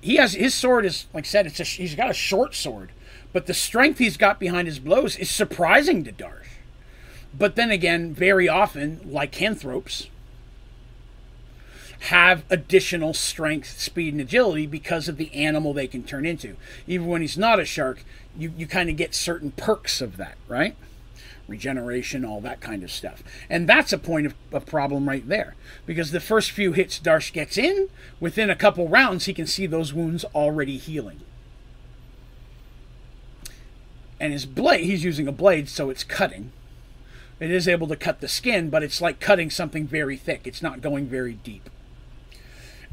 He 0.00 0.16
has 0.16 0.32
his 0.32 0.54
sword 0.54 0.86
is 0.86 1.06
like 1.12 1.24
I 1.24 1.28
said, 1.28 1.46
it's 1.46 1.60
a, 1.60 1.64
he's 1.64 1.94
got 1.94 2.10
a 2.10 2.14
short 2.14 2.54
sword, 2.54 2.92
but 3.32 3.46
the 3.46 3.54
strength 3.54 3.98
he's 3.98 4.16
got 4.16 4.40
behind 4.40 4.68
his 4.68 4.78
blows 4.78 5.16
is 5.16 5.30
surprising 5.30 6.02
to 6.04 6.12
Darsh. 6.12 6.46
But 7.36 7.56
then 7.56 7.70
again, 7.70 8.14
very 8.14 8.48
often, 8.48 9.00
lycanthropes 9.04 10.08
have 12.06 12.44
additional 12.50 13.14
strength, 13.14 13.80
speed, 13.80 14.14
and 14.14 14.20
agility 14.20 14.66
because 14.66 15.08
of 15.08 15.16
the 15.16 15.32
animal 15.34 15.72
they 15.72 15.86
can 15.86 16.02
turn 16.02 16.26
into. 16.26 16.56
Even 16.86 17.06
when 17.06 17.20
he's 17.20 17.38
not 17.38 17.60
a 17.60 17.64
shark, 17.64 18.04
you, 18.36 18.52
you 18.56 18.66
kind 18.66 18.90
of 18.90 18.96
get 18.96 19.14
certain 19.14 19.50
perks 19.50 20.00
of 20.00 20.16
that, 20.16 20.36
right? 20.48 20.76
Regeneration, 21.48 22.24
all 22.24 22.40
that 22.40 22.60
kind 22.60 22.82
of 22.82 22.90
stuff. 22.90 23.22
And 23.48 23.68
that's 23.68 23.92
a 23.92 23.98
point 23.98 24.26
of, 24.26 24.34
of 24.52 24.66
problem 24.66 25.08
right 25.08 25.26
there. 25.26 25.54
Because 25.84 26.10
the 26.10 26.20
first 26.20 26.50
few 26.50 26.72
hits 26.72 26.98
Darsh 26.98 27.32
gets 27.32 27.56
in, 27.56 27.88
within 28.20 28.50
a 28.50 28.56
couple 28.56 28.88
rounds, 28.88 29.24
he 29.24 29.34
can 29.34 29.46
see 29.46 29.66
those 29.66 29.92
wounds 29.92 30.24
already 30.34 30.76
healing. 30.76 31.20
And 34.18 34.32
his 34.32 34.46
blade, 34.46 34.84
he's 34.84 35.04
using 35.04 35.28
a 35.28 35.32
blade, 35.32 35.68
so 35.68 35.90
it's 35.90 36.04
cutting. 36.04 36.52
It 37.38 37.50
is 37.50 37.68
able 37.68 37.86
to 37.88 37.96
cut 37.96 38.20
the 38.20 38.28
skin, 38.28 38.70
but 38.70 38.82
it's 38.82 39.00
like 39.00 39.20
cutting 39.20 39.50
something 39.50 39.86
very 39.86 40.16
thick. 40.16 40.46
It's 40.46 40.62
not 40.62 40.80
going 40.80 41.06
very 41.06 41.34
deep. 41.34 41.68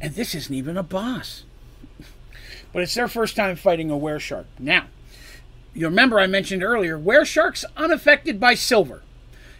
And 0.01 0.15
this 0.15 0.35
isn't 0.35 0.53
even 0.53 0.77
a 0.77 0.83
boss. 0.83 1.43
But 2.71 2.83
it's 2.83 2.95
their 2.95 3.07
first 3.07 3.35
time 3.35 3.55
fighting 3.55 3.91
a 3.91 3.97
were 3.97 4.19
shark. 4.19 4.47
Now, 4.57 4.87
you 5.73 5.87
remember 5.87 6.19
I 6.19 6.27
mentioned 6.27 6.63
earlier, 6.63 6.97
were 6.97 7.25
sharks 7.25 7.65
unaffected 7.77 8.39
by 8.39 8.55
silver. 8.55 9.03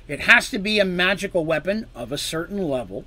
It 0.07 0.21
has 0.21 0.49
to 0.49 0.59
be 0.59 0.79
a 0.79 0.85
magical 0.85 1.45
weapon 1.45 1.87
of 1.95 2.11
a 2.11 2.17
certain 2.17 2.67
level 2.67 3.05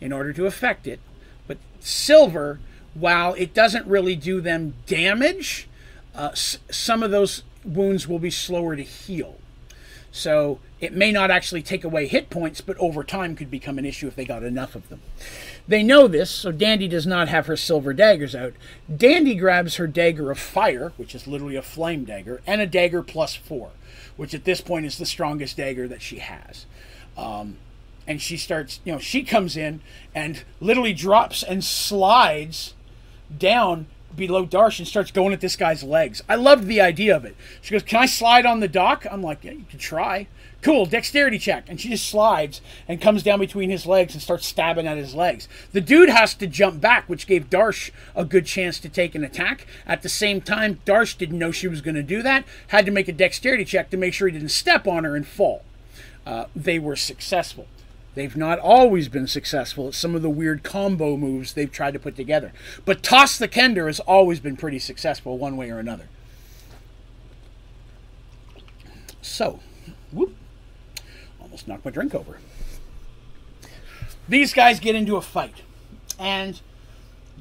in 0.00 0.12
order 0.12 0.32
to 0.32 0.46
affect 0.46 0.86
it. 0.86 1.00
But 1.46 1.58
silver, 1.80 2.60
while 2.94 3.34
it 3.34 3.54
doesn't 3.54 3.86
really 3.86 4.16
do 4.16 4.40
them 4.40 4.74
damage, 4.86 5.68
uh, 6.14 6.32
some 6.34 7.02
of 7.02 7.10
those 7.10 7.42
wounds 7.64 8.06
will 8.06 8.18
be 8.18 8.30
slower 8.30 8.76
to 8.76 8.82
heal. 8.82 9.38
So 10.10 10.60
it 10.80 10.92
may 10.92 11.10
not 11.10 11.30
actually 11.30 11.62
take 11.62 11.84
away 11.84 12.06
hit 12.06 12.28
points, 12.28 12.60
but 12.60 12.76
over 12.78 13.02
time 13.02 13.34
could 13.34 13.50
become 13.50 13.78
an 13.78 13.86
issue 13.86 14.06
if 14.06 14.14
they 14.14 14.26
got 14.26 14.42
enough 14.42 14.74
of 14.74 14.88
them. 14.90 15.00
They 15.68 15.82
know 15.82 16.08
this, 16.08 16.30
so 16.30 16.50
Dandy 16.50 16.88
does 16.88 17.06
not 17.06 17.28
have 17.28 17.46
her 17.46 17.56
silver 17.56 17.92
daggers 17.92 18.34
out. 18.34 18.54
Dandy 18.94 19.34
grabs 19.34 19.76
her 19.76 19.86
dagger 19.86 20.30
of 20.30 20.38
fire, 20.38 20.92
which 20.96 21.14
is 21.14 21.26
literally 21.26 21.56
a 21.56 21.62
flame 21.62 22.04
dagger, 22.04 22.42
and 22.46 22.60
a 22.60 22.66
dagger 22.66 23.02
plus 23.02 23.36
four, 23.36 23.70
which 24.16 24.34
at 24.34 24.44
this 24.44 24.60
point 24.60 24.86
is 24.86 24.98
the 24.98 25.06
strongest 25.06 25.56
dagger 25.56 25.86
that 25.86 26.02
she 26.02 26.18
has. 26.18 26.66
Um, 27.16 27.58
and 28.06 28.20
she 28.20 28.36
starts, 28.36 28.80
you 28.84 28.92
know, 28.92 28.98
she 28.98 29.22
comes 29.22 29.56
in 29.56 29.80
and 30.14 30.42
literally 30.60 30.92
drops 30.92 31.42
and 31.42 31.62
slides 31.62 32.74
down 33.36 33.86
below 34.14 34.46
Darsh 34.46 34.78
and 34.78 34.88
starts 34.88 35.10
going 35.10 35.32
at 35.32 35.40
this 35.40 35.56
guy's 35.56 35.82
legs. 35.82 36.22
I 36.28 36.34
loved 36.34 36.66
the 36.66 36.80
idea 36.80 37.16
of 37.16 37.24
it. 37.24 37.36
She 37.60 37.72
goes, 37.72 37.82
Can 37.82 38.00
I 38.00 38.06
slide 38.06 38.44
on 38.46 38.60
the 38.60 38.68
dock? 38.68 39.06
I'm 39.10 39.22
like, 39.22 39.44
Yeah, 39.44 39.52
you 39.52 39.64
can 39.68 39.78
try. 39.78 40.26
Cool, 40.62 40.86
dexterity 40.86 41.38
check. 41.38 41.64
And 41.68 41.80
she 41.80 41.88
just 41.88 42.08
slides 42.08 42.60
and 42.86 43.00
comes 43.00 43.24
down 43.24 43.40
between 43.40 43.68
his 43.68 43.84
legs 43.84 44.14
and 44.14 44.22
starts 44.22 44.46
stabbing 44.46 44.86
at 44.86 44.96
his 44.96 45.14
legs. 45.14 45.48
The 45.72 45.80
dude 45.80 46.08
has 46.08 46.34
to 46.34 46.46
jump 46.46 46.80
back, 46.80 47.08
which 47.08 47.26
gave 47.26 47.50
Darsh 47.50 47.90
a 48.14 48.24
good 48.24 48.46
chance 48.46 48.78
to 48.80 48.88
take 48.88 49.16
an 49.16 49.24
attack. 49.24 49.66
At 49.86 50.02
the 50.02 50.08
same 50.08 50.40
time, 50.40 50.80
Darsh 50.86 51.18
didn't 51.18 51.38
know 51.38 51.50
she 51.50 51.66
was 51.66 51.80
going 51.80 51.96
to 51.96 52.02
do 52.02 52.22
that, 52.22 52.44
had 52.68 52.86
to 52.86 52.92
make 52.92 53.08
a 53.08 53.12
dexterity 53.12 53.64
check 53.64 53.90
to 53.90 53.96
make 53.96 54.14
sure 54.14 54.28
he 54.28 54.32
didn't 54.32 54.50
step 54.50 54.86
on 54.86 55.02
her 55.02 55.16
and 55.16 55.26
fall. 55.26 55.64
Uh, 56.24 56.44
they 56.54 56.78
were 56.78 56.94
successful. 56.96 57.66
They've 58.14 58.36
not 58.36 58.60
always 58.60 59.08
been 59.08 59.26
successful 59.26 59.88
at 59.88 59.94
some 59.94 60.14
of 60.14 60.22
the 60.22 60.30
weird 60.30 60.62
combo 60.62 61.16
moves 61.16 61.54
they've 61.54 61.72
tried 61.72 61.94
to 61.94 61.98
put 61.98 62.14
together. 62.14 62.52
But 62.84 63.02
Toss 63.02 63.36
the 63.36 63.48
Kender 63.48 63.86
has 63.86 64.00
always 64.00 64.38
been 64.38 64.56
pretty 64.56 64.78
successful 64.78 65.38
one 65.38 65.56
way 65.56 65.70
or 65.70 65.78
another. 65.78 66.08
So, 69.22 69.60
almost 71.52 71.68
knocked 71.68 71.84
my 71.84 71.90
drink 71.90 72.14
over. 72.14 72.38
These 74.26 74.54
guys 74.54 74.80
get 74.80 74.94
into 74.94 75.16
a 75.16 75.20
fight, 75.20 75.60
and 76.18 76.58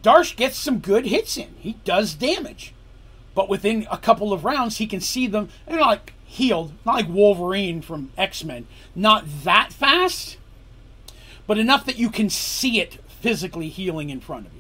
Darsh 0.02 0.36
gets 0.36 0.58
some 0.58 0.80
good 0.80 1.06
hits 1.06 1.38
in. 1.38 1.48
He 1.58 1.78
does 1.86 2.14
damage. 2.14 2.74
But 3.34 3.48
within 3.48 3.88
a 3.90 3.98
couple 3.98 4.34
of 4.34 4.44
rounds, 4.44 4.78
he 4.78 4.88
can 4.88 5.00
see 5.00 5.28
them. 5.28 5.48
They're 5.66 5.80
not 5.80 5.88
like 5.88 6.14
healed, 6.26 6.74
not 6.86 6.96
like 6.96 7.08
Wolverine 7.08 7.82
from 7.82 8.12
X 8.18 8.44
Men. 8.44 8.68
Not 8.94 9.24
that 9.46 9.72
fast, 9.72 10.38
but 11.48 11.58
enough 11.58 11.86
that 11.86 11.98
you 11.98 12.10
can 12.10 12.30
see 12.30 12.82
it 12.82 12.98
physically 13.08 13.70
healing 13.70 14.10
in 14.10 14.20
front 14.20 14.48
of 14.48 14.54
you. 14.54 14.60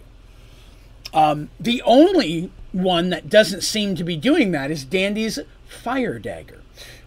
Um, 1.13 1.49
the 1.59 1.81
only 1.81 2.49
one 2.71 3.09
that 3.09 3.29
doesn't 3.29 3.63
seem 3.63 3.95
to 3.95 4.05
be 4.05 4.15
doing 4.15 4.51
that 4.51 4.71
is 4.71 4.85
Dandy's 4.85 5.37
fire 5.67 6.19
dagger. 6.19 6.61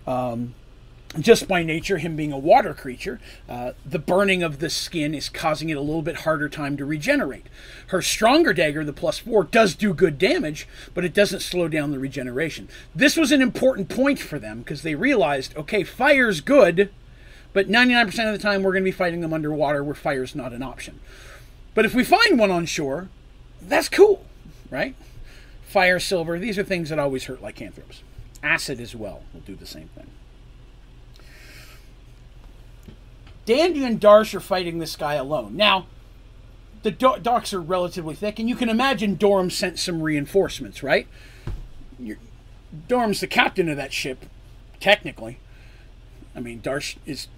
Um, 0.07 0.55
just 1.19 1.47
by 1.47 1.63
nature, 1.63 1.99
him 1.99 2.17
being 2.17 2.33
a 2.33 2.39
water 2.39 2.75
creature, 2.75 3.21
uh, 3.49 3.73
the 3.85 3.99
burning 3.99 4.43
of 4.43 4.59
the 4.59 4.71
skin 4.71 5.15
is 5.15 5.29
causing 5.29 5.69
it 5.69 5.77
a 5.77 5.81
little 5.81 6.03
bit 6.03 6.19
harder 6.19 6.49
time 6.49 6.77
to 6.77 6.85
regenerate. 6.85 7.47
Her 7.89 8.03
stronger 8.03 8.53
dagger, 8.53 8.85
the 8.85 8.93
plus 8.93 9.19
four, 9.19 9.45
does 9.45 9.75
do 9.75 9.95
good 9.95 10.19
damage, 10.19 10.67
but 10.93 11.05
it 11.05 11.15
doesn't 11.15 11.41
slow 11.41 11.69
down 11.69 11.91
the 11.91 11.99
regeneration. 11.99 12.69
This 12.95 13.17
was 13.17 13.33
an 13.33 13.43
important 13.43 13.89
point 13.89 14.19
for 14.19 14.39
them 14.39 14.61
because 14.61 14.83
they 14.83 14.95
realized 14.95 15.57
okay, 15.57 15.85
fire's 15.85 16.41
good, 16.41 16.91
But 17.53 17.69
99% 17.69 18.07
of 18.27 18.33
the 18.33 18.43
time, 18.43 18.63
we're 18.65 18.73
going 18.73 18.83
to 18.83 18.89
be 18.89 18.93
fighting 18.93 19.21
them 19.21 19.33
underwater 19.33 19.85
where 19.85 19.95
fire's 19.95 20.35
not 20.35 20.53
an 20.53 20.63
option. 20.63 20.99
But 21.73 21.85
if 21.85 21.95
we 21.95 22.03
find 22.03 22.37
one 22.39 22.51
on 22.51 22.67
shore, 22.67 23.09
that's 23.63 23.89
cool, 23.89 24.25
right? 24.71 24.97
Fire, 25.65 26.01
silver, 26.01 26.39
these 26.39 26.59
are 26.59 26.65
things 26.65 26.91
that 26.91 26.99
always 26.99 27.25
hurt 27.25 27.43
lycanthropes. 27.43 28.03
Acid 28.43 28.81
as 28.81 28.97
well 28.97 29.23
will 29.33 29.41
do 29.41 29.55
the 29.55 29.67
same 29.67 29.89
thing. 29.89 30.09
Dandy 33.47 33.85
and 33.85 34.01
Darsh 34.01 34.35
are 34.35 34.41
fighting 34.41 34.79
this 34.79 34.97
guy 34.97 35.15
alone. 35.15 35.57
Now, 35.57 35.87
the 36.83 36.91
do- 36.91 37.19
docks 37.21 37.53
are 37.53 37.61
relatively 37.61 38.15
thick, 38.15 38.39
and 38.39 38.49
you 38.49 38.57
can 38.57 38.69
imagine 38.69 39.17
Dorum 39.17 39.51
sent 39.51 39.79
some 39.79 40.03
reinforcements, 40.03 40.83
right? 40.83 41.07
You're, 41.99 42.19
Dorum's 42.89 43.21
the 43.21 43.27
captain 43.27 43.69
of 43.69 43.77
that 43.77 43.93
ship, 43.93 44.27
technically. 44.81 45.39
I 46.35 46.41
mean, 46.41 46.61
Darsh 46.61 46.97
is 47.07 47.29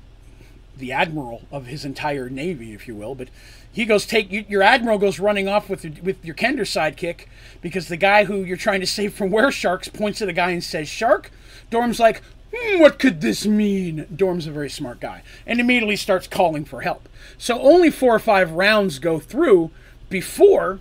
the 0.77 0.93
admiral 0.93 1.43
of 1.51 1.67
his 1.67 1.85
entire 1.85 2.29
navy, 2.29 2.73
if 2.73 2.87
you 2.87 2.95
will. 2.95 3.15
But 3.15 3.29
he 3.71 3.85
goes 3.85 4.07
take 4.07 4.31
your 4.51 4.63
admiral 4.63 4.99
goes 4.99 5.19
running 5.19 5.49
off 5.49 5.69
with 5.69 5.85
your, 5.85 5.95
with 6.03 6.25
your 6.25 6.35
Kender 6.35 6.61
sidekick 6.61 7.27
because 7.61 7.89
the 7.89 7.97
guy 7.97 8.25
who 8.25 8.43
you're 8.43 8.57
trying 8.57 8.81
to 8.81 8.87
save 8.87 9.15
from 9.15 9.31
were 9.31 9.51
sharks 9.51 9.89
points 9.89 10.21
at 10.21 10.27
the 10.27 10.33
guy 10.33 10.51
and 10.51 10.63
says 10.63 10.89
shark. 10.89 11.31
Dorum's 11.71 12.01
like, 12.01 12.23
hmm, 12.57 12.81
what 12.81 12.99
could 12.99 13.21
this 13.21 13.47
mean? 13.47 14.07
Dorum's 14.15 14.47
a 14.47 14.53
very 14.53 14.71
smart 14.71 15.01
guy 15.01 15.23
and 15.47 15.61
immediately 15.61 15.97
starts 15.97 16.27
calling 16.27 16.65
for 16.65 16.83
help. 16.83 17.09
So 17.39 17.61
only 17.61 17.91
four 17.91 18.15
or 18.15 18.21
five 18.21 18.53
rounds 18.53 18.99
go 18.99 19.19
through 19.19 19.71
before 20.09 20.81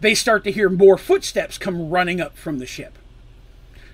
they 0.00 0.14
start 0.14 0.44
to 0.44 0.52
hear 0.52 0.68
more 0.68 0.96
footsteps 0.96 1.58
come 1.58 1.90
running 1.90 2.20
up 2.20 2.36
from 2.36 2.58
the 2.58 2.66
ship. 2.66 2.98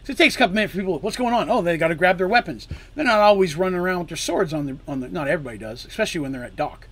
So 0.04 0.12
it 0.12 0.18
takes 0.18 0.36
a 0.36 0.38
couple 0.38 0.54
minutes 0.54 0.72
for 0.72 0.78
people. 0.78 0.92
To 0.92 0.94
look, 0.94 1.02
what's 1.02 1.16
going 1.16 1.34
on? 1.34 1.50
Oh, 1.50 1.62
they 1.62 1.76
got 1.76 1.88
to 1.88 1.96
grab 1.96 2.16
their 2.16 2.28
weapons. 2.28 2.68
They're 2.94 3.04
not 3.04 3.18
always 3.18 3.56
running 3.56 3.78
around 3.78 4.00
with 4.00 4.08
their 4.08 4.16
swords 4.16 4.54
on 4.54 4.66
the 4.66 4.76
on 4.86 5.00
the. 5.00 5.08
Not 5.08 5.26
everybody 5.26 5.58
does, 5.58 5.84
especially 5.84 6.20
when 6.20 6.30
they're 6.30 6.44
at 6.44 6.54
dock. 6.54 6.86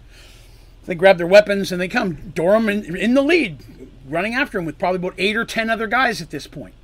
They 0.86 0.97
grab 0.97 1.19
their 1.19 1.27
weapons 1.27 1.70
and 1.70 1.81
they 1.81 1.86
come. 1.86 2.32
Dorum 2.35 2.69
in, 2.69 2.97
in 2.97 3.15
the 3.15 3.23
lead, 3.23 3.62
running 4.09 4.35
after 4.35 4.59
him 4.59 4.65
with 4.65 4.78
probably 4.78 4.97
about 4.97 5.15
eight 5.16 5.36
or 5.36 5.44
ten 5.44 5.70
other 5.70 5.86
guys 5.86 6.20
at 6.20 6.31
this 6.31 6.48
point. 6.48 6.74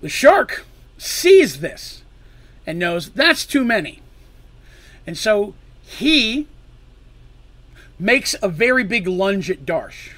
The 0.00 0.08
shark 0.08 0.64
sees 1.02 1.60
this 1.60 2.02
and 2.66 2.78
knows 2.78 3.10
that's 3.10 3.44
too 3.44 3.64
many, 3.64 4.00
and 5.06 5.18
so 5.18 5.54
he 5.82 6.46
makes 7.98 8.34
a 8.42 8.48
very 8.48 8.84
big 8.84 9.06
lunge 9.06 9.50
at 9.50 9.66
Darsh. 9.66 10.10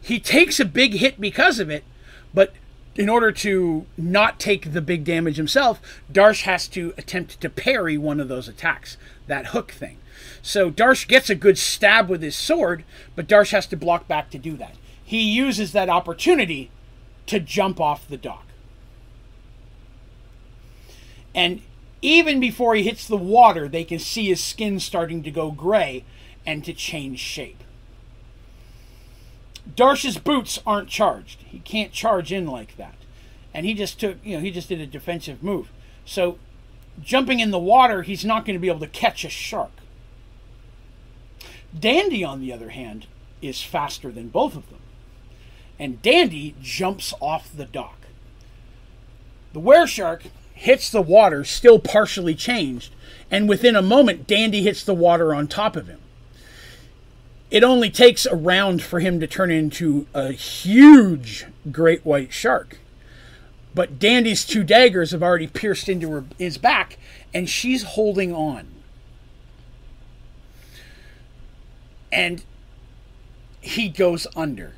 He 0.00 0.18
takes 0.20 0.60
a 0.60 0.64
big 0.64 0.94
hit 0.94 1.20
because 1.20 1.58
of 1.58 1.70
it, 1.70 1.84
but 2.34 2.52
in 2.96 3.08
order 3.08 3.30
to 3.30 3.86
not 3.96 4.40
take 4.40 4.72
the 4.72 4.80
big 4.80 5.04
damage 5.04 5.36
himself, 5.36 5.80
Darsh 6.12 6.42
has 6.42 6.66
to 6.68 6.94
attempt 6.96 7.40
to 7.40 7.50
parry 7.50 7.98
one 7.98 8.20
of 8.20 8.28
those 8.28 8.48
attacks, 8.48 8.96
that 9.26 9.46
hook 9.46 9.70
thing. 9.70 9.98
So 10.42 10.70
Darsh 10.70 11.06
gets 11.06 11.28
a 11.28 11.34
good 11.34 11.58
stab 11.58 12.08
with 12.08 12.22
his 12.22 12.36
sword, 12.36 12.84
but 13.14 13.28
Darsh 13.28 13.50
has 13.50 13.66
to 13.66 13.76
block 13.76 14.08
back 14.08 14.30
to 14.30 14.38
do 14.38 14.56
that. 14.56 14.74
He 15.04 15.20
uses 15.20 15.72
that 15.72 15.88
opportunity 15.88 16.70
to 17.26 17.38
jump 17.38 17.80
off 17.80 18.08
the 18.08 18.16
dock. 18.16 18.45
And 21.36 21.60
even 22.00 22.40
before 22.40 22.74
he 22.74 22.82
hits 22.82 23.06
the 23.06 23.16
water, 23.16 23.68
they 23.68 23.84
can 23.84 23.98
see 23.98 24.26
his 24.26 24.42
skin 24.42 24.80
starting 24.80 25.22
to 25.22 25.30
go 25.30 25.50
gray 25.50 26.04
and 26.46 26.64
to 26.64 26.72
change 26.72 27.20
shape. 27.20 27.62
Darsh's 29.74 30.16
boots 30.16 30.58
aren't 30.66 30.88
charged. 30.88 31.42
He 31.42 31.58
can't 31.58 31.92
charge 31.92 32.32
in 32.32 32.46
like 32.46 32.76
that. 32.78 32.94
And 33.52 33.66
he 33.66 33.74
just 33.74 34.00
took, 34.00 34.16
you 34.24 34.36
know, 34.36 34.42
he 34.42 34.50
just 34.50 34.68
did 34.68 34.80
a 34.80 34.86
defensive 34.86 35.42
move. 35.42 35.70
So 36.06 36.38
jumping 37.02 37.40
in 37.40 37.50
the 37.50 37.58
water, 37.58 38.02
he's 38.02 38.24
not 38.24 38.46
going 38.46 38.54
to 38.54 38.60
be 38.60 38.68
able 38.68 38.80
to 38.80 38.86
catch 38.86 39.24
a 39.24 39.28
shark. 39.28 39.72
Dandy, 41.78 42.24
on 42.24 42.40
the 42.40 42.52
other 42.52 42.70
hand, 42.70 43.06
is 43.42 43.62
faster 43.62 44.10
than 44.10 44.28
both 44.28 44.56
of 44.56 44.70
them. 44.70 44.80
And 45.78 46.00
Dandy 46.00 46.54
jumps 46.62 47.12
off 47.20 47.54
the 47.54 47.66
dock. 47.66 48.06
The 49.52 49.60
were 49.60 49.86
shark 49.86 50.24
hits 50.56 50.90
the 50.90 51.02
water, 51.02 51.44
still 51.44 51.78
partially 51.78 52.34
changed, 52.34 52.92
and 53.30 53.48
within 53.48 53.76
a 53.76 53.82
moment, 53.82 54.26
Dandy 54.26 54.62
hits 54.62 54.82
the 54.82 54.94
water 54.94 55.32
on 55.32 55.46
top 55.46 55.76
of 55.76 55.86
him 55.86 56.00
it 57.50 57.62
only 57.62 57.90
takes 57.90 58.26
a 58.26 58.34
round 58.34 58.82
for 58.82 59.00
him 59.00 59.20
to 59.20 59.26
turn 59.26 59.50
into 59.50 60.06
a 60.12 60.32
huge 60.32 61.46
great 61.70 62.04
white 62.04 62.32
shark. 62.32 62.78
But 63.74 63.98
Dandy's 63.98 64.44
two 64.44 64.64
daggers 64.64 65.10
have 65.12 65.22
already 65.22 65.46
pierced 65.46 65.88
into 65.88 66.10
her, 66.10 66.24
his 66.38 66.58
back, 66.58 66.98
and 67.32 67.48
she's 67.48 67.82
holding 67.82 68.32
on. 68.32 68.68
And 72.10 72.42
he 73.60 73.88
goes 73.88 74.26
under. 74.34 74.74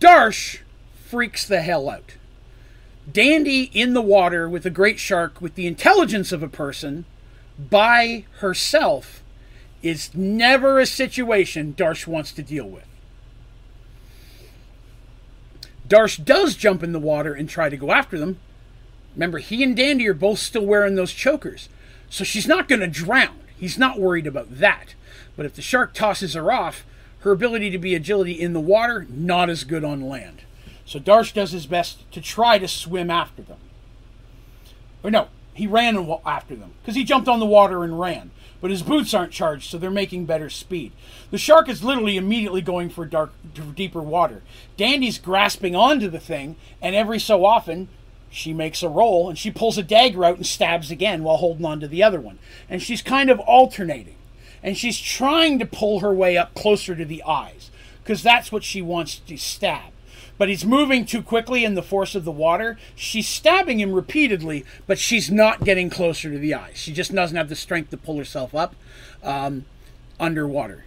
Darsh 0.00 0.60
freaks 1.06 1.46
the 1.46 1.60
hell 1.60 1.90
out. 1.90 2.14
Dandy 3.10 3.70
in 3.72 3.94
the 3.94 4.02
water 4.02 4.48
with 4.48 4.66
a 4.66 4.70
great 4.70 4.98
shark 4.98 5.40
with 5.40 5.54
the 5.54 5.66
intelligence 5.66 6.32
of 6.32 6.42
a 6.42 6.48
person 6.48 7.04
by 7.58 8.24
herself 8.38 9.22
is 9.82 10.14
never 10.14 10.78
a 10.78 10.86
situation 10.86 11.74
Darsh 11.74 12.06
wants 12.06 12.32
to 12.32 12.42
deal 12.42 12.68
with. 12.68 12.84
Darsh 15.88 16.22
does 16.22 16.54
jump 16.54 16.82
in 16.82 16.92
the 16.92 16.98
water 16.98 17.32
and 17.32 17.48
try 17.48 17.68
to 17.68 17.76
go 17.76 17.92
after 17.92 18.18
them. 18.18 18.38
Remember, 19.14 19.38
he 19.38 19.62
and 19.62 19.74
Dandy 19.74 20.06
are 20.06 20.14
both 20.14 20.38
still 20.38 20.66
wearing 20.66 20.94
those 20.94 21.12
chokers. 21.12 21.68
So 22.10 22.24
she's 22.24 22.46
not 22.46 22.68
going 22.68 22.80
to 22.80 22.86
drown. 22.86 23.38
He's 23.56 23.78
not 23.78 23.98
worried 23.98 24.26
about 24.26 24.58
that. 24.58 24.94
But 25.36 25.46
if 25.46 25.54
the 25.54 25.62
shark 25.62 25.94
tosses 25.94 26.34
her 26.34 26.52
off, 26.52 26.84
her 27.20 27.32
ability 27.32 27.70
to 27.70 27.78
be 27.78 27.94
agility 27.94 28.32
in 28.32 28.52
the 28.52 28.60
water, 28.60 29.06
not 29.08 29.48
as 29.48 29.64
good 29.64 29.84
on 29.84 30.08
land. 30.08 30.42
So 30.88 30.98
Darsh 30.98 31.32
does 31.32 31.52
his 31.52 31.66
best 31.66 32.10
to 32.12 32.20
try 32.20 32.58
to 32.58 32.66
swim 32.66 33.10
after 33.10 33.42
them. 33.42 33.58
Or 35.04 35.10
no, 35.10 35.28
he 35.54 35.66
ran 35.66 35.96
after 36.24 36.56
them 36.56 36.72
because 36.80 36.96
he 36.96 37.04
jumped 37.04 37.28
on 37.28 37.38
the 37.38 37.46
water 37.46 37.84
and 37.84 38.00
ran 38.00 38.30
but 38.60 38.70
his 38.70 38.82
boots 38.82 39.14
aren't 39.14 39.32
charged, 39.32 39.70
so 39.70 39.78
they're 39.78 39.90
making 39.90 40.24
better 40.24 40.50
speed. 40.50 40.92
The 41.30 41.38
shark 41.38 41.68
is 41.68 41.84
literally 41.84 42.16
immediately 42.16 42.60
going 42.60 42.90
for 42.90 43.04
dark, 43.06 43.32
deeper 43.74 44.02
water. 44.02 44.42
Dandy's 44.76 45.18
grasping 45.18 45.76
onto 45.76 46.08
the 46.08 46.18
thing, 46.18 46.56
and 46.82 46.96
every 46.96 47.20
so 47.20 47.44
often, 47.44 47.88
she 48.30 48.52
makes 48.52 48.82
a 48.82 48.88
roll 48.88 49.28
and 49.30 49.38
she 49.38 49.50
pulls 49.50 49.78
a 49.78 49.82
dagger 49.82 50.24
out 50.24 50.36
and 50.36 50.46
stabs 50.46 50.90
again 50.90 51.22
while 51.22 51.38
holding 51.38 51.64
on 51.64 51.80
to 51.80 51.88
the 51.88 52.02
other 52.02 52.20
one. 52.20 52.38
And 52.68 52.82
she's 52.82 53.00
kind 53.00 53.30
of 53.30 53.40
alternating. 53.40 54.16
And 54.62 54.76
she's 54.76 54.98
trying 54.98 55.58
to 55.60 55.66
pull 55.66 56.00
her 56.00 56.12
way 56.12 56.36
up 56.36 56.54
closer 56.54 56.94
to 56.94 57.04
the 57.06 57.22
eyes 57.22 57.70
because 58.02 58.22
that's 58.22 58.52
what 58.52 58.64
she 58.64 58.82
wants 58.82 59.18
to 59.20 59.38
stab 59.38 59.92
but 60.38 60.48
he's 60.48 60.64
moving 60.64 61.04
too 61.04 61.22
quickly 61.22 61.64
in 61.64 61.74
the 61.74 61.82
force 61.82 62.14
of 62.14 62.24
the 62.24 62.32
water. 62.32 62.78
She's 62.94 63.28
stabbing 63.28 63.80
him 63.80 63.92
repeatedly, 63.92 64.64
but 64.86 64.98
she's 64.98 65.30
not 65.30 65.64
getting 65.64 65.90
closer 65.90 66.30
to 66.30 66.38
the 66.38 66.54
eyes. 66.54 66.76
She 66.76 66.92
just 66.92 67.14
doesn't 67.14 67.36
have 67.36 67.48
the 67.48 67.56
strength 67.56 67.90
to 67.90 67.96
pull 67.96 68.16
herself 68.16 68.54
up 68.54 68.74
um, 69.22 69.66
underwater. 70.18 70.84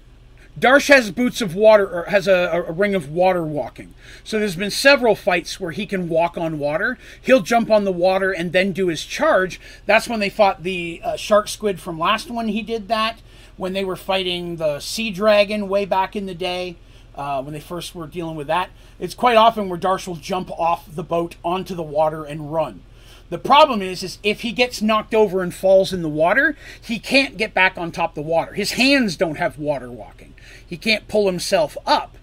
Darsh 0.60 0.90
has 0.90 1.12
boots 1.12 1.42
of 1.42 1.56
water, 1.56 1.88
or 1.88 2.04
has 2.06 2.28
a, 2.28 2.66
a, 2.68 2.72
ring 2.74 2.94
of 2.94 3.10
water 3.10 3.44
walking. 3.44 3.94
So 4.24 4.38
there's 4.38 4.58
been 4.58 4.72
several 4.72 5.16
fights 5.16 5.62
where 5.62 5.72
he 5.72 5.86
can 5.86 6.10
walk 6.10 6.38
on 6.38 6.60
water. 6.60 6.98
He'll 7.22 7.42
jump 7.42 7.72
on 7.72 7.86
the 7.86 7.92
water 7.92 8.32
and 8.32 8.52
then 8.52 8.74
do 8.74 8.88
his 8.88 9.06
charge. 9.06 9.62
That's 9.86 10.10
when 10.10 10.20
they 10.20 10.30
fought 10.30 10.64
the 10.64 11.00
uh, 11.04 11.16
shark 11.16 11.48
squid 11.48 11.80
from 11.80 11.98
last 11.98 12.30
one. 12.30 12.50
He 12.50 12.62
did 12.62 12.90
that 12.90 13.22
when 13.56 13.72
they 13.72 13.86
were 13.86 13.96
fighting 13.96 14.58
the 14.58 14.82
sea 14.82 15.10
dragon 15.10 15.70
way 15.70 15.86
back 15.86 16.18
in 16.18 16.26
the 16.26 16.36
day 16.36 16.76
uh, 17.22 17.40
when 17.40 17.54
they 17.54 17.60
first 17.60 17.94
were 17.94 18.08
dealing 18.08 18.36
with 18.36 18.48
that. 18.48 18.72
It's 19.00 19.14
quite 19.14 19.38
often 19.38 19.70
where 19.70 19.78
Darsh 19.78 20.08
will 20.08 20.16
jump 20.16 20.50
off 20.52 20.94
the 20.94 21.04
boat 21.04 21.36
onto 21.46 21.76
the 21.76 21.84
water 21.84 22.26
and 22.26 22.52
run. 22.52 22.82
The 23.30 23.38
problem 23.38 23.82
is, 23.84 24.02
is 24.02 24.18
if 24.24 24.42
he 24.42 24.52
gets 24.52 24.82
knocked 24.82 25.14
over 25.14 25.44
and 25.44 25.54
falls 25.54 25.94
in 25.94 26.02
the 26.02 26.10
water, 26.10 26.58
he 26.82 26.98
can't 26.98 27.38
get 27.38 27.54
back 27.54 27.78
on 27.78 27.92
top 27.92 28.12
of 28.12 28.16
the 28.16 28.30
water. 28.30 28.54
His 28.54 28.72
hands 28.72 29.16
don't 29.16 29.38
have 29.38 29.60
water 29.60 29.92
walking. 29.92 30.34
He 30.66 30.78
can't 30.78 31.08
pull 31.08 31.28
himself 31.28 31.78
up. 31.86 32.18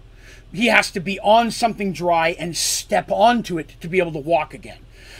He 0.51 0.67
has 0.67 0.91
to 0.91 0.99
be 0.99 1.17
on 1.21 1.49
something 1.49 1.93
dry 1.93 2.35
and 2.37 2.57
step 2.57 3.09
onto 3.09 3.57
it 3.57 3.75
to 3.79 3.87
be 3.87 3.99
able 3.99 4.11
to 4.11 4.19
walk 4.19 4.53
again. 4.53 4.79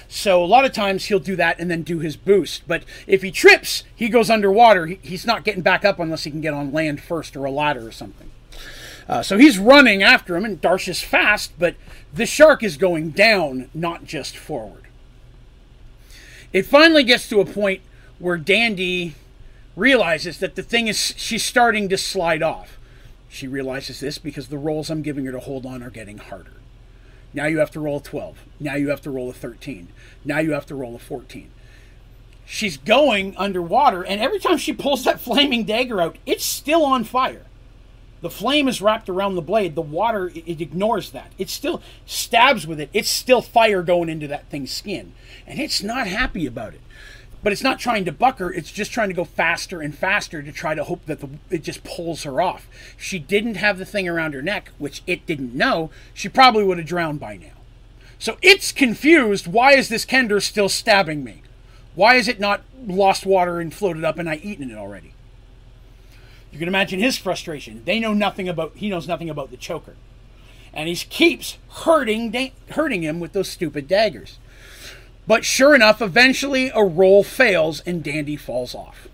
So 0.10 0.44
a 0.44 0.46
lot 0.46 0.66
of 0.66 0.74
times 0.74 1.06
he'll 1.06 1.20
do 1.20 1.38
that 1.38 1.58
and 1.58 1.72
then 1.72 1.84
do 1.84 2.00
his 2.00 2.18
boost. 2.18 2.64
But 2.68 2.84
if 3.08 3.22
he 3.22 3.32
trips, 3.32 3.84
he 3.96 4.10
goes 4.10 4.30
underwater. 4.30 4.88
he's 4.88 5.26
not 5.26 5.46
getting 5.46 5.62
back 5.62 5.86
up 5.86 6.00
unless 6.00 6.26
he 6.26 6.32
can 6.32 6.42
get 6.42 6.54
on 6.54 6.74
land 6.74 7.02
first 7.02 7.38
or 7.38 7.46
a 7.46 7.52
ladder 7.52 7.88
or 7.88 7.92
something. 7.92 8.30
Uh, 9.10 9.24
so 9.24 9.40
he's 9.40 9.58
running 9.58 10.04
after 10.04 10.38
him, 10.38 10.46
and 10.46 10.62
Darsh 10.62 10.88
is 10.88 11.02
fast, 11.02 11.52
but 11.58 11.76
the 12.14 12.28
shark 12.28 12.62
is 12.62 12.78
going 12.78 13.10
down, 13.10 13.68
not 13.74 14.06
just 14.06 14.38
forward. 14.38 14.84
It 16.54 16.68
finally 16.68 17.04
gets 17.04 17.28
to 17.30 17.42
a 17.42 17.46
point 17.46 17.82
where 18.20 18.38
Dandy 18.38 19.16
realizes 19.76 20.38
that 20.40 20.56
the 20.56 20.62
thing 20.62 20.88
is 20.88 21.16
she's 21.18 21.44
starting 21.44 21.90
to 21.90 21.98
slide 21.98 22.44
off. 22.44 22.78
She 23.30 23.48
realizes 23.48 24.00
this 24.00 24.20
because 24.20 24.50
the 24.50 24.58
rolls 24.60 24.92
I'm 24.92 25.02
giving 25.02 25.26
her 25.26 25.32
to 25.32 25.40
hold 25.40 25.66
on 25.66 25.82
are 25.82 25.90
getting 25.90 26.20
harder. 26.20 26.54
Now 27.34 27.46
you 27.46 27.60
have 27.60 27.72
to 27.72 27.80
roll 27.80 27.98
a 27.98 28.02
12. 28.02 28.38
Now 28.60 28.76
you 28.76 28.90
have 28.90 29.02
to 29.02 29.12
roll 29.12 29.30
a 29.30 29.34
13. 29.34 29.88
Now 30.24 30.40
you 30.40 30.54
have 30.54 30.66
to 30.68 30.76
roll 30.76 30.96
a 30.96 31.00
14. 31.00 31.50
she's 32.46 32.78
going 32.78 33.36
underwater, 33.38 34.04
and 34.04 34.22
every 34.22 34.40
time 34.40 34.58
she 34.58 34.74
pulls 34.74 35.04
that 35.04 35.20
flaming 35.20 35.64
dagger 35.64 36.02
out, 36.02 36.18
it's 36.26 36.46
still 36.46 36.84
on 36.84 37.04
fire. 37.04 37.46
The 38.22 38.30
flame 38.30 38.68
is 38.68 38.82
wrapped 38.82 39.10
around 39.10 39.36
the 39.36 39.42
blade. 39.42 39.76
The 39.76 39.82
water, 39.82 40.32
it 40.36 40.62
ignores 40.62 41.12
that. 41.12 41.32
It 41.38 41.50
still 41.50 41.82
stabs 42.06 42.68
with 42.68 42.80
it. 42.80 42.90
It's 42.94 43.10
still 43.10 43.42
fire 43.42 43.82
going 43.82 44.10
into 44.10 44.28
that 44.28 44.50
thing's 44.50 44.72
skin. 44.72 45.14
And 45.48 45.60
it's 45.60 45.82
not 45.82 46.08
happy 46.08 46.46
about 46.46 46.74
it. 46.74 46.82
But 47.42 47.54
it's 47.54 47.64
not 47.64 47.80
trying 47.80 48.04
to 48.06 48.12
buck 48.12 48.40
her. 48.40 48.52
It's 48.52 48.72
just 48.72 48.92
trying 48.92 49.08
to 49.08 49.16
go 49.16 49.24
faster 49.24 49.80
and 49.82 49.98
faster 49.98 50.44
to 50.44 50.52
try 50.52 50.76
to 50.76 50.84
hope 50.84 51.06
that 51.06 51.22
the, 51.22 51.30
it 51.50 51.64
just 51.64 51.86
pulls 51.86 52.24
her 52.24 52.42
off. 52.42 52.68
She 52.98 53.18
didn't 53.18 53.56
have 53.56 53.78
the 53.78 53.86
thing 53.86 54.10
around 54.10 54.34
her 54.34 54.42
neck, 54.42 54.72
which 54.78 55.02
it 55.08 55.26
didn't 55.26 55.56
know, 55.56 55.90
she 56.14 56.28
probably 56.28 56.66
would 56.66 56.78
have 56.78 56.88
drowned 56.88 57.22
by 57.22 57.38
now. 57.38 57.54
So 58.18 58.38
it's 58.42 58.74
confused. 58.74 59.48
Why 59.48 59.74
is 59.74 59.88
this 59.88 60.06
Kender 60.06 60.42
still 60.42 60.68
stabbing 60.68 61.24
me? 61.24 61.42
Why 61.96 62.16
is 62.16 62.28
it 62.28 62.42
not 62.42 62.62
lost 62.86 63.26
water 63.26 63.62
and 63.62 63.74
floated 63.74 64.04
up 64.04 64.20
and 64.20 64.30
I 64.30 64.36
eaten 64.36 64.70
it 64.70 64.78
already? 64.78 65.14
You 66.52 66.60
can 66.60 66.68
imagine 66.68 67.00
his 67.00 67.18
frustration. 67.18 67.84
They 67.86 68.00
know 68.00 68.14
nothing 68.14 68.50
about. 68.50 68.74
He 68.76 68.90
knows 68.90 69.08
nothing 69.08 69.30
about 69.30 69.52
the 69.52 69.58
choker, 69.58 69.96
and 70.74 70.90
he 70.90 70.96
keeps 70.96 71.58
hurting 71.70 72.52
hurting 72.72 73.04
him 73.04 73.20
with 73.20 73.34
those 73.34 73.50
stupid 73.50 73.88
daggers. 73.88 74.40
But 75.28 75.46
sure 75.46 75.76
enough, 75.76 76.02
eventually 76.02 76.72
a 76.74 76.84
roll 76.84 77.24
fails 77.24 77.82
and 77.82 78.04
Dandy 78.04 78.36
falls 78.36 78.74
off. 78.74 79.08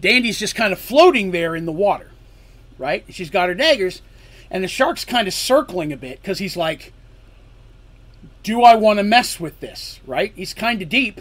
Dandy's 0.00 0.38
just 0.38 0.54
kind 0.54 0.72
of 0.72 0.78
floating 0.78 1.30
there 1.30 1.54
in 1.54 1.66
the 1.66 1.72
water, 1.72 2.10
right? 2.78 3.04
She's 3.10 3.28
got 3.28 3.48
her 3.48 3.54
daggers, 3.54 4.00
and 4.50 4.64
the 4.64 4.68
shark's 4.68 5.04
kind 5.04 5.28
of 5.28 5.34
circling 5.34 5.92
a 5.92 5.96
bit 5.98 6.22
because 6.22 6.38
he's 6.38 6.56
like, 6.56 6.94
Do 8.42 8.62
I 8.62 8.76
want 8.76 8.98
to 8.98 9.02
mess 9.02 9.38
with 9.38 9.60
this, 9.60 10.00
right? 10.06 10.32
He's 10.34 10.54
kind 10.54 10.80
of 10.80 10.88
deep. 10.88 11.20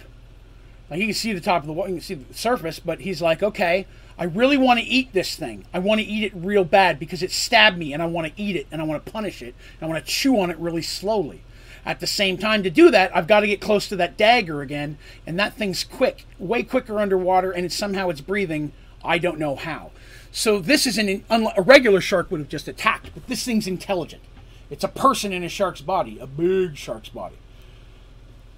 Like 0.89 0.99
you 0.99 1.07
can 1.07 1.13
see 1.13 1.33
the 1.33 1.41
top 1.41 1.63
of 1.63 1.67
the 1.67 1.73
water, 1.73 1.89
you 1.89 1.95
can 1.95 2.03
see 2.03 2.13
the 2.15 2.33
surface, 2.33 2.79
but 2.79 3.01
he's 3.01 3.21
like, 3.21 3.43
Okay, 3.43 3.85
I 4.17 4.23
really 4.23 4.57
want 4.57 4.79
to 4.79 4.85
eat 4.85 5.13
this 5.13 5.35
thing. 5.35 5.65
I 5.73 5.79
want 5.79 6.01
to 6.01 6.07
eat 6.07 6.23
it 6.23 6.33
real 6.35 6.63
bad 6.63 6.97
because 6.97 7.21
it 7.21 7.31
stabbed 7.31 7.77
me 7.77 7.93
and 7.93 8.01
I 8.01 8.07
want 8.07 8.27
to 8.27 8.41
eat 8.41 8.55
it 8.55 8.67
and 8.71 8.81
I 8.81 8.85
want 8.85 9.05
to 9.05 9.11
punish 9.11 9.41
it. 9.41 9.53
And 9.79 9.83
I 9.83 9.91
want 9.91 10.03
to 10.03 10.11
chew 10.11 10.39
on 10.39 10.49
it 10.49 10.57
really 10.57 10.81
slowly. 10.81 11.43
At 11.85 12.01
the 12.01 12.07
same 12.07 12.37
time, 12.37 12.63
to 12.63 12.69
do 12.69 12.91
that, 12.91 13.15
I've 13.15 13.27
got 13.27 13.41
to 13.41 13.47
get 13.47 13.61
close 13.61 13.87
to 13.87 13.95
that 13.95 14.17
dagger 14.17 14.61
again, 14.61 14.97
and 15.25 15.39
that 15.39 15.53
thing's 15.53 15.85
quick, 15.85 16.25
way 16.37 16.61
quicker 16.63 16.99
underwater, 16.99 17.49
and 17.49 17.65
it's 17.65 17.75
somehow 17.75 18.09
it's 18.09 18.19
breathing. 18.19 18.73
I 19.05 19.19
don't 19.19 19.39
know 19.39 19.55
how. 19.55 19.91
So 20.29 20.59
this 20.59 20.85
is 20.85 20.97
an 20.97 21.23
a 21.29 21.61
regular 21.61 22.01
shark 22.01 22.29
would 22.29 22.41
have 22.41 22.49
just 22.49 22.67
attacked, 22.67 23.11
but 23.13 23.27
this 23.27 23.45
thing's 23.45 23.67
intelligent. 23.67 24.21
It's 24.69 24.83
a 24.83 24.89
person 24.89 25.31
in 25.31 25.45
a 25.45 25.49
shark's 25.49 25.79
body, 25.79 26.19
a 26.19 26.27
big 26.27 26.75
shark's 26.75 27.07
body. 27.07 27.37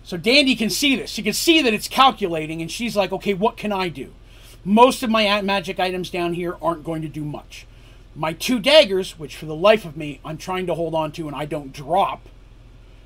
So 0.10 0.18
Dandy 0.18 0.56
can 0.56 0.72
see 0.72 0.96
this. 0.96 1.12
She 1.12 1.22
can 1.22 1.34
see 1.34 1.62
that 1.62 1.72
it's 1.72 1.88
calculating, 1.88 2.64
and 2.64 2.72
she's 2.72 2.98
like, 2.98 3.12
okay, 3.12 3.36
what 3.36 3.58
can 3.58 3.72
I 3.72 3.90
do? 3.90 4.12
Most 4.66 5.04
of 5.04 5.12
my 5.12 5.40
magic 5.44 5.80
items 5.80 6.10
down 6.10 6.34
here 6.34 6.58
aren't 6.64 6.84
going 6.84 7.04
to 7.04 7.08
do 7.08 7.24
much. 7.24 7.68
My 8.16 8.34
two 8.34 8.58
daggers, 8.58 9.20
which 9.20 9.36
for 9.36 9.46
the 9.46 9.54
life 9.54 9.86
of 9.86 9.96
me 9.96 10.20
I'm 10.26 10.40
trying 10.40 10.66
to 10.66 10.74
hold 10.74 10.96
on 10.96 11.12
to 11.12 11.28
and 11.28 11.36
I 11.36 11.46
don't 11.46 11.72
drop, 11.72 12.28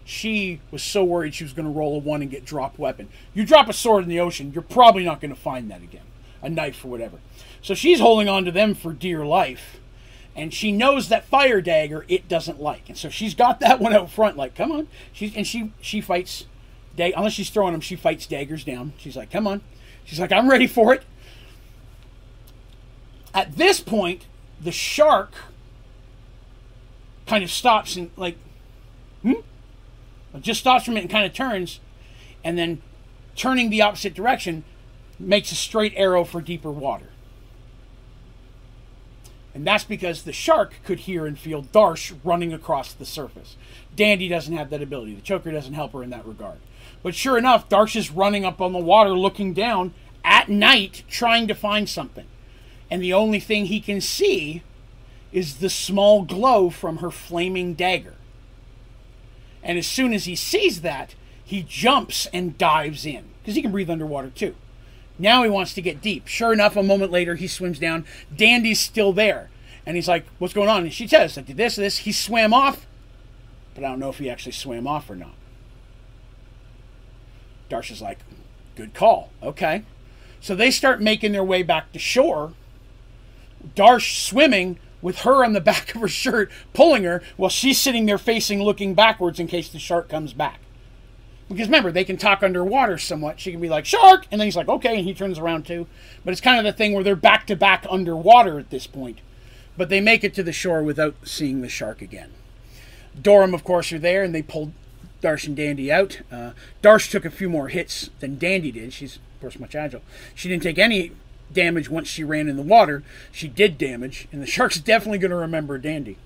she 0.06 0.62
was 0.72 0.82
so 0.82 1.04
worried 1.04 1.36
she 1.36 1.44
was 1.44 1.52
going 1.52 1.66
to 1.66 1.78
roll 1.78 1.98
a 1.98 2.00
one 2.00 2.22
and 2.22 2.32
get 2.32 2.46
dropped 2.46 2.80
weapon. 2.80 3.10
You 3.34 3.46
drop 3.46 3.68
a 3.68 3.74
sword 3.74 4.04
in 4.04 4.10
the 4.10 4.22
ocean, 4.22 4.54
you're 4.54 4.62
probably 4.62 5.04
not 5.04 5.20
going 5.20 5.36
to 5.36 5.40
find 5.40 5.70
that 5.70 5.84
again, 5.84 6.06
a 6.42 6.50
knife 6.50 6.86
or 6.86 6.88
whatever. 6.88 7.18
So 7.62 7.74
she's 7.74 8.00
holding 8.00 8.30
on 8.30 8.46
to 8.46 8.52
them 8.52 8.76
for 8.76 8.94
dear 8.94 9.26
life, 9.26 9.82
and 10.38 10.54
she 10.54 10.72
knows 10.72 11.10
that 11.10 11.26
fire 11.26 11.60
dagger 11.60 12.06
it 12.08 12.30
doesn't 12.30 12.62
like, 12.62 12.88
and 12.88 12.98
so 12.98 13.10
she's 13.10 13.36
got 13.36 13.60
that 13.60 13.80
one 13.82 13.92
out 13.92 14.10
front, 14.10 14.38
like, 14.38 14.56
come 14.56 14.72
on. 14.72 14.88
She's 15.12 15.36
and 15.36 15.46
she 15.46 15.74
she 15.82 16.00
fights, 16.00 16.46
unless 16.98 17.34
she's 17.34 17.50
throwing 17.50 17.72
them, 17.72 17.82
she 17.82 17.96
fights 17.96 18.26
daggers 18.26 18.64
down. 18.64 18.94
She's 18.98 19.16
like, 19.16 19.32
come 19.32 19.48
on. 19.48 19.62
She's 20.06 20.20
like, 20.20 20.32
I'm 20.32 20.50
ready 20.50 20.68
for 20.68 20.94
it. 20.94 21.04
At 23.34 23.56
this 23.56 23.80
point, 23.80 24.28
the 24.62 24.72
shark 24.72 25.34
kind 27.26 27.44
of 27.44 27.50
stops 27.50 27.96
and 27.96 28.12
like, 28.16 28.38
hmm 29.22 29.34
just 30.40 30.60
stops 30.60 30.86
from 30.86 30.98
it 30.98 31.02
and 31.02 31.10
kind 31.10 31.26
of 31.26 31.34
turns, 31.34 31.80
and 32.44 32.58
then 32.58 32.82
turning 33.36 33.70
the 33.70 33.82
opposite 33.82 34.14
direction 34.14 34.64
makes 35.20 35.52
a 35.52 35.56
straight 35.56 35.94
arrow 35.96 36.24
for 36.24 36.42
deeper 36.42 36.72
water. 36.72 37.10
And 39.54 39.66
that's 39.66 39.84
because 39.84 40.24
the 40.24 40.34
shark 40.34 40.78
could 40.84 41.02
hear 41.02 41.28
and 41.28 41.38
feel 41.38 41.64
Darsh 41.64 42.16
running 42.24 42.52
across 42.52 42.94
the 42.94 43.06
surface. 43.06 43.56
Dandy 43.96 44.28
doesn't 44.28 44.58
have 44.58 44.72
that 44.72 44.82
ability. 44.82 45.14
The 45.14 45.22
choker 45.22 45.52
doesn't 45.52 45.76
help 45.76 45.94
her 45.94 46.02
in 46.02 46.10
that 46.10 46.26
regard. 46.26 46.58
But 47.04 47.14
sure 47.14 47.38
enough, 47.38 47.70
Darsh 47.70 47.96
is 47.96 48.10
running 48.10 48.46
up 48.46 48.62
on 48.62 48.72
the 48.72 48.80
water 48.80 49.12
looking 49.12 49.54
down 49.54 49.94
at 50.24 50.50
night 50.50 51.04
trying 51.10 51.48
to 51.50 51.54
find 51.54 51.88
something. 51.88 52.26
And 52.90 53.02
the 53.02 53.14
only 53.14 53.40
thing 53.40 53.66
he 53.66 53.82
can 53.82 54.02
see 54.02 54.64
is 55.34 55.58
the 55.58 55.70
small 55.70 56.24
glow 56.24 56.70
from 56.70 56.98
her 56.98 57.12
flaming 57.12 57.74
dagger. 57.74 58.16
And 59.62 59.78
as 59.78 59.88
soon 59.88 60.14
as 60.14 60.26
he 60.26 60.36
sees 60.36 60.82
that, 60.82 61.16
he 61.44 61.66
jumps 61.68 62.28
and 62.28 62.58
dives 62.58 63.06
in 63.06 63.26
because 63.42 63.56
he 63.56 63.62
can 63.62 63.72
breathe 63.72 63.90
underwater 63.90 64.30
too. 64.30 64.56
Now 65.20 65.44
he 65.44 65.50
wants 65.50 65.74
to 65.74 65.82
get 65.82 66.02
deep. 66.02 66.28
Sure 66.28 66.54
enough, 66.54 66.76
a 66.76 66.84
moment 66.84 67.12
later, 67.12 67.36
he 67.36 67.48
swims 67.48 67.80
down. 67.80 68.06
Dandy's 68.36 68.80
still 68.80 69.14
there. 69.14 69.50
And 69.86 69.96
he's 69.96 70.08
like, 70.08 70.26
What's 70.40 70.54
going 70.54 70.70
on? 70.70 70.84
And 70.84 70.94
she 70.94 71.08
says, 71.08 71.38
I 71.38 71.42
did 71.42 71.58
this, 71.58 71.76
this. 71.76 72.00
He 72.00 72.12
swam 72.12 72.54
off, 72.54 72.88
but 73.76 73.84
I 73.84 73.90
don't 73.90 74.00
know 74.00 74.10
if 74.10 74.18
he 74.18 74.30
actually 74.30 74.54
swam 74.54 74.88
off 74.88 75.10
or 75.10 75.16
not. 75.16 75.34
Darsh 77.74 77.92
is 77.92 78.02
like, 78.02 78.20
Good 78.76 78.94
call. 78.94 79.30
Okay. 79.42 79.84
So 80.42 80.56
they 80.56 80.72
start 80.72 81.02
making 81.02 81.32
their 81.32 81.44
way 81.44 81.64
back 81.64 81.92
to 81.94 82.00
shore. 82.00 82.54
Darsh 83.76 84.26
swimming 84.28 84.80
with 85.02 85.20
her 85.20 85.44
on 85.44 85.54
the 85.54 85.62
back 85.72 85.94
of 85.96 86.02
her 86.02 86.08
shirt 86.08 86.52
pulling 86.74 87.04
her 87.04 87.22
while 87.38 87.50
she's 87.50 87.80
sitting 87.80 88.06
there 88.06 88.18
facing 88.18 88.62
looking 88.62 88.94
backwards 88.94 89.40
in 89.40 89.48
case 89.48 89.70
the 89.70 89.80
shark 89.80 90.10
comes 90.10 90.34
back. 90.34 90.60
Because 91.50 91.68
remember, 91.68 91.92
they 91.92 92.06
can 92.06 92.18
talk 92.18 92.42
underwater 92.42 92.98
somewhat. 92.98 93.40
She 93.40 93.52
can 93.52 93.60
be 93.60 93.70
like, 93.70 93.86
shark! 93.86 94.26
And 94.32 94.40
then 94.40 94.48
he's 94.48 94.56
like, 94.56 94.70
okay, 94.70 94.98
and 94.98 95.06
he 95.06 95.14
turns 95.14 95.38
around 95.38 95.68
too. 95.68 95.88
But 96.26 96.32
it's 96.32 96.42
kind 96.42 96.58
of 96.58 96.64
the 96.64 96.76
thing 96.76 96.94
where 96.94 97.04
they're 97.04 97.16
back 97.16 97.46
to 97.48 97.56
back 97.56 97.86
underwater 97.90 98.58
at 98.58 98.70
this 98.70 98.88
point. 98.88 99.20
But 99.78 99.90
they 99.90 100.02
make 100.02 100.24
it 100.24 100.34
to 100.36 100.44
the 100.44 100.54
shore 100.54 100.82
without 100.82 101.16
seeing 101.24 101.62
the 101.62 101.70
shark 101.70 102.02
again. 102.02 102.32
Dorum, 103.20 103.54
of 103.54 103.64
course, 103.64 103.92
are 103.92 104.00
there, 104.00 104.24
and 104.24 104.34
they 104.34 104.42
pulled 104.42 104.72
Darsh 105.24 105.48
and 105.48 105.56
Dandy 105.56 105.92
out. 105.92 106.22
Uh, 106.32 106.52
Darsh 106.84 107.10
took 107.10 107.26
a 107.26 107.32
few 107.32 107.50
more 107.50 107.70
hits 107.70 108.10
than 108.20 108.38
Dandy 108.38 108.72
did. 108.72 108.94
She's, 108.94 109.16
of 109.16 109.42
course, 109.42 109.58
much 109.58 109.74
agile. 109.74 110.02
She 110.36 110.50
didn't 110.50 110.64
take 110.64 110.78
any 110.78 111.12
damage 111.52 111.90
once 111.90 112.08
she 112.08 112.24
ran 112.24 112.48
in 112.48 112.58
the 112.58 112.62
water. 112.62 113.04
She 113.32 113.48
did 113.48 113.78
damage, 113.78 114.28
and 114.32 114.42
the 114.42 114.48
shark's 114.48 114.80
definitely 114.80 115.20
going 115.20 115.32
to 115.32 115.38
remember 115.38 115.78
Dandy. 115.78 116.18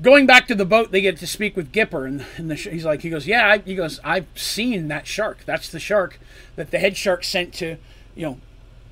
Going 0.00 0.26
back 0.26 0.46
to 0.48 0.54
the 0.54 0.64
boat, 0.64 0.90
they 0.90 1.00
get 1.00 1.16
to 1.18 1.26
speak 1.26 1.56
with 1.56 1.72
Gipper, 1.72 2.06
and, 2.06 2.26
and 2.36 2.50
the, 2.50 2.54
he's 2.56 2.84
like, 2.84 3.02
he 3.02 3.10
goes, 3.10 3.26
yeah, 3.26 3.48
I, 3.48 3.58
he 3.58 3.74
goes, 3.74 4.00
I've 4.02 4.26
seen 4.34 4.88
that 4.88 5.06
shark. 5.06 5.44
That's 5.46 5.68
the 5.68 5.78
shark 5.78 6.18
that 6.56 6.70
the 6.70 6.78
head 6.78 6.96
shark 6.96 7.24
sent 7.24 7.54
to, 7.54 7.76
you 8.14 8.26
know, 8.26 8.40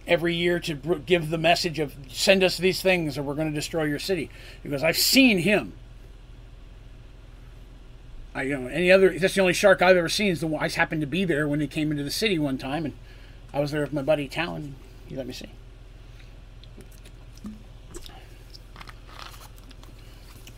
every 0.06 0.34
year 0.34 0.58
to 0.60 0.74
give 0.74 1.30
the 1.30 1.38
message 1.38 1.78
of 1.78 1.94
send 2.08 2.42
us 2.42 2.58
these 2.58 2.82
things 2.82 3.18
or 3.18 3.22
we're 3.22 3.34
going 3.34 3.48
to 3.48 3.54
destroy 3.54 3.84
your 3.84 3.98
city. 3.98 4.30
He 4.62 4.68
goes, 4.68 4.82
I've 4.82 4.96
seen 4.96 5.38
him. 5.38 5.72
I 8.34 8.42
you 8.42 8.58
know 8.58 8.68
any 8.68 8.90
other. 8.92 9.18
That's 9.18 9.34
the 9.34 9.40
only 9.40 9.52
shark 9.52 9.82
I've 9.82 9.96
ever 9.96 10.08
seen. 10.08 10.28
Is 10.28 10.40
the 10.40 10.46
one 10.46 10.62
I 10.62 10.66
just 10.66 10.76
happened 10.76 11.00
to 11.00 11.06
be 11.06 11.24
there 11.24 11.48
when 11.48 11.60
he 11.60 11.66
came 11.66 11.90
into 11.90 12.04
the 12.04 12.10
city 12.10 12.38
one 12.38 12.58
time, 12.58 12.84
and 12.84 12.94
I 13.52 13.60
was 13.60 13.72
there 13.72 13.80
with 13.80 13.92
my 13.92 14.02
buddy 14.02 14.28
Talon. 14.28 14.76
You 15.08 15.16
let 15.16 15.26
me 15.26 15.32
see. 15.32 15.50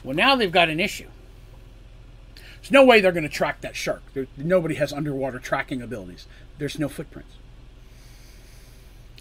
Well, 0.05 0.16
now 0.16 0.35
they've 0.35 0.53
got 0.53 0.69
an 0.69 0.81
issue. 0.81 1.09
There's 2.61 2.70
no 2.70 2.85
way 2.85 3.01
they're 3.01 3.12
going 3.12 3.23
to 3.23 3.28
track 3.28 3.61
that 3.61 3.77
shark. 3.77 4.03
There, 4.15 4.27
nobody 4.36 4.74
has 4.77 4.93
underwater 4.93 5.39
tracking 5.39 5.81
abilities. 5.81 6.27
There's 6.59 6.78
no 6.78 6.89
footprints. 6.89 7.32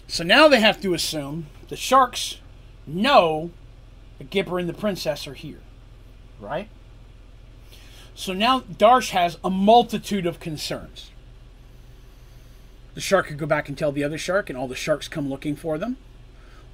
So 0.06 0.24
now 0.24 0.48
they 0.48 0.60
have 0.60 0.80
to 0.82 0.94
assume 0.94 1.46
the 1.68 1.76
sharks 1.76 2.38
know 2.86 3.50
the 4.18 4.24
Gipper 4.24 4.60
and 4.60 4.68
the 4.68 4.74
princess 4.74 5.26
are 5.26 5.34
here. 5.34 5.60
Right? 6.38 6.68
So 8.14 8.32
now 8.32 8.60
Darsh 8.60 9.10
has 9.10 9.38
a 9.42 9.50
multitude 9.50 10.26
of 10.26 10.38
concerns. 10.40 11.10
The 12.94 13.00
shark 13.00 13.28
could 13.28 13.38
go 13.38 13.46
back 13.46 13.68
and 13.68 13.78
tell 13.78 13.90
the 13.90 14.04
other 14.04 14.18
shark, 14.18 14.50
and 14.50 14.58
all 14.58 14.68
the 14.68 14.74
sharks 14.74 15.08
come 15.08 15.30
looking 15.30 15.56
for 15.56 15.78
them. 15.78 15.96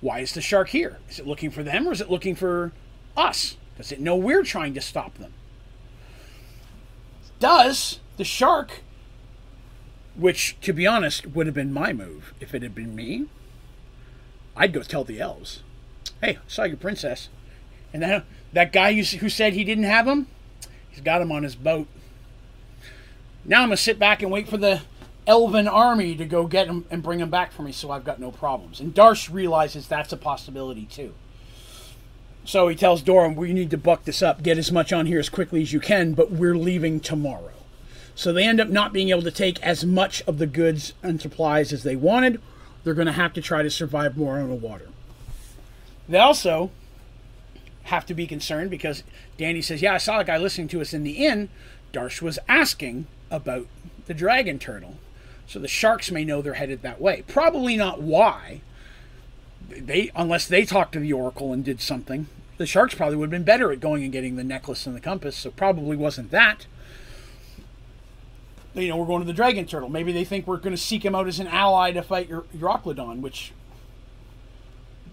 Why 0.01 0.21
is 0.21 0.33
the 0.33 0.41
shark 0.41 0.71
here? 0.71 0.99
Is 1.09 1.19
it 1.19 1.27
looking 1.27 1.51
for 1.51 1.63
them 1.63 1.89
or 1.89 1.93
is 1.93 2.01
it 2.01 2.11
looking 2.11 2.35
for 2.35 2.73
us? 3.17 3.57
Does 3.77 3.93
it 3.93 4.01
know 4.01 4.17
we're 4.17 4.45
trying 4.45 4.75
to 4.75 4.81
stop 4.81 5.15
them? 5.15 5.33
Does 7.39 8.01
the 8.17 8.25
shark, 8.25 8.81
which 10.17 10.57
to 10.63 10.73
be 10.73 10.87
honest 10.87 11.27
would 11.29 11.47
have 11.47 11.55
been 11.55 11.73
my 11.73 11.93
move 11.93 12.35
if 12.41 12.55
it 12.55 12.63
had 12.63 12.75
been 12.75 12.97
me, 12.97 13.27
I'd 14.57 14.73
go 14.73 14.83
tell 14.83 15.05
the 15.05 15.21
elves, 15.21 15.63
"Hey, 16.21 16.37
I 16.37 16.39
saw 16.49 16.65
your 16.65 16.77
princess," 16.77 17.29
and 17.93 18.03
that 18.03 18.25
that 18.53 18.73
guy 18.73 18.93
who 18.95 19.29
said 19.29 19.53
he 19.53 19.63
didn't 19.63 19.85
have 19.85 20.09
him, 20.09 20.27
he's 20.99 21.05
got 21.05 21.23
him 21.23 21.31
on 21.31 21.45
his 21.45 21.55
boat. 21.55 21.87
Now 23.45 23.63
I'm 23.63 23.69
going 23.69 23.77
to 23.77 23.83
sit 23.83 24.01
back 24.01 24.21
and 24.21 24.33
wait 24.33 24.49
for 24.49 24.57
the 24.57 24.83
elven 25.29 25.69
army 25.69 26.17
to 26.17 26.25
go 26.25 26.47
get 26.47 26.67
him 26.67 26.87
and 26.91 27.03
bring 27.03 27.21
him 27.21 27.31
back 27.31 27.53
for 27.53 27.63
me 27.63 27.71
so 27.71 27.91
I've 27.93 28.05
got 28.05 28.19
no 28.19 28.33
problems. 28.33 28.81
And 28.81 28.93
Darsh 28.93 29.33
realizes 29.33 29.87
that's 29.87 30.13
a 30.13 30.17
possibility 30.17 30.87
too. 30.87 31.15
So 32.45 32.67
he 32.67 32.75
tells 32.75 33.03
Dorum, 33.03 33.37
we 33.37 33.53
need 33.53 33.71
to 33.71 33.79
buck 33.79 34.05
this 34.05 34.23
up, 34.23 34.43
get 34.43 34.59
as 34.59 34.73
much 34.73 34.93
on 34.93 35.07
here 35.07 35.21
as 35.21 35.29
quickly 35.29 35.63
as 35.63 35.73
you 35.73 35.81
can, 35.81 36.15
but 36.15 36.33
we're 36.33 36.57
leaving 36.57 36.99
tomorrow. 36.99 37.53
So 38.15 38.33
they 38.33 38.45
end 38.45 38.61
up 38.61 38.69
not 38.69 38.93
being 38.93 39.11
able 39.11 39.23
to 39.23 39.31
take 39.31 39.63
as 39.63 39.85
much 39.85 40.23
of 40.27 40.39
the 40.39 40.47
goods 40.47 40.95
and 41.03 41.21
supplies 41.21 41.73
as 41.73 41.85
they 41.85 41.95
wanted. 41.95 42.41
They're 42.83 42.95
going 42.95 43.07
to 43.07 43.13
have 43.13 43.35
to 43.35 43.43
try 43.43 43.63
to 43.63 43.71
survive 43.71 44.17
more 44.17 44.39
on 44.39 44.49
the 44.49 44.55
water. 44.57 44.89
They 46.09 46.19
also 46.19 46.71
have 47.89 48.07
to 48.07 48.15
be 48.15 48.27
concerned 48.27 48.71
because 48.71 49.03
Dandy 49.37 49.63
says, 49.63 49.83
Yeah, 49.83 49.95
I 49.95 49.99
saw 49.99 50.21
a 50.21 50.25
guy 50.25 50.39
listening 50.39 50.69
to 50.69 50.81
us 50.81 50.95
in 50.95 51.05
the 51.05 51.27
inn. 51.27 51.49
Darsh 51.93 52.23
was 52.23 52.39
asking 52.49 53.07
about 53.31 53.67
the 54.07 54.15
dragon 54.15 54.59
turtle. 54.59 54.97
So 55.47 55.59
the 55.59 55.69
sharks 55.69 56.11
may 56.11 56.25
know 56.25 56.43
they're 56.43 56.55
headed 56.55 56.83
that 56.83 57.01
way. 57.01 57.25
Probably 57.27 57.77
not 57.77 58.03
why. 58.03 58.61
They 59.69 60.11
unless 60.15 60.47
they 60.47 60.65
talked 60.65 60.93
to 60.93 61.01
the 61.01 61.13
oracle 61.13 61.53
and 61.53 61.65
did 61.65 61.81
something. 61.81 62.27
The 62.59 62.67
sharks 62.67 62.95
probably 62.95 63.17
would 63.17 63.27
have 63.27 63.31
been 63.31 63.45
better 63.45 63.71
at 63.73 63.81
going 63.81 64.03
and 64.03 64.13
getting 64.13 64.37
the 64.37 64.45
necklace 64.45 64.87
and 64.87 64.95
the 64.95 65.01
compass, 65.01 65.37
so 65.37 65.51
probably 65.51 65.97
wasn't 65.97 66.31
that. 66.33 66.67
You 68.75 68.89
know, 68.89 68.97
we're 68.97 69.07
going 69.07 69.21
to 69.21 69.27
the 69.27 69.33
dragon 69.33 69.65
turtle. 69.65 69.89
Maybe 69.89 70.13
they 70.13 70.25
think 70.25 70.47
we're 70.47 70.59
going 70.59 70.75
to 70.75 70.83
seek 70.83 71.05
him 71.05 71.15
out 71.15 71.29
as 71.29 71.41
an 71.41 71.47
ally 71.47 71.93
to 71.93 72.03
fight 72.03 72.29
Euroclydon, 72.29 73.21
which 73.21 73.53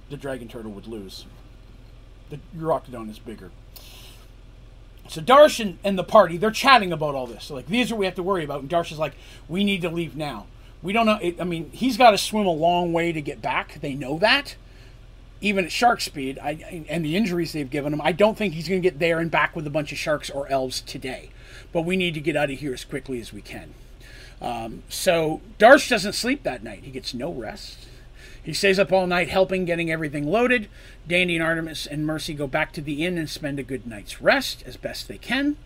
the 0.10 0.18
dragon 0.18 0.48
turtle 0.48 0.72
would 0.72 0.88
lose. 0.88 1.26
The 2.30 2.40
Euroclydon 2.58 3.10
is 3.10 3.20
bigger. 3.20 3.52
So 5.08 5.22
Darsh 5.22 5.60
and, 5.60 5.78
and, 5.84 5.98
the 5.98 6.04
party, 6.04 6.38
they're 6.38 6.52
chatting 6.52 6.92
about 6.92 7.14
all 7.14 7.28
this. 7.28 7.46
So 7.46 7.56
like, 7.56 7.68
these 7.68 7.92
are 7.92 7.96
what 7.96 8.00
we 8.00 8.06
have 8.06 8.16
to 8.16 8.24
worry 8.24 8.44
about. 8.44 8.62
And 8.62 8.70
Darsh 8.70 8.92
is 8.92 8.98
like, 8.98 9.14
we 9.48 9.64
need 9.64 9.82
to 9.82 9.90
leave 9.90 10.16
now. 10.16 10.48
We 10.82 10.94
don't 10.94 11.06
know. 11.06 11.20
It, 11.22 11.40
I 11.40 11.44
mean, 11.44 11.70
he's 11.72 11.98
got 11.98 12.12
to 12.12 12.18
swim 12.18 12.48
a 12.48 12.52
long 12.52 12.92
way 12.92 13.12
to 13.12 13.22
get 13.22 13.42
back. 13.42 13.80
They 13.82 13.94
know 13.94 14.18
that. 14.20 14.56
Even 15.42 15.66
at 15.66 15.72
shark 15.72 16.02
speed, 16.02 16.40
I, 16.40 16.86
and 16.90 17.06
the 17.06 17.16
injuries 17.16 17.54
they've 17.54 17.70
given 17.70 17.94
him, 17.94 18.02
I 18.02 18.14
don't 18.14 18.38
think 18.38 18.54
he's 18.54 18.68
going 18.68 18.82
to 18.82 18.90
get 18.90 19.00
there 19.00 19.20
and 19.20 19.30
back 19.30 19.56
with 19.56 19.68
a 19.68 19.70
bunch 19.70 19.92
of 19.92 19.98
sharks 19.98 20.30
or 20.30 20.48
elves 20.48 20.82
today. 20.82 21.30
But 21.72 21.82
we 21.82 21.98
need 21.98 22.14
to 22.16 22.22
get 22.22 22.36
out 22.36 22.50
of 22.50 22.60
here 22.60 22.74
as 22.74 22.84
quickly 22.84 23.20
as 23.20 23.32
we 23.32 23.42
can. 23.42 23.74
Um, 24.42 24.84
so 24.90 25.42
Darsh 25.60 25.90
doesn't 25.90 26.14
sleep 26.14 26.44
that 26.44 26.64
night. 26.64 26.84
He 26.84 26.92
gets 26.92 27.14
no 27.14 27.32
rest. 27.32 27.86
He 28.46 28.54
stays 28.54 28.78
up 28.78 28.92
all 28.92 29.08
night 29.08 29.28
helping 29.28 29.66
getting 29.66 29.92
everything 29.92 30.28
loaded. 30.28 30.70
Dandy 31.08 31.36
and 31.36 31.44
Artemis 31.44 31.88
and 31.88 32.06
Mercy 32.06 32.36
go 32.36 32.46
back 32.46 32.72
to 32.74 32.82
the 32.82 33.04
inn 33.04 33.18
and 33.18 33.28
spend 33.28 33.60
a 33.60 33.64
good 33.64 33.88
night's 33.88 34.22
rest 34.22 34.62
as 34.68 34.78
best 34.78 35.08
they 35.08 35.18
can. 35.18 35.58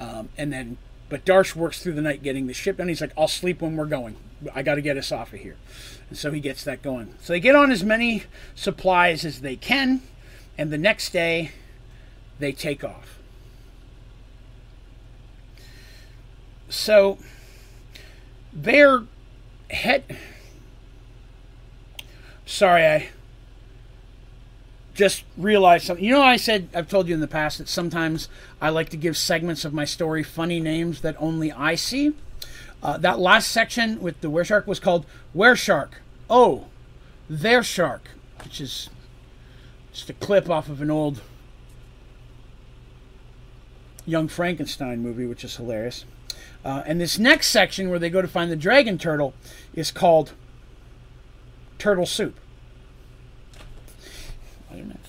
Um, 0.00 0.30
and 0.36 0.52
then, 0.52 0.76
but 1.08 1.24
Darsh 1.24 1.54
works 1.54 1.80
through 1.80 1.92
the 1.92 2.02
night 2.02 2.24
getting 2.24 2.48
the 2.48 2.52
ship 2.52 2.78
done. 2.78 2.88
He's 2.88 3.00
like, 3.00 3.12
I'll 3.16 3.28
sleep 3.28 3.62
when 3.62 3.76
we're 3.76 3.86
going. 3.86 4.16
I 4.52 4.62
got 4.62 4.74
to 4.74 4.82
get 4.82 4.96
us 4.96 5.12
off 5.12 5.32
of 5.32 5.38
here. 5.38 5.54
And 6.08 6.18
so 6.18 6.32
he 6.32 6.40
gets 6.40 6.64
that 6.64 6.82
going. 6.82 7.14
So 7.20 7.32
they 7.32 7.38
get 7.38 7.54
on 7.54 7.70
as 7.70 7.84
many 7.84 8.24
supplies 8.56 9.24
as 9.24 9.40
they 9.40 9.54
can. 9.54 10.02
And 10.58 10.72
the 10.72 10.78
next 10.78 11.12
day, 11.12 11.52
they 12.40 12.50
take 12.50 12.82
off. 12.82 13.20
So 16.68 17.18
they're 18.52 19.04
head 19.70 20.16
sorry, 22.46 22.86
I 22.86 23.08
just 24.94 25.24
realized 25.36 25.84
something. 25.84 26.04
You 26.04 26.12
know, 26.12 26.22
I 26.22 26.36
said, 26.36 26.68
I've 26.74 26.88
told 26.88 27.08
you 27.08 27.14
in 27.14 27.20
the 27.20 27.28
past 27.28 27.58
that 27.58 27.68
sometimes 27.68 28.28
I 28.60 28.70
like 28.70 28.88
to 28.90 28.96
give 28.96 29.16
segments 29.16 29.64
of 29.64 29.74
my 29.74 29.84
story 29.84 30.22
funny 30.22 30.58
names 30.58 31.02
that 31.02 31.16
only 31.18 31.52
I 31.52 31.74
see. 31.74 32.14
Uh, 32.82 32.96
that 32.98 33.18
last 33.18 33.48
section 33.48 34.00
with 34.00 34.20
the 34.20 34.30
were 34.30 34.44
shark 34.44 34.66
was 34.66 34.80
called 34.80 35.04
Were 35.34 35.56
Shark. 35.56 36.00
Oh, 36.30 36.66
their 37.28 37.62
shark, 37.62 38.10
which 38.42 38.60
is 38.60 38.88
just 39.92 40.08
a 40.08 40.14
clip 40.14 40.48
off 40.48 40.68
of 40.68 40.80
an 40.80 40.90
old 40.90 41.20
Young 44.06 44.28
Frankenstein 44.28 45.00
movie, 45.00 45.26
which 45.26 45.42
is 45.42 45.56
hilarious. 45.56 46.04
Uh, 46.64 46.82
and 46.86 47.00
this 47.00 47.18
next 47.18 47.48
section 47.48 47.90
where 47.90 47.98
they 47.98 48.10
go 48.10 48.22
to 48.22 48.28
find 48.28 48.50
the 48.50 48.56
dragon 48.56 48.98
turtle 48.98 49.34
is 49.74 49.90
called 49.90 50.32
turtle 51.78 52.06
soup. 52.06 52.38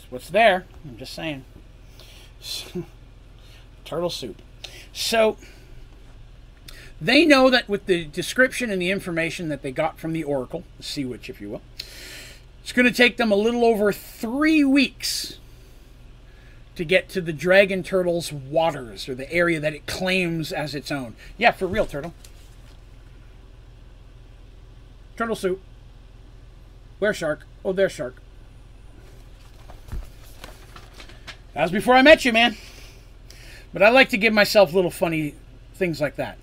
what's 0.09 0.29
there. 0.29 0.65
I'm 0.85 0.97
just 0.97 1.13
saying. 1.13 1.43
turtle 3.85 4.09
soup. 4.09 4.41
So 4.93 5.37
they 6.99 7.25
know 7.25 7.49
that 7.49 7.69
with 7.69 7.85
the 7.85 8.05
description 8.05 8.69
and 8.69 8.81
the 8.81 8.91
information 8.91 9.49
that 9.49 9.61
they 9.61 9.71
got 9.71 9.99
from 9.99 10.13
the 10.13 10.23
Oracle, 10.23 10.63
the 10.77 10.83
Sea 10.83 11.05
Witch, 11.05 11.29
if 11.29 11.39
you 11.39 11.49
will, 11.49 11.61
it's 12.61 12.71
going 12.71 12.85
to 12.87 12.93
take 12.93 13.17
them 13.17 13.31
a 13.31 13.35
little 13.35 13.63
over 13.63 13.91
three 13.91 14.63
weeks 14.63 15.39
to 16.75 16.85
get 16.85 17.09
to 17.09 17.21
the 17.21 17.33
dragon 17.33 17.81
turtle's 17.81 18.31
waters 18.31 19.09
or 19.09 19.15
the 19.15 19.31
area 19.31 19.59
that 19.59 19.73
it 19.73 19.87
claims 19.87 20.51
as 20.51 20.75
its 20.75 20.91
own. 20.91 21.15
Yeah, 21.37 21.51
for 21.51 21.65
real, 21.65 21.85
turtle. 21.85 22.13
Turtle 25.15 25.35
soup. 25.35 25.61
Where 26.99 27.13
shark? 27.13 27.45
Oh, 27.63 27.73
there's 27.73 27.91
shark. 27.91 28.15
That 31.53 31.63
was 31.63 31.71
before 31.71 31.95
I 31.95 32.01
met 32.01 32.25
you, 32.25 32.33
man. 32.33 32.55
But 33.73 33.81
I 33.81 33.89
like 33.89 34.09
to 34.09 34.17
give 34.17 34.33
myself 34.33 34.73
little 34.73 34.91
funny 34.91 35.35
things 35.75 36.01
like 36.01 36.15
that. 36.15 36.37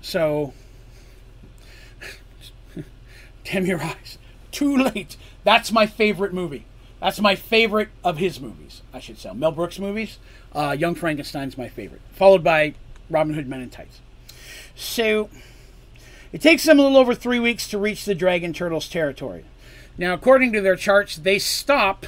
So, 0.00 0.52
damn 3.44 3.66
your 3.66 3.82
eyes. 3.82 4.18
Too 4.50 4.76
late. 4.76 5.16
That's 5.44 5.72
my 5.72 5.86
favorite 5.86 6.32
movie. 6.32 6.66
That's 7.00 7.20
my 7.20 7.34
favorite 7.34 7.88
of 8.04 8.18
his 8.18 8.40
movies, 8.40 8.82
I 8.92 9.00
should 9.00 9.18
say. 9.18 9.32
Mel 9.32 9.52
Brooks 9.52 9.78
movies. 9.78 10.18
Uh, 10.54 10.76
Young 10.78 10.94
Frankenstein's 10.94 11.56
my 11.56 11.68
favorite, 11.68 12.02
followed 12.12 12.44
by 12.44 12.74
Robin 13.08 13.34
Hood 13.34 13.48
Men 13.48 13.60
in 13.60 13.70
Tights. 13.70 14.00
So, 14.74 15.30
it 16.32 16.40
takes 16.40 16.64
them 16.64 16.78
a 16.78 16.82
little 16.82 16.98
over 16.98 17.14
three 17.14 17.38
weeks 17.38 17.68
to 17.68 17.78
reach 17.78 18.04
the 18.04 18.14
Dragon 18.14 18.52
Turtles 18.52 18.88
territory. 18.88 19.44
Now, 19.98 20.14
according 20.14 20.52
to 20.52 20.60
their 20.60 20.76
charts, 20.76 21.16
they 21.16 21.38
stop 21.38 22.06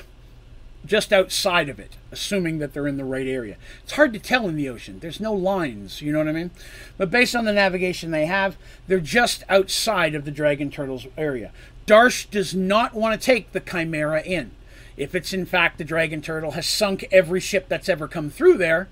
just 0.86 1.12
outside 1.12 1.69
of 1.69 1.78
it, 1.78 1.97
assuming 2.12 2.59
that 2.59 2.75
they're 2.75 2.86
in 2.86 2.97
the 2.97 3.05
right 3.05 3.27
area. 3.27 3.57
It's 3.83 3.93
hard 3.93 4.12
to 4.12 4.19
tell 4.19 4.49
in 4.49 4.57
the 4.57 4.69
ocean. 4.69 4.99
There's 5.01 5.20
no 5.20 5.33
lines, 5.33 6.03
you 6.03 6.12
know 6.12 6.19
what 6.19 6.28
I 6.28 6.33
mean? 6.33 6.51
But 6.97 7.11
based 7.11 7.35
on 7.35 7.44
the 7.44 7.53
navigation 7.53 8.11
they 8.11 8.27
have, 8.27 8.57
they're 8.86 9.01
just 9.01 9.44
outside 9.49 10.15
of 10.15 10.25
the 10.25 10.31
Dragon 10.31 10.70
Turtles 10.70 11.07
area. 11.17 11.53
Darsh 11.86 12.28
does 12.31 12.55
not 12.55 12.94
want 12.94 13.19
to 13.19 13.25
take 13.25 13.53
the 13.53 13.61
Chimera 13.61 14.23
in. 14.23 14.53
If 14.97 15.15
it's 15.15 15.33
in 15.33 15.47
fact 15.47 15.78
the 15.78 15.85
Dragon 15.85 16.23
Turtle 16.23 16.53
has 16.53 16.67
sunk 16.67 17.07
every 17.11 17.41
ship 17.41 17.69
that's 17.69 17.89
ever 17.89 18.07
come 18.07 18.31
through 18.31 18.59
there, 18.59 18.89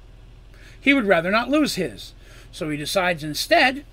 he 0.80 0.94
would 0.94 1.06
rather 1.06 1.30
not 1.30 1.48
lose 1.48 1.76
his. 1.76 2.12
So 2.50 2.70
he 2.70 2.76
decides 2.76 3.22
instead 3.22 3.84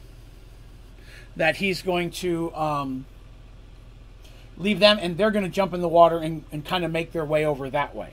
that 1.40 1.56
he's 1.56 1.82
going 1.82 2.12
to 2.12 2.54
um, 2.54 3.06
leave 4.58 4.82
them 4.82 5.00
and 5.02 5.18
they're 5.18 5.32
going 5.32 5.46
to 5.46 5.50
jump 5.50 5.74
in 5.74 5.80
the 5.80 5.88
water 5.88 6.18
and, 6.18 6.44
and 6.52 6.66
kind 6.66 6.84
of 6.84 6.92
make 6.92 7.14
their 7.14 7.24
way 7.24 7.46
over 7.46 7.70
that 7.70 7.96
way. 7.96 8.12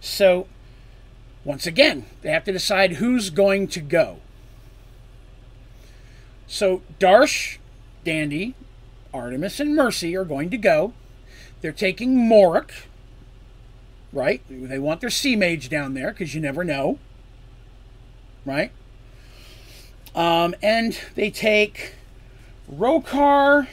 So, 0.00 0.48
once 1.44 1.68
again, 1.68 2.04
they 2.22 2.30
have 2.30 2.42
to 2.44 2.52
decide 2.52 2.94
who's 2.94 3.30
going 3.30 3.68
to 3.68 3.80
go. 3.80 4.18
So, 6.48 6.82
Darsh, 6.98 7.58
Dandy, 8.04 8.56
Artemis, 9.14 9.60
and 9.60 9.76
Mercy 9.76 10.16
are 10.16 10.24
going 10.24 10.50
to 10.50 10.58
go. 10.58 10.94
They're 11.60 11.70
taking 11.70 12.28
Morik, 12.28 12.72
right? 14.12 14.42
They 14.50 14.80
want 14.80 15.00
their 15.00 15.10
sea 15.10 15.36
mage 15.36 15.68
down 15.68 15.94
there 15.94 16.10
because 16.10 16.34
you 16.34 16.40
never 16.40 16.64
know, 16.64 16.98
right? 18.44 18.72
Um, 20.12 20.56
and 20.60 20.98
they 21.14 21.30
take 21.30 21.92
Rokar, 22.72 23.68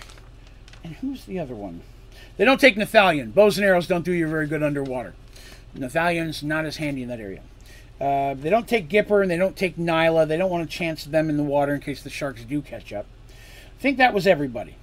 and 0.84 0.96
who's 0.96 1.26
the 1.26 1.40
other 1.40 1.56
one? 1.56 1.82
They 2.38 2.46
don't 2.46 2.60
take 2.60 2.76
Nathalion. 2.76 3.34
Bows 3.34 3.58
and 3.58 3.66
arrows 3.66 3.88
don't 3.88 4.06
do 4.06 4.12
you 4.12 4.28
very 4.28 4.48
good 4.48 4.64
underwater. 4.64 5.14
Nathalion's 5.76 6.44
not 6.44 6.66
as 6.66 6.78
handy 6.78 7.04
in 7.04 7.10
that 7.10 7.20
area. 7.20 7.42
Uh, 8.00 8.34
they 8.34 8.50
don't 8.50 8.68
take 8.68 8.90
Gipper 8.90 9.22
and 9.22 9.30
they 9.30 9.38
don't 9.38 9.56
take 9.56 9.78
Nyla. 9.78 10.28
They 10.28 10.38
don't 10.38 10.52
want 10.52 10.70
to 10.70 10.78
chance 10.78 11.06
them 11.06 11.30
in 11.30 11.38
the 11.38 11.44
water 11.44 11.74
in 11.74 11.82
case 11.82 12.04
the 12.04 12.10
sharks 12.10 12.44
do 12.44 12.62
catch 12.62 12.92
up. 12.92 13.06
I 13.30 13.82
think 13.82 13.98
that 13.98 14.14
was 14.14 14.28
everybody. 14.28 14.76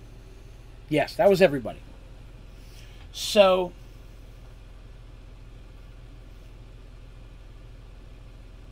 Yes, 0.89 1.15
that 1.17 1.29
was 1.29 1.43
everybody. 1.43 1.81
So, 3.13 3.73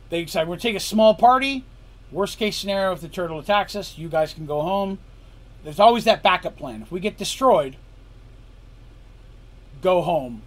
they 0.09 0.23
decide 0.23 0.43
we're 0.43 0.51
going 0.51 0.59
to 0.59 0.67
take 0.67 0.75
a 0.75 0.81
small 0.81 1.13
party. 1.13 1.65
Worst 2.11 2.37
case 2.37 2.57
scenario, 2.57 2.93
if 2.93 3.01
the 3.01 3.07
turtle 3.07 3.39
attacks 3.39 3.75
us, 3.75 3.97
you 3.97 4.09
guys 4.09 4.33
can 4.33 4.45
go 4.45 4.61
home. 4.61 4.99
There's 5.63 5.79
always 5.79 6.05
that 6.05 6.23
backup 6.23 6.57
plan. 6.57 6.81
If 6.81 6.91
we 6.91 6.99
get 6.99 7.17
destroyed, 7.17 7.75
go 9.81 10.01
home. 10.01 10.43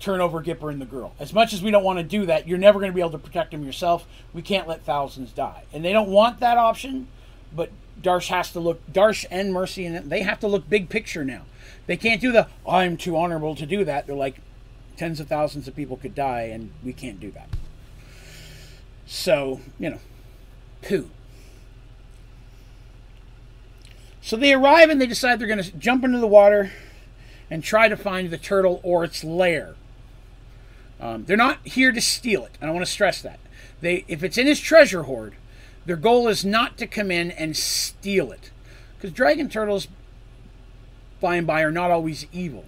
turn 0.00 0.20
over 0.20 0.42
Gipper 0.42 0.70
and 0.70 0.80
the 0.80 0.86
girl. 0.86 1.14
As 1.18 1.32
much 1.32 1.52
as 1.52 1.62
we 1.62 1.70
don't 1.70 1.84
want 1.84 1.98
to 1.98 2.02
do 2.02 2.26
that, 2.26 2.46
you're 2.48 2.58
never 2.58 2.78
going 2.78 2.90
to 2.90 2.94
be 2.94 3.00
able 3.00 3.10
to 3.12 3.18
protect 3.18 3.52
them 3.52 3.64
yourself. 3.64 4.06
We 4.32 4.42
can't 4.42 4.68
let 4.68 4.84
thousands 4.84 5.32
die. 5.32 5.64
And 5.72 5.84
they 5.84 5.92
don't 5.92 6.10
want 6.10 6.40
that 6.40 6.58
option, 6.58 7.08
but 7.54 7.70
Darsh 8.02 8.28
has 8.28 8.50
to 8.52 8.60
look, 8.60 8.84
Darsh 8.92 9.24
and 9.30 9.52
Mercy, 9.52 9.86
and 9.86 10.10
they 10.10 10.22
have 10.22 10.40
to 10.40 10.46
look 10.46 10.68
big 10.68 10.88
picture 10.88 11.24
now. 11.24 11.42
They 11.86 11.96
can't 11.96 12.20
do 12.20 12.32
the, 12.32 12.48
I'm 12.68 12.96
too 12.96 13.16
honorable 13.16 13.54
to 13.54 13.66
do 13.66 13.84
that. 13.84 14.06
They're 14.06 14.16
like, 14.16 14.36
tens 14.96 15.20
of 15.20 15.28
thousands 15.28 15.68
of 15.68 15.76
people 15.76 15.96
could 15.96 16.14
die, 16.14 16.42
and 16.42 16.70
we 16.82 16.92
can't 16.92 17.20
do 17.20 17.30
that. 17.32 17.48
So, 19.06 19.60
you 19.78 19.90
know, 19.90 19.98
poo. 20.82 21.10
So 24.24 24.38
they 24.38 24.54
arrive 24.54 24.88
and 24.88 24.98
they 24.98 25.06
decide 25.06 25.38
they're 25.38 25.46
going 25.46 25.62
to 25.62 25.76
jump 25.76 26.02
into 26.02 26.18
the 26.18 26.26
water 26.26 26.72
and 27.50 27.62
try 27.62 27.90
to 27.90 27.96
find 27.96 28.30
the 28.30 28.38
turtle 28.38 28.80
or 28.82 29.04
its 29.04 29.22
lair. 29.22 29.74
Um, 30.98 31.26
they're 31.26 31.36
not 31.36 31.58
here 31.66 31.92
to 31.92 32.00
steal 32.00 32.42
it, 32.46 32.56
I 32.62 32.70
want 32.70 32.86
to 32.86 32.90
stress 32.90 33.20
that. 33.20 33.38
They, 33.82 34.06
if 34.08 34.24
it's 34.24 34.38
in 34.38 34.46
his 34.46 34.60
treasure 34.60 35.02
hoard, 35.02 35.34
their 35.84 35.96
goal 35.96 36.26
is 36.26 36.42
not 36.42 36.78
to 36.78 36.86
come 36.86 37.10
in 37.10 37.32
and 37.32 37.54
steal 37.54 38.32
it, 38.32 38.50
because 38.96 39.12
dragon 39.12 39.50
turtles, 39.50 39.88
by 41.20 41.36
and 41.36 41.46
by, 41.46 41.60
are 41.60 41.70
not 41.70 41.90
always 41.90 42.26
evil. 42.32 42.64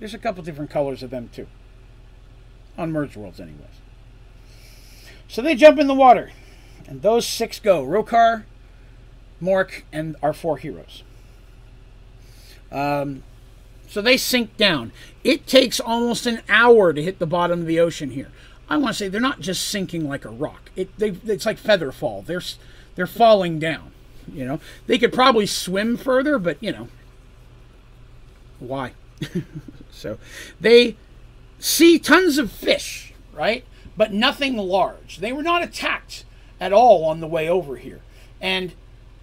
There's 0.00 0.14
a 0.14 0.18
couple 0.18 0.42
different 0.42 0.72
colors 0.72 1.04
of 1.04 1.10
them 1.10 1.30
too, 1.32 1.46
on 2.76 2.90
Merge 2.90 3.16
Worlds, 3.16 3.38
anyways. 3.38 3.68
So 5.28 5.40
they 5.40 5.54
jump 5.54 5.78
in 5.78 5.86
the 5.86 5.94
water, 5.94 6.32
and 6.88 7.00
those 7.00 7.28
six 7.28 7.60
go: 7.60 7.84
Rokar, 7.84 8.42
Morik, 9.40 9.82
and 9.92 10.16
our 10.22 10.32
four 10.32 10.58
heroes. 10.58 11.02
Um, 12.70 13.22
so 13.88 14.00
they 14.00 14.16
sink 14.16 14.56
down. 14.56 14.92
It 15.24 15.46
takes 15.46 15.80
almost 15.80 16.26
an 16.26 16.42
hour 16.48 16.92
to 16.92 17.02
hit 17.02 17.18
the 17.18 17.26
bottom 17.26 17.60
of 17.60 17.66
the 17.66 17.80
ocean 17.80 18.10
here. 18.10 18.30
I 18.68 18.76
want 18.76 18.94
to 18.94 18.98
say 18.98 19.08
they're 19.08 19.20
not 19.20 19.40
just 19.40 19.66
sinking 19.68 20.08
like 20.08 20.24
a 20.24 20.30
rock. 20.30 20.70
It 20.76 20.96
they, 20.96 21.16
it's 21.26 21.44
like 21.44 21.58
feather 21.58 21.90
fall. 21.90 22.22
They're 22.22 22.42
they're 22.94 23.08
falling 23.08 23.58
down. 23.58 23.90
You 24.32 24.44
know, 24.44 24.60
they 24.86 24.96
could 24.96 25.12
probably 25.12 25.46
swim 25.46 25.96
further, 25.96 26.38
but 26.38 26.56
you 26.60 26.70
know, 26.70 26.88
why? 28.60 28.92
so 29.90 30.18
they 30.60 30.96
see 31.58 31.98
tons 31.98 32.38
of 32.38 32.52
fish, 32.52 33.12
right? 33.32 33.64
But 33.96 34.12
nothing 34.12 34.56
large. 34.56 35.18
They 35.18 35.32
were 35.32 35.42
not 35.42 35.64
attacked 35.64 36.24
at 36.60 36.72
all 36.72 37.04
on 37.04 37.18
the 37.18 37.26
way 37.26 37.48
over 37.48 37.76
here. 37.76 38.00
And 38.40 38.72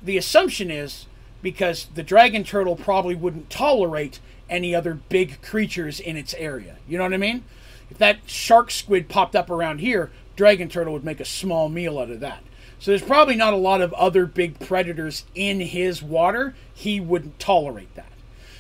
the 0.02 0.18
assumption 0.18 0.72
is 0.72 1.06
because 1.42 1.88
the 1.94 2.04
dragon 2.04 2.44
turtle 2.44 2.76
probably 2.76 3.16
wouldn't 3.16 3.50
tolerate 3.50 4.20
any 4.50 4.74
other 4.74 4.96
big 4.96 5.42
creatures 5.42 6.00
in 6.00 6.18
its 6.18 6.34
area. 6.36 6.78
You 6.88 6.98
know 6.98 7.04
what 7.04 7.14
I 7.14 7.18
mean? 7.18 7.44
If 7.90 7.98
that 7.98 8.20
shark 8.26 8.72
squid 8.72 9.10
popped 9.10 9.36
up 9.36 9.50
around 9.50 9.80
here, 9.80 10.12
dragon 10.36 10.70
turtle 10.70 10.94
would 10.94 11.04
make 11.04 11.20
a 11.20 11.26
small 11.26 11.70
meal 11.70 12.00
out 12.00 12.10
of 12.10 12.20
that. 12.22 12.44
So 12.80 12.92
there's 12.92 13.02
probably 13.02 13.36
not 13.36 13.54
a 13.54 13.58
lot 13.58 13.82
of 13.82 13.94
other 13.94 14.26
big 14.26 14.60
predators 14.60 15.26
in 15.34 15.62
his 15.62 16.04
water. 16.04 16.56
He 16.74 17.00
wouldn't 17.00 17.40
tolerate 17.40 17.94
that. 17.96 18.12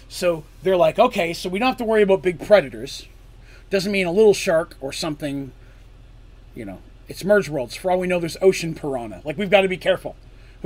So 0.10 0.44
they're 0.64 0.78
like, 0.78 0.98
okay, 0.98 1.34
so 1.34 1.50
we 1.50 1.60
don't 1.60 1.68
have 1.68 1.78
to 1.78 1.84
worry 1.84 2.02
about 2.02 2.22
big 2.22 2.44
predators. 2.44 3.08
Doesn't 3.70 3.92
mean 3.92 4.08
a 4.08 4.12
little 4.12 4.34
shark 4.34 4.76
or 4.82 4.94
something, 4.94 5.52
you 6.56 6.66
know, 6.66 6.80
it's 7.08 7.24
merge 7.24 7.50
worlds. 7.50 7.76
For 7.76 7.92
all 7.92 8.00
we 8.00 8.08
know, 8.08 8.20
there's 8.20 8.38
ocean 8.42 8.74
piranha. 8.74 9.22
Like, 9.24 9.38
we've 9.38 9.50
got 9.50 9.62
to 9.62 9.68
be 9.68 9.78
careful. 9.78 10.16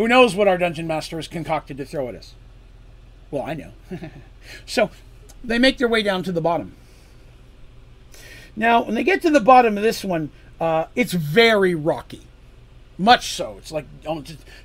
Who 0.02 0.08
knows 0.08 0.34
what 0.34 0.48
our 0.48 0.58
dungeon 0.58 0.88
master 0.88 1.18
has 1.18 1.28
concocted 1.28 1.78
to 1.78 1.86
throw 1.86 2.10
at 2.10 2.16
us? 2.16 2.34
Well, 3.30 3.44
I 3.44 3.54
know. 3.54 3.74
so 4.66 4.90
they 5.44 5.60
make 5.60 5.78
their 5.78 5.88
way 5.88 6.02
down 6.02 6.24
to 6.24 6.32
the 6.32 6.42
bottom. 6.42 6.76
Now, 8.56 8.82
when 8.82 8.96
they 8.96 9.04
get 9.04 9.22
to 9.22 9.30
the 9.30 9.40
bottom 9.40 9.78
of 9.78 9.84
this 9.84 10.04
one, 10.04 10.32
uh, 10.60 10.86
it's 10.96 11.14
very 11.14 11.76
rocky. 11.76 12.24
Much 12.98 13.34
so. 13.34 13.58
It's 13.60 13.72
like 13.72 13.86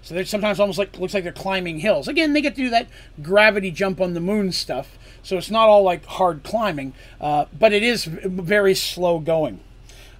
so. 0.00 0.14
They're 0.14 0.24
sometimes 0.24 0.58
almost 0.58 0.78
like 0.78 0.98
looks 0.98 1.12
like 1.12 1.24
they're 1.24 1.32
climbing 1.34 1.80
hills. 1.80 2.08
Again, 2.08 2.32
they 2.32 2.40
get 2.40 2.56
to 2.56 2.62
do 2.62 2.70
that 2.70 2.88
gravity 3.20 3.70
jump 3.70 4.00
on 4.00 4.14
the 4.14 4.20
moon 4.20 4.52
stuff, 4.52 4.96
so 5.22 5.36
it's 5.36 5.50
not 5.50 5.68
all 5.68 5.82
like 5.82 6.06
hard 6.06 6.44
climbing, 6.44 6.94
uh, 7.20 7.44
but 7.52 7.74
it 7.74 7.82
is 7.82 8.06
very 8.06 8.74
slow 8.74 9.18
going. 9.18 9.60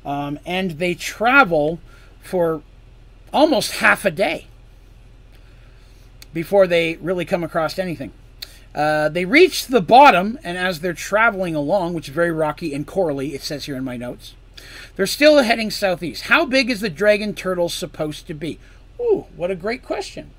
Um, 0.05 0.39
and 0.45 0.73
they 0.73 0.95
travel 0.95 1.81
for 2.20 2.61
almost 3.33 3.77
half 3.77 4.05
a 4.05 4.11
day 4.11 4.49
before 6.33 6.67
they 6.67 6.97
really 6.97 7.25
come 7.25 7.45
across 7.45 7.79
anything. 7.79 8.13
Uh, 8.75 9.09
they 9.09 9.25
reach 9.25 9.67
the 9.67 9.81
bottom, 9.81 10.39
and 10.45 10.59
as 10.59 10.81
they're 10.81 10.93
traveling 10.93 11.55
along, 11.55 11.95
which 11.95 12.09
is 12.09 12.15
very 12.15 12.31
rocky 12.31 12.75
and 12.75 12.87
corally, 12.87 13.35
it 13.35 13.43
says 13.43 13.65
here 13.65 13.77
in 13.77 13.85
my 13.85 13.97
notes, 13.97 14.35
they're 14.97 15.07
still 15.07 15.43
heading 15.43 15.71
southeast. 15.71 16.25
How 16.25 16.45
big 16.45 16.71
is 16.71 16.81
the 16.81 16.91
dragon 16.91 17.35
turtle 17.35 17.71
supposed 17.71 18.27
to 18.27 18.35
be? 18.35 18.59
Ooh, 19.01 19.27
what 19.35 19.51
a 19.51 19.57
great 19.57 19.83
question. 19.83 20.31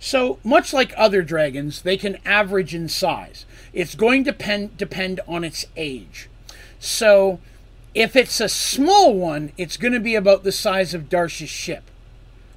So, 0.00 0.38
much 0.42 0.72
like 0.72 0.92
other 0.96 1.22
dragons, 1.22 1.82
they 1.82 1.96
can 1.96 2.18
average 2.24 2.74
in 2.74 2.88
size. 2.88 3.44
It's 3.72 3.94
going 3.94 4.24
to 4.24 4.32
depend, 4.32 4.76
depend 4.76 5.20
on 5.28 5.44
its 5.44 5.66
age. 5.76 6.28
So, 6.80 7.40
if 7.94 8.16
it's 8.16 8.40
a 8.40 8.48
small 8.48 9.14
one, 9.14 9.52
it's 9.56 9.76
going 9.76 9.92
to 9.92 10.00
be 10.00 10.14
about 10.14 10.44
the 10.44 10.52
size 10.52 10.94
of 10.94 11.08
Darsh's 11.08 11.50
ship, 11.50 11.84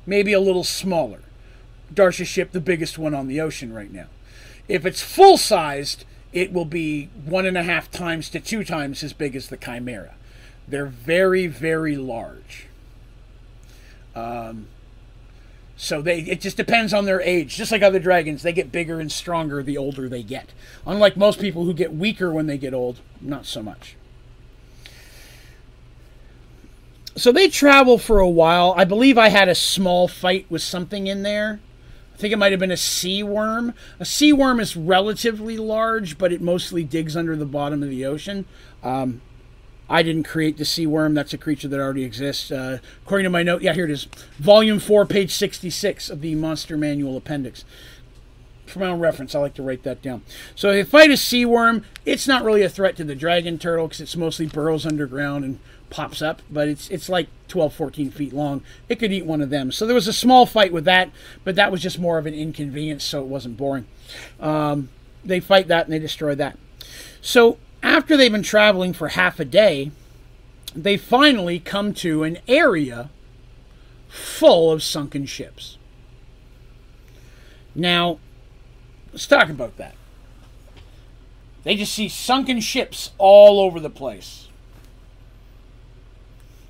maybe 0.06 0.34
a 0.34 0.40
little 0.40 0.64
smaller. 0.64 1.20
Darsh's 1.94 2.28
ship, 2.28 2.52
the 2.52 2.60
biggest 2.60 2.98
one 2.98 3.14
on 3.14 3.28
the 3.28 3.40
ocean 3.40 3.74
right 3.74 3.92
now. 3.92 4.08
If 4.68 4.86
it's 4.86 5.02
full 5.02 5.38
sized, 5.38 6.06
it 6.34 6.52
will 6.52 6.66
be 6.66 7.10
one 7.24 7.46
and 7.46 7.58
a 7.58 7.64
half 7.64 7.92
times 7.92 8.30
to 8.30 8.40
two 8.40 8.64
times 8.64 9.04
as 9.04 9.14
big 9.14 9.36
as 9.36 9.48
the 9.48 9.58
Chimera. 9.58 10.16
They're 10.68 10.86
very, 10.86 11.48
very 11.48 11.96
large. 11.96 12.68
Um, 14.16 14.68
so 15.78 16.02
they 16.02 16.20
it 16.20 16.42
just 16.42 16.58
depends 16.58 16.94
on 16.94 17.06
their 17.06 17.22
age. 17.22 17.56
Just 17.56 17.72
like 17.72 17.82
other 17.82 18.00
dragons, 18.00 18.44
they 18.44 18.54
get 18.54 18.72
bigger 18.72 19.00
and 19.00 19.12
stronger 19.12 19.62
the 19.62 19.78
older 19.78 20.08
they 20.08 20.24
get. 20.24 20.50
Unlike 20.88 21.18
most 21.18 21.40
people 21.40 21.66
who 21.66 21.74
get 21.74 21.94
weaker 21.94 22.32
when 22.32 22.48
they 22.48 22.58
get 22.58 22.74
old, 22.74 23.02
not 23.22 23.46
so 23.46 23.62
much. 23.62 23.96
So 27.18 27.32
they 27.32 27.48
travel 27.48 27.98
for 27.98 28.20
a 28.20 28.30
while. 28.30 28.74
I 28.76 28.84
believe 28.84 29.18
I 29.18 29.30
had 29.30 29.48
a 29.48 29.56
small 29.56 30.08
fight 30.08 30.46
with 30.50 30.62
something 30.62 31.08
in 31.08 31.24
there. 31.24 31.60
I 32.16 32.18
think 32.18 32.32
it 32.32 32.38
might 32.38 32.54
have 32.54 32.62
been 32.62 32.72
a 32.72 32.78
sea 32.78 33.24
worm. 33.24 33.74
A 34.00 34.06
sea 34.06 34.32
worm 34.32 34.62
is 34.62 34.78
relatively 34.78 35.58
large, 35.58 36.18
but 36.18 36.32
it 36.32 36.42
mostly 36.42 36.82
digs 36.82 37.18
under 37.18 37.36
the 37.36 37.46
bottom 37.46 37.84
of 37.84 37.90
the 37.90 38.06
ocean. 38.06 38.46
Um, 38.84 39.22
I 39.90 40.02
didn't 40.02 40.24
create 40.24 40.58
the 40.58 40.64
sea 40.64 40.88
worm. 40.88 41.14
That's 41.14 41.34
a 41.34 41.38
creature 41.38 41.68
that 41.68 41.78
already 41.78 42.06
exists. 42.06 42.52
Uh, 42.52 42.80
according 43.04 43.26
to 43.26 43.30
my 43.30 43.44
note, 43.44 43.64
yeah, 43.64 43.74
here 43.74 43.84
it 43.84 43.92
is. 43.92 44.06
Volume 44.40 44.80
4, 44.80 45.06
page 45.06 45.34
66 45.34 46.10
of 46.10 46.22
the 46.22 46.36
Monster 46.36 46.78
Manual 46.78 47.18
Appendix. 47.18 47.66
For 48.66 48.80
my 48.80 48.88
own 48.88 49.00
reference, 49.02 49.36
I 49.36 49.40
like 49.40 49.54
to 49.56 49.64
write 49.64 49.84
that 49.84 50.02
down. 50.02 50.24
So 50.56 50.70
if 50.70 50.78
you 50.78 50.86
fight 50.86 51.12
a 51.12 51.18
sea 51.18 51.46
worm, 51.46 51.84
it's 52.06 52.30
not 52.30 52.46
really 52.46 52.64
a 52.64 52.70
threat 52.70 52.96
to 52.96 53.04
the 53.04 53.14
dragon 53.14 53.60
turtle 53.60 53.88
because 53.88 54.00
it's 54.00 54.16
mostly 54.16 54.46
burrows 54.46 54.86
underground 54.86 55.44
and 55.44 55.60
pops 55.96 56.22
up, 56.22 56.42
but 56.52 56.68
it's 56.68 56.90
it's 56.90 57.08
like 57.08 57.28
12, 57.48 57.74
14 57.74 58.12
feet 58.12 58.34
long. 58.34 58.62
It 58.90 59.00
could 59.00 59.14
eat 59.14 59.26
one 59.26 59.40
of 59.40 59.50
them. 59.50 59.72
So 59.72 59.86
there 59.86 59.96
was 59.96 60.10
a 60.10 60.14
small 60.14 60.46
fight 60.46 60.74
with 60.74 60.84
that, 60.84 61.10
but 61.46 61.56
that 61.56 61.72
was 61.72 61.82
just 61.82 61.98
more 61.98 62.18
of 62.18 62.26
an 62.26 62.34
inconvenience, 62.34 63.06
so 63.06 63.22
it 63.22 63.28
wasn't 63.28 63.56
boring. 63.56 63.88
Um, 64.42 64.90
they 65.24 65.40
fight 65.40 65.70
that 65.70 65.86
and 65.86 65.94
they 65.94 66.00
destroy 66.00 66.36
that. 66.36 66.58
So 67.22 67.58
after 67.82 68.18
they've 68.18 68.32
been 68.32 68.44
traveling 68.44 68.92
for 68.92 69.08
half 69.08 69.40
a 69.40 69.46
day, 69.46 69.92
they 70.76 70.98
finally 70.98 71.60
come 71.60 71.94
to 71.94 72.24
an 72.24 72.40
area 72.46 73.10
full 74.10 74.74
of 74.74 74.84
sunken 74.84 75.26
ships. 75.26 75.78
Now, 77.74 78.20
let's 79.14 79.28
talk 79.28 79.50
about 79.50 79.78
that. 79.78 79.96
They 81.64 81.78
just 81.78 81.94
see 81.94 82.10
sunken 82.10 82.60
ships 82.60 83.12
all 83.18 83.62
over 83.62 83.80
the 83.80 83.90
place. 83.90 84.45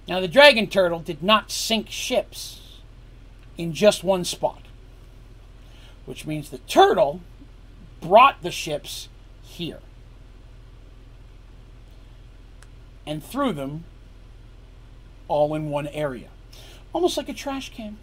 Now, 0.08 0.20
the 0.20 0.28
Dragon 0.28 0.68
Turtle 0.68 1.00
did 1.00 1.24
not 1.24 1.50
sink 1.50 1.90
ships 1.90 2.62
in 3.58 3.74
just 3.74 4.04
one 4.04 4.24
spot, 4.24 4.62
which 6.06 6.28
means 6.28 6.50
the 6.50 6.60
turtle 6.60 7.22
brought 8.02 8.44
the 8.44 8.52
ships 8.52 9.10
here 9.42 9.80
and 13.08 13.24
threw 13.24 13.52
them 13.52 13.86
all 15.28 15.56
in 15.56 15.70
one 15.70 15.88
area, 15.88 16.28
almost 16.94 17.18
like 17.18 17.30
a 17.30 17.34
trash 17.34 17.72
can. 17.74 17.98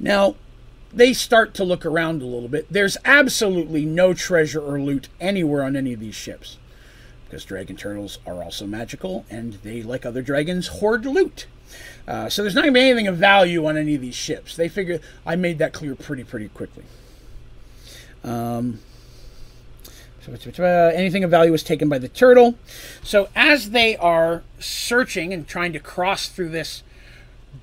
Now, 0.00 0.34
they 0.92 1.12
start 1.12 1.54
to 1.54 1.64
look 1.64 1.86
around 1.86 2.22
a 2.22 2.26
little 2.26 2.48
bit. 2.48 2.66
There's 2.72 2.96
absolutely 3.04 3.84
no 3.84 4.14
treasure 4.14 4.60
or 4.60 4.80
loot 4.80 5.08
anywhere 5.20 5.62
on 5.62 5.76
any 5.76 5.92
of 5.92 6.00
these 6.00 6.16
ships 6.16 6.56
because 7.30 7.44
dragon 7.44 7.76
turtles 7.76 8.18
are 8.26 8.42
also 8.42 8.66
magical 8.66 9.24
and 9.30 9.54
they, 9.62 9.82
like 9.82 10.04
other 10.04 10.20
dragons, 10.20 10.66
hoard 10.66 11.06
loot. 11.06 11.46
Uh, 12.08 12.28
so 12.28 12.42
there's 12.42 12.56
not 12.56 12.62
going 12.62 12.74
to 12.74 12.78
be 12.80 12.84
anything 12.84 13.06
of 13.06 13.16
value 13.16 13.64
on 13.64 13.76
any 13.76 13.94
of 13.94 14.00
these 14.00 14.16
ships. 14.16 14.56
They 14.56 14.68
figure 14.68 14.98
I 15.24 15.36
made 15.36 15.58
that 15.58 15.72
clear 15.72 15.94
pretty, 15.94 16.24
pretty 16.24 16.48
quickly. 16.48 16.82
Um, 18.24 18.80
So, 20.22 20.62
uh, 20.62 20.92
anything 20.92 21.24
of 21.24 21.30
value 21.30 21.52
was 21.52 21.62
taken 21.62 21.88
by 21.88 21.98
the 21.98 22.08
turtle. 22.08 22.56
So 23.02 23.28
as 23.34 23.70
they 23.70 23.96
are 23.96 24.42
searching 24.58 25.32
and 25.32 25.46
trying 25.46 25.72
to 25.72 25.78
cross 25.78 26.28
through 26.28 26.50
this 26.50 26.82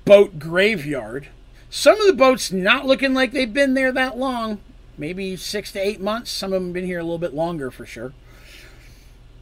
boat 0.04 0.38
graveyard, 0.38 1.28
some 1.70 2.00
of 2.00 2.06
the 2.06 2.14
boats 2.14 2.50
not 2.50 2.86
looking 2.86 3.14
like 3.14 3.32
they've 3.32 3.52
been 3.52 3.74
there 3.74 3.92
that 3.92 4.18
long, 4.18 4.60
maybe 4.96 5.36
six 5.36 5.70
to 5.72 5.78
eight 5.78 6.00
months. 6.00 6.30
Some 6.30 6.52
of 6.52 6.60
them 6.60 6.68
have 6.68 6.74
been 6.74 6.86
here 6.86 6.98
a 6.98 7.04
little 7.04 7.18
bit 7.18 7.34
longer 7.34 7.70
for 7.70 7.86
sure. 7.86 8.12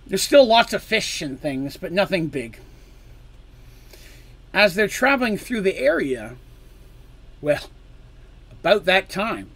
There's 0.07 0.23
still 0.23 0.47
lots 0.47 0.73
of 0.73 0.83
fish 0.83 1.21
and 1.21 1.41
things, 1.41 1.77
but 1.77 1.93
nothing 1.93 2.29
big. 2.29 2.59
As 4.55 4.75
they're 4.75 4.89
traveling 4.89 5.37
through 5.37 5.63
the 5.63 5.79
area, 5.79 6.37
well, 7.41 7.65
about 8.53 8.85
that 8.85 9.09
time, 9.09 9.51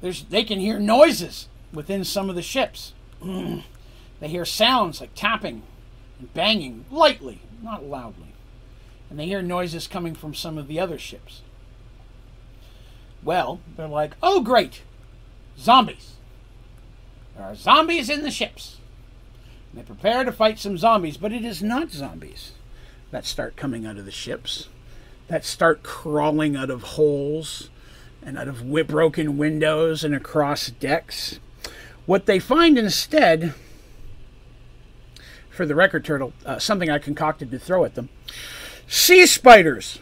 there's 0.00 0.24
they 0.24 0.44
can 0.44 0.60
hear 0.60 0.78
noises 0.78 1.48
within 1.72 2.04
some 2.04 2.28
of 2.30 2.36
the 2.36 2.42
ships. 2.42 2.92
they 3.22 4.28
hear 4.28 4.44
sounds 4.44 5.00
like 5.00 5.14
tapping 5.14 5.62
and 6.18 6.32
banging 6.34 6.84
lightly, 6.90 7.40
not 7.62 7.84
loudly. 7.84 8.34
And 9.10 9.18
they 9.18 9.26
hear 9.26 9.42
noises 9.42 9.86
coming 9.86 10.14
from 10.14 10.34
some 10.34 10.58
of 10.58 10.68
the 10.68 10.78
other 10.78 10.98
ships. 10.98 11.40
Well, 13.22 13.60
they're 13.76 13.88
like, 13.88 14.12
oh, 14.22 14.42
great, 14.42 14.82
zombies. 15.58 16.17
There 17.38 17.46
are 17.46 17.54
zombies 17.54 18.10
in 18.10 18.22
the 18.22 18.32
ships. 18.32 18.78
They 19.72 19.82
prepare 19.82 20.24
to 20.24 20.32
fight 20.32 20.58
some 20.58 20.76
zombies, 20.76 21.16
but 21.16 21.32
it 21.32 21.44
is 21.44 21.62
not 21.62 21.92
zombies 21.92 22.50
that 23.12 23.24
start 23.24 23.54
coming 23.54 23.86
out 23.86 23.96
of 23.96 24.04
the 24.04 24.10
ships, 24.10 24.68
that 25.28 25.44
start 25.44 25.84
crawling 25.84 26.56
out 26.56 26.68
of 26.68 26.82
holes 26.82 27.70
and 28.22 28.36
out 28.36 28.48
of 28.48 28.68
broken 28.88 29.38
windows 29.38 30.02
and 30.02 30.16
across 30.16 30.66
decks. 30.66 31.38
What 32.06 32.26
they 32.26 32.40
find 32.40 32.76
instead, 32.76 33.54
for 35.48 35.64
the 35.64 35.76
record 35.76 36.04
turtle, 36.04 36.32
uh, 36.44 36.58
something 36.58 36.90
I 36.90 36.98
concocted 36.98 37.52
to 37.52 37.58
throw 37.58 37.84
at 37.84 37.94
them 37.94 38.08
sea 38.88 39.26
spiders. 39.26 40.00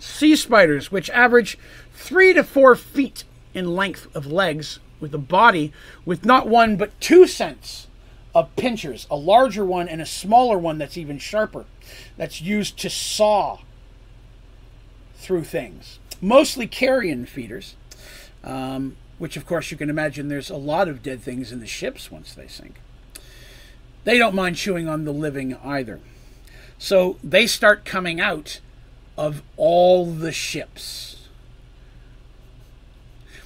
Sea 0.00 0.34
spiders, 0.34 0.90
which 0.90 1.08
average 1.10 1.56
three 1.94 2.32
to 2.32 2.42
four 2.42 2.74
feet 2.74 3.22
in 3.54 3.76
length 3.76 4.08
of 4.16 4.26
legs, 4.26 4.80
with 5.02 5.14
a 5.14 5.18
body 5.18 5.70
with 6.06 6.24
not 6.24 6.48
one 6.48 6.76
but 6.76 6.98
two 6.98 7.26
sets 7.26 7.88
of 8.34 8.54
pincers 8.56 9.06
a 9.10 9.16
larger 9.16 9.64
one 9.64 9.86
and 9.86 10.00
a 10.00 10.06
smaller 10.06 10.56
one 10.56 10.78
that's 10.78 10.96
even 10.96 11.18
sharper, 11.18 11.66
that's 12.16 12.40
used 12.40 12.78
to 12.78 12.88
saw 12.88 13.58
through 15.16 15.44
things 15.44 15.98
mostly 16.22 16.66
carrion 16.66 17.26
feeders, 17.26 17.74
um, 18.44 18.96
which 19.18 19.36
of 19.36 19.44
course 19.44 19.70
you 19.70 19.76
can 19.76 19.90
imagine 19.90 20.28
there's 20.28 20.48
a 20.48 20.56
lot 20.56 20.88
of 20.88 21.02
dead 21.02 21.20
things 21.20 21.52
in 21.52 21.60
the 21.60 21.66
ships 21.66 22.10
once 22.10 22.32
they 22.32 22.46
sink. 22.46 22.80
They 24.04 24.16
don't 24.16 24.34
mind 24.34 24.56
chewing 24.56 24.88
on 24.88 25.04
the 25.04 25.12
living 25.12 25.56
either. 25.62 26.00
So 26.78 27.18
they 27.22 27.46
start 27.46 27.84
coming 27.84 28.20
out 28.20 28.60
of 29.18 29.42
all 29.56 30.06
the 30.06 30.32
ships. 30.32 31.21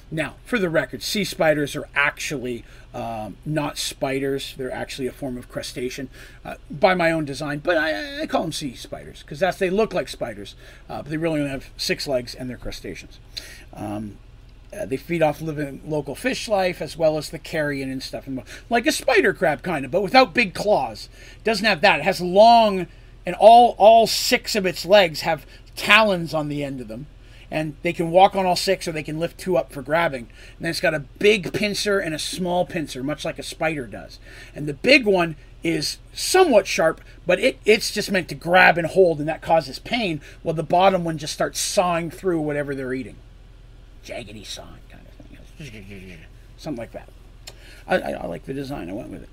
Now, 0.09 0.35
for 0.45 0.57
the 0.57 0.69
record, 0.69 1.03
sea 1.03 1.25
spiders 1.25 1.75
are 1.75 1.87
actually 1.93 2.63
um, 2.93 3.35
not 3.45 3.77
spiders. 3.77 4.55
They're 4.57 4.71
actually 4.71 5.07
a 5.07 5.11
form 5.11 5.37
of 5.37 5.49
crustacean 5.49 6.09
uh, 6.45 6.55
by 6.71 6.93
my 6.93 7.11
own 7.11 7.25
design, 7.25 7.59
but 7.59 7.77
I, 7.77 8.21
I 8.21 8.27
call 8.27 8.43
them 8.43 8.53
sea 8.53 8.75
spiders 8.75 9.21
because 9.21 9.39
that's 9.39 9.57
they 9.57 9.69
look 9.69 9.93
like 9.93 10.07
spiders, 10.07 10.55
uh, 10.89 11.01
but 11.01 11.09
they 11.09 11.17
really 11.17 11.39
only 11.39 11.51
have 11.51 11.69
six 11.75 12.07
legs 12.07 12.33
and 12.33 12.49
they're 12.49 12.57
crustaceans. 12.57 13.19
Um, 13.73 14.17
uh, 14.73 14.85
they 14.85 14.97
feed 14.97 15.21
off 15.21 15.41
living 15.41 15.81
local 15.85 16.15
fish 16.15 16.47
life 16.47 16.81
as 16.81 16.97
well 16.97 17.17
as 17.17 17.29
the 17.29 17.39
carrion 17.39 17.89
and 17.91 18.01
stuff, 18.01 18.27
like 18.69 18.85
a 18.85 18.91
spider 18.91 19.33
crab 19.33 19.61
kind 19.61 19.85
of, 19.85 19.91
but 19.91 20.01
without 20.01 20.33
big 20.33 20.53
claws. 20.53 21.09
Doesn't 21.43 21.65
have 21.65 21.81
that. 21.81 21.99
It 21.99 22.03
has 22.03 22.21
long, 22.21 22.87
and 23.25 23.35
all 23.39 23.75
all 23.77 24.07
six 24.07 24.55
of 24.55 24.65
its 24.65 24.85
legs 24.85 25.21
have 25.21 25.45
talons 25.75 26.33
on 26.33 26.47
the 26.47 26.63
end 26.63 26.81
of 26.81 26.87
them 26.87 27.07
and 27.49 27.75
they 27.81 27.93
can 27.93 28.11
walk 28.11 28.35
on 28.35 28.45
all 28.45 28.55
six 28.55 28.87
or 28.87 28.91
they 28.91 29.03
can 29.03 29.19
lift 29.19 29.37
two 29.37 29.57
up 29.57 29.71
for 29.71 29.81
grabbing. 29.81 30.27
And 30.57 30.61
then 30.61 30.69
it's 30.69 30.81
got 30.81 30.93
a 30.93 30.99
big 30.99 31.53
pincer 31.53 31.99
and 31.99 32.13
a 32.13 32.19
small 32.19 32.65
pincer, 32.65 33.03
much 33.03 33.23
like 33.23 33.39
a 33.39 33.43
spider 33.43 33.87
does. 33.87 34.19
And 34.53 34.67
the 34.67 34.73
big 34.73 35.05
one 35.05 35.35
is 35.63 35.97
somewhat 36.13 36.67
sharp, 36.67 37.01
but 37.25 37.39
it, 37.39 37.59
it's 37.65 37.91
just 37.91 38.11
meant 38.11 38.29
to 38.29 38.35
grab 38.35 38.77
and 38.77 38.87
hold, 38.87 39.19
and 39.19 39.27
that 39.27 39.41
causes 39.41 39.79
pain, 39.79 40.21
while 40.43 40.53
the 40.53 40.63
bottom 40.63 41.03
one 41.03 41.17
just 41.17 41.33
starts 41.33 41.59
sawing 41.59 42.11
through 42.11 42.39
whatever 42.41 42.75
they're 42.75 42.93
eating. 42.93 43.15
Jaggedy 44.05 44.45
sawing 44.45 44.79
kind 44.89 45.05
of 45.05 45.67
thing. 45.67 46.17
Something 46.57 46.79
like 46.79 46.91
that. 46.91 47.09
I, 47.87 47.97
I, 47.97 48.11
I 48.11 48.25
like 48.27 48.45
the 48.45 48.53
design. 48.53 48.89
I 48.89 48.93
went 48.93 49.09
with 49.09 49.23
it. 49.23 49.29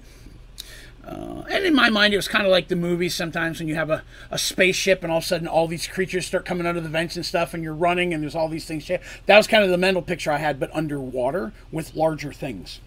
Uh, 1.06 1.42
and 1.50 1.64
in 1.64 1.74
my 1.74 1.90
mind, 1.90 2.14
it 2.14 2.16
was 2.16 2.28
kind 2.28 2.46
of 2.46 2.50
like 2.50 2.68
the 2.68 2.76
movies 2.76 3.14
sometimes 3.14 3.58
when 3.58 3.68
you 3.68 3.74
have 3.74 3.90
a, 3.90 4.02
a 4.30 4.38
spaceship 4.38 5.02
and 5.02 5.12
all 5.12 5.18
of 5.18 5.24
a 5.24 5.26
sudden 5.26 5.46
all 5.46 5.68
these 5.68 5.86
creatures 5.86 6.26
start 6.26 6.46
coming 6.46 6.66
out 6.66 6.76
of 6.76 6.82
the 6.82 6.88
vents 6.88 7.16
and 7.16 7.26
stuff, 7.26 7.52
and 7.52 7.62
you're 7.62 7.74
running 7.74 8.14
and 8.14 8.22
there's 8.22 8.34
all 8.34 8.48
these 8.48 8.64
things. 8.64 8.86
That 8.86 9.36
was 9.36 9.46
kind 9.46 9.62
of 9.62 9.70
the 9.70 9.78
mental 9.78 10.02
picture 10.02 10.32
I 10.32 10.38
had, 10.38 10.58
but 10.58 10.74
underwater 10.74 11.52
with 11.70 11.94
larger 11.94 12.32
things. 12.32 12.80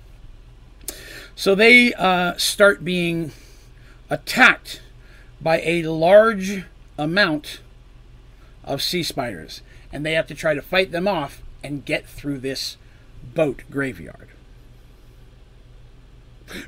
So 1.36 1.54
they 1.54 1.94
uh, 1.94 2.36
start 2.38 2.84
being 2.84 3.32
attacked 4.10 4.82
by 5.40 5.62
a 5.62 5.84
large 5.84 6.64
amount 6.98 7.60
of 8.64 8.82
sea 8.82 9.04
spiders, 9.04 9.62
and 9.94 10.04
they 10.06 10.14
have 10.14 10.28
to 10.28 10.36
try 10.36 10.56
to 10.56 10.62
fight 10.62 10.92
them 10.92 11.08
off 11.08 11.44
and 11.64 11.86
get 11.86 12.08
through 12.08 12.40
this 12.40 12.78
boat 13.36 13.64
graveyard. 13.70 14.30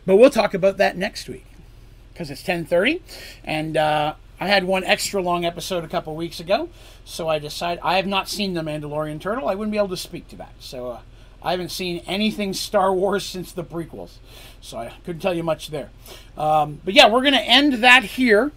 But 0.06 0.17
we'll 0.17 0.30
talk 0.30 0.53
about 0.53 0.77
that 0.77 0.98
next 0.98 1.30
week 1.30 1.45
because 2.14 2.30
it's 2.30 2.43
10:30, 2.43 3.01
and 3.43 3.77
uh, 3.77 4.16
I 4.40 4.48
had 4.48 4.64
one 4.64 4.83
extra 4.83 5.22
long 5.22 5.45
episode 5.45 5.83
a 5.83 5.88
couple 5.88 6.16
weeks 6.16 6.40
ago, 6.40 6.69
so 7.06 7.27
I 7.27 7.40
decided 7.40 7.80
I 7.83 7.95
have 7.98 8.08
not 8.08 8.30
seen 8.30 8.53
the 8.53 8.61
Mandalorian 8.61 9.19
Turtle. 9.19 9.48
I 9.48 9.56
wouldn't 9.56 9.72
be 9.72 9.77
able 9.77 9.90
to 9.90 9.98
speak 9.98 10.27
to 10.30 10.35
that. 10.38 10.53
So 10.59 10.91
uh, 10.91 10.99
I 11.41 11.51
haven't 11.51 11.69
seen 11.69 12.03
anything 12.06 12.53
Star 12.53 12.93
Wars 12.93 13.25
since 13.25 13.51
the 13.51 13.64
prequels, 13.64 14.17
so 14.61 14.77
I 14.77 14.93
couldn't 15.06 15.22
tell 15.22 15.33
you 15.33 15.43
much 15.43 15.69
there. 15.69 15.90
Um, 16.38 16.82
but 16.83 16.93
yeah, 16.93 17.08
we're 17.08 17.22
going 17.22 17.33
to 17.33 17.41
end 17.41 17.75
that 17.75 18.03
here. 18.03 18.51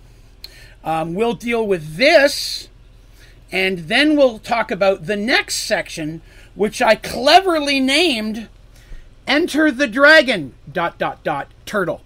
Um, 0.85 1.15
we'll 1.15 1.35
deal 1.35 1.65
with 1.65 1.97
this, 1.97 2.69
and 3.53 3.81
then 3.81 4.17
we'll 4.17 4.41
talk 4.41 4.73
about 4.73 5.07
the 5.07 5.17
next 5.17 5.57
section, 5.57 6.21
which 6.57 6.83
I 6.83 6.97
cleverly 6.97 7.79
named 7.79 8.49
Enter 9.27 9.71
the 9.71 9.87
Dragon, 9.87 10.55
dot, 10.71 10.99
dot, 10.99 11.23
dot, 11.23 11.49
turtle. 11.65 12.03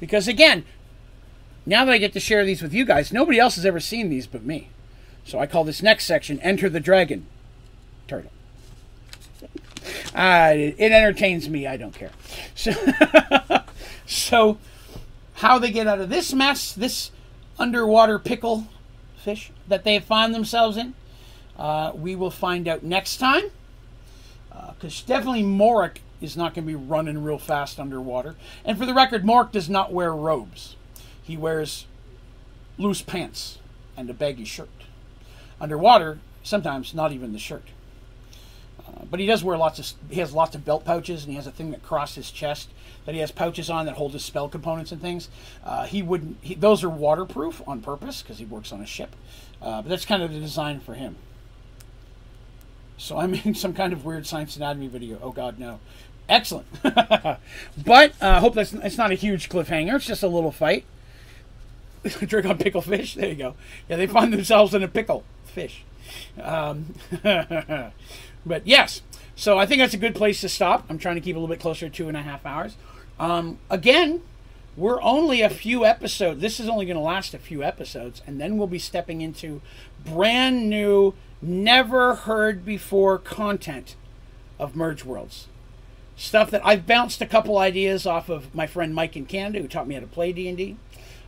Because 0.00 0.28
again, 0.28 0.64
now 1.66 1.84
that 1.84 1.92
I 1.92 1.98
get 1.98 2.12
to 2.12 2.20
share 2.20 2.44
these 2.44 2.62
with 2.62 2.72
you 2.72 2.84
guys, 2.84 3.12
nobody 3.12 3.38
else 3.38 3.56
has 3.56 3.66
ever 3.66 3.80
seen 3.80 4.08
these 4.08 4.26
but 4.26 4.44
me. 4.44 4.68
So 5.24 5.38
I 5.38 5.46
call 5.46 5.64
this 5.64 5.82
next 5.82 6.06
section 6.06 6.40
Enter 6.40 6.70
the 6.70 6.80
Dragon, 6.80 7.26
turtle. 8.06 8.30
Uh, 10.14 10.52
it, 10.54 10.92
entertains 10.92 11.48
me. 11.48 11.66
I 11.66 11.76
don't 11.76 11.94
care. 11.94 12.10
So, 12.54 12.72
so, 14.06 14.58
how 15.34 15.58
they 15.58 15.70
get 15.70 15.86
out 15.86 16.00
of 16.00 16.08
this 16.08 16.32
mess, 16.32 16.72
this 16.72 17.10
underwater 17.58 18.18
pickle 18.18 18.66
fish 19.16 19.50
that 19.66 19.84
they 19.84 19.98
found 19.98 20.34
themselves 20.34 20.76
in, 20.76 20.94
uh, 21.58 21.92
we 21.94 22.16
will 22.16 22.30
find 22.30 22.66
out 22.66 22.82
next 22.82 23.18
time 23.18 23.44
because 24.78 25.02
definitely 25.02 25.42
Morik 25.42 25.98
is 26.20 26.36
not 26.36 26.54
going 26.54 26.66
to 26.66 26.68
be 26.68 26.74
running 26.74 27.22
real 27.22 27.38
fast 27.38 27.80
underwater. 27.80 28.36
And 28.64 28.78
for 28.78 28.86
the 28.86 28.94
record, 28.94 29.24
Morik 29.24 29.52
does 29.52 29.68
not 29.68 29.92
wear 29.92 30.14
robes. 30.14 30.76
He 31.22 31.36
wears 31.36 31.86
loose 32.76 33.02
pants 33.02 33.58
and 33.96 34.08
a 34.08 34.14
baggy 34.14 34.44
shirt. 34.44 34.68
Underwater, 35.60 36.20
sometimes 36.42 36.94
not 36.94 37.12
even 37.12 37.32
the 37.32 37.38
shirt. 37.38 37.64
Uh, 38.86 39.04
but 39.10 39.20
he 39.20 39.26
does 39.26 39.44
wear 39.44 39.58
lots 39.58 39.78
of. 39.78 40.10
He 40.10 40.20
has 40.20 40.32
lots 40.32 40.54
of 40.54 40.64
belt 40.64 40.84
pouches, 40.84 41.24
and 41.24 41.30
he 41.30 41.36
has 41.36 41.46
a 41.46 41.50
thing 41.50 41.72
that 41.72 41.82
crosses 41.82 42.14
his 42.16 42.30
chest 42.30 42.70
that 43.04 43.14
he 43.14 43.20
has 43.20 43.30
pouches 43.30 43.68
on 43.68 43.86
that 43.86 43.96
hold 43.96 44.12
his 44.12 44.24
spell 44.24 44.48
components 44.48 44.92
and 44.92 45.00
things. 45.00 45.28
Uh, 45.64 45.84
he 45.84 46.02
wouldn't. 46.02 46.38
He, 46.40 46.54
those 46.54 46.84
are 46.84 46.88
waterproof 46.88 47.60
on 47.66 47.82
purpose 47.82 48.22
because 48.22 48.38
he 48.38 48.44
works 48.44 48.72
on 48.72 48.80
a 48.80 48.86
ship. 48.86 49.14
Uh, 49.60 49.82
but 49.82 49.88
that's 49.88 50.04
kind 50.04 50.22
of 50.22 50.32
the 50.32 50.40
design 50.40 50.80
for 50.80 50.94
him. 50.94 51.16
So 52.98 53.16
I'm 53.18 53.32
in 53.34 53.54
some 53.54 53.72
kind 53.72 53.92
of 53.92 54.04
weird 54.04 54.26
science 54.26 54.56
anatomy 54.56 54.88
video. 54.88 55.18
Oh 55.22 55.30
God, 55.30 55.58
no. 55.58 55.78
Excellent. 56.28 56.66
but 56.82 57.38
I 57.86 58.10
uh, 58.20 58.40
hope 58.40 58.54
that's 58.54 58.74
it's 58.74 58.98
not 58.98 59.10
a 59.10 59.14
huge 59.14 59.48
cliffhanger. 59.48 59.96
It's 59.96 60.06
just 60.06 60.22
a 60.22 60.28
little 60.28 60.52
fight. 60.52 60.84
Drink 62.02 62.46
on 62.46 62.58
pickle 62.58 62.82
fish. 62.82 63.14
There 63.14 63.28
you 63.28 63.34
go. 63.34 63.54
Yeah, 63.88 63.96
they 63.96 64.06
find 64.06 64.32
themselves 64.32 64.74
in 64.74 64.82
a 64.82 64.88
pickle 64.88 65.24
fish. 65.44 65.84
Um, 66.40 66.94
but 67.22 68.66
yes, 68.66 69.02
so 69.34 69.58
I 69.58 69.64
think 69.64 69.80
that's 69.80 69.94
a 69.94 69.98
good 69.98 70.14
place 70.14 70.40
to 70.42 70.48
stop. 70.48 70.84
I'm 70.90 70.98
trying 70.98 71.14
to 71.14 71.20
keep 71.20 71.36
a 71.36 71.38
little 71.38 71.52
bit 71.52 71.60
closer 71.60 71.88
to 71.88 71.94
two 71.94 72.08
and 72.08 72.16
a 72.16 72.22
half 72.22 72.44
hours. 72.44 72.76
Um, 73.18 73.58
again, 73.70 74.22
we're 74.76 75.02
only 75.02 75.40
a 75.42 75.50
few 75.50 75.84
episodes. 75.84 76.40
This 76.40 76.60
is 76.60 76.68
only 76.68 76.86
going 76.86 76.96
to 76.96 77.02
last 77.02 77.34
a 77.34 77.38
few 77.38 77.62
episodes, 77.62 78.22
and 78.26 78.40
then 78.40 78.58
we'll 78.58 78.68
be 78.68 78.78
stepping 78.78 79.20
into 79.20 79.60
brand 80.04 80.68
new 80.68 81.14
never 81.40 82.14
heard 82.14 82.64
before 82.64 83.18
content 83.18 83.96
of 84.58 84.74
Merge 84.74 85.04
Worlds. 85.04 85.46
Stuff 86.16 86.50
that 86.50 86.64
I've 86.64 86.86
bounced 86.86 87.20
a 87.20 87.26
couple 87.26 87.58
ideas 87.58 88.04
off 88.06 88.28
of 88.28 88.54
my 88.54 88.66
friend 88.66 88.94
Mike 88.94 89.16
in 89.16 89.24
Canada, 89.24 89.60
who 89.60 89.68
taught 89.68 89.86
me 89.86 89.94
how 89.94 90.00
to 90.00 90.06
play 90.06 90.32
D 90.32 90.48
and 90.48 90.56
D. 90.56 90.76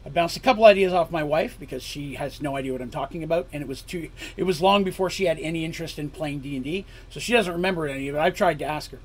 I 0.04 0.08
bounced 0.08 0.36
a 0.36 0.40
couple 0.40 0.64
ideas 0.64 0.92
off 0.92 1.10
my 1.10 1.22
wife 1.22 1.56
because 1.60 1.82
she 1.82 2.14
has 2.14 2.40
no 2.40 2.56
idea 2.56 2.72
what 2.72 2.80
I'm 2.80 2.90
talking 2.90 3.22
about, 3.22 3.46
and 3.52 3.62
it 3.62 3.68
was 3.68 3.82
too. 3.82 4.10
It 4.36 4.44
was 4.44 4.62
long 4.62 4.82
before 4.82 5.10
she 5.10 5.26
had 5.26 5.38
any 5.38 5.64
interest 5.64 5.98
in 5.98 6.10
playing 6.10 6.40
D 6.40 6.56
and 6.56 6.64
D, 6.64 6.86
so 7.10 7.20
she 7.20 7.32
doesn't 7.32 7.52
remember 7.52 7.86
any 7.86 8.08
of 8.08 8.16
it. 8.16 8.18
I've 8.18 8.34
tried 8.34 8.58
to 8.60 8.64
ask 8.64 8.90
her. 8.92 8.98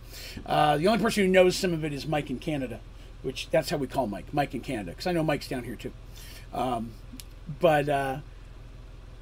Uh, 0.45 0.77
the 0.77 0.87
only 0.87 1.03
person 1.03 1.25
who 1.25 1.29
knows 1.29 1.55
some 1.55 1.73
of 1.73 1.83
it 1.83 1.91
is 1.91 2.07
Mike 2.07 2.29
in 2.29 2.39
Canada, 2.39 2.79
which 3.23 3.49
that's 3.51 3.69
how 3.69 3.77
we 3.77 3.87
call 3.87 4.07
Mike, 4.07 4.33
Mike 4.33 4.55
in 4.55 4.61
Canada, 4.61 4.91
because 4.91 5.05
I 5.05 5.11
know 5.11 5.23
Mike's 5.23 5.49
down 5.49 5.65
here 5.65 5.75
too. 5.75 5.91
Um, 6.53 6.93
but 7.59 7.89
uh, 7.89 8.17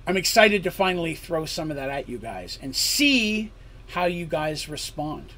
I'm 0.06 0.18
excited 0.18 0.64
to 0.64 0.72
finally 0.72 1.16
throw 1.16 1.46
some 1.46 1.70
of 1.72 1.78
that 1.78 1.90
at 1.90 2.10
you 2.10 2.18
guys 2.18 2.60
and 2.62 2.76
see 2.76 3.52
how 3.90 4.06
you 4.06 4.26
guys 4.26 4.68
respond. 4.68 5.32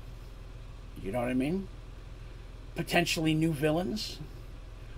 You 1.03 1.11
know 1.11 1.19
what 1.19 1.27
I 1.27 1.35
mean? 1.35 1.67
Potentially 2.75 3.35
new 3.35 3.51
villains, 3.51 4.19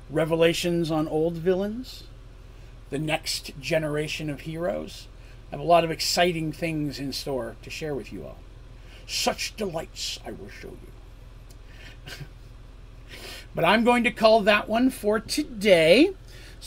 revelations 0.10 0.90
on 0.90 1.08
old 1.08 1.34
villains, 1.34 2.04
the 2.90 2.98
next 3.00 3.60
generation 3.60 4.30
of 4.30 4.42
heroes. 4.42 5.08
I 5.50 5.56
have 5.56 5.60
a 5.60 5.64
lot 5.64 5.84
of 5.84 5.92
exciting 5.92 6.54
things 6.54 6.98
in 6.98 7.12
store 7.12 7.58
to 7.64 7.70
share 7.70 7.94
with 7.94 8.14
you 8.14 8.26
all. 8.26 8.38
Such 9.06 9.56
delights 9.58 10.20
I 10.26 10.32
will 10.32 10.50
show 10.50 10.70
you. 12.08 12.14
but 13.56 13.66
I'm 13.66 13.84
going 13.84 14.06
to 14.06 14.12
call 14.12 14.42
that 14.42 14.70
one 14.70 14.90
for 14.90 15.20
today. 15.20 16.12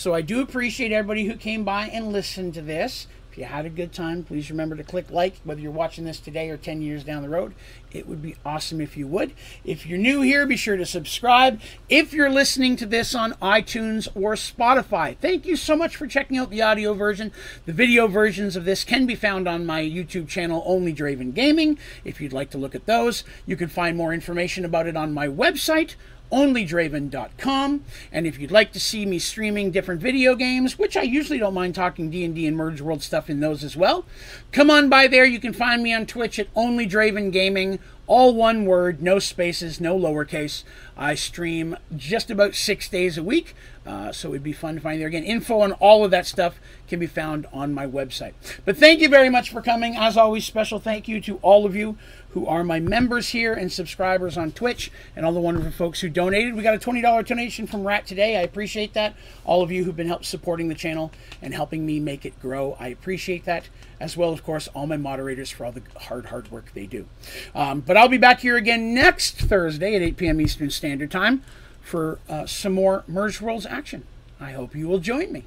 So 0.01 0.15
I 0.15 0.23
do 0.23 0.41
appreciate 0.41 0.93
everybody 0.93 1.27
who 1.27 1.37
came 1.37 1.63
by 1.63 1.89
and 1.89 2.11
listened 2.11 2.55
to 2.55 2.63
this. 2.63 3.07
If 3.31 3.37
you 3.37 3.45
had 3.45 3.67
a 3.67 3.69
good 3.69 3.93
time, 3.93 4.25
please 4.25 4.51
remember 4.51 4.75
to 4.77 4.83
click 4.83 5.11
like, 5.11 5.37
whether 5.45 5.61
you're 5.61 5.71
watching 5.71 6.07
this 6.07 6.19
today 6.19 6.49
or 6.49 6.57
10 6.57 6.81
years 6.81 7.05
down 7.05 7.21
the 7.21 7.29
road. 7.29 7.53
It 7.93 8.09
would 8.09 8.23
be 8.23 8.37
awesome 8.43 8.81
if 8.81 8.97
you 8.97 9.07
would. 9.09 9.35
If 9.63 9.85
you're 9.85 9.99
new 9.99 10.23
here, 10.23 10.47
be 10.47 10.57
sure 10.57 10.79
to 10.79 10.87
subscribe. 10.87 11.61
If 11.91 12.15
you're 12.15 12.31
listening 12.31 12.77
to 12.77 12.87
this 12.87 13.15
on 13.15 13.35
iTunes 13.43 14.09
or 14.15 14.37
Spotify, 14.37 15.19
thank 15.19 15.45
you 15.45 15.55
so 15.55 15.77
much 15.77 15.97
for 15.97 16.07
checking 16.07 16.39
out 16.39 16.49
the 16.49 16.63
audio 16.63 16.95
version. 16.95 17.31
The 17.67 17.75
video 17.75 18.07
versions 18.07 18.57
of 18.57 18.65
this 18.65 18.85
can 18.85 19.05
be 19.05 19.15
found 19.15 19.47
on 19.47 19.67
my 19.67 19.83
YouTube 19.83 20.29
channel, 20.29 20.63
Only 20.65 20.95
Draven 20.95 21.35
Gaming. 21.35 21.79
If 22.05 22.23
you'd 22.23 22.33
like 22.33 22.49
to 22.53 22.59
look 22.59 22.75
at 22.75 22.87
those, 22.87 23.23
you 23.45 23.55
can 23.55 23.69
find 23.69 23.99
more 23.99 24.15
information 24.15 24.65
about 24.65 24.87
it 24.87 24.97
on 24.97 25.13
my 25.13 25.29
website, 25.29 25.95
onlydraven.com 26.33 27.85
and 28.13 28.27
if 28.27 28.39
you'd 28.39 28.51
like 28.51 28.73
to 28.73 28.81
see 28.81 29.05
me 29.05 29.19
streaming 29.19 29.71
different 29.71 30.01
video 30.01 30.35
games 30.35 30.79
which 30.79 30.97
i 30.97 31.03
usually 31.03 31.39
don't 31.39 31.55
mind 31.55 31.75
talking 31.75 32.11
d&d 32.11 32.47
and 32.47 32.57
merge 32.57 32.81
world 32.81 33.03
stuff 33.03 33.29
in 33.29 33.41
those 33.41 33.65
as 33.65 33.77
well 33.77 34.05
come 34.53 34.71
on 34.71 34.89
by 34.89 35.07
there. 35.07 35.25
You 35.25 35.41
can 35.41 35.53
find 35.53 35.83
me 35.83 35.93
on 35.93 36.07
twitch 36.07 36.39
at 36.39 36.53
onlydraven 36.55 37.33
gaming 37.33 37.79
all 38.07 38.35
one 38.35 38.65
word 38.67 39.01
no 39.01 39.21
spaces 39.21 39.81
no 39.81 39.97
lowercase. 39.97 40.65
I 40.97 41.15
stream 41.15 41.77
just 41.97 42.31
about 42.31 42.57
six 42.57 42.89
days 42.89 43.17
a 43.17 43.23
week 43.23 43.55
uh, 43.91 44.13
so 44.13 44.29
it'd 44.31 44.43
be 44.43 44.53
fun 44.53 44.75
to 44.77 44.81
find 44.81 45.01
there 45.01 45.09
again 45.09 45.25
info 45.25 45.61
on 45.61 45.73
all 45.73 46.05
of 46.05 46.11
that 46.11 46.27
stuff 46.27 46.61
can 46.89 46.99
be 46.99 47.07
found 47.07 47.47
on 47.53 47.75
my 47.75 47.87
website 47.87 48.33
but 48.65 48.77
thank 48.77 49.01
you 49.01 49.09
very 49.09 49.29
much 49.29 49.51
for 49.51 49.61
coming 49.61 49.97
as 49.97 50.17
always 50.17 50.45
special 50.45 50.79
thank 50.79 51.09
you 51.09 51.21
to 51.21 51.37
all 51.43 51.67
of 51.67 51.75
you 51.75 51.97
who 52.33 52.47
are 52.47 52.63
my 52.63 52.79
members 52.79 53.31
here 53.31 53.53
and 53.53 53.73
subscribers 53.73 54.37
on 54.37 54.53
Twitch, 54.53 54.91
and 55.17 55.27
all 55.27 55.33
the 55.33 55.41
wonderful 55.41 55.73
folks 55.73 56.01
who 56.01 56.09
donated. 56.09 56.55
We 56.55 56.63
got 56.63 56.75
a 56.75 56.79
$20 56.79 57.27
donation 57.27 57.67
from 57.67 57.87
Rat 57.87 58.07
today. 58.07 58.37
I 58.37 58.43
appreciate 58.43 58.95
that. 58.95 59.15
All 59.45 59.63
of 59.63 59.73
you 59.73 59.85
who've 59.85 59.97
been 59.97 60.07
help 60.07 60.25
supporting 60.25 60.69
the 60.69 60.75
channel 60.75 61.11
and 61.43 61.53
helping 61.53 61.85
me 61.85 61.99
make 61.99 62.25
it 62.25 62.39
grow. 62.41 62.77
I 62.79 62.89
appreciate 62.89 63.45
that, 63.47 63.69
as 63.99 64.17
well, 64.17 64.33
of 64.33 64.45
course, 64.45 64.69
all 64.69 64.87
my 64.87 64.97
moderators 64.97 65.51
for 65.51 65.65
all 65.65 65.73
the 65.73 65.83
hard, 66.03 66.27
hard 66.27 66.51
work 66.53 66.73
they 66.73 66.87
do. 66.87 67.07
Um, 67.55 67.81
but 67.81 67.97
I'll 67.97 68.09
be 68.09 68.19
back 68.19 68.41
here 68.41 68.57
again 68.57 68.95
next 68.95 69.37
Thursday 69.37 69.97
at 69.97 70.03
8 70.03 70.17
p.m. 70.17 70.41
Eastern 70.41 70.71
Standard 70.71 71.11
Time 71.11 71.43
for 71.91 72.21
uh, 72.29 72.47
some 72.47 72.73
more 72.73 73.03
Merge 73.09 73.41
Worlds 73.41 73.67
action. 73.67 74.05
I 74.41 74.53
hope 74.53 74.77
you 74.77 74.87
will 74.87 75.01
join 75.01 75.33
me. 75.33 75.43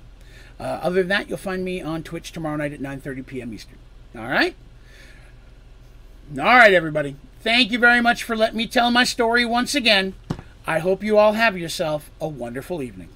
Uh, 0.59 0.63
other 0.63 1.01
than 1.01 1.07
that, 1.07 1.29
you'll 1.29 1.37
find 1.37 1.63
me 1.63 1.81
on 1.81 2.03
Twitch 2.03 2.33
tomorrow 2.33 2.57
night 2.57 2.73
at 2.73 2.81
9.30 2.81 3.25
p.m. 3.25 3.53
Eastern. 3.53 3.77
All 4.13 4.27
right? 4.27 4.53
All 6.37 6.43
right, 6.43 6.73
everybody. 6.73 7.15
Thank 7.41 7.71
you 7.71 7.79
very 7.79 8.01
much 8.01 8.23
for 8.23 8.35
letting 8.35 8.57
me 8.57 8.67
tell 8.67 8.91
my 8.91 9.05
story 9.05 9.45
once 9.45 9.73
again. 9.73 10.15
I 10.67 10.79
hope 10.79 11.01
you 11.01 11.17
all 11.17 11.33
have 11.33 11.57
yourself 11.57 12.11
a 12.19 12.27
wonderful 12.27 12.83
evening. 12.83 13.07